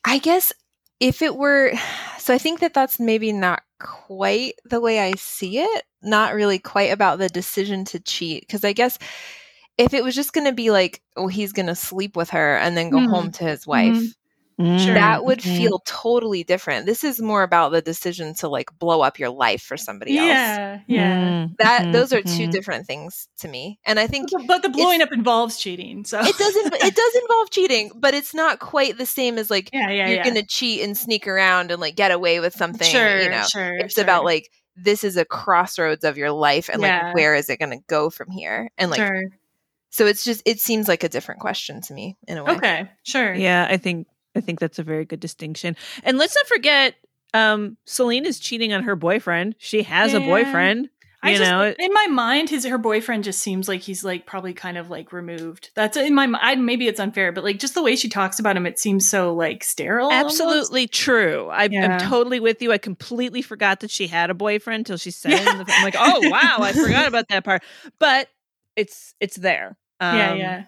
I 0.06 0.18
guess 0.18 0.52
if 1.00 1.22
it 1.22 1.36
were, 1.36 1.74
so 2.18 2.34
I 2.34 2.38
think 2.38 2.60
that 2.62 2.74
that's 2.74 3.00
maybe 3.00 3.32
not 3.34 3.64
quite 3.80 4.54
the 4.66 4.80
way 4.82 5.00
I 5.00 5.14
see 5.16 5.60
it. 5.60 5.84
Not 6.02 6.34
really 6.34 6.60
quite 6.60 6.92
about 6.92 7.20
the 7.20 7.30
decision 7.30 7.86
to 7.86 8.00
cheat. 8.00 8.42
Because 8.48 8.64
I 8.64 8.74
guess 8.74 8.98
if 9.78 9.94
it 9.94 10.04
was 10.04 10.16
just 10.16 10.34
going 10.34 10.46
to 10.48 10.54
be 10.54 10.70
like, 10.72 11.02
oh, 11.16 11.28
he's 11.28 11.52
going 11.54 11.66
to 11.68 11.76
sleep 11.76 12.16
with 12.16 12.30
her 12.32 12.58
and 12.58 12.78
then 12.78 12.90
go 12.90 13.00
Mhm. 13.00 13.10
home 13.10 13.32
to 13.34 13.44
his 13.44 13.66
wife, 13.68 13.96
Mhm. 13.96 14.14
Mm. 14.60 14.80
Sure. 14.80 14.94
that 14.94 15.26
would 15.26 15.42
feel 15.42 15.82
totally 15.86 16.44
different. 16.44 16.86
This 16.86 17.04
is 17.04 17.20
more 17.20 17.42
about 17.44 17.72
the 17.72 17.82
decision 17.82 18.36
to 18.36 18.48
like 18.48 18.70
blow 18.78 19.02
up 19.02 19.18
your 19.18 19.32
life 19.32 19.62
for 19.64 19.78
somebody 19.78 20.18
else. 20.18 20.28
Yeah. 20.28 20.80
Yeah. 20.88 21.22
Mm, 21.22 21.58
That 21.58 21.82
mhm, 21.84 21.92
those 21.94 22.14
are 22.14 22.22
two 22.22 22.48
mhm. 22.48 22.52
different 22.52 22.86
things 22.86 23.28
to 23.40 23.48
me. 23.48 23.80
And 23.86 24.00
I 24.00 24.06
think 24.08 24.30
But 24.32 24.42
the, 24.42 24.48
but 24.48 24.62
the 24.62 24.70
blowing 24.70 25.02
up 25.02 25.12
involves 25.12 25.58
cheating. 25.58 26.06
So 26.06 26.20
it 26.22 26.38
doesn't 26.38 26.74
it 26.74 26.96
does 26.96 27.16
involve 27.16 27.50
cheating, 27.50 27.92
but 27.96 28.14
it's 28.14 28.34
not 28.36 28.60
quite 28.60 28.98
the 28.98 29.06
same 29.08 29.38
as 29.40 29.50
like 29.50 29.70
Yeah. 29.74 29.90
Yeah. 29.90 30.08
you're 30.08 30.18
yeah. 30.18 30.24
gonna 30.24 30.46
cheat 30.46 30.82
and 30.82 30.96
sneak 30.96 31.28
around 31.28 31.72
and 31.72 31.82
like 31.82 31.96
get 31.96 32.12
away 32.12 32.40
with 32.40 32.54
something. 32.54 32.88
Sure. 32.88 33.22
you 33.22 33.30
know, 33.30 33.44
Sure. 33.44 33.76
it's 33.80 33.96
sure. 33.96 34.04
about 34.04 34.24
like 34.24 34.50
this 34.76 35.04
is 35.04 35.18
a 35.18 35.26
crossroads 35.26 36.04
of 36.04 36.18
your 36.18 36.32
life 36.32 36.70
and 36.70 36.82
Yeah. 36.82 37.06
like 37.08 37.16
where 37.16 37.34
is 37.36 37.50
it 37.50 37.60
gonna 37.60 37.80
go 37.88 38.10
from 38.12 38.30
here? 38.30 38.70
And 38.78 38.92
like 38.92 39.00
sure. 39.00 39.24
so 39.90 40.06
it's 40.06 40.24
just 40.24 40.42
it 40.46 40.60
seems 40.60 40.88
like 40.88 41.04
a 41.04 41.10
different 41.10 41.42
question 41.42 41.82
to 41.82 41.94
me 41.94 42.18
in 42.28 42.38
a 42.38 42.44
way. 42.44 42.54
Okay. 42.54 42.90
Sure. 43.04 43.34
Yeah, 43.34 43.68
I 43.70 43.78
think 43.78 44.08
I 44.36 44.42
think 44.42 44.60
that's 44.60 44.80
a 44.80 44.84
very 44.84 45.06
good 45.06 45.20
distinction. 45.20 45.76
And 46.04 46.18
let's 46.18 46.36
not 46.36 46.48
forget, 46.48 46.96
um, 47.34 47.78
Celine 47.86 48.26
is 48.26 48.40
cheating 48.40 48.74
on 48.74 48.84
her 48.84 48.96
boyfriend. 48.96 49.56
She 49.60 49.84
has 49.84 50.14
a 50.14 50.20
Yeah. 50.20 50.26
boyfriend. 50.28 50.90
I 51.26 51.32
You 51.32 51.38
just, 51.38 51.50
know, 51.52 51.74
in 51.80 51.94
my 51.94 52.08
mind, 52.08 52.50
his 52.50 52.66
her 52.66 52.78
boyfriend 52.78 53.24
just 53.24 53.40
seems 53.40 53.70
like 53.70 53.80
he's 53.80 54.04
like 54.04 54.26
probably 54.26 54.54
kind 54.54 54.78
of 54.78 54.90
like 54.90 55.14
removed. 55.14 55.70
That's 55.74 55.96
in 55.96 56.14
my 56.14 56.28
mind. 56.28 56.66
Maybe 56.66 56.86
it's 56.90 57.00
unfair, 57.00 57.32
but 57.32 57.46
like 57.46 57.60
just 57.60 57.76
the 57.76 57.82
way 57.82 57.96
she 57.96 58.10
talks 58.10 58.40
about 58.40 58.58
him, 58.58 58.66
it 58.66 58.78
seems 58.78 59.10
so 59.10 59.34
like 59.34 59.64
sterile. 59.64 60.10
almost. 60.12 60.42
Absolutely 60.42 60.86
true. 60.88 61.48
I, 61.50 61.70
Yeah. 61.72 61.94
I'm 61.98 62.10
totally 62.10 62.42
with 62.42 62.62
you. 62.62 62.74
I 62.74 62.78
completely 62.78 63.42
forgot 63.42 63.80
that 63.80 63.90
she 63.90 64.08
had 64.08 64.32
a 64.32 64.34
boyfriend 64.34 64.80
until 64.82 64.98
she 64.98 65.12
said 65.12 65.32
it. 65.32 65.46
The, 65.46 65.74
I'm 65.74 65.84
like, 65.86 65.96
oh 65.98 66.30
wow, 66.30 66.58
I 66.60 66.74
forgot 66.74 67.08
about 67.08 67.30
that 67.30 67.46
part. 67.46 67.64
But 68.00 68.28
it's 68.76 69.16
it's 69.22 69.38
there. 69.38 69.78
yeah, 70.02 70.32
Um, 70.34 70.38
yeah. 70.40 70.64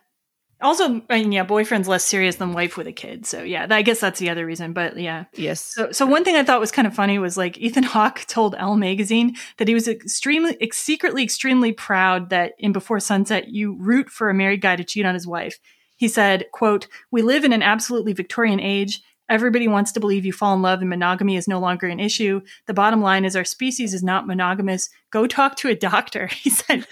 Also, 0.66 1.02
I 1.10 1.22
mean, 1.22 1.32
yeah, 1.32 1.44
boyfriend's 1.44 1.88
less 1.88 2.04
serious 2.04 2.38
than 2.38 2.54
wife 2.54 2.76
with 2.76 2.88
a 2.88 2.92
kid. 2.92 3.26
So 3.26 3.44
yeah, 3.44 3.68
I 3.70 3.84
guess 3.84 4.00
that's 4.00 4.20
the 4.20 4.32
other 4.32 4.46
reason. 4.46 4.74
But 4.74 4.98
yeah, 4.98 5.26
Yes. 5.36 5.62
So, 5.62 5.92
so 5.92 6.06
one 6.06 6.24
thing 6.24 6.36
I 6.36 6.44
thought 6.44 6.60
was 6.60 6.72
kind 6.72 6.88
of 6.88 6.96
funny 6.96 7.20
was 7.20 7.38
like 7.38 7.58
Ethan 7.58 7.84
Hawke 7.84 8.22
told 8.28 8.56
Elle 8.58 8.76
magazine 8.76 9.36
that 9.58 9.68
he 9.68 9.76
was 9.76 9.88
extremely, 9.88 10.58
ex- 10.60 10.78
secretly 10.78 11.24
extremely 11.24 11.72
proud 11.72 12.32
that 12.32 12.54
in 12.58 12.72
Before 12.72 13.00
Sunset 13.00 13.50
you 13.50 13.76
root 13.80 14.10
for 14.10 14.30
a 14.30 14.34
married 14.34 14.62
guy 14.62 14.76
to 14.76 14.84
cheat 14.84 15.06
on 15.06 15.14
his 15.14 15.28
wife. 15.28 15.60
He 15.98 16.08
said, 16.08 16.46
"quote 16.52 16.88
We 17.12 17.22
live 17.22 17.46
in 17.46 17.54
an 17.54 17.62
absolutely 17.62 18.14
Victorian 18.14 18.60
age. 18.60 19.02
Everybody 19.28 19.68
wants 19.68 19.92
to 19.94 20.00
believe 20.00 20.26
you 20.26 20.34
fall 20.34 20.54
in 20.54 20.62
love 20.62 20.82
and 20.82 20.90
monogamy 20.90 21.36
is 21.36 21.48
no 21.48 21.60
longer 21.60 21.88
an 21.88 22.00
issue. 22.00 22.42
The 22.68 22.74
bottom 22.74 23.02
line 23.02 23.26
is 23.26 23.36
our 23.36 23.44
species 23.44 23.94
is 23.94 24.04
not 24.04 24.28
monogamous. 24.28 24.90
Go 25.12 25.28
talk 25.28 25.56
to 25.58 25.70
a 25.70 25.76
doctor." 25.76 26.30
He 26.46 26.50
said. 26.52 26.86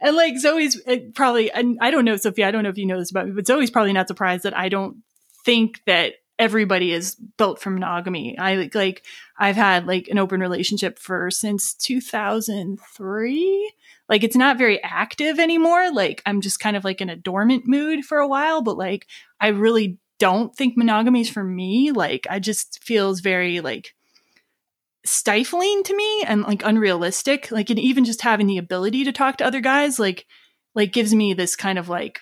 and 0.00 0.16
like 0.16 0.38
Zoe's 0.38 0.80
uh, 0.88 0.96
probably, 1.14 1.52
and 1.52 1.78
I 1.80 1.90
don't 1.92 2.04
know, 2.04 2.16
Sophia, 2.16 2.48
I 2.48 2.50
don't 2.50 2.64
know 2.64 2.68
if 2.68 2.78
you 2.78 2.86
know 2.86 2.98
this 2.98 3.12
about 3.12 3.26
me, 3.26 3.32
but 3.32 3.46
Zoe's 3.46 3.70
probably 3.70 3.92
not 3.92 4.08
surprised 4.08 4.42
that 4.42 4.56
I 4.56 4.68
don't 4.68 4.96
think 5.44 5.80
that 5.86 6.14
everybody 6.38 6.92
is 6.92 7.14
built 7.14 7.60
for 7.60 7.70
monogamy. 7.70 8.36
I 8.38 8.56
like, 8.56 8.74
like 8.74 9.04
I've 9.38 9.56
had 9.56 9.86
like 9.86 10.08
an 10.08 10.18
open 10.18 10.40
relationship 10.40 10.98
for 10.98 11.30
since 11.30 11.74
2003. 11.74 13.72
Like 14.08 14.22
it's 14.22 14.36
not 14.36 14.58
very 14.58 14.82
active 14.82 15.38
anymore. 15.38 15.90
Like 15.92 16.22
I'm 16.26 16.40
just 16.40 16.60
kind 16.60 16.76
of 16.76 16.84
like 16.84 17.00
in 17.00 17.08
a 17.08 17.16
dormant 17.16 17.66
mood 17.66 18.04
for 18.04 18.18
a 18.18 18.28
while, 18.28 18.62
but 18.62 18.76
like 18.76 19.06
I 19.40 19.48
really 19.48 19.98
don't 20.18 20.54
think 20.54 20.76
monogamy 20.76 21.22
is 21.22 21.30
for 21.30 21.42
me. 21.44 21.90
Like 21.90 22.26
I 22.28 22.38
just 22.38 22.82
feels 22.84 23.20
very 23.20 23.60
like 23.60 23.94
stifling 25.06 25.82
to 25.84 25.96
me 25.96 26.22
and 26.22 26.42
like 26.42 26.64
unrealistic. 26.64 27.50
Like 27.50 27.70
and 27.70 27.78
even 27.78 28.04
just 28.04 28.22
having 28.22 28.46
the 28.46 28.58
ability 28.58 29.04
to 29.04 29.12
talk 29.12 29.38
to 29.38 29.46
other 29.46 29.60
guys 29.60 29.98
like 29.98 30.26
like 30.74 30.92
gives 30.92 31.14
me 31.14 31.34
this 31.34 31.56
kind 31.56 31.78
of 31.78 31.88
like 31.88 32.20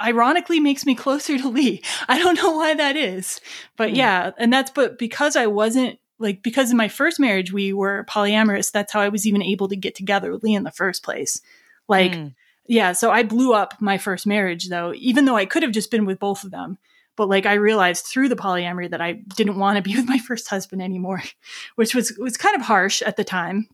ironically 0.00 0.60
makes 0.60 0.84
me 0.84 0.94
closer 0.96 1.38
to 1.38 1.48
Lee. 1.48 1.82
I 2.08 2.18
don't 2.18 2.36
know 2.36 2.52
why 2.56 2.74
that 2.74 2.96
is. 2.96 3.40
But 3.76 3.90
Hmm. 3.90 3.96
yeah, 3.96 4.30
and 4.38 4.52
that's 4.52 4.70
but 4.70 4.98
because 4.98 5.36
I 5.36 5.46
wasn't 5.46 5.98
like 6.22 6.42
because 6.42 6.70
in 6.70 6.76
my 6.76 6.88
first 6.88 7.20
marriage 7.20 7.52
we 7.52 7.72
were 7.72 8.04
polyamorous, 8.08 8.70
that's 8.70 8.92
how 8.92 9.00
I 9.00 9.08
was 9.08 9.26
even 9.26 9.42
able 9.42 9.68
to 9.68 9.76
get 9.76 9.94
together 9.94 10.32
with 10.32 10.42
Lee 10.42 10.54
in 10.54 10.64
the 10.64 10.70
first 10.70 11.02
place. 11.02 11.40
Like 11.88 12.12
Mm. 12.12 12.34
yeah, 12.66 12.92
so 12.92 13.10
I 13.10 13.22
blew 13.22 13.52
up 13.52 13.74
my 13.80 13.98
first 13.98 14.26
marriage 14.26 14.68
though, 14.68 14.94
even 14.96 15.24
though 15.24 15.36
I 15.36 15.46
could 15.46 15.62
have 15.62 15.72
just 15.72 15.90
been 15.90 16.06
with 16.06 16.18
both 16.18 16.44
of 16.44 16.50
them. 16.50 16.78
But 17.16 17.28
like 17.28 17.44
I 17.44 17.54
realized 17.54 18.06
through 18.06 18.30
the 18.30 18.36
polyamory 18.36 18.90
that 18.90 19.02
I 19.02 19.12
didn't 19.36 19.58
want 19.58 19.76
to 19.76 19.82
be 19.82 19.94
with 19.96 20.08
my 20.08 20.18
first 20.18 20.48
husband 20.48 20.80
anymore, 20.80 21.22
which 21.74 21.94
was 21.94 22.16
was 22.18 22.36
kind 22.36 22.56
of 22.56 22.62
harsh 22.62 23.02
at 23.02 23.16
the 23.16 23.24
time. 23.24 23.68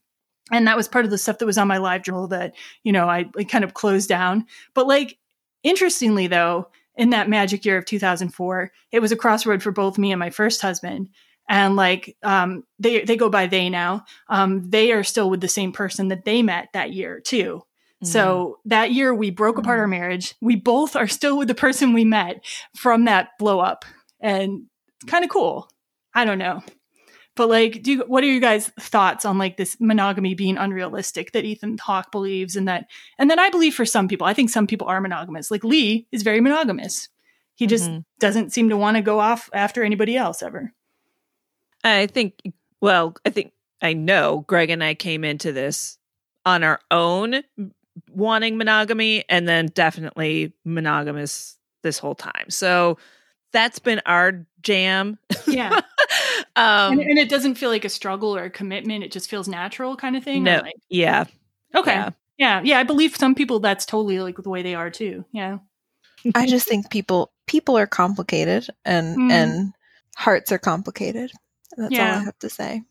And 0.50 0.66
that 0.66 0.76
was 0.78 0.88
part 0.88 1.04
of 1.04 1.10
the 1.10 1.18
stuff 1.18 1.38
that 1.38 1.46
was 1.46 1.58
on 1.58 1.68
my 1.68 1.76
live 1.76 2.02
journal 2.02 2.26
that, 2.28 2.54
you 2.82 2.90
know, 2.90 3.06
I 3.06 3.26
like, 3.34 3.50
kind 3.50 3.64
of 3.64 3.74
closed 3.74 4.08
down. 4.08 4.46
But 4.74 4.86
like 4.86 5.18
interestingly 5.62 6.26
though, 6.26 6.68
in 6.96 7.10
that 7.10 7.28
magic 7.28 7.64
year 7.64 7.78
of 7.78 7.84
2004, 7.84 8.72
it 8.90 9.00
was 9.00 9.12
a 9.12 9.16
crossroad 9.16 9.62
for 9.62 9.70
both 9.70 9.98
me 9.98 10.10
and 10.10 10.18
my 10.18 10.30
first 10.30 10.60
husband. 10.62 11.10
And 11.48 11.76
like 11.76 12.16
um 12.22 12.64
they 12.78 13.04
they 13.04 13.16
go 13.16 13.28
by 13.30 13.46
they 13.46 13.70
now. 13.70 14.04
Um 14.28 14.68
they 14.68 14.92
are 14.92 15.04
still 15.04 15.30
with 15.30 15.40
the 15.40 15.48
same 15.48 15.72
person 15.72 16.08
that 16.08 16.24
they 16.24 16.42
met 16.42 16.68
that 16.74 16.92
year 16.92 17.20
too. 17.20 17.62
So 18.00 18.58
that 18.66 18.92
year 18.92 19.12
we 19.12 19.30
broke 19.32 19.58
apart 19.58 19.80
our 19.80 19.88
marriage. 19.88 20.36
We 20.40 20.54
both 20.54 20.94
are 20.94 21.09
still 21.09 21.36
with 21.36 21.48
the 21.48 21.54
person 21.56 21.93
we 21.93 22.04
met 22.04 22.44
from 22.77 23.06
that 23.06 23.30
blow 23.40 23.59
up. 23.59 23.85
And 24.20 24.66
it's 25.02 25.10
kind 25.10 25.24
of 25.24 25.30
cool. 25.30 25.68
I 26.14 26.24
don't 26.24 26.38
know. 26.38 26.62
But 27.35 27.48
like 27.48 27.82
do 27.82 27.90
you, 27.93 28.04
what 28.06 28.22
are 28.22 28.28
you 28.28 28.40
guys 28.40 28.68
thoughts 28.78 29.24
on 29.24 29.36
like 29.36 29.56
this 29.56 29.77
monogamy 29.80 30.35
being 30.35 30.56
unrealistic 30.56 31.32
that 31.32 31.44
Ethan 31.44 31.78
Hawke 31.78 32.12
believes 32.12 32.54
and 32.54 32.68
that 32.68 32.86
and 33.18 33.30
that 33.30 33.40
I 33.40 33.51
believe 33.51 33.74
for 33.74 33.85
some 33.85 34.06
people. 34.06 34.28
I 34.28 34.35
think 34.35 34.51
some 34.51 34.68
people 34.68 34.86
are 34.86 35.01
monogamous. 35.01 35.51
Like 35.51 35.64
Lee 35.64 36.06
is 36.12 36.22
very 36.22 36.40
monogamous. 36.40 37.09
He 37.56 37.66
just 37.66 37.90
Mhm. 37.90 38.04
doesn't 38.20 38.52
seem 38.52 38.68
to 38.68 38.77
want 38.77 38.96
to 38.96 39.02
go 39.02 39.18
off 39.18 39.51
after 39.52 39.82
anybody 39.82 40.16
else 40.16 40.40
ever. 40.40 40.72
I 41.85 42.07
think, 42.07 42.35
well, 42.81 43.15
I 43.24 43.31
think 43.31 43.53
I 43.82 43.93
know 43.93 44.45
Greg 44.47 44.71
and 44.71 44.82
I 44.82 44.95
came 44.95 45.24
into 45.24 45.53
this 45.53 45.98
on 46.45 46.63
our 46.65 46.81
own 46.90 47.43
wanting 48.11 48.57
monogamy 48.57 49.24
and 49.29 49.48
then 49.48 49.66
definitely 49.66 50.53
monogamous 50.65 51.57
this 51.82 51.98
whole 51.98 52.15
time. 52.15 52.51
So 52.51 52.98
that's 53.53 53.79
been 53.79 54.01
our 54.07 54.47
jam. 54.63 55.19
Yeah. 55.47 55.71
um, 56.57 56.93
and, 56.93 57.01
and 57.01 57.19
it 57.19 57.29
doesn't 57.29 57.55
feel 57.57 57.71
like 57.71 57.85
a 57.85 57.89
struggle 57.89 58.37
or 58.37 58.45
a 58.45 58.51
commitment. 58.51 59.05
It 59.05 59.13
just 59.13 59.31
feels 59.31 59.48
natural 59.48 59.97
kind 59.97 60.16
of 60.16 60.24
thing. 60.24 60.43
no, 60.45 60.61
like- 60.63 60.74
yeah. 60.89 61.24
okay. 61.74 61.93
Yeah. 61.95 62.11
Yeah. 62.39 62.61
yeah. 62.65 62.79
I 62.79 62.82
believe 62.85 63.16
some 63.16 63.35
people 63.35 63.59
that's 63.61 63.87
totally 63.87 64.21
like 64.21 64.37
the 64.37 64.51
way 64.51 64.63
they 64.63 64.74
are 64.74 64.90
too. 64.90 65.24
Yeah. 65.32 65.59
I 66.35 66.47
just 66.47 66.66
think 66.69 66.90
people 66.90 67.32
people 67.47 67.79
are 67.79 67.87
complicated 67.87 68.66
and 68.85 69.16
Mm. 69.16 69.31
and 69.31 69.73
hearts 70.16 70.51
are 70.53 70.59
complicated. 70.59 71.31
That's 71.77 71.93
all 72.16 72.21
I 72.21 72.24
have 72.24 72.38
to 72.40 72.51
say. 72.51 72.82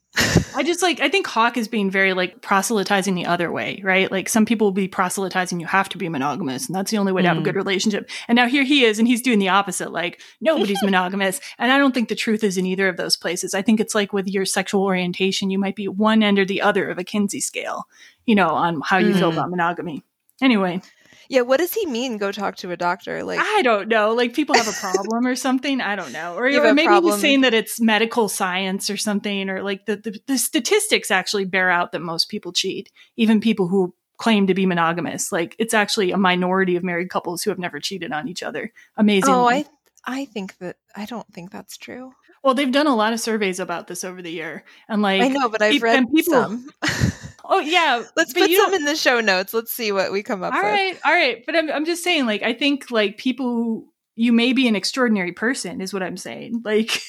I 0.56 0.64
just 0.64 0.82
like 0.82 1.00
I 1.00 1.10
think 1.10 1.28
Hawke 1.28 1.58
is 1.58 1.68
being 1.68 1.92
very 1.92 2.14
like 2.14 2.42
proselytizing 2.42 3.14
the 3.14 3.28
other 3.28 3.52
way, 3.52 3.80
right? 3.84 4.12
Like 4.12 4.30
some 4.30 4.46
people 4.46 4.66
will 4.68 4.72
be 4.72 4.88
proselytizing 4.88 5.60
you 5.60 5.68
have 5.68 5.90
to 5.90 5.98
be 5.98 6.10
monogamous 6.10 6.66
and 6.66 6.76
that's 6.76 6.90
the 6.90 6.98
only 6.98 7.12
way 7.12 7.22
to 7.22 7.28
have 7.28 7.38
a 7.38 7.42
Mm. 7.42 7.44
good 7.44 7.56
relationship. 7.56 8.10
And 8.28 8.36
now 8.36 8.48
here 8.48 8.64
he 8.64 8.84
is 8.84 8.98
and 8.98 9.08
he's 9.08 9.22
doing 9.22 9.38
the 9.38 9.50
opposite, 9.50 9.92
like 9.92 10.22
nobody's 10.42 10.82
monogamous. 10.84 11.40
And 11.60 11.72
I 11.72 11.78
don't 11.78 11.94
think 11.94 12.10
the 12.10 12.16
truth 12.16 12.44
is 12.44 12.58
in 12.58 12.66
either 12.66 12.88
of 12.88 12.98
those 12.98 13.16
places. 13.16 13.54
I 13.54 13.62
think 13.62 13.80
it's 13.80 13.94
like 13.94 14.12
with 14.12 14.28
your 14.28 14.46
sexual 14.46 14.84
orientation, 14.84 15.52
you 15.52 15.60
might 15.60 15.76
be 15.76 15.88
one 15.88 16.24
end 16.24 16.40
or 16.40 16.46
the 16.46 16.62
other 16.64 16.90
of 16.90 16.98
a 16.98 17.04
Kinsey 17.04 17.42
scale, 17.42 17.84
you 18.26 18.34
know, 18.34 18.50
on 18.50 18.82
how 18.82 18.98
you 18.98 19.14
feel 19.14 19.30
Mm. 19.30 19.34
about 19.34 19.50
monogamy. 19.52 20.04
Anyway, 20.42 20.82
Yeah, 21.30 21.42
what 21.42 21.58
does 21.58 21.74
he 21.74 21.86
mean? 21.86 22.18
Go 22.18 22.32
talk 22.32 22.56
to 22.58 22.72
a 22.72 22.78
doctor. 22.78 23.24
Like 23.24 23.40
I 23.40 23.62
don't 23.62 23.88
know. 23.88 24.14
Like 24.14 24.34
people 24.34 24.56
have 24.56 24.68
a 24.68 24.72
problem 24.72 25.26
or 25.26 25.36
something. 25.36 25.82
I 25.82 25.96
don't 25.96 26.12
know. 26.12 26.36
Or, 26.36 26.48
or 26.50 26.74
maybe 26.74 26.88
problem. 26.88 27.14
he's 27.14 27.22
saying 27.22 27.42
that 27.42 27.54
it's 27.54 27.80
medical 27.82 28.30
science 28.30 28.90
or 28.90 28.98
something, 28.98 29.50
or 29.50 29.62
like 29.62 29.86
the, 29.86 29.98
the, 29.98 30.20
the 30.28 30.38
statistics 30.38 31.12
actually 31.12 31.46
bear 31.46 31.70
out 31.70 31.92
that 31.92 32.02
most 32.02 32.30
people 32.30 32.52
cheat, 32.52 32.92
even 33.16 33.40
people 33.42 33.68
who 33.68 33.94
claim 34.18 34.48
to 34.48 34.54
be 34.54 34.66
monogamous. 34.66 35.32
Like 35.32 35.56
it's 35.60 35.74
actually 35.74 36.12
a 36.12 36.18
minority 36.18 36.76
of 36.76 36.84
married 36.84 37.10
couples 37.10 37.44
who 37.44 37.52
have 37.52 37.60
never 37.60 37.80
cheated 37.80 38.12
on 38.12 38.28
each 38.28 38.44
other. 38.44 38.72
Amazing. 38.96 39.34
Oh, 39.34 39.48
I 39.48 39.66
I 40.06 40.26
think 40.26 40.58
that 40.60 40.78
I 40.96 41.06
don't 41.06 41.32
think 41.34 41.52
that's 41.52 41.78
true. 41.78 42.14
well, 42.44 42.54
they've 42.54 42.72
done 42.72 42.88
a 42.88 42.96
lot 42.96 43.14
of 43.14 43.20
surveys 43.20 43.60
about 43.60 43.88
this 43.88 44.04
over 44.04 44.22
the 44.22 44.32
year. 44.32 44.64
And 44.88 45.02
like 45.02 45.22
I 45.22 45.28
know, 45.28 45.50
but 45.50 45.62
I've 45.62 45.82
read 45.82 46.06
people- 46.14 46.34
some. 46.34 46.70
oh 47.50 47.60
yeah. 47.60 48.04
Let's 48.16 48.34
but 48.34 48.42
put 48.44 48.52
some 48.52 48.74
in 48.74 48.86
the 48.86 48.96
show 48.96 49.20
notes. 49.22 49.54
Let's 49.54 49.72
see 49.74 49.92
what 49.92 50.12
we 50.12 50.24
come 50.24 50.44
up 50.44 50.54
All 50.54 50.62
with. 50.62 50.72
right, 50.72 51.00
all 51.06 51.14
right. 51.14 51.44
But 51.46 51.56
I'm 51.56 51.70
I'm 51.72 51.86
just 51.86 52.04
saying, 52.04 52.26
like, 52.26 52.44
I 52.44 52.54
think 52.54 52.92
like 52.92 53.18
people 53.18 53.46
who 53.54 53.88
you 54.16 54.34
may 54.34 54.54
be 54.54 54.68
an 54.68 54.76
extraordinary 54.76 55.32
person 55.32 55.82
is 55.82 55.94
what 55.94 56.04
I'm 56.04 56.18
saying. 56.18 56.62
Like, 56.66 57.00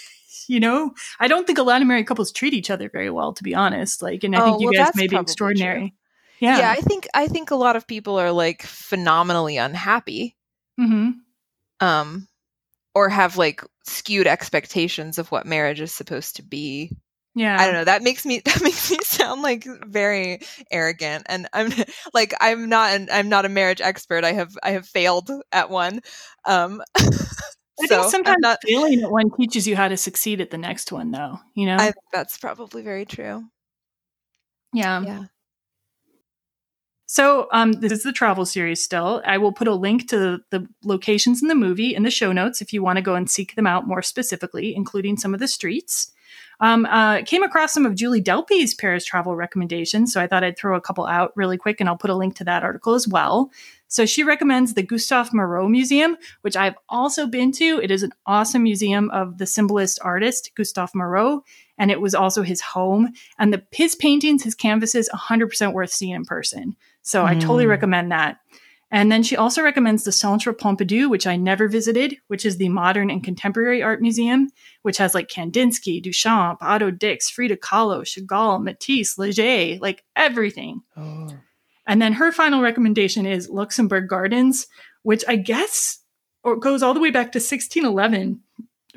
you 0.47 0.60
know, 0.60 0.92
I 1.20 1.28
don't 1.28 1.47
think 1.47 1.58
a 1.58 1.62
lot 1.62 1.83
of 1.83 1.89
married 1.89 2.07
couples 2.07 2.33
treat 2.33 2.55
each 2.55 2.70
other 2.70 2.89
very 2.89 3.10
well, 3.10 3.33
to 3.34 3.42
be 3.42 3.55
honest. 3.55 4.02
Like, 4.02 4.25
and 4.25 4.34
I 4.34 4.41
Oh, 4.41 4.44
think 4.44 4.60
you 4.60 4.67
well, 4.67 4.84
guys 4.86 4.94
may 4.97 5.07
be 5.07 5.17
extraordinary. 5.17 5.94
Yeah. 6.41 6.58
Yeah. 6.58 6.70
I 6.70 6.81
think 6.81 7.07
I 7.15 7.26
think 7.26 7.50
a 7.50 7.57
lot 7.57 7.76
of 7.76 7.86
people 7.86 8.18
are 8.18 8.33
like 8.33 8.62
phenomenally 8.62 9.57
unhappy. 9.58 10.36
hmm 10.78 11.10
Um 11.81 12.28
or 12.94 13.08
have 13.08 13.36
like 13.36 13.62
skewed 13.84 14.26
expectations 14.26 15.18
of 15.18 15.31
what 15.31 15.47
marriage 15.47 15.81
is 15.81 15.92
supposed 15.92 16.36
to 16.36 16.42
be. 16.42 16.97
Yeah. 17.39 17.57
I 17.57 17.67
don't 17.67 17.75
know. 17.75 17.84
That 17.84 18.02
makes 18.02 18.26
me 18.26 18.41
that 18.44 18.60
makes 18.62 18.91
me 18.91 18.99
sound 19.02 19.42
like 19.42 19.65
very 19.86 20.41
arrogant, 20.73 21.25
and 21.28 21.49
I'm 21.52 21.73
like 22.15 22.34
I'm 22.41 22.68
not 22.68 22.94
an, 22.94 23.08
I'm 23.12 23.28
not 23.28 23.44
a 23.44 23.49
marriage 23.49 23.81
expert. 23.81 24.25
I 24.25 24.33
have 24.33 24.57
I 24.62 24.73
have 24.73 24.86
failed 24.86 25.31
at 25.52 25.70
one. 25.70 26.00
Um, 26.44 26.83
I 26.97 27.86
so 27.86 28.00
think 28.00 28.10
sometimes 28.10 28.39
not- 28.41 28.58
failing 28.67 29.02
at 29.02 29.10
one 29.10 29.31
teaches 29.39 29.68
you 29.68 29.76
how 29.76 29.86
to 29.86 29.97
succeed 29.97 30.41
at 30.41 30.50
the 30.50 30.58
next 30.58 30.91
one, 30.91 31.12
though. 31.12 31.39
You 31.55 31.67
know. 31.67 31.76
I 31.76 31.92
that's 32.12 32.39
probably 32.39 32.83
very 32.83 33.05
true. 33.07 33.44
yeah. 34.73 35.00
Yeah. 35.02 35.25
So, 37.10 37.49
um, 37.52 37.73
this 37.73 37.92
is 37.92 38.02
the 38.02 38.12
travel 38.12 38.44
series 38.44 38.84
still. 38.84 39.23
I 39.25 39.39
will 39.39 39.52
put 39.52 39.67
a 39.67 39.75
link 39.75 40.08
to 40.08 40.18
the, 40.18 40.41
the 40.50 40.68
locations 40.84 41.41
in 41.41 41.49
the 41.49 41.55
movie 41.55 41.94
in 41.94 42.02
the 42.02 42.10
show 42.10 42.33
notes 42.33 42.60
if 42.60 42.70
you 42.70 42.83
want 42.83 42.97
to 42.99 43.02
go 43.02 43.15
and 43.15 43.31
seek 43.31 43.55
them 43.55 43.67
out 43.67 43.86
more 43.86 44.02
specifically, 44.02 44.75
including 44.76 45.17
some 45.17 45.33
of 45.33 45.41
the 45.41 45.49
streets. 45.49 46.12
Um, 46.61 46.87
uh, 46.87 47.23
came 47.23 47.43
across 47.45 47.73
some 47.73 47.87
of 47.87 47.95
Julie 47.95 48.20
Delpy's 48.20 48.75
Paris 48.75 49.05
travel 49.05 49.37
recommendations, 49.37 50.12
so 50.12 50.20
I 50.20 50.27
thought 50.27 50.43
I'd 50.43 50.59
throw 50.59 50.77
a 50.77 50.81
couple 50.81 51.07
out 51.07 51.33
really 51.37 51.57
quick, 51.57 51.78
and 51.81 51.89
I'll 51.89 51.97
put 51.97 52.11
a 52.11 52.17
link 52.17 52.35
to 52.37 52.45
that 52.45 52.65
article 52.65 52.95
as 52.95 53.07
well. 53.07 53.51
So 53.87 54.05
she 54.05 54.23
recommends 54.23 54.75
the 54.75 54.83
Gustave 54.83 55.31
Moreau 55.33 55.69
Museum, 55.69 56.17
which 56.43 56.57
I've 56.57 56.75
also 56.89 57.27
been 57.27 57.53
to. 57.53 57.81
It 57.83 57.91
is 57.91 58.03
an 58.03 58.12
awesome 58.27 58.62
museum 58.65 59.09
of 59.11 59.39
the 59.39 59.47
symbolist 59.47 59.99
artist 60.03 60.51
Gustave 60.57 60.93
Moreau, 60.95 61.43
and 61.78 61.91
it 61.91 62.01
was 62.01 62.15
also 62.15 62.43
his 62.43 62.61
home. 62.61 63.12
And 63.39 63.53
the 63.53 63.62
his 63.70 63.95
paintings, 63.95 64.43
his 64.43 64.55
canvases, 64.55 65.09
100% 65.15 65.73
worth 65.73 65.91
seeing 65.91 66.15
in 66.15 66.25
person. 66.25 66.77
So 67.03 67.25
I 67.25 67.35
totally 67.35 67.65
Mm. 67.65 67.70
recommend 67.70 68.12
that. 68.12 68.41
And 68.91 69.12
then 69.12 69.23
she 69.23 69.36
also 69.36 69.62
recommends 69.62 70.05
the 70.05 70.12
Centre 70.12 70.55
Pompidou, 70.55 71.10
which 71.10 71.26
I 71.26 71.36
never 71.36 71.68
visited, 71.68 72.17
which 72.28 72.47
is 72.47 72.57
the 72.57 72.70
modern 72.70 73.10
and 73.10 73.23
contemporary 73.23 73.83
art 73.83 74.00
museum, 74.00 74.49
which 74.83 74.97
has 74.97 75.15
like 75.15 75.28
Kandinsky, 75.28 76.02
Duchamp, 76.02 76.57
Otto 76.62 76.91
Dix, 76.91 77.28
Frida 77.28 77.58
Kahlo, 77.58 78.00
Chagall, 78.02 78.62
Matisse, 78.62 79.18
Leger, 79.18 79.78
like 79.81 80.05
everything. 80.17 80.81
Oh. 80.97 81.28
And 81.86 82.00
then 82.00 82.15
her 82.15 82.33
final 82.33 82.62
recommendation 82.62 83.26
is 83.26 83.50
Luxembourg 83.50 84.08
Gardens, 84.08 84.67
which 85.02 85.25
I 85.28 85.36
guess 85.36 86.00
or 86.42 86.57
goes 86.57 86.83
all 86.83 86.94
the 86.94 87.00
way 87.00 87.10
back 87.10 87.33
to 87.33 87.39
1611 87.39 88.41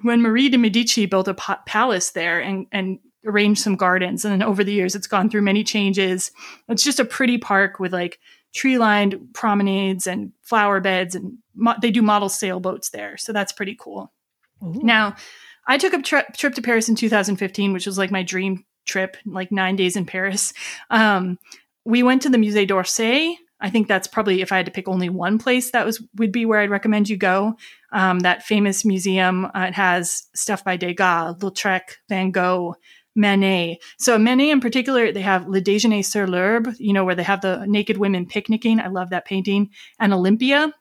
when 0.03 0.21
Marie 0.21 0.49
de 0.49 0.57
Medici 0.57 1.05
built 1.05 1.27
a 1.27 1.33
pa- 1.33 1.61
palace 1.65 2.11
there 2.11 2.39
and, 2.39 2.67
and 2.71 2.99
arranged 3.25 3.61
some 3.61 3.75
gardens. 3.75 4.25
And 4.25 4.31
then 4.31 4.43
over 4.43 4.63
the 4.63 4.73
years, 4.73 4.95
it's 4.95 5.07
gone 5.07 5.29
through 5.29 5.41
many 5.41 5.63
changes. 5.63 6.31
It's 6.67 6.83
just 6.83 6.99
a 6.99 7.05
pretty 7.05 7.37
park 7.37 7.79
with 7.79 7.93
like 7.93 8.19
tree 8.53 8.77
lined 8.77 9.33
promenades 9.33 10.07
and 10.07 10.31
flower 10.41 10.79
beds, 10.79 11.15
and 11.15 11.37
mo- 11.55 11.75
they 11.81 11.91
do 11.91 12.01
model 12.01 12.29
sailboats 12.29 12.89
there. 12.89 13.17
So 13.17 13.33
that's 13.33 13.51
pretty 13.51 13.75
cool. 13.79 14.11
Now, 14.61 15.15
I 15.67 15.77
took 15.77 15.93
a 15.93 16.01
tri- 16.01 16.25
trip 16.35 16.53
to 16.55 16.61
Paris 16.61 16.89
in 16.89 16.95
2015, 16.95 17.73
which 17.73 17.85
was 17.85 17.97
like 17.97 18.11
my 18.11 18.23
dream 18.23 18.65
trip, 18.85 19.17
like 19.25 19.51
nine 19.51 19.75
days 19.75 19.95
in 19.95 20.05
Paris. 20.05 20.53
Um, 20.89 21.39
we 21.85 22.03
went 22.03 22.21
to 22.23 22.29
the 22.29 22.37
Musée 22.37 22.67
d'Orsay. 22.67 23.35
I 23.59 23.69
think 23.69 23.87
that's 23.87 24.07
probably 24.07 24.41
if 24.41 24.51
I 24.51 24.57
had 24.57 24.65
to 24.65 24.71
pick 24.71 24.87
only 24.87 25.09
one 25.09 25.37
place 25.37 25.71
that 25.71 25.85
was 25.85 26.03
would 26.15 26.31
be 26.31 26.45
where 26.45 26.59
I'd 26.59 26.71
recommend 26.71 27.09
you 27.09 27.17
go. 27.17 27.55
Um, 27.91 28.19
that 28.19 28.43
famous 28.43 28.83
museum 28.83 29.45
uh, 29.45 29.65
it 29.67 29.75
has 29.75 30.27
stuff 30.33 30.63
by 30.63 30.77
Degas, 30.77 31.35
Lautrec, 31.37 31.97
Van 32.09 32.31
Gogh, 32.31 32.75
Manet. 33.15 33.79
So 33.97 34.17
Manet 34.17 34.51
in 34.51 34.61
particular, 34.61 35.11
they 35.11 35.21
have 35.21 35.47
Le 35.47 35.61
Déjeuner 35.61 36.03
sur 36.03 36.27
l'herbe, 36.27 36.73
you 36.79 36.93
know, 36.93 37.03
where 37.03 37.15
they 37.15 37.23
have 37.23 37.41
the 37.41 37.65
naked 37.67 37.97
women 37.97 38.25
picnicking. 38.25 38.79
I 38.79 38.87
love 38.87 39.09
that 39.09 39.25
painting. 39.25 39.69
And 39.99 40.13
Olympia. 40.13 40.73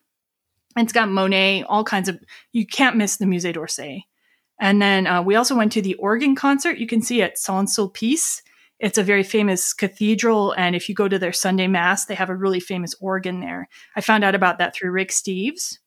And 0.77 0.85
it's 0.85 0.93
got 0.93 1.09
Monet, 1.09 1.65
all 1.65 1.85
kinds 1.85 2.09
of. 2.09 2.19
You 2.53 2.67
can't 2.67 2.97
miss 2.97 3.17
the 3.17 3.25
Musée 3.25 3.53
d'Orsay. 3.53 4.03
And 4.61 4.81
then 4.81 5.07
uh, 5.07 5.23
we 5.23 5.35
also 5.35 5.57
went 5.57 5.73
to 5.73 5.83
the 5.83 5.95
organ 5.95 6.37
concert. 6.37 6.79
You 6.79 6.87
can 6.87 7.03
see 7.03 7.23
at 7.23 7.39
Saint 7.39 7.69
Sulpice. 7.69 8.43
It's 8.79 8.99
a 8.99 9.03
very 9.03 9.23
famous 9.23 9.75
cathedral, 9.75 10.53
and 10.53 10.75
if 10.75 10.89
you 10.89 10.95
go 10.95 11.07
to 11.07 11.19
their 11.19 11.35
Sunday 11.35 11.67
mass, 11.67 12.07
they 12.07 12.15
have 12.15 12.31
a 12.31 12.35
really 12.35 12.61
famous 12.61 12.95
organ 12.99 13.41
there. 13.41 13.69
I 13.95 14.01
found 14.01 14.25
out 14.25 14.35
about 14.35 14.57
that 14.57 14.75
through 14.75 14.93
Rick 14.93 15.11
Steves. 15.11 15.79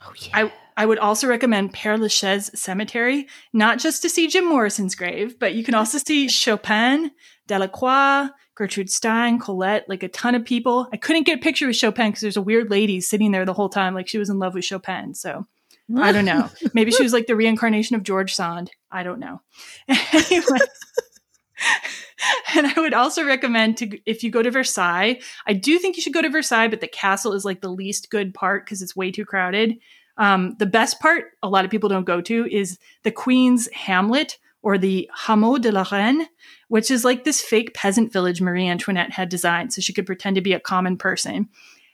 Oh 0.00 0.12
yeah. 0.18 0.30
I 0.32 0.52
I 0.76 0.86
would 0.86 0.98
also 0.98 1.28
recommend 1.28 1.74
Père 1.74 1.98
Lachaise 1.98 2.50
Cemetery, 2.58 3.28
not 3.52 3.78
just 3.78 4.02
to 4.02 4.08
see 4.08 4.28
Jim 4.28 4.46
Morrison's 4.46 4.94
grave, 4.94 5.38
but 5.38 5.54
you 5.54 5.62
can 5.62 5.74
also 5.74 5.98
see 5.98 6.28
Chopin, 6.28 7.10
Delacroix, 7.46 8.28
Gertrude 8.56 8.90
Stein, 8.90 9.38
Colette, 9.38 9.88
like 9.88 10.02
a 10.02 10.08
ton 10.08 10.34
of 10.34 10.44
people. 10.44 10.88
I 10.92 10.96
couldn't 10.96 11.26
get 11.26 11.38
a 11.38 11.42
picture 11.42 11.66
with 11.66 11.76
Chopin 11.76 12.08
because 12.08 12.20
there's 12.20 12.36
a 12.36 12.42
weird 12.42 12.70
lady 12.70 13.00
sitting 13.00 13.32
there 13.32 13.44
the 13.44 13.52
whole 13.52 13.68
time, 13.68 13.94
like 13.94 14.08
she 14.08 14.18
was 14.18 14.30
in 14.30 14.38
love 14.38 14.54
with 14.54 14.64
Chopin. 14.64 15.14
So 15.14 15.46
I 15.96 16.12
don't 16.12 16.24
know. 16.24 16.50
Maybe 16.74 16.90
she 16.90 17.02
was 17.02 17.12
like 17.12 17.26
the 17.26 17.36
reincarnation 17.36 17.96
of 17.96 18.02
George 18.02 18.34
Sand. 18.34 18.70
I 18.90 19.02
don't 19.02 19.20
know. 19.20 19.40
anyway. 19.88 20.58
and 22.54 22.66
I 22.66 22.80
would 22.80 22.94
also 22.94 23.24
recommend 23.24 23.76
to 23.78 23.98
if 24.06 24.22
you 24.22 24.30
go 24.30 24.42
to 24.42 24.50
Versailles, 24.50 25.20
I 25.46 25.52
do 25.52 25.78
think 25.78 25.96
you 25.96 26.02
should 26.02 26.14
go 26.14 26.22
to 26.22 26.30
Versailles, 26.30 26.68
but 26.68 26.80
the 26.80 26.88
castle 26.88 27.32
is 27.32 27.44
like 27.44 27.60
the 27.60 27.70
least 27.70 28.10
good 28.10 28.34
part 28.34 28.64
because 28.64 28.82
it's 28.82 28.96
way 28.96 29.10
too 29.10 29.24
crowded. 29.24 29.74
Um, 30.16 30.54
the 30.58 30.66
best 30.66 31.00
part, 31.00 31.24
a 31.42 31.48
lot 31.48 31.64
of 31.64 31.70
people 31.70 31.88
don't 31.88 32.04
go 32.04 32.20
to, 32.20 32.46
is 32.50 32.78
the 33.02 33.10
Queen's 33.10 33.68
Hamlet 33.72 34.38
or 34.62 34.78
the 34.78 35.10
Hameau 35.26 35.60
de 35.60 35.70
la 35.70 35.84
Reine, 35.90 36.26
which 36.68 36.90
is 36.90 37.04
like 37.04 37.24
this 37.24 37.42
fake 37.42 37.74
peasant 37.74 38.12
village 38.12 38.40
Marie 38.40 38.68
Antoinette 38.68 39.12
had 39.12 39.28
designed 39.28 39.72
so 39.72 39.80
she 39.80 39.92
could 39.92 40.06
pretend 40.06 40.36
to 40.36 40.42
be 40.42 40.54
a 40.54 40.60
common 40.60 40.96
person. 40.96 41.48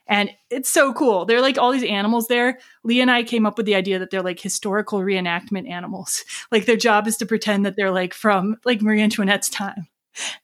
And 0.07 0.31
it's 0.49 0.69
so 0.69 0.93
cool. 0.93 1.25
There 1.25 1.37
are 1.37 1.41
like 1.41 1.57
all 1.57 1.71
these 1.71 1.83
animals 1.83 2.27
there. 2.27 2.59
Lee 2.83 3.01
and 3.01 3.11
I 3.11 3.23
came 3.23 3.45
up 3.45 3.57
with 3.57 3.65
the 3.65 3.75
idea 3.75 3.99
that 3.99 4.09
they're 4.09 4.21
like 4.21 4.39
historical 4.39 4.99
reenactment 4.99 5.69
animals. 5.69 6.23
Like 6.51 6.65
their 6.65 6.75
job 6.75 7.07
is 7.07 7.15
to 7.17 7.25
pretend 7.25 7.65
that 7.65 7.75
they're 7.77 7.91
like 7.91 8.13
from 8.13 8.57
like 8.65 8.81
Marie 8.81 9.01
Antoinette's 9.01 9.47
time. 9.47 9.87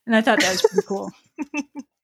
And 0.06 0.16
I 0.16 0.22
thought 0.22 0.40
that 0.40 0.52
was 0.52 0.62
pretty 0.62 0.86
cool. 0.86 1.10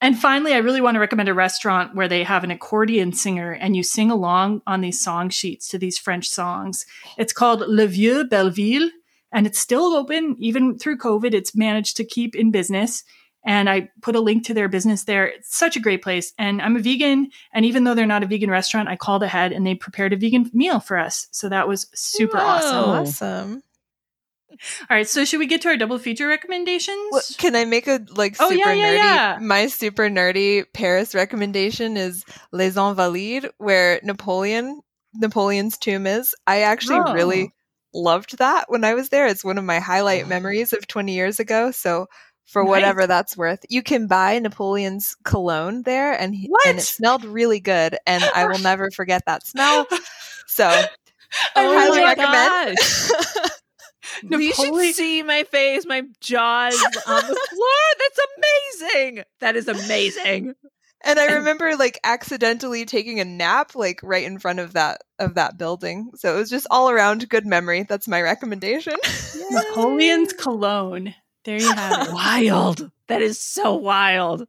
And 0.00 0.18
finally, 0.18 0.52
I 0.52 0.58
really 0.58 0.82
want 0.82 0.96
to 0.96 1.00
recommend 1.00 1.28
a 1.28 1.34
restaurant 1.34 1.94
where 1.94 2.08
they 2.08 2.22
have 2.22 2.44
an 2.44 2.50
accordion 2.50 3.12
singer 3.12 3.52
and 3.52 3.74
you 3.74 3.82
sing 3.82 4.10
along 4.10 4.60
on 4.66 4.82
these 4.82 5.02
song 5.02 5.30
sheets 5.30 5.68
to 5.68 5.78
these 5.78 5.98
French 5.98 6.28
songs. 6.28 6.84
It's 7.16 7.32
called 7.32 7.62
Le 7.66 7.86
Vieux 7.86 8.24
Belleville 8.24 8.90
and 9.32 9.46
it's 9.46 9.58
still 9.58 9.94
open. 9.94 10.36
Even 10.38 10.78
through 10.78 10.98
COVID, 10.98 11.32
it's 11.32 11.56
managed 11.56 11.96
to 11.96 12.04
keep 12.04 12.36
in 12.36 12.50
business. 12.50 13.04
And 13.46 13.70
I 13.70 13.88
put 14.02 14.16
a 14.16 14.20
link 14.20 14.44
to 14.46 14.54
their 14.54 14.68
business 14.68 15.04
there. 15.04 15.26
It's 15.26 15.56
such 15.56 15.76
a 15.76 15.80
great 15.80 16.02
place. 16.02 16.34
And 16.36 16.60
I'm 16.60 16.76
a 16.76 16.80
vegan. 16.80 17.30
And 17.54 17.64
even 17.64 17.84
though 17.84 17.94
they're 17.94 18.04
not 18.04 18.24
a 18.24 18.26
vegan 18.26 18.50
restaurant, 18.50 18.88
I 18.88 18.96
called 18.96 19.22
ahead 19.22 19.52
and 19.52 19.66
they 19.66 19.76
prepared 19.76 20.12
a 20.12 20.16
vegan 20.16 20.50
meal 20.52 20.80
for 20.80 20.98
us. 20.98 21.28
So 21.30 21.48
that 21.48 21.68
was 21.68 21.86
super 21.94 22.38
Whoa. 22.38 22.44
awesome. 22.44 22.90
awesome. 22.90 23.62
All 24.90 24.96
right. 24.96 25.08
So 25.08 25.24
should 25.24 25.38
we 25.40 25.46
get 25.46 25.62
to 25.62 25.68
our 25.68 25.76
double 25.76 25.98
feature 25.98 26.26
recommendations? 26.26 27.08
Well, 27.10 27.22
can 27.38 27.56
I 27.56 27.64
make 27.64 27.86
a 27.86 28.00
like 28.14 28.36
Oh, 28.40 28.50
yeah, 28.50 28.72
yeah, 28.72 28.86
nerdy? 28.92 28.96
yeah. 28.98 29.38
My 29.40 29.66
super 29.66 30.08
nerdy 30.08 30.64
Paris 30.72 31.14
recommendation 31.14 31.96
is 31.96 32.24
Les 32.52 32.76
Invalides, 32.76 33.48
where 33.58 34.00
Napoleon 34.02 34.80
Napoleon's 35.14 35.78
tomb 35.78 36.06
is. 36.06 36.34
I 36.46 36.62
actually 36.62 37.00
Oh. 37.04 37.12
really 37.12 37.52
loved 37.94 38.38
that 38.38 38.66
when 38.68 38.84
I 38.84 38.94
was 38.94 39.08
there. 39.08 39.26
It's 39.26 39.44
one 39.44 39.58
of 39.58 39.64
my 39.64 39.78
highlight 39.78 40.24
oh. 40.24 40.28
memories 40.28 40.72
of 40.72 40.86
20 40.86 41.14
years 41.14 41.40
ago. 41.40 41.70
So 41.70 42.06
for 42.46 42.62
Nice. 42.62 42.68
whatever 42.70 43.06
that's 43.06 43.36
worth, 43.36 43.64
you 43.68 43.82
can 43.82 44.06
buy 44.06 44.38
Napoleon's 44.38 45.16
cologne 45.24 45.82
there, 45.82 46.12
and 46.12 46.34
he, 46.34 46.48
and 46.66 46.78
it 46.78 46.82
smelled 46.82 47.24
really 47.24 47.58
good, 47.58 47.96
and 48.06 48.22
I 48.22 48.46
will 48.46 48.58
never 48.60 48.88
forget 48.90 49.22
that 49.26 49.44
smell. 49.46 49.86
So 50.46 50.68
oh 50.68 50.86
I 51.56 51.66
Oh 51.66 51.78
highly 51.78 52.00
my 52.02 52.74
recommend. 54.22 54.42
You 54.42 54.52
should 54.52 54.94
see 54.94 55.22
my 55.22 55.44
face, 55.44 55.86
my 55.86 56.02
jaws 56.20 56.74
on 57.06 57.22
the 57.22 57.46
floor. 57.50 57.68
That's 57.98 58.82
amazing. 58.92 59.24
That 59.40 59.56
is 59.56 59.68
amazing. 59.68 60.54
And 61.04 61.18
I 61.20 61.34
remember 61.34 61.76
like 61.76 62.00
accidentally 62.02 62.84
taking 62.84 63.20
a 63.20 63.24
nap 63.24 63.74
like 63.74 64.00
right 64.02 64.24
in 64.24 64.38
front 64.38 64.58
of 64.58 64.72
that 64.72 65.02
of 65.18 65.34
that 65.34 65.56
building. 65.56 66.10
So 66.16 66.34
it 66.34 66.38
was 66.38 66.50
just 66.50 66.66
all 66.70 66.90
around 66.90 67.28
good 67.28 67.46
memory. 67.46 67.84
That's 67.84 68.08
my 68.08 68.20
recommendation. 68.20 68.94
Napoleon's 69.50 70.32
cologne. 70.38 71.14
There 71.44 71.60
you 71.60 71.72
have 71.72 72.08
it. 72.08 72.12
Wild. 72.12 72.90
That 73.06 73.22
is 73.22 73.40
so 73.40 73.74
wild. 73.74 74.48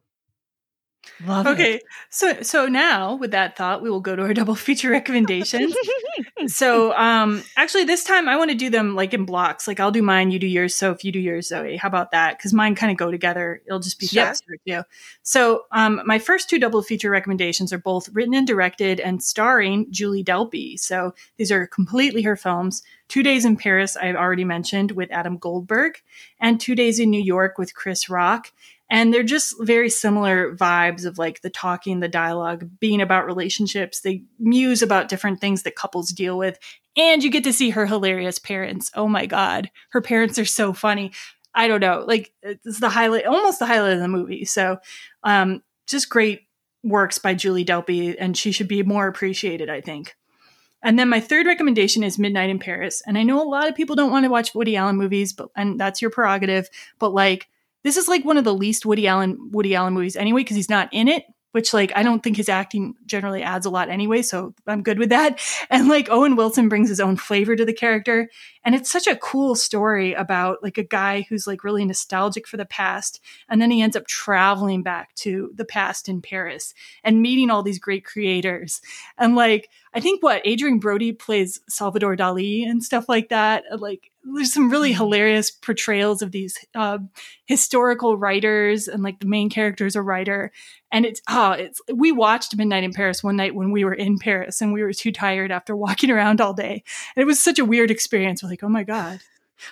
Love 1.26 1.48
okay, 1.48 1.76
it. 1.76 1.84
so 2.10 2.42
so 2.42 2.68
now 2.68 3.16
with 3.16 3.32
that 3.32 3.56
thought, 3.58 3.82
we 3.82 3.90
will 3.90 4.00
go 4.02 4.16
to 4.16 4.22
our 4.24 4.34
double 4.36 4.56
feature 4.56 4.90
recommendations. 4.90 5.76
so 6.48 6.94
um 6.98 7.44
actually 7.56 7.84
this 7.84 8.04
time 8.04 8.28
I 8.28 8.36
want 8.38 8.52
to 8.52 8.56
do 8.58 8.70
them 8.70 8.96
like 8.96 9.14
in 9.14 9.26
blocks. 9.26 9.68
Like 9.68 9.80
I'll 9.80 9.92
do 9.92 10.02
mine, 10.02 10.32
you 10.32 10.40
do 10.40 10.48
yours. 10.48 10.76
So 10.76 10.92
if 10.92 11.04
you 11.04 11.12
do 11.12 11.20
yours, 11.20 11.48
Zoe, 11.48 11.78
how 11.78 11.88
about 11.88 12.12
that? 12.12 12.38
Because 12.38 12.54
mine 12.54 12.76
kind 12.76 12.92
of 12.92 12.98
go 12.98 13.12
together. 13.12 13.62
It'll 13.66 13.80
just 13.80 14.00
be 14.00 14.08
Sure. 14.08 14.24
faster 14.26 14.58
too. 14.68 14.82
So 15.24 15.66
um 15.72 16.02
my 16.06 16.20
first 16.20 16.50
two 16.50 16.60
double 16.60 16.82
feature 16.82 17.10
recommendations 17.10 17.74
are 17.74 17.78
both 17.80 18.10
written 18.10 18.34
and 18.34 18.48
directed 18.48 19.00
and 19.00 19.22
starring 19.24 19.88
Julie 19.92 20.24
Delpy. 20.24 20.80
So 20.80 21.14
these 21.38 21.52
are 21.52 21.68
completely 21.68 22.22
her 22.24 22.36
films. 22.36 22.84
Two 23.08 23.24
Days 23.24 23.46
in 23.46 23.56
Paris, 23.56 23.96
I've 23.96 24.16
already 24.18 24.44
mentioned 24.44 24.92
with 24.92 25.10
Adam 25.12 25.38
Goldberg, 25.38 26.02
and 26.42 26.60
Two 26.60 26.76
Days 26.76 27.00
in 27.00 27.10
New 27.10 27.22
York 27.22 27.58
with 27.58 27.74
Chris 27.74 28.10
Rock. 28.10 28.52
And 28.90 29.14
they're 29.14 29.24
just 29.24 29.56
very 29.60 29.90
similar 29.90 30.56
vibes 30.56 31.06
of 31.06 31.18
like 31.18 31.42
the 31.42 31.50
talking, 31.50 32.00
the 32.00 32.08
dialogue, 32.08 32.70
being 32.80 33.02
about 33.02 33.26
relationships. 33.26 34.00
They 34.00 34.24
muse 34.40 34.82
about 34.82 35.10
different 35.10 35.42
things 35.42 35.64
that 35.64 35.76
couples 35.76 36.10
deal 36.10 36.38
with. 36.38 36.58
And 36.96 37.24
you 37.24 37.30
get 37.30 37.44
to 37.44 37.54
see 37.54 37.72
her 37.72 37.86
hilarious 37.86 38.40
parents. 38.40 38.90
Oh 38.96 39.08
my 39.08 39.26
God. 39.26 39.70
Her 39.90 40.02
parents 40.02 40.40
are 40.40 40.46
so 40.46 40.72
funny. 40.72 41.12
I 41.54 41.68
don't 41.68 41.82
know. 41.82 42.06
Like 42.08 42.32
it's 42.42 42.80
the 42.80 42.90
highlight, 42.90 43.26
almost 43.26 43.60
the 43.60 43.66
highlight 43.66 43.94
of 43.94 44.00
the 44.00 44.08
movie. 44.08 44.46
So 44.46 44.78
um, 45.24 45.64
just 45.86 46.10
great 46.10 46.48
works 46.84 47.18
by 47.18 47.34
Julie 47.34 47.66
Delpy, 47.66 48.16
and 48.18 48.38
she 48.38 48.52
should 48.52 48.68
be 48.68 48.84
more 48.84 49.08
appreciated, 49.08 49.70
I 49.70 49.82
think. 49.82 50.16
And 50.84 50.98
then 50.98 51.10
my 51.10 51.20
third 51.20 51.48
recommendation 51.48 52.04
is 52.04 52.20
Midnight 52.20 52.50
in 52.50 52.60
Paris. 52.60 53.02
And 53.06 53.18
I 53.18 53.24
know 53.24 53.42
a 53.42 53.50
lot 53.50 53.68
of 53.68 53.76
people 53.76 53.96
don't 53.96 54.12
want 54.12 54.26
to 54.26 54.30
watch 54.30 54.54
Woody 54.54 54.76
Allen 54.76 54.96
movies, 54.96 55.34
but 55.34 55.50
and 55.56 55.80
that's 55.80 56.02
your 56.02 56.12
prerogative. 56.12 56.70
But 57.00 57.14
like 57.14 57.48
this 57.88 57.96
is 57.96 58.10
like 58.10 58.26
one 58.26 58.36
of 58.38 58.44
the 58.44 58.54
least 58.54 58.86
Woody 58.86 59.08
Allen 59.08 59.38
Woody 59.52 59.74
Allen 59.74 59.94
movies 59.94 60.18
anyway 60.18 60.42
because 60.42 60.58
he's 60.58 60.70
not 60.70 60.90
in 60.92 61.08
it. 61.08 61.24
Which 61.54 61.74
like 61.74 61.94
I 61.96 62.04
don't 62.04 62.22
think 62.22 62.36
his 62.36 62.50
acting 62.50 62.94
generally 63.06 63.42
adds 63.42 63.66
a 63.66 63.70
lot 63.70 63.90
anyway, 63.90 64.22
so 64.22 64.54
I'm 64.68 64.84
good 64.84 65.00
with 65.00 65.10
that. 65.10 65.40
And 65.70 65.88
like 65.88 66.10
Owen 66.10 66.36
Wilson 66.36 66.70
brings 66.70 66.90
his 66.90 67.00
own 67.00 67.16
flavor 67.16 67.56
to 67.56 67.66
the 67.66 67.74
character, 67.74 68.30
and 68.64 68.76
it's 68.76 68.92
such 68.92 69.08
a 69.08 69.16
cool 69.16 69.56
story 69.56 70.14
about 70.14 70.62
like 70.62 70.78
a 70.78 70.84
guy 70.84 71.26
who's 71.30 71.48
like 71.48 71.64
really 71.64 71.86
nostalgic 71.86 72.48
for 72.48 72.58
the 72.58 72.66
past, 72.66 73.22
and 73.50 73.62
then 73.62 73.72
he 73.72 73.82
ends 73.82 73.96
up 73.96 74.06
traveling 74.08 74.84
back 74.84 75.16
to 75.16 75.50
the 75.56 75.66
past 75.66 76.10
in 76.10 76.22
Paris 76.22 76.74
and 77.04 77.22
meeting 77.22 77.50
all 77.50 77.64
these 77.64 77.80
great 77.80 78.04
creators. 78.06 78.82
And 79.18 79.36
like 79.36 79.70
I 79.98 80.00
think 80.00 80.22
what 80.22 80.46
Adrien 80.46 80.78
Brody 80.78 81.12
plays 81.12 81.60
Salvador 81.68 82.16
Dali 82.16 82.70
and 82.70 82.84
stuff 82.84 83.10
like 83.10 83.30
that. 83.30 83.64
Uh, 83.72 83.80
like 83.80 84.12
there's 84.24 84.54
some 84.54 84.70
really 84.70 84.92
mm-hmm. 84.92 84.98
hilarious 84.98 85.50
portrayals 85.50 86.22
of 86.22 86.32
these 86.32 86.56
uh, 86.76 87.00
historical 87.48 88.16
writers, 88.16 88.88
and 88.88 89.02
like 89.02 89.20
the 89.20 89.26
main 89.26 89.50
character 89.50 89.88
is 89.88 89.96
a 89.96 90.04
writer. 90.04 90.52
And 90.92 91.04
it's 91.04 91.20
oh, 91.28 91.54
it's 91.54 91.82
we 91.92 92.12
watched 92.12 92.56
Midnight 92.56 92.84
in 92.84 92.94
Paris 92.94 93.24
one 93.24 93.38
night 93.38 93.56
when 93.56 93.72
we 93.72 93.86
were 93.86 93.94
in 93.96 94.20
Paris, 94.20 94.62
and 94.62 94.72
we 94.72 94.84
were 94.84 94.94
too 94.94 95.12
tired 95.12 95.52
after 95.52 95.76
walking 95.76 96.12
around 96.12 96.42
all 96.42 96.54
day. 96.54 96.84
And 97.16 97.24
it 97.24 97.26
was 97.26 97.42
such 97.42 97.58
a 97.58 97.66
weird 97.66 97.90
experience. 97.90 98.44
We're 98.44 98.50
like, 98.50 98.64
oh 98.64 98.70
my 98.70 98.84
god, 98.84 99.22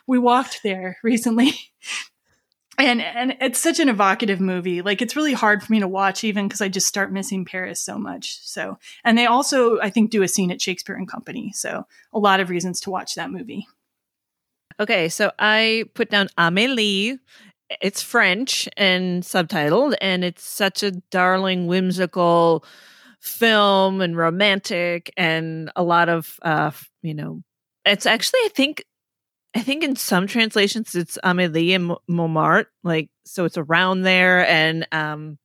we 0.08 0.18
walked 0.18 0.64
there 0.64 0.98
recently. 1.04 1.54
And 2.78 3.02
and 3.02 3.38
it's 3.40 3.60
such 3.60 3.80
an 3.80 3.90
evocative 3.90 4.42
movie. 4.42 4.82
Like 4.82 5.02
it's 5.02 5.16
really 5.16 5.34
hard 5.34 5.64
for 5.64 5.72
me 5.72 5.80
to 5.80 5.88
watch 5.88 6.24
even 6.24 6.48
because 6.48 6.62
I 6.62 6.68
just 6.68 6.88
start 6.88 7.12
missing 7.12 7.45
Paris 7.45 7.80
so 7.80 7.98
much. 7.98 8.40
So 8.42 8.78
and 9.04 9.18
they 9.18 9.26
also 9.26 9.80
I 9.80 9.90
think 9.90 10.12
do 10.12 10.24
a 10.24 10.28
scene 10.28 10.52
at 10.52 10.62
Shakespeare 10.62 10.95
and 10.95 11.08
Company. 11.08 11.52
So 11.54 11.88
a 12.12 12.20
lot 12.20 12.40
of 12.40 12.50
reasons 12.50 12.82
to 12.82 12.90
watch 12.90 13.16
that 13.16 13.32
movie. 13.32 13.68
Okay, 14.80 15.08
so 15.08 15.32
I 15.40 15.86
put 15.94 16.10
down 16.10 16.28
Amélie. 16.38 17.20
It's 17.82 18.02
French 18.02 18.70
and 18.78 19.24
subtitled, 19.24 19.95
and 20.02 20.24
it's 20.24 20.44
such 20.44 20.84
a 20.84 20.92
darling, 20.92 21.66
whimsical 21.66 22.64
film 23.22 24.02
and 24.02 24.16
romantic, 24.16 25.12
and 25.18 25.72
a 25.76 25.82
lot 25.82 26.10
of, 26.10 26.40
uh, 26.44 26.72
you 27.02 27.16
know, 27.16 27.42
it's 27.86 28.06
actually 28.06 28.42
I 28.42 28.50
think, 28.54 28.84
I 29.56 29.61
think 29.61 29.84
in 29.84 29.95
some 29.95 30.27
translations 30.27 30.95
it's 30.95 31.17
Amélie 31.24 31.75
and 31.75 31.95
Montmartre, 32.08 32.69
like 32.84 33.09
so 33.25 33.45
it's 33.45 33.58
around 33.58 34.01
there, 34.01 34.45
and 34.48 34.88
um, 34.92 35.38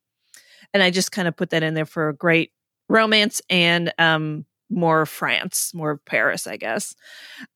and 0.74 0.82
I 0.82 0.90
just 0.90 1.12
kind 1.12 1.28
of 1.28 1.36
put 1.36 1.50
that 1.50 1.62
in 1.62 1.74
there 1.74 1.86
for 1.86 2.08
a 2.08 2.14
great 2.16 2.52
romance 2.88 3.42
and 3.50 3.92
um 3.98 4.44
more 4.70 5.06
France, 5.06 5.72
more 5.74 5.98
Paris, 6.06 6.46
I 6.46 6.56
guess. 6.56 6.94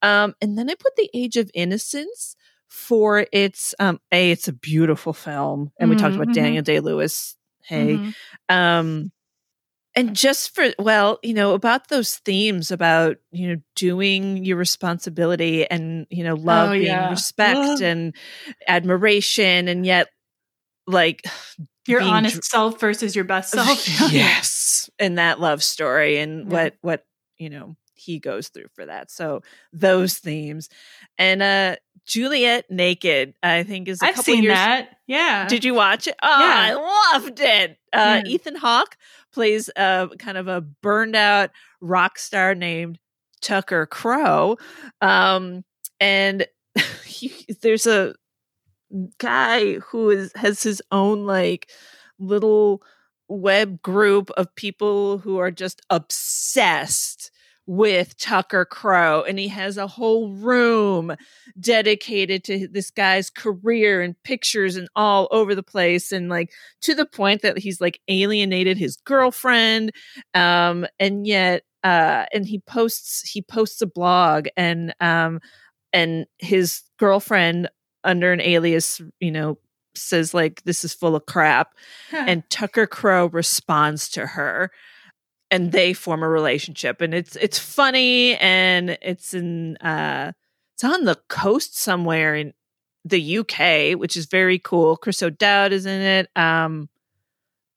Um, 0.01 0.35
and 0.41 0.57
then 0.57 0.69
I 0.69 0.75
put 0.75 0.95
The 0.97 1.09
Age 1.13 1.37
of 1.37 1.51
Innocence 1.53 2.35
for 2.69 3.27
its 3.31 3.75
um 3.79 3.99
a 4.11 4.31
it's 4.31 4.47
a 4.47 4.53
beautiful 4.53 5.13
film 5.13 5.71
and 5.79 5.89
we 5.89 5.95
talked 5.95 6.15
Mhm, 6.15 6.17
about 6.17 6.29
mhm. 6.29 6.33
Daniel 6.33 6.63
Day-Lewis 6.63 7.35
hey 7.63 8.01
Mhm. 8.01 8.15
um 8.49 9.11
and 9.95 10.15
just 10.15 10.53
for 10.53 10.67
well 10.79 11.19
you 11.23 11.33
know 11.33 11.53
about 11.53 11.87
those 11.89 12.15
themes 12.17 12.71
about 12.71 13.17
you 13.31 13.47
know 13.47 13.61
doing 13.75 14.43
your 14.43 14.57
responsibility 14.57 15.69
and 15.69 16.05
you 16.09 16.23
know 16.23 16.35
love 16.35 16.69
Oh, 16.69 16.73
being 16.73 17.09
respect 17.09 17.57
Ugh. 17.59 17.81
and 17.81 18.15
admiration 18.67 19.67
and 19.67 19.85
yet 19.85 20.09
like 20.87 21.21
Your 21.87 22.01
honest 22.01 22.35
dr- 22.37 22.45
self 22.45 22.79
versus 22.79 23.15
your 23.15 23.25
best 23.25 23.51
self. 23.51 23.87
yes 24.11 24.89
and 24.97 25.19
that 25.19 25.39
love 25.39 25.61
story 25.63 26.17
and 26.17 26.47
Yeah. 26.47 26.53
what 26.53 26.73
what 26.81 27.05
you 27.37 27.49
know 27.49 27.75
he 27.93 28.19
goes 28.19 28.49
through 28.49 28.67
for 28.73 28.85
that 28.87 29.09
so 29.11 29.41
those 29.71 30.17
themes 30.17 30.67
and 31.17 31.41
uh 31.43 31.75
juliet 32.05 32.69
naked 32.69 33.33
i 33.43 33.63
think 33.63 33.87
is 33.87 34.01
a 34.01 34.05
I've 34.05 34.15
couple 34.15 34.23
seen 34.33 34.43
years 34.43 34.55
that. 34.55 34.97
Yeah. 35.07 35.47
did 35.47 35.63
you 35.63 35.73
watch 35.75 36.07
it 36.07 36.15
oh 36.21 36.27
Yeah. 36.39 36.55
i 36.75 37.13
loved 37.13 37.39
it 37.39 37.77
uh 37.93 38.21
Yeah. 38.25 38.31
ethan 38.31 38.55
hawke 38.55 38.97
plays 39.35 39.69
a 39.75 40.09
kind 40.17 40.37
of 40.37 40.47
a 40.47 40.61
burned 40.61 41.15
out 41.15 41.51
rock 41.81 42.17
star 42.17 42.55
named 42.55 42.97
tucker 43.41 43.85
crowe 43.85 44.57
um 45.01 45.63
and 45.99 46.47
he, 47.05 47.45
there's 47.61 47.85
a 47.85 48.15
guy 49.17 49.73
who 49.75 50.09
is 50.09 50.31
has 50.35 50.63
his 50.63 50.81
own 50.91 51.25
like 51.25 51.69
little 52.17 52.81
web 53.27 53.81
group 53.81 54.31
of 54.31 54.55
people 54.55 55.17
who 55.17 55.37
are 55.37 55.51
just 55.51 55.81
obsessed 55.89 57.29
with 57.67 58.17
Tucker 58.17 58.65
Crowe 58.65 59.23
and 59.27 59.39
he 59.39 59.47
has 59.47 59.77
a 59.77 59.87
whole 59.87 60.33
room 60.33 61.15
dedicated 61.59 62.43
to 62.43 62.67
this 62.67 62.91
guy's 62.91 63.29
career 63.29 64.01
and 64.01 64.21
pictures 64.23 64.75
and 64.75 64.87
all 64.95 65.27
over 65.31 65.55
the 65.55 65.63
place 65.63 66.11
and 66.11 66.29
like 66.29 66.51
to 66.81 66.93
the 66.93 67.05
point 67.05 67.41
that 67.41 67.57
he's 67.57 67.81
like 67.81 67.99
alienated 68.07 68.77
his 68.77 68.97
girlfriend 68.97 69.91
um 70.33 70.85
and 70.99 71.25
yet 71.25 71.63
uh 71.83 72.25
and 72.33 72.45
he 72.45 72.59
posts 72.59 73.27
he 73.29 73.41
posts 73.41 73.81
a 73.81 73.87
blog 73.87 74.47
and 74.55 74.93
um 74.99 75.39
and 75.91 76.25
his 76.37 76.83
girlfriend 76.99 77.67
under 78.03 78.31
an 78.31 78.41
alias 78.41 79.01
you 79.19 79.31
know 79.31 79.57
says 79.95 80.33
like 80.33 80.61
this 80.65 80.83
is 80.83 80.93
full 80.93 81.15
of 81.15 81.25
crap 81.25 81.73
and 82.11 82.47
Tucker 82.49 82.85
Crowe 82.85 83.27
responds 83.27 84.09
to 84.09 84.27
her 84.27 84.69
and 85.55 85.71
they 85.71 85.93
form 85.93 86.21
a 86.21 86.27
relationship. 86.27 86.99
And 86.99 87.13
it's 87.13 87.37
it's 87.37 87.57
funny 87.57 88.35
and 88.37 88.97
it's 89.01 89.33
in 89.33 89.77
uh 89.77 90.33
it's 90.75 90.83
on 90.83 91.05
the 91.05 91.15
coast 91.29 91.77
somewhere 91.77 92.35
in 92.35 92.53
the 93.05 93.37
UK 93.37 93.97
which 93.97 94.17
is 94.17 94.25
very 94.25 94.59
cool. 94.59 94.97
Chris 94.97 95.23
O'Dowd 95.23 95.71
is 95.71 95.85
in 95.85 96.01
it. 96.01 96.29
Um 96.35 96.89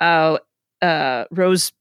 oh 0.01 0.41
uh 0.83 1.25
Rose 1.31 1.73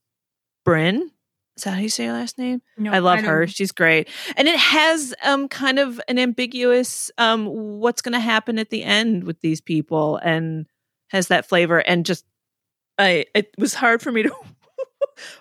Bryn. 0.64 1.10
Is 1.56 1.64
that 1.64 1.74
how 1.74 1.80
you 1.80 1.88
say 1.88 2.06
her 2.06 2.12
last 2.12 2.38
name? 2.38 2.62
No, 2.76 2.92
I 2.92 3.00
love 3.00 3.16
don't 3.16 3.24
her. 3.24 3.46
She's 3.48 3.72
great. 3.72 4.08
And 4.36 4.46
it 4.46 4.58
has 4.58 5.12
um 5.24 5.48
kind 5.48 5.80
of 5.80 6.00
an 6.06 6.20
ambiguous 6.20 7.10
um 7.18 7.46
what's 7.80 8.02
going 8.02 8.12
to 8.12 8.20
happen 8.20 8.60
at 8.60 8.70
the 8.70 8.84
end 8.84 9.24
with 9.24 9.40
these 9.40 9.60
people 9.60 10.18
and 10.18 10.66
has 11.08 11.26
that 11.28 11.48
flavor 11.48 11.78
and 11.78 12.06
just 12.06 12.24
I 12.98 13.26
it 13.34 13.50
was 13.58 13.74
hard 13.74 14.00
for 14.00 14.12
me 14.12 14.22
to 14.22 14.32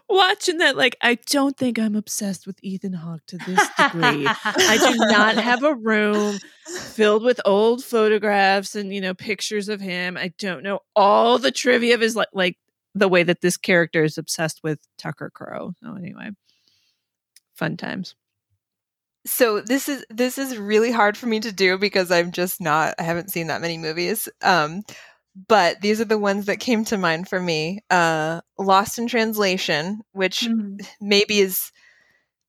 watching 0.09 0.57
that 0.59 0.75
like 0.77 0.97
I 1.01 1.15
don't 1.29 1.57
think 1.57 1.79
I'm 1.79 1.95
obsessed 1.95 2.47
with 2.47 2.57
Ethan 2.63 2.93
Hawke 2.93 3.25
to 3.27 3.37
this 3.37 3.67
degree. 3.77 4.27
I 4.27 4.77
do 4.91 4.97
not 5.07 5.37
have 5.43 5.63
a 5.63 5.75
room 5.75 6.39
filled 6.65 7.23
with 7.23 7.39
old 7.45 7.83
photographs 7.83 8.75
and 8.75 8.93
you 8.93 9.01
know 9.01 9.13
pictures 9.13 9.69
of 9.69 9.81
him. 9.81 10.17
I 10.17 10.33
don't 10.37 10.63
know 10.63 10.79
all 10.95 11.37
the 11.39 11.51
trivia 11.51 11.95
of 11.95 12.01
his 12.01 12.15
like 12.15 12.29
like 12.33 12.57
the 12.95 13.07
way 13.07 13.23
that 13.23 13.41
this 13.41 13.57
character 13.57 14.03
is 14.03 14.17
obsessed 14.17 14.61
with 14.63 14.79
Tucker 14.97 15.29
Crowe. 15.29 15.73
So 15.83 15.95
anyway, 15.95 16.31
fun 17.55 17.77
times. 17.77 18.15
so 19.25 19.59
this 19.61 19.89
is 19.89 20.05
this 20.09 20.37
is 20.37 20.57
really 20.57 20.91
hard 20.91 21.17
for 21.17 21.27
me 21.27 21.39
to 21.41 21.51
do 21.51 21.77
because 21.77 22.11
I'm 22.11 22.31
just 22.31 22.61
not 22.61 22.95
I 22.97 23.03
haven't 23.03 23.29
seen 23.31 23.47
that 23.47 23.61
many 23.61 23.77
movies. 23.77 24.29
Um 24.41 24.83
but 25.47 25.81
these 25.81 26.01
are 26.01 26.05
the 26.05 26.17
ones 26.17 26.45
that 26.45 26.59
came 26.59 26.83
to 26.85 26.97
mind 26.97 27.27
for 27.27 27.39
me. 27.39 27.79
Uh 27.89 28.41
Lost 28.57 28.97
in 28.97 29.07
Translation, 29.07 30.01
which 30.13 30.41
Mhm. 30.47 30.79
maybe 31.01 31.39
is 31.39 31.71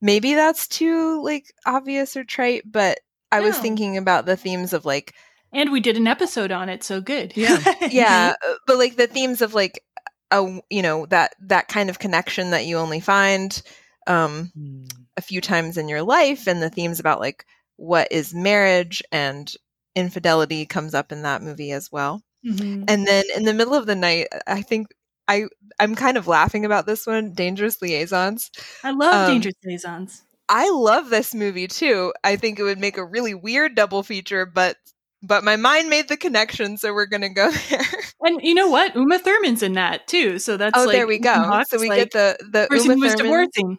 maybe 0.00 0.34
that's 0.34 0.68
too 0.68 1.22
like 1.22 1.44
obvious 1.66 2.16
or 2.16 2.24
trite, 2.24 2.62
but 2.64 2.98
I 3.30 3.40
was 3.40 3.58
thinking 3.58 3.96
about 3.98 4.24
the 4.26 4.36
themes 4.36 4.72
of 4.72 4.84
like 4.84 5.14
And 5.52 5.72
we 5.72 5.80
did 5.80 5.96
an 5.96 6.06
episode 6.06 6.52
on 6.52 6.68
it, 6.68 6.82
so 6.84 7.00
good. 7.00 7.36
Yeah. 7.36 7.58
yeah, 7.90 8.34
uh, 8.46 8.54
but 8.66 8.78
like 8.78 8.96
the 8.96 9.06
themes 9.06 9.42
of 9.42 9.54
like 9.54 9.82
a 10.30 10.60
you 10.70 10.82
know 10.82 11.06
that 11.06 11.34
that 11.40 11.68
kind 11.68 11.90
of 11.90 11.98
connection 11.98 12.50
that 12.50 12.66
you 12.66 12.76
only 12.78 13.00
find 13.00 13.60
um, 14.06 14.50
Mm. 14.56 14.88
a 15.16 15.20
few 15.22 15.40
times 15.40 15.76
in 15.76 15.88
your 15.88 16.02
life, 16.02 16.46
and 16.46 16.62
the 16.62 16.70
themes 16.70 17.00
about 17.00 17.20
like 17.20 17.44
what 17.76 18.08
is 18.10 18.34
marriage 18.34 19.02
and 19.12 19.52
infidelity 19.94 20.64
comes 20.66 20.94
up 20.94 21.12
in 21.12 21.22
that 21.22 21.42
movie 21.42 21.72
as 21.72 21.90
well. 21.92 22.22
Mhm. 22.46 22.84
And 22.88 23.06
then 23.06 23.24
in 23.36 23.44
the 23.44 23.54
middle 23.54 23.74
of 23.74 23.86
the 23.86 23.96
night, 23.96 24.28
I 24.46 24.62
think 24.62 24.88
I 25.26 25.46
I'm 25.80 25.94
kind 25.94 26.16
of 26.16 26.26
laughing 26.26 26.64
about 26.64 26.86
this 26.86 27.06
one, 27.06 27.32
Dangerous 27.34 27.80
Liaisons. 27.82 28.50
I 28.84 28.90
love 28.92 29.14
Um, 29.14 29.30
Dangerous 29.32 29.54
Liaisons. 29.64 30.22
I 30.48 30.70
love 30.70 31.10
this 31.10 31.34
movie 31.34 31.68
too. 31.68 32.12
I 32.24 32.36
think 32.36 32.58
it 32.58 32.62
would 32.62 32.78
make 32.78 32.96
a 32.96 33.04
really 33.04 33.34
weird 33.34 33.74
double 33.74 34.02
feature, 34.02 34.46
but 34.46 34.76
but 35.22 35.42
my 35.44 35.56
mind 35.56 35.90
made 35.90 36.08
the 36.08 36.16
connection, 36.16 36.78
so 36.78 36.94
we're 36.94 37.06
gonna 37.06 37.28
go 37.28 37.50
there. 37.70 37.86
And 38.22 38.40
you 38.42 38.54
know 38.54 38.68
what? 38.68 38.94
Uma 38.94 39.18
Thurman's 39.18 39.62
in 39.62 39.72
that 39.74 40.06
too. 40.08 40.38
So 40.38 40.56
that's 40.56 40.78
oh, 40.78 40.84
like 40.86 40.92
there 40.92 41.06
we 41.06 41.18
go. 41.18 41.34
Hawke's, 41.34 41.70
so 41.70 41.78
we 41.78 41.88
like, 41.88 42.10
get 42.10 42.12
the 42.12 42.38
the 42.50 42.66
person 42.70 42.92
Uma 42.92 42.94
who 42.94 43.00
was 43.02 43.14
Thurman, 43.14 43.24
divorcing. 43.50 43.78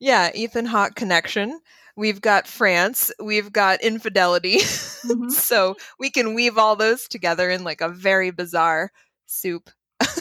yeah, 0.00 0.30
Ethan 0.34 0.66
Hawke 0.66 0.94
connection. 0.96 1.60
We've 1.98 2.20
got 2.20 2.46
France. 2.46 3.10
We've 3.20 3.52
got 3.52 3.80
infidelity. 3.82 4.58
Mhm. 4.98 5.30
so 5.30 5.76
we 6.00 6.10
can 6.10 6.34
weave 6.34 6.58
all 6.58 6.74
those 6.74 7.06
together 7.06 7.48
in 7.50 7.62
like 7.62 7.80
a 7.80 7.88
very 7.88 8.30
bizarre 8.32 8.90
soup. 9.26 9.70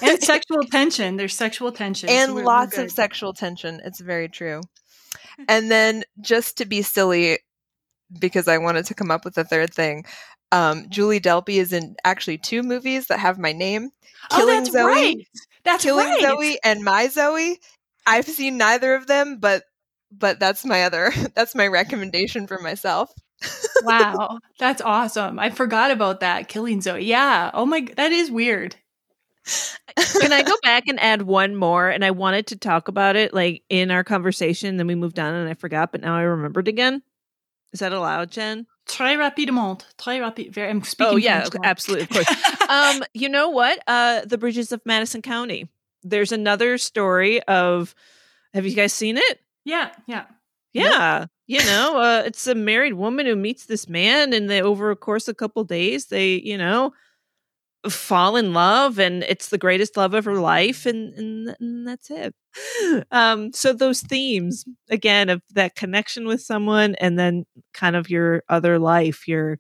and 0.04 0.22
sexual 0.22 0.64
tension. 0.72 1.18
There's 1.18 1.34
sexual 1.36 1.72
tension. 1.72 2.10
so 2.10 2.16
and 2.16 2.36
we're 2.36 2.44
lots 2.44 2.78
of 2.78 2.92
sexual 2.92 3.34
tension. 3.34 3.82
It's 3.84 4.00
very 4.00 4.30
true. 4.30 4.62
and 5.48 5.72
then 5.72 6.04
just 6.22 6.58
to 6.60 6.66
be 6.66 6.84
silly, 6.84 7.40
because 8.20 8.48
I 8.48 8.60
wanted 8.60 8.86
to 8.86 8.94
come 8.94 9.10
up 9.10 9.26
with 9.26 9.38
a 9.38 9.44
third 9.44 9.74
thing, 9.74 10.06
um, 10.52 10.86
Julie 10.90 11.20
Delpy 11.20 11.56
is 11.58 11.74
in 11.74 11.96
actually 12.06 12.38
two 12.38 12.62
movies 12.62 13.08
that 13.08 13.20
have 13.20 13.40
my 13.40 13.52
name. 13.54 13.90
Oh, 14.32 14.38
Killing 14.38 14.64
that's 14.64 14.72
Zoe, 14.72 14.84
right. 14.86 15.18
That's 15.64 15.84
Killing 15.84 16.08
right. 16.08 16.22
Zoe, 16.22 16.60
and 16.64 16.84
My 16.84 17.08
Zoe. 17.08 17.60
I've 18.06 18.26
seen 18.28 18.58
neither 18.58 18.94
of 18.96 19.08
them, 19.08 19.38
but 19.40 19.64
but 20.11 20.40
that's 20.40 20.66
my 20.66 20.84
other 20.84 21.11
that's 21.36 21.56
my 21.56 21.68
recommendation 21.68 22.48
for 22.48 22.60
myself. 22.60 23.11
wow, 23.84 24.40
that's 24.60 24.82
awesome. 24.82 25.38
I 25.38 25.52
forgot 25.52 25.92
about 25.92 26.22
that. 26.22 26.48
Killing 26.48 26.82
Zoe. 26.82 27.06
Yeah. 27.06 27.52
Oh 27.53 27.66
my, 27.66 27.88
that 27.95 28.11
is 28.11 28.32
weird. 28.32 28.76
Can 30.19 30.34
I 30.34 30.44
go 30.44 30.56
back 30.64 30.88
and 30.88 31.00
add 31.00 31.22
one 31.22 31.56
more? 31.56 31.90
And 31.90 32.03
I 32.03 32.11
wanted 32.11 32.48
to 32.48 32.58
talk 32.58 32.88
about 32.88 33.16
it 33.16 33.34
like 33.34 33.64
in 33.69 33.92
our 33.92 34.03
conversation, 34.03 34.77
then 34.77 34.88
we 34.88 34.95
moved 34.95 35.19
on 35.19 35.34
and 35.34 35.50
I 35.50 35.53
forgot, 35.53 35.92
but 35.92 36.02
now 36.02 36.16
I 36.16 36.24
remembered 36.24 36.68
again. 36.68 37.03
Is 37.74 37.82
that 37.82 37.94
allowed, 37.94 38.32
Jen? 38.32 38.66
Très 38.88 39.18
rapidement. 39.18 39.86
Très 39.98 40.19
rapide. 40.19 40.53
Very. 40.53 40.69
I'm 40.69 40.82
speaking. 40.84 41.14
oh 41.14 41.18
yeah, 41.18 41.44
okay, 41.45 41.60
absolutely, 41.64 42.03
of 42.03 42.10
course. 42.10 42.69
um, 42.69 43.03
you 43.14 43.27
know 43.27 43.50
what? 43.50 43.80
Uh, 43.86 44.22
the 44.26 44.38
bridges 44.38 44.72
of 44.72 44.82
Madison 44.86 45.22
County. 45.22 45.69
There's 46.02 46.32
another 46.32 46.77
story 46.77 47.44
of. 47.44 47.94
Have 48.53 48.66
you 48.66 48.74
guys 48.74 48.94
seen 48.94 49.18
it? 49.18 49.42
Yeah. 49.68 49.92
Yeah. 50.08 50.26
Yeah, 50.74 51.26
you 51.48 51.60
know, 51.66 51.98
uh, 52.00 52.24
it's 52.26 52.46
a 52.48 52.54
married 52.56 52.94
woman 52.94 53.26
who 53.26 53.36
meets 53.36 53.66
this 53.66 53.90
man, 53.90 54.34
and 54.34 54.50
they 54.50 54.62
over 54.62 54.92
a 54.92 54.96
course 54.96 55.28
of 55.28 55.34
a 55.34 55.36
couple 55.36 55.64
days, 55.64 56.08
they 56.08 56.36
you 56.36 56.58
know 56.58 56.94
fall 57.90 58.36
in 58.36 58.54
love, 58.54 59.00
and 59.00 59.24
it's 59.24 59.50
the 59.50 59.58
greatest 59.58 59.98
love 59.98 60.14
of 60.14 60.26
her 60.26 60.36
life, 60.40 60.86
and 60.86 61.14
and, 61.16 61.56
and 61.60 61.88
that's 61.88 62.10
it. 62.12 62.36
Um, 63.12 63.54
so 63.54 63.74
those 63.74 64.02
themes 64.02 64.66
again 64.90 65.30
of 65.30 65.42
that 65.54 65.76
connection 65.76 66.26
with 66.28 66.42
someone, 66.42 66.96
and 66.96 67.18
then 67.20 67.46
kind 67.74 67.96
of 67.96 68.10
your 68.10 68.44
other 68.50 68.80
life, 68.80 69.28
your 69.28 69.60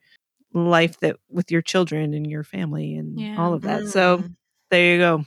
life 0.53 0.99
that 1.01 1.17
with 1.29 1.51
your 1.51 1.61
children 1.61 2.13
and 2.13 2.29
your 2.29 2.43
family 2.43 2.95
and 2.95 3.19
Yeah. 3.19 3.35
all 3.39 3.53
of 3.53 3.63
that. 3.63 3.87
So 3.87 4.19
Mm. 4.19 4.35
there 4.71 4.93
you 4.93 4.99
go. 4.99 5.25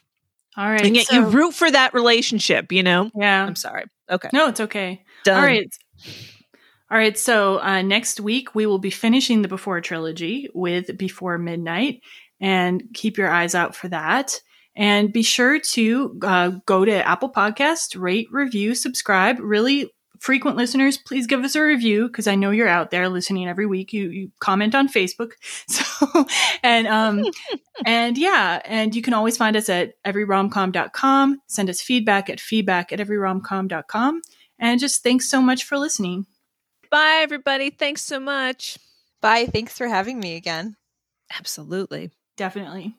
All 0.57 0.68
right. 0.70 0.84
And 0.84 0.97
yet 0.97 1.10
you 1.12 1.26
root 1.26 1.55
for 1.55 1.70
that 1.70 1.94
relationship, 1.94 2.73
you 2.73 2.83
know? 2.83 3.10
Yeah. 3.15 3.44
I'm 3.47 3.57
sorry. 3.57 3.84
Okay. 4.10 4.28
No, 4.32 4.48
it's 4.48 4.60
okay. 4.60 5.05
Done. 5.24 5.39
All 5.39 5.47
right. 5.47 5.72
All 6.90 6.98
right. 6.98 7.16
So 7.16 7.60
uh, 7.60 7.82
next 7.82 8.20
week 8.20 8.55
we 8.55 8.66
will 8.66 8.78
be 8.78 8.90
finishing 8.90 9.42
the 9.42 9.48
Before 9.48 9.80
trilogy 9.80 10.48
with 10.52 10.98
Before 10.98 11.39
Midnight, 11.39 12.00
and 12.40 12.82
keep 12.94 13.16
your 13.18 13.30
eyes 13.30 13.55
out 13.55 13.76
for 13.76 13.89
that. 13.89 14.40
And 14.76 15.12
be 15.12 15.22
sure 15.22 15.60
to 15.60 16.18
uh, 16.22 16.50
go 16.64 16.84
to 16.84 17.06
Apple 17.06 17.32
Podcast, 17.32 18.00
rate, 18.00 18.28
review, 18.30 18.74
subscribe. 18.74 19.39
Really 19.40 19.90
frequent 20.20 20.57
listeners, 20.57 20.99
please 20.99 21.26
give 21.26 21.42
us 21.42 21.57
a 21.57 21.62
review 21.62 22.07
because 22.07 22.28
I 22.28 22.36
know 22.36 22.50
you're 22.50 22.68
out 22.68 22.90
there 22.90 23.08
listening 23.08 23.49
every 23.49 23.66
week. 23.66 23.92
You 23.92 24.10
you 24.10 24.31
comment 24.39 24.74
on 24.74 24.89
Facebook, 24.89 25.32
so 25.66 26.26
and 26.62 26.86
um 26.86 27.24
and 27.84 28.16
yeah, 28.16 28.60
and 28.65 28.94
you 28.94 29.02
can 29.02 29.15
always 29.15 29.36
find 29.36 29.57
us 29.57 29.68
at 29.68 30.00
everyromcom.com. 30.05 31.40
Send 31.49 31.68
us 31.68 31.81
feedback 31.81 32.31
at 32.31 32.39
feedback 32.39 32.92
at 32.92 33.00
everyromcom.com. 33.00 34.23
And 34.58 34.78
just 34.78 35.02
thanks 35.02 35.28
so 35.28 35.40
much 35.40 35.65
for 35.65 35.78
listening. 35.78 36.26
Bye, 36.90 37.20
everybody. 37.23 37.70
Thanks 37.70 38.02
so 38.02 38.20
much. 38.20 38.78
Bye. 39.23 39.47
Thanks 39.47 39.76
for 39.76 39.89
having 39.89 40.20
me 40.20 40.36
again. 40.36 40.76
Absolutely. 41.39 42.10
Definitely. 42.36 42.97